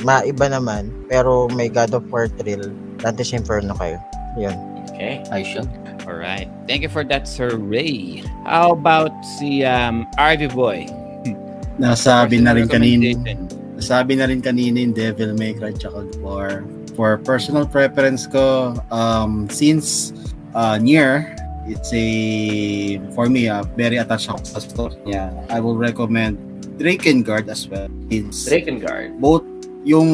maiba 0.06 0.48
naman 0.48 0.94
pero 1.12 1.50
may 1.52 1.68
God 1.68 1.92
of 1.98 2.08
War 2.14 2.30
thrill, 2.32 2.72
Dante's 3.04 3.34
Inferno 3.36 3.74
kayo. 3.76 4.00
Yun. 4.40 4.56
Okay. 4.96 5.20
Ayos 5.28 5.60
yun. 5.60 5.68
All 6.08 6.16
right. 6.16 6.48
Thank 6.72 6.88
you 6.88 6.90
for 6.90 7.04
that, 7.04 7.28
Sir 7.28 7.60
Ray. 7.60 8.24
How 8.48 8.72
about 8.72 9.12
si 9.36 9.68
um, 9.68 10.08
RV 10.16 10.56
Boy? 10.56 10.88
Nasabi 11.84 12.40
na 12.40 12.56
rin 12.56 12.72
kanina. 12.72 13.12
Nasabi 13.76 14.16
na 14.16 14.32
rin 14.32 14.40
kanina 14.40 14.80
yung 14.80 14.96
Devil 14.96 15.36
May 15.36 15.52
Cry 15.52 15.76
tsaka 15.76 16.08
War. 16.24 16.64
For 16.96 17.20
personal 17.20 17.68
preference 17.68 18.24
ko, 18.24 18.80
um, 18.88 19.52
since 19.52 20.16
uh, 20.56 20.80
Nier, 20.80 21.36
it's 21.68 21.92
a, 21.92 22.08
for 23.12 23.28
me, 23.28 23.52
uh, 23.52 23.68
very 23.76 24.00
attached 24.00 24.32
ako 24.32 24.48
sa 24.48 24.60
story 24.64 24.96
niya. 25.04 25.28
I 25.52 25.60
will 25.60 25.76
recommend 25.76 26.40
Drakengard 26.80 27.52
as 27.52 27.68
well. 27.68 27.92
Since 28.08 28.48
Drakengard. 28.48 29.20
both 29.20 29.44
yung 29.84 30.08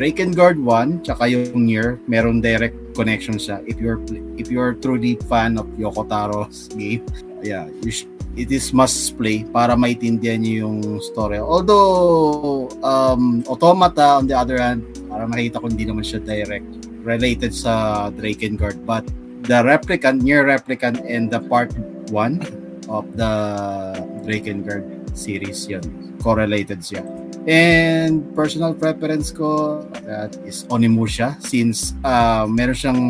Drakengard 0.00 0.56
1 0.56 1.04
tsaka 1.04 1.28
yung 1.28 1.68
Nier, 1.68 2.00
meron 2.08 2.40
direct 2.40 2.96
connection 2.96 3.36
siya. 3.36 3.60
If 3.68 3.76
you're 3.76 4.00
if 4.40 4.48
you're 4.48 4.72
truly 4.80 5.20
fan 5.28 5.60
of 5.60 5.68
Yoko 5.76 6.08
Taro's 6.08 6.72
game, 6.80 7.04
yeah, 7.44 7.68
you 7.84 7.92
sh- 7.92 8.08
it 8.32 8.48
is 8.48 8.72
must 8.72 8.96
play 9.20 9.44
para 9.44 9.76
maintindihan 9.76 10.40
niyo 10.40 10.72
yung 10.72 11.04
story. 11.04 11.36
Although 11.36 12.72
um 12.80 13.44
Automata 13.44 14.16
on 14.16 14.24
the 14.24 14.32
other 14.32 14.56
hand, 14.56 14.88
para 15.04 15.28
makita 15.28 15.60
ko 15.60 15.68
hindi 15.68 15.84
naman 15.84 16.00
siya 16.00 16.24
direct 16.24 16.64
related 17.04 17.52
sa 17.52 18.08
Drakengard 18.08 18.80
but 18.88 19.04
the 19.44 19.60
replicant, 19.60 20.24
Nier 20.24 20.48
replicant 20.48 21.04
and 21.04 21.28
the 21.28 21.44
part 21.44 21.76
1 22.08 22.88
of 22.88 23.04
the 23.20 23.32
Drakengard 24.24 24.88
series 25.12 25.68
yun. 25.68 25.84
Correlated 26.24 26.80
siya. 26.80 27.19
And 27.48 28.36
personal 28.36 28.76
preference 28.76 29.32
ko 29.32 29.80
that 30.04 30.36
is 30.44 30.68
Onimusha 30.68 31.40
since 31.40 31.96
uh, 32.04 32.44
meron 32.44 32.76
siyang 32.76 33.00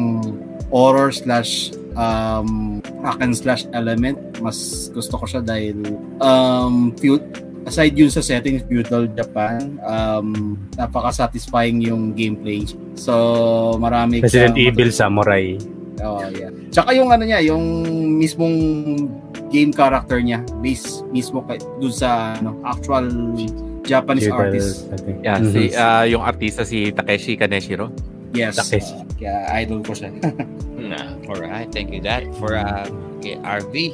horror 0.70 1.10
slash 1.10 1.74
um, 1.98 2.78
hack 3.02 3.18
and 3.18 3.34
slash 3.34 3.66
element. 3.74 4.18
Mas 4.38 4.88
gusto 4.94 5.18
ko 5.18 5.24
siya 5.26 5.42
dahil 5.42 5.82
um, 6.22 6.94
feud, 6.94 7.22
aside 7.66 7.98
yun 7.98 8.08
sa 8.08 8.22
setting 8.22 8.62
feudal 8.70 9.10
Japan, 9.10 9.82
um, 9.82 10.54
napaka-satisfying 10.78 11.82
yung 11.82 12.14
gameplay. 12.14 12.62
So, 12.94 13.76
marami 13.82 14.22
Resident 14.22 14.54
kang- 14.54 14.62
Evil 14.62 14.90
Samurai. 14.94 15.58
Oh, 16.00 16.24
yeah. 16.32 16.48
Tsaka 16.72 16.96
yung 16.96 17.12
ano 17.12 17.28
niya, 17.28 17.44
yung 17.44 17.60
mismong 18.16 18.56
game 19.50 19.74
character 19.74 20.22
niya 20.22 20.40
based 20.62 21.02
mismo 21.10 21.42
kay 21.44 21.58
dun 21.82 21.92
sa 21.92 22.38
ano, 22.38 22.56
actual 22.64 23.10
Japanese 23.84 24.26
Feudal 24.28 24.40
artist. 24.50 24.88
Yeah, 25.22 25.38
Mhm. 25.40 25.52
si 25.52 25.62
ah, 25.74 26.04
yung 26.04 26.22
artista 26.22 26.62
si 26.62 26.92
Takeshi 26.92 27.36
Kaneshiro. 27.36 27.88
Yes. 28.32 28.56
Takeshi. 28.56 28.94
uh, 28.94 29.04
kaya 29.18 29.34
idol 29.62 29.80
ko 29.82 29.92
siya. 29.92 30.10
Nah, 30.80 31.12
all 31.28 31.36
right. 31.36 31.68
Thank 31.70 31.92
you 31.92 32.00
that 32.02 32.24
for 32.40 32.56
uh, 32.56 32.88
kay 33.20 33.36
RV. 33.36 33.92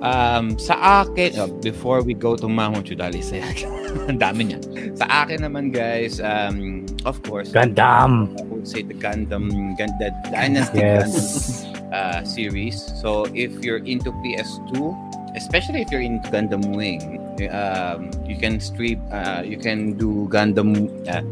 Um, 0.00 0.56
sa 0.56 1.04
akin, 1.04 1.36
oh, 1.36 1.48
before 1.60 2.00
we 2.00 2.12
go 2.12 2.36
to 2.36 2.48
Mahmoud 2.48 2.84
Chudali, 2.88 3.20
say, 3.20 3.40
ang 4.08 4.16
dami 4.16 4.48
niya. 4.52 4.60
Sa 4.96 5.04
akin 5.24 5.44
naman, 5.44 5.72
guys, 5.72 6.20
um, 6.20 6.84
of 7.04 7.20
course, 7.24 7.52
Gundam. 7.52 8.32
I 8.36 8.44
would 8.48 8.64
say 8.64 8.80
the 8.80 8.96
Gundam, 8.96 9.48
Gun- 9.76 9.96
the 10.00 10.08
Dynasty 10.28 10.80
Yes. 10.80 11.64
Gundam 11.68 11.92
uh, 11.92 12.20
series. 12.24 12.76
So 13.00 13.28
if 13.32 13.52
you're 13.60 13.84
into 13.84 14.08
PS2, 14.24 14.72
especially 15.36 15.84
if 15.84 15.92
you're 15.92 16.04
into 16.04 16.28
Gundam 16.32 16.72
Wing, 16.72 17.19
um, 17.48 18.10
you 18.26 18.36
can 18.36 18.60
stream, 18.60 19.00
uh, 19.12 19.42
you 19.44 19.56
can 19.56 19.94
do 19.94 20.28
Gundam. 20.28 20.90
Uh, 21.08 21.24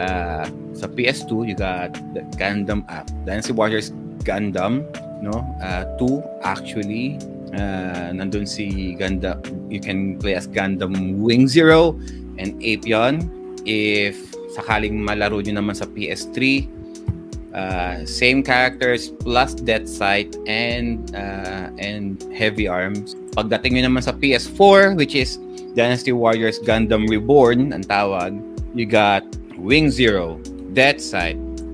uh, 0.00 0.48
sa 0.72 0.88
PS2, 0.88 1.52
you 1.52 1.54
got 1.54 1.92
the 2.16 2.24
Gundam 2.40 2.88
app, 2.88 3.10
Dynasty 3.28 3.52
Warriors 3.52 3.92
Gundam, 4.24 4.88
no? 5.20 5.44
Uh, 5.60 5.84
two 6.00 6.24
actually. 6.42 7.20
Uh, 7.52 8.14
nandun 8.14 8.46
si 8.46 8.96
Gundam. 8.96 9.42
You 9.68 9.80
can 9.80 10.16
play 10.16 10.34
as 10.34 10.46
Gundam 10.46 11.18
Wing 11.18 11.48
Zero 11.48 11.98
and 12.38 12.56
Apion. 12.62 13.28
If 13.66 14.16
sakaling 14.56 15.04
malaro 15.04 15.42
nyo 15.44 15.60
naman 15.60 15.76
sa 15.76 15.84
PS3, 15.84 16.64
uh, 17.52 18.06
same 18.06 18.42
characters 18.42 19.10
plus 19.20 19.54
Death 19.54 19.88
Sight 19.90 20.36
and 20.46 21.10
uh, 21.14 21.68
and 21.78 22.22
Heavy 22.32 22.70
Arms. 22.70 23.18
Pagdating 23.34 23.78
nyo 23.78 23.90
naman 23.90 24.02
sa 24.06 24.14
PS4, 24.14 24.96
which 24.96 25.18
is 25.18 25.36
Dynasty 25.74 26.12
Warriors 26.12 26.58
Gundam 26.60 27.06
Reborn, 27.06 27.72
ang 27.72 27.84
tawag, 27.86 28.34
you 28.74 28.86
got 28.86 29.22
Wing 29.54 29.90
Zero, 29.90 30.40
Death 30.74 31.02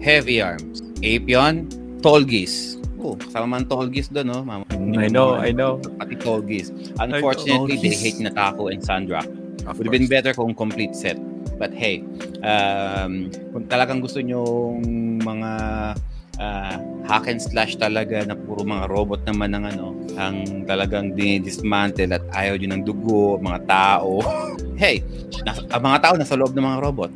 Heavy 0.03 0.41
Arms, 0.41 0.83
Apion, 1.01 1.67
Tolgis. 2.05 2.77
Oh, 2.97 3.17
kasama 3.17 3.61
man 3.61 3.65
Tolgis 3.67 4.09
doon, 4.09 4.27
no? 4.33 4.39
Mama, 4.45 4.65
I 4.73 5.09
know, 5.09 5.37
I 5.37 5.53
know. 5.53 5.79
Pati 6.01 6.17
Tolgis. 6.17 6.73
Unfortunately, 6.99 7.77
they 7.77 7.95
hate 7.95 8.19
Natako 8.19 8.73
and 8.73 8.83
Sandra. 8.83 9.23
Of 9.67 9.79
Would 9.79 9.91
have 9.91 9.97
been 9.97 10.07
better 10.07 10.33
kung 10.33 10.55
complete 10.55 10.95
set. 10.95 11.19
But 11.59 11.75
hey, 11.75 12.05
um, 12.45 13.33
kung 13.51 13.67
talagang 13.67 13.99
gusto 14.05 14.21
nyo 14.23 14.77
mga 15.23 15.51
ah, 16.39 16.77
hack 17.07 17.31
and 17.31 17.41
slash 17.41 17.79
talaga 17.79 18.27
na 18.27 18.35
puro 18.35 18.67
mga 18.67 18.91
robot 18.91 19.23
naman 19.25 19.55
ng 19.55 19.65
ano, 19.77 19.87
ang 20.17 20.65
talagang 20.67 21.13
dinidismantle 21.15 22.13
at 22.17 22.25
ayaw 22.35 22.57
nyo 22.57 22.69
ng 22.75 22.83
dugo, 22.85 23.37
mga 23.39 23.61
tao. 23.69 24.21
hey, 24.83 25.01
nasa, 25.45 25.63
ang 25.71 25.83
mga 25.85 25.99
tao 26.03 26.15
nasa 26.17 26.35
loob 26.35 26.53
ng 26.57 26.65
mga 26.65 26.79
robot. 26.83 27.13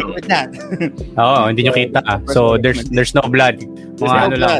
Go 0.00 0.12
with 0.16 0.28
that. 0.28 0.48
Oo, 1.20 1.52
hindi 1.52 1.68
nyo 1.68 1.72
kita. 1.76 2.00
ah. 2.08 2.18
So 2.32 2.56
there's 2.56 2.88
there's 2.88 3.12
no 3.12 3.22
blood. 3.28 3.60
Mga 3.60 3.96
There's 3.98 4.14
no 4.14 4.24
ano 4.30 4.36
lang, 4.38 4.52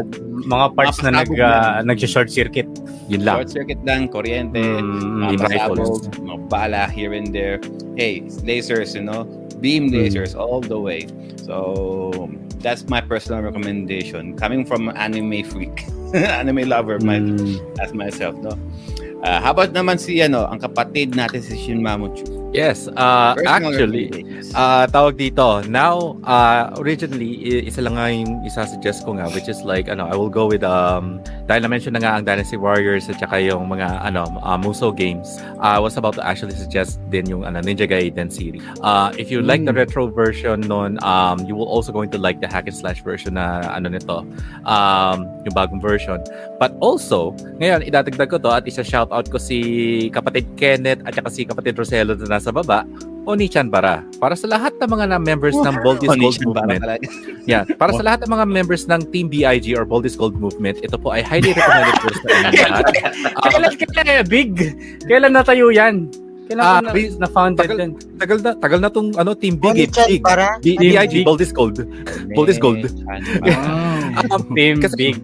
mga 0.48 0.66
parts 0.76 0.98
na 1.02 1.10
nag 1.14 1.30
uh, 1.32 1.80
nag-short 1.86 2.28
circuit. 2.28 2.68
Yun 3.08 3.24
lang. 3.24 3.40
Short 3.40 3.50
circuit 3.54 3.80
lang, 3.88 4.12
kuryente, 4.12 4.60
Mm, 4.60 5.24
mga 5.24 5.48
pasabog, 5.48 6.04
mga 6.20 6.36
bala 6.52 6.84
here 6.90 7.16
and 7.16 7.32
there. 7.32 7.56
Hey, 7.96 8.20
lasers, 8.44 8.92
you 8.92 9.00
know, 9.00 9.24
beam 9.64 9.88
lasers 9.88 10.36
all 10.36 10.60
the 10.60 10.76
way. 10.76 11.08
So 11.40 12.28
that's 12.62 12.86
my 12.88 13.00
personal 13.00 13.42
recommendation. 13.42 14.36
Coming 14.38 14.64
from 14.64 14.88
an 14.88 14.96
anime 14.96 15.42
freak, 15.44 15.84
anime 16.14 16.68
lover, 16.68 16.98
my, 17.02 17.18
Mm. 17.18 17.58
as 17.82 17.92
myself, 17.94 18.36
no. 18.38 18.54
Uh, 19.26 19.42
how 19.42 19.50
about 19.50 19.74
naman 19.74 19.98
si 19.98 20.22
ano, 20.22 20.46
ang 20.46 20.62
kapatid 20.62 21.18
natin 21.18 21.42
si 21.42 21.58
Shin 21.58 21.82
Mamochu? 21.82 22.37
Yes, 22.48 22.88
uh, 22.96 23.36
actually. 23.44 24.08
Ah, 24.56 24.88
tawag 24.88 25.20
dito. 25.20 25.60
Now, 25.68 26.16
uh, 26.24 26.72
originally, 26.80 27.60
isa 27.68 27.84
lang 27.84 28.00
nga 28.00 28.08
yung 28.08 28.40
isa-suggest 28.48 29.04
ko 29.04 29.20
nga, 29.20 29.28
which 29.36 29.52
is 29.52 29.60
like, 29.68 29.84
ano, 29.92 30.08
I 30.08 30.16
will 30.16 30.32
go 30.32 30.48
with, 30.48 30.64
um, 30.64 31.20
dahil 31.44 31.68
na-mention 31.68 31.92
na 31.92 32.00
nga 32.00 32.16
ang 32.16 32.24
Dynasty 32.24 32.56
Warriors 32.56 33.04
at 33.12 33.20
saka 33.20 33.36
yung 33.44 33.68
mga, 33.68 34.00
ano, 34.00 34.24
uh, 34.40 34.56
Muso 34.56 34.88
games, 34.88 35.28
I 35.60 35.76
was 35.76 36.00
about 36.00 36.16
to 36.16 36.24
actually 36.24 36.56
suggest 36.56 36.96
din 37.12 37.28
yung, 37.28 37.44
ano, 37.44 37.60
Ninja 37.60 37.84
Gaiden 37.84 38.32
series. 38.32 38.64
Uh, 38.80 39.12
if 39.20 39.28
you 39.28 39.44
like 39.44 39.68
the 39.68 39.74
retro 39.76 40.08
version 40.08 40.64
nun, 40.64 40.96
um, 41.04 41.44
you 41.44 41.52
will 41.52 41.68
also 41.68 41.92
going 41.92 42.08
to 42.16 42.18
like 42.18 42.40
the 42.40 42.48
hack 42.48 42.64
and 42.64 42.76
slash 42.76 43.04
version 43.04 43.36
na, 43.36 43.60
ano 43.68 43.92
nito, 43.92 44.24
um, 44.64 45.28
yung 45.44 45.52
bagong 45.52 45.84
version. 45.84 46.16
But 46.56 46.72
also, 46.80 47.36
ngayon, 47.60 47.84
idadagdag 47.84 48.32
ko 48.32 48.40
to 48.40 48.48
at 48.48 48.64
isa-shoutout 48.64 49.28
ko 49.28 49.36
si 49.36 50.08
kapatid 50.08 50.48
Kenneth 50.56 51.04
at 51.04 51.12
saka 51.12 51.28
si 51.28 51.44
kapatid 51.44 51.76
Roselo 51.76 52.16
na 52.16 52.37
nasa 52.38 52.50
baba, 52.50 52.86
Oni-chan 53.28 53.68
Bara. 53.68 54.00
Para 54.16 54.32
sa 54.32 54.48
lahat 54.48 54.72
ng 54.80 54.88
mga 54.88 55.04
na 55.04 55.20
members 55.20 55.52
ng 55.52 55.84
Boldest 55.84 56.08
Gold 56.08 56.16
Oni-chan 56.16 56.48
Bara 56.48 56.64
Movement. 56.64 56.82
Yeah, 57.44 57.68
para 57.76 57.92
sa 57.92 58.00
lahat 58.00 58.24
ng 58.24 58.32
mga 58.32 58.44
members 58.48 58.88
ng 58.88 59.04
Team 59.12 59.28
BIG 59.28 59.76
or 59.76 59.84
Boldest 59.84 60.16
Gold 60.16 60.40
Movement, 60.40 60.80
ito 60.80 60.96
po 60.96 61.12
ay 61.12 61.20
highly 61.20 61.52
recommended 61.52 61.96
for 62.00 62.12
sa 62.14 62.26
inyong 62.26 62.54
lahat. 62.64 62.84
Kailan, 63.44 63.72
kailan, 63.76 64.24
big? 64.24 64.50
Kailan 65.04 65.36
natayo 65.36 65.68
yan? 65.68 66.08
Kailan 66.48 66.64
Ah, 66.64 66.80
na, 66.80 66.88
bi- 66.88 67.12
na-founded 67.12 67.60
tagal- 67.60 67.76
din? 67.76 67.90
tagal 68.16 68.38
na, 68.40 68.50
tagal 68.56 68.80
na 68.80 68.88
tong 68.88 69.12
ano, 69.12 69.36
Team 69.36 69.60
Big, 69.60 69.92
Big. 69.92 70.24
para? 70.24 70.56
B- 70.56 70.72
Team 70.72 70.78
BIG, 70.88 71.20
Big. 71.20 71.26
Boldest 71.28 71.52
Gold. 71.52 71.84
Boldest 72.32 72.60
Gold. 72.64 72.80
Um, 74.18 74.50
Team 74.50 74.80
kasi- 74.80 74.96
Big. 74.96 75.20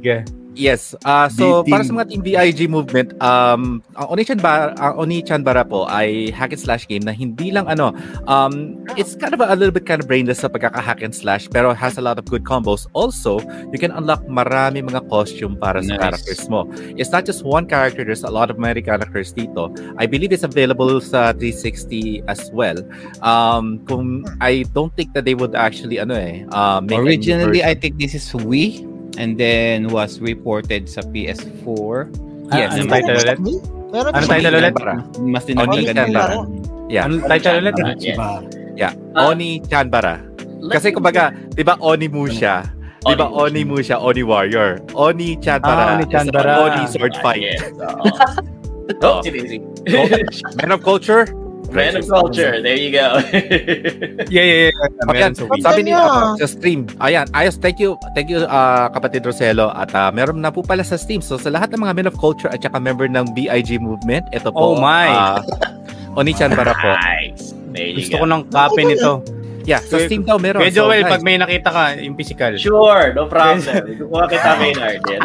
Yes. 0.55 0.95
Uh, 1.05 1.27
so 1.29 1.67
para 1.67 1.83
sa 1.83 1.91
mga 1.93 2.07
Team 2.15 2.23
BIG 2.23 2.71
movement, 2.71 3.13
um 3.19 3.83
ang 3.99 4.07
Oni-chan 4.15 4.39
Bara, 4.39 4.71
ang 4.79 5.03
Oni-chan 5.03 5.43
Bara 5.43 5.67
po 5.67 5.85
ay 5.91 6.31
hack 6.31 6.55
and 6.55 6.63
slash 6.63 6.87
game 6.87 7.03
na 7.03 7.11
hindi 7.11 7.51
lang 7.51 7.67
ano, 7.67 7.91
um 8.31 8.79
it's 8.95 9.19
kind 9.19 9.35
of 9.35 9.43
a, 9.43 9.51
a 9.51 9.57
little 9.59 9.75
bit 9.75 9.85
kind 9.85 9.99
of 10.01 10.07
brainless 10.07 10.47
sa 10.47 10.49
pagkaka-hack 10.49 11.03
and 11.03 11.15
slash 11.15 11.51
pero 11.51 11.75
has 11.75 11.99
a 11.99 12.03
lot 12.03 12.19
of 12.19 12.25
good 12.31 12.47
combos. 12.47 12.87
Also, 12.95 13.43
you 13.75 13.79
can 13.83 13.91
unlock 13.91 14.23
marami 14.31 14.81
mga 14.81 15.03
costume 15.11 15.59
para 15.59 15.83
sa 15.83 15.95
Nice. 15.95 16.01
characters 16.01 16.43
mo. 16.49 16.71
It's 16.95 17.11
not 17.11 17.27
just 17.27 17.43
one 17.43 17.67
character, 17.67 18.07
there's 18.07 18.25
a 18.25 18.31
lot 18.33 18.49
of 18.49 18.57
many 18.57 18.81
characters 18.81 19.35
dito. 19.35 19.75
I 19.99 20.07
believe 20.07 20.31
it's 20.31 20.47
available 20.47 21.03
sa 21.03 21.35
360 21.35 22.23
as 22.31 22.49
well. 22.55 22.79
Um 23.27 23.83
kung 23.91 24.23
I 24.39 24.63
don't 24.71 24.95
think 24.95 25.13
that 25.19 25.27
they 25.27 25.35
would 25.35 25.59
actually 25.59 25.99
ano 25.99 26.15
eh, 26.15 26.47
uh, 26.55 26.79
make 26.79 27.03
Originally. 27.03 27.61
I 27.67 27.75
think 27.75 27.99
this 27.99 28.15
is 28.15 28.25
Wii 28.33 28.94
and 29.17 29.37
then 29.37 29.89
was 29.89 30.19
reported 30.19 30.87
sa 30.87 31.03
PS4. 31.07 32.11
Yes. 32.53 32.77
Anong 32.77 32.91
title 32.91 33.17
ulit? 33.17 33.39
Ano 33.95 34.09
title 34.27 34.55
ulit? 34.55 34.75
Mas 35.23 35.45
Oni 35.45 35.55
dinagdagan 35.55 35.95
nila. 36.09 36.25
Yeah. 36.91 37.05
Anong 37.09 37.23
title 37.27 37.57
ulit? 37.61 37.75
Yeah. 37.99 38.43
Yeah, 38.75 38.93
Ah. 39.15 39.31
Oni 39.31 39.63
Chanbara. 39.63 40.19
Kasi 40.67 40.91
kumbaga, 40.91 41.31
'di 41.55 41.63
ba 41.63 41.79
Oni 41.79 42.11
mo 42.11 42.27
siya? 42.27 42.67
Di 43.05 43.15
ba 43.15 43.31
Oni 43.31 43.63
mo 43.63 43.79
siya, 43.79 44.03
Oni 44.03 44.27
Warrior. 44.27 44.83
Oni 44.97 45.39
Chanbara 45.39 45.95
Ah, 45.95 45.95
Oni 45.95 46.05
Chanbara. 46.11 46.53
Oni 46.67 46.83
Sword 46.91 47.15
Ah, 47.15 47.23
Fight. 47.23 47.43
yes. 47.45 47.71
Oh, 49.01 49.25
easy. 49.25 49.65
Man 50.61 50.69
of 50.69 50.85
Culture. 50.85 51.25
Man 51.75 51.99
of 51.99 52.07
culture. 52.07 52.63
There 52.63 52.79
you 52.79 52.95
go. 52.95 53.19
Yeah, 54.31 54.47
yeah, 54.47 54.71
yeah. 54.71 55.11
Ayan, 55.11 55.33
sabi 55.35 55.81
ni 55.85 55.91
niya. 55.91 56.39
sa 56.39 56.47
stream. 56.47 56.87
Ayan, 57.03 57.27
ayos. 57.35 57.59
Thank 57.59 57.83
you. 57.83 57.99
Thank 58.15 58.31
you 58.31 58.47
uh, 58.47 58.89
kapatid 58.95 59.27
Roselo. 59.27 59.75
At 59.75 59.91
uh, 59.93 60.15
meron 60.15 60.41
na 60.41 60.55
po 60.55 60.63
pala 60.63 60.87
sa 60.87 60.95
Steam. 60.95 61.21
So 61.21 61.37
sa 61.37 61.51
lahat 61.51 61.75
ng 61.75 61.83
mga 61.83 61.93
men 61.99 62.07
of 62.09 62.17
culture 62.17 62.49
at 62.49 62.63
saka 62.63 62.79
member 62.79 63.11
ng 63.11 63.35
BIG 63.35 63.83
movement, 63.83 64.25
ito 64.31 64.55
po. 64.55 64.75
Oh 64.75 64.75
my. 64.79 65.11
Uh, 65.11 65.39
Oni-chan 66.15 66.55
para 66.55 66.73
po. 66.79 66.91
nice. 66.95 67.51
Gusto 67.75 68.17
go. 68.17 68.23
ko 68.23 68.27
ng 68.31 68.43
copy 68.55 68.83
nito. 68.87 69.13
Yeah, 69.65 69.81
sa 69.81 69.97
Kuya- 69.97 70.09
Steam 70.09 70.23
daw 70.23 70.37
meron. 70.37 70.61
Kuya 70.61 70.71
So, 70.71 70.77
Joel, 70.85 71.03
guys, 71.03 71.13
pag 71.17 71.23
may 71.25 71.37
nakita 71.41 71.69
ka, 71.69 71.83
yung 71.97 72.15
physical. 72.15 72.53
Sure, 72.57 73.17
no 73.17 73.25
problem. 73.27 73.65
Kukuha 73.97 74.25
kita, 74.29 74.51
Maynard. 74.61 75.01
Yan. 75.09 75.23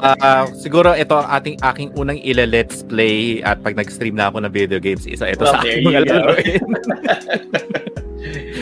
ah, 0.00 0.44
siguro 0.56 0.92
ito 0.92 1.12
ang 1.12 1.28
ating 1.30 1.56
aking 1.60 1.88
unang 1.94 2.16
ila-let's 2.18 2.80
play 2.82 3.40
at 3.40 3.60
pag 3.60 3.76
nag-stream 3.76 4.16
na 4.16 4.28
ako 4.28 4.40
ng 4.42 4.52
video 4.52 4.80
games, 4.80 5.04
isa 5.04 5.28
ito 5.28 5.44
Well, 5.44 5.52
sa 5.52 5.60
aking 5.60 5.84
mga 5.84 6.00
laruin. 6.08 6.60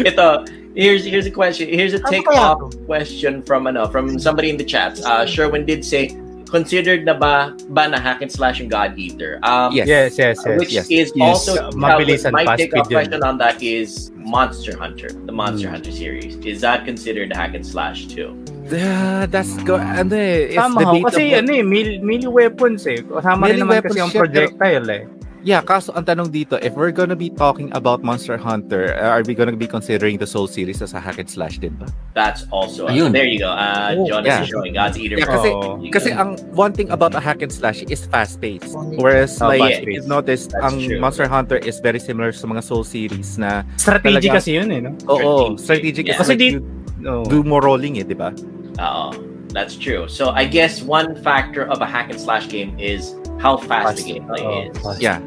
Ito, 0.05 0.45
here's 0.75 1.07
here's 1.07 1.25
a 1.25 1.31
question. 1.31 1.71
Here's 1.71 1.95
a 1.95 2.03
Ano 2.03 2.11
take 2.11 2.27
kaya 2.27 2.53
off 2.59 2.75
question 2.85 3.41
from 3.41 3.67
ano 3.67 3.87
from 3.89 4.19
somebody 4.19 4.51
in 4.51 4.59
the 4.59 4.67
chat. 4.67 4.99
Uh, 5.01 5.25
Sherwin 5.25 5.65
did 5.65 5.85
say 5.87 6.13
considered 6.55 7.03
na 7.03 7.19
ba 7.19 7.51
ba 7.75 7.91
na 7.91 7.99
hack 7.99 8.23
and 8.23 8.31
slash 8.31 8.63
yung 8.63 8.71
God 8.71 8.95
Eater? 8.95 9.43
Um, 9.43 9.75
Yes. 9.75 9.91
Yes, 9.91 10.11
yes, 10.15 10.37
yes. 10.47 10.59
which 10.63 10.71
yes, 10.71 10.87
is 10.87 11.11
yes. 11.11 11.27
also 11.27 11.53
Uh, 11.59 11.75
mabilis 11.75 12.23
and 12.23 12.31
my 12.31 12.47
fast 12.47 12.63
take 12.63 12.71
question 12.71 13.27
on 13.27 13.35
that 13.43 13.59
is 13.59 14.15
Monster 14.15 14.79
Hunter, 14.79 15.11
the 15.27 15.35
Monster 15.35 15.67
Hmm. 15.69 15.75
Hunter 15.83 15.91
series. 15.93 16.39
Is 16.47 16.63
that 16.63 16.87
considered 16.87 17.35
a 17.35 17.37
hack 17.37 17.59
and 17.59 17.67
slash 17.67 18.07
too? 18.07 18.33
Ah, 18.73 19.29
that's 19.29 19.53
go 19.69 19.77
ano 19.77 20.17
eh, 20.17 20.49
it's 20.49 20.57
Somehow, 20.57 20.97
debatable. 20.97 21.13
kasi 21.13 21.37
ano 21.37 21.51
eh, 21.53 21.61
melee, 21.61 22.01
melee 22.01 22.33
weapons 22.33 22.89
eh. 22.89 23.05
Kasama 23.05 23.45
Melee 23.45 23.53
rin 23.53 23.61
naman 23.61 23.75
weapons 23.77 23.93
kasi 23.93 24.09
pero- 24.09 24.23
projectile 24.25 24.87
eh. 24.89 25.03
Yeah, 25.45 25.61
kaso 25.61 25.93
ang 25.93 26.09
tanong 26.09 26.33
dito, 26.33 26.57
if 26.57 26.73
we're 26.73 26.89
gonna 26.91 27.13
be 27.15 27.29
talking 27.29 27.69
about 27.77 28.01
Monster 28.01 28.41
Hunter, 28.41 28.97
are 28.97 29.21
we 29.21 29.37
gonna 29.37 29.53
be 29.53 29.69
considering 29.69 30.17
the 30.17 30.25
Soul 30.25 30.49
series 30.49 30.81
as 30.81 30.97
a 30.97 31.01
hack 31.01 31.21
and 31.21 31.29
slash 31.29 31.61
din 31.61 31.77
ba? 31.77 31.85
That's 32.17 32.49
also 32.49 32.89
Ayun. 32.89 33.13
there 33.13 33.29
you 33.29 33.45
go. 33.45 33.53
Uh, 33.53 33.93
Oh, 33.93 34.09
Jonas 34.09 34.25
yeah. 34.25 34.41
is 34.41 34.49
showing 34.49 34.73
God's 34.73 34.97
Eater. 34.97 35.21
Yeah, 35.21 35.29
kasi 35.29 35.49
Oo. 35.53 35.61
There 35.61 35.85
you 35.85 35.93
kasi 35.93 36.09
ang 36.17 36.41
one 36.57 36.73
thing 36.73 36.89
about 36.89 37.13
a 37.13 37.21
hack 37.21 37.45
and 37.45 37.53
slash 37.53 37.85
is 37.93 38.09
fast 38.09 38.41
paced. 38.41 38.73
Whereas 38.97 39.37
Oh, 39.37 39.53
like 39.53 39.61
fast-paced. 39.85 39.93
you've 39.93 40.09
noticed 40.09 40.57
That's 40.57 40.65
ang 40.65 40.81
true. 40.81 40.97
Monster 40.97 41.29
Hunter 41.29 41.61
is 41.61 41.77
very 41.85 42.01
similar 42.01 42.33
sa 42.33 42.49
mga 42.49 42.65
Soul 42.65 42.81
series 42.81 43.37
na 43.37 43.69
Strategic 43.77 44.33
Talaga. 44.33 44.41
kasi 44.41 44.57
yun 44.57 44.73
eh, 44.73 44.81
no? 44.81 44.97
oo, 45.13 45.61
Strategic. 45.61 45.61
strategic 45.61 46.05
Yeah. 46.09 46.17
is 46.17 46.21
Kasi 46.25 46.33
like 46.33 46.41
di- 46.41 46.53
you 46.57 46.65
Oo. 47.05 47.29
do 47.29 47.45
more 47.45 47.61
rolling 47.61 48.01
eh, 48.01 48.05
di 48.09 48.17
ba? 48.17 48.33
Oo. 48.81 49.13
That's 49.53 49.77
true. 49.77 50.09
So 50.09 50.33
I 50.33 50.49
guess 50.49 50.81
one 50.81 51.21
factor 51.21 51.69
of 51.69 51.85
a 51.85 51.87
hack 51.87 52.09
and 52.09 52.17
slash 52.19 52.49
game 52.49 52.73
is 52.81 53.13
how 53.39 53.61
fast, 53.61 54.01
the 54.01 54.17
gameplay 54.19 54.41
Oo, 54.41 54.73
is. 54.73 54.81
fast. 54.81 55.05
Yeah. 55.05 55.21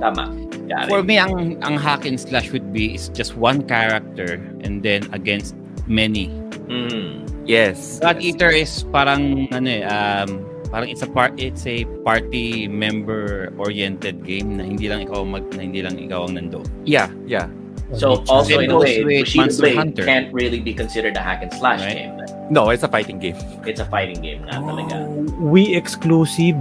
Tama. 0.00 0.30
Got 0.68 0.88
For 0.88 1.00
it. 1.00 1.06
me, 1.06 1.18
ang, 1.18 1.60
ang 1.62 1.76
hack 1.76 2.04
and 2.06 2.18
slash 2.18 2.50
would 2.52 2.72
be 2.72 2.94
is 2.94 3.08
just 3.12 3.36
one 3.36 3.62
character 3.68 4.40
and 4.64 4.82
then 4.82 5.04
against 5.12 5.54
many. 5.86 6.28
Mm. 6.68 7.28
Yes. 7.44 8.00
God 8.00 8.22
yes. 8.22 8.34
Eater 8.34 8.50
is 8.50 8.72
parang 8.88 9.52
ano 9.52 9.68
eh, 9.68 9.84
um, 9.84 10.40
parang 10.72 10.88
it's 10.88 11.04
a 11.04 11.10
part 11.10 11.36
it's 11.36 11.68
a 11.68 11.84
party 12.00 12.64
member 12.66 13.52
oriented 13.60 14.24
game 14.24 14.56
na 14.56 14.64
hindi 14.64 14.88
lang 14.88 15.04
ikaw 15.04 15.20
mag 15.28 15.44
na 15.52 15.68
hindi 15.68 15.84
lang 15.84 16.00
ikaw 16.00 16.24
ang 16.24 16.40
nandoon. 16.40 16.64
Yeah, 16.88 17.12
yeah. 17.28 17.52
So 17.92 18.24
also 18.32 18.58
in 18.58 18.72
a 18.72 18.78
way, 18.80 19.04
Bushido 19.04 19.44
Monster 19.44 19.60
Blade 19.68 19.76
Hunter. 19.76 20.04
can't 20.08 20.32
really 20.32 20.58
be 20.64 20.72
considered 20.72 21.14
a 21.14 21.22
hack 21.22 21.44
and 21.44 21.52
slash 21.52 21.84
Right. 21.84 22.08
game. 22.08 22.16
No, 22.52 22.68
it's 22.68 22.84
a 22.84 22.90
fighting 22.92 23.16
game. 23.16 23.36
It's 23.64 23.80
a 23.80 23.88
fighting 23.88 24.20
game 24.20 24.44
nga 24.44 24.60
talaga. 24.60 25.08
Wii 25.40 25.74
exclusive 25.74 26.60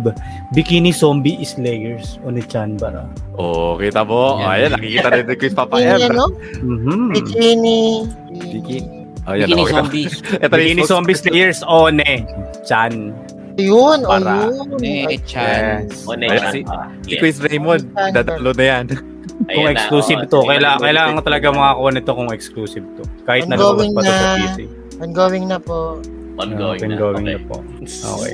Bikini 0.56 0.96
Zombie 0.96 1.44
Slayers 1.44 2.18
on 2.24 2.40
Chanbara. 2.48 3.04
Oh, 3.36 3.76
kita 3.76 4.08
mo. 4.08 4.40
Yan. 4.40 4.48
Ayan, 4.48 4.70
nakikita 4.80 5.08
rin 5.12 5.24
ni 5.28 5.36
Chris 5.36 5.52
Papa 5.52 5.76
Bikini, 5.76 6.08
M. 6.08 6.12
ano? 6.16 6.26
Mhm. 6.64 7.02
Bikini. 7.12 7.80
Bikini. 8.32 8.80
Oh, 9.24 9.36
yan, 9.36 9.48
Bikini 9.48 9.64
okay. 9.64 9.74
zombies. 9.76 10.14
Ito 10.44 10.54
Bikini 10.54 10.84
Zombie 10.84 11.18
Slayers 11.18 11.60
on 11.64 12.00
Chan. 12.64 12.94
Yun, 13.54 14.00
Para. 14.02 14.50
yun. 14.50 14.66
Eh, 14.82 15.20
Chan. 15.28 15.86
Yes. 15.86 16.08
O, 16.08 16.16
Ayan, 16.16 16.26
Nechan 16.26 16.52
si- 16.52 16.66
pa. 16.66 16.90
Si. 17.06 17.16
Quiz 17.20 17.38
Raymond, 17.38 17.84
dadalo 18.10 18.50
na 18.56 18.66
yan. 18.66 18.86
Kung 18.90 19.68
Ayan 19.68 19.68
na, 19.68 19.76
exclusive 19.76 20.20
oo. 20.26 20.32
to, 20.32 20.40
Sige, 20.42 20.50
kailangan, 20.56 20.80
kailangan 20.80 21.14
talaga 21.22 21.48
makakuha 21.52 21.90
nito 21.92 22.12
kung 22.16 22.30
exclusive 22.32 22.86
to. 22.96 23.04
Kahit 23.28 23.46
na 23.46 23.60
lumabas 23.60 23.92
pa 23.92 24.00
to 24.00 24.08
sa 24.08 24.16
na. 24.16 24.36
PC. 24.40 24.60
Ongoing 25.02 25.46
na 25.50 25.58
po. 25.58 26.02
Ongoing 26.38 26.82
na. 26.86 26.96
Ongoing 26.98 27.26
Okay. 27.26 27.38
na 27.38 27.48
po. 27.48 27.56
Okay. 28.20 28.34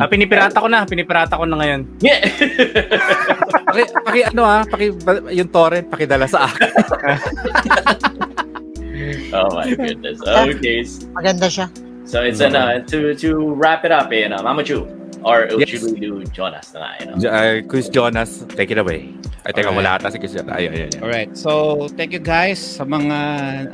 Ah, 0.00 0.08
pinipirata 0.08 0.56
ko 0.56 0.68
na, 0.72 0.88
pinipirata 0.88 1.36
ko 1.36 1.44
na 1.44 1.60
ngayon. 1.60 1.80
Yeah. 2.00 2.24
Paki, 3.72 3.82
paki 3.92 4.20
ano 4.28 4.42
ah, 4.44 4.64
paki, 4.64 4.92
yung 5.36 5.48
torrent, 5.52 5.88
pakidala 5.88 6.24
sa 6.28 6.48
akin. 6.48 6.68
oh 9.36 9.48
my 9.52 9.68
goodness. 9.72 10.20
Okay. 10.24 10.84
Maganda 11.12 11.48
siya. 11.48 11.68
So 12.04 12.20
it's 12.20 12.40
an 12.44 12.56
uh, 12.56 12.84
to 12.92 13.16
to 13.16 13.56
wrap 13.56 13.84
it 13.88 13.92
up, 13.92 14.12
eh, 14.12 14.28
uh, 14.28 14.40
Mama 14.44 14.60
Chu. 14.60 14.84
Or 15.22 15.46
Yes. 15.54 15.68
should 15.70 15.86
we 15.86 15.98
do 15.98 16.22
Jonas 16.34 16.74
na 16.74 16.78
nga, 16.82 16.90
you 16.98 17.06
know? 17.06 17.16
Uh, 17.30 17.62
Quiz 17.66 17.86
Jonas, 17.88 18.42
take 18.58 18.70
it 18.70 18.78
away. 18.78 19.14
Ay, 19.42 19.50
teka, 19.50 19.70
Alright. 19.70 19.78
wala 19.82 19.90
ata 19.98 20.10
si 20.10 20.18
Quiz 20.22 20.34
Jonas. 20.34 20.54
Ayun, 20.54 20.70
ayun, 20.70 20.88
ayun. 20.94 21.02
Alright. 21.02 21.30
So, 21.34 21.50
thank 21.98 22.14
you 22.14 22.22
guys 22.22 22.58
sa 22.62 22.86
mga 22.86 23.18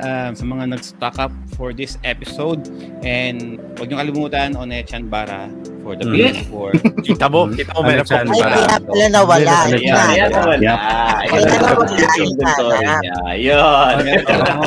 um, 0.01 0.31
sa 0.33 0.45
mga 0.45 0.63
nag-stock 0.73 1.15
up 1.21 1.33
for 1.53 1.73
this 1.73 1.97
episode. 2.01 2.65
And 3.05 3.61
huwag 3.77 3.89
niyo 3.89 3.97
kalimutan 4.01 4.57
Onechan 4.57 5.09
Bara 5.09 5.49
for 5.89 5.97
the 5.97 6.05
Mm. 6.05 6.13
PS4. 6.13 6.69
Kita 7.01 7.25
mo, 7.25 7.49
kita 7.49 7.71
mo, 7.73 7.81
meron 7.81 8.05
Ano, 8.05 8.29
pa. 8.29 8.29
Ay, 8.29 8.41
kaya 8.45 8.77
pala 8.79 9.05
nawala. 9.09 9.53
Ano, 9.59 9.73
Yun 9.73 9.81
Ayan, 9.81 9.97
na. 9.97 10.05
ayan 10.05 10.29
naman. 10.29 10.57
Yep. 10.59 10.77
Ah, 10.77 11.17
ayan 11.17 11.33
Ayan 11.33 11.49
naman. 11.49 11.65
naman. 11.65 11.87
Yung 11.89 12.29
inventory 12.29 12.77
niya. 12.77 13.15
Yun. 13.39 13.95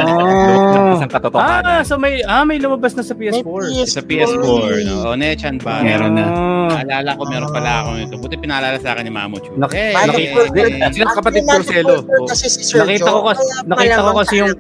Oh. 0.02 0.92
Isang 0.96 1.12
katotohanan. 1.12 1.62
Ah, 1.62 1.82
so 1.82 1.94
may 1.94 2.14
ah 2.24 2.42
may 2.42 2.58
lumabas 2.58 2.92
na 2.92 3.02
sa 3.02 3.14
PS4. 3.14 3.62
May 3.62 3.86
sa 3.86 4.02
PS4. 4.02 4.66
No? 4.82 4.94
Onechan 5.08 5.56
Bara. 5.56 5.82
Meron 5.82 6.12
na. 6.12 6.24
Naalala 6.74 7.10
ko, 7.14 7.22
meron 7.24 7.50
pala 7.50 7.70
ako 7.80 7.88
nito. 7.94 8.14
Buti 8.18 8.34
pinaalala 8.36 8.76
sa 8.78 8.96
akin 8.96 9.04
ni 9.04 9.12
Mamo 9.12 9.36
Chu. 9.38 9.54
Eh, 9.70 9.94
nakita- 9.94 10.50
eh, 10.50 10.90
Sino 10.90 11.10
kapatid 11.12 11.42
Porcelo? 11.44 12.02
multiple 12.02 12.26
kasi 12.26 12.46
si 12.48 12.60
Sir 12.64 12.82
Nakita 12.82 13.08
ko 13.08 13.20
kasi- 13.24 13.46
kaya 13.46 13.62
nakita 13.64 14.00
ko 14.00 14.10
kasi 14.16 14.34
yung-. 14.34 14.56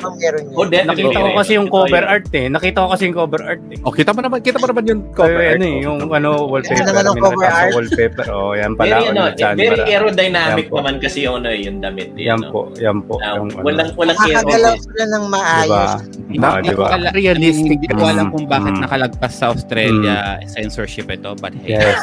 Oh. 0.52 0.64
Nakita 0.64 1.18
ko 1.18 1.30
kasi 1.34 1.50
yung 1.54 1.68
cover 1.68 2.04
art 2.04 2.26
eh. 2.30 2.46
Nakita 2.46 2.78
ko 2.78 2.88
kasi 2.88 3.02
yung 3.08 3.16
cover 3.16 3.42
art 3.42 3.62
eh. 3.66 3.78
Oh, 3.82 3.92
kita 3.92 4.10
mo 4.12 4.20
naman, 4.20 4.38
kita 4.38 4.56
mo 4.56 4.66
naman 4.66 4.84
yung 4.84 5.00
Cover 5.10 5.32
cover 5.32 5.44
ano 5.48 5.52
art. 5.58 5.62
eh, 5.64 5.76
yung 5.80 5.98
ano 6.06 6.30
wallpaper. 6.52 6.76
Yan 6.76 6.86
naman 6.86 7.04
ang 7.04 7.16
cover 7.16 7.48
art. 7.48 7.72
wallpaper. 7.72 8.26
Oh, 8.28 8.52
yan 8.52 8.72
pala. 8.74 8.92
Very, 8.92 9.06
ano, 9.08 9.22
very 9.56 9.80
aerodynamic 9.82 10.64
Yan 10.64 10.68
po. 10.68 10.76
naman 10.78 10.94
kasi 11.00 11.18
yung, 11.22 11.36
ano, 11.40 11.48
yung 11.48 11.78
damit. 11.78 12.08
eh, 12.12 12.28
Yan 12.28 12.38
ano. 12.38 12.52
po, 12.52 12.60
yan 12.76 12.98
po. 13.00 13.14
Ah, 13.18 13.34
Yung, 13.34 13.48
ano, 13.50 13.64
walang, 13.64 13.88
walang 13.94 14.16
Nakakagalaw 14.18 14.72
aero. 14.72 14.84
sila 14.84 15.04
ng 15.08 15.24
diba? 15.24 15.32
maayos. 15.32 15.90
Diba? 16.28 16.50
Hindi 16.52 16.68
diba? 16.68 16.76
ko 16.76 16.82
ala- 16.86 17.12
Realistic. 17.12 17.78
Hindi 17.80 17.88
ko 17.90 18.04
alam 18.04 18.26
kung 18.28 18.44
bakit 18.46 18.72
Mm. 18.72 18.82
nakalagpas 18.82 19.32
sa 19.32 19.46
Australia 19.48 20.16
censorship 20.46 21.08
ito. 21.08 21.32
But 21.34 21.56
hey, 21.58 21.80
Yes. 21.80 21.96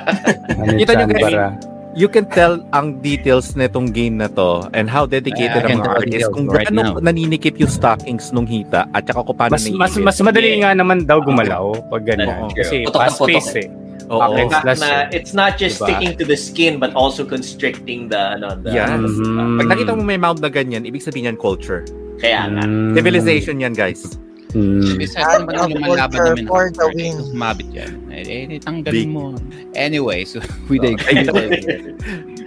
Kita 0.80 0.92
nyo, 0.94 1.06
guys. 1.06 1.75
You 1.96 2.12
can 2.12 2.28
tell 2.28 2.60
ang 2.76 3.00
details 3.00 3.56
nitong 3.56 3.96
game 3.96 4.20
na 4.20 4.28
to 4.28 4.68
and 4.76 4.84
how 4.84 5.08
dedicated 5.08 5.64
ang 5.64 5.80
mga 5.80 5.90
artists 5.96 6.28
kung 6.28 6.44
right 6.44 6.68
gaano 6.68 7.00
naninikip 7.00 7.56
yung 7.56 7.72
stockings 7.72 8.36
nung 8.36 8.44
hita 8.44 8.84
at 8.92 9.08
saka 9.08 9.24
kung 9.24 9.32
paano 9.32 9.56
Mas, 9.56 9.64
mas, 9.72 9.92
mas 9.96 10.16
madali 10.20 10.60
nga 10.60 10.76
naman 10.76 11.08
daw 11.08 11.24
gumalaw 11.24 11.72
pag 11.88 12.04
ganun. 12.04 12.52
Kasi 12.52 12.84
Putok 12.84 13.00
na 13.00 13.08
fast 13.08 13.20
pace 13.24 13.48
putok. 13.48 13.64
eh. 13.64 13.68
Oo. 14.06 14.22
Okay. 14.22 14.44
Na, 14.76 15.08
eh. 15.08 15.16
it's 15.16 15.32
not 15.32 15.56
just 15.56 15.80
Diba? 15.80 15.88
sticking 15.88 16.12
to 16.14 16.22
the 16.22 16.36
skin 16.36 16.76
but 16.76 16.92
also 16.92 17.24
constricting 17.24 18.06
the 18.06 18.38
ano 18.38 18.54
the 18.60 18.70
Yeah. 18.70 18.92
Mhm. 18.92 19.56
Pag 19.56 19.66
nakita 19.66 19.90
mo 19.96 20.04
may 20.04 20.20
mount 20.20 20.38
na 20.38 20.52
ganyan, 20.52 20.84
ibig 20.84 21.00
sabihin 21.00 21.32
yan 21.32 21.38
culture. 21.40 21.82
kaya 22.16 22.48
nga. 22.48 22.64
Mm. 22.64 22.96
Civilization 22.96 23.56
yan, 23.60 23.76
guys. 23.76 24.16
Mm. 24.56 24.96
Besides, 24.96 25.20
Art 25.20 25.44
naman 25.44 25.52
of 25.52 25.60
ang 25.60 25.72
lumalaban 25.76 26.20
namin. 26.32 26.44
for 26.48 26.72
the 26.72 26.86
win. 26.88 27.12
eh, 27.12 27.28
Sumabit 27.28 27.68
yan. 27.68 27.92
Eh, 28.08 28.24
eh, 28.48 28.58
tanggalin 28.58 29.04
Big. 29.04 29.12
mo. 29.12 29.36
Anyway, 29.76 30.24
so 30.24 30.40
we 30.72 30.80
dig. 30.80 30.96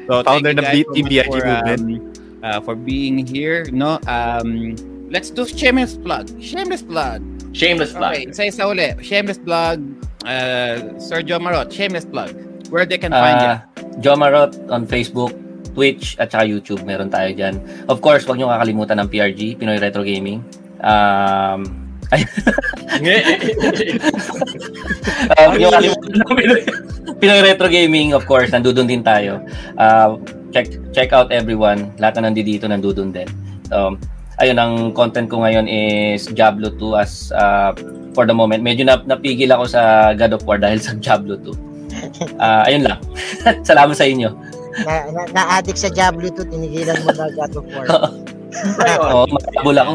so, 0.09 0.25
Founder 0.25 0.51
thank 0.51 0.57
ng 0.57 0.65
you 0.73 0.83
guys 0.83 0.93
Team 0.97 1.05
so 1.05 1.05
much 1.05 1.09
BIG 1.13 1.25
for, 1.29 1.41
movement. 1.45 1.81
um, 1.85 1.89
uh, 2.41 2.59
for 2.61 2.73
being 2.73 3.21
here. 3.21 3.69
No, 3.69 4.01
um, 4.09 4.73
let's 5.09 5.29
do 5.29 5.45
shameless 5.45 5.95
plug. 5.95 6.33
Shameless 6.41 6.81
plug. 6.81 7.21
Shameless 7.53 7.93
plug. 7.93 8.13
Okay, 8.17 8.29
isa-isa 8.29 8.65
uli. 8.65 8.93
Shameless 9.01 9.37
plug. 9.37 9.77
Uh, 10.25 10.97
Sir 10.97 11.21
Joe 11.21 11.37
Marot, 11.37 11.69
shameless 11.69 12.05
plug. 12.05 12.33
Where 12.69 12.85
they 12.85 12.97
can 12.97 13.09
find 13.09 13.37
you. 13.41 13.49
Ah, 13.49 13.59
Jomarot 13.99 14.53
on 14.69 14.85
Facebook, 14.85 15.33
Twitch, 15.73 16.13
at 16.21 16.29
saka 16.29 16.45
YouTube. 16.45 16.85
Meron 16.85 17.09
tayo 17.09 17.33
dyan. 17.33 17.57
Of 17.89 18.01
course, 18.01 18.25
huwag 18.25 18.37
nyo 18.37 18.45
kakalimutan 18.47 19.01
ng 19.01 19.09
PRG, 19.09 19.57
Pinoy 19.57 19.81
Retro 19.81 20.05
Gaming. 20.05 20.45
Um, 20.79 21.88
ay, 22.09 22.21
uh, 25.37 25.45
huwag 25.45 25.57
nyo 25.61 25.69
kakalimutan 25.69 26.09
ng 26.09 26.25
Pinoy, 27.19 27.41
Gaming, 27.69 28.15
of 28.15 28.23
course, 28.25 28.49
nandudun 28.49 28.87
din 28.87 29.03
tayo. 29.03 29.43
Uh, 29.75 30.17
check 30.55 30.71
check 30.95 31.11
out 31.13 31.29
everyone. 31.29 31.91
Lahat 32.01 32.17
na 32.17 32.31
nandito, 32.31 32.65
nandudun 32.65 33.13
din. 33.13 33.29
Um, 33.69 33.99
ayun, 34.39 34.57
ang 34.57 34.73
content 34.95 35.29
ko 35.29 35.43
ngayon 35.43 35.67
is 35.67 36.25
Diablo 36.31 36.71
2 36.73 36.95
as 36.97 37.29
uh, 37.35 37.75
for 38.15 38.25
the 38.25 38.33
moment. 38.33 38.63
Medyo 38.63 38.87
na, 38.87 38.97
napigil 39.05 39.51
ako 39.51 39.69
sa 39.69 40.13
God 40.15 40.39
of 40.39 40.43
War 40.47 40.57
dahil 40.57 40.79
sa 40.85 40.95
Diablo 40.95 41.37
2. 41.37 42.39
Ah, 42.39 42.63
ayun 42.65 42.87
lang. 42.87 42.99
Salamat 43.69 43.93
sa 43.97 44.07
inyo. 44.07 44.31
Na, 44.85 45.11
na, 45.11 45.21
na-addict 45.35 45.81
sa 45.81 45.91
Diablo 45.91 46.31
2, 46.31 46.47
tinigilan 46.47 46.97
mo 47.03 47.11
na 47.11 47.27
God 47.35 47.53
of 47.59 47.65
War. 47.75 47.85
Oo, 49.05 49.29
makabul 49.29 49.77
ako. 49.77 49.91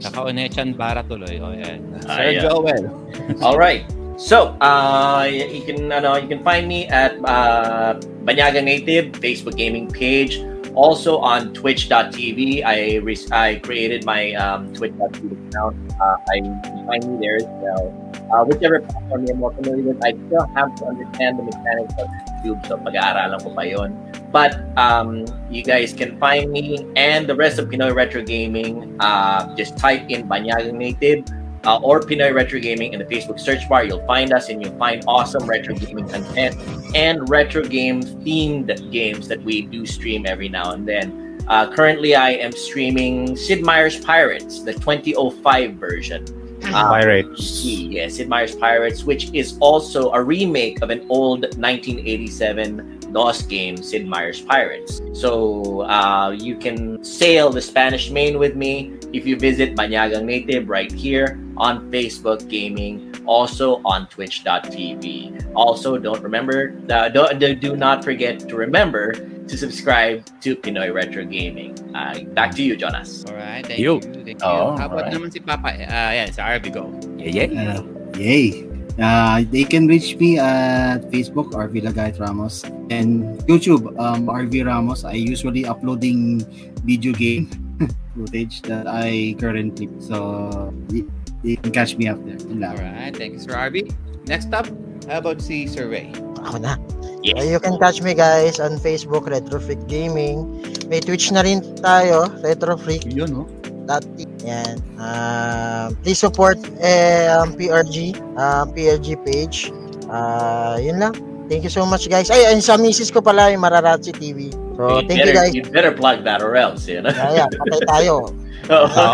Saka 0.00 0.20
Onechan 0.28 0.76
Bara 0.76 1.02
tuloy. 1.04 1.36
O 1.40 1.52
yan. 1.52 1.80
Sir 2.02 2.32
Ayan. 2.32 2.42
Joel. 2.42 2.82
All 3.44 3.58
right. 3.58 3.84
So, 4.16 4.56
uh, 4.64 5.28
you 5.28 5.60
can 5.68 5.92
ano, 5.92 6.16
you 6.16 6.24
can 6.24 6.40
find 6.40 6.64
me 6.64 6.88
at 6.88 7.20
uh, 7.28 8.00
Banyaga 8.24 8.64
Native 8.64 9.12
Facebook 9.20 9.56
gaming 9.60 9.92
page. 9.92 10.40
Also 10.72 11.16
on 11.20 11.52
Twitch.tv, 11.56 12.60
I 12.64 13.00
re- 13.00 13.28
I 13.32 13.56
created 13.64 14.04
my 14.04 14.32
um, 14.36 14.72
Twitch.tv 14.76 15.32
account. 15.48 15.76
Uh, 16.00 16.16
I 16.32 16.36
find 16.84 17.00
me 17.08 17.16
there 17.20 17.36
as 17.40 17.48
well. 17.64 17.92
Uh, 18.32 18.44
whichever 18.44 18.80
platform 18.80 19.24
you're 19.24 19.36
more 19.36 19.52
familiar 19.56 19.92
with, 19.92 20.00
I 20.04 20.12
still 20.28 20.44
have 20.52 20.74
to 20.80 20.84
understand 20.84 21.38
the 21.40 21.44
mechanics 21.48 21.94
of 21.96 22.08
YouTube, 22.44 22.60
so 22.68 22.76
pag-aaralan 22.76 23.40
ko 23.40 23.52
pa 23.56 23.64
yun. 23.64 23.96
But 24.36 24.60
um, 24.76 25.24
you 25.50 25.62
guys 25.62 25.94
can 25.94 26.20
find 26.20 26.52
me 26.52 26.86
and 26.94 27.26
the 27.26 27.34
rest 27.34 27.58
of 27.58 27.70
Pinoy 27.70 27.94
Retro 27.94 28.20
Gaming. 28.20 28.94
Uh, 29.00 29.56
just 29.56 29.78
type 29.78 30.10
in 30.10 30.28
Banyaga 30.28 30.74
Native 30.74 31.24
uh, 31.64 31.78
or 31.78 32.00
Pinoy 32.00 32.34
Retro 32.34 32.60
Gaming 32.60 32.92
in 32.92 32.98
the 32.98 33.06
Facebook 33.06 33.40
search 33.40 33.66
bar. 33.66 33.84
You'll 33.84 34.06
find 34.06 34.34
us 34.34 34.50
and 34.50 34.62
you'll 34.62 34.76
find 34.76 35.02
awesome 35.08 35.46
retro 35.46 35.74
gaming 35.74 36.06
content 36.06 36.54
and 36.94 37.26
retro 37.30 37.64
game 37.64 38.02
themed 38.02 38.92
games 38.92 39.26
that 39.28 39.42
we 39.42 39.62
do 39.62 39.86
stream 39.86 40.26
every 40.26 40.50
now 40.50 40.72
and 40.72 40.86
then. 40.86 41.40
Uh, 41.48 41.72
currently, 41.72 42.14
I 42.14 42.32
am 42.32 42.52
streaming 42.52 43.38
Sid 43.38 43.64
Meier's 43.64 43.98
Pirates, 44.04 44.62
the 44.62 44.74
2005 44.74 45.76
version. 45.76 46.45
Uh, 46.74 46.88
Pirates. 46.88 47.64
Yes, 47.64 48.16
Sid 48.16 48.28
Meier's 48.28 48.54
Pirates, 48.54 49.04
which 49.04 49.32
is 49.32 49.56
also 49.60 50.10
a 50.12 50.22
remake 50.22 50.82
of 50.82 50.90
an 50.90 51.06
old 51.08 51.42
1987 51.56 53.12
DOS 53.12 53.42
game, 53.42 53.76
Sid 53.76 54.06
Meier's 54.06 54.40
Pirates. 54.40 55.00
So 55.12 55.82
uh, 55.82 56.30
you 56.30 56.56
can 56.56 57.02
sail 57.04 57.50
the 57.50 57.62
Spanish 57.62 58.10
Main 58.10 58.38
with 58.38 58.56
me 58.56 58.98
if 59.12 59.26
you 59.26 59.36
visit 59.38 59.74
Banyagang 59.74 60.24
Native 60.24 60.68
right 60.68 60.90
here 60.90 61.40
on 61.56 61.90
Facebook 61.90 62.48
Gaming, 62.48 63.14
also 63.24 63.80
on 63.84 64.06
Twitch.tv. 64.08 65.52
Also, 65.54 65.96
don't 65.96 66.22
remember, 66.22 66.76
uh, 66.90 67.08
do, 67.08 67.54
do 67.54 67.76
not 67.76 68.04
forget 68.04 68.40
to 68.40 68.56
remember 68.56 69.14
to 69.48 69.54
subscribe 69.56 70.26
to 70.42 70.56
Pinoy 70.56 70.92
Retro 70.92 71.24
Gaming. 71.24 71.72
Uh, 71.94 72.20
back 72.34 72.54
to 72.58 72.62
you, 72.62 72.76
Jonas. 72.76 73.24
All 73.28 73.36
right. 73.36 73.64
Thank 73.64 73.78
You. 73.78 74.02
you. 74.02 74.22
Thank 74.26 74.42
you. 74.42 74.46
Oh, 74.46 74.76
How 74.76 74.86
about 74.90 75.06
alright. 75.06 75.14
naman 75.14 75.30
si 75.32 75.38
Papa? 75.40 75.70
Uh, 75.74 76.10
yan, 76.12 76.28
sa 76.34 76.50
RV 76.58 76.74
Go. 76.74 76.90
Yeah, 77.18 77.46
yeah. 77.46 77.78
Uh, 77.78 77.82
yay. 78.18 78.66
Uh, 78.96 79.44
they 79.52 79.62
can 79.62 79.84
reach 79.86 80.16
me 80.16 80.40
at 80.40 81.04
Facebook, 81.12 81.52
RV 81.52 81.84
Lagayt 81.84 82.16
Ramos, 82.16 82.64
and 82.88 83.36
YouTube, 83.44 83.92
um, 84.00 84.24
RV 84.26 84.64
Ramos. 84.64 85.04
I 85.04 85.12
usually 85.20 85.68
uploading 85.68 86.40
video 86.88 87.12
game 87.12 87.44
footage 88.16 88.62
that 88.64 88.88
I 88.88 89.36
currently 89.36 89.92
so 90.00 90.72
y- 90.88 91.04
you 91.44 91.60
can 91.60 91.70
catch 91.76 91.94
me 92.00 92.08
up 92.08 92.16
there. 92.24 92.40
Yun 92.48 92.64
lang. 92.64 92.72
Alright. 92.80 93.12
Thank 93.12 93.36
you, 93.36 93.40
Sir 93.44 93.52
RV. 93.52 93.92
Next 94.26 94.48
up, 94.56 94.64
how 95.06 95.20
about 95.20 95.44
si 95.44 95.68
Survey? 95.68 96.08
Ako 96.48 96.56
na. 96.64 96.80
Yes. 97.26 97.42
Uh, 97.42 97.42
you 97.42 97.58
can 97.58 97.74
catch 97.82 97.98
me 98.06 98.14
guys 98.14 98.62
on 98.62 98.78
Facebook, 98.78 99.26
Retrofreak 99.26 99.82
Gaming. 99.90 100.46
May 100.86 101.02
Twitch 101.02 101.34
na 101.34 101.42
rin 101.42 101.58
tayo, 101.82 102.30
Retrofreak. 102.38 103.02
Yun, 103.10 103.42
no? 103.42 103.44
Dati. 103.82 104.30
Yan. 104.46 104.78
Um, 104.94 105.98
please 106.06 106.22
support 106.22 106.54
eh, 106.78 107.26
um, 107.34 107.50
PRG, 107.58 108.14
um, 108.38 108.70
PRG 108.70 109.18
page. 109.26 109.74
Uh, 110.06 110.78
yun 110.78 111.02
lang. 111.02 111.18
Thank 111.46 111.62
you 111.62 111.70
so 111.72 111.86
much 111.86 112.10
guys. 112.10 112.26
Ay, 112.26 112.50
and 112.50 112.58
sa 112.58 112.74
misis 112.74 113.10
ko 113.10 113.22
pala 113.22 113.54
yung 113.54 113.62
Mararatsi 113.62 114.10
TV. 114.10 114.50
So, 114.74 115.00
you, 115.00 115.08
thank 115.08 115.22
you 115.22 115.30
better, 115.30 115.34
guys. 115.34 115.52
you 115.54 115.62
better 115.62 115.92
plug 115.94 116.26
that 116.26 116.42
or 116.42 116.58
else, 116.58 116.84
you 116.90 117.00
know? 117.00 117.14
Kaya, 117.14 117.46
patay 117.48 117.80
tayo. 117.86 118.14
Oo, 118.66 119.04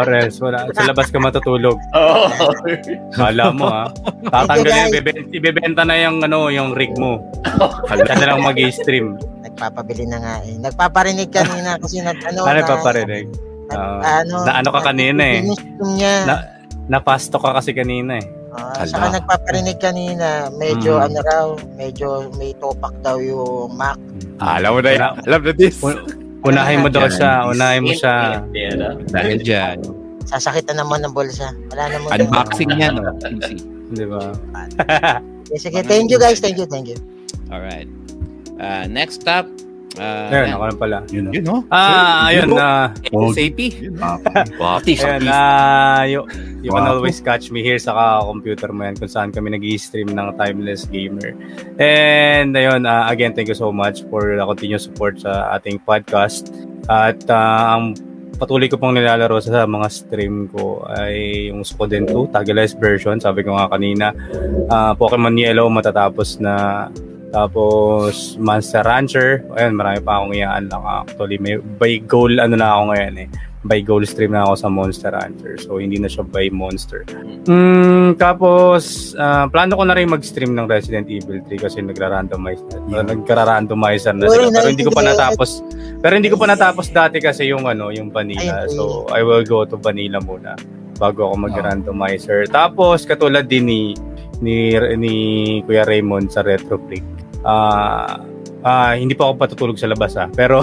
Ores. 0.00 0.38
Wala. 0.38 0.70
Sa 0.70 0.86
labas 0.86 1.10
ka 1.10 1.18
matutulog. 1.18 1.74
Oh. 1.98 2.30
Kala 3.10 3.50
mo 3.50 3.66
ha. 3.66 3.90
Tatanggalin, 4.30 4.94
ibebenta, 4.94 5.22
ibebenta 5.34 5.82
na 5.82 5.98
yung, 5.98 6.22
ano, 6.22 6.46
yung 6.46 6.78
rig 6.78 6.94
mo. 6.94 7.18
Ka 7.90 8.14
na 8.14 8.26
lang 8.30 8.46
mag-stream. 8.46 9.18
Nagpapabili 9.42 10.06
na 10.06 10.18
nga 10.22 10.34
eh. 10.46 10.54
Nagpaparinig 10.62 11.34
kanina 11.34 11.74
kasi 11.82 11.98
nag, 12.06 12.22
ano, 12.22 12.46
Ano 12.46 12.60
na- 12.62 12.68
pa 12.70 12.76
parinig? 12.86 13.26
Ah, 13.70 14.22
ano, 14.22 14.42
na 14.46 14.58
ano 14.58 14.68
ka 14.74 14.82
kanina 14.82 15.22
eh. 15.22 15.46
Na, 16.26 16.34
napasto 16.90 17.38
ka 17.38 17.54
kasi 17.54 17.70
kanina 17.70 18.18
eh. 18.18 18.26
Ah, 18.50 18.82
saka 18.82 19.14
nagpaparinig 19.14 19.78
kanina, 19.78 20.50
medyo 20.50 20.98
Mm. 20.98 21.06
ano 21.06 21.18
raw, 21.22 21.46
medyo 21.78 22.26
may 22.34 22.50
topak 22.58 22.90
daw 23.00 23.22
yung 23.22 23.70
Mac. 23.78 23.94
Ah, 24.42 24.58
alam 24.58 24.74
mo 24.74 24.80
na 24.82 24.90
yan. 24.90 25.02
Alam 25.22 25.40
na 25.46 25.52
this. 25.54 25.78
Unahin 26.40 26.82
mo 26.82 26.88
daw 26.90 27.06
siya. 27.06 27.46
Unahin 27.46 27.86
mo 27.86 27.92
siya. 27.94 28.42
Dahil 29.12 29.38
dyan. 29.38 29.78
Sasakitan 30.26 30.78
naman 30.78 31.04
ng 31.04 31.14
bulsa. 31.14 31.54
Wala 31.70 31.94
naman. 31.94 32.10
Unboxing 32.26 32.70
niya, 32.74 32.90
no? 32.94 33.06
PC. 33.22 33.50
Di 33.90 34.06
ba? 34.06 34.34
Okay, 35.50 35.58
sige, 35.58 35.82
thank 35.82 36.10
you 36.10 36.18
guys, 36.18 36.38
thank 36.38 36.54
you, 36.54 36.66
thank 36.66 36.86
you. 36.86 36.94
Alright. 37.50 37.90
Uh, 38.62 38.86
next 38.86 39.26
up, 39.26 39.46
uh, 39.98 40.30
Ayun, 40.30 40.54
ako 40.54 40.64
na 40.68 40.76
pala. 40.76 40.98
Yun, 41.10 41.24
Yun, 41.34 41.44
no? 41.44 41.56
Ah, 41.72 42.30
ayun 42.30 42.54
na. 42.54 42.94
SAP. 43.34 43.58
Ayun, 44.78 45.22
ah, 45.26 46.02
you, 46.06 46.20
you 46.62 46.70
can 46.70 46.86
always 46.86 47.18
catch 47.18 47.50
me 47.50 47.64
here 47.64 47.80
sa 47.80 48.22
computer 48.22 48.70
mo 48.70 48.86
yan 48.86 48.94
kung 48.94 49.10
saan 49.10 49.34
kami 49.34 49.50
nag 49.50 49.64
stream 49.80 50.12
ng 50.14 50.36
Timeless 50.38 50.86
Gamer. 50.86 51.34
And 51.80 52.54
ayun, 52.54 52.86
ah, 52.86 53.10
again, 53.10 53.34
thank 53.34 53.50
you 53.50 53.58
so 53.58 53.74
much 53.74 54.06
for 54.06 54.36
the 54.38 54.44
continued 54.44 54.84
support 54.84 55.18
sa 55.18 55.56
ating 55.58 55.82
podcast. 55.82 56.52
At 56.86 57.26
ah, 57.26 57.80
ang 57.80 57.98
patuloy 58.40 58.72
ko 58.72 58.80
pong 58.80 58.96
nilalaro 58.96 59.36
sa 59.42 59.68
mga 59.68 59.88
stream 59.92 60.48
ko 60.48 60.86
ay 60.88 61.48
yung 61.52 61.60
Sukoden 61.60 62.08
2, 62.08 62.32
Tagalized 62.32 62.80
version. 62.80 63.20
Sabi 63.20 63.44
ko 63.44 63.52
nga 63.58 63.68
kanina, 63.68 64.16
ah, 64.70 64.96
Pokemon 64.96 65.36
Yellow 65.36 65.68
matatapos 65.68 66.40
na 66.40 66.86
tapos 67.30 68.34
Monster 68.42 68.82
Rancher. 68.82 69.46
Ayun, 69.54 69.78
marami 69.78 70.02
pa 70.02 70.18
akong 70.18 70.34
iyaan 70.34 70.66
lang 70.66 70.82
actually. 70.82 71.38
May 71.38 71.58
by 71.58 72.02
goal 72.10 72.42
ano 72.42 72.58
na 72.58 72.74
ako 72.74 72.82
ngayon 72.94 73.16
eh. 73.26 73.28
By 73.60 73.84
goal 73.84 74.02
stream 74.08 74.32
na 74.32 74.48
ako 74.48 74.54
sa 74.56 74.68
Monster 74.72 75.12
Rancher. 75.14 75.54
So 75.62 75.78
hindi 75.78 76.00
na 76.00 76.10
siya 76.10 76.26
by 76.26 76.50
monster. 76.50 77.06
Mm, 77.46 78.18
tapos 78.18 79.12
ah, 79.14 79.46
plano 79.46 79.78
ko 79.78 79.84
na 79.86 79.94
rin 79.94 80.10
mag-stream 80.10 80.56
ng 80.58 80.66
Resident 80.66 81.06
Evil 81.06 81.44
3 81.46 81.60
kasi 81.60 81.78
nagra-randomize 81.84 82.64
na. 82.88 83.04
Nagkara-randomizer 83.06 84.16
na 84.16 84.26
sila. 84.26 84.50
Pero 84.50 84.66
hindi 84.72 84.84
ko 84.84 84.92
pa 84.92 85.04
natapos. 85.06 85.62
Pero 86.00 86.12
hindi 86.16 86.30
ko 86.32 86.36
pa 86.40 86.48
natapos 86.50 86.86
dati 86.90 87.20
kasi 87.22 87.52
yung 87.52 87.68
ano, 87.68 87.92
yung 87.94 88.10
vanilla. 88.10 88.66
So 88.66 89.06
I 89.12 89.22
will 89.22 89.44
go 89.46 89.62
to 89.68 89.76
vanilla 89.76 90.18
muna 90.18 90.56
bago 90.98 91.30
ako 91.30 91.46
mag-randomizer. 91.46 92.48
Tapos 92.48 93.04
katulad 93.04 93.46
din 93.46 93.64
ni 93.68 93.80
ni 94.40 94.72
ni 94.96 95.14
Kuya 95.68 95.84
Raymond 95.84 96.32
sa 96.32 96.40
Retro 96.40 96.80
Freak. 96.88 97.19
Ah, 97.40 98.20
ah, 98.60 98.92
hindi 98.92 99.16
pa 99.16 99.28
ako 99.28 99.32
patutulog 99.40 99.76
sa 99.80 99.88
labas 99.88 100.12
ah. 100.16 100.28
Pero 100.32 100.60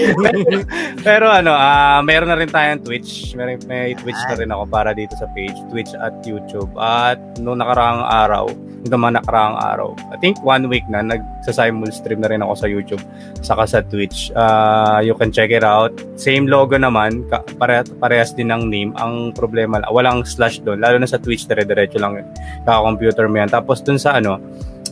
pero 1.06 1.32
ano, 1.32 1.56
ah 1.56 2.04
meron 2.04 2.28
na 2.28 2.36
rin 2.36 2.48
tayong 2.48 2.84
Twitch. 2.84 3.32
May, 3.36 3.56
may 3.64 3.96
Twitch 3.96 4.20
na 4.28 4.36
rin 4.36 4.50
ako 4.52 4.68
para 4.68 4.92
dito 4.92 5.16
sa 5.16 5.28
page, 5.32 5.56
Twitch 5.72 5.92
at 5.96 6.12
YouTube. 6.24 6.68
At 6.76 7.20
noong 7.40 7.64
nakaraang 7.64 8.04
araw, 8.04 8.44
yung 8.88 9.00
mga 9.04 9.20
nakaraang 9.20 9.56
araw, 9.60 9.88
I 10.08 10.16
think 10.20 10.40
one 10.40 10.68
week 10.72 10.84
na, 10.88 11.04
nagsa-simul 11.04 11.92
stream 11.92 12.24
na 12.24 12.32
rin 12.32 12.40
ako 12.40 12.52
sa 12.56 12.66
YouTube 12.68 13.04
saka 13.44 13.64
sa 13.68 13.78
Twitch. 13.84 14.32
Ah, 14.32 15.00
you 15.04 15.12
can 15.16 15.32
check 15.32 15.52
it 15.52 15.64
out. 15.64 15.92
Same 16.16 16.48
logo 16.48 16.76
naman, 16.76 17.28
ka, 17.28 17.44
pare, 17.60 17.84
parehas 18.00 18.32
din 18.32 18.48
ng 18.48 18.68
name. 18.68 18.92
Ang 18.96 19.32
problema, 19.36 19.80
walang 19.92 20.24
slash 20.24 20.64
doon. 20.64 20.80
Lalo 20.80 20.96
na 20.96 21.08
sa 21.08 21.20
Twitch, 21.20 21.44
dire-diretso 21.44 22.00
lang 22.00 22.20
yun. 22.20 22.26
Kaka-computer 22.64 23.28
mo 23.28 23.36
yan. 23.40 23.48
Tapos 23.52 23.84
dun 23.84 24.00
sa 24.00 24.16
ano, 24.16 24.40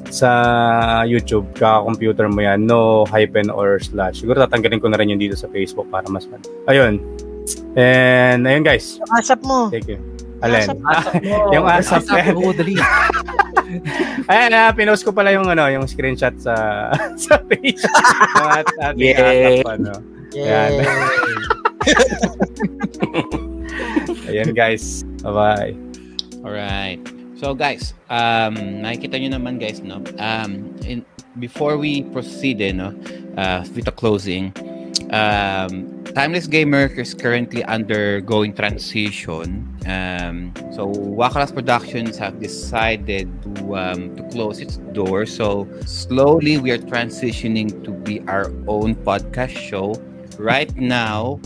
sa 0.08 0.30
YouTube, 1.04 1.48
kaka-computer 1.52 2.28
mo 2.32 2.40
yan, 2.40 2.64
no 2.64 3.04
hyphen 3.08 3.52
or 3.52 3.76
slash. 3.80 4.24
Siguro 4.24 4.40
tatanggalin 4.44 4.80
ko 4.80 4.88
na 4.88 4.96
rin 4.96 5.12
yun 5.12 5.20
dito 5.20 5.36
sa 5.36 5.48
Facebook 5.52 5.88
para 5.92 6.08
mas 6.08 6.24
man. 6.28 6.40
Ayun. 6.68 7.00
And 7.76 8.44
ayun 8.44 8.64
guys. 8.64 9.00
Yung 9.00 9.12
asap 9.16 9.40
mo. 9.44 9.68
Thank 9.68 9.88
you. 9.88 10.00
Alin? 10.40 10.68
Asap 10.86 11.22
mo. 11.24 11.36
yung 11.54 11.66
asap. 11.66 12.02
Asap, 12.08 12.36
oo, 12.36 12.52
dali. 12.58 12.74
Ayan, 14.32 14.52
ah, 14.56 14.72
pinost 14.72 15.04
ko 15.04 15.12
pala 15.12 15.34
yung 15.34 15.48
ano, 15.48 15.68
yung 15.68 15.84
screenshot 15.84 16.32
sa 16.40 16.88
sa 17.28 17.36
page. 17.44 17.80
Yung 17.84 18.48
at, 18.48 18.66
ating 18.92 19.12
Yay. 19.12 19.60
asap, 19.60 19.68
ano. 19.68 19.92
Ayan. 20.36 20.72
Ayan 24.28 24.50
guys. 24.52 25.04
Bye-bye. 25.24 25.72
Alright. 26.44 27.02
So 27.38 27.54
guys, 27.54 27.94
um, 28.10 28.82
nakikita 28.82 29.14
nyo 29.22 29.38
naman 29.38 29.62
guys, 29.62 29.78
no? 29.78 30.02
Um, 30.18 30.74
in, 30.82 31.06
before 31.38 31.78
we 31.78 32.02
proceed, 32.10 32.58
eh, 32.58 32.74
no, 32.74 32.90
uh, 33.38 33.62
with 33.78 33.86
the 33.86 33.94
closing, 33.94 34.50
um, 35.14 36.02
Timeless 36.18 36.50
Gamer 36.50 36.90
is 36.98 37.14
currently 37.14 37.62
undergoing 37.62 38.58
transition. 38.58 39.70
Um, 39.86 40.50
so 40.74 40.90
Wakalas 40.90 41.54
Productions 41.54 42.18
have 42.18 42.42
decided 42.42 43.30
to 43.46 43.52
um, 43.78 44.18
to 44.18 44.26
close 44.34 44.58
its 44.58 44.82
doors. 44.90 45.30
So 45.30 45.70
slowly 45.86 46.58
we 46.58 46.74
are 46.74 46.82
transitioning 46.82 47.70
to 47.86 47.94
be 47.94 48.18
our 48.26 48.50
own 48.66 48.98
podcast 49.06 49.54
show. 49.54 49.94
Right 50.42 50.74
now, 50.74 51.38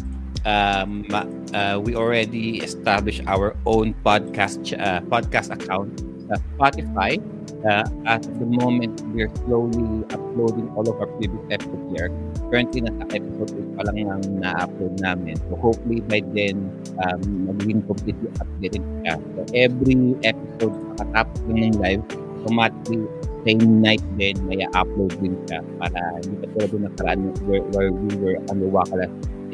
um, 0.44 1.06
uh, 1.54 1.80
we 1.82 1.94
already 1.94 2.58
established 2.60 3.22
our 3.26 3.56
own 3.66 3.94
podcast 4.04 4.60
uh, 4.78 5.00
podcast 5.06 5.50
account 5.50 5.90
sa 6.30 6.36
Spotify. 6.54 7.20
Uh, 7.62 7.86
at 8.10 8.22
the 8.42 8.48
moment, 8.58 8.98
we're 9.14 9.30
slowly 9.46 10.02
uploading 10.10 10.66
all 10.74 10.82
of 10.82 10.98
our 10.98 11.06
previous 11.14 11.42
episodes 11.54 11.86
here. 11.94 12.10
Currently, 12.50 12.90
nasa 12.90 13.04
episode 13.14 13.54
8 13.54 13.78
pa 13.78 13.82
lang 13.86 13.96
ang 14.02 14.22
na-upload 14.42 14.98
namin. 14.98 15.38
So 15.46 15.54
hopefully 15.62 16.02
by 16.02 16.26
then, 16.34 16.74
um, 17.06 17.46
magiging 17.46 17.86
completely 17.86 18.34
updated 18.42 18.82
siya. 19.06 19.14
So 19.38 19.40
every 19.54 20.18
episode, 20.26 20.74
makatapos 20.90 21.38
lang 21.46 21.58
ng 21.70 21.76
live, 21.78 22.02
automatically 22.42 23.06
same 23.42 23.82
night 23.82 24.02
din 24.18 24.38
may 24.46 24.62
upload 24.74 25.10
din 25.18 25.34
siya 25.46 25.62
para 25.78 26.00
hindi 26.22 26.36
ka 26.42 26.46
tulad 26.54 26.70
ng 26.70 26.84
nakaraan 26.90 27.20
where, 27.46 27.64
where 27.74 27.90
we 27.90 28.10
were 28.18 28.38
under 28.50 28.70
Wakala 28.70 29.06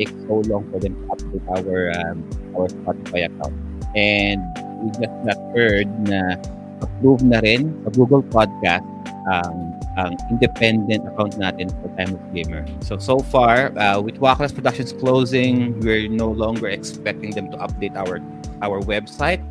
so 0.06 0.44
long 0.46 0.70
for 0.70 0.78
them 0.78 0.94
to 0.94 1.04
update 1.10 1.44
our 1.50 1.90
um, 1.98 2.22
our 2.54 2.68
Spotify 2.68 3.26
account. 3.26 3.56
And 3.96 4.38
we 4.84 4.90
just 4.94 5.16
got 5.26 5.38
heard 5.56 5.88
na 6.06 6.38
approve 6.82 7.22
na 7.26 7.42
rin 7.42 7.74
sa 7.82 7.90
Google 7.90 8.22
Podcast 8.22 8.86
ang 9.28 9.74
ang 9.98 10.14
independent 10.30 11.04
account 11.04 11.36
natin 11.36 11.68
for 11.82 11.90
Timeless 11.98 12.22
Gamer. 12.30 12.62
So 12.80 12.96
so 12.96 13.18
far, 13.18 13.74
uh, 13.76 14.00
with 14.00 14.22
Wakalas 14.22 14.54
Productions 14.54 14.94
closing, 14.94 15.74
we're 15.82 16.06
no 16.08 16.30
longer 16.30 16.70
expecting 16.70 17.34
them 17.34 17.50
to 17.50 17.58
update 17.58 17.98
our 17.98 18.22
our 18.62 18.80
website. 18.80 19.42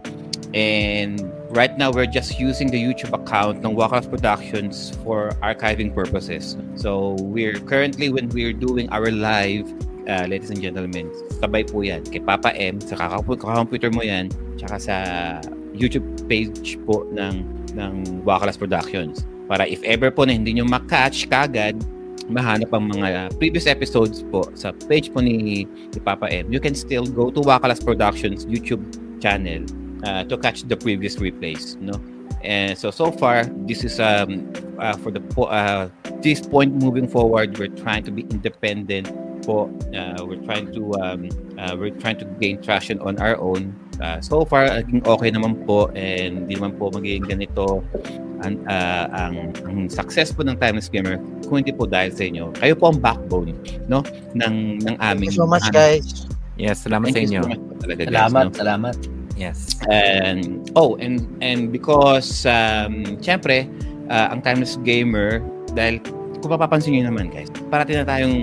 And 0.56 1.19
right 1.51 1.77
now, 1.77 1.92
we're 1.92 2.08
just 2.08 2.40
using 2.40 2.72
the 2.72 2.80
YouTube 2.80 3.11
account 3.11 3.61
ng 3.61 3.76
Wakalas 3.76 4.08
Productions 4.08 4.95
for 5.03 5.35
archiving 5.43 5.93
purposes. 5.93 6.56
So 6.80 7.19
we're 7.19 7.59
currently 7.67 8.09
when 8.09 8.32
we're 8.32 8.56
doing 8.56 8.88
our 8.90 9.11
live 9.11 9.67
uh, 10.07 10.25
ladies 10.25 10.49
and 10.49 10.63
gentlemen, 10.63 11.11
sabay 11.43 11.67
po 11.67 11.83
yan. 11.83 12.01
Kay 12.07 12.23
Papa 12.23 12.55
M, 12.55 12.79
sa 12.79 12.95
computer 13.19 13.91
mo 13.91 14.01
yan, 14.01 14.31
tsaka 14.55 14.75
sa 14.79 14.95
YouTube 15.75 16.07
page 16.25 16.79
po 16.87 17.05
ng, 17.13 17.43
ng 17.75 18.23
Wakalas 18.23 18.57
Productions. 18.57 19.27
Para 19.47 19.67
if 19.67 19.83
ever 19.83 20.09
po 20.09 20.25
na 20.25 20.33
hindi 20.35 20.57
nyo 20.57 20.65
makatch 20.65 21.29
kagad, 21.29 21.77
mahanap 22.27 22.67
ang 22.75 22.91
mga 22.91 23.31
previous 23.39 23.67
episodes 23.67 24.23
po 24.27 24.43
sa 24.51 24.75
page 24.91 25.11
po 25.15 25.23
ni, 25.23 25.63
ni 25.67 25.99
Papa 26.03 26.27
M, 26.27 26.51
you 26.51 26.59
can 26.59 26.75
still 26.75 27.07
go 27.07 27.31
to 27.31 27.39
Wakalas 27.39 27.79
Productions 27.79 28.43
YouTube 28.47 28.83
channel 29.23 29.63
uh, 30.03 30.23
to 30.27 30.35
catch 30.35 30.67
the 30.67 30.75
previous 30.75 31.15
replays. 31.17 31.79
No? 31.79 31.95
And 32.43 32.77
so 32.77 32.91
so 32.91 33.11
far, 33.11 33.49
this 33.65 33.83
is 33.83 33.99
um 33.99 34.45
uh, 34.77 34.93
for 34.99 35.09
the 35.09 35.23
uh, 35.41 35.89
this 36.21 36.41
point 36.43 36.75
moving 36.75 37.07
forward, 37.07 37.57
we're 37.57 37.73
trying 37.73 38.03
to 38.05 38.11
be 38.11 38.27
independent 38.29 39.09
po. 39.48 39.72
Uh, 39.95 40.19
we're 40.27 40.43
trying 40.43 40.67
to 40.76 40.92
um, 41.00 41.32
uh, 41.56 41.72
we're 41.80 41.95
trying 41.95 42.19
to 42.19 42.27
gain 42.43 42.59
traction 42.59 43.00
on 43.00 43.16
our 43.24 43.40
own. 43.40 43.72
Uh, 44.03 44.19
so 44.19 44.43
far, 44.43 44.67
naging 44.67 45.01
okay 45.08 45.32
naman 45.32 45.64
po 45.64 45.88
and 45.95 46.45
hindi 46.45 46.59
naman 46.59 46.76
po 46.76 46.92
magiging 46.92 47.26
ganito 47.26 47.82
ang, 48.45 48.61
uh, 48.69 49.06
ang, 49.09 49.35
ang 49.66 49.77
success 49.90 50.30
po 50.30 50.45
ng 50.45 50.53
Timeless 50.61 50.92
Gamer 50.92 51.17
kung 51.50 51.66
hindi 51.66 51.74
po 51.74 51.90
dahil 51.90 52.14
sa 52.14 52.27
inyo. 52.27 52.53
Kayo 52.59 52.77
po 52.77 52.93
ang 52.93 53.00
backbone 53.01 53.56
no 53.90 54.03
ng 54.35 54.84
ng 54.84 54.95
aming 55.01 55.32
Thank 55.32 55.40
you 55.40 55.48
so 55.48 55.50
much, 55.50 55.66
guys. 55.74 56.27
Yes, 56.59 56.85
salamat 56.85 57.09
Thank 57.09 57.16
sa 57.16 57.22
you 57.24 57.30
inyo. 57.32 57.42
so 57.42 57.50
much 57.50 57.64
po 57.64 57.74
talaga, 57.82 58.01
guys, 58.03 58.11
Salamat, 58.11 58.45
no? 58.45 58.53
salamat. 58.53 58.95
Yes. 59.38 59.58
And 59.85 60.66
oh, 60.74 60.98
and 60.98 61.30
and 61.45 61.69
because 61.69 62.45
um 62.50 63.22
syempre, 63.22 63.69
uh, 64.09 64.34
ang 64.34 64.42
Timeless 64.42 64.82
Gamer 64.82 65.45
dahil 65.77 66.01
kung 66.38 66.51
mapapansin 66.53 66.93
niyo 66.93 67.09
naman 67.09 67.30
guys, 67.30 67.49
parati 67.69 67.93
na 67.93 68.06
tayong 68.06 68.35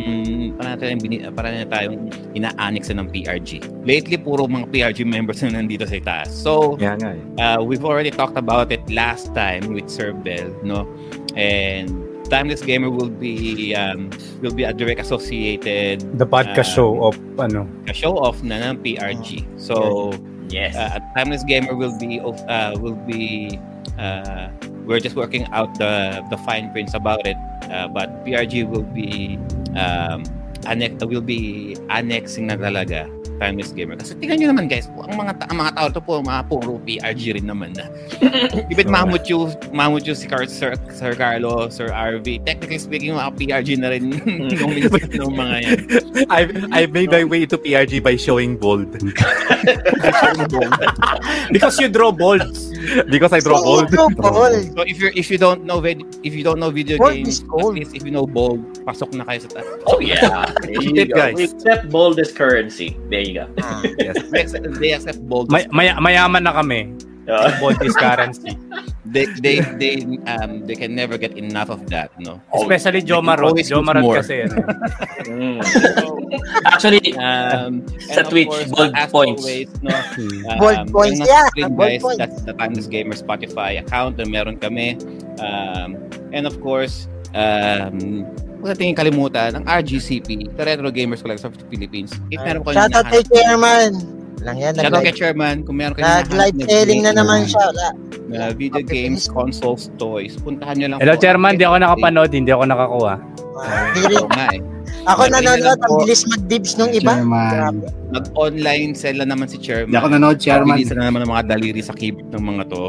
parati 0.55 0.74
na 0.74 0.78
tayong, 0.82 1.02
parati 1.34 1.56
na 1.62 1.68
tayong 1.68 1.98
ina-annex 2.34 2.90
ng 2.90 3.08
PRG. 3.08 3.62
Lately 3.82 4.16
puro 4.16 4.47
mga 4.47 4.66
PRG 4.70 5.06
members 5.06 5.42
na 5.42 5.58
nandito 5.58 5.86
sa 5.86 5.94
itaas. 5.97 6.31
So, 6.31 6.74
Yeah, 6.78 6.98
nga 6.98 7.14
eh. 7.14 7.23
uh, 7.39 7.58
we've 7.62 7.84
already 7.84 8.10
talked 8.10 8.36
about 8.36 8.70
it 8.70 8.82
last 8.90 9.31
time 9.34 9.70
with 9.73 9.86
Sir 9.89 10.12
Bell, 10.12 10.50
no? 10.62 10.86
And 11.34 11.90
Timeless 12.24 12.64
Gamer 12.64 12.89
will 12.89 13.12
be 13.12 13.76
um, 13.76 14.08
will 14.40 14.55
be 14.56 14.64
a 14.64 14.73
direct 14.73 14.97
associated 14.98 16.00
The 16.16 16.24
podcast 16.24 16.73
um, 16.73 16.76
show 16.76 16.90
of 17.05 17.14
ano. 17.36 17.68
a 17.84 17.92
show 17.92 18.16
off 18.16 18.40
na 18.40 18.73
ng 18.73 18.81
PRG. 18.81 19.44
So 19.60 20.10
Yes. 20.48 20.73
uh, 20.76 21.00
Timeless 21.16 21.44
Gamer 21.44 21.76
will 21.76 21.92
be 22.00 22.20
of 22.20 22.40
uh, 22.48 22.76
will 22.81 22.97
be 23.05 23.56
uh, 23.98 24.48
we're 24.86 25.00
just 25.00 25.16
working 25.16 25.47
out 25.52 25.73
the 25.78 26.23
the 26.31 26.39
fine 26.44 26.70
prints 26.70 26.94
about 26.94 27.26
it. 27.26 27.36
Uh, 27.70 27.89
but 27.89 28.24
PRG 28.24 28.68
will 28.68 28.86
be 28.94 29.39
um, 29.76 30.24
annex 30.66 31.00
will 31.05 31.24
be 31.24 31.76
annexing 31.90 32.48
na 32.48 32.56
talaga 32.56 33.08
Timeless 33.36 33.72
Gamer. 33.72 33.96
Kasi 33.96 34.14
tingnan 34.16 34.38
nyo 34.38 34.48
naman 34.50 34.66
guys, 34.66 34.86
ang 34.88 35.16
mga 35.16 35.32
ta- 35.36 35.48
ang 35.50 35.58
mga 35.58 35.72
tao 35.74 35.86
to 35.90 36.00
po 36.00 36.20
mga 36.20 36.42
puro 36.46 36.78
PRG 36.80 37.34
rin 37.34 37.46
naman 37.46 37.74
na. 37.74 37.90
Ibig 38.72 38.86
Mahmoud 38.86 39.26
Yu, 39.26 39.50
Mahmoud 39.70 40.06
Yu 40.06 40.14
si 40.14 40.24
Car- 40.24 40.46
Sir, 40.46 40.78
Sir 40.90 41.12
Carlo, 41.14 41.66
Sir 41.68 41.90
RV. 41.90 42.46
Technically 42.46 42.78
speaking, 42.78 43.12
mga 43.12 43.34
PRG 43.34 43.68
na 43.76 43.90
rin 43.90 44.14
nung 44.54 44.70
minsan 44.70 45.10
ng 45.18 45.34
mga 45.34 45.56
yan. 45.60 45.78
I've, 46.30 46.52
I've 46.70 46.92
made 46.92 47.10
my 47.10 47.24
way 47.24 47.42
to 47.44 47.58
PRG 47.58 47.98
by 47.98 48.14
showing 48.14 48.54
bold. 48.56 48.86
Because 51.50 51.78
you 51.80 51.88
draw 51.88 52.12
bolts. 52.12 52.70
Because 53.08 53.32
I 53.32 53.40
draw 53.40 53.60
bold. 53.62 53.90
So 53.90 54.82
if 54.84 55.00
you 55.00 55.10
if 55.14 55.30
you 55.30 55.38
don't 55.38 55.64
know 55.64 55.80
vid- 55.80 56.04
if 56.22 56.34
you 56.34 56.44
don't 56.44 56.58
know 56.60 56.70
video 56.70 56.98
Bold 56.98 57.14
games, 57.14 57.40
is 57.40 57.44
at 57.48 57.64
least 57.72 57.94
if 57.94 58.04
you 58.04 58.10
know 58.12 58.26
bold, 58.26 58.60
pasok 58.84 59.14
na 59.14 59.24
kayo 59.24 59.40
sa 59.40 59.48
ta- 59.56 59.66
Oh 59.88 59.98
yeah. 60.00 60.46
There 60.62 60.76
you 60.76 60.92
Shit, 60.94 61.08
go. 61.10 61.16
guys. 61.16 61.34
We 61.34 61.44
accept 61.48 61.88
bold 61.88 62.20
as 62.20 62.30
currency. 62.32 62.96
There 63.08 63.23
you 63.24 63.34
go. 63.40 63.46
Yes. 63.98 64.16
They 64.78 64.92
accept 64.92 65.20
bold. 65.28 65.50
May, 65.50 65.66
may, 65.72 65.90
mayaman 65.96 66.42
na 66.44 66.52
kami. 66.52 66.92
Uh, 67.24 67.48
Bolt 67.56 67.80
is 67.80 67.96
currency. 67.96 68.52
They 69.08 69.24
they 69.40 69.64
they 69.80 70.04
um 70.28 70.68
they 70.68 70.76
can 70.76 70.92
never 70.92 71.16
get 71.16 71.32
enough 71.40 71.72
of 71.72 71.88
that, 71.88 72.12
no. 72.20 72.36
Especially 72.52 73.00
can 73.00 73.24
Jomarot. 73.24 73.48
always 73.48 73.70
use 73.72 73.72
Jomarot 73.72 74.04
more. 74.04 74.20
kasi. 74.20 74.44
Ano. 74.44 74.60
mm. 75.24 75.56
Actually, 76.68 77.16
Um, 77.16 77.80
and 77.88 78.12
Sa 78.12 78.28
Twitch, 78.28 78.52
course, 78.52 78.68
bold 78.68 78.92
points. 79.08 79.40
Always, 79.40 79.68
no, 79.80 79.88
um, 80.52 80.58
Bold 80.60 80.92
points, 80.92 81.20
yeah. 81.24 81.48
screen, 81.48 81.72
Bold 81.72 81.96
guys, 81.96 82.02
points. 82.04 82.18
That's 82.20 82.38
the 82.44 82.52
Timeless 82.60 82.88
Gamer 82.92 83.16
Spotify 83.16 83.80
account 83.80 84.20
na 84.20 84.28
meron 84.28 84.60
kami. 84.60 85.00
Um, 85.40 85.96
and 86.36 86.44
of 86.44 86.60
course, 86.60 87.08
um, 87.32 88.28
kung 88.64 88.72
sa 88.72 88.80
tingin 88.80 88.96
kalimutan, 88.96 89.60
ang 89.60 89.64
RGCP, 89.68 90.56
the 90.56 90.64
Retro 90.64 90.88
Gamers 90.88 91.20
Collective 91.20 91.52
of 91.52 91.60
the 91.60 91.68
Philippines. 91.68 92.16
If 92.32 92.40
meron 92.40 92.64
ko 92.64 92.72
Shoutout 92.72 93.12
kay 93.12 93.20
Chairman. 93.28 93.92
Lang 94.40 94.56
yan, 94.56 94.72
Shoutout 94.72 95.04
kay 95.04 95.12
nag-live, 95.12 95.20
Chairman. 95.20 95.54
Kung 95.68 95.76
meron 95.76 95.92
kayo 96.00 96.08
nag-live 96.24 96.56
selling 96.64 97.04
na 97.04 97.12
naman 97.12 97.44
siya. 97.44 97.60
Wala. 97.60 97.88
na 98.24 98.56
video 98.56 98.80
games, 98.80 99.28
consoles, 99.28 99.92
toys, 100.00 100.40
puntahan 100.40 100.80
nyo 100.80 100.96
lang 100.96 100.98
Hello, 101.04 101.12
po. 101.12 101.20
Chairman. 101.20 101.60
Di 101.60 101.68
ako 101.68 101.76
nakapanood. 101.76 102.30
Hindi 102.32 102.50
ako 102.56 102.64
nakakuha. 102.64 103.14
Hindi 103.68 104.00
rin. 104.16 104.24
Nga 104.32 104.46
eh. 104.48 104.60
Ako 105.12 105.22
nanonood, 105.28 105.80
ang 105.84 105.94
bilis 106.00 106.22
mag-dibs 106.24 106.72
nung 106.80 106.92
iba. 106.96 107.20
Chairman. 107.20 107.52
Grabe. 107.52 107.86
Mag-online 108.16 108.96
sell 108.96 109.20
na 109.20 109.28
naman 109.28 109.44
si 109.44 109.60
Chairman. 109.60 109.92
Hindi 109.92 110.00
ako 110.00 110.08
nanood, 110.08 110.38
Chairman. 110.40 110.80
Mabilisan 110.80 110.96
na 111.04 111.12
naman 111.12 111.20
ng 111.28 111.32
mga 111.36 111.44
daliri 111.52 111.80
sa 111.84 111.92
keyboard 111.92 112.32
ng 112.32 112.40
mga 112.48 112.62
to. 112.72 112.84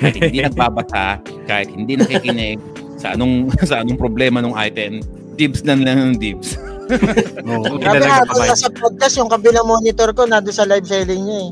Kahit 0.00 0.16
hindi 0.24 0.40
nagbabasa, 0.48 1.20
kahit 1.44 1.68
hindi 1.68 2.00
nakikinig 2.00 2.56
sa 2.96 3.12
anong 3.12 3.52
sa 3.68 3.84
anong 3.84 4.00
problema 4.00 4.40
ng 4.40 4.56
item, 4.56 5.04
dibs 5.38 5.62
lang 5.62 5.86
lang 5.86 5.96
ng 5.96 6.14
dibs. 6.18 6.58
Oo. 7.48 7.76
Talaga 7.78 8.24
habang 8.24 8.42
kamay. 8.42 8.48
nasa 8.48 8.68
podcast, 8.72 9.14
yung 9.20 9.28
kabilang 9.28 9.68
monitor 9.68 10.10
ko, 10.16 10.24
nandun 10.24 10.56
sa 10.56 10.64
live 10.64 10.88
selling 10.88 11.20
niya 11.22 11.38
eh. 11.38 11.50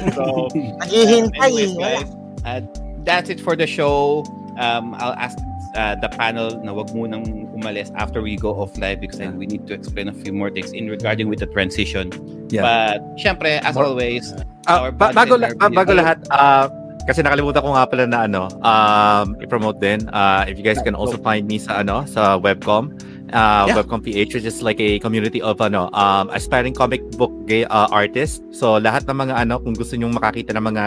so, 0.16 0.46
Naghihintay 0.80 1.50
anyways, 1.52 1.74
eh. 1.74 1.82
Guys, 1.82 2.08
uh, 2.46 2.60
that's 3.02 3.28
it 3.28 3.42
for 3.42 3.54
the 3.54 3.66
show. 3.66 4.22
Um, 4.54 4.94
I'll 4.94 5.18
ask 5.18 5.34
uh, 5.74 5.98
the 5.98 6.06
panel 6.14 6.54
na 6.62 6.70
wag 6.70 6.94
munang 6.94 7.50
umalis 7.50 7.90
after 7.98 8.22
we 8.22 8.38
go 8.38 8.54
off 8.54 8.78
live 8.78 9.02
because 9.02 9.18
then 9.18 9.34
we 9.34 9.50
need 9.50 9.66
to 9.66 9.74
explain 9.74 10.06
a 10.06 10.14
few 10.14 10.30
more 10.30 10.54
things 10.54 10.70
in 10.70 10.86
regarding 10.86 11.26
with 11.26 11.42
the 11.42 11.50
transition. 11.50 12.14
Yeah. 12.48 12.62
But, 12.62 13.02
syempre, 13.18 13.58
as 13.58 13.74
More- 13.74 13.90
always, 13.90 14.30
Ah, 14.64 14.88
our 14.88 14.92
ba- 14.96 15.12
budget 15.12 15.18
bago, 15.18 15.34
and 15.34 15.42
la- 15.42 15.54
our 15.60 15.70
bago 15.74 15.92
lahat, 15.98 16.18
ah, 16.30 16.70
kasi 17.04 17.20
nakalimutan 17.20 17.60
ko 17.60 17.72
nga 17.72 17.84
pala 17.84 18.04
na 18.04 18.18
ano, 18.24 18.42
um, 18.60 19.36
i-promote 19.38 19.78
din. 19.78 20.04
Ah, 20.10 20.44
if 20.44 20.56
you 20.56 20.64
guys 20.64 20.80
can 20.80 20.92
also 20.92 21.16
find 21.16 21.44
me 21.44 21.56
sa 21.56 21.80
ano, 21.80 22.04
sa 22.04 22.36
webcom. 22.36 22.92
uh, 23.26 23.66
Yeah. 23.66 23.74
Webcom 23.74 23.98
PH, 23.98 24.30
which 24.32 24.44
is 24.44 24.62
like 24.62 24.78
a 24.78 25.00
community 25.00 25.42
of 25.42 25.58
ano, 25.58 25.90
um, 25.90 26.30
aspiring 26.30 26.70
comic 26.70 27.02
book 27.16 27.32
gay, 27.44 27.64
uh, 27.66 27.88
artists. 27.90 28.38
So 28.52 28.78
lahat 28.78 29.04
ng 29.04 29.16
mga 29.16 29.34
ano, 29.34 29.58
kung 29.58 29.74
gusto 29.74 29.96
nyong 29.96 30.14
makakita 30.14 30.54
ng 30.54 30.62
mga 30.62 30.84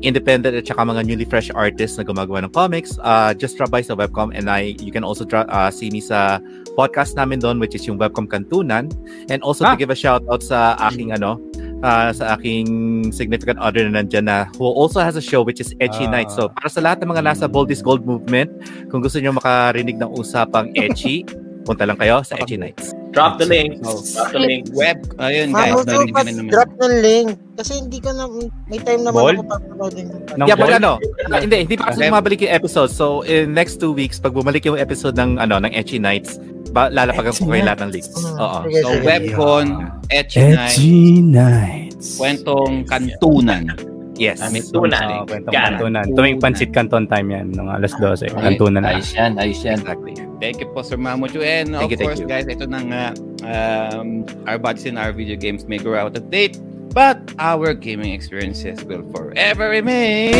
independent 0.00 0.54
at 0.54 0.64
saka 0.64 0.80
mga 0.80 1.04
newly 1.04 1.26
fresh 1.26 1.50
artists 1.52 1.98
na 1.98 2.04
gumagawa 2.04 2.40
ng 2.40 2.52
comics, 2.52 2.96
uh, 3.00 3.34
just 3.34 3.58
drop 3.58 3.68
by 3.68 3.82
sa 3.82 3.92
Webcom 3.92 4.32
and 4.32 4.48
I 4.48 4.72
you 4.78 4.88
can 4.88 5.04
also 5.04 5.28
dra- 5.28 5.44
uh, 5.46 5.68
see 5.68 5.90
me 5.90 6.00
sa 6.00 6.40
podcast 6.72 7.14
namin 7.14 7.36
doon 7.38 7.60
which 7.60 7.74
is 7.74 7.84
yung 7.84 7.98
Webcom 7.98 8.24
Kantunan 8.26 8.88
and 9.28 9.42
also 9.42 9.66
to 9.66 9.74
Ah. 9.74 9.76
give 9.76 9.92
a 9.92 9.98
shout 9.98 10.24
out 10.26 10.40
sa 10.40 10.78
aking 10.80 11.12
ano 11.12 11.36
uh, 11.82 12.10
sa 12.12 12.36
aking 12.38 12.66
significant 13.12 13.58
other 13.60 13.84
na 13.88 14.00
nandyan 14.00 14.28
na 14.28 14.48
who 14.56 14.64
also 14.64 15.00
has 15.00 15.16
a 15.16 15.24
show 15.24 15.42
which 15.44 15.60
is 15.60 15.72
Etchy 15.80 16.06
Ah. 16.06 16.12
Night. 16.20 16.30
So 16.32 16.48
para 16.52 16.68
sa 16.68 16.80
lahat 16.80 17.04
ng 17.04 17.10
mga 17.10 17.22
nasa 17.24 17.44
Bold 17.48 17.70
is 17.70 17.82
Gold 17.82 18.04
movement, 18.04 18.50
kung 18.88 19.00
gusto 19.00 19.20
nyo 19.20 19.36
makarinig 19.36 19.96
ng 20.00 20.10
usapang 20.16 20.72
Etchy, 20.76 21.24
punta 21.66 21.84
lang 21.84 21.96
kayo 22.00 22.24
sa 22.24 22.36
Etchy 22.40 22.56
Nights. 22.56 22.96
Drop 23.10 23.42
the 23.42 23.46
link. 23.46 23.82
Oh. 23.82 23.98
Drop 23.98 24.30
the 24.30 24.38
link. 24.38 24.70
Web, 24.70 25.02
ayun 25.18 25.50
guys, 25.50 25.74
Mamo 25.74 25.82
narinig 25.82 26.14
pa, 26.14 26.22
ka 26.22 26.32
drop 26.46 26.70
ng 26.78 26.94
link. 27.02 27.28
Kasi 27.58 27.72
hindi 27.82 27.98
ko 27.98 28.10
na, 28.14 28.24
may 28.70 28.78
time 28.78 29.02
naman 29.02 29.18
Ball? 29.18 29.34
ako 29.34 29.44
papanoodin. 29.50 30.06
Ng 30.38 30.46
yeah, 30.46 30.56
pag 30.56 30.78
ano, 30.78 30.96
ah, 31.34 31.40
hindi, 31.42 31.56
hindi 31.66 31.74
pa 31.74 31.90
kasi 31.90 32.06
bumabalik 32.06 32.38
yung 32.46 32.54
episode. 32.54 32.90
So, 32.94 33.26
in 33.26 33.52
next 33.52 33.82
two 33.82 33.90
weeks, 33.90 34.22
pag 34.22 34.30
bumalik 34.32 34.62
yung 34.62 34.78
episode 34.78 35.18
ng, 35.18 35.42
ano, 35.42 35.58
ng 35.58 35.74
Etchy 35.74 35.98
Nights, 35.98 36.38
ba, 36.70 36.88
lalapagan 36.88 37.34
ko 37.34 37.50
kayo 37.50 37.62
lahat 37.66 37.80
ng 37.84 37.92
links. 37.92 38.10
Mm, 38.14 38.38
Oo. 38.38 38.58
So. 38.70 38.88
Webcon, 39.02 39.66
Etchy 40.08 40.54
Night, 40.54 40.78
Nights. 41.22 42.16
kwentong 42.16 42.86
kantunan. 42.86 43.74
Yes. 44.20 44.36
May 44.52 44.60
Tunan. 44.60 45.24
Oh, 45.24 45.24
kwentong 45.24 45.54
Yan. 45.56 45.64
kantunan. 45.80 46.04
Tuwing 46.12 46.36
pansit 46.36 46.76
kanton 46.76 47.08
time 47.08 47.32
yan, 47.32 47.56
ng 47.56 47.72
alas 47.72 47.88
12. 47.96 48.28
Okay. 48.28 48.52
Kantunan 48.52 48.84
na. 48.84 48.92
Ayos 48.92 49.16
yan, 49.16 49.40
ayos 49.40 49.64
yan. 49.64 49.80
Exactly. 49.80 50.12
Thank 50.36 50.60
you 50.60 50.68
po, 50.76 50.84
Sir 50.84 51.00
Mamuchu. 51.00 51.40
And 51.40 51.72
of 51.72 51.88
Thank 51.88 51.96
you, 51.96 51.98
thank 52.04 52.08
course, 52.12 52.20
you. 52.20 52.28
guys, 52.28 52.44
ito 52.44 52.68
na 52.68 52.84
nga, 52.84 53.04
um, 53.48 54.28
our 54.44 54.60
bodies 54.60 54.84
and 54.84 55.00
our 55.00 55.16
video 55.16 55.40
games 55.40 55.64
may 55.64 55.80
grow 55.80 55.96
out 55.96 56.12
of 56.12 56.28
date, 56.28 56.60
but 56.92 57.16
our 57.40 57.72
gaming 57.72 58.12
experiences 58.12 58.84
will 58.84 59.08
forever 59.08 59.72
remain. 59.72 60.36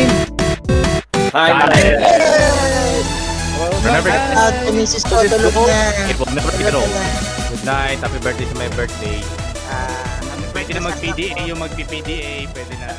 Hi, 1.33 2.77
Remember, 3.85 4.09
At 4.09 4.65
misis 4.73 5.05
ko 5.05 5.21
tulog 5.21 5.53
na. 5.53 6.09
it 6.09 6.17
will 6.17 6.33
never 6.33 6.49
be 6.57 6.65
wrong. 6.69 6.89
Good 7.51 7.63
night. 7.63 8.01
Happy 8.01 8.17
birthday 8.19 8.47
to 8.49 8.55
my 8.57 8.69
birthday. 8.73 9.21
Pwede 10.51 10.75
na 10.75 10.81
mag-PDA 10.83 11.47
yung 11.47 11.61
mag-PDA. 11.61 12.49
Pwede 12.49 12.73
na. 12.81 12.89